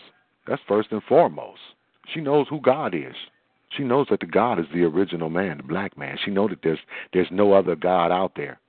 That's 0.47 0.61
first 0.67 0.91
and 0.91 1.01
foremost. 1.03 1.61
She 2.13 2.19
knows 2.19 2.47
who 2.49 2.59
God 2.59 2.93
is. 2.93 3.15
She 3.69 3.83
knows 3.83 4.07
that 4.09 4.19
the 4.19 4.25
God 4.25 4.59
is 4.59 4.65
the 4.73 4.83
original 4.83 5.29
man, 5.29 5.57
the 5.57 5.63
black 5.63 5.97
man. 5.97 6.17
She 6.25 6.31
knows 6.31 6.49
that 6.49 6.59
there's 6.61 6.79
there's 7.13 7.27
no 7.31 7.53
other 7.53 7.77
God 7.77 8.11
out 8.11 8.33
there. 8.35 8.59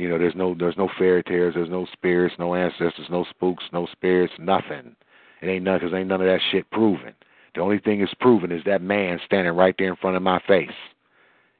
You 0.00 0.08
know, 0.08 0.16
there's 0.16 0.34
no 0.34 0.54
there's 0.58 0.78
no 0.78 0.88
fairy 0.98 1.22
tales, 1.22 1.52
there's 1.54 1.68
no 1.68 1.86
spirits, 1.92 2.34
no 2.38 2.54
ancestors, 2.54 3.08
no 3.10 3.26
spooks, 3.28 3.64
no 3.70 3.86
spirits, 3.92 4.32
nothing. 4.38 4.96
It 5.42 5.46
ain't 5.46 5.64
none 5.64 5.78
because 5.78 5.94
ain't 5.94 6.08
none 6.08 6.22
of 6.22 6.26
that 6.26 6.40
shit 6.50 6.70
proven. 6.70 7.12
The 7.54 7.60
only 7.60 7.80
thing 7.80 8.00
is 8.00 8.08
proven 8.18 8.50
is 8.50 8.62
that 8.64 8.80
man 8.80 9.20
standing 9.26 9.52
right 9.52 9.74
there 9.76 9.90
in 9.90 9.96
front 9.96 10.16
of 10.16 10.22
my 10.22 10.40
face. 10.48 10.70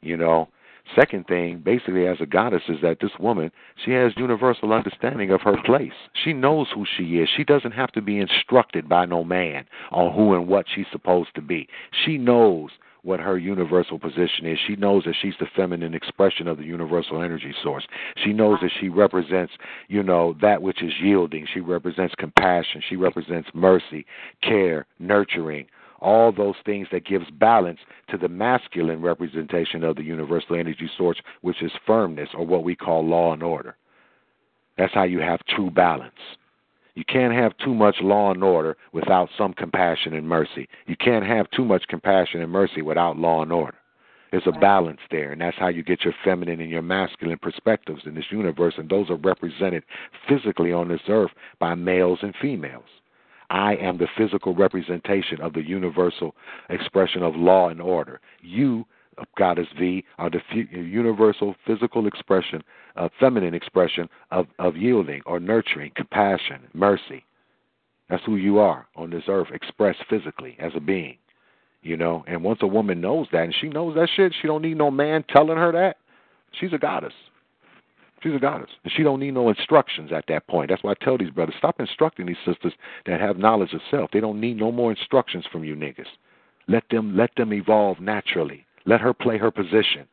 You 0.00 0.16
know. 0.16 0.48
Second 0.96 1.26
thing, 1.28 1.60
basically 1.64 2.06
as 2.06 2.16
a 2.20 2.26
goddess, 2.26 2.62
is 2.68 2.78
that 2.82 2.98
this 3.00 3.12
woman, 3.20 3.52
she 3.84 3.92
has 3.92 4.12
universal 4.16 4.72
understanding 4.72 5.30
of 5.30 5.40
her 5.42 5.56
place. 5.64 5.92
She 6.24 6.32
knows 6.32 6.66
who 6.74 6.84
she 6.96 7.18
is. 7.18 7.28
She 7.36 7.44
doesn't 7.44 7.72
have 7.72 7.92
to 7.92 8.02
be 8.02 8.18
instructed 8.18 8.88
by 8.88 9.04
no 9.04 9.22
man 9.22 9.66
on 9.92 10.12
who 10.12 10.34
and 10.34 10.48
what 10.48 10.66
she's 10.74 10.86
supposed 10.90 11.34
to 11.36 11.42
be. 11.42 11.68
She 12.04 12.18
knows 12.18 12.70
what 13.02 13.20
her 13.20 13.38
universal 13.38 13.98
position 13.98 14.46
is. 14.46 14.58
She 14.66 14.76
knows 14.76 15.04
that 15.04 15.16
she's 15.20 15.34
the 15.40 15.46
feminine 15.56 15.94
expression 15.94 16.48
of 16.48 16.58
the 16.58 16.64
universal 16.64 17.22
energy 17.22 17.54
source. 17.62 17.86
She 18.22 18.32
knows 18.32 18.58
that 18.62 18.70
she 18.80 18.88
represents, 18.88 19.52
you 19.88 20.02
know, 20.02 20.36
that 20.40 20.62
which 20.62 20.82
is 20.82 20.92
yielding. 21.00 21.46
She 21.52 21.60
represents 21.60 22.14
compassion. 22.18 22.82
She 22.88 22.96
represents 22.96 23.48
mercy, 23.54 24.06
care, 24.42 24.86
nurturing, 24.98 25.66
all 26.00 26.32
those 26.32 26.54
things 26.64 26.88
that 26.92 27.04
gives 27.06 27.30
balance 27.30 27.80
to 28.08 28.16
the 28.16 28.28
masculine 28.28 29.02
representation 29.02 29.84
of 29.84 29.96
the 29.96 30.02
universal 30.02 30.56
energy 30.56 30.90
source, 30.96 31.20
which 31.42 31.62
is 31.62 31.72
firmness 31.86 32.30
or 32.34 32.46
what 32.46 32.64
we 32.64 32.74
call 32.74 33.06
law 33.06 33.32
and 33.32 33.42
order. 33.42 33.76
That's 34.78 34.94
how 34.94 35.02
you 35.02 35.20
have 35.20 35.40
true 35.54 35.70
balance. 35.70 36.14
You 36.94 37.04
can't 37.04 37.34
have 37.34 37.56
too 37.58 37.74
much 37.74 37.96
law 38.00 38.32
and 38.32 38.42
order 38.42 38.76
without 38.92 39.28
some 39.36 39.52
compassion 39.52 40.14
and 40.14 40.28
mercy. 40.28 40.68
You 40.86 40.96
can't 40.96 41.24
have 41.26 41.50
too 41.50 41.64
much 41.64 41.86
compassion 41.88 42.42
and 42.42 42.50
mercy 42.50 42.82
without 42.82 43.16
law 43.16 43.42
and 43.42 43.52
order. 43.52 43.76
There's 44.30 44.46
a 44.46 44.52
balance 44.52 45.00
there, 45.10 45.32
and 45.32 45.40
that's 45.40 45.56
how 45.58 45.68
you 45.68 45.82
get 45.82 46.04
your 46.04 46.14
feminine 46.24 46.60
and 46.60 46.70
your 46.70 46.82
masculine 46.82 47.38
perspectives 47.38 48.02
in 48.06 48.14
this 48.14 48.30
universe, 48.30 48.74
and 48.76 48.88
those 48.88 49.10
are 49.10 49.16
represented 49.16 49.82
physically 50.28 50.72
on 50.72 50.88
this 50.88 51.00
earth 51.08 51.32
by 51.58 51.74
males 51.74 52.20
and 52.22 52.34
females. 52.40 52.84
I 53.50 53.74
am 53.76 53.98
the 53.98 54.06
physical 54.16 54.54
representation 54.54 55.40
of 55.40 55.54
the 55.54 55.62
universal 55.62 56.36
expression 56.68 57.24
of 57.24 57.34
law 57.34 57.68
and 57.68 57.82
order. 57.82 58.20
You, 58.40 58.86
uh, 59.18 59.24
Goddess 59.36 59.66
V, 59.76 60.04
are 60.18 60.30
the 60.30 60.40
universal 60.70 61.56
physical 61.66 62.06
expression, 62.06 62.62
uh, 63.00 63.08
feminine 63.18 63.54
expression 63.54 64.08
of, 64.30 64.46
of 64.58 64.76
yielding 64.76 65.22
or 65.24 65.40
nurturing, 65.40 65.90
compassion, 65.94 66.60
mercy. 66.74 67.24
That's 68.08 68.22
who 68.24 68.36
you 68.36 68.58
are 68.58 68.86
on 68.94 69.10
this 69.10 69.24
earth, 69.28 69.48
expressed 69.52 70.00
physically 70.08 70.56
as 70.60 70.72
a 70.74 70.80
being. 70.80 71.16
You 71.82 71.96
know, 71.96 72.24
and 72.26 72.44
once 72.44 72.58
a 72.60 72.66
woman 72.66 73.00
knows 73.00 73.26
that, 73.32 73.44
and 73.44 73.54
she 73.58 73.68
knows 73.68 73.94
that 73.94 74.10
shit, 74.14 74.34
she 74.40 74.46
don't 74.46 74.60
need 74.60 74.76
no 74.76 74.90
man 74.90 75.24
telling 75.34 75.56
her 75.56 75.72
that. 75.72 75.96
She's 76.52 76.74
a 76.74 76.78
goddess. 76.78 77.14
She's 78.22 78.34
a 78.34 78.38
goddess. 78.38 78.68
And 78.84 78.92
she 78.94 79.02
don't 79.02 79.20
need 79.20 79.32
no 79.32 79.48
instructions 79.48 80.10
at 80.12 80.26
that 80.28 80.46
point. 80.46 80.68
That's 80.68 80.84
why 80.84 80.90
I 80.90 81.04
tell 81.04 81.16
these 81.16 81.30
brothers, 81.30 81.54
stop 81.56 81.80
instructing 81.80 82.26
these 82.26 82.36
sisters 82.44 82.74
that 83.06 83.18
have 83.18 83.38
knowledge 83.38 83.72
of 83.72 83.80
self. 83.90 84.10
They 84.12 84.20
don't 84.20 84.40
need 84.40 84.58
no 84.58 84.70
more 84.70 84.90
instructions 84.90 85.46
from 85.50 85.64
you 85.64 85.74
niggas. 85.74 86.04
Let 86.68 86.84
them 86.90 87.16
let 87.16 87.30
them 87.36 87.54
evolve 87.54 87.98
naturally. 87.98 88.66
Let 88.84 89.00
her 89.00 89.14
play 89.14 89.38
her 89.38 89.50
position. 89.50 90.06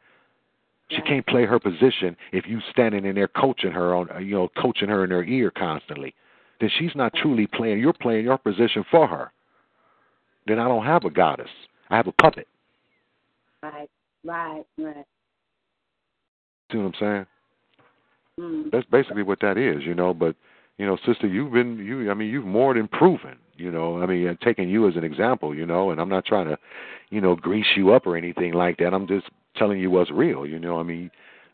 She 0.90 1.02
can't 1.02 1.26
play 1.28 1.46
her 1.46 1.60
position 1.60 2.16
if 2.32 2.48
you 2.48 2.62
standing 2.72 3.06
in 3.06 3.16
there 3.16 3.28
coaching 3.28 3.72
her 3.72 3.94
on 3.94 4.08
you 4.26 4.36
know, 4.36 4.50
coaching 4.58 4.88
her 4.90 5.04
in 5.04 5.12
her 5.12 5.24
ear 5.24 5.52
constantly. 5.52 6.14
Then 6.60 6.70
she's 6.80 6.96
not 6.96 7.14
truly 7.14 7.46
playing 7.48 7.80
you're 7.80 7.94
playing 7.94 8.26
your 8.26 8.38
position 8.38 8.86
for 8.90 9.08
her. 9.08 9.32
Then 10.48 10.60
I 10.60 10.68
don't 10.68 10.86
have 10.86 11.04
a 11.04 11.10
goddess. 11.10 11.50
I 11.90 11.98
have 11.98 12.08
a 12.08 12.14
puppet. 12.14 12.48
Right, 13.62 13.90
right, 14.24 14.64
right. 14.78 15.06
See 16.72 16.78
what 16.78 16.86
I'm 16.86 16.94
saying? 17.00 17.26
Mm. 18.40 18.72
That's 18.72 18.86
basically 18.86 19.24
what 19.24 19.40
that 19.42 19.58
is, 19.58 19.84
you 19.84 19.94
know. 19.94 20.14
But 20.14 20.36
you 20.78 20.86
know, 20.86 20.98
sister, 21.06 21.28
you've 21.28 21.54
been 21.54 21.78
you. 21.78 22.12
I 22.12 22.14
mean, 22.14 22.30
you've 22.30 22.46
more 22.46 22.74
than 22.74 22.88
proven. 22.88 23.38
You 23.56 23.72
know, 23.72 24.02
I 24.02 24.06
mean, 24.06 24.28
I'm 24.28 24.38
taking 24.44 24.70
you 24.70 24.88
as 24.88 24.96
an 24.96 25.04
example. 25.04 25.56
You 25.56 25.66
know, 25.66 25.92
and 25.92 26.00
I'm 26.00 26.10
not 26.10 26.26
trying 26.26 26.48
to, 26.48 26.58
you 27.10 27.20
know, 27.20 27.36
grease 27.36 27.66
you 27.76 27.94
up 27.94 28.06
or 28.06 28.16
anything 28.16 28.54
like 28.54 28.78
that. 28.78 28.94
I'm 28.94 29.08
just 29.08 29.28
telling 29.58 29.80
you 29.80 29.92
what's 29.92 30.12
real. 30.12 30.46
You 30.46 30.60
know, 30.60 30.80
I 30.80 30.84
mean, 30.84 31.12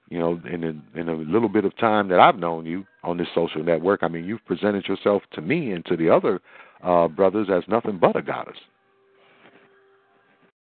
you 0.09 0.19
know, 0.19 0.39
in 0.49 0.63
a, 0.63 0.99
in 0.99 1.09
a 1.09 1.15
little 1.15 1.49
bit 1.49 1.65
of 1.65 1.75
time 1.77 2.07
that 2.09 2.19
I've 2.19 2.37
known 2.37 2.65
you 2.65 2.85
on 3.03 3.17
this 3.17 3.27
social 3.33 3.63
network, 3.63 4.03
I 4.03 4.07
mean, 4.07 4.25
you've 4.25 4.45
presented 4.45 4.87
yourself 4.87 5.23
to 5.33 5.41
me 5.41 5.71
and 5.71 5.85
to 5.85 5.97
the 5.97 6.09
other 6.09 6.41
uh 6.83 7.07
brothers 7.07 7.47
as 7.51 7.63
nothing 7.67 7.97
but 7.97 8.15
a 8.15 8.21
goddess. 8.21 8.57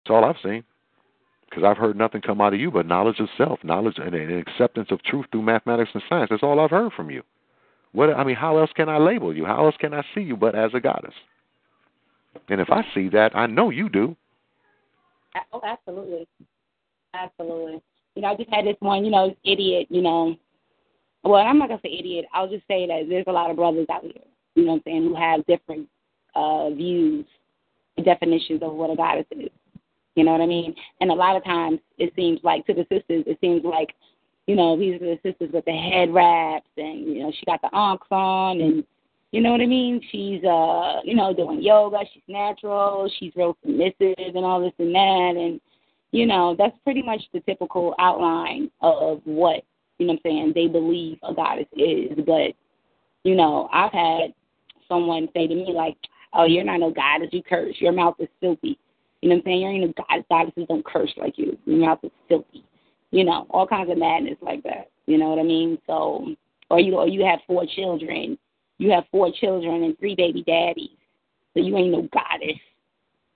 That's 0.04 0.10
all 0.10 0.24
I've 0.24 0.36
seen 0.42 0.64
because 1.48 1.64
I've 1.64 1.76
heard 1.76 1.96
nothing 1.96 2.20
come 2.20 2.40
out 2.40 2.54
of 2.54 2.60
you 2.60 2.70
but 2.70 2.86
knowledge 2.86 3.18
of 3.18 3.28
self, 3.36 3.58
knowledge 3.64 3.96
and, 3.98 4.14
and 4.14 4.38
acceptance 4.38 4.88
of 4.90 5.02
truth 5.02 5.26
through 5.32 5.42
mathematics 5.42 5.90
and 5.94 6.02
science. 6.08 6.28
That's 6.30 6.42
all 6.42 6.60
I've 6.60 6.70
heard 6.70 6.92
from 6.92 7.10
you. 7.10 7.22
What 7.92 8.10
I 8.10 8.22
mean, 8.22 8.36
how 8.36 8.58
else 8.58 8.70
can 8.74 8.88
I 8.88 8.98
label 8.98 9.34
you? 9.34 9.44
How 9.44 9.66
else 9.66 9.74
can 9.78 9.92
I 9.92 10.04
see 10.14 10.20
you 10.20 10.36
but 10.36 10.54
as 10.54 10.70
a 10.74 10.80
goddess? 10.80 11.14
And 12.48 12.60
if 12.60 12.70
I 12.70 12.84
see 12.94 13.08
that, 13.08 13.34
I 13.34 13.46
know 13.46 13.70
you 13.70 13.88
do. 13.88 14.16
Oh, 15.52 15.60
absolutely. 15.64 16.28
Absolutely. 17.14 17.80
You 18.14 18.22
know, 18.22 18.28
I 18.28 18.36
just 18.36 18.50
had 18.50 18.66
this 18.66 18.76
one, 18.80 19.04
you 19.04 19.10
know, 19.10 19.34
idiot, 19.44 19.86
you 19.90 20.02
know. 20.02 20.36
Well, 21.22 21.46
I'm 21.46 21.58
not 21.58 21.68
gonna 21.68 21.80
say 21.84 21.96
idiot. 21.98 22.26
I'll 22.32 22.48
just 22.48 22.66
say 22.66 22.86
that 22.86 23.06
there's 23.08 23.24
a 23.26 23.32
lot 23.32 23.50
of 23.50 23.56
brothers 23.56 23.86
out 23.90 24.02
here, 24.02 24.12
you 24.54 24.64
know 24.64 24.72
what 24.72 24.76
I'm 24.78 24.82
saying, 24.86 25.02
who 25.04 25.14
have 25.14 25.46
different 25.46 25.88
uh 26.34 26.70
views 26.70 27.26
and 27.96 28.06
definitions 28.06 28.62
of 28.62 28.72
what 28.72 28.90
a 28.90 28.96
goddess 28.96 29.26
is. 29.32 29.50
You 30.16 30.24
know 30.24 30.32
what 30.32 30.40
I 30.40 30.46
mean? 30.46 30.74
And 31.00 31.10
a 31.10 31.14
lot 31.14 31.36
of 31.36 31.44
times 31.44 31.80
it 31.98 32.12
seems 32.16 32.40
like 32.42 32.66
to 32.66 32.74
the 32.74 32.86
sisters, 32.90 33.24
it 33.26 33.38
seems 33.40 33.64
like, 33.64 33.94
you 34.46 34.56
know, 34.56 34.78
these 34.78 34.96
are 34.96 34.98
the 34.98 35.18
sisters 35.22 35.50
with 35.52 35.64
the 35.64 35.72
head 35.72 36.12
wraps 36.12 36.68
and, 36.76 37.06
you 37.06 37.22
know, 37.22 37.32
she 37.38 37.44
got 37.46 37.60
the 37.62 37.74
ankhs 37.74 38.06
on 38.10 38.60
and 38.60 38.84
you 39.32 39.40
know 39.40 39.52
what 39.52 39.60
I 39.60 39.66
mean? 39.66 40.00
She's 40.10 40.42
uh, 40.42 41.00
you 41.04 41.14
know, 41.14 41.32
doing 41.32 41.62
yoga, 41.62 41.98
she's 42.12 42.22
natural, 42.26 43.08
she's 43.18 43.32
real 43.36 43.56
submissive 43.62 44.34
and 44.34 44.44
all 44.44 44.60
this 44.60 44.72
and 44.78 44.94
that 44.94 45.34
and 45.36 45.60
you 46.12 46.26
know, 46.26 46.54
that's 46.58 46.76
pretty 46.84 47.02
much 47.02 47.22
the 47.32 47.40
typical 47.40 47.94
outline 47.98 48.70
of 48.80 49.20
what, 49.24 49.62
you 49.98 50.06
know 50.06 50.14
what 50.14 50.20
I'm 50.24 50.30
saying, 50.30 50.52
they 50.54 50.66
believe 50.66 51.18
a 51.22 51.34
goddess 51.34 51.66
is. 51.72 52.18
But, 52.26 52.52
you 53.24 53.34
know, 53.34 53.68
I've 53.72 53.92
had 53.92 54.34
someone 54.88 55.28
say 55.34 55.46
to 55.46 55.54
me 55.54 55.72
like, 55.74 55.96
Oh, 56.32 56.44
you're 56.44 56.64
not 56.64 56.78
no 56.80 56.90
goddess, 56.90 57.30
you 57.32 57.42
curse. 57.42 57.74
Your 57.78 57.92
mouth 57.92 58.14
is 58.20 58.28
filthy. 58.40 58.78
You 59.20 59.28
know 59.28 59.36
what 59.36 59.40
I'm 59.40 59.44
saying? 59.46 59.60
You 59.60 59.68
ain't 59.68 59.96
no 59.98 60.04
goddess, 60.08 60.26
goddesses 60.30 60.66
don't 60.68 60.84
curse 60.84 61.12
like 61.16 61.36
you. 61.36 61.58
Your 61.66 61.78
mouth 61.78 61.98
is 62.02 62.12
filthy. 62.28 62.64
You 63.10 63.24
know, 63.24 63.46
all 63.50 63.66
kinds 63.66 63.90
of 63.90 63.98
madness 63.98 64.36
like 64.40 64.62
that. 64.62 64.90
You 65.06 65.18
know 65.18 65.30
what 65.30 65.40
I 65.40 65.42
mean? 65.42 65.78
So 65.86 66.34
or 66.70 66.78
you 66.78 66.96
or 66.96 67.08
you 67.08 67.24
have 67.24 67.40
four 67.46 67.66
children, 67.66 68.38
you 68.78 68.90
have 68.92 69.04
four 69.10 69.30
children 69.32 69.82
and 69.82 69.98
three 69.98 70.14
baby 70.14 70.42
daddies, 70.46 70.96
so 71.52 71.60
you 71.60 71.76
ain't 71.76 71.90
no 71.90 72.08
goddess. 72.12 72.58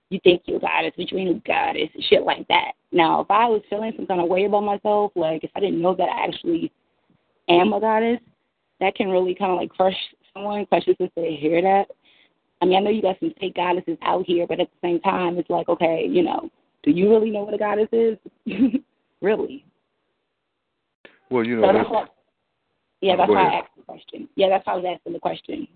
You 0.09 0.19
think 0.23 0.43
you're 0.45 0.57
a 0.57 0.61
goddess, 0.61 0.93
but 0.95 1.11
you 1.11 1.17
ain't 1.17 1.31
no 1.31 1.41
goddess, 1.45 1.89
shit 2.09 2.23
like 2.23 2.47
that. 2.47 2.73
Now, 2.91 3.21
if 3.21 3.31
I 3.31 3.45
was 3.47 3.61
feeling 3.69 3.91
some 3.95 4.05
kind 4.05 4.21
of 4.21 4.29
way 4.29 4.45
about 4.45 4.61
myself, 4.61 5.11
like 5.15 5.43
if 5.43 5.51
I 5.55 5.59
didn't 5.59 5.81
know 5.81 5.95
that 5.95 6.09
I 6.09 6.25
actually 6.25 6.71
am 7.49 7.73
a 7.73 7.79
goddess, 7.79 8.19
that 8.79 8.95
can 8.95 9.09
really 9.09 9.35
kind 9.35 9.51
of 9.51 9.57
like 9.57 9.69
crush 9.69 9.97
someone, 10.33 10.61
especially 10.61 10.95
since 10.99 11.11
they 11.15 11.35
hear 11.35 11.61
that. 11.61 11.85
I 12.61 12.65
mean, 12.65 12.77
I 12.77 12.81
know 12.81 12.89
you 12.89 13.01
got 13.01 13.19
some 13.19 13.33
fake 13.39 13.55
goddesses 13.55 13.97
out 14.01 14.25
here, 14.25 14.47
but 14.47 14.59
at 14.59 14.69
the 14.69 14.87
same 14.87 14.99
time, 15.01 15.37
it's 15.37 15.49
like, 15.49 15.67
okay, 15.69 16.07
you 16.09 16.23
know, 16.23 16.49
do 16.83 16.91
you 16.91 17.09
really 17.09 17.31
know 17.31 17.43
what 17.43 17.53
a 17.53 17.57
goddess 17.57 17.89
is? 17.91 18.17
really? 19.21 19.65
Well, 21.29 21.43
you 21.43 21.59
know, 21.59 21.67
So 21.67 21.73
that's, 21.73 21.89
that's 21.91 22.09
yeah, 23.01 23.13
oh, 23.13 23.17
that's 23.17 23.27
Go 23.27 23.33
why 23.33 23.43
I 23.43 23.53
asked 23.59 23.75
the 23.75 23.83
question. 23.83 24.29
Yeah, 24.35 24.49
that's 24.49 24.65
why 24.65 24.73
I 24.73 24.75
was 24.77 24.85
asking 24.95 25.13
the 25.13 25.19
question. 25.19 25.67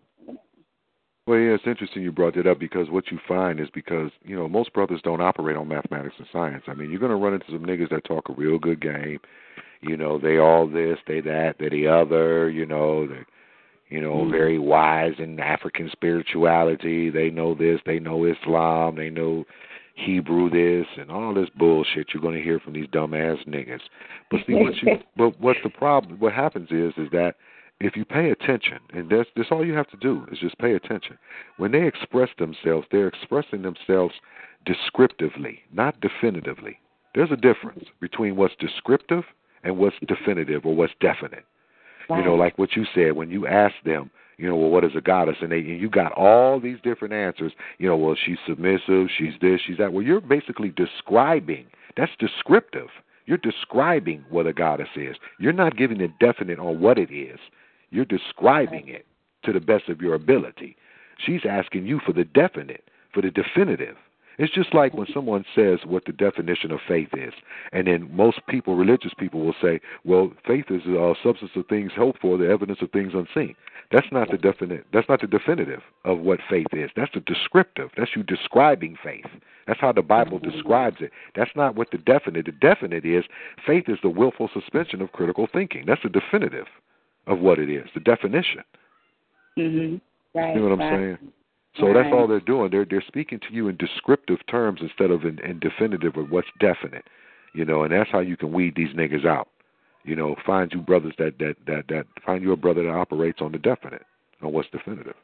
Well, 1.30 1.38
yeah, 1.38 1.54
it's 1.54 1.68
interesting 1.68 2.02
you 2.02 2.12
brought 2.12 2.34
that 2.38 2.48
up 2.48 2.58
because 2.58 2.90
what 2.90 3.12
you 3.12 3.20
find 3.28 3.60
is 3.60 3.68
because 3.72 4.10
you 4.24 4.36
know 4.36 4.50
most 4.50 4.74
brothers 4.74 5.00
don't 5.04 5.22
operate 5.22 5.56
on 5.56 5.68
mathematics 5.68 6.16
and 6.18 6.26
science. 6.34 6.64
I 6.66 6.74
mean, 6.74 6.90
you're 6.90 7.00
going 7.00 7.12
to 7.12 7.24
run 7.24 7.36
into 7.36 7.46
some 7.52 7.64
niggas 7.68 7.92
that 7.92 8.04
talk 8.04 8.30
a 8.30 8.34
real 8.34 8.58
good 8.58 8.82
game. 8.82 9.20
You 9.82 9.96
know, 9.96 10.18
they 10.18 10.40
all 10.40 10.66
this, 10.68 10.98
they 11.06 11.22
that, 11.22 11.58
they 11.60 11.70
the 11.70 11.86
other. 11.86 12.50
You 12.50 12.66
know, 12.66 13.06
they, 13.06 13.22
you 13.90 14.02
know, 14.02 14.26
Mm. 14.26 14.32
very 14.32 14.58
wise 14.58 15.14
in 15.20 15.40
African 15.40 15.92
spirituality. 15.92 17.12
They 17.12 17.30
know 17.30 17.54
this, 17.54 17.80
they 17.86 18.00
know 18.00 18.26
Islam, 18.26 18.96
they 18.96 19.12
know 19.12 19.46
Hebrew 19.94 20.50
this, 20.50 20.88
and 20.98 21.12
all 21.12 21.36
this 21.36 21.50
bullshit 21.56 22.08
you're 22.12 22.24
going 22.24 22.38
to 22.38 22.44
hear 22.44 22.60
from 22.60 22.74
these 22.74 22.88
dumbass 22.88 23.48
niggas. 23.48 23.82
But 24.32 24.40
see, 24.48 24.56
what 24.56 24.76
you, 24.82 24.98
but 25.16 25.40
what's 25.40 25.60
the 25.62 25.70
problem? 25.70 26.20
What 26.20 26.34
happens 26.34 26.72
is, 26.72 26.92
is 26.98 27.12
that 27.12 27.36
if 27.80 27.96
you 27.96 28.04
pay 28.04 28.30
attention, 28.32 28.80
and 28.94 29.10
that's 29.10 29.30
that's 29.36 29.52
all 29.52 29.66
you 29.66 29.74
have 29.74 29.90
to 29.92 29.98
do 29.98 30.26
is 30.32 30.40
just 30.40 30.58
pay 30.58 30.74
attention. 30.74 31.18
When 31.58 31.72
they 31.72 31.88
express 31.88 32.30
themselves, 32.38 32.88
they're 32.92 33.08
expressing 33.08 33.62
themselves 33.62 34.16
descriptively, 34.66 35.60
not 35.72 36.00
definitively. 36.02 36.80
There's 37.16 37.32
a 37.32 37.38
difference 37.38 37.86
between 38.02 38.36
what's 38.36 38.56
descriptive 38.60 39.24
and 39.64 39.78
what's 39.78 39.96
definitive 40.08 40.66
or 40.66 40.76
what's 40.76 40.94
definite. 41.00 41.46
You 42.10 42.24
know, 42.24 42.36
like 42.36 42.58
what 42.58 42.76
you 42.76 42.86
said 42.96 43.16
when 43.16 43.30
you 43.30 43.46
ask 43.46 43.76
them, 43.86 44.10
you 44.38 44.48
know, 44.48 44.56
well, 44.56 44.72
what 44.72 44.84
is 44.84 44.92
a 44.96 45.02
goddess? 45.02 45.36
And 45.42 45.52
they, 45.52 45.60
and 45.60 45.80
you 45.80 45.90
got 45.90 46.12
all 46.14 46.60
these 46.60 46.78
different 46.84 47.14
answers. 47.14 47.52
You 47.78 47.88
know, 47.88 47.98
well, 47.98 48.16
she's 48.26 48.38
submissive, 48.48 49.08
she's 49.16 49.34
this, 49.42 49.62
she's 49.66 49.78
that. 49.78 49.94
Well, 49.94 50.04
you're 50.04 50.22
basically 50.22 50.70
describing. 50.70 51.68
That's 51.98 52.12
descriptive. 52.18 52.88
You're 53.26 53.38
describing 53.38 54.26
what 54.30 54.48
a 54.48 54.54
goddess 54.54 54.88
is. 54.96 55.18
You're 55.40 55.54
not 55.54 55.78
giving 55.78 56.02
it 56.02 56.18
definite 56.20 56.58
on 56.58 56.80
what 56.82 56.98
it 56.98 57.12
is. 57.14 57.38
You're 57.92 58.06
describing 58.06 58.88
it 58.88 59.06
to 59.44 59.54
the 59.54 59.60
best 59.60 59.90
of 59.90 60.02
your 60.02 60.16
ability. 60.16 60.76
She's 61.18 61.42
asking 61.48 61.86
you 61.86 62.00
for 62.06 62.14
the 62.14 62.24
definite, 62.24 62.90
for 63.14 63.22
the 63.22 63.32
definitive. 63.32 63.96
It's 64.38 64.54
just 64.54 64.74
like 64.74 64.94
when 64.94 65.08
someone 65.14 65.44
says 65.54 65.80
what 65.84 66.06
the 66.06 66.14
definition 66.14 66.72
of 66.72 66.80
faith 66.88 67.10
is, 67.14 67.34
and 67.74 67.88
then 67.88 68.10
most 68.16 68.40
people, 68.48 68.76
religious 68.76 69.14
people, 69.14 69.42
will 69.42 69.56
say, 69.62 69.82
"Well, 70.06 70.32
faith 70.48 70.72
is 70.72 70.86
a 70.86 71.14
substance 71.22 71.52
of 71.58 71.68
things 71.68 71.92
hoped 71.92 72.22
for, 72.22 72.38
the 72.38 72.48
evidence 72.48 72.82
of 72.82 72.90
things 72.92 73.14
unseen." 73.14 73.56
That's 73.92 74.12
not 74.14 74.32
the 74.32 74.38
definite. 74.38 74.86
That's 74.94 75.10
not 75.10 75.20
the 75.20 75.28
definitive 75.28 75.82
of 76.06 76.20
what 76.20 76.40
faith 76.50 76.68
is. 76.72 76.90
That's 76.96 77.12
the 77.14 77.20
descriptive. 77.20 77.90
That's 77.98 78.16
you 78.16 78.24
describing 78.24 78.96
faith. 79.04 79.26
That's 79.68 79.82
how 79.82 79.92
the 79.92 80.04
Bible 80.04 80.40
mm-hmm. 80.40 80.52
describes 80.52 81.02
it. 81.02 81.12
That's 81.36 81.56
not 81.56 81.76
what 81.76 81.92
the 81.92 81.98
definite. 81.98 82.46
The 82.46 82.54
definite 82.54 83.04
is 83.04 83.26
faith 83.66 83.90
is 83.90 84.00
the 84.02 84.10
willful 84.10 84.50
suspension 84.54 85.02
of 85.02 85.12
critical 85.12 85.48
thinking. 85.52 85.84
That's 85.86 86.04
the 86.04 86.10
definitive 86.10 86.68
of 87.30 87.40
what 87.40 87.60
it 87.60 87.70
is. 87.70 87.88
The 87.94 88.02
definition. 88.02 88.64
Mhm. 89.58 90.02
Right. 90.34 90.56
You 90.56 90.62
know 90.62 90.76
what 90.76 90.82
I'm 90.82 91.00
saying? 91.00 91.32
So 91.80 91.94
that's 91.94 92.12
all 92.12 92.28
they're 92.28 92.40
doing. 92.42 92.72
They're 92.72 92.86
they're 92.86 93.04
speaking 93.08 93.40
to 93.40 93.54
you 93.54 93.70
in 93.70 93.78
descriptive 93.78 94.46
terms 94.48 94.82
instead 94.82 95.12
of 95.12 95.24
in, 95.24 95.40
in 95.40 95.60
definitive 95.60 96.18
of 96.18 96.32
what's 96.32 96.50
definite. 96.60 97.06
You 97.54 97.66
know, 97.66 97.84
and 97.84 97.94
that's 97.94 98.10
how 98.12 98.20
you 98.20 98.36
can 98.36 98.52
weed 98.52 98.76
these 98.76 98.94
niggas 98.96 99.26
out. 99.26 99.48
You 100.04 100.16
know, 100.16 100.36
find 100.46 100.72
you 100.74 100.82
brothers 100.82 101.14
that 101.20 101.38
that 101.40 101.56
that 101.68 101.86
that 101.90 102.06
find 102.26 102.44
you 102.44 102.52
a 102.52 102.58
brother 102.58 102.84
that 102.84 102.92
operates 102.94 103.42
on 103.42 103.52
the 103.52 103.60
definite, 103.60 104.06
on 104.42 104.52
what's 104.52 104.70
definitive. 104.70 105.16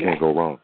Can't 0.00 0.18
go 0.18 0.34
wrong. 0.34 0.58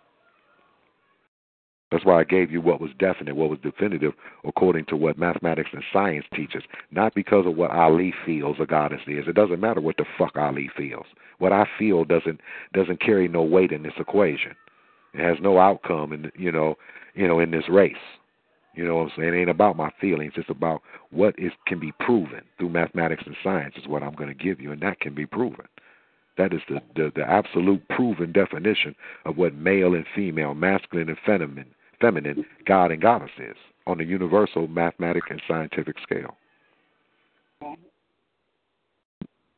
That's 1.90 2.05
why 2.05 2.20
I 2.20 2.24
gave 2.24 2.51
you 2.51 2.60
what 2.60 2.81
was 2.82 2.90
definite, 2.98 3.35
what 3.35 3.48
was 3.48 3.59
definitive, 3.62 4.12
according 4.44 4.85
to 4.86 4.97
what 4.97 5.16
mathematics 5.19 5.70
and 5.73 5.82
science 5.90 6.27
teaches, 6.35 6.62
not 6.90 7.15
because 7.15 7.47
of 7.47 7.56
what 7.56 7.70
Ali 7.70 8.12
feels 8.27 8.56
a 8.60 8.66
goddess 8.66 9.01
is. 9.06 9.27
It 9.27 9.35
doesn't 9.35 9.60
matter 9.60 9.81
what 9.81 9.97
the 9.97 10.05
fuck 10.19 10.36
Ali 10.36 10.68
feels. 10.76 11.07
What 11.39 11.52
I 11.52 11.67
feel 11.78 12.05
doesn't 12.05 12.41
doesn't 12.75 13.00
carry 13.00 13.26
no 13.26 13.42
weight 13.42 13.73
in 13.73 13.83
this 13.83 13.94
equation. 13.99 14.55
It 15.15 15.20
has 15.20 15.39
no 15.41 15.58
outcome 15.58 16.12
in 16.12 16.31
you 16.36 16.52
know 16.52 16.76
you 17.15 17.26
know 17.26 17.41
in 17.41 17.50
this 17.52 17.68
race. 17.70 17.97
You 18.75 18.86
know 18.86 18.97
what 18.97 19.05
I'm 19.05 19.12
saying? 19.17 19.34
It 19.34 19.39
ain't 19.39 19.50
about 19.50 19.76
my 19.76 19.91
feelings. 20.00 20.34
It's 20.36 20.50
about 20.50 20.83
what 21.10 21.34
is 21.39 21.52
can 21.67 21.81
be 21.81 21.92
proven 21.92 22.42
through 22.58 22.68
mathematics 22.68 23.25
and 23.25 23.36
science 23.42 23.75
is 23.76 23.89
what 23.89 24.02
I'm 24.02 24.15
going 24.15 24.28
to 24.28 24.44
give 24.44 24.60
you, 24.60 24.73
and 24.73 24.83
that 24.83 25.00
can 25.00 25.15
be 25.15 25.26
proven. 25.26 25.67
That 26.36 26.52
is 26.52 26.60
the, 26.68 26.81
the 26.94 27.10
the 27.17 27.28
absolute 27.28 27.89
proven 27.89 28.31
definition 28.31 28.94
of 29.25 29.39
what 29.39 29.55
male 29.55 29.94
and 29.94 30.05
female, 30.15 30.55
masculine 30.55 31.08
and 31.08 31.18
feminine, 31.25 31.75
feminine, 32.01 32.44
God 32.67 32.91
and 32.91 33.01
goddess 33.01 33.31
is 33.39 33.57
on 33.86 33.99
the 33.99 34.05
universal 34.05 34.68
mathematic 34.68 35.25
and 35.31 35.41
scientific 35.49 35.97
scale. 36.02 36.36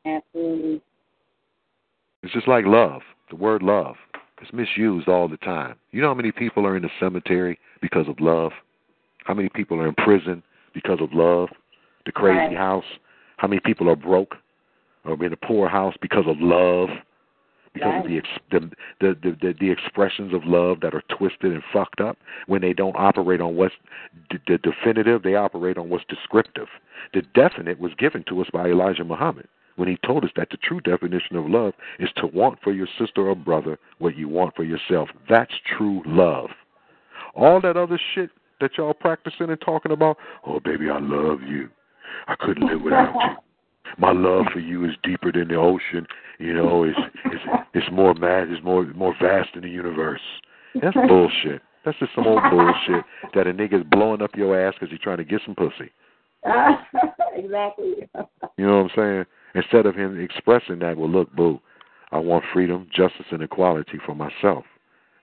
Absolutely. 0.07 0.81
It's 2.23 2.33
just 2.33 2.49
like 2.49 2.65
love. 2.65 3.03
The 3.31 3.37
word 3.37 3.63
love. 3.63 3.97
It's 4.41 4.53
misused 4.53 5.09
all 5.09 5.29
the 5.29 5.37
time. 5.39 5.77
You 5.91 6.01
know 6.01 6.09
how 6.09 6.15
many 6.15 6.33
people 6.33 6.67
are 6.67 6.77
in 6.77 6.83
the 6.83 6.91
cemetery 6.99 7.59
because 7.83 8.09
of 8.09 8.21
love? 8.21 8.53
How 9.25 9.35
many 9.35 9.49
people 9.51 9.79
are 9.81 9.87
in 9.87 9.95
prison 9.95 10.43
because 10.73 10.99
of 11.01 11.13
love? 11.13 11.51
The 12.07 12.13
crazy 12.13 12.39
Right. 12.39 12.57
house. 12.57 12.85
How 13.37 13.49
many 13.49 13.61
people 13.61 13.89
are 13.91 13.97
broke 13.97 14.37
or 15.05 15.23
in 15.25 15.33
a 15.33 15.37
poor 15.37 15.69
house 15.69 15.95
because 16.01 16.27
of 16.27 16.41
love? 16.41 16.89
Because 17.73 18.05
of 18.05 18.11
the, 18.11 18.19
ex- 18.19 18.29
the, 18.51 18.61
the 19.01 19.17
the 19.23 19.37
the 19.41 19.55
the 19.61 19.71
expressions 19.71 20.35
of 20.35 20.45
love 20.45 20.81
that 20.81 20.93
are 20.93 21.05
twisted 21.17 21.53
and 21.53 21.63
fucked 21.73 22.01
up 22.01 22.19
when 22.47 22.61
they 22.63 22.73
don't 22.73 22.97
operate 22.97 23.41
on 23.41 23.55
what's 23.55 23.75
d- 24.29 24.39
the 24.49 24.59
definitive, 24.59 25.23
they 25.23 25.37
operate 25.37 25.79
on 25.79 25.89
what's 25.89 26.05
descriptive. 26.09 26.67
The 27.15 27.23
definite 27.35 27.79
was 27.79 27.93
given 27.97 28.25
to 28.29 28.41
us 28.41 28.49
by 28.53 28.67
Elijah 28.67 29.05
Muhammad 29.05 29.47
when 29.77 29.89
he 29.89 29.99
told 30.05 30.25
us 30.25 30.31
that 30.37 30.51
the 30.51 30.57
true 30.57 30.81
definition 30.81 31.37
of 31.37 31.47
love 31.49 31.73
is 31.99 32.11
to 32.17 32.27
want 32.27 32.59
for 32.63 32.73
your 32.73 32.89
sister 32.99 33.29
or 33.29 33.37
brother 33.37 33.79
what 33.99 34.17
you 34.17 34.29
want 34.29 34.55
for 34.57 34.65
yourself. 34.65 35.09
That's 35.29 35.55
true 35.79 36.03
love. 36.05 36.51
All 37.35 37.61
that 37.61 37.77
other 37.77 38.01
shit 38.15 38.31
that 38.61 38.73
y'all 38.77 38.93
practicing 38.95 39.49
and 39.49 39.61
talking 39.61 39.93
about, 39.93 40.19
oh 40.47 40.61
baby, 40.61 40.91
I 40.91 40.99
love 40.99 41.43
you. 41.43 41.69
I 42.27 42.35
couldn't 42.39 42.67
live 42.67 42.83
without 42.83 43.15
you. 43.15 43.37
My 43.99 44.13
love 44.13 44.47
for 44.53 44.61
you 44.61 44.85
is 44.85 44.93
deeper 45.03 45.33
than 45.33 45.49
the 45.49 45.57
ocean. 45.57 46.07
You 46.39 46.55
know, 46.55 46.85
it's 46.85 46.99
it's 47.27 47.45
it's 47.75 47.87
more 47.93 48.15
mad, 48.15 48.49
it's 48.51 48.65
more 48.65 48.85
more 48.95 49.15
vast 49.21 49.51
than 49.55 49.63
the 49.63 49.69
universe. 49.69 50.21
That's 50.81 50.97
bullshit. 51.09 51.63
That's 51.85 51.99
just 51.99 52.15
some 52.15 52.27
old 52.27 52.43
bullshit 52.51 53.05
that 53.35 53.47
a 53.47 53.53
nigga's 53.53 53.87
blowing 53.91 54.23
up 54.23 54.37
your 54.37 54.59
ass 54.61 54.75
because 54.75 54.91
he's 54.91 55.01
trying 55.01 55.17
to 55.17 55.25
get 55.25 55.41
some 55.45 55.55
pussy. 55.55 55.91
exactly. 57.35 58.09
You 58.57 58.67
know 58.67 58.83
what 58.83 58.91
I'm 58.91 58.91
saying? 58.97 59.25
Instead 59.55 59.87
of 59.87 59.95
him 59.95 60.21
expressing 60.21 60.79
that, 60.81 60.97
well, 60.97 61.09
look, 61.09 61.35
boo, 61.35 61.61
I 62.13 62.19
want 62.19 62.45
freedom, 62.53 62.87
justice, 62.95 63.27
and 63.31 63.43
equality 63.43 63.99
for 64.05 64.15
myself. 64.15 64.65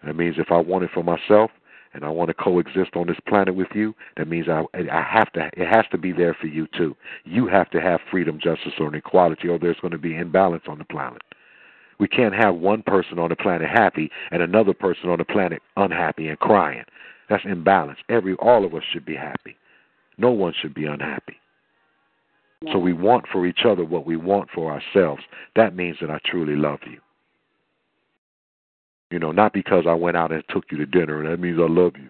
That 0.04 0.16
means 0.16 0.36
if 0.38 0.52
I 0.52 0.58
want 0.58 0.84
it 0.84 0.92
for 0.94 1.04
myself 1.04 1.52
and 1.98 2.06
I 2.06 2.09
want 2.09 2.30
to 2.30 2.34
coexist 2.35 2.95
on 2.95 3.08
this 3.08 3.17
planet 3.27 3.56
with 3.56 3.69
you, 3.74 3.93
that 4.16 4.27
means 4.27 4.48
I 4.48 4.64
I 4.74 5.01
have 5.01 5.34
to 5.34 5.50
it 5.53 5.67
has 5.67 5.85
to 5.92 5.98
be 5.98 6.14
there 6.14 6.35
for 6.40 6.48
you 6.48 6.67
too. 6.77 6.95
You 7.26 7.48
have 7.48 7.69
to 7.72 7.82
have 7.82 8.00
freedom, 8.09 8.40
justice, 8.42 8.74
or 8.80 8.95
equality, 8.95 9.48
or 9.48 9.58
there's 9.59 9.80
going 9.82 9.92
to 9.92 9.98
be 9.98 10.16
imbalance 10.16 10.64
on 10.67 10.77
the 10.77 10.85
planet. 10.85 11.24
We 12.00 12.08
can't 12.08 12.35
have 12.35 12.56
one 12.56 12.84
person 12.84 13.17
on 13.17 13.30
the 13.30 13.35
planet 13.35 13.67
happy 13.67 14.11
and 14.32 14.43
another 14.43 14.74
person 14.74 15.09
on 15.09 15.17
the 15.17 15.26
planet 15.26 15.61
unhappy 15.76 16.27
and 16.27 16.40
crying. 16.40 16.84
That's 17.30 17.43
imbalance. 17.45 18.00
Every 18.09 18.35
all 18.35 18.64
of 18.64 18.76
us 18.76 18.84
should 18.93 19.06
be 19.06 19.16
happy. 19.16 19.58
No 20.19 20.32
one 20.32 20.53
should 20.61 20.76
be 20.76 20.85
unhappy. 20.85 21.38
So 22.72 22.80
we 22.80 22.93
want 22.93 23.26
for 23.32 23.45
each 23.45 23.66
other 23.67 23.84
what 23.85 24.06
we 24.06 24.17
want 24.17 24.50
for 24.53 24.72
ourselves. 24.72 25.24
That 25.56 25.76
means 25.76 25.98
that 26.01 26.09
I 26.09 26.19
truly 26.26 26.56
love 26.56 26.80
you. 26.90 27.00
You 29.10 29.19
know, 29.19 29.32
not 29.32 29.53
because 29.53 29.86
I 29.88 29.94
went 29.94 30.18
out 30.18 30.32
and 30.32 30.44
took 30.50 30.66
you 30.72 30.77
to 30.77 30.86
dinner, 30.86 31.22
and 31.22 31.32
that 31.32 31.40
means 31.40 31.60
I 31.60 31.72
love 31.72 31.94
you. 31.95 32.10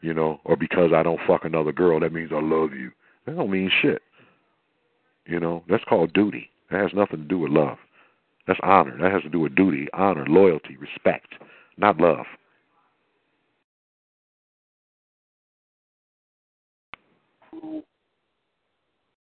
You 0.00 0.14
know, 0.14 0.40
or 0.44 0.56
because 0.56 0.92
I 0.94 1.02
don't 1.02 1.20
fuck 1.26 1.44
another 1.44 1.72
girl, 1.72 2.00
that 2.00 2.12
means 2.12 2.30
I 2.32 2.40
love 2.40 2.72
you. 2.72 2.90
That 3.26 3.36
don't 3.36 3.50
mean 3.50 3.70
shit. 3.80 4.02
You 5.26 5.38
know, 5.38 5.62
that's 5.68 5.84
called 5.84 6.12
duty. 6.12 6.50
That 6.70 6.80
has 6.80 6.90
nothing 6.94 7.20
to 7.20 7.24
do 7.24 7.38
with 7.38 7.52
love. 7.52 7.78
That's 8.46 8.58
honor. 8.62 8.96
That 9.00 9.12
has 9.12 9.22
to 9.22 9.28
do 9.28 9.38
with 9.38 9.54
duty, 9.54 9.86
honor, 9.92 10.26
loyalty, 10.26 10.76
respect, 10.76 11.34
not 11.76 11.98
love. 11.98 12.26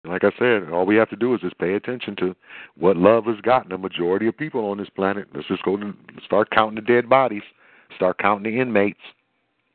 Like 0.08 0.24
I 0.24 0.30
said, 0.38 0.70
all 0.72 0.86
we 0.86 0.96
have 0.96 1.10
to 1.10 1.16
do 1.16 1.34
is 1.34 1.40
just 1.40 1.58
pay 1.58 1.74
attention 1.74 2.16
to 2.16 2.34
what 2.76 2.96
love 2.96 3.26
has 3.26 3.40
gotten 3.42 3.70
the 3.70 3.78
majority 3.78 4.26
of 4.26 4.36
people 4.36 4.70
on 4.70 4.78
this 4.78 4.88
planet. 4.88 5.28
Let's 5.34 5.48
just 5.48 5.62
go 5.62 5.76
and 5.76 5.94
start 6.24 6.50
counting 6.50 6.76
the 6.76 6.80
dead 6.80 7.08
bodies, 7.08 7.42
start 7.94 8.18
counting 8.18 8.50
the 8.50 8.60
inmates, 8.60 9.00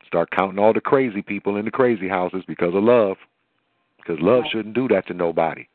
start 0.06 0.30
counting 0.30 0.58
all 0.58 0.72
the 0.72 0.80
crazy 0.80 1.22
people 1.22 1.56
in 1.56 1.64
the 1.64 1.70
crazy 1.70 2.08
houses 2.08 2.42
because 2.46 2.74
of 2.74 2.82
love. 2.82 3.16
Because 3.98 4.20
love 4.20 4.44
shouldn't 4.50 4.74
do 4.74 4.88
that 4.88 5.06
to 5.06 5.14
nobody. 5.14 5.66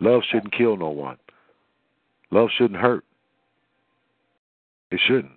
Love 0.00 0.22
shouldn't 0.30 0.52
kill 0.52 0.76
no 0.76 0.90
one. 0.90 1.18
Love 2.30 2.48
shouldn't 2.56 2.80
hurt. 2.80 3.04
It 4.90 5.00
shouldn't. 5.06 5.32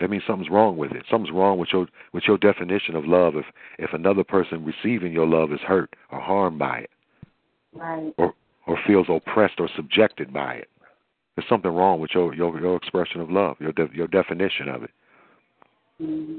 That 0.00 0.10
means 0.10 0.24
something's 0.26 0.50
wrong 0.50 0.76
with 0.76 0.92
it. 0.92 1.04
Something's 1.10 1.34
wrong 1.34 1.58
with 1.58 1.70
your 1.72 1.86
with 2.12 2.24
your 2.28 2.36
definition 2.36 2.96
of 2.96 3.06
love 3.06 3.34
if 3.36 3.46
if 3.78 3.92
another 3.92 4.24
person 4.24 4.64
receiving 4.64 5.12
your 5.12 5.26
love 5.26 5.52
is 5.52 5.60
hurt 5.60 5.96
or 6.12 6.20
harmed 6.20 6.58
by 6.58 6.80
it. 6.80 6.90
Right. 7.76 8.12
Or 8.18 8.34
or 8.66 8.78
feels 8.86 9.06
oppressed 9.08 9.60
or 9.60 9.68
subjected 9.76 10.32
by 10.32 10.54
it. 10.54 10.68
There's 11.36 11.48
something 11.48 11.70
wrong 11.70 12.00
with 12.00 12.10
your 12.14 12.34
your, 12.34 12.58
your 12.60 12.76
expression 12.76 13.20
of 13.20 13.30
love, 13.30 13.56
your 13.60 13.72
de- 13.72 13.90
your 13.94 14.08
definition 14.08 14.68
of 14.68 14.82
it. 14.82 14.90
Mm-hmm. 16.02 16.38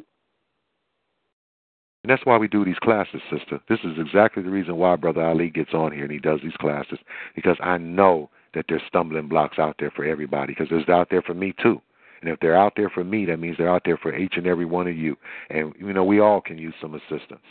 And 2.03 2.11
that's 2.11 2.25
why 2.25 2.37
we 2.37 2.47
do 2.47 2.63
these 2.63 2.79
classes, 2.79 3.21
sister. 3.29 3.59
This 3.67 3.79
is 3.83 3.97
exactly 3.97 4.41
the 4.41 4.49
reason 4.49 4.77
why 4.77 4.95
Brother 4.95 5.25
Ali 5.25 5.49
gets 5.49 5.73
on 5.73 5.91
here 5.91 6.03
and 6.03 6.11
he 6.11 6.19
does 6.19 6.39
these 6.41 6.55
classes 6.59 6.99
because 7.35 7.57
I 7.59 7.77
know 7.77 8.29
that 8.53 8.65
there's 8.69 8.81
stumbling 8.87 9.27
blocks 9.27 9.59
out 9.59 9.75
there 9.77 9.91
for 9.91 10.05
everybody 10.05 10.53
because 10.53 10.69
there's 10.69 10.87
out 10.87 11.09
there 11.11 11.21
for 11.21 11.33
me 11.33 11.53
too. 11.61 11.81
And 12.21 12.31
if 12.31 12.39
they're 12.39 12.57
out 12.57 12.73
there 12.77 12.89
for 12.89 13.03
me, 13.03 13.25
that 13.25 13.39
means 13.39 13.57
they're 13.57 13.73
out 13.73 13.83
there 13.83 13.97
for 13.97 14.15
each 14.15 14.37
and 14.37 14.47
every 14.47 14.65
one 14.65 14.87
of 14.87 14.95
you. 14.95 15.17
And 15.49 15.73
you 15.77 15.91
know, 15.91 16.03
we 16.03 16.19
all 16.19 16.39
can 16.39 16.57
use 16.57 16.73
some 16.81 16.95
assistance. 16.95 17.45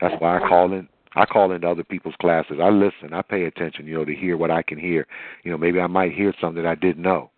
That's 0.00 0.14
why 0.18 0.38
I 0.38 0.48
call 0.48 0.72
in 0.72 0.88
I 1.14 1.26
call 1.26 1.52
into 1.52 1.68
other 1.68 1.84
people's 1.84 2.14
classes. 2.20 2.58
I 2.62 2.70
listen, 2.70 3.12
I 3.12 3.22
pay 3.22 3.44
attention, 3.44 3.86
you 3.86 3.94
know, 3.94 4.04
to 4.04 4.14
hear 4.14 4.36
what 4.36 4.50
I 4.50 4.62
can 4.62 4.78
hear. 4.78 5.06
You 5.44 5.50
know, 5.50 5.58
maybe 5.58 5.80
I 5.80 5.86
might 5.86 6.12
hear 6.12 6.34
something 6.40 6.62
that 6.62 6.68
I 6.68 6.74
didn't 6.74 7.02
know. 7.02 7.30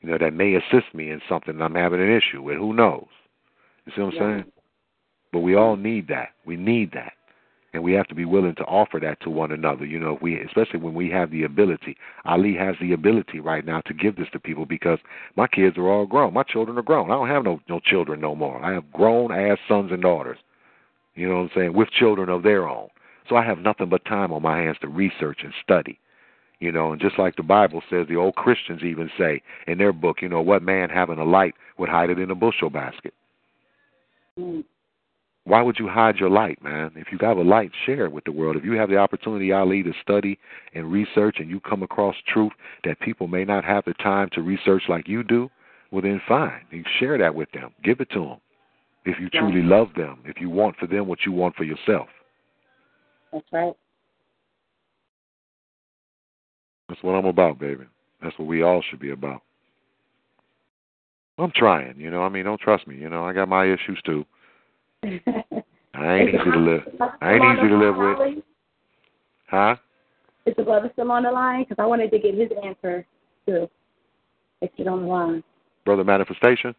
You 0.00 0.10
know, 0.10 0.18
that 0.18 0.34
may 0.34 0.54
assist 0.54 0.94
me 0.94 1.10
in 1.10 1.20
something 1.28 1.60
I'm 1.60 1.74
having 1.74 2.00
an 2.00 2.10
issue 2.10 2.42
with. 2.42 2.58
Who 2.58 2.72
knows? 2.72 3.06
You 3.84 3.92
see 3.94 4.02
what 4.02 4.08
I'm 4.08 4.14
Yeah. 4.14 4.20
saying? 4.20 4.52
But 5.32 5.40
we 5.40 5.54
all 5.54 5.76
need 5.76 6.08
that. 6.08 6.30
We 6.44 6.56
need 6.56 6.92
that. 6.92 7.14
And 7.72 7.82
we 7.82 7.92
have 7.92 8.06
to 8.08 8.14
be 8.14 8.24
willing 8.24 8.54
to 8.54 8.64
offer 8.64 8.98
that 9.00 9.20
to 9.20 9.30
one 9.30 9.52
another. 9.52 9.84
You 9.84 9.98
know, 9.98 10.14
if 10.14 10.22
we 10.22 10.40
especially 10.40 10.80
when 10.80 10.94
we 10.94 11.10
have 11.10 11.30
the 11.30 11.42
ability. 11.42 11.96
Ali 12.24 12.54
has 12.54 12.78
the 12.78 12.92
ability 12.92 13.40
right 13.40 13.66
now 13.66 13.82
to 13.82 13.92
give 13.92 14.16
this 14.16 14.30
to 14.30 14.38
people 14.38 14.64
because 14.64 14.98
my 15.36 15.46
kids 15.46 15.76
are 15.76 15.88
all 15.88 16.06
grown. 16.06 16.32
My 16.32 16.42
children 16.42 16.78
are 16.78 16.82
grown. 16.82 17.10
I 17.10 17.14
don't 17.14 17.28
have 17.28 17.44
no 17.44 17.60
no 17.68 17.80
children 17.80 18.20
no 18.20 18.34
more. 18.34 18.64
I 18.64 18.72
have 18.72 18.90
grown 18.92 19.30
ass 19.30 19.58
sons 19.68 19.92
and 19.92 20.00
daughters. 20.00 20.38
You 21.16 21.28
know 21.28 21.36
what 21.36 21.42
I'm 21.42 21.50
saying? 21.54 21.72
With 21.74 21.90
children 21.90 22.28
of 22.28 22.42
their 22.42 22.66
own. 22.66 22.88
So 23.28 23.36
I 23.36 23.44
have 23.44 23.58
nothing 23.58 23.88
but 23.88 24.04
time 24.04 24.32
on 24.32 24.42
my 24.42 24.58
hands 24.58 24.76
to 24.80 24.88
research 24.88 25.40
and 25.42 25.52
study. 25.62 25.98
You 26.58 26.72
know, 26.72 26.92
and 26.92 27.00
just 27.00 27.18
like 27.18 27.36
the 27.36 27.42
Bible 27.42 27.82
says, 27.90 28.06
the 28.08 28.16
old 28.16 28.34
Christians 28.34 28.82
even 28.82 29.10
say 29.18 29.42
in 29.66 29.76
their 29.76 29.92
book, 29.92 30.22
you 30.22 30.28
know, 30.28 30.40
what 30.40 30.62
man 30.62 30.88
having 30.88 31.18
a 31.18 31.24
light 31.24 31.54
would 31.78 31.90
hide 31.90 32.08
it 32.08 32.18
in 32.18 32.30
a 32.30 32.34
bushel 32.34 32.70
basket. 32.70 33.12
Mm. 34.38 34.64
Why 35.44 35.62
would 35.62 35.78
you 35.78 35.86
hide 35.86 36.16
your 36.16 36.30
light, 36.30 36.60
man? 36.62 36.90
If 36.96 37.12
you 37.12 37.18
have 37.20 37.36
a 37.36 37.42
light, 37.42 37.70
share 37.84 38.06
it 38.06 38.12
with 38.12 38.24
the 38.24 38.32
world. 38.32 38.56
If 38.56 38.64
you 38.64 38.72
have 38.72 38.88
the 38.88 38.96
opportunity, 38.96 39.52
Ali, 39.52 39.82
to 39.84 39.92
study 40.02 40.38
and 40.74 40.90
research 40.90 41.36
and 41.38 41.48
you 41.48 41.60
come 41.60 41.84
across 41.84 42.16
truth 42.26 42.52
that 42.82 42.98
people 42.98 43.28
may 43.28 43.44
not 43.44 43.64
have 43.64 43.84
the 43.84 43.94
time 43.94 44.28
to 44.32 44.42
research 44.42 44.82
like 44.88 45.06
you 45.06 45.22
do, 45.22 45.48
well, 45.92 46.02
then 46.02 46.20
fine. 46.26 46.62
You 46.72 46.82
share 46.98 47.16
that 47.18 47.34
with 47.34 47.48
them. 47.52 47.70
Give 47.84 48.00
it 48.00 48.10
to 48.10 48.20
them. 48.20 48.36
If 49.04 49.20
you 49.20 49.30
truly 49.30 49.62
love 49.62 49.90
them, 49.96 50.18
if 50.24 50.40
you 50.40 50.50
want 50.50 50.76
for 50.78 50.88
them 50.88 51.06
what 51.06 51.20
you 51.24 51.30
want 51.30 51.54
for 51.54 51.62
yourself. 51.62 52.08
That's 53.32 53.44
right. 53.52 53.74
That's 56.88 57.02
what 57.02 57.12
I'm 57.12 57.26
about, 57.26 57.58
baby. 57.58 57.84
That's 58.22 58.38
what 58.38 58.48
we 58.48 58.62
all 58.62 58.82
should 58.88 59.00
be 59.00 59.10
about. 59.10 59.42
I'm 61.38 61.52
trying, 61.54 61.98
you 61.98 62.10
know. 62.10 62.22
I 62.22 62.28
mean, 62.28 62.44
don't 62.44 62.60
trust 62.60 62.86
me, 62.86 62.96
you 62.96 63.10
know. 63.10 63.24
I 63.24 63.32
got 63.32 63.48
my 63.48 63.66
issues 63.66 64.00
too. 64.04 64.24
I 65.02 66.14
ain't 66.14 66.30
easy 66.30 66.50
to 66.50 66.58
live. 66.58 66.82
I 67.20 67.34
ain't 67.34 67.58
easy 67.58 67.68
to 67.68 67.76
live 67.76 67.96
with. 67.96 68.44
Huh? 69.48 69.76
Is 70.46 70.54
the 70.56 70.62
brother 70.62 70.90
still 70.92 71.10
on 71.10 71.24
the 71.24 71.30
line? 71.30 71.64
Because 71.64 71.82
I 71.82 71.86
wanted 71.86 72.10
to 72.12 72.18
get 72.18 72.34
his 72.34 72.50
answer 72.64 73.04
too. 73.46 73.68
Let's 74.62 74.74
get 74.76 74.88
on 74.88 75.02
the 75.02 75.08
line. 75.08 75.42
Brother 75.84 76.04
Manifestation? 76.04 76.74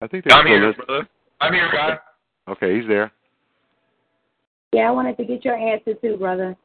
I 0.00 0.06
think 0.06 0.24
I'm 0.30 0.44
they're 0.44 0.60
here, 0.60 0.72
still 0.72 0.86
brother. 0.86 1.08
I'm 1.40 1.52
here, 1.52 1.70
God. 1.72 1.98
Okay, 2.48 2.78
he's 2.78 2.88
there. 2.88 3.12
Yeah, 4.72 4.88
I 4.88 4.90
wanted 4.90 5.16
to 5.18 5.24
get 5.24 5.44
your 5.44 5.56
answer 5.56 5.94
too, 5.94 6.16
brother, 6.16 6.56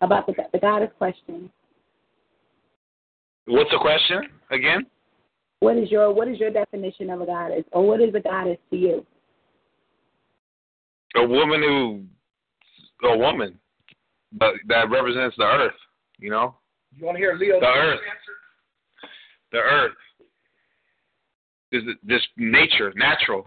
about 0.00 0.26
the 0.26 0.34
the 0.52 0.58
goddess 0.58 0.90
question. 0.98 1.50
What's 3.46 3.70
the 3.70 3.78
question 3.78 4.22
again? 4.50 4.86
What 5.60 5.76
is 5.76 5.90
your 5.90 6.12
what 6.12 6.28
is 6.28 6.38
your 6.38 6.50
definition 6.50 7.08
of 7.10 7.20
a 7.20 7.26
goddess, 7.26 7.64
or 7.72 7.86
what 7.86 8.00
is 8.00 8.14
a 8.14 8.20
goddess 8.20 8.58
to 8.70 8.76
you? 8.76 9.06
A 11.16 11.26
woman 11.26 11.60
who, 11.62 12.02
a 13.08 13.16
woman, 13.16 13.58
but 14.32 14.54
that 14.68 14.90
represents 14.90 15.36
the 15.36 15.44
earth. 15.44 15.74
You 16.18 16.30
know, 16.30 16.56
You 16.96 17.04
want 17.06 17.16
to 17.16 17.20
hear 17.20 17.34
Leo? 17.34 17.58
the 17.60 17.66
earth. 17.66 18.00
The 19.50 19.58
earth. 19.58 19.92
Is 21.72 21.82
this 22.02 22.20
nature, 22.36 22.92
natural? 22.96 23.46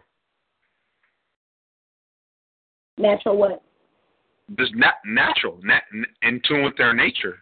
Natural 2.97 3.37
what? 3.37 3.61
This 4.57 4.69
nat- 4.75 5.01
natural, 5.05 5.59
nat- 5.63 5.83
in 6.21 6.41
tune 6.47 6.63
with 6.63 6.77
their 6.77 6.93
nature. 6.93 7.39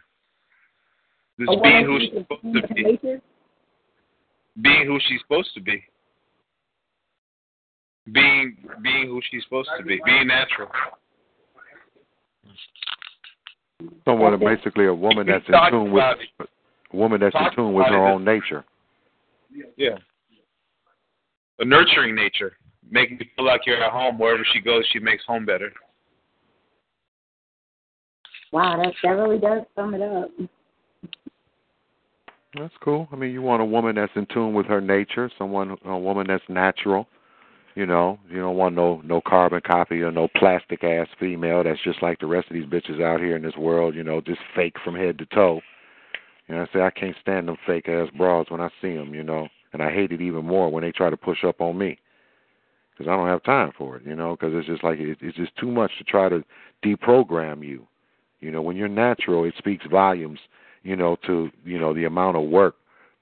This 1.37 1.47
A 1.49 1.61
being 1.61 1.85
woman 1.85 1.85
who 1.85 1.91
who 1.91 1.99
she's 1.99 2.11
supposed 2.13 2.67
to 2.67 2.73
be. 2.73 2.83
nature? 2.83 3.21
Being 4.61 4.85
who 4.85 4.99
she's 5.07 5.21
supposed 5.21 5.53
to 5.55 5.61
be. 5.61 5.83
Being 8.11 8.57
being 8.81 9.07
who 9.07 9.21
she's 9.29 9.43
supposed 9.43 9.69
to 9.77 9.83
be. 9.83 9.99
Being 10.05 10.27
natural. 10.27 10.69
Someone, 14.05 14.39
basically 14.39 14.85
a 14.85 14.93
woman 14.93 15.27
that's 15.27 15.45
in 15.47 15.53
tune 15.71 15.91
with 15.91 16.03
a 16.03 16.95
woman 16.95 17.19
that's 17.19 17.35
in 17.35 17.55
tune 17.55 17.73
with 17.73 17.87
her 17.87 18.07
own 18.07 18.23
nature. 18.23 18.63
Yeah. 19.77 19.97
A 21.59 21.65
nurturing 21.65 22.15
nature, 22.15 22.57
making 22.91 23.17
you 23.19 23.25
feel 23.35 23.45
like 23.45 23.61
you're 23.65 23.83
at 23.83 23.91
home 23.91 24.17
wherever 24.17 24.45
she 24.53 24.61
goes. 24.61 24.85
She 24.91 24.99
makes 24.99 25.23
home 25.25 25.45
better. 25.45 25.71
Wow, 28.51 28.81
that 28.83 28.93
that 29.01 29.09
really 29.09 29.39
does 29.39 29.63
sum 29.75 29.95
it 29.95 30.01
up. 30.01 30.29
That's 32.55 32.73
cool. 32.83 33.07
I 33.11 33.15
mean, 33.15 33.31
you 33.31 33.41
want 33.41 33.63
a 33.63 33.65
woman 33.65 33.95
that's 33.95 34.11
in 34.15 34.27
tune 34.27 34.53
with 34.53 34.67
her 34.67 34.79
nature, 34.79 35.31
someone 35.39 35.75
a 35.85 35.97
woman 35.97 36.27
that's 36.27 36.43
natural. 36.47 37.07
You 37.73 37.87
know, 37.87 38.19
you 38.29 38.37
don't 38.37 38.55
want 38.55 38.75
no 38.75 39.01
no 39.03 39.21
carbon 39.27 39.61
copy 39.65 40.01
or 40.03 40.11
no 40.11 40.27
plastic 40.35 40.83
ass 40.83 41.07
female 41.19 41.63
that's 41.63 41.83
just 41.83 42.03
like 42.03 42.19
the 42.19 42.27
rest 42.27 42.47
of 42.49 42.53
these 42.53 42.65
bitches 42.65 43.01
out 43.01 43.19
here 43.19 43.35
in 43.35 43.41
this 43.41 43.57
world. 43.57 43.95
You 43.95 44.03
know, 44.03 44.21
just 44.21 44.39
fake 44.55 44.75
from 44.83 44.93
head 44.93 45.17
to 45.17 45.25
toe. 45.25 45.61
You 46.47 46.53
know, 46.55 46.61
I 46.61 46.67
say 46.71 46.81
I 46.81 46.91
can't 46.91 47.15
stand 47.21 47.47
them 47.47 47.57
fake 47.65 47.89
ass 47.89 48.09
bras 48.15 48.45
when 48.49 48.61
I 48.61 48.69
see 48.79 48.93
them. 48.93 49.15
You 49.15 49.23
know, 49.23 49.47
and 49.73 49.81
I 49.81 49.91
hate 49.91 50.11
it 50.11 50.21
even 50.21 50.45
more 50.45 50.71
when 50.71 50.83
they 50.83 50.91
try 50.91 51.09
to 51.09 51.17
push 51.17 51.43
up 51.43 51.59
on 51.59 51.75
me 51.75 51.97
because 52.95 53.09
I 53.09 53.15
don't 53.15 53.27
have 53.27 53.43
time 53.43 53.71
for 53.77 53.97
it. 53.97 54.05
You 54.05 54.15
know, 54.15 54.35
because 54.35 54.53
it's 54.55 54.67
just 54.67 54.83
like 54.83 54.99
it, 54.99 55.17
it's 55.21 55.37
just 55.37 55.55
too 55.57 55.71
much 55.71 55.91
to 55.97 56.03
try 56.03 56.29
to 56.29 56.43
deprogram 56.83 57.65
you. 57.65 57.87
You 58.39 58.51
know, 58.51 58.61
when 58.61 58.75
you're 58.75 58.87
natural, 58.87 59.45
it 59.45 59.53
speaks 59.57 59.85
volumes. 59.89 60.39
You 60.83 60.95
know, 60.95 61.15
to 61.27 61.49
you 61.63 61.79
know 61.79 61.93
the 61.93 62.05
amount 62.05 62.37
of 62.37 62.43
work 62.43 62.75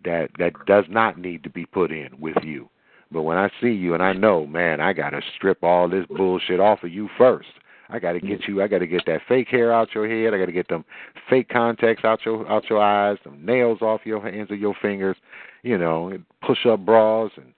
that 0.04 0.30
that 0.40 0.54
does 0.66 0.86
not 0.90 1.18
need 1.18 1.44
to 1.44 1.50
be 1.50 1.66
put 1.66 1.92
in 1.92 2.10
with 2.20 2.38
you. 2.44 2.70
But 3.12 3.24
when 3.24 3.38
I 3.38 3.50
see 3.62 3.72
you 3.72 3.94
and 3.94 4.02
I 4.02 4.14
know, 4.14 4.48
man, 4.48 4.80
I 4.80 4.94
got 4.94 5.10
to 5.10 5.22
strip 5.36 5.64
all 5.64 5.90
this 5.90 6.06
bullshit 6.10 6.60
off 6.60 6.84
of 6.84 6.92
you 6.92 7.10
first. 7.18 7.50
I 7.90 8.00
got 8.00 8.14
to 8.14 8.22
get 8.22 8.48
you. 8.48 8.62
I 8.62 8.68
got 8.68 8.80
to 8.80 8.88
get 8.88 9.06
that 9.06 9.22
fake 9.28 9.50
hair 9.50 9.74
out 9.74 9.94
your 9.94 10.08
head. 10.08 10.34
I 10.34 10.40
got 10.40 10.46
to 10.46 10.54
get 10.54 10.70
them 10.70 10.86
fake 11.30 11.50
contacts 11.50 12.06
out 12.06 12.26
your 12.26 12.50
out 12.50 12.70
your 12.70 12.82
eyes, 12.82 13.18
some 13.24 13.46
nails 13.46 13.82
off 13.82 14.02
your 14.06 14.22
hands 14.22 14.50
or 14.50 14.56
your 14.56 14.76
fingers. 14.82 15.18
You 15.62 15.78
know, 15.78 16.18
push 16.46 16.66
up 16.66 16.86
bras 16.86 17.32
and 17.36 17.54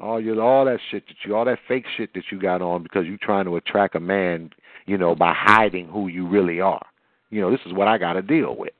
all 0.00 0.20
your 0.20 0.40
all 0.40 0.64
that 0.64 0.80
shit 0.90 1.06
that 1.06 1.16
you 1.24 1.36
all 1.36 1.44
that 1.44 1.58
fake 1.66 1.84
shit 1.96 2.12
that 2.14 2.24
you 2.30 2.40
got 2.40 2.62
on 2.62 2.82
because 2.82 3.06
you're 3.06 3.18
trying 3.20 3.44
to 3.46 3.56
attract 3.56 3.94
a 3.94 4.00
man. 4.00 4.50
You 4.86 4.96
know, 4.96 5.14
by 5.14 5.34
hiding 5.36 5.88
who 5.88 6.08
you 6.08 6.26
really 6.26 6.60
are. 6.60 6.84
You 7.30 7.42
know, 7.42 7.50
this 7.50 7.60
is 7.66 7.74
what 7.74 7.88
I 7.88 7.98
got 7.98 8.14
to 8.14 8.22
deal 8.22 8.56
with. 8.56 8.72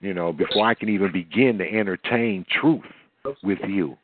You 0.00 0.12
know, 0.12 0.32
before 0.32 0.66
I 0.66 0.74
can 0.74 0.90
even 0.90 1.10
begin 1.12 1.56
to 1.58 1.64
entertain 1.64 2.44
truth 2.60 2.84
with 3.42 3.58
you. 3.66 3.96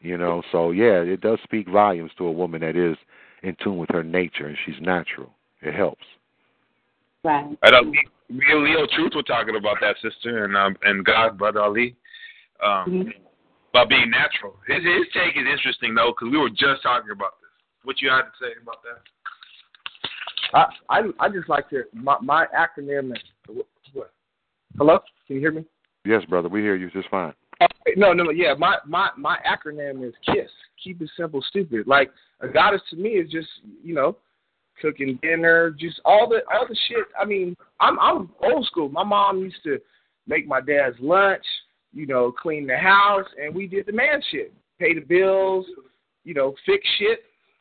You 0.00 0.16
know, 0.16 0.42
so 0.52 0.70
yeah, 0.70 1.00
it 1.02 1.20
does 1.20 1.38
speak 1.42 1.68
volumes 1.68 2.10
to 2.18 2.26
a 2.26 2.32
woman 2.32 2.60
that 2.62 2.76
is 2.76 2.96
in 3.42 3.56
tune 3.62 3.76
with 3.76 3.90
her 3.90 4.02
nature 4.02 4.46
and 4.46 4.56
she's 4.64 4.80
natural. 4.80 5.30
It 5.62 5.74
helps. 5.74 6.04
Right. 7.24 7.58
I 7.62 7.70
don't. 7.70 7.94
Real 8.28 8.62
Leo 8.62 8.86
Truth 8.94 9.12
were 9.14 9.22
talking 9.22 9.56
about 9.56 9.78
that 9.80 9.96
sister 10.02 10.44
and 10.44 10.56
um 10.56 10.76
and 10.82 11.04
God, 11.04 11.38
brother 11.38 11.60
Ali, 11.60 11.96
um, 12.64 13.12
about 13.76 13.90
being 13.90 14.10
natural. 14.10 14.56
His 14.66 14.82
his 14.82 15.06
take 15.12 15.36
is 15.36 15.46
interesting 15.50 15.94
though 15.94 16.14
because 16.16 16.32
we 16.32 16.38
were 16.38 16.48
just 16.48 16.82
talking 16.82 17.10
about 17.12 17.32
this. 17.40 17.50
What 17.84 18.00
you 18.00 18.08
had 18.08 18.22
to 18.22 18.32
say 18.40 18.52
about 18.60 18.78
that? 18.82 19.00
I 20.54 21.00
I 21.20 21.26
I 21.26 21.28
just 21.28 21.48
like 21.48 21.68
to 21.70 21.84
my 21.92 22.16
my 22.22 22.46
acronym 22.56 23.12
is 23.12 23.22
what? 23.92 24.12
Hello, 24.78 24.98
can 25.26 25.36
you 25.36 25.40
hear 25.40 25.52
me? 25.52 25.64
Yes, 26.04 26.24
brother, 26.24 26.48
we 26.48 26.60
hear 26.60 26.76
you 26.76 26.90
just 26.90 27.10
fine. 27.10 27.34
No, 27.96 28.12
no, 28.12 28.30
yeah. 28.30 28.54
My 28.58 28.78
my 28.86 29.10
my 29.16 29.38
acronym 29.46 30.06
is 30.06 30.14
KISS. 30.24 30.50
Keep 30.82 31.02
it 31.02 31.10
simple, 31.16 31.42
stupid. 31.48 31.86
Like 31.86 32.10
a 32.40 32.48
goddess 32.48 32.82
to 32.90 32.96
me 32.96 33.10
is 33.10 33.30
just 33.30 33.48
you 33.82 33.94
know 33.94 34.16
cooking 34.80 35.18
dinner, 35.22 35.70
just 35.70 36.00
all 36.04 36.28
the 36.28 36.40
all 36.52 36.66
the 36.66 36.76
shit. 36.88 37.06
I 37.20 37.26
mean, 37.26 37.56
I'm 37.80 37.98
I'm 38.00 38.30
old 38.42 38.66
school. 38.66 38.88
My 38.88 39.04
mom 39.04 39.40
used 39.40 39.62
to 39.64 39.78
make 40.26 40.46
my 40.46 40.60
dad's 40.60 40.96
lunch, 41.00 41.44
you 41.96 42.06
know, 42.06 42.30
clean 42.30 42.66
the 42.66 42.76
house, 42.76 43.26
and 43.42 43.54
we 43.54 43.66
did 43.66 43.86
the 43.86 43.92
man 43.92 44.20
shit, 44.30 44.52
pay 44.78 44.92
the 44.92 45.00
bills, 45.00 45.64
you 46.24 46.34
know, 46.34 46.54
fix 46.66 46.86
shit, 46.98 47.20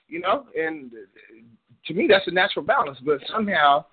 you 0.10 0.20
know, 0.20 0.46
and 0.60 0.92
to 1.86 1.94
me 1.94 2.06
that's 2.10 2.28
a 2.28 2.32
natural 2.32 2.66
balance. 2.66 2.98
But 3.06 3.20
somehow 3.32 3.86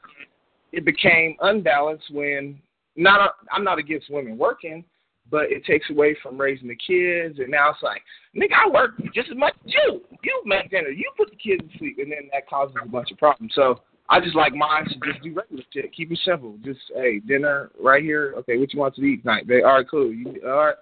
it 0.73 0.85
became 0.85 1.37
unbalanced 1.41 2.12
when 2.12 2.61
not 2.97 3.37
I'm 3.53 3.62
not 3.62 3.79
against 3.79 4.11
women 4.11 4.37
working, 4.37 4.85
but 5.31 5.45
it 5.45 5.65
takes 5.65 5.89
away 5.91 6.17
from 6.21 6.41
raising 6.41 6.69
the 6.69 6.77
kids. 6.77 7.39
And 7.39 7.51
now 7.51 7.71
it's 7.71 7.83
like, 7.83 8.03
nigga, 8.37 8.57
I 8.67 8.69
work 8.69 8.91
just 9.15 9.31
as 9.31 9.37
much 9.37 9.55
as 9.65 9.73
you. 9.73 10.03
You 10.25 10.43
make 10.45 10.71
dinner, 10.71 10.89
you 10.89 11.09
put 11.17 11.31
the 11.31 11.37
kids 11.37 11.62
to 11.71 11.79
sleep, 11.79 11.99
and 11.99 12.11
then 12.11 12.29
that 12.33 12.49
causes 12.49 12.75
a 12.83 12.89
bunch 12.89 13.12
of 13.12 13.19
problems. 13.19 13.53
So 13.55 13.81
I 14.12 14.20
just 14.20 14.36
like 14.36 14.55
mine 14.55 14.84
to 14.84 15.10
just 15.10 15.23
do 15.23 15.32
regular 15.32 15.62
shit. 15.73 15.91
Keep 15.94 16.12
it 16.12 16.18
simple. 16.23 16.58
Just 16.62 16.81
hey, 16.94 17.20
dinner 17.20 17.70
right 17.81 18.02
here. 18.02 18.34
Okay, 18.36 18.58
what 18.58 18.70
you 18.74 18.78
want 18.78 18.94
to 18.94 19.02
eat 19.02 19.23
tonight? 19.23 19.49
They 19.49 19.62
all 19.62 19.78
right, 19.78 19.86
cool. 19.91 20.12
You, 20.12 20.39
all 20.44 20.66
right, 20.66 20.74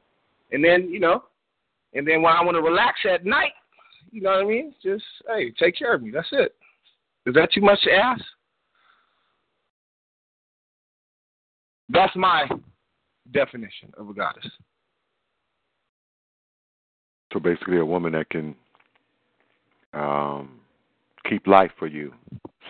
and 0.50 0.64
then 0.64 0.88
you 0.90 0.98
know, 0.98 1.22
and 1.94 2.04
then 2.04 2.22
when 2.22 2.32
I 2.32 2.42
want 2.42 2.56
to 2.56 2.60
relax 2.60 2.98
at 3.08 3.24
night, 3.24 3.52
you 4.10 4.20
know 4.20 4.30
what 4.30 4.40
I 4.40 4.48
mean? 4.48 4.74
Just 4.82 5.04
hey, 5.28 5.52
take 5.52 5.78
care 5.78 5.94
of 5.94 6.02
me. 6.02 6.10
That's 6.10 6.26
it. 6.32 6.56
Is 7.24 7.34
that 7.34 7.52
too 7.52 7.60
much 7.60 7.80
to 7.84 7.92
ask? 7.92 8.24
That's 11.88 12.14
my 12.16 12.48
definition 13.32 13.92
of 13.96 14.08
a 14.08 14.12
goddess. 14.12 14.50
So 17.32 17.38
basically, 17.38 17.78
a 17.78 17.86
woman 17.86 18.10
that 18.10 18.28
can 18.28 18.56
um, 19.94 20.58
keep 21.28 21.46
life 21.46 21.70
for 21.78 21.86
you 21.86 22.12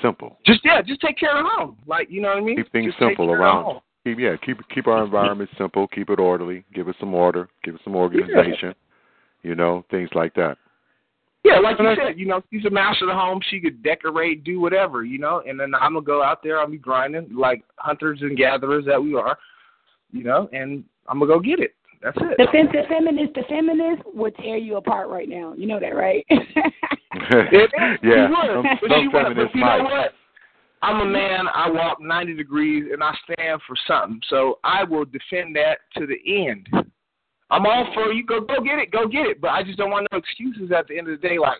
simple. 0.03 0.39
Just 0.45 0.61
yeah, 0.65 0.83
just 0.83 1.01
take 1.01 1.19
care 1.19 1.39
of 1.39 1.47
home. 1.49 1.77
Like 1.87 2.11
you 2.11 2.21
know 2.21 2.29
what 2.29 2.39
I 2.39 2.41
mean. 2.41 2.57
Keep 2.57 2.73
things 2.73 2.93
just 2.93 2.99
simple 2.99 3.31
around. 3.31 3.81
Keep 4.05 4.19
yeah, 4.19 4.37
keep 4.45 4.59
keep 4.75 4.87
our 4.87 5.05
environment 5.05 5.51
simple. 5.59 5.87
Keep 5.89 6.11
it 6.11 6.19
orderly. 6.19 6.65
Give 6.75 6.89
it 6.89 6.97
some 6.99 7.15
order. 7.15 7.49
Give 7.65 7.75
it 7.75 7.81
some 7.85 7.97
organization. 7.97 8.75
Yeah. 9.43 9.51
You 9.51 9.55
know 9.55 9.85
things 9.91 10.11
like 10.15 10.35
that. 10.35 10.57
Yeah, 11.43 11.59
like 11.59 11.79
you 11.79 11.95
said, 11.97 12.19
you 12.19 12.27
know, 12.27 12.43
she's 12.53 12.67
a 12.67 12.71
master 12.71 13.07
of 13.07 13.09
the 13.09 13.15
home. 13.15 13.41
She 13.49 13.61
could 13.61 13.83
decorate, 13.83 14.45
do 14.45 14.61
whatever, 14.61 15.05
you 15.05 15.19
know. 15.19 15.43
And 15.47 15.59
then 15.59 15.75
I'm 15.75 15.95
gonna 15.95 16.05
go 16.05 16.23
out 16.23 16.43
there. 16.43 16.59
I'll 16.59 16.69
be 16.69 16.77
grinding 16.77 17.35
like 17.35 17.65
hunters 17.77 18.21
and 18.21 18.37
gatherers 18.37 18.85
that 18.85 19.03
we 19.03 19.15
are 19.15 19.39
you 20.13 20.25
know, 20.25 20.49
and 20.53 20.85
I'm 21.09 21.19
gonna 21.19 21.33
go 21.33 21.41
get 21.41 21.61
it. 21.61 21.75
That's 22.03 22.17
it. 22.17 22.37
The, 22.39 22.47
fem- 22.51 22.67
the 22.73 22.89
feminist, 22.89 23.35
the 23.35 23.43
feminist 23.49 24.03
would 24.15 24.35
tear 24.37 24.57
you 24.57 24.77
apart 24.77 25.09
right 25.09 25.29
now. 25.29 25.55
You 25.55 25.67
know 25.67 25.81
that, 25.81 25.95
right? 25.95 26.27
yeah, 28.03 28.29
would. 28.29 28.65
some, 28.65 28.79
but 28.81 28.91
some 28.91 29.11
feminists 29.13 29.53
But 29.53 29.59
you 29.59 29.65
know 29.65 29.85
what? 29.85 30.13
I'm 30.83 31.01
a 31.01 31.11
man. 31.11 31.47
I 31.55 31.71
walk 31.71 32.01
90 32.01 32.35
degrees, 32.35 32.85
and 32.93 33.03
I 33.03 33.13
stand 33.25 33.61
for 33.67 33.77
something. 33.87 34.21
So 34.29 34.59
I 34.65 34.85
will 34.85 35.05
defend 35.05 35.55
that 35.57 35.79
to 35.97 36.07
the 36.07 36.47
end. 36.47 36.69
I'm 37.51 37.67
all 37.67 37.91
for 37.93 38.13
you. 38.13 38.25
Go, 38.25 38.41
go 38.41 38.63
get 38.63 38.79
it. 38.79 38.91
Go 38.91 39.07
get 39.07 39.27
it. 39.27 39.41
But 39.41 39.51
I 39.51 39.63
just 39.63 39.77
don't 39.77 39.91
want 39.91 40.07
no 40.11 40.19
excuses 40.19 40.73
at 40.73 40.89
the 40.89 40.97
end 40.97 41.09
of 41.09 41.21
the 41.21 41.29
day. 41.29 41.39
Like, 41.39 41.59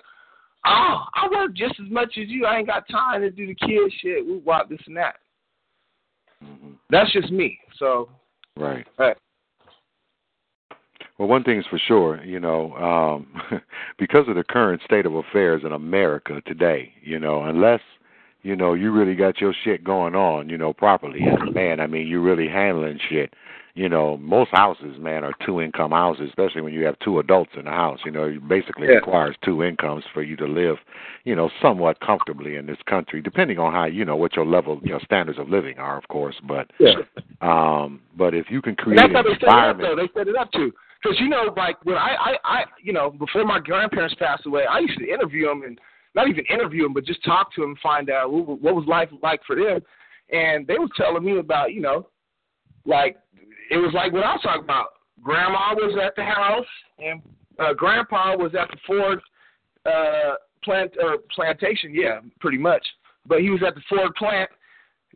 oh, 0.65 1.05
I 1.15 1.29
work 1.31 1.55
just 1.55 1.75
as 1.85 1.91
much 1.91 2.17
as 2.17 2.29
you. 2.29 2.47
I 2.47 2.59
ain't 2.59 2.67
got 2.67 2.89
time 2.89 3.21
to 3.21 3.31
do 3.31 3.47
the 3.47 3.55
kid 3.55 3.93
shit. 4.01 4.25
We 4.25 4.39
walk 4.39 4.71
this 4.71 4.81
and 4.87 4.97
that. 4.97 5.17
Mm-hmm. 6.43 6.73
That's 6.89 7.13
just 7.13 7.31
me. 7.31 7.59
So 7.79 8.09
Right. 8.57 8.87
Right. 8.99 9.17
Well, 11.21 11.29
one 11.29 11.45
thing 11.45 11.59
is 11.59 11.67
for 11.67 11.79
sure, 11.79 12.25
you 12.25 12.41
know, 12.41 12.73
um, 12.77 13.61
because 13.99 14.27
of 14.27 14.37
the 14.37 14.43
current 14.43 14.81
state 14.87 15.05
of 15.05 15.15
affairs 15.15 15.61
in 15.67 15.73
America 15.73 16.41
today, 16.47 16.95
you 17.03 17.19
know, 17.19 17.43
unless 17.43 17.83
you 18.43 18.57
know 18.57 18.73
you 18.73 18.91
really 18.91 19.15
got 19.15 19.39
your 19.39 19.53
shit 19.63 19.85
going 19.85 20.15
on, 20.15 20.49
you 20.49 20.57
know, 20.57 20.73
properly 20.73 21.29
as 21.29 21.37
a 21.47 21.53
man. 21.53 21.79
I 21.79 21.89
mean, 21.89 22.07
you're 22.07 22.23
really 22.23 22.49
handling 22.49 22.99
shit. 23.07 23.35
You 23.75 23.87
know, 23.87 24.17
most 24.17 24.51
houses, 24.53 24.97
man, 24.99 25.23
are 25.23 25.35
two 25.45 25.61
income 25.61 25.91
houses, 25.91 26.31
especially 26.31 26.63
when 26.63 26.73
you 26.73 26.87
have 26.87 26.99
two 27.01 27.19
adults 27.19 27.51
in 27.55 27.67
the 27.67 27.71
house. 27.71 28.01
You 28.07 28.13
know, 28.13 28.25
it 28.25 28.49
basically 28.49 28.89
Yeah. 28.89 28.95
requires 28.95 29.37
two 29.45 29.63
incomes 29.63 30.05
for 30.15 30.23
you 30.23 30.37
to 30.37 30.47
live, 30.47 30.79
you 31.25 31.37
know, 31.37 31.51
somewhat 31.61 32.01
comfortably 32.01 32.57
in 32.57 32.65
this 32.65 32.81
country, 32.87 33.21
depending 33.21 33.59
on 33.59 33.75
how 33.75 33.85
you 33.85 34.07
know 34.07 34.17
what 34.17 34.37
your 34.37 34.47
level, 34.47 34.81
your 34.85 35.01
standards 35.01 35.39
of 35.39 35.51
living 35.51 35.79
are, 35.79 35.99
of 35.99 36.09
course. 36.09 36.41
But 36.43 36.71
Yeah. 36.79 37.03
um, 37.43 38.01
but 38.17 38.33
if 38.33 38.51
you 38.51 38.63
can 38.63 38.71
And 38.71 38.79
create 38.79 38.97
that's 39.01 39.11
an 39.11 39.17
how 39.17 39.23
they 39.23 39.39
set 39.39 39.43
it 39.43 39.49
up, 39.49 39.79
though. 39.81 39.97
They 39.97 40.09
set 40.15 40.27
it 40.27 40.37
up 40.37 40.51
too. 40.53 40.73
Because 41.03 41.19
you 41.19 41.29
know, 41.29 41.53
like 41.57 41.83
when 41.85 41.97
I, 41.97 42.15
I, 42.19 42.35
I, 42.45 42.65
you 42.83 42.93
know, 42.93 43.11
before 43.11 43.45
my 43.45 43.59
grandparents 43.59 44.15
passed 44.17 44.47
away, 44.47 44.65
I 44.71 44.81
used 44.81 44.99
to 44.99 45.09
interview 45.09 45.47
them 45.47 45.63
and 45.63 45.79
not 46.15 46.29
even 46.29 46.45
interview 46.53 46.83
them, 46.83 46.93
but 46.93 47.05
just 47.05 47.25
talk 47.25 47.55
to 47.55 47.63
them, 47.63 47.77
find 47.83 48.11
out 48.11 48.33
what, 48.33 48.61
what 48.61 48.75
was 48.75 48.85
life 48.87 49.09
like 49.23 49.41
for 49.47 49.57
them. 49.57 49.81
And 50.31 50.67
they 50.67 50.79
were 50.79 50.89
telling 50.97 51.25
me 51.25 51.39
about, 51.39 51.73
you 51.73 51.81
know, 51.81 52.09
like 52.85 53.17
it 53.71 53.79
was 53.79 53.93
like 53.95 54.13
what 54.13 54.25
I 54.25 54.33
was 54.33 54.43
talking 54.43 54.65
about. 54.65 54.89
Grandma 55.23 55.75
was 55.75 55.99
at 56.03 56.17
the 56.17 56.25
house, 56.25 56.67
and 56.99 57.21
uh, 57.59 57.75
Grandpa 57.75 58.37
was 58.37 58.53
at 58.55 58.69
the 58.71 58.79
Ford 58.87 59.21
uh, 59.87 60.35
plant 60.65 60.93
or 61.03 61.19
plantation. 61.35 61.95
Yeah, 61.95 62.21
pretty 62.41 62.59
much. 62.59 62.87
But 63.27 63.41
he 63.41 63.51
was 63.51 63.63
at 63.67 63.75
the 63.75 63.83
Ford 63.89 64.15
plant 64.17 64.51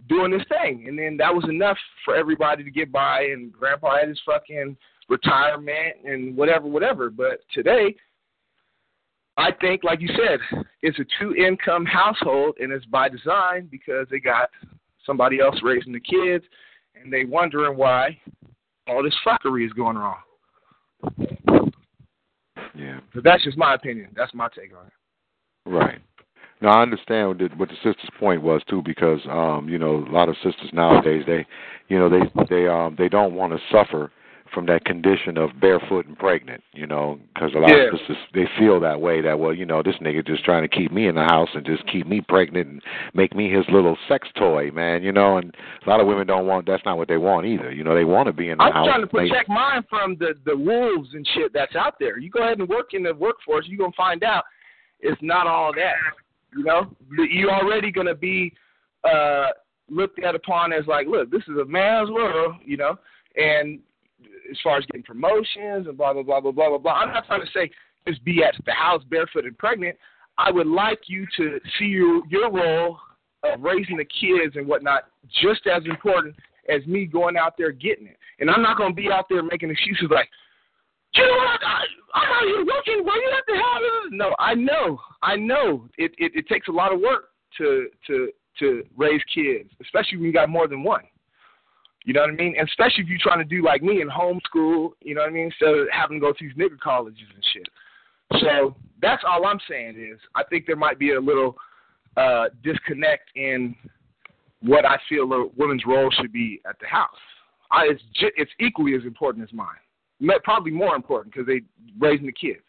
doing 0.08 0.30
this 0.30 0.46
thing, 0.48 0.86
and 0.88 0.98
then 0.98 1.16
that 1.18 1.34
was 1.34 1.44
enough 1.48 1.78
for 2.04 2.14
everybody 2.14 2.64
to 2.64 2.70
get 2.70 2.92
by. 2.92 3.22
And 3.22 3.52
Grandpa 3.52 3.98
had 3.98 4.08
his 4.08 4.20
fucking 4.26 4.76
retirement 5.08 5.96
and 6.04 6.36
whatever, 6.36 6.66
whatever. 6.66 7.10
But 7.10 7.40
today, 7.52 7.94
I 9.36 9.50
think, 9.60 9.82
like 9.84 10.00
you 10.00 10.08
said, 10.08 10.64
it's 10.82 10.98
a 10.98 11.04
two-income 11.20 11.86
household, 11.86 12.56
and 12.60 12.72
it's 12.72 12.86
by 12.86 13.08
design 13.08 13.68
because 13.70 14.06
they 14.10 14.20
got 14.20 14.50
somebody 15.04 15.40
else 15.40 15.56
raising 15.62 15.92
the 15.92 16.00
kids, 16.00 16.44
and 16.94 17.12
they 17.12 17.24
wondering 17.24 17.76
why 17.76 18.18
all 18.86 19.02
this 19.02 19.14
fuckery 19.26 19.66
is 19.66 19.72
going 19.72 19.96
wrong. 19.96 20.16
Yeah. 22.76 23.00
But 23.14 23.24
that's 23.24 23.44
just 23.44 23.56
my 23.56 23.74
opinion. 23.74 24.10
That's 24.16 24.34
my 24.34 24.48
take 24.48 24.72
on 24.76 24.86
it. 24.86 24.92
Right. 25.66 26.00
Now 26.60 26.78
I 26.78 26.82
understand 26.82 27.28
what 27.28 27.38
the, 27.38 27.48
what 27.56 27.68
the 27.68 27.74
sister's 27.76 28.10
point 28.18 28.42
was 28.42 28.62
too, 28.68 28.82
because 28.84 29.20
um, 29.28 29.68
you 29.68 29.78
know 29.78 30.04
a 30.08 30.12
lot 30.12 30.28
of 30.28 30.36
sisters 30.36 30.70
nowadays 30.72 31.24
they, 31.26 31.46
you 31.88 31.98
know 31.98 32.08
they 32.08 32.20
they 32.48 32.66
um 32.68 32.94
they 32.98 33.08
don't 33.08 33.34
want 33.34 33.52
to 33.52 33.58
suffer 33.70 34.10
from 34.54 34.66
that 34.66 34.84
condition 34.84 35.36
of 35.36 35.50
barefoot 35.60 36.06
and 36.06 36.16
pregnant, 36.18 36.62
you 36.72 36.86
know, 36.86 37.18
because 37.34 37.52
a 37.54 37.58
lot 37.58 37.70
Yeah. 37.70 37.88
of 37.92 37.98
sisters 37.98 38.16
they 38.32 38.46
feel 38.58 38.78
that 38.80 39.00
way 39.00 39.20
that 39.20 39.38
well 39.38 39.52
you 39.52 39.66
know 39.66 39.82
this 39.82 39.96
nigga 39.96 40.24
just 40.26 40.44
trying 40.44 40.62
to 40.62 40.68
keep 40.68 40.92
me 40.92 41.06
in 41.08 41.14
the 41.16 41.24
house 41.24 41.48
and 41.54 41.66
just 41.66 41.84
keep 41.86 42.06
me 42.06 42.20
pregnant 42.20 42.68
and 42.68 42.82
make 43.12 43.34
me 43.34 43.50
his 43.50 43.64
little 43.68 43.98
sex 44.08 44.28
toy, 44.36 44.70
man, 44.70 45.02
you 45.02 45.12
know, 45.12 45.36
and 45.38 45.54
a 45.84 45.90
lot 45.90 46.00
of 46.00 46.06
women 46.06 46.26
don't 46.26 46.46
want 46.46 46.66
that's 46.66 46.84
not 46.84 46.96
what 46.96 47.08
they 47.08 47.16
want 47.18 47.44
either, 47.46 47.70
you 47.72 47.82
know, 47.82 47.94
they 47.94 48.04
want 48.04 48.26
to 48.28 48.32
be 48.32 48.50
in 48.50 48.58
the 48.58 48.64
I'm 48.64 48.72
house. 48.72 48.86
trying 48.86 49.00
to 49.00 49.06
They- 49.12 49.28
protect 49.28 49.48
mine 49.48 49.82
from 49.90 50.16
the 50.16 50.34
the 50.44 50.56
wolves 50.56 51.12
and 51.14 51.26
shit 51.34 51.52
that's 51.52 51.74
out 51.74 51.98
there. 51.98 52.18
You 52.18 52.30
go 52.30 52.40
ahead 52.40 52.58
and 52.60 52.68
work 52.68 52.94
in 52.94 53.02
the 53.02 53.14
workforce, 53.14 53.66
you're 53.68 53.78
gonna 53.78 53.92
find 53.92 54.22
out 54.22 54.44
it's 55.00 55.20
not 55.20 55.46
all 55.46 55.72
that. 55.74 55.96
You 56.56 56.62
know, 56.64 56.86
you're 57.28 57.50
already 57.50 57.90
gonna 57.90 58.14
be 58.14 58.52
uh 59.04 59.48
looked 59.90 60.18
at 60.20 60.34
upon 60.34 60.72
as 60.72 60.86
like, 60.86 61.06
look, 61.06 61.30
this 61.30 61.42
is 61.42 61.58
a 61.58 61.64
man's 61.66 62.10
world, 62.10 62.54
you 62.64 62.76
know, 62.78 62.96
and 63.36 63.78
as 64.50 64.58
far 64.62 64.78
as 64.78 64.84
getting 64.86 65.02
promotions 65.02 65.86
and 65.86 65.96
blah 65.96 66.12
blah 66.12 66.22
blah 66.22 66.40
blah 66.40 66.52
blah 66.52 66.68
blah 66.68 66.78
blah. 66.78 66.92
I'm 66.92 67.12
not 67.12 67.26
trying 67.26 67.40
to 67.40 67.50
say 67.54 67.70
just 68.06 68.24
be 68.24 68.42
at 68.44 68.54
the 68.64 68.72
house 68.72 69.02
barefoot 69.08 69.44
and 69.44 69.56
pregnant. 69.56 69.96
I 70.36 70.50
would 70.50 70.66
like 70.66 71.00
you 71.06 71.26
to 71.36 71.60
see 71.78 71.86
your 71.86 72.22
your 72.28 72.50
role 72.50 72.98
of 73.44 73.60
raising 73.60 73.96
the 73.96 74.04
kids 74.04 74.56
and 74.56 74.66
whatnot 74.66 75.04
just 75.42 75.66
as 75.66 75.84
important 75.84 76.34
as 76.68 76.86
me 76.86 77.04
going 77.04 77.36
out 77.36 77.54
there 77.58 77.72
getting 77.72 78.06
it. 78.06 78.16
And 78.40 78.50
I'm 78.50 78.62
not 78.62 78.78
gonna 78.78 78.94
be 78.94 79.10
out 79.10 79.26
there 79.28 79.42
making 79.42 79.70
excuses 79.70 80.08
like, 80.10 80.28
you 81.14 81.22
know 81.22 81.36
what, 81.36 81.60
I, 81.64 81.84
I'm 82.14 82.32
out 82.32 82.42
here 82.42 82.64
working. 82.64 83.04
Why 83.04 83.14
you 83.16 83.30
have 83.34 83.46
to 83.46 83.54
have 83.54 83.82
it? 83.82 84.12
No, 84.12 84.34
I 84.38 84.54
know, 84.54 84.98
I 85.22 85.36
know. 85.36 85.88
It, 85.98 86.12
it 86.18 86.32
it 86.34 86.48
takes 86.48 86.68
a 86.68 86.72
lot 86.72 86.92
of 86.92 87.00
work 87.00 87.30
to 87.58 87.88
to 88.06 88.30
to 88.58 88.84
raise 88.96 89.20
kids, 89.32 89.70
especially 89.82 90.18
when 90.18 90.26
you 90.26 90.32
got 90.32 90.48
more 90.48 90.68
than 90.68 90.82
one. 90.82 91.02
You 92.04 92.12
know 92.12 92.20
what 92.20 92.30
I 92.30 92.34
mean? 92.34 92.54
And 92.58 92.68
especially 92.68 93.04
if 93.04 93.08
you're 93.08 93.18
trying 93.20 93.38
to 93.38 93.44
do 93.44 93.64
like 93.64 93.82
me 93.82 94.02
and 94.02 94.10
homeschool, 94.10 94.90
you 95.00 95.14
know 95.14 95.22
what 95.22 95.30
I 95.30 95.32
mean? 95.32 95.46
Instead 95.46 95.74
of 95.74 95.86
having 95.90 96.18
to 96.18 96.20
go 96.20 96.32
to 96.32 96.38
these 96.40 96.54
nigger 96.54 96.78
colleges 96.78 97.26
and 97.34 97.44
shit. 97.52 97.68
So 98.40 98.76
that's 99.00 99.22
all 99.26 99.46
I'm 99.46 99.60
saying 99.68 99.96
is 99.98 100.18
I 100.34 100.42
think 100.44 100.66
there 100.66 100.76
might 100.76 100.98
be 100.98 101.12
a 101.12 101.20
little 101.20 101.56
uh, 102.16 102.46
disconnect 102.62 103.30
in 103.36 103.74
what 104.60 104.84
I 104.84 104.96
feel 105.08 105.32
a 105.32 105.46
woman's 105.56 105.82
role 105.86 106.10
should 106.10 106.32
be 106.32 106.60
at 106.68 106.76
the 106.80 106.86
house. 106.86 107.10
I, 107.70 107.88
it's 107.90 108.02
it's 108.36 108.50
equally 108.60 108.94
as 108.94 109.02
important 109.04 109.44
as 109.44 109.52
mine. 109.52 109.66
Probably 110.42 110.70
more 110.70 110.94
important 110.94 111.34
because 111.34 111.46
they 111.46 111.62
raising 111.98 112.26
the 112.26 112.32
kids. 112.32 112.60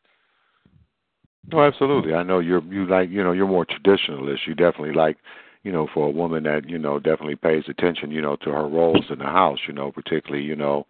Oh, 1.53 1.61
absolutely. 1.61 2.14
I 2.14 2.23
know 2.23 2.39
you're 2.39 2.64
you 2.64 2.88
like 2.88 3.09
you 3.09 3.23
know 3.23 3.33
you're 3.33 3.47
more 3.47 3.65
traditionalist. 3.65 4.47
You 4.47 4.55
definitely 4.55 4.93
like 4.93 5.17
you 5.65 5.71
know, 5.71 5.87
for 5.91 6.07
a 6.07 6.11
woman 6.11 6.43
that 6.43 6.69
you 6.69 6.77
know 6.77 6.99
definitely 6.99 7.35
pays 7.35 7.63
attention, 7.67 8.11
you 8.11 8.21
know, 8.21 8.35
to 8.37 8.51
her 8.51 8.67
roles 8.67 9.05
in 9.09 9.17
the 9.17 9.25
house, 9.25 9.57
you 9.67 9.73
know, 9.73 9.91
particularly, 9.91 10.45
you 10.45 10.55
know, 10.55 10.85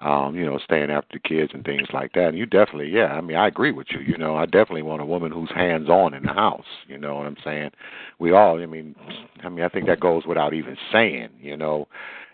um, 0.00 0.36
you 0.36 0.44
know, 0.44 0.58
staying 0.62 0.90
after 0.90 1.18
the 1.18 1.28
kids 1.28 1.52
and 1.54 1.64
things 1.64 1.88
like 1.94 2.12
that. 2.12 2.28
And 2.28 2.38
you 2.38 2.44
definitely, 2.44 2.90
yeah, 2.90 3.06
I 3.06 3.22
mean, 3.22 3.38
I 3.38 3.48
agree 3.48 3.72
with 3.72 3.86
you. 3.90 4.00
You 4.00 4.18
know, 4.18 4.36
I 4.36 4.44
definitely 4.44 4.82
want 4.82 5.00
a 5.00 5.06
woman 5.06 5.32
who's 5.32 5.50
hands 5.54 5.88
on 5.88 6.12
in 6.12 6.24
the 6.24 6.34
house. 6.34 6.66
You 6.86 6.98
know 6.98 7.16
what 7.16 7.26
I'm 7.26 7.38
saying? 7.42 7.70
We 8.18 8.32
all, 8.32 8.62
I 8.62 8.66
mean, 8.66 8.94
I 9.42 9.48
mean, 9.48 9.64
I 9.64 9.68
think 9.70 9.86
that 9.86 9.98
goes 9.98 10.26
without 10.26 10.52
even 10.52 10.76
saying. 10.92 11.30
You 11.40 11.56
know, 11.56 11.88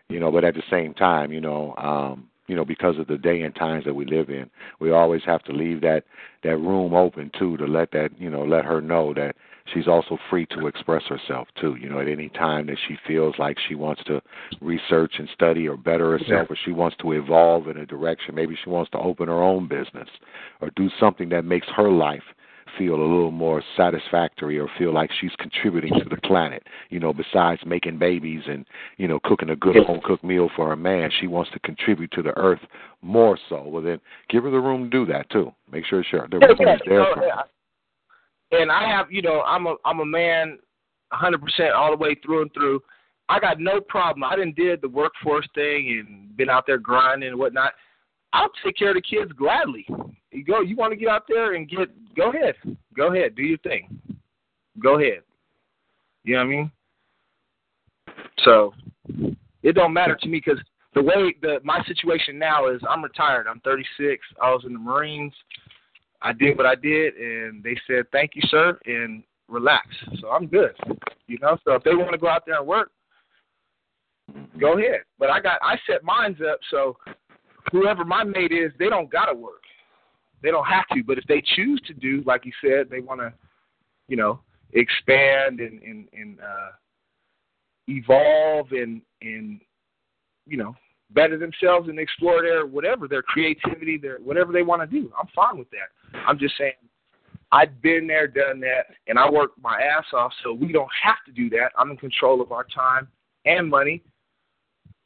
you 0.08 0.18
know, 0.18 0.32
but 0.32 0.42
at 0.42 0.54
the 0.54 0.64
same 0.68 0.94
time, 0.94 1.30
you 1.30 1.40
know, 1.40 1.76
um, 1.76 2.28
you 2.48 2.56
know, 2.56 2.64
because 2.64 2.98
of 2.98 3.06
the 3.06 3.16
day 3.16 3.42
and 3.42 3.54
times 3.54 3.84
that 3.84 3.94
we 3.94 4.04
live 4.04 4.30
in, 4.30 4.50
we 4.80 4.90
always 4.90 5.22
have 5.26 5.44
to 5.44 5.52
leave 5.52 5.80
that 5.82 6.02
that 6.42 6.56
room 6.56 6.92
open 6.92 7.30
too 7.38 7.56
to 7.56 7.66
let 7.66 7.92
that, 7.92 8.10
you 8.18 8.30
know, 8.30 8.44
let 8.44 8.64
her 8.64 8.80
know 8.80 9.14
that 9.14 9.36
she's 9.72 9.88
also 9.88 10.18
free 10.30 10.46
to 10.46 10.66
express 10.66 11.04
herself 11.04 11.48
too. 11.60 11.76
You 11.80 11.88
know, 11.88 12.00
at 12.00 12.08
any 12.08 12.28
time 12.30 12.66
that 12.66 12.78
she 12.86 12.96
feels 13.06 13.34
like 13.38 13.56
she 13.68 13.74
wants 13.74 14.02
to 14.04 14.20
research 14.60 15.14
and 15.18 15.28
study 15.32 15.68
or 15.68 15.76
better 15.76 16.18
herself, 16.18 16.50
or 16.50 16.56
she 16.64 16.72
wants 16.72 16.96
to 17.00 17.12
evolve 17.12 17.68
in 17.68 17.76
a 17.76 17.86
direction. 17.86 18.34
Maybe 18.34 18.56
she 18.62 18.70
wants 18.70 18.90
to 18.92 18.98
open 18.98 19.28
her 19.28 19.42
own 19.42 19.68
business 19.68 20.08
or 20.60 20.70
do 20.76 20.90
something 21.00 21.28
that 21.30 21.44
makes 21.44 21.66
her 21.76 21.90
life 21.90 22.22
feel 22.78 22.94
a 22.94 23.02
little 23.02 23.30
more 23.30 23.62
satisfactory 23.76 24.58
or 24.58 24.68
feel 24.76 24.92
like 24.92 25.10
she's 25.20 25.30
contributing 25.38 25.92
to 25.92 26.08
the 26.08 26.16
planet. 26.22 26.64
You 26.90 26.98
know, 26.98 27.12
besides 27.12 27.60
making 27.64 27.98
babies 27.98 28.42
and 28.46 28.66
you 28.96 29.08
know 29.08 29.20
cooking 29.24 29.50
a 29.50 29.56
good 29.56 29.76
home 29.86 30.00
cooked 30.04 30.24
meal 30.24 30.50
for 30.54 30.68
her 30.68 30.76
man, 30.76 31.10
she 31.20 31.26
wants 31.26 31.50
to 31.52 31.58
contribute 31.60 32.10
to 32.12 32.22
the 32.22 32.36
earth 32.36 32.60
more 33.02 33.38
so. 33.48 33.62
Well, 33.62 33.82
then 33.82 34.00
give 34.28 34.44
her 34.44 34.50
the 34.50 34.60
room 34.60 34.90
to 34.90 34.90
do 34.90 35.12
that 35.12 35.30
too. 35.30 35.52
Make 35.70 35.84
sure 35.86 36.04
sure 36.04 36.28
the 36.30 36.38
room 36.38 36.68
is 36.68 36.80
there 36.86 37.06
for 37.14 37.20
her 37.20 37.44
and 38.60 38.70
I 38.70 38.88
have, 38.88 39.10
you 39.10 39.22
know, 39.22 39.42
I'm 39.42 39.66
a 39.66 39.74
I'm 39.84 40.00
a 40.00 40.06
man, 40.06 40.58
100% 41.12 41.74
all 41.74 41.90
the 41.90 41.96
way 41.96 42.16
through 42.24 42.42
and 42.42 42.52
through. 42.52 42.80
I 43.28 43.40
got 43.40 43.58
no 43.58 43.80
problem. 43.80 44.24
I 44.24 44.36
didn't 44.36 44.56
did 44.56 44.82
the 44.82 44.88
workforce 44.88 45.48
thing 45.54 46.04
and 46.06 46.36
been 46.36 46.50
out 46.50 46.64
there 46.66 46.78
grinding 46.78 47.30
and 47.30 47.38
whatnot. 47.38 47.72
I'll 48.32 48.50
take 48.64 48.76
care 48.76 48.90
of 48.90 48.96
the 48.96 49.02
kids 49.02 49.32
gladly. 49.32 49.86
You 50.32 50.44
go. 50.44 50.60
You 50.60 50.76
want 50.76 50.92
to 50.92 50.96
get 50.96 51.08
out 51.08 51.24
there 51.28 51.54
and 51.54 51.68
get? 51.68 51.88
Go 52.16 52.30
ahead. 52.30 52.54
Go 52.96 53.14
ahead. 53.14 53.34
Do 53.36 53.42
your 53.42 53.58
thing. 53.58 54.00
Go 54.82 54.98
ahead. 54.98 55.22
You 56.24 56.34
know 56.34 56.40
what 56.40 56.44
I 56.44 56.48
mean? 56.48 56.72
So 58.44 58.74
it 59.62 59.72
don't 59.72 59.92
matter 59.92 60.16
to 60.20 60.28
me 60.28 60.42
because 60.44 60.60
the 60.94 61.02
way 61.02 61.34
the 61.40 61.58
my 61.62 61.82
situation 61.86 62.38
now 62.38 62.68
is, 62.68 62.80
I'm 62.88 63.02
retired. 63.02 63.46
I'm 63.48 63.60
36. 63.60 64.24
I 64.42 64.50
was 64.50 64.64
in 64.66 64.72
the 64.72 64.78
Marines. 64.78 65.32
I 66.24 66.32
did 66.32 66.56
what 66.56 66.66
I 66.66 66.74
did, 66.74 67.14
and 67.14 67.62
they 67.62 67.76
said 67.86 68.06
thank 68.10 68.32
you, 68.34 68.42
sir, 68.46 68.78
and 68.86 69.22
relax. 69.48 69.86
So 70.20 70.30
I'm 70.30 70.46
good. 70.46 70.74
You 71.26 71.38
know, 71.40 71.56
so 71.64 71.74
if 71.74 71.84
they 71.84 71.94
want 71.94 72.12
to 72.12 72.18
go 72.18 72.28
out 72.28 72.44
there 72.46 72.58
and 72.58 72.66
work, 72.66 72.90
go 74.58 74.78
ahead. 74.78 75.02
But 75.18 75.30
I 75.30 75.40
got 75.40 75.58
I 75.62 75.76
set 75.86 76.02
mines 76.02 76.38
up 76.40 76.58
so 76.70 76.96
whoever 77.70 78.04
my 78.04 78.24
mate 78.24 78.52
is, 78.52 78.72
they 78.78 78.88
don't 78.88 79.10
gotta 79.10 79.34
work. 79.34 79.62
They 80.42 80.50
don't 80.50 80.66
have 80.66 80.86
to. 80.94 81.02
But 81.04 81.18
if 81.18 81.24
they 81.26 81.42
choose 81.54 81.80
to 81.86 81.94
do, 81.94 82.22
like 82.26 82.44
you 82.44 82.52
said, 82.62 82.88
they 82.90 83.00
want 83.00 83.20
to, 83.20 83.32
you 84.08 84.16
know, 84.16 84.40
expand 84.72 85.60
and 85.60 85.82
and 85.82 86.08
and 86.12 86.40
uh, 86.40 86.70
evolve 87.88 88.72
and 88.72 89.02
and 89.22 89.60
you 90.46 90.56
know 90.56 90.74
better 91.10 91.38
themselves 91.38 91.88
and 91.88 91.98
explore 91.98 92.42
their 92.42 92.66
whatever 92.66 93.06
their 93.06 93.22
creativity, 93.22 93.98
their 93.98 94.18
whatever 94.18 94.52
they 94.52 94.62
want 94.62 94.82
to 94.82 94.86
do. 94.86 95.12
I'm 95.18 95.28
fine 95.34 95.58
with 95.58 95.68
that. 95.70 96.18
I'm 96.26 96.38
just 96.38 96.56
saying 96.58 96.72
I've 97.52 97.80
been 97.82 98.06
there, 98.06 98.26
done 98.26 98.60
that, 98.60 98.86
and 99.06 99.18
I 99.18 99.30
work 99.30 99.52
my 99.60 99.80
ass 99.80 100.06
off 100.12 100.32
so 100.42 100.52
we 100.52 100.72
don't 100.72 100.90
have 101.02 101.18
to 101.26 101.32
do 101.32 101.48
that. 101.50 101.70
I'm 101.78 101.90
in 101.90 101.96
control 101.96 102.40
of 102.40 102.52
our 102.52 102.66
time 102.74 103.08
and 103.44 103.68
money. 103.68 104.02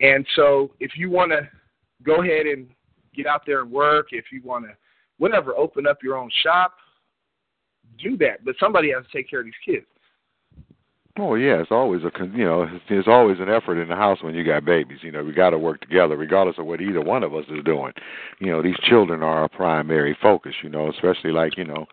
And 0.01 0.27
so 0.37 0.71
if 0.81 0.93
you 0.97 1.11
want 1.11 1.33
to 1.33 1.49
go 2.05 2.23
ahead 2.23 2.47
and 2.47 2.69
get 3.15 3.27
out 3.27 3.43
there 3.47 3.61
and 3.61 3.71
work, 3.71 4.09
if 4.13 4.27
you 4.33 4.41
want 4.43 4.65
to 4.65 4.71
whatever, 5.19 5.57
open 5.57 5.87
up 5.87 5.99
your 6.03 6.17
own 6.17 6.31
shop, 6.43 6.75
do 8.03 8.17
that. 8.19 8.45
But 8.45 8.55
somebody 8.61 8.93
has 8.93 9.05
to 9.05 9.17
take 9.17 9.29
care 9.29 9.41
of 9.41 9.45
these 9.45 9.55
kids. 9.65 9.87
Oh 11.21 11.35
yeah, 11.35 11.61
it's 11.61 11.73
always 11.73 12.03
a 12.05 12.13
you 12.27 12.45
know 12.45 12.69
there's 12.89 13.09
always 13.09 13.41
an 13.41 13.49
effort 13.49 13.81
in 13.83 13.89
the 13.89 13.97
house 13.97 14.23
when 14.23 14.35
you 14.35 14.45
got 14.45 14.65
babies. 14.65 14.99
You 15.03 15.11
know 15.11 15.25
we 15.25 15.33
got 15.33 15.51
to 15.51 15.59
work 15.59 15.81
together, 15.81 16.17
regardless 16.17 16.59
of 16.59 16.67
what 16.67 16.81
either 16.81 17.01
one 17.01 17.25
of 17.25 17.35
us 17.35 17.45
is 17.49 17.65
doing. 17.65 17.93
You 18.39 18.53
know 18.53 18.63
these 18.63 18.79
children 18.83 19.23
are 19.23 19.43
our 19.43 19.49
primary 19.49 20.17
focus. 20.23 20.55
You 20.63 20.69
know 20.69 20.89
especially 20.91 21.33
like 21.33 21.57
you 21.57 21.65
know 21.65 21.87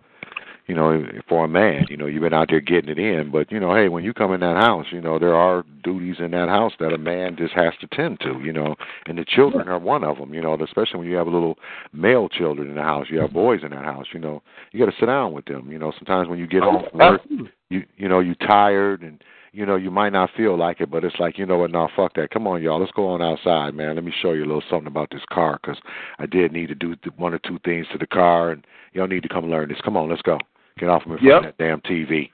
you 0.67 0.73
know, 0.73 1.03
for 1.29 1.45
a 1.45 1.47
man, 1.47 1.85
you 1.89 1.97
know, 1.97 2.07
you've 2.07 2.23
been 2.23 2.33
out 2.33 2.47
there 2.49 2.59
getting 2.59 2.89
it 2.89 2.97
in, 2.97 3.29
but 3.31 3.51
you 3.51 3.59
know, 3.59 3.75
hey, 3.75 3.87
when 3.87 4.03
you 4.03 4.13
come 4.13 4.33
in 4.33 4.39
that 4.39 4.55
house, 4.55 4.87
you 4.91 4.99
know, 4.99 5.19
there 5.19 5.35
are 5.35 5.63
duties 5.83 6.15
in 6.19 6.31
that 6.31 6.49
house 6.49 6.73
that 6.79 6.93
a 6.93 6.97
man 6.97 7.35
just 7.37 7.53
has 7.53 7.73
to 7.81 7.87
tend 7.87 8.19
to, 8.21 8.39
you 8.43 8.51
know, 8.51 8.75
and 9.05 9.17
the 9.17 9.25
children 9.25 9.67
are 9.67 9.77
one 9.77 10.03
of 10.03 10.17
them, 10.17 10.33
you 10.33 10.41
know, 10.41 10.57
especially 10.61 10.99
when 10.99 11.07
you 11.07 11.15
have 11.15 11.27
a 11.27 11.31
little 11.31 11.57
male 11.93 12.27
children 12.27 12.67
in 12.67 12.75
the 12.75 12.81
house, 12.81 13.07
you 13.09 13.19
have 13.19 13.29
mm-hmm. 13.29 13.39
boys 13.39 13.59
in 13.63 13.71
that 13.71 13.85
house, 13.85 14.07
you 14.13 14.19
know, 14.19 14.41
you 14.71 14.83
got 14.83 14.91
to 14.91 14.97
sit 14.99 15.05
down 15.05 15.33
with 15.33 15.45
them, 15.45 15.71
you 15.71 15.77
know, 15.77 15.93
sometimes 15.97 16.27
when 16.27 16.39
you 16.39 16.47
get 16.47 16.63
home 16.63 16.83
oh, 16.85 16.89
from 16.89 16.99
work, 16.99 17.21
you 17.69 17.83
you 17.97 18.09
know, 18.09 18.19
you 18.19 18.33
tired 18.35 19.01
and 19.01 19.23
you 19.55 19.65
know, 19.65 19.77
you 19.77 19.89
might 19.89 20.11
not 20.11 20.31
feel 20.35 20.57
like 20.57 20.81
it, 20.81 20.91
but 20.91 21.05
it's 21.05 21.15
like, 21.17 21.37
you 21.37 21.45
know 21.45 21.57
what, 21.57 21.71
now 21.71 21.89
fuck 21.95 22.13
that. 22.15 22.29
Come 22.31 22.45
on, 22.45 22.61
y'all, 22.61 22.77
let's 22.77 22.91
go 22.91 23.07
on 23.07 23.21
outside, 23.21 23.73
man. 23.73 23.95
Let 23.95 24.03
me 24.03 24.11
show 24.21 24.33
you 24.33 24.43
a 24.43 24.45
little 24.45 24.63
something 24.69 24.87
about 24.87 25.11
this 25.11 25.21
car 25.31 25.59
because 25.61 25.81
I 26.19 26.25
did 26.25 26.51
need 26.51 26.67
to 26.67 26.75
do 26.75 26.93
one 27.15 27.33
or 27.33 27.39
two 27.39 27.57
things 27.63 27.87
to 27.93 27.97
the 27.97 28.05
car, 28.05 28.51
and 28.51 28.67
y'all 28.91 29.07
need 29.07 29.23
to 29.23 29.29
come 29.29 29.49
learn 29.49 29.69
this. 29.69 29.79
Come 29.81 29.95
on, 29.95 30.09
let's 30.09 30.21
go. 30.23 30.39
Get 30.77 30.89
off 30.89 31.03
of 31.03 31.11
me 31.11 31.17
from 31.17 31.27
yep. 31.27 31.41
that 31.43 31.57
damn 31.57 31.79
TV. 31.81 32.29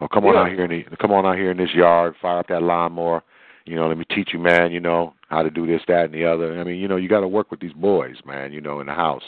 Or 0.00 0.08
come 0.08 0.24
on 0.24 0.36
out 0.36 0.48
here 0.48 0.64
in 0.64 0.70
the, 0.70 0.96
come 0.96 1.10
on 1.10 1.26
out 1.26 1.36
here 1.36 1.50
in 1.50 1.56
this 1.56 1.74
yard, 1.74 2.14
fire 2.22 2.38
up 2.38 2.48
that 2.48 2.62
lawnmower. 2.62 3.22
You 3.66 3.76
know, 3.76 3.88
let 3.88 3.98
me 3.98 4.04
teach 4.14 4.30
you, 4.32 4.38
man. 4.38 4.70
You 4.72 4.80
know 4.80 5.14
how 5.28 5.42
to 5.42 5.50
do 5.50 5.66
this, 5.66 5.82
that, 5.88 6.06
and 6.06 6.14
the 6.14 6.24
other. 6.24 6.58
I 6.58 6.64
mean, 6.64 6.76
you 6.76 6.88
know, 6.88 6.96
you 6.96 7.08
got 7.08 7.20
to 7.20 7.28
work 7.28 7.50
with 7.50 7.60
these 7.60 7.72
boys, 7.72 8.16
man. 8.24 8.52
You 8.52 8.60
know, 8.60 8.80
in 8.80 8.86
the 8.86 8.94
house. 8.94 9.24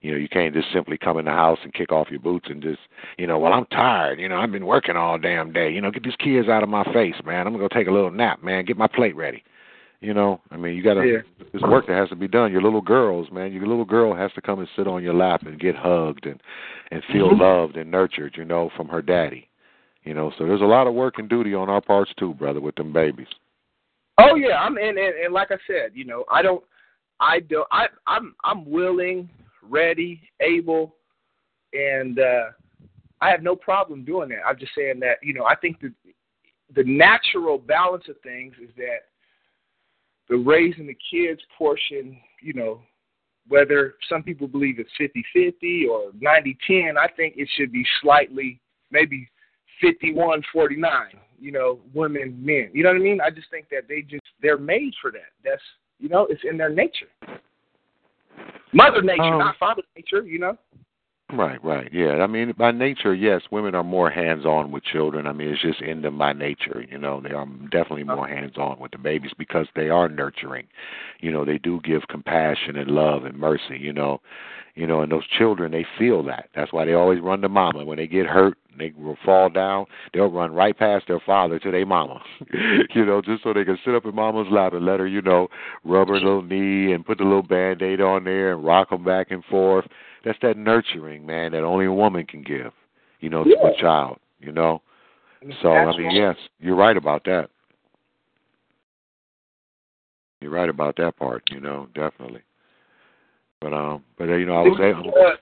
You 0.00 0.12
know, 0.12 0.18
you 0.18 0.28
can't 0.28 0.54
just 0.54 0.68
simply 0.72 0.96
come 0.96 1.18
in 1.18 1.24
the 1.24 1.30
house 1.30 1.58
and 1.64 1.72
kick 1.72 1.90
off 1.90 2.10
your 2.10 2.20
boots 2.20 2.48
and 2.50 2.62
just, 2.62 2.80
you 3.16 3.26
know, 3.26 3.38
well, 3.38 3.52
I'm 3.52 3.64
tired. 3.66 4.20
You 4.20 4.28
know, 4.28 4.36
I've 4.36 4.52
been 4.52 4.66
working 4.66 4.96
all 4.96 5.18
damn 5.18 5.52
day. 5.52 5.70
You 5.70 5.80
know, 5.80 5.90
get 5.90 6.04
these 6.04 6.16
kids 6.16 6.48
out 6.48 6.62
of 6.62 6.68
my 6.68 6.84
face, 6.92 7.14
man. 7.24 7.46
I'm 7.46 7.54
gonna 7.54 7.68
go 7.68 7.74
take 7.74 7.88
a 7.88 7.92
little 7.92 8.10
nap, 8.10 8.42
man. 8.42 8.64
Get 8.64 8.76
my 8.76 8.86
plate 8.86 9.16
ready. 9.16 9.42
You 10.00 10.12
know, 10.12 10.40
I 10.50 10.56
mean, 10.56 10.74
you 10.74 10.82
got 10.82 10.94
to. 10.94 11.04
Yeah. 11.06 11.46
There's 11.52 11.62
work 11.62 11.86
that 11.86 11.96
has 11.96 12.10
to 12.10 12.16
be 12.16 12.28
done. 12.28 12.52
Your 12.52 12.62
little 12.62 12.82
girls, 12.82 13.28
man. 13.32 13.52
Your 13.52 13.66
little 13.66 13.84
girl 13.84 14.14
has 14.14 14.30
to 14.32 14.42
come 14.42 14.58
and 14.58 14.68
sit 14.76 14.86
on 14.86 15.02
your 15.02 15.14
lap 15.14 15.42
and 15.46 15.58
get 15.58 15.76
hugged 15.76 16.26
and 16.26 16.40
and 16.90 17.02
feel 17.12 17.30
mm-hmm. 17.30 17.40
loved 17.40 17.76
and 17.76 17.90
nurtured. 17.90 18.34
You 18.36 18.44
know, 18.44 18.70
from 18.76 18.88
her 18.88 19.00
daddy. 19.00 19.48
You 20.04 20.12
know, 20.12 20.32
so 20.36 20.46
there's 20.46 20.60
a 20.60 20.64
lot 20.64 20.86
of 20.86 20.92
work 20.92 21.14
and 21.18 21.30
duty 21.30 21.54
on 21.54 21.70
our 21.70 21.80
parts 21.80 22.12
too, 22.18 22.34
brother, 22.34 22.60
with 22.60 22.74
them 22.74 22.92
babies. 22.92 23.26
Oh 24.18 24.34
yeah, 24.36 24.58
I'm 24.60 24.76
and, 24.76 24.98
and 24.98 25.14
and 25.24 25.32
like 25.32 25.50
I 25.50 25.56
said, 25.66 25.92
you 25.94 26.04
know, 26.04 26.24
I 26.30 26.42
don't, 26.42 26.62
I 27.20 27.40
don't, 27.40 27.66
I 27.72 27.86
I'm 28.06 28.34
I'm 28.44 28.70
willing, 28.70 29.30
ready, 29.62 30.20
able, 30.40 30.94
and 31.72 32.18
uh 32.18 32.50
I 33.20 33.30
have 33.30 33.42
no 33.42 33.56
problem 33.56 34.04
doing 34.04 34.28
that. 34.28 34.46
I'm 34.46 34.58
just 34.58 34.72
saying 34.76 35.00
that 35.00 35.16
you 35.22 35.32
know 35.32 35.46
I 35.46 35.56
think 35.56 35.80
the 35.80 35.92
the 36.74 36.84
natural 36.84 37.58
balance 37.58 38.04
of 38.08 38.16
things 38.22 38.54
is 38.62 38.70
that 38.76 39.06
the 40.28 40.36
raising 40.36 40.86
the 40.86 40.96
kids 41.10 41.40
portion, 41.56 42.16
you 42.40 42.54
know, 42.54 42.80
whether 43.48 43.94
some 44.08 44.22
people 44.22 44.48
believe 44.48 44.78
it's 44.78 44.90
50-50 45.36 45.88
or 45.88 46.12
90-10, 46.12 46.96
I 46.96 47.08
think 47.14 47.34
it 47.36 47.48
should 47.56 47.72
be 47.72 47.84
slightly 48.00 48.60
maybe 48.90 49.28
51-49, 49.82 50.42
you 51.38 51.52
know, 51.52 51.80
women, 51.92 52.38
men. 52.44 52.70
You 52.72 52.84
know 52.84 52.90
what 52.90 52.96
I 52.96 53.00
mean? 53.00 53.20
I 53.20 53.30
just 53.30 53.50
think 53.50 53.68
that 53.70 53.82
they 53.88 54.02
just 54.02 54.22
they're 54.40 54.58
made 54.58 54.94
for 55.00 55.10
that. 55.10 55.32
That's 55.44 55.60
you 55.98 56.08
know, 56.08 56.26
it's 56.30 56.42
in 56.48 56.56
their 56.56 56.70
nature. 56.70 57.06
Mother 58.72 59.02
nature, 59.02 59.22
um, 59.22 59.38
not 59.38 59.56
father 59.58 59.82
nature, 59.96 60.22
you 60.22 60.38
know. 60.38 60.58
Right, 61.32 61.62
right. 61.64 61.88
Yeah. 61.92 62.22
I 62.22 62.26
mean, 62.26 62.52
by 62.56 62.70
nature, 62.70 63.14
yes, 63.14 63.42
women 63.50 63.74
are 63.74 63.82
more 63.82 64.10
hands 64.10 64.44
on 64.44 64.70
with 64.70 64.84
children. 64.84 65.26
I 65.26 65.32
mean, 65.32 65.48
it's 65.48 65.62
just 65.62 65.80
in 65.80 66.02
them 66.02 66.18
by 66.18 66.34
nature. 66.34 66.84
You 66.88 66.98
know, 66.98 67.20
they 67.20 67.30
are 67.30 67.46
definitely 67.70 68.02
oh. 68.02 68.16
more 68.16 68.28
hands 68.28 68.56
on 68.58 68.78
with 68.78 68.92
the 68.92 68.98
babies 68.98 69.32
because 69.38 69.66
they 69.74 69.88
are 69.88 70.08
nurturing. 70.08 70.66
You 71.20 71.32
know, 71.32 71.44
they 71.44 71.58
do 71.58 71.80
give 71.82 72.02
compassion 72.08 72.76
and 72.76 72.90
love 72.90 73.24
and 73.24 73.38
mercy, 73.38 73.78
you 73.78 73.92
know. 73.92 74.20
You 74.74 74.88
know, 74.88 75.02
and 75.02 75.12
those 75.12 75.26
children, 75.38 75.70
they 75.70 75.86
feel 75.98 76.24
that. 76.24 76.50
That's 76.54 76.72
why 76.72 76.84
they 76.84 76.94
always 76.94 77.20
run 77.20 77.40
to 77.42 77.48
mama. 77.48 77.84
When 77.84 77.96
they 77.96 78.08
get 78.08 78.26
hurt, 78.26 78.58
they 78.76 78.92
will 78.98 79.16
fall 79.24 79.48
down, 79.48 79.86
they'll 80.12 80.32
run 80.32 80.52
right 80.52 80.76
past 80.76 81.04
their 81.06 81.20
father 81.20 81.60
to 81.60 81.70
their 81.70 81.86
mama. 81.86 82.20
you 82.94 83.06
know, 83.06 83.22
just 83.22 83.44
so 83.44 83.52
they 83.52 83.64
can 83.64 83.78
sit 83.84 83.94
up 83.94 84.04
in 84.04 84.16
mama's 84.16 84.48
lap 84.50 84.72
and 84.72 84.84
let 84.84 84.98
her, 84.98 85.06
you 85.06 85.22
know, 85.22 85.46
rub 85.84 86.08
her 86.08 86.14
little 86.18 86.42
knee 86.42 86.92
and 86.92 87.06
put 87.06 87.18
the 87.18 87.24
little 87.24 87.42
band 87.44 87.82
aid 87.82 88.00
on 88.00 88.24
there 88.24 88.52
and 88.52 88.64
rock 88.64 88.90
them 88.90 89.04
back 89.04 89.30
and 89.30 89.44
forth 89.44 89.86
that's 90.24 90.38
that 90.42 90.56
nurturing, 90.56 91.26
man, 91.26 91.52
that 91.52 91.62
only 91.62 91.86
a 91.86 91.92
woman 91.92 92.26
can 92.26 92.42
give. 92.42 92.72
You 93.20 93.30
know, 93.30 93.44
yeah. 93.46 93.56
to 93.56 93.74
a 93.74 93.80
child. 93.80 94.18
You 94.40 94.52
know. 94.52 94.82
So 95.62 95.72
I 95.72 95.96
mean, 95.96 96.10
yes, 96.10 96.36
you're 96.58 96.76
right 96.76 96.96
about 96.96 97.24
that. 97.24 97.50
You're 100.40 100.50
right 100.50 100.68
about 100.68 100.96
that 100.96 101.16
part. 101.16 101.42
You 101.50 101.60
know, 101.60 101.88
definitely. 101.94 102.42
But 103.60 103.72
um, 103.72 104.04
but 104.18 104.28
uh, 104.28 104.36
you 104.36 104.46
know, 104.46 104.56
I 104.56 104.62
was 104.62 104.78
able. 104.78 105.10
uh, 105.10 105.36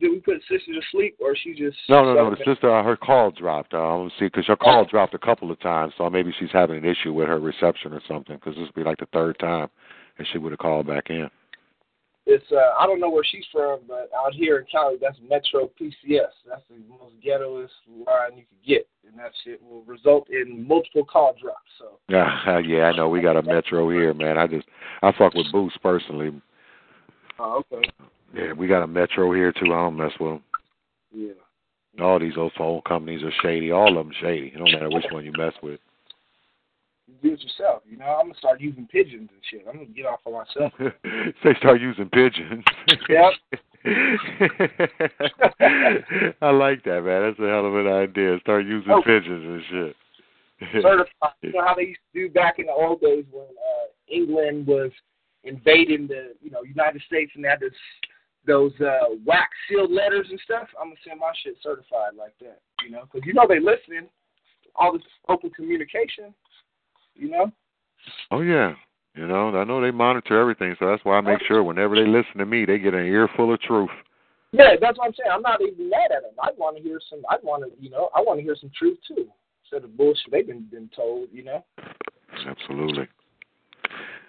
did 0.00 0.10
we 0.10 0.20
put 0.20 0.40
sister 0.48 0.72
to 0.72 0.80
sleep, 0.90 1.16
or 1.20 1.36
she 1.36 1.52
just? 1.52 1.76
No, 1.88 2.04
no, 2.04 2.14
no. 2.14 2.30
The 2.30 2.36
sister, 2.36 2.74
uh, 2.74 2.82
her 2.82 2.96
call 2.96 3.30
dropped. 3.30 3.74
Uh, 3.74 3.98
let's 3.98 4.14
see, 4.18 4.26
because 4.26 4.46
her 4.46 4.56
call 4.56 4.86
dropped 4.86 5.14
a 5.14 5.18
couple 5.18 5.50
of 5.50 5.60
times, 5.60 5.92
so 5.98 6.08
maybe 6.08 6.32
she's 6.38 6.48
having 6.52 6.78
an 6.78 6.84
issue 6.86 7.12
with 7.12 7.28
her 7.28 7.38
reception 7.38 7.92
or 7.92 8.00
something. 8.08 8.36
Because 8.36 8.54
this 8.54 8.64
would 8.64 8.74
be 8.74 8.82
like 8.82 8.98
the 8.98 9.08
third 9.12 9.38
time, 9.38 9.68
and 10.16 10.26
she 10.32 10.38
would 10.38 10.52
have 10.52 10.58
called 10.58 10.86
back 10.86 11.10
in. 11.10 11.28
It's 12.26 12.44
uh, 12.50 12.74
I 12.78 12.86
don't 12.86 12.98
know 13.00 13.08
where 13.08 13.24
she's 13.24 13.44
from, 13.52 13.80
but 13.86 14.10
out 14.16 14.34
here 14.34 14.58
in 14.58 14.66
Cali, 14.70 14.96
that's 15.00 15.16
Metro 15.28 15.70
PCS. 15.80 16.34
That's 16.48 16.62
the 16.68 16.82
most 16.88 17.14
ghettoest 17.24 17.68
line 17.88 18.36
you 18.36 18.44
can 18.44 18.58
get, 18.66 18.88
and 19.06 19.16
that 19.16 19.30
shit 19.44 19.62
will 19.62 19.82
result 19.82 20.28
in 20.28 20.66
multiple 20.66 21.04
call 21.04 21.36
drops. 21.40 21.70
So. 21.78 21.98
Yeah, 22.08 22.58
yeah, 22.58 22.84
I 22.86 22.96
know. 22.96 23.08
We 23.08 23.22
got 23.22 23.36
a 23.36 23.42
Metro 23.42 23.88
here, 23.90 24.12
man. 24.12 24.38
I 24.38 24.48
just, 24.48 24.66
I 25.02 25.12
fuck 25.16 25.34
with 25.34 25.46
Boost 25.52 25.80
personally. 25.80 26.32
Oh, 27.38 27.62
okay. 27.72 27.88
Yeah, 28.34 28.52
we 28.54 28.66
got 28.66 28.82
a 28.82 28.88
Metro 28.88 29.32
here 29.32 29.52
too. 29.52 29.66
I 29.66 29.76
don't 29.76 29.96
mess 29.96 30.12
with 30.18 30.32
them. 30.32 30.42
Yeah. 31.14 32.04
All 32.04 32.18
these 32.18 32.36
old 32.36 32.52
phone 32.58 32.82
companies 32.86 33.22
are 33.22 33.32
shady. 33.40 33.70
All 33.70 33.96
of 33.96 34.04
them 34.04 34.14
shady. 34.20 34.48
It 34.48 34.58
don't 34.58 34.72
matter 34.72 34.90
which 34.90 35.06
one 35.12 35.24
you 35.24 35.32
mess 35.38 35.54
with. 35.62 35.78
Do 37.22 37.32
it 37.32 37.40
yourself. 37.42 37.82
You 37.88 37.96
know, 37.98 38.04
I'm 38.06 38.26
gonna 38.26 38.38
start 38.38 38.60
using 38.60 38.86
pigeons 38.88 39.30
and 39.32 39.42
shit. 39.50 39.64
I'm 39.68 39.74
gonna 39.74 39.86
get 39.86 40.06
off 40.06 40.20
of 40.26 40.32
myself. 40.32 40.72
they 41.44 41.54
start 41.58 41.80
using 41.80 42.08
pigeons. 42.10 42.64
yep. 43.08 43.32
I 46.40 46.50
like 46.50 46.82
that, 46.84 47.02
man. 47.04 47.22
That's 47.22 47.38
a 47.38 47.48
hell 47.48 47.66
of 47.66 47.76
an 47.76 47.86
idea. 47.86 48.38
Start 48.40 48.64
using 48.66 48.90
Oh. 48.92 49.02
pigeons 49.02 49.44
and 49.44 49.62
shit. 49.70 49.96
Certified. 50.82 51.34
You 51.42 51.52
know 51.52 51.64
how 51.64 51.74
they 51.74 51.82
used 51.94 52.00
to 52.12 52.20
do 52.28 52.32
back 52.32 52.58
in 52.58 52.66
the 52.66 52.72
old 52.72 53.00
days 53.00 53.24
when 53.30 53.44
uh, 53.44 53.86
England 54.08 54.66
was 54.66 54.90
invading 55.44 56.06
the, 56.08 56.34
you 56.42 56.50
know, 56.50 56.62
United 56.64 57.02
States 57.02 57.30
and 57.36 57.44
they 57.44 57.48
had 57.48 57.60
this, 57.60 57.72
those 58.46 58.72
uh, 58.80 59.14
wax 59.24 59.50
sealed 59.68 59.92
letters 59.92 60.26
and 60.30 60.40
stuff. 60.44 60.68
I'm 60.80 60.88
gonna 60.88 60.96
send 61.06 61.20
my 61.20 61.32
shit 61.44 61.56
certified 61.62 62.14
like 62.18 62.34
that. 62.40 62.60
You 62.84 62.90
know, 62.90 63.02
because 63.10 63.26
you 63.26 63.34
know 63.34 63.46
they 63.48 63.60
listening. 63.60 64.08
All 64.74 64.92
this 64.92 65.02
open 65.28 65.50
communication. 65.50 66.34
You 67.16 67.30
know. 67.30 67.52
Oh 68.30 68.40
yeah. 68.40 68.74
You 69.14 69.26
know, 69.26 69.48
I 69.56 69.64
know 69.64 69.80
they 69.80 69.90
monitor 69.90 70.38
everything, 70.38 70.76
so 70.78 70.86
that's 70.86 71.02
why 71.02 71.16
I 71.16 71.22
make 71.22 71.40
sure 71.48 71.64
whenever 71.64 71.96
they 71.96 72.06
listen 72.06 72.36
to 72.36 72.44
me, 72.44 72.66
they 72.66 72.78
get 72.78 72.92
an 72.92 73.06
earful 73.06 73.52
of 73.52 73.60
truth. 73.62 73.88
Yeah, 74.52 74.76
that's 74.78 74.98
what 74.98 75.06
I'm 75.06 75.14
saying. 75.14 75.30
I'm 75.32 75.40
not 75.42 75.60
even 75.62 75.88
mad 75.88 76.12
at 76.14 76.22
them. 76.22 76.32
I 76.40 76.50
want 76.58 76.76
to 76.76 76.82
hear 76.82 77.00
some. 77.08 77.22
I 77.30 77.36
want 77.42 77.64
to, 77.64 77.82
you 77.82 77.88
know, 77.88 78.10
I 78.14 78.20
want 78.20 78.38
to 78.38 78.44
hear 78.44 78.56
some 78.60 78.70
truth 78.78 78.98
too, 79.08 79.26
instead 79.64 79.84
of 79.84 79.96
bullshit 79.96 80.30
they've 80.30 80.46
been 80.46 80.66
been 80.70 80.90
told. 80.94 81.28
You 81.32 81.44
know. 81.44 81.64
Absolutely. 82.46 83.08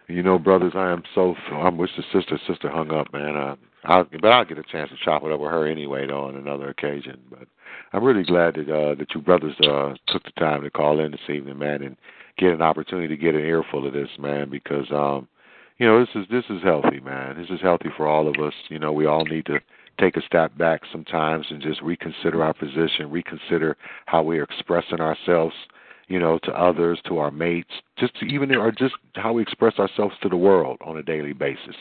You 0.07 0.23
know, 0.23 0.39
brothers, 0.39 0.71
I 0.73 0.89
am 0.91 1.03
so. 1.13 1.35
I 1.51 1.69
wish 1.69 1.91
the 1.97 2.03
sister 2.13 2.39
sister 2.47 2.69
hung 2.69 2.91
up, 2.91 3.11
man. 3.11 3.35
Uh, 3.35 3.55
I'll, 3.85 4.05
but 4.21 4.31
I'll 4.31 4.45
get 4.45 4.57
a 4.57 4.63
chance 4.63 4.89
to 4.89 4.97
chop 5.03 5.23
it 5.23 5.31
up 5.31 5.39
with 5.39 5.51
her 5.51 5.67
anyway, 5.67 6.07
though, 6.07 6.25
on 6.25 6.35
another 6.35 6.69
occasion. 6.69 7.19
But 7.29 7.47
I'm 7.93 8.03
really 8.03 8.23
glad 8.23 8.55
that 8.55 8.69
uh, 8.69 8.95
that 8.95 9.13
you 9.13 9.21
brothers 9.21 9.55
uh, 9.61 9.93
took 10.07 10.23
the 10.23 10.31
time 10.37 10.63
to 10.63 10.69
call 10.69 10.99
in 10.99 11.11
this 11.11 11.29
evening, 11.29 11.57
man, 11.57 11.83
and 11.83 11.95
get 12.37 12.53
an 12.53 12.61
opportunity 12.61 13.07
to 13.07 13.17
get 13.17 13.35
an 13.35 13.41
earful 13.41 13.87
of 13.87 13.93
this, 13.93 14.09
man, 14.19 14.49
because 14.49 14.89
um, 14.91 15.27
you 15.77 15.85
know 15.85 15.99
this 15.99 16.15
is 16.15 16.25
this 16.29 16.45
is 16.49 16.63
healthy, 16.63 16.99
man. 16.99 17.37
This 17.37 17.49
is 17.49 17.61
healthy 17.61 17.89
for 17.95 18.07
all 18.07 18.27
of 18.27 18.35
us. 18.43 18.53
You 18.69 18.79
know, 18.79 18.91
we 18.91 19.05
all 19.05 19.25
need 19.25 19.45
to 19.45 19.59
take 19.99 20.17
a 20.17 20.21
step 20.21 20.55
back 20.57 20.81
sometimes 20.91 21.45
and 21.49 21.61
just 21.61 21.81
reconsider 21.81 22.43
our 22.43 22.53
position, 22.53 23.09
reconsider 23.09 23.77
how 24.05 24.21
we 24.21 24.39
are 24.39 24.43
expressing 24.43 24.99
ourselves 24.99 25.55
you 26.07 26.19
know, 26.19 26.39
to 26.43 26.51
others, 26.51 26.99
to 27.05 27.17
our 27.17 27.31
mates, 27.31 27.71
just 27.97 28.17
to 28.19 28.25
even 28.25 28.53
or 28.55 28.71
just 28.71 28.95
how 29.15 29.33
we 29.33 29.41
express 29.41 29.77
ourselves 29.77 30.15
to 30.21 30.29
the 30.29 30.37
world 30.37 30.77
on 30.85 30.97
a 30.97 31.03
daily 31.03 31.33
basis. 31.33 31.75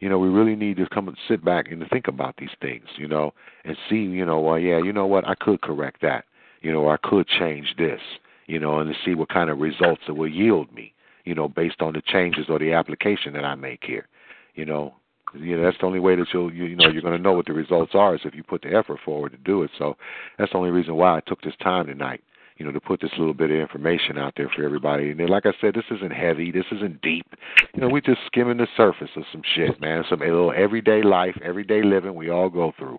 You 0.00 0.08
know, 0.08 0.18
we 0.18 0.28
really 0.28 0.56
need 0.56 0.76
to 0.78 0.88
come 0.88 1.06
and 1.06 1.16
sit 1.28 1.44
back 1.44 1.70
and 1.70 1.84
think 1.88 2.08
about 2.08 2.36
these 2.38 2.50
things, 2.60 2.86
you 2.96 3.06
know, 3.06 3.32
and 3.64 3.76
see, 3.88 3.96
you 3.96 4.24
know, 4.24 4.40
well, 4.40 4.58
yeah, 4.58 4.78
you 4.78 4.92
know 4.92 5.06
what, 5.06 5.26
I 5.26 5.34
could 5.36 5.60
correct 5.60 6.02
that, 6.02 6.24
you 6.60 6.72
know, 6.72 6.88
I 6.88 6.96
could 6.96 7.28
change 7.28 7.74
this, 7.78 8.00
you 8.46 8.58
know, 8.58 8.80
and 8.80 8.92
to 8.92 8.98
see 9.04 9.14
what 9.14 9.28
kind 9.28 9.48
of 9.48 9.58
results 9.58 10.02
it 10.08 10.12
will 10.12 10.28
yield 10.28 10.72
me, 10.74 10.92
you 11.24 11.34
know, 11.34 11.48
based 11.48 11.80
on 11.80 11.92
the 11.92 12.02
changes 12.04 12.46
or 12.48 12.58
the 12.58 12.72
application 12.72 13.32
that 13.34 13.44
I 13.44 13.54
make 13.54 13.84
here, 13.84 14.08
you 14.54 14.64
know. 14.64 14.94
You 15.34 15.58
know, 15.58 15.64
that's 15.64 15.76
the 15.78 15.84
only 15.84 16.00
way 16.00 16.16
that 16.16 16.28
you'll, 16.32 16.50
you, 16.50 16.64
you 16.64 16.74
know, 16.74 16.88
you're 16.88 17.02
going 17.02 17.14
to 17.14 17.22
know 17.22 17.34
what 17.34 17.44
the 17.44 17.52
results 17.52 17.90
are 17.92 18.14
is 18.14 18.22
if 18.24 18.34
you 18.34 18.42
put 18.42 18.62
the 18.62 18.74
effort 18.74 18.98
forward 19.04 19.32
to 19.32 19.36
do 19.36 19.62
it. 19.62 19.70
So 19.78 19.98
that's 20.38 20.52
the 20.52 20.56
only 20.56 20.70
reason 20.70 20.94
why 20.94 21.18
I 21.18 21.20
took 21.20 21.42
this 21.42 21.52
time 21.60 21.86
tonight 21.86 22.22
you 22.58 22.66
know, 22.66 22.72
to 22.72 22.80
put 22.80 23.00
this 23.00 23.12
little 23.16 23.34
bit 23.34 23.50
of 23.50 23.56
information 23.56 24.18
out 24.18 24.34
there 24.36 24.50
for 24.54 24.64
everybody. 24.64 25.10
And 25.10 25.20
then, 25.20 25.28
like 25.28 25.46
I 25.46 25.52
said, 25.60 25.74
this 25.74 25.84
isn't 25.90 26.12
heavy, 26.12 26.50
this 26.50 26.66
isn't 26.72 27.00
deep. 27.02 27.26
You 27.74 27.80
know, 27.80 27.88
we're 27.88 28.00
just 28.00 28.20
skimming 28.26 28.58
the 28.58 28.66
surface 28.76 29.10
of 29.16 29.22
some 29.30 29.42
shit, 29.54 29.80
man. 29.80 30.04
Some 30.10 30.20
little 30.20 30.52
everyday 30.52 31.02
life, 31.02 31.36
everyday 31.42 31.82
living 31.82 32.14
we 32.14 32.30
all 32.30 32.50
go 32.50 32.72
through. 32.76 32.98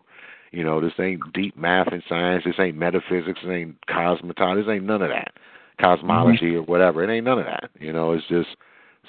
You 0.51 0.63
know, 0.63 0.81
this 0.81 0.93
ain't 0.97 1.21
deep 1.33 1.55
math 1.57 1.89
and 1.91 2.01
science. 2.07 2.43
This 2.45 2.55
ain't 2.57 2.77
metaphysics. 2.77 3.39
This 3.43 3.51
ain't 3.51 3.75
cosmetology. 3.87 4.65
This 4.65 4.71
ain't 4.71 4.85
none 4.85 5.01
of 5.01 5.09
that. 5.09 5.33
Cosmology 5.79 6.55
or 6.55 6.63
whatever. 6.63 7.03
It 7.03 7.13
ain't 7.13 7.25
none 7.25 7.39
of 7.39 7.45
that. 7.45 7.69
You 7.79 7.93
know, 7.93 8.13
it's 8.13 8.27
just 8.27 8.49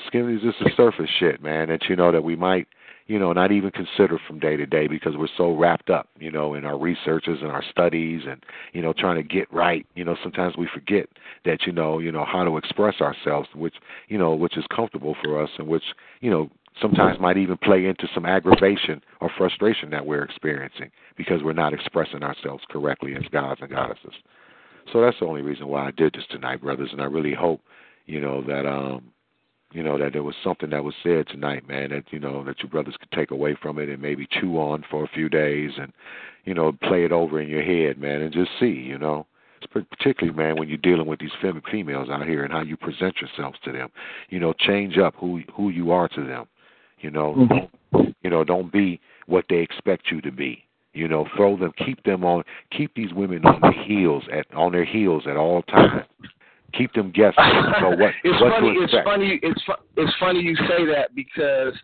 skimming. 0.07 0.35
It's 0.35 0.45
just 0.45 0.59
the 0.59 0.71
surface 0.77 1.11
shit, 1.19 1.43
man. 1.43 1.69
That 1.69 1.89
you 1.89 1.97
know 1.97 2.13
that 2.13 2.25
we 2.25 2.37
might 2.37 2.67
you 3.11 3.19
know, 3.19 3.33
not 3.33 3.51
even 3.51 3.73
consider 3.73 4.21
from 4.25 4.39
day 4.39 4.57
to 4.57 4.65
day 4.67 4.87
because 4.87 5.17
we're 5.17 5.27
so 5.37 5.51
wrapped 5.51 5.91
up, 5.91 6.09
you 6.21 6.31
know, 6.31 6.55
in 6.55 6.65
our 6.65 6.79
researches 6.79 7.39
and 7.43 7.51
our 7.51 7.65
studies 7.69 8.23
and, 8.25 8.41
you 8.73 8.81
know, 8.81 8.93
trying 8.93 9.17
to 9.17 9.25
get 9.25 9.53
right. 9.53 9.85
You 9.97 10.05
know, 10.05 10.15
sometimes 10.23 10.57
we 10.57 10.69
forget 10.73 11.09
that, 11.45 11.67
you 11.67 11.73
know, 11.73 11.99
you 11.99 12.13
know, 12.13 12.25
how 12.25 12.45
to 12.45 12.57
express 12.57 13.01
ourselves, 13.01 13.49
which, 13.53 13.75
you 14.07 14.17
know, 14.17 14.37
which 14.37 14.57
is 14.57 14.65
comfortable 14.73 15.17
for 15.25 15.43
us 15.43 15.51
and 15.59 15.67
which, 15.67 15.83
you 16.21 16.31
know, 16.31 16.51
sometimes 16.81 17.19
might 17.19 17.37
even 17.37 17.57
play 17.57 17.85
into 17.87 18.07
some 18.15 18.25
aggravation 18.25 19.03
or 19.21 19.29
frustration 19.37 19.91
that 19.91 20.07
we're 20.07 20.23
experiencing 20.23 20.93
because 21.17 21.43
we're 21.43 21.53
not 21.53 21.75
expressing 21.75 22.23
ourselves 22.23 22.63
correctly 22.71 23.17
as 23.17 23.25
gods 23.33 23.61
and 23.61 23.71
goddesses. 23.71 24.15
So 24.93 25.01
that's 25.01 25.19
the 25.19 25.27
only 25.27 25.43
reason 25.43 25.67
why 25.67 25.89
I 25.89 25.91
did 25.91 26.15
this 26.15 26.27
tonight, 26.31 26.63
brothers, 26.63 26.91
and 26.93 27.03
I 27.03 27.07
really 27.07 27.35
hope, 27.35 27.61
you 28.07 28.21
know, 28.21 28.41
that 28.43 28.67
um 28.67 29.03
you 29.73 29.83
know 29.83 29.99
that 29.99 30.13
there 30.13 30.23
was 30.23 30.35
something 30.43 30.71
that 30.71 30.85
was 30.85 30.95
said 31.03 31.27
tonight 31.29 31.69
man 31.69 31.91
that 31.91 32.05
you 32.11 32.19
know 32.19 32.43
that 32.45 32.59
your 32.61 32.71
brothers 32.71 32.97
could 32.99 33.11
take 33.13 33.31
away 33.31 33.57
from 33.61 33.79
it 33.79 33.89
and 33.89 34.03
maybe 34.03 34.27
chew 34.31 34.59
on 34.59 34.85
for 34.91 35.05
a 35.05 35.09
few 35.09 35.29
days 35.29 35.71
and 35.79 35.93
you 36.45 36.55
know 36.55 36.73
play 36.83 37.05
it 37.05 37.13
over 37.13 37.41
in 37.41 37.49
your 37.49 37.63
head 37.63 37.99
man 37.99 38.23
and 38.23 38.33
just 38.33 38.51
see 38.59 38.67
you 38.67 38.99
know. 38.99 39.27
Particularly 39.73 40.35
man 40.35 40.57
when 40.59 40.71
you're 40.71 40.79
dealing 40.79 41.07
with 41.07 41.21
these 41.21 41.31
fem- 41.43 41.61
females 41.71 42.09
out 42.09 42.27
here 42.27 42.45
and 42.45 42.53
how 42.53 42.63
you 42.63 42.79
present 42.79 43.15
yourselves 43.21 43.59
to 43.63 43.71
them. 43.71 43.91
You 44.31 44.41
know 44.41 44.55
change 44.55 44.97
up 44.97 45.15
who 45.19 45.43
who 45.55 45.69
you 45.69 45.91
are 45.91 46.09
to 46.09 46.25
them. 46.25 46.47
You 46.99 47.11
know 47.11 47.35
Mm-hmm. 47.35 48.09
you 48.23 48.31
know 48.31 48.43
don't 48.43 48.73
be 48.73 48.99
what 49.27 49.45
they 49.51 49.59
expect 49.59 50.11
you 50.11 50.23
to 50.23 50.33
be. 50.33 50.65
You 50.95 51.09
know 51.09 51.27
throw 51.37 51.59
them 51.59 51.73
keep 51.77 52.03
them 52.05 52.25
on 52.25 52.43
keep 52.71 52.95
these 52.95 53.13
women 53.13 53.45
on 53.45 53.61
their 53.61 53.85
heels 53.85 54.25
at 54.33 54.47
on 54.55 54.73
their 54.73 54.87
heels 54.87 55.25
at 55.29 55.37
all 55.37 55.61
times 55.63 56.07
keep 56.73 56.93
them 56.93 57.11
guessing. 57.11 57.45
So 57.81 57.91
what? 57.97 58.13
it's 58.25 58.41
what 58.41 58.53
funny. 58.53 58.75
It's 58.79 58.95
funny. 59.05 59.41
It's 59.43 59.63
fu- 59.65 60.03
it's 60.03 60.13
funny 60.19 60.41
you 60.41 60.57
say 60.57 60.85
that 60.87 61.15
because 61.15 61.75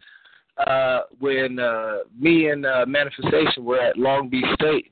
uh, 0.67 1.01
when 1.19 1.59
uh, 1.59 1.99
me 2.19 2.49
and 2.49 2.65
uh, 2.65 2.85
Manifestation 2.87 3.65
were 3.65 3.81
at 3.81 3.99
Long 3.99 4.29
Beach 4.29 4.47
State, 4.55 4.91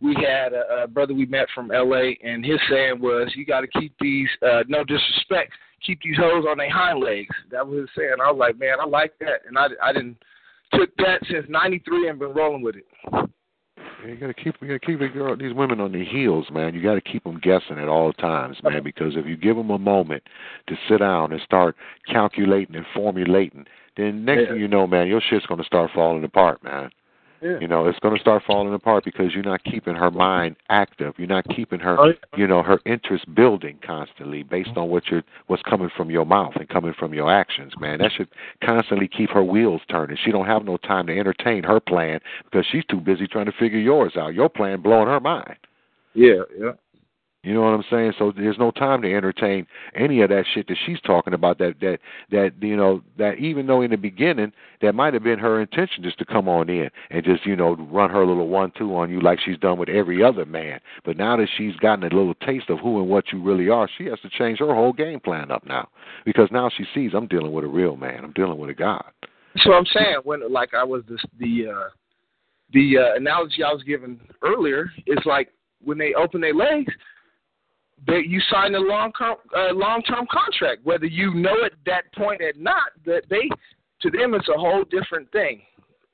we 0.00 0.14
had 0.14 0.52
a, 0.52 0.84
a 0.84 0.88
brother 0.88 1.14
we 1.14 1.26
met 1.26 1.46
from 1.54 1.70
L.A. 1.70 2.18
and 2.24 2.44
his 2.44 2.58
saying 2.68 3.00
was, 3.00 3.30
"You 3.36 3.44
got 3.44 3.60
to 3.60 3.68
keep 3.68 3.94
these. 4.00 4.28
Uh, 4.42 4.64
no 4.68 4.84
disrespect, 4.84 5.52
keep 5.84 6.00
these 6.02 6.16
hoes 6.16 6.44
on 6.48 6.58
their 6.58 6.70
hind 6.70 7.00
legs." 7.00 7.34
That 7.50 7.66
was 7.66 7.80
his 7.80 7.88
saying. 7.96 8.16
I 8.22 8.30
was 8.30 8.38
like, 8.38 8.58
man, 8.58 8.80
I 8.80 8.86
like 8.86 9.12
that, 9.20 9.42
and 9.46 9.58
I 9.58 9.66
I 9.82 9.92
didn't 9.92 10.16
took 10.74 10.94
that 10.96 11.20
since 11.30 11.46
'93 11.48 12.08
and 12.08 12.18
been 12.18 12.32
rolling 12.32 12.62
with 12.62 12.76
it. 12.76 12.86
You 14.06 14.16
gotta 14.16 14.34
keep 14.34 14.56
you 14.60 14.68
gotta 14.68 14.78
keep 14.80 14.98
the 14.98 15.08
girl, 15.08 15.36
these 15.36 15.54
women 15.54 15.80
on 15.80 15.92
their 15.92 16.04
heels, 16.04 16.46
man. 16.50 16.74
You 16.74 16.82
gotta 16.82 17.00
keep 17.00 17.24
them 17.24 17.38
guessing 17.40 17.78
at 17.78 17.88
all 17.88 18.12
times, 18.12 18.56
man. 18.62 18.82
Because 18.82 19.16
if 19.16 19.26
you 19.26 19.36
give 19.36 19.56
them 19.56 19.70
a 19.70 19.78
moment 19.78 20.24
to 20.66 20.76
sit 20.88 20.98
down 20.98 21.32
and 21.32 21.40
start 21.40 21.76
calculating 22.06 22.76
and 22.76 22.86
formulating, 22.94 23.66
then 23.96 24.24
next 24.24 24.42
Yeah. 24.42 24.48
thing 24.48 24.60
you 24.60 24.68
know, 24.68 24.86
man, 24.86 25.06
your 25.06 25.20
shit's 25.20 25.46
gonna 25.46 25.64
start 25.64 25.90
falling 25.92 26.24
apart, 26.24 26.62
man. 26.64 26.90
Yeah. 27.42 27.58
You 27.60 27.66
know, 27.66 27.86
it's 27.88 27.98
going 27.98 28.14
to 28.14 28.20
start 28.20 28.44
falling 28.46 28.72
apart 28.72 29.04
because 29.04 29.34
you're 29.34 29.42
not 29.42 29.64
keeping 29.64 29.96
her 29.96 30.10
mind 30.12 30.54
active. 30.68 31.14
You're 31.18 31.26
not 31.26 31.44
keeping 31.48 31.80
her, 31.80 31.98
Oh, 31.98 32.06
yeah. 32.06 32.14
you 32.36 32.46
know, 32.46 32.62
her 32.62 32.78
interest 32.86 33.34
building 33.34 33.78
constantly 33.84 34.44
based 34.44 34.76
on 34.76 34.88
what 34.88 35.08
you're, 35.08 35.24
what's 35.48 35.62
coming 35.62 35.90
from 35.96 36.08
your 36.08 36.24
mouth 36.24 36.52
and 36.54 36.68
coming 36.68 36.94
from 36.96 37.12
your 37.12 37.32
actions, 37.32 37.72
man. 37.80 37.98
That 37.98 38.12
should 38.16 38.28
constantly 38.62 39.08
keep 39.08 39.30
her 39.30 39.42
wheels 39.42 39.80
turning. 39.90 40.16
She 40.24 40.30
don't 40.30 40.46
have 40.46 40.64
no 40.64 40.76
time 40.76 41.08
to 41.08 41.18
entertain 41.18 41.64
her 41.64 41.80
plan 41.80 42.20
because 42.44 42.64
she's 42.70 42.84
too 42.84 43.00
busy 43.00 43.26
trying 43.26 43.46
to 43.46 43.52
figure 43.52 43.78
yours 43.80 44.12
out. 44.16 44.34
Your 44.34 44.48
plan 44.48 44.80
blowing 44.80 45.08
her 45.08 45.20
mind. 45.20 45.56
Yeah, 46.14 46.42
yeah. 46.58 46.72
You 47.44 47.54
know 47.54 47.62
what 47.62 47.74
I'm 47.74 47.84
saying? 47.90 48.12
So 48.20 48.30
there's 48.30 48.58
no 48.58 48.70
time 48.70 49.02
to 49.02 49.12
entertain 49.12 49.66
any 49.96 50.22
of 50.22 50.28
that 50.28 50.44
shit 50.54 50.68
that 50.68 50.76
she's 50.86 51.00
talking 51.00 51.34
about. 51.34 51.58
That 51.58 51.74
that 51.80 51.98
that 52.30 52.52
you 52.60 52.76
know 52.76 53.02
that 53.18 53.38
even 53.38 53.66
though 53.66 53.82
in 53.82 53.90
the 53.90 53.96
beginning 53.96 54.52
that 54.80 54.94
might 54.94 55.12
have 55.12 55.24
been 55.24 55.40
her 55.40 55.60
intention 55.60 56.04
just 56.04 56.18
to 56.18 56.24
come 56.24 56.48
on 56.48 56.70
in 56.70 56.88
and 57.10 57.24
just 57.24 57.44
you 57.44 57.56
know 57.56 57.74
run 57.90 58.10
her 58.10 58.24
little 58.24 58.46
one-two 58.46 58.94
on 58.94 59.10
you 59.10 59.20
like 59.20 59.40
she's 59.40 59.58
done 59.58 59.76
with 59.76 59.88
every 59.88 60.22
other 60.22 60.46
man. 60.46 60.78
But 61.04 61.16
now 61.16 61.36
that 61.36 61.48
she's 61.56 61.74
gotten 61.76 62.04
a 62.04 62.14
little 62.14 62.34
taste 62.46 62.70
of 62.70 62.78
who 62.78 63.00
and 63.00 63.10
what 63.10 63.32
you 63.32 63.42
really 63.42 63.68
are, 63.68 63.90
she 63.98 64.04
has 64.04 64.20
to 64.20 64.30
change 64.30 64.60
her 64.60 64.72
whole 64.72 64.92
game 64.92 65.18
plan 65.18 65.50
up 65.50 65.66
now 65.66 65.88
because 66.24 66.48
now 66.52 66.70
she 66.76 66.84
sees 66.94 67.10
I'm 67.12 67.26
dealing 67.26 67.52
with 67.52 67.64
a 67.64 67.68
real 67.68 67.96
man. 67.96 68.22
I'm 68.22 68.32
dealing 68.34 68.58
with 68.58 68.70
a 68.70 68.74
god. 68.74 69.10
So 69.64 69.72
I'm 69.72 69.86
saying 69.86 70.18
when 70.22 70.50
like 70.52 70.74
I 70.74 70.84
was 70.84 71.02
this 71.08 71.20
the 71.40 71.72
uh 71.74 71.88
the 72.72 72.98
uh, 72.98 73.16
analogy 73.16 73.64
I 73.64 73.72
was 73.72 73.82
given 73.82 74.20
earlier 74.42 74.92
is 75.08 75.18
like 75.24 75.48
when 75.82 75.98
they 75.98 76.14
open 76.14 76.40
their 76.40 76.54
legs, 76.54 76.92
they 78.06 78.22
you 78.26 78.40
sign 78.50 78.74
a 78.74 78.78
long 78.78 79.12
uh, 79.20 79.72
long 79.72 80.02
term 80.02 80.26
contract. 80.30 80.84
Whether 80.84 81.06
you 81.06 81.34
know 81.34 81.64
it 81.64 81.72
at 81.72 81.78
that 81.86 82.12
point 82.14 82.40
or 82.42 82.52
not, 82.56 82.92
that 83.06 83.22
they 83.30 83.48
to 84.02 84.10
them 84.10 84.34
it's 84.34 84.48
a 84.48 84.58
whole 84.58 84.84
different 84.84 85.30
thing. 85.32 85.62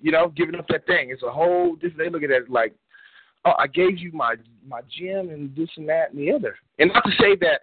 You 0.01 0.13
know, 0.13 0.33
giving 0.37 0.55
up 0.55 0.67
that 0.69 0.87
thing 0.87 1.11
it's 1.11 1.23
a 1.23 1.31
whole 1.31 1.75
different. 1.75 1.99
They 1.99 2.11
look 2.11 2.23
at 2.23 2.31
it 2.31 2.51
like, 2.51 2.75
oh, 3.45 3.55
I 3.59 3.67
gave 3.67 3.99
you 3.99 4.13
my 4.13 4.35
my 4.67 4.81
gym 4.99 5.31
and 5.31 5.55
this 5.57 5.71
and 5.77 5.89
that 5.89 6.13
and 6.13 6.19
the 6.19 6.33
other. 6.33 6.57
And 6.79 6.93
not 6.93 7.05
to 7.05 7.11
say 7.13 7.37
that 7.41 7.63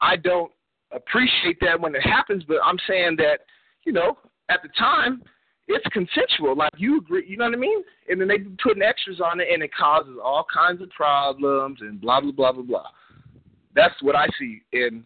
I 0.00 0.16
don't 0.16 0.52
appreciate 0.92 1.58
that 1.60 1.80
when 1.80 1.94
it 1.94 2.02
happens, 2.02 2.44
but 2.46 2.58
I'm 2.64 2.78
saying 2.88 3.16
that 3.16 3.40
you 3.84 3.92
know 3.92 4.18
at 4.50 4.62
the 4.62 4.68
time 4.78 5.22
it's 5.68 5.86
consensual. 5.92 6.56
Like 6.56 6.72
you 6.76 6.98
agree, 6.98 7.24
you 7.26 7.36
know 7.36 7.46
what 7.46 7.54
I 7.54 7.58
mean? 7.58 7.82
And 8.08 8.20
then 8.20 8.28
they 8.28 8.38
be 8.38 8.56
putting 8.62 8.82
extras 8.82 9.20
on 9.20 9.40
it, 9.40 9.48
and 9.52 9.62
it 9.62 9.70
causes 9.74 10.16
all 10.22 10.44
kinds 10.52 10.80
of 10.80 10.90
problems 10.90 11.78
and 11.80 12.00
blah 12.00 12.20
blah 12.20 12.32
blah 12.32 12.52
blah 12.52 12.62
blah. 12.62 12.86
That's 13.74 13.94
what 14.02 14.16
I 14.16 14.26
see 14.38 14.62
in 14.72 15.04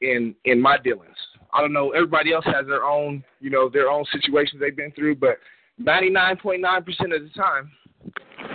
in 0.00 0.34
in 0.44 0.60
my 0.60 0.78
dealings. 0.78 1.16
I 1.52 1.60
don't 1.60 1.72
know. 1.72 1.90
Everybody 1.90 2.32
else 2.32 2.44
has 2.46 2.66
their 2.66 2.84
own, 2.84 3.24
you 3.40 3.50
know, 3.50 3.68
their 3.68 3.88
own 3.88 4.04
situations 4.12 4.60
they've 4.60 4.76
been 4.76 4.92
through, 4.92 5.16
but 5.16 5.38
99.9% 5.80 6.78
of 6.78 7.22
the 7.22 7.30
time, 7.34 7.70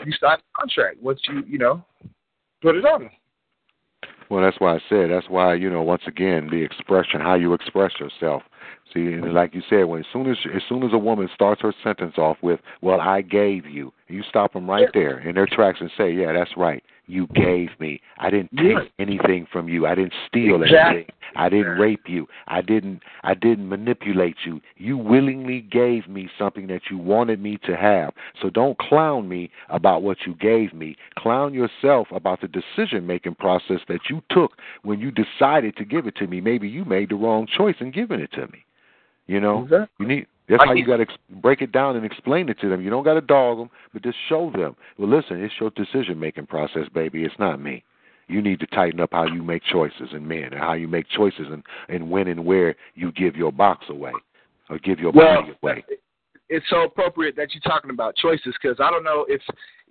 you 0.06 0.12
start 0.14 0.40
a 0.40 0.60
contract 0.60 1.02
once 1.02 1.20
you, 1.28 1.44
you 1.48 1.58
know, 1.58 1.84
put 2.62 2.76
it 2.76 2.86
on. 2.86 3.10
Well, 4.30 4.44
that's 4.44 4.60
why 4.60 4.76
I 4.76 4.80
said. 4.88 5.10
That's 5.12 5.30
why 5.30 5.56
you 5.56 5.70
know. 5.70 5.82
Once 5.82 6.04
again, 6.08 6.48
the 6.50 6.64
expression, 6.64 7.20
how 7.20 7.36
you 7.36 7.54
express 7.54 7.92
yourself. 8.00 8.44
See, 8.94 9.08
and 9.08 9.34
like 9.34 9.54
you 9.54 9.62
said, 9.70 9.84
when 9.84 10.00
as 10.02 10.06
soon 10.14 10.30
as 10.30 10.38
as 10.56 10.62
soon 10.70 10.84
as 10.84 10.94
a 10.94 10.98
woman 10.98 11.30
starts 11.34 11.62
her 11.62 11.74
sentence 11.84 12.18
off 12.18 12.38
with, 12.42 12.62
"Well, 12.82 13.02
I 13.02 13.22
gave 13.22 13.66
you," 13.66 13.92
you 14.08 14.24
stop 14.24 14.54
them 14.54 14.70
right 14.70 14.88
there 14.94 15.20
in 15.20 15.36
their 15.36 15.48
tracks 15.48 15.82
and 15.82 15.92
say, 15.98 16.12
"Yeah, 16.12 16.32
that's 16.32 16.56
right. 16.56 16.82
You 17.08 17.28
gave 17.36 17.70
me. 17.80 18.00
I 18.20 18.30
didn't 18.30 18.56
take 18.56 18.78
Yeah. 18.78 18.84
anything 19.00 19.46
from 19.52 19.68
you. 19.68 19.86
I 19.86 19.96
didn't 19.96 20.14
steal 20.28 20.62
Exactly. 20.64 20.98
anything. 20.98 21.16
I 21.36 21.50
didn't 21.50 21.78
rape 21.78 22.08
you. 22.08 22.28
I 22.48 22.62
didn't 22.62 23.02
I 23.24 23.34
didn't 23.34 23.68
manipulate 23.68 24.38
you. 24.46 24.62
You 24.78 24.98
willingly 24.98 25.62
gave 25.62 26.08
me 26.08 26.30
something 26.38 26.68
that 26.68 26.90
you 26.90 26.98
wanted 26.98 27.42
me 27.42 27.58
to 27.64 27.76
have. 27.76 28.14
So 28.42 28.50
don't 28.50 28.78
clown 28.78 29.28
me 29.28 29.50
about 29.70 30.04
what 30.04 30.26
you 30.26 30.36
gave 30.36 30.74
me. 30.74 30.96
Clown 31.18 31.54
yourself 31.54 32.08
about 32.12 32.42
the 32.42 32.48
decision 32.48 33.06
making 33.08 33.36
process 33.36 33.82
that 33.88 34.10
you 34.10 34.22
took 34.30 34.58
when 34.84 35.00
you 35.00 35.12
decided 35.12 35.76
to 35.78 35.86
give 35.86 36.08
it 36.08 36.16
to 36.18 36.28
me. 36.28 36.42
Maybe 36.42 36.68
you 36.68 36.86
made 36.86 37.10
the 37.10 37.16
wrong 37.16 37.48
choice 37.48 37.76
in 37.80 37.92
giving 37.92 38.20
it 38.20 38.32
to 38.34 38.48
me. 38.48 38.66
You 39.28 39.40
know, 39.40 39.64
Exactly. 39.64 39.88
you 40.00 40.08
need. 40.08 40.28
That's 40.52 40.64
how 40.66 40.74
you 40.74 40.86
got 40.86 40.98
to 40.98 41.04
ex- 41.04 41.14
break 41.42 41.62
it 41.62 41.72
down 41.72 41.96
and 41.96 42.06
explain 42.06 42.50
it 42.50 42.60
to 42.60 42.70
them. 42.70 42.82
You 42.82 42.90
don't 42.90 43.04
got 43.04 43.16
to 43.16 43.22
dog 43.22 43.58
them, 43.58 43.70
but 43.94 44.04
just 44.04 44.18
show 44.28 44.52
them. 44.52 44.76
Well, 44.98 45.10
listen, 45.10 45.42
it's 45.44 45.54
your 45.60 45.72
decision 45.72 46.20
making 46.20 46.48
process, 46.48 46.88
baby. 46.94 47.24
It's 47.24 47.34
not 47.40 47.62
me. 47.62 47.84
You 48.28 48.42
need 48.42 48.60
to 48.60 48.68
tighten 48.68 49.00
up 49.00 49.10
how 49.12 49.26
you 49.26 49.44
make 49.44 49.64
choices 49.64 50.10
in 50.14 50.28
men 50.28 50.44
and 50.52 50.56
how 50.56 50.74
you 50.74 50.88
make 50.88 51.08
choices 51.10 51.48
and 51.50 51.64
and 51.90 52.10
when 52.10 52.28
and 52.28 52.46
where 52.46 52.76
you 52.96 53.12
give 53.12 53.36
your 53.36 53.52
box 53.52 53.86
away 53.90 54.14
or 54.70 54.78
give 54.80 55.00
your 55.00 55.12
Well, 55.12 55.42
body 55.42 55.54
away. 55.62 55.84
it's 56.50 56.66
so 56.70 56.84
appropriate 56.84 57.36
that 57.36 57.50
you're 57.54 57.62
talking 57.62 57.90
about 57.92 58.16
choices 58.16 58.56
because 58.62 58.78
I 58.80 58.90
don't 58.90 59.04
know 59.04 59.26
if 59.28 59.42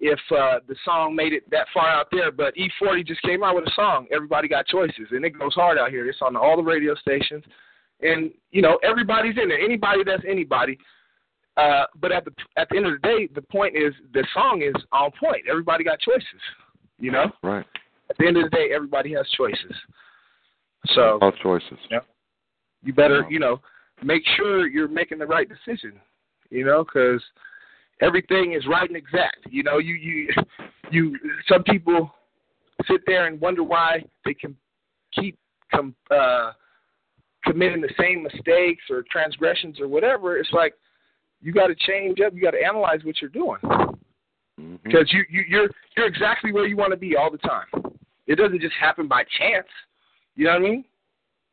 if 0.01 0.19
uh, 0.31 0.61
the 0.67 0.77
song 0.85 1.15
made 1.15 1.35
it 1.35 1.49
that 1.51 1.67
far 1.75 1.89
out 1.89 2.07
there, 2.11 2.33
but 2.33 2.55
E40 2.57 3.07
just 3.07 3.21
came 3.23 3.43
out 3.43 3.55
with 3.55 3.65
a 3.67 3.73
song. 3.75 4.07
Everybody 4.11 4.49
got 4.49 4.67
choices, 4.67 5.09
and 5.11 5.25
it 5.25 5.39
goes 5.39 5.55
hard 5.55 5.77
out 5.77 5.91
here. 5.91 6.09
It's 6.09 6.23
on 6.23 6.37
all 6.37 6.57
the 6.57 6.63
radio 6.63 6.95
stations, 6.95 7.45
and 8.03 8.31
you 8.51 8.63
know 8.63 8.79
everybody's 8.83 9.37
in 9.41 9.49
there. 9.49 9.59
Anybody 9.59 10.03
that's 10.05 10.23
anybody. 10.29 10.79
Uh, 11.57 11.85
but 12.01 12.13
at 12.13 12.25
the 12.25 12.33
at 12.57 12.69
the 12.71 12.77
end 12.77 12.87
of 12.87 12.93
the 12.93 13.09
day, 13.09 13.29
the 13.35 13.43
point 13.43 13.77
is 13.77 13.93
the 14.15 14.25
song 14.33 14.63
is 14.63 14.83
on 14.93 15.11
point. 15.19 15.43
Everybody 15.49 15.85
got 15.85 16.01
choices, 16.01 16.25
you 16.99 17.11
know. 17.11 17.31
Right. 17.43 17.67
At 18.09 18.17
the 18.19 18.27
end 18.27 18.37
of 18.37 18.45
the 18.45 18.51
day, 18.51 18.71
everybody 18.75 19.13
has 19.15 19.27
choices. 19.37 19.77
So 20.95 21.19
All 21.21 21.33
choices. 21.43 21.79
yeah. 21.91 22.01
you 22.83 22.93
better, 22.93 23.27
you 23.29 23.39
know, 23.39 23.61
make 24.03 24.23
sure 24.37 24.67
you're 24.67 24.89
making 24.89 25.19
the 25.19 25.27
right 25.27 25.49
decision. 25.49 25.93
You 26.51 26.65
know, 26.65 26.85
because 26.85 27.23
everything 28.01 28.55
is 28.55 28.67
right 28.67 28.89
and 28.89 28.97
exact. 28.97 29.39
You 29.49 29.63
know, 29.63 29.79
you 29.79 29.95
you 29.95 30.29
you. 30.91 31.19
Some 31.49 31.63
people 31.65 32.13
sit 32.89 33.03
there 33.07 33.27
and 33.27 33.41
wonder 33.41 33.63
why 33.63 34.05
they 34.25 34.35
can 34.35 34.57
keep 35.13 35.39
com, 35.73 35.95
uh, 36.11 36.53
committing 37.51 37.81
the 37.81 37.93
same 37.99 38.23
mistakes 38.23 38.85
or 38.91 39.05
transgressions 39.11 39.81
or 39.81 39.89
whatever. 39.89 40.37
It's 40.39 40.53
like 40.53 40.75
you 41.41 41.53
got 41.53 41.69
to 41.69 41.75
change 41.75 42.21
up. 42.21 42.35
You 42.35 42.43
got 42.43 42.53
to 42.53 42.63
analyze 42.63 43.01
what 43.05 43.21
you're 43.21 43.31
doing 43.31 43.59
Mm-hmm. 44.61 44.77
because 44.85 45.11
you, 45.13 45.25
you 45.31 45.43
you're 45.49 45.71
you're 45.97 46.07
exactly 46.07 46.53
where 46.53 46.67
you 46.67 46.77
want 46.77 46.91
to 46.93 46.97
be 46.97 47.17
all 47.17 47.31
the 47.31 47.39
time. 47.39 47.67
It 48.27 48.37
doesn't 48.37 48.61
just 48.61 48.75
happen 48.79 49.09
by 49.09 49.25
chance. 49.39 49.67
You 50.37 50.47
know 50.47 50.53
what 50.53 50.59
I 50.59 50.63
mean? 50.63 50.85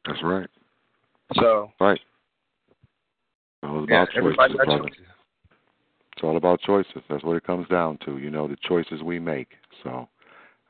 That's 0.06 0.24
right. 0.24 0.50
So 1.36 1.72
Right. 1.80 2.00
All 3.64 3.86
yeah, 3.88 4.04
about 4.04 4.10
choices. 4.68 4.98
It's 6.14 6.24
all 6.24 6.38
about 6.38 6.62
choices. 6.62 7.02
That's 7.10 7.24
what 7.24 7.38
it 7.38 7.46
comes 7.46 7.68
down 7.70 7.98
to. 8.06 8.18
You 8.18 8.30
know, 8.30 8.48
the 8.48 8.58
choices 8.68 9.02
we 9.04 9.20
make. 9.20 9.50
So, 9.84 10.08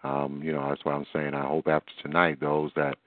um, 0.03 0.41
you 0.43 0.51
know, 0.51 0.67
that's 0.69 0.83
what 0.83 0.95
I'm 0.95 1.05
saying. 1.13 1.33
I 1.33 1.45
hope 1.45 1.67
after 1.67 1.91
tonight, 2.01 2.39
those 2.39 2.71
that 2.75 2.97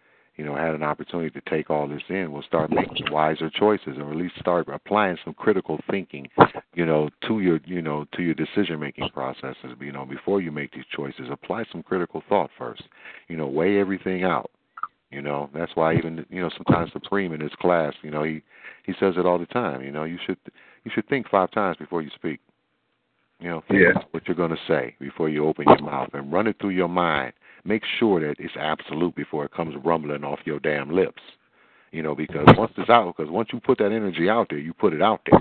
you 0.40 0.46
know 0.46 0.54
had 0.54 0.74
an 0.74 0.82
opportunity 0.82 1.28
to 1.38 1.50
take 1.50 1.68
all 1.68 1.86
this 1.86 2.00
in 2.08 2.32
will 2.32 2.42
start 2.42 2.70
making 2.70 3.12
wiser 3.12 3.50
choices, 3.50 3.98
or 3.98 4.10
at 4.10 4.16
least 4.16 4.38
start 4.40 4.66
applying 4.72 5.18
some 5.22 5.34
critical 5.34 5.78
thinking, 5.90 6.30
you 6.72 6.86
know, 6.86 7.10
to 7.28 7.40
your 7.40 7.60
you 7.66 7.82
know 7.82 8.06
to 8.16 8.22
your 8.22 8.32
decision 8.32 8.80
making 8.80 9.10
processes. 9.10 9.76
You 9.78 9.92
know, 9.92 10.06
before 10.06 10.40
you 10.40 10.50
make 10.50 10.72
these 10.72 10.86
choices, 10.96 11.26
apply 11.30 11.64
some 11.70 11.82
critical 11.82 12.22
thought 12.26 12.48
first. 12.56 12.84
You 13.28 13.36
know, 13.36 13.48
weigh 13.48 13.78
everything 13.78 14.24
out. 14.24 14.50
You 15.10 15.20
know, 15.20 15.50
that's 15.52 15.72
why 15.74 15.94
even 15.94 16.24
you 16.30 16.40
know 16.40 16.48
sometimes 16.56 16.90
Supreme 16.94 17.34
in 17.34 17.40
his 17.40 17.52
class, 17.60 17.92
you 18.00 18.10
know, 18.10 18.22
he 18.22 18.40
he 18.86 18.94
says 18.98 19.16
it 19.18 19.26
all 19.26 19.38
the 19.38 19.44
time. 19.44 19.82
You 19.82 19.92
know, 19.92 20.04
you 20.04 20.16
should 20.24 20.38
you 20.84 20.90
should 20.94 21.06
think 21.10 21.28
five 21.28 21.50
times 21.50 21.76
before 21.76 22.00
you 22.00 22.08
speak. 22.14 22.40
You 23.40 23.50
know, 23.50 23.62
think 23.68 23.80
Yeah. 23.80 24.02
what 24.12 24.26
you're 24.26 24.36
going 24.36 24.56
to 24.56 24.66
say 24.66 24.96
before 25.00 25.28
you 25.28 25.46
open 25.46 25.66
your 25.68 25.82
mouth 25.82 26.14
and 26.14 26.32
run 26.32 26.46
it 26.46 26.56
through 26.58 26.70
your 26.70 26.88
mind. 26.88 27.34
Make 27.64 27.82
sure 27.98 28.20
that 28.20 28.36
it's 28.38 28.54
absolute 28.58 29.14
before 29.14 29.44
it 29.44 29.52
comes 29.52 29.74
rumbling 29.84 30.24
off 30.24 30.40
your 30.44 30.60
damn 30.60 30.90
lips. 30.90 31.22
You 31.92 32.02
know, 32.02 32.14
because 32.14 32.46
once 32.56 32.72
it's 32.76 32.88
out, 32.88 33.14
because 33.16 33.30
once 33.30 33.48
you 33.52 33.60
put 33.60 33.78
that 33.78 33.92
energy 33.92 34.28
out 34.30 34.46
there, 34.50 34.58
you 34.58 34.72
put 34.72 34.92
it 34.92 35.02
out 35.02 35.20
there. 35.30 35.40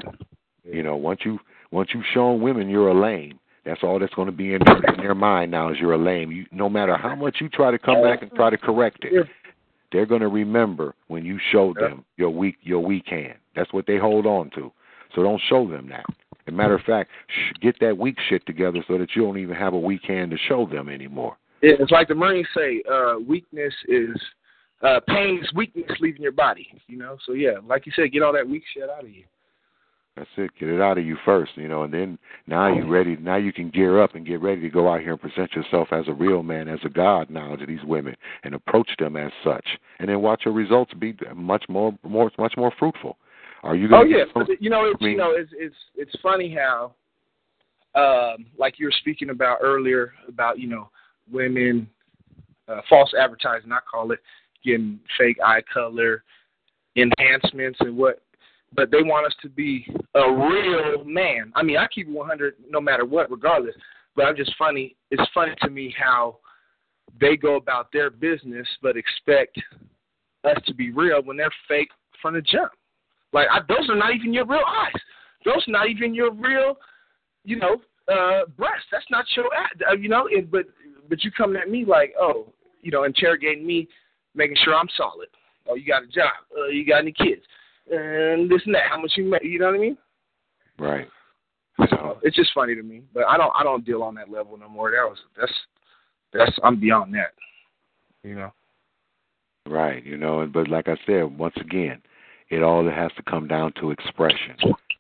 You 0.64 0.84
know, 0.84 0.96
once 0.96 1.22
you 1.24 1.40
once 1.72 1.90
you've 1.94 2.06
shown 2.12 2.42
women 2.42 2.70
you're 2.70 2.90
a 2.90 3.00
lame, 3.00 3.40
that's 3.66 3.82
all 3.84 4.00
that's 4.00 4.14
going 4.16 4.26
to 4.28 4.32
be 4.32 4.54
in 4.56 4.62
their, 4.66 4.78
in 4.94 4.98
their 4.98 5.16
mind 5.16 5.52
now 5.52 5.72
is 5.72 5.78
you're 5.80 5.94
a 5.94 5.98
lame. 5.98 6.32
You, 6.32 6.46
no 6.52 6.68
matter 6.70 6.98
how 6.98 7.16
much 7.16 7.38
you 7.40 7.50
try 7.50 7.70
to 7.70 7.78
come 7.78 7.96
back 8.04 8.22
and 8.24 8.32
try 8.32 8.50
to 8.50 8.58
correct 8.58 9.04
it, 9.04 9.14
they're 9.92 10.08
going 10.08 10.22
to 10.22 10.28
remember 10.28 10.96
when 11.08 11.24
you 11.24 11.40
showed 11.52 11.78
them 11.90 12.06
your 12.18 12.32
weak 12.32 12.56
your 12.62 12.80
weak 12.84 13.06
hand. 13.08 13.36
That's 13.56 13.72
what 13.74 13.86
they 13.86 13.98
hold 13.98 14.26
on 14.26 14.50
to. 14.56 14.72
So 15.16 15.22
don't 15.24 15.42
show 15.48 15.68
them 15.68 15.90
that. 15.90 16.06
As 16.48 16.48
a 16.48 16.52
matter 16.52 16.74
of 16.76 16.82
fact, 16.82 17.10
sh- 17.28 17.54
get 17.62 17.80
that 17.82 17.98
weak 17.98 18.18
shit 18.28 18.46
together 18.48 18.84
so 18.88 18.98
that 18.98 19.16
you 19.16 19.22
don't 19.24 19.38
even 19.38 19.56
have 19.56 19.74
a 19.74 19.80
weak 19.80 20.02
hand 20.08 20.32
to 20.32 20.38
show 20.38 20.66
them 20.66 20.90
anymore. 20.90 21.38
Yeah, 21.62 21.74
it's 21.80 21.92
like 21.92 22.08
the 22.08 22.16
Marines 22.16 22.48
say, 22.56 22.82
uh, 22.92 23.16
weakness 23.26 23.74
is 23.88 24.16
uh, 24.82 25.00
pain 25.08 25.40
is 25.44 25.54
weakness 25.54 25.92
leaving 26.00 26.22
your 26.22 26.32
body. 26.32 26.68
You 26.88 26.98
know, 26.98 27.18
so 27.26 27.34
yeah, 27.34 27.58
like 27.68 27.86
you 27.86 27.92
said, 27.96 28.12
get 28.12 28.24
all 28.24 28.34
that 28.34 28.48
weak 28.48 28.64
shit 28.74 28.90
out 28.90 29.04
of 29.04 29.10
you. 29.10 29.24
That's 30.16 30.30
it. 30.38 30.52
Get 30.60 30.68
it 30.70 30.82
out 30.82 30.98
of 30.98 31.06
you 31.06 31.18
first, 31.24 31.52
you 31.56 31.70
know, 31.70 31.84
and 31.84 31.94
then 31.94 32.20
now 32.46 32.74
you're 32.74 32.88
ready. 32.90 33.16
Now 33.16 33.38
you 33.38 33.54
can 33.54 33.70
gear 33.70 34.02
up 34.02 34.16
and 34.16 34.26
get 34.26 34.42
ready 34.42 34.60
to 34.62 34.70
go 34.70 34.92
out 34.92 35.00
here 35.00 35.12
and 35.12 35.22
present 35.22 35.54
yourself 35.54 35.90
as 35.92 36.10
a 36.10 36.14
real 36.14 36.44
man, 36.44 36.68
as 36.68 36.80
a 36.84 36.90
god 36.90 37.30
now 37.30 37.56
to 37.56 37.66
these 37.66 37.84
women, 37.86 38.16
and 38.44 38.54
approach 38.54 38.90
them 39.00 39.16
as 39.16 39.32
such, 39.46 39.66
and 40.00 40.10
then 40.10 40.22
watch 40.22 40.42
your 40.44 40.54
results 40.54 40.94
be 40.96 41.16
much 41.36 41.64
more, 41.70 41.98
more, 42.04 42.32
much 42.38 42.56
more 42.58 42.72
fruitful. 42.78 43.18
Are 43.64 43.76
you? 43.76 43.88
Oh 43.88 43.90
Gonna 43.92 44.04
oh 44.04 44.08
yeah, 44.08 44.24
some- 44.34 44.48
you 44.60 44.70
know, 44.70 44.86
it's 44.86 44.98
I 45.02 45.04
mean- 45.04 45.12
you 45.12 45.18
know, 45.18 45.32
it's 45.32 45.52
it's 45.54 45.76
it's 45.96 46.16
funny 46.22 46.54
how, 46.54 46.94
um, 47.96 48.46
like 48.58 48.78
you 48.78 48.88
were 48.88 48.94
speaking 49.00 49.30
about 49.30 49.60
earlier 49.62 50.14
about 50.28 50.60
you 50.60 50.68
know 50.68 50.90
women, 51.32 51.90
uh, 52.68 52.82
false 52.90 53.14
advertising, 53.20 53.72
I 53.72 53.80
call 53.90 54.12
it, 54.12 54.20
getting 54.64 55.00
fake 55.18 55.38
eye 55.44 55.62
color, 55.74 56.24
enhancements 56.96 57.80
and 57.82 57.98
what, 57.98 58.22
but 58.74 58.92
they 58.92 59.02
want 59.02 59.26
us 59.26 59.36
to 59.42 59.50
be 59.50 59.86
a 60.16 60.32
real 60.32 61.04
man. 61.04 61.52
I 61.56 61.64
mean, 61.64 61.78
I 61.78 61.88
keep 61.88 62.08
it 62.08 62.14
100 62.14 62.56
no 62.70 62.80
matter 62.80 63.06
what, 63.06 63.32
regardless. 63.32 63.76
But 64.16 64.26
I'm 64.26 64.36
just 64.36 64.54
funny. 64.58 64.96
It's 65.12 65.24
funny 65.34 65.54
to 65.62 65.70
me 65.70 65.94
how 65.98 66.38
they 67.20 67.38
go 67.38 67.56
about 67.56 67.92
their 67.92 68.10
business, 68.10 68.68
but 68.82 68.98
expect 68.98 69.58
us 70.44 70.58
to 70.66 70.74
be 70.74 70.92
real 70.92 71.22
when 71.24 71.38
they're 71.38 71.50
fake 71.68 71.90
from 72.22 72.34
the 72.34 72.42
jump. 72.42 72.72
Like 73.34 73.48
I, 73.52 73.60
those 73.68 73.90
are 73.90 73.96
not 73.96 74.14
even 74.14 74.34
your 74.34 74.46
real 74.46 74.64
eyes. 74.68 75.02
Those 75.46 75.64
are 75.68 75.72
not 75.72 75.90
even 75.90 76.14
your 76.14 76.32
real, 76.32 76.78
you 77.44 77.58
know, 77.58 77.78
uh 78.12 78.46
breasts. 78.58 78.88
That's 78.92 79.06
not 79.10 79.26
your, 79.36 79.46
uh, 79.46 79.94
you 79.94 80.10
know. 80.10 80.28
And, 80.28 80.50
but 80.50 80.66
but 81.10 81.24
you 81.24 81.32
coming 81.32 81.62
at 81.62 81.70
me 81.70 81.86
like, 81.86 82.14
oh, 82.20 82.48
you 82.82 82.92
know, 82.92 83.04
interrogating 83.04 83.66
me, 83.66 83.88
making 84.36 84.58
sure 84.64 84.76
I'm 84.76 84.88
solid. 84.96 85.28
Oh, 85.68 85.76
you 85.76 85.86
got 85.86 86.04
a 86.04 86.08
job. 86.08 86.32
Uh, 86.58 86.68
you 86.68 86.86
got 86.86 87.00
any 87.00 87.12
kids? 87.12 87.42
and 87.92 88.50
this 88.50 88.62
and 88.66 88.76
that. 88.76 88.90
How 88.90 89.02
much 89.02 89.14
you 89.16 89.26
make? 89.26 89.44
You 89.44 89.60
know 89.60 89.68
what 89.68 89.76
I 89.76 89.80
mean? 89.80 89.98
Right. 90.78 91.08
So 91.90 92.20
it's 92.24 92.36
just 92.36 92.52
funny 92.54 92.76
to 92.76 92.84
me, 92.84 93.04
but 93.14 93.24
I 93.28 93.38
don't 93.38 93.52
I 93.58 93.64
don't 93.64 93.86
deal 93.86 94.04
on 94.04 94.16
that 94.16 94.30
level 94.30 94.58
no 94.58 94.70
more. 94.70 94.92
That 94.92 95.10
was 95.10 95.18
that's 95.40 95.54
that's 96.34 96.52
I'm 96.64 96.80
beyond 96.80 97.14
that. 97.14 97.34
You 98.24 98.36
know. 98.36 98.52
Right. 99.66 100.06
You 100.06 100.18
know, 100.18 100.46
but 100.52 100.68
like 100.68 100.88
I 100.88 100.98
said, 101.06 101.38
once 101.38 101.56
again, 101.60 102.02
it 102.50 102.64
all 102.64 102.90
has 102.90 103.12
to 103.18 103.24
come 103.24 103.48
down 103.48 103.74
to 103.80 103.92
expression. 103.92 104.58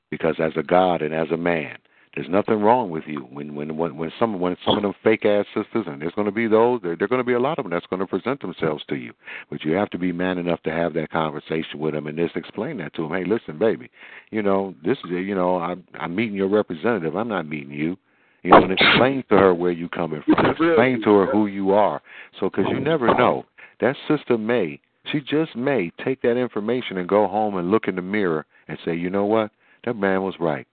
Because 0.09 0.35
as 0.39 0.53
a 0.55 0.63
God 0.63 1.01
and 1.01 1.13
as 1.13 1.29
a 1.31 1.37
man, 1.37 1.77
there's 2.19 2.29
nothing 2.29 2.61
wrong 2.61 2.89
with 2.89 3.05
you. 3.07 3.21
When 3.31 3.55
when 3.55 3.77
when 3.77 3.95
when 3.95 4.11
some 4.19 4.41
when 4.41 4.57
some 4.65 4.75
of 4.75 4.83
them 4.83 4.93
fake 5.05 5.23
ass 5.23 5.45
sisters, 5.55 5.85
and 5.87 6.01
there's 6.01 6.11
going 6.15 6.25
to 6.25 6.33
be 6.33 6.47
those, 6.47 6.81
there, 6.81 6.97
there 6.97 7.05
are 7.05 7.07
going 7.07 7.21
to 7.21 7.25
be 7.25 7.31
a 7.31 7.39
lot 7.39 7.57
of 7.59 7.63
them 7.63 7.71
that's 7.71 7.85
going 7.85 8.01
to 8.01 8.05
present 8.05 8.41
themselves 8.41 8.83
to 8.89 8.95
you. 8.95 9.13
But 9.49 9.63
you 9.63 9.71
have 9.71 9.89
to 9.91 9.97
be 9.97 10.11
man 10.11 10.37
enough 10.37 10.61
to 10.63 10.69
have 10.69 10.93
that 10.95 11.11
conversation 11.11 11.79
with 11.79 11.93
them 11.93 12.07
and 12.07 12.17
just 12.17 12.35
explain 12.35 12.75
that 12.79 12.93
to 12.95 13.03
them. 13.03 13.13
Hey, 13.13 13.23
listen, 13.23 13.57
baby, 13.57 13.89
you 14.31 14.41
know 14.41 14.75
this 14.83 14.97
is 15.05 15.11
you 15.11 15.33
know 15.33 15.59
I'm 15.59 15.85
I'm 15.97 16.13
meeting 16.13 16.35
your 16.35 16.49
representative. 16.49 17.15
I'm 17.15 17.29
not 17.29 17.47
meeting 17.47 17.71
you. 17.71 17.95
You 18.43 18.51
know, 18.51 18.63
and 18.63 18.73
explain 18.73 19.23
to 19.29 19.37
her 19.37 19.53
where 19.53 19.71
you 19.71 19.87
coming 19.87 20.21
from. 20.25 20.45
Explain 20.45 21.01
to 21.03 21.13
her 21.13 21.25
who 21.25 21.47
you 21.47 21.71
are. 21.71 22.01
So, 22.39 22.49
because 22.49 22.65
you 22.69 22.81
never 22.81 23.13
know, 23.15 23.45
that 23.79 23.95
sister 24.09 24.37
may, 24.37 24.79
she 25.11 25.19
just 25.19 25.57
may 25.57 25.91
take 26.05 26.21
that 26.21 26.37
information 26.37 26.97
and 26.97 27.07
go 27.07 27.27
home 27.27 27.57
and 27.57 27.69
look 27.69 27.89
in 27.89 27.95
the 27.97 28.01
mirror 28.01 28.45
and 28.69 28.77
say, 28.85 28.95
you 28.95 29.09
know 29.09 29.25
what, 29.25 29.51
that 29.83 29.95
man 29.95 30.23
was 30.23 30.35
right. 30.39 30.67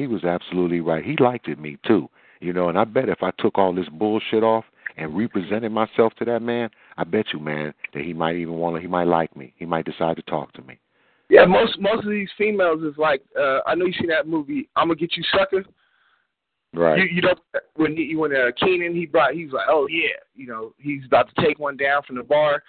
He 0.00 0.06
was 0.06 0.24
absolutely 0.24 0.80
right. 0.80 1.04
He 1.04 1.14
liked 1.22 1.46
it 1.46 1.58
me 1.58 1.76
too. 1.86 2.08
You 2.40 2.54
know, 2.54 2.70
and 2.70 2.78
I 2.78 2.84
bet 2.84 3.10
if 3.10 3.22
I 3.22 3.32
took 3.38 3.58
all 3.58 3.74
this 3.74 3.88
bullshit 3.92 4.42
off 4.42 4.64
and 4.96 5.14
represented 5.14 5.72
myself 5.72 6.14
to 6.14 6.24
that 6.24 6.40
man, 6.40 6.70
I 6.96 7.04
bet 7.04 7.26
you, 7.34 7.38
man, 7.38 7.74
that 7.92 8.02
he 8.02 8.14
might 8.14 8.36
even 8.36 8.54
want 8.54 8.76
to. 8.76 8.80
He 8.80 8.86
might 8.86 9.04
like 9.04 9.36
me. 9.36 9.52
He 9.58 9.66
might 9.66 9.84
decide 9.84 10.16
to 10.16 10.22
talk 10.22 10.54
to 10.54 10.62
me. 10.62 10.78
Yeah, 11.28 11.44
most 11.44 11.78
most 11.78 12.04
of 12.04 12.10
these 12.10 12.30
females 12.38 12.82
is 12.82 12.96
like, 12.96 13.20
uh 13.38 13.58
I 13.66 13.74
know 13.74 13.84
you 13.84 13.92
seen 13.92 14.08
that 14.08 14.26
movie. 14.26 14.70
I'm 14.74 14.88
gonna 14.88 14.96
get 14.96 15.18
you, 15.18 15.22
sucker. 15.36 15.64
Right. 16.72 16.98
You, 16.98 17.04
you 17.04 17.20
know 17.20 17.34
when 17.76 17.94
he, 17.94 18.16
when 18.16 18.34
uh, 18.34 18.52
Keenen 18.58 18.94
he 18.94 19.04
brought 19.04 19.34
he's 19.34 19.52
like, 19.52 19.66
oh 19.68 19.86
yeah, 19.90 20.16
you 20.34 20.46
know 20.46 20.72
he's 20.78 21.04
about 21.04 21.28
to 21.34 21.46
take 21.46 21.58
one 21.58 21.76
down 21.76 22.04
from 22.04 22.16
the 22.16 22.22
bar, 22.22 22.62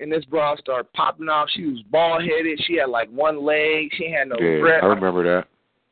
and 0.00 0.10
this 0.10 0.24
bra 0.24 0.56
started 0.56 0.90
popping 0.94 1.28
off. 1.28 1.50
She 1.54 1.66
was 1.66 1.82
bald 1.90 2.22
headed. 2.22 2.58
She 2.66 2.76
had 2.76 2.88
like 2.88 3.10
one 3.10 3.44
leg. 3.44 3.90
She 3.98 4.10
had 4.10 4.28
no 4.28 4.36
yeah, 4.40 4.60
breath. 4.60 4.82
I 4.82 4.86
remember 4.86 5.22
that. 5.24 5.48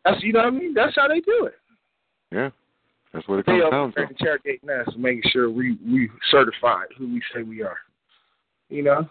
That's 0.07 0.23
you 0.23 0.33
know 0.33 0.41
what 0.41 0.47
I 0.47 0.51
mean. 0.51 0.73
That's 0.73 0.95
how 0.95 1.09
they 1.09 1.21
do 1.21 1.47
it. 1.47 1.55
Yeah, 2.31 2.51
that's 3.13 3.27
what 3.27 3.41
it 3.41 3.47
comes 3.47 3.65
down 3.71 3.93
to. 3.95 4.03
interrogating 4.03 4.71
us, 4.71 4.89
making 4.97 5.29
sure 5.33 5.51
we 5.51 5.77
we 5.85 6.09
certified 6.31 6.89
who 6.97 7.13
we 7.13 7.21
say 7.35 7.43
we 7.43 7.63
are. 7.63 7.79
You 8.69 8.85
know. 8.85 9.09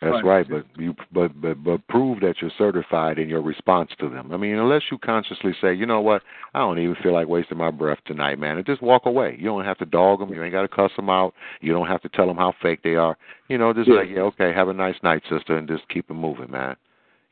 That's 0.00 0.24
right, 0.24 0.48
but 0.48 0.64
you 0.76 0.96
but 1.12 1.38
but 1.40 1.62
but 1.62 1.86
prove 1.88 2.20
that 2.20 2.36
you're 2.40 2.50
certified 2.56 3.18
in 3.18 3.28
your 3.28 3.42
response 3.42 3.90
to 4.00 4.08
them. 4.08 4.32
I 4.32 4.36
mean, 4.36 4.56
unless 4.56 4.82
you 4.90 4.98
consciously 4.98 5.52
say, 5.60 5.74
you 5.74 5.86
know 5.86 6.00
what, 6.00 6.22
I 6.54 6.58
don't 6.58 6.78
even 6.78 6.96
feel 7.02 7.12
like 7.12 7.28
wasting 7.28 7.58
my 7.58 7.70
breath 7.70 7.98
tonight, 8.06 8.38
man, 8.38 8.56
and 8.56 8.66
just 8.66 8.82
walk 8.82 9.02
away. 9.04 9.36
You 9.38 9.44
don't 9.44 9.64
have 9.64 9.78
to 9.78 9.86
dog 9.86 10.18
them. 10.18 10.32
You 10.32 10.42
ain't 10.42 10.52
got 10.52 10.62
to 10.62 10.68
cuss 10.68 10.90
them 10.96 11.08
out. 11.08 11.34
You 11.60 11.72
don't 11.72 11.86
have 11.86 12.02
to 12.02 12.08
tell 12.08 12.26
them 12.26 12.36
how 12.36 12.52
fake 12.60 12.80
they 12.82 12.96
are. 12.96 13.16
You 13.48 13.58
know, 13.58 13.72
just 13.72 13.88
Yeah. 13.88 13.96
like, 13.96 14.08
yeah, 14.08 14.22
okay, 14.22 14.52
have 14.52 14.68
a 14.68 14.74
nice 14.74 14.96
night, 15.04 15.22
sister, 15.30 15.56
and 15.56 15.68
just 15.68 15.88
keep 15.88 16.10
it 16.10 16.14
moving, 16.14 16.50
man. 16.50 16.74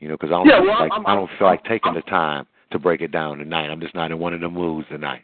You 0.01 0.09
know, 0.09 0.15
because 0.15 0.29
I 0.31 0.37
don't 0.37 0.47
Yeah, 0.47 0.57
feel 0.59 0.67
well, 0.67 0.79
like 0.81 0.91
I'm- 0.91 1.07
I 1.07 1.15
don't 1.15 1.29
feel 1.37 1.47
like 1.47 1.63
taking 1.63 1.93
the 1.93 2.01
time 2.01 2.47
to 2.71 2.79
break 2.79 3.01
it 3.01 3.11
down 3.11 3.37
tonight. 3.37 3.69
I'm 3.69 3.79
just 3.79 3.95
not 3.95 4.11
in 4.11 4.19
one 4.19 4.33
of 4.33 4.41
the 4.41 4.49
moods 4.49 4.87
tonight. 4.89 5.23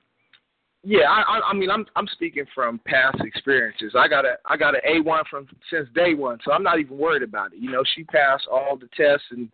Yeah, 0.83 1.09
I, 1.09 1.21
I 1.21 1.49
I 1.49 1.53
mean 1.53 1.71
I'm 1.71 1.85
I'm 1.95 2.07
speaking 2.07 2.45
from 2.53 2.79
past 2.85 3.19
experiences. 3.21 3.93
I 3.97 4.07
got 4.07 4.23
a 4.23 4.37
I 4.45 4.55
got 4.55 4.75
an 4.75 4.81
A 4.85 5.01
one 5.01 5.23
from 5.29 5.47
since 5.69 5.89
day 5.95 6.13
one, 6.13 6.39
so 6.45 6.51
I'm 6.53 6.63
not 6.63 6.79
even 6.79 6.97
worried 6.97 7.23
about 7.23 7.51
it. 7.53 7.59
You 7.59 7.71
know, 7.71 7.83
she 7.95 8.03
passed 8.03 8.47
all 8.49 8.77
the 8.77 8.87
tests 8.95 9.25
and 9.31 9.49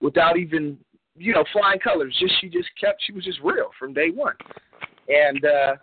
without 0.00 0.38
even 0.38 0.78
you 1.16 1.34
know 1.34 1.44
flying 1.52 1.80
colors. 1.80 2.16
Just 2.20 2.40
she 2.40 2.48
just 2.48 2.68
kept 2.80 3.02
she 3.04 3.12
was 3.12 3.24
just 3.24 3.40
real 3.42 3.70
from 3.78 3.92
day 3.92 4.10
one, 4.10 4.36
and 5.08 5.44
uh 5.44 5.74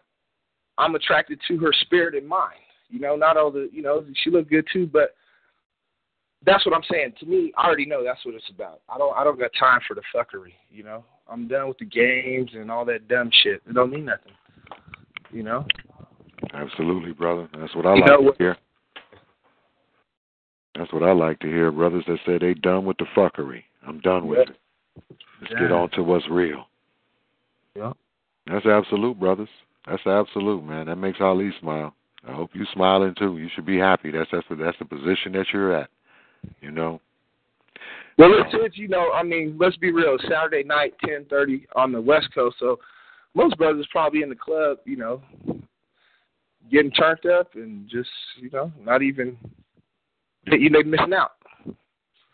I'm 0.77 0.95
attracted 0.95 1.40
to 1.49 1.57
her 1.57 1.74
spirit 1.82 2.16
and 2.16 2.27
mind. 2.27 2.59
You 2.90 2.99
know, 2.99 3.17
not 3.17 3.35
all 3.35 3.51
the 3.51 3.69
you 3.74 3.82
know 3.82 4.06
she 4.24 4.30
looked 4.32 4.49
good 4.49 4.66
too, 4.72 4.88
but 4.88 5.14
that's 6.45 6.66
what 6.66 6.75
I'm 6.75 6.83
saying. 6.91 7.14
To 7.19 7.25
me, 7.25 7.51
I 7.57 7.66
already 7.66 7.85
know 7.85 8.03
that's 8.03 8.24
what 8.25 8.35
it's 8.35 8.49
about. 8.53 8.82
I 8.90 8.98
don't 8.98 9.16
I 9.17 9.24
don't 9.24 9.40
got 9.40 9.51
time 9.59 9.80
for 9.88 9.95
the 9.95 10.01
fuckery. 10.16 10.53
You 10.69 10.83
know, 10.83 11.03
I'm 11.30 11.48
done 11.48 11.67
with 11.67 11.77
the 11.80 11.85
games 11.85 12.51
and 12.53 12.72
all 12.72 12.85
that 12.85 13.07
dumb 13.07 13.30
shit. 13.43 13.61
It 13.67 13.74
don't 13.74 13.91
mean 13.91 14.06
nothing. 14.06 14.33
You 15.32 15.43
know. 15.43 15.66
Absolutely, 16.53 17.11
brother. 17.11 17.49
That's 17.59 17.75
what 17.75 17.85
I 17.85 17.95
You 17.95 18.01
like 18.01 18.38
to 18.38 18.43
hear. 18.43 18.57
That's 20.75 20.93
what 20.93 21.03
I 21.03 21.11
like 21.11 21.40
to 21.40 21.48
hear. 21.48 21.72
Brothers 21.72 22.03
that 22.07 22.19
say 22.25 22.38
they 22.38 22.53
done 22.53 22.85
with 22.85 22.98
the 22.98 23.06
fuckery. 23.16 23.64
I'm 23.85 23.99
done 23.99 24.27
with 24.27 24.40
Yeah. 24.40 24.53
it. 24.53 25.17
Let's 25.41 25.53
get 25.53 25.72
on 25.72 25.90
to 25.91 26.03
what's 26.03 26.27
real. 26.30 26.67
Yeah. 27.75 27.93
That's 28.48 28.66
absolute, 28.66 29.19
brothers. 29.19 29.49
That's 29.88 30.06
absolute, 30.06 30.64
man. 30.64 30.88
That 30.88 30.98
makes 30.98 31.19
Ali 31.22 31.51
smile. 31.59 31.93
I 32.27 32.33
hope 32.33 32.51
you 32.53 32.66
smiling 32.74 33.14
too. 33.17 33.38
You 33.38 33.49
should 33.53 33.66
be 33.66 33.77
happy. 33.77 34.11
That's 34.11 34.30
that's 34.32 34.48
the, 34.49 34.56
that's 34.56 34.77
the 34.80 34.85
position 34.85 35.32
that 35.33 35.45
you're 35.53 35.74
at. 35.74 35.90
You 36.61 36.72
know. 36.72 37.01
Well, 38.17 38.32
it's, 38.34 38.50
it's 38.53 38.77
you 38.77 38.88
know, 38.88 39.11
I 39.14 39.22
mean, 39.22 39.58
let's 39.59 39.77
be 39.77 39.92
real. 39.92 40.17
Saturday 40.27 40.64
night, 40.64 40.93
ten 41.06 41.26
thirty 41.30 41.67
on 41.76 41.92
the 41.92 42.01
West 42.01 42.27
Coast, 42.34 42.58
so 42.59 42.80
most 43.35 43.58
brothers 43.58 43.88
probably 43.92 44.24
in 44.24 44.30
the 44.30 44.35
club, 44.35 44.80
you 44.85 44.98
know, 44.98 45.22
getting 46.72 46.92
turned 46.92 47.26
up 47.27 47.53
and 47.56 47.88
just 47.88 48.09
you 48.42 48.50
know, 48.51 48.72
not 48.84 49.01
even 49.01 49.38
you 50.48 50.69
know 50.69 50.82
missing 50.84 51.14
out. 51.14 51.34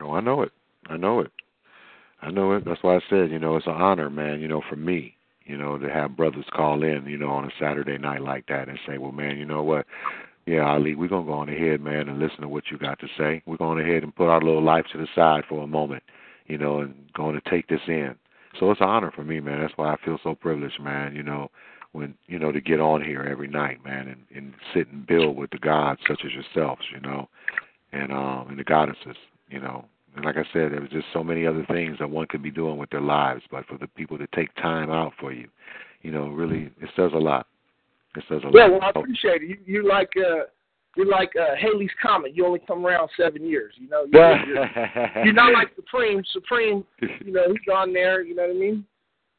Oh, 0.01 0.13
I 0.13 0.21
know 0.21 0.41
it. 0.41 0.51
I 0.87 0.97
know 0.97 1.19
it. 1.19 1.31
I 2.21 2.31
know 2.31 2.53
it. 2.53 2.63
That's 2.65 2.81
why 2.81 2.95
I 2.95 2.99
said, 3.09 3.31
you 3.31 3.39
know, 3.39 3.57
it's 3.57 3.67
an 3.67 3.73
honor, 3.73 4.09
man. 4.09 4.39
You 4.39 4.47
know, 4.47 4.61
for 4.69 4.77
me, 4.77 5.15
you 5.45 5.57
know, 5.57 5.77
to 5.77 5.89
have 5.89 6.15
brothers 6.15 6.45
call 6.53 6.83
in, 6.83 7.05
you 7.05 7.17
know, 7.17 7.29
on 7.29 7.45
a 7.45 7.51
Saturday 7.59 7.97
night 7.97 8.21
like 8.21 8.47
that 8.47 8.69
and 8.69 8.79
say, 8.87 8.97
well, 8.97 9.11
man, 9.11 9.37
you 9.37 9.45
know 9.45 9.63
what? 9.63 9.85
Yeah, 10.45 10.69
Ali, 10.69 10.95
we're 10.95 11.07
gonna 11.07 11.25
go 11.25 11.33
on 11.33 11.49
ahead, 11.49 11.81
man, 11.81 12.09
and 12.09 12.19
listen 12.19 12.41
to 12.41 12.49
what 12.49 12.65
you 12.69 12.77
got 12.77 12.99
to 12.99 13.07
say. 13.17 13.41
We're 13.45 13.57
going 13.57 13.79
ahead 13.79 14.03
and 14.03 14.15
put 14.15 14.27
our 14.27 14.41
little 14.41 14.63
life 14.63 14.85
to 14.91 14.97
the 14.97 15.07
side 15.15 15.43
for 15.47 15.63
a 15.63 15.67
moment, 15.67 16.03
you 16.47 16.57
know, 16.57 16.79
and 16.79 16.93
going 17.13 17.39
to 17.39 17.49
take 17.49 17.67
this 17.69 17.79
in. 17.87 18.15
So 18.59 18.69
it's 18.69 18.81
an 18.81 18.89
honor 18.89 19.11
for 19.11 19.23
me, 19.23 19.39
man. 19.39 19.61
That's 19.61 19.73
why 19.77 19.93
I 19.93 19.97
feel 20.03 20.19
so 20.21 20.35
privileged, 20.35 20.81
man. 20.81 21.15
You 21.15 21.23
know, 21.23 21.49
when 21.93 22.15
you 22.27 22.39
know 22.39 22.51
to 22.51 22.59
get 22.59 22.81
on 22.81 23.03
here 23.03 23.23
every 23.23 23.47
night, 23.47 23.83
man, 23.85 24.07
and, 24.09 24.25
and 24.35 24.53
sit 24.73 24.89
and 24.91 25.07
build 25.07 25.37
with 25.37 25.51
the 25.51 25.59
gods 25.59 26.01
such 26.07 26.21
as 26.25 26.31
yourselves, 26.33 26.81
you 26.93 26.99
know, 26.99 27.29
and 27.93 28.11
um 28.11 28.47
and 28.49 28.59
the 28.59 28.63
goddesses, 28.63 29.15
you 29.49 29.59
know. 29.59 29.85
And 30.15 30.25
like 30.25 30.35
I 30.37 30.43
said, 30.53 30.71
there 30.71 30.81
was 30.81 30.91
just 30.91 31.07
so 31.11 31.23
many 31.23 31.47
other 31.47 31.65
things 31.67 31.97
that 31.99 32.09
one 32.09 32.27
could 32.27 32.43
be 32.43 32.51
doing 32.51 32.77
with 32.77 32.89
their 32.89 33.01
lives, 33.01 33.43
but 33.49 33.65
for 33.65 33.77
the 33.77 33.87
people 33.87 34.17
to 34.17 34.27
take 34.35 34.53
time 34.55 34.91
out 34.91 35.13
for 35.19 35.31
you, 35.31 35.47
you 36.01 36.11
know, 36.11 36.27
really 36.27 36.69
it 36.81 36.89
says 36.95 37.11
a 37.13 37.19
lot. 37.19 37.47
It 38.15 38.23
says 38.29 38.41
a 38.43 38.51
Yeah, 38.53 38.69
well, 38.69 38.81
I 38.81 38.89
appreciate 38.89 39.41
it. 39.43 39.49
You 39.49 39.57
you 39.65 39.87
like 39.87 40.09
uh 40.17 40.45
you're 40.95 41.07
like 41.07 41.31
uh 41.39 41.55
Halley's 41.59 41.89
Comet. 42.01 42.35
You 42.35 42.45
only 42.45 42.59
come 42.67 42.85
around 42.85 43.09
seven 43.17 43.45
years. 43.45 43.73
You 43.77 43.89
know, 43.89 44.05
you're, 44.11 44.45
you're, 44.45 44.69
you're 45.25 45.33
not 45.33 45.53
like 45.53 45.69
Supreme. 45.75 46.21
Supreme, 46.31 46.83
you 47.01 47.31
know, 47.33 47.45
he's 47.47 47.73
on 47.73 47.93
there. 47.93 48.21
You 48.21 48.35
know 48.35 48.43
what 48.43 48.55
I 48.55 48.59
mean? 48.59 48.85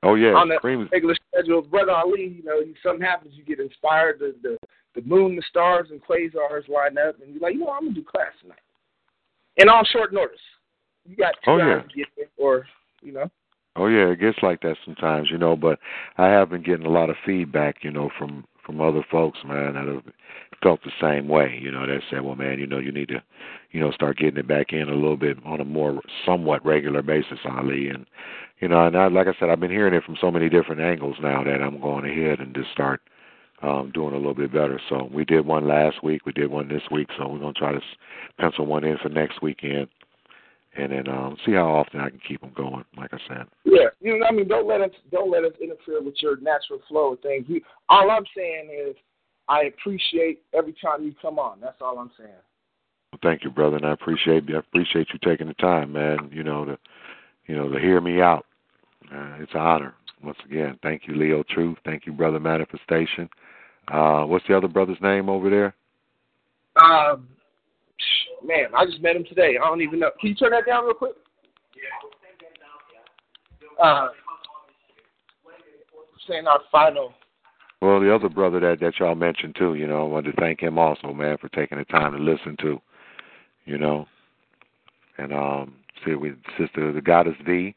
oh 0.02 0.14
yeah, 0.16 0.34
on 0.34 0.48
the 0.48 0.58
regular 0.90 1.16
schedule. 1.32 1.62
Brother 1.62 1.92
Ali, 1.92 2.36
you 2.36 2.44
know, 2.44 2.60
something 2.82 3.00
happens, 3.04 3.34
you 3.36 3.44
get 3.44 3.60
inspired. 3.60 4.18
The, 4.18 4.34
the 4.42 4.58
the 4.94 5.02
moon, 5.02 5.34
the 5.34 5.42
stars, 5.48 5.88
and 5.90 6.00
quasars 6.02 6.68
line 6.68 6.98
up, 6.98 7.16
and 7.20 7.32
you're 7.32 7.40
like, 7.42 7.54
you 7.54 7.60
know, 7.60 7.70
I'm 7.70 7.84
gonna 7.84 7.94
do 7.94 8.04
class 8.04 8.32
tonight, 8.40 8.58
and 9.58 9.68
on 9.70 9.84
short 9.92 10.12
notice. 10.12 10.38
You 11.06 11.16
got 11.16 11.34
two 11.44 11.50
Oh, 11.50 11.60
hours 11.60 11.82
yeah. 11.86 11.92
to 11.92 11.96
get 11.98 12.08
there, 12.16 12.26
or 12.38 12.66
you 13.02 13.12
know. 13.12 13.30
Oh 13.76 13.88
yeah, 13.88 14.08
it 14.08 14.20
gets 14.20 14.38
like 14.42 14.60
that 14.62 14.76
sometimes, 14.84 15.30
you 15.30 15.38
know. 15.38 15.56
But 15.56 15.78
I 16.16 16.26
have 16.28 16.50
been 16.50 16.62
getting 16.62 16.86
a 16.86 16.90
lot 16.90 17.10
of 17.10 17.16
feedback, 17.26 17.76
you 17.82 17.90
know, 17.90 18.08
from 18.18 18.44
from 18.64 18.80
other 18.80 19.04
folks, 19.10 19.38
man, 19.44 19.74
that 19.74 19.86
have 19.86 20.02
felt 20.62 20.80
the 20.82 20.92
same 21.00 21.28
way. 21.28 21.58
You 21.60 21.70
know, 21.70 21.86
they 21.86 22.00
said, 22.10 22.22
"Well, 22.22 22.36
man, 22.36 22.58
you 22.58 22.66
know, 22.66 22.78
you 22.78 22.92
need 22.92 23.08
to, 23.08 23.22
you 23.72 23.80
know, 23.80 23.90
start 23.92 24.18
getting 24.18 24.38
it 24.38 24.48
back 24.48 24.72
in 24.72 24.88
a 24.88 24.94
little 24.94 25.16
bit 25.16 25.38
on 25.44 25.60
a 25.60 25.64
more 25.64 26.00
somewhat 26.24 26.64
regular 26.64 27.02
basis, 27.02 27.38
Ali." 27.44 27.88
And 27.88 28.06
you 28.60 28.68
know, 28.68 28.86
and 28.86 28.96
I, 28.96 29.08
like 29.08 29.26
I 29.26 29.34
said, 29.38 29.50
I've 29.50 29.60
been 29.60 29.70
hearing 29.70 29.94
it 29.94 30.04
from 30.04 30.16
so 30.20 30.30
many 30.30 30.48
different 30.48 30.80
angles 30.80 31.16
now 31.20 31.44
that 31.44 31.62
I'm 31.62 31.80
going 31.80 32.04
ahead 32.04 32.40
and 32.40 32.54
just 32.54 32.70
start 32.72 33.00
um 33.62 33.90
doing 33.92 34.14
a 34.14 34.16
little 34.16 34.34
bit 34.34 34.52
better. 34.52 34.80
So 34.88 35.08
we 35.12 35.24
did 35.24 35.46
one 35.46 35.68
last 35.68 36.02
week, 36.02 36.26
we 36.26 36.32
did 36.32 36.50
one 36.50 36.68
this 36.68 36.82
week, 36.90 37.08
so 37.16 37.28
we're 37.28 37.38
gonna 37.38 37.52
try 37.52 37.72
to 37.72 37.80
pencil 38.38 38.66
one 38.66 38.84
in 38.84 38.98
for 38.98 39.08
next 39.08 39.42
weekend, 39.42 39.88
and 40.76 40.92
then 40.92 41.08
um 41.08 41.36
see 41.44 41.52
how 41.52 41.68
often 41.68 42.00
I 42.00 42.10
can 42.10 42.20
keep 42.26 42.40
them 42.40 42.52
going. 42.56 42.84
Like 42.96 43.12
I 43.12 43.18
said. 43.28 43.46
Yeah, 43.64 43.88
you 44.00 44.12
know, 44.12 44.18
what 44.18 44.28
I 44.28 44.32
mean, 44.32 44.48
don't 44.48 44.66
let 44.66 44.80
us 44.80 44.90
don't 45.10 45.30
let 45.30 45.44
us 45.44 45.52
interfere 45.60 46.02
with 46.02 46.14
your 46.20 46.36
natural 46.40 46.80
flow 46.88 47.14
of 47.14 47.20
things. 47.20 47.44
You, 47.48 47.60
all 47.88 48.10
I'm 48.10 48.24
saying 48.36 48.70
is, 48.70 48.96
I 49.48 49.64
appreciate 49.64 50.42
every 50.52 50.74
time 50.82 51.04
you 51.04 51.14
come 51.20 51.38
on. 51.38 51.60
That's 51.60 51.80
all 51.80 51.98
I'm 51.98 52.10
saying. 52.18 52.30
Well, 53.12 53.20
thank 53.22 53.44
you, 53.44 53.50
brother, 53.50 53.76
and 53.76 53.86
I 53.86 53.92
appreciate 53.92 54.44
I 54.52 54.58
appreciate 54.58 55.08
you 55.12 55.18
taking 55.24 55.48
the 55.48 55.54
time, 55.54 55.92
man. 55.92 56.30
You 56.32 56.42
know 56.42 56.64
to 56.64 56.78
you 57.46 57.56
know 57.56 57.68
to 57.68 57.78
hear 57.78 58.00
me 58.00 58.20
out. 58.20 58.46
Uh, 59.14 59.36
it's 59.38 59.52
an 59.54 59.60
honor 59.60 59.94
once 60.22 60.38
again. 60.44 60.78
Thank 60.82 61.02
you, 61.06 61.14
Leo 61.14 61.44
Truth. 61.50 61.78
Thank 61.84 62.06
you, 62.06 62.12
brother 62.12 62.40
Manifestation. 62.40 63.28
Uh, 63.88 64.24
what's 64.24 64.46
the 64.48 64.56
other 64.56 64.68
brother's 64.68 65.00
name 65.02 65.28
over 65.28 65.50
there? 65.50 65.74
Um, 66.82 67.28
man, 68.44 68.66
I 68.76 68.84
just 68.86 69.00
met 69.00 69.16
him 69.16 69.24
today. 69.24 69.56
I 69.62 69.66
don't 69.66 69.82
even 69.82 69.98
know. 70.00 70.10
Can 70.20 70.30
you 70.30 70.34
turn 70.34 70.50
that 70.50 70.66
down 70.66 70.84
real 70.84 70.94
quick? 70.94 71.14
Uh, 73.82 74.08
saying 76.28 76.46
our 76.46 76.60
final. 76.70 77.12
Well, 77.82 78.00
the 78.00 78.14
other 78.14 78.28
brother 78.28 78.60
that 78.60 78.80
that 78.80 78.98
y'all 78.98 79.14
mentioned 79.14 79.56
too, 79.58 79.74
you 79.74 79.86
know, 79.86 80.02
I 80.02 80.04
wanted 80.04 80.32
to 80.32 80.40
thank 80.40 80.60
him 80.60 80.78
also, 80.78 81.12
man, 81.12 81.36
for 81.38 81.48
taking 81.50 81.78
the 81.78 81.84
time 81.84 82.12
to 82.12 82.18
listen 82.18 82.56
to, 82.62 82.80
you 83.66 83.76
know, 83.76 84.06
and 85.18 85.32
um, 85.32 85.74
see 86.04 86.14
with 86.14 86.36
sister 86.58 86.92
the 86.92 87.00
goddess 87.00 87.34
V, 87.44 87.74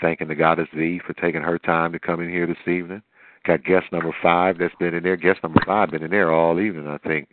thanking 0.00 0.28
the 0.28 0.34
goddess 0.34 0.68
V 0.74 1.00
for 1.06 1.12
taking 1.14 1.42
her 1.42 1.58
time 1.58 1.92
to 1.92 1.98
come 1.98 2.20
in 2.20 2.30
here 2.30 2.46
this 2.46 2.56
evening. 2.66 3.02
Got 3.44 3.64
guest 3.64 3.86
number 3.92 4.14
five 4.22 4.58
that's 4.58 4.74
been 4.76 4.94
in 4.94 5.02
there. 5.02 5.16
Guest 5.16 5.40
number 5.42 5.60
five 5.66 5.90
been 5.90 6.02
in 6.02 6.10
there 6.10 6.32
all 6.32 6.58
evening, 6.60 6.88
I 6.88 6.98
think. 6.98 7.28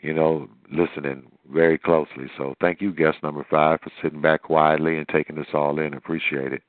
You 0.00 0.14
know, 0.14 0.48
listening 0.70 1.24
very 1.52 1.78
closely. 1.78 2.30
So 2.36 2.54
thank 2.60 2.80
you, 2.80 2.92
guest 2.92 3.18
number 3.22 3.44
five, 3.50 3.80
for 3.80 3.90
sitting 4.02 4.20
back 4.20 4.42
quietly 4.42 4.96
and 4.96 5.08
taking 5.08 5.36
this 5.36 5.46
all 5.52 5.78
in. 5.80 5.94
Appreciate 5.94 6.52
it. 6.52 6.62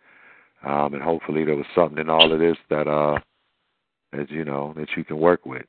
Um, 0.65 0.93
and 0.93 1.03
hopefully 1.03 1.45
there 1.45 1.55
was 1.55 1.65
something 1.75 1.99
in 1.99 2.09
all 2.09 2.31
of 2.33 2.39
this 2.39 2.57
that 2.69 2.87
uh 2.87 3.19
that 4.11 4.29
you 4.31 4.43
know 4.43 4.73
that 4.77 4.89
you 4.97 5.03
can 5.03 5.19
work 5.19 5.45
with. 5.45 5.65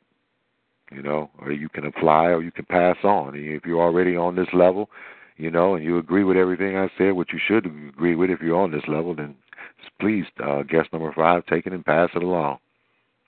You 0.90 1.02
know, 1.02 1.30
or 1.38 1.52
you 1.52 1.68
can 1.68 1.86
apply 1.86 2.26
or 2.26 2.42
you 2.42 2.50
can 2.50 2.64
pass 2.64 2.96
on. 3.04 3.36
And 3.36 3.46
If 3.54 3.64
you're 3.64 3.80
already 3.80 4.16
on 4.16 4.34
this 4.34 4.48
level, 4.52 4.90
you 5.36 5.50
know, 5.50 5.76
and 5.76 5.84
you 5.84 5.98
agree 5.98 6.24
with 6.24 6.36
everything 6.36 6.76
I 6.76 6.90
said, 6.98 7.12
what 7.12 7.32
you 7.32 7.38
should 7.46 7.64
agree 7.66 8.16
with 8.16 8.28
if 8.30 8.40
you're 8.40 8.60
on 8.60 8.72
this 8.72 8.82
level, 8.88 9.14
then 9.14 9.36
please, 10.00 10.24
uh, 10.44 10.62
guest 10.64 10.92
number 10.92 11.12
five, 11.12 11.46
take 11.46 11.66
it 11.66 11.72
and 11.72 11.84
pass 11.84 12.10
it 12.16 12.22
along. 12.24 12.58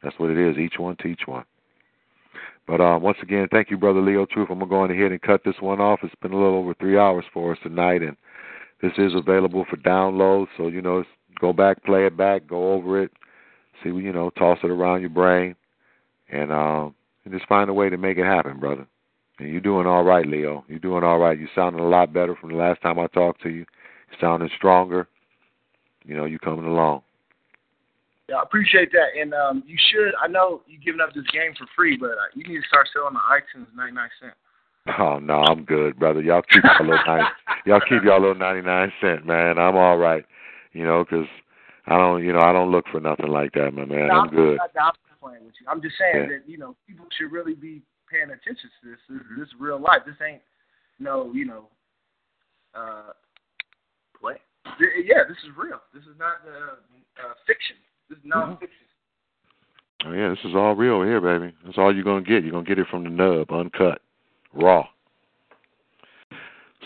That's 0.03 0.19
what 0.19 0.31
it 0.31 0.39
is. 0.39 0.59
Each 0.59 0.79
one 0.79 0.97
teach 0.97 1.21
one. 1.27 1.45
But 2.67 2.81
um, 2.81 3.03
once 3.03 3.19
again, 3.23 3.49
thank 3.51 3.71
you, 3.71 3.77
Brother 3.77 4.01
Leo 4.01 4.25
Truth. 4.27 4.49
I'm 4.51 4.59
going 4.59 4.89
to 4.89 4.95
go 4.95 5.01
ahead 5.01 5.13
and 5.13 5.21
cut 5.21 5.43
this 5.45 5.57
one 5.61 5.81
off. 5.81 6.01
It's 6.03 6.15
been 6.23 6.33
a 6.33 6.37
little 6.37 6.59
over 6.59 6.75
three 6.75 6.97
hours 6.97 7.25
for 7.33 7.53
us 7.53 7.59
tonight, 7.63 8.03
and 8.03 8.17
this 8.81 8.93
is 8.99 9.15
available 9.15 9.67
for 9.69 9.77
download. 9.79 10.47
So, 10.57 10.69
you 10.69 10.81
know, 10.81 11.05
go 11.41 11.53
back, 11.53 11.83
play 11.85 12.07
it 12.07 12.17
back, 12.17 12.47
go 12.47 12.73
over 12.73 13.03
it, 13.03 13.11
see, 13.83 13.91
you 13.91 14.13
know, 14.13 14.31
toss 14.31 14.59
it 14.63 14.71
around 14.71 15.01
your 15.01 15.11
brain, 15.11 15.57
and, 16.31 16.53
um, 16.53 16.95
and 17.25 17.35
just 17.35 17.49
find 17.49 17.69
a 17.69 17.75
way 17.75 17.91
to 17.91 17.97
make 17.97 18.19
it 18.19 18.25
happen, 18.25 18.61
brother. 18.61 18.87
And 19.39 19.51
you're 19.51 19.61
doing 19.61 19.87
all 19.87 20.05
right, 20.05 20.27
Leo. 20.27 20.65
You're 20.69 20.79
doing 20.79 21.03
all 21.03 21.19
right. 21.19 21.39
You're 21.39 21.49
sounding 21.55 21.81
a 21.81 21.89
lot 21.89 22.13
better 22.13 22.37
from 22.37 22.51
the 22.51 22.57
last 22.57 22.81
time 22.81 22.99
I 22.99 23.07
talked 23.09 23.43
to 23.43 23.49
you. 23.49 23.65
You're 24.11 24.21
sounding 24.21 24.51
stronger. 24.57 25.09
You 26.05 26.17
know, 26.17 26.27
you're 26.27 26.39
coming 26.39 26.67
along. 26.67 27.03
Yeah, 28.33 28.39
I 28.39 28.43
appreciate 28.45 28.91
that. 28.93 29.21
And 29.21 29.35
um, 29.35 29.63
you 29.67 29.77
should. 29.93 30.13
I 30.17 30.27
know 30.27 30.63
you're 30.67 30.81
giving 30.81 31.03
up 31.03 31.13
this 31.13 31.29
game 31.33 31.53
for 31.59 31.67
free, 31.77 31.99
but 32.01 32.17
uh, 32.17 32.33
you 32.35 32.45
need 32.49 32.63
to 32.63 32.67
start 32.69 32.89
selling 32.89 33.13
the 33.13 33.21
iTunes 33.29 33.69
99 33.77 34.09
cent. 34.21 34.33
Oh 34.99 35.19
no, 35.19 35.45
I'm 35.45 35.65
good, 35.65 35.99
brother. 35.99 36.23
Y'all 36.23 36.41
keep 36.41 36.65
y'all 36.65 36.87
little 36.89 37.05
90, 37.07 37.25
y'all 37.67 37.81
keep 37.87 38.03
y'all 38.03 38.21
little 38.21 38.35
99 38.35 38.93
cent, 39.03 39.27
man. 39.27 39.59
I'm 39.59 39.77
all 39.77 39.99
right. 39.99 40.25
You 40.73 40.85
know, 40.85 41.05
cause 41.05 41.29
I 41.87 41.99
don't, 41.99 42.25
you 42.25 42.33
know, 42.33 42.41
I 42.41 42.53
don't 42.53 42.73
look 42.73 42.87
for 42.91 43.01
nothing 43.01 43.29
like 43.29 43.53
that, 43.53 43.75
my 43.75 43.85
man. 43.85 44.09
No, 44.09 44.25
I'm 44.25 44.29
good. 44.29 44.57
Not, 44.57 44.71
I'm 44.81 45.19
playing 45.21 45.45
with 45.45 45.55
you. 45.61 45.67
I'm 45.69 45.83
just 45.83 45.99
saying 45.99 46.25
Yeah. 46.25 46.39
that 46.39 46.49
you 46.49 46.57
know 46.57 46.75
people 46.89 47.05
should 47.13 47.31
really 47.31 47.55
be 47.55 47.83
paying 48.11 48.33
attention 48.33 48.71
to 48.81 48.91
this. 48.91 48.99
This, 49.11 49.21
this 49.37 49.49
is 49.49 49.55
real 49.61 49.79
life. 49.79 50.03
This 50.07 50.17
ain't 50.27 50.41
no, 50.99 51.31
you 51.35 51.45
know, 51.45 51.69
uh, 52.75 53.13
play. 54.19 54.41
Yeah, 55.05 55.29
this 55.29 55.39
is 55.45 55.53
real. 55.55 55.85
This 55.93 56.05
is 56.05 56.17
not 56.19 56.41
uh, 56.49 56.81
uh, 57.21 57.35
fiction. 57.47 57.77
This 58.13 58.19
is 58.19 58.25
non-fiction. 58.27 58.77
Oh 60.05 60.13
yeah, 60.13 60.29
this 60.29 60.39
is 60.45 60.55
all 60.55 60.75
real 60.77 61.03
here, 61.03 61.19
baby. 61.19 61.55
That's 61.65 61.79
all 61.79 61.95
you're 61.95 62.05
gonna 62.05 62.21
get. 62.21 62.43
You're 62.43 62.53
gonna 62.53 62.67
get 62.67 62.79
it 62.79 62.89
from 62.91 63.05
the 63.05 63.11
nub, 63.11 63.51
uncut, 63.51 64.03
raw. 64.53 64.85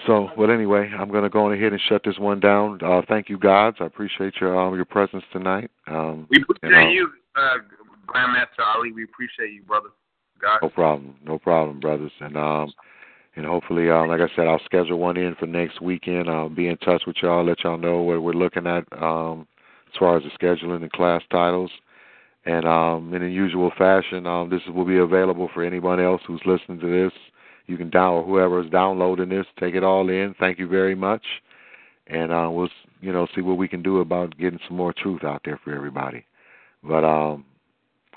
So, 0.07 0.31
well, 0.37 0.53
anyway, 0.53 0.89
I'm 0.97 1.11
gonna 1.11 1.29
go 1.29 1.47
on 1.47 1.53
ahead 1.53 1.73
and 1.73 1.81
shut 1.89 2.03
this 2.05 2.17
one 2.19 2.39
down. 2.39 2.79
Uh, 2.81 3.03
thank 3.09 3.29
you, 3.29 3.39
gods. 3.39 3.79
I 3.81 3.87
appreciate 3.87 4.35
your 4.41 4.57
um, 4.57 4.77
your 4.77 4.85
presence 4.85 5.25
tonight. 5.33 5.69
Um, 5.89 6.29
We 6.31 6.43
appreciate 6.43 6.79
and, 6.79 6.87
uh, 6.87 6.91
you, 6.91 7.11
uh, 7.35 7.57
Grandmaster 8.07 8.65
Ali. 8.65 8.93
We 8.93 9.03
appreciate 9.03 9.53
you, 9.53 9.63
brother. 9.65 9.89
God. 10.41 10.61
No 10.63 10.69
problem, 10.69 11.17
no 11.25 11.41
problem, 11.41 11.81
brothers. 11.81 12.13
And 12.21 12.37
um, 12.37 12.73
and 13.35 13.45
hopefully, 13.45 13.91
um, 13.91 14.07
like 14.07 14.21
I 14.21 14.29
said, 14.37 14.47
I'll 14.47 14.63
schedule 14.65 15.01
one 15.01 15.17
in 15.17 15.35
for 15.35 15.47
next 15.47 15.81
weekend. 15.81 16.31
I'll 16.31 16.51
be 16.51 16.69
in 16.69 16.77
touch 16.77 17.03
with 17.05 17.17
y'all, 17.21 17.45
let 17.45 17.65
y'all 17.65 17.79
know 17.79 18.03
what 18.03 18.23
we're 18.23 18.33
looking 18.33 18.69
at 18.69 18.85
um, 18.93 19.49
as 19.97 19.99
far 19.99 20.17
as 20.17 20.23
the 20.23 20.31
scheduling 20.31 20.83
and 20.83 20.93
class 20.93 21.23
titles. 21.31 21.71
And 22.45 22.67
um, 22.67 23.13
in 23.15 23.23
the 23.23 23.31
usual 23.31 23.73
fashion, 23.77 24.27
um, 24.27 24.51
this 24.51 24.61
will 24.73 24.85
be 24.85 24.99
available 24.99 25.49
for 25.53 25.65
anyone 25.65 26.01
else 26.01 26.23
who's 26.27 26.43
listening 26.45 26.79
to 26.81 26.87
this. 26.87 27.13
You 27.67 27.77
can 27.77 27.91
download 27.91 28.27
whoever 28.27 28.63
is 28.63 28.71
downloading 28.71 29.31
this, 29.31 29.47
take 29.59 29.75
it 29.75 29.83
all 29.83 30.09
in. 30.09 30.35
Thank 30.39 30.59
you 30.59 30.69
very 30.69 30.95
much, 30.95 31.23
and 32.07 32.31
uh, 32.31 32.49
we'll 32.49 32.69
you 33.01 33.13
know 33.13 33.27
see 33.35 33.41
what 33.41 33.57
we 33.57 33.67
can 33.67 33.83
do 33.83 33.99
about 33.99 34.39
getting 34.39 34.61
some 34.69 34.77
more 34.77 34.93
truth 34.93 35.25
out 35.25 35.43
there 35.45 35.59
for 35.65 35.75
everybody. 35.75 36.25
But 36.85 37.05
um, 37.05 37.45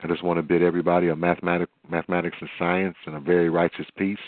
I 0.04 0.08
just 0.08 0.24
want 0.24 0.38
to 0.38 0.44
bid 0.44 0.62
everybody 0.62 1.08
a 1.08 1.16
mathematic, 1.16 1.70
mathematics 1.90 2.38
and 2.40 2.50
science 2.60 2.96
and 3.08 3.16
a 3.16 3.20
very 3.20 3.50
righteous 3.50 3.88
peace. 3.98 4.20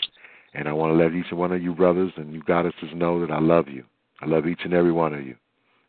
And 0.54 0.68
I 0.68 0.72
want 0.72 0.90
to 0.90 1.02
let 1.02 1.14
each 1.14 1.32
one 1.32 1.52
of 1.52 1.62
you 1.62 1.72
brothers 1.72 2.12
and 2.16 2.32
you 2.32 2.42
goddesses 2.42 2.90
know 2.92 3.20
that 3.20 3.30
I 3.30 3.38
love 3.38 3.68
you. 3.68 3.84
I 4.20 4.26
love 4.26 4.48
each 4.48 4.60
and 4.64 4.74
every 4.74 4.92
one 4.92 5.14
of 5.14 5.24
you. 5.24 5.36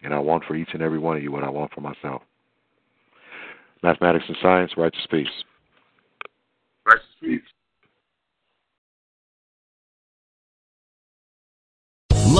And 0.03 0.13
I 0.13 0.19
want 0.19 0.43
for 0.45 0.55
each 0.55 0.69
and 0.73 0.81
every 0.81 0.99
one 0.99 1.17
of 1.17 1.23
you 1.23 1.31
what 1.31 1.43
I 1.43 1.49
want 1.49 1.73
for 1.73 1.81
myself. 1.81 2.21
Mathematics 3.81 4.25
and 4.27 4.37
science, 4.41 4.71
righteous 4.77 5.05
peace. 5.09 5.27
Righteous 6.85 7.05
peace. 7.21 7.41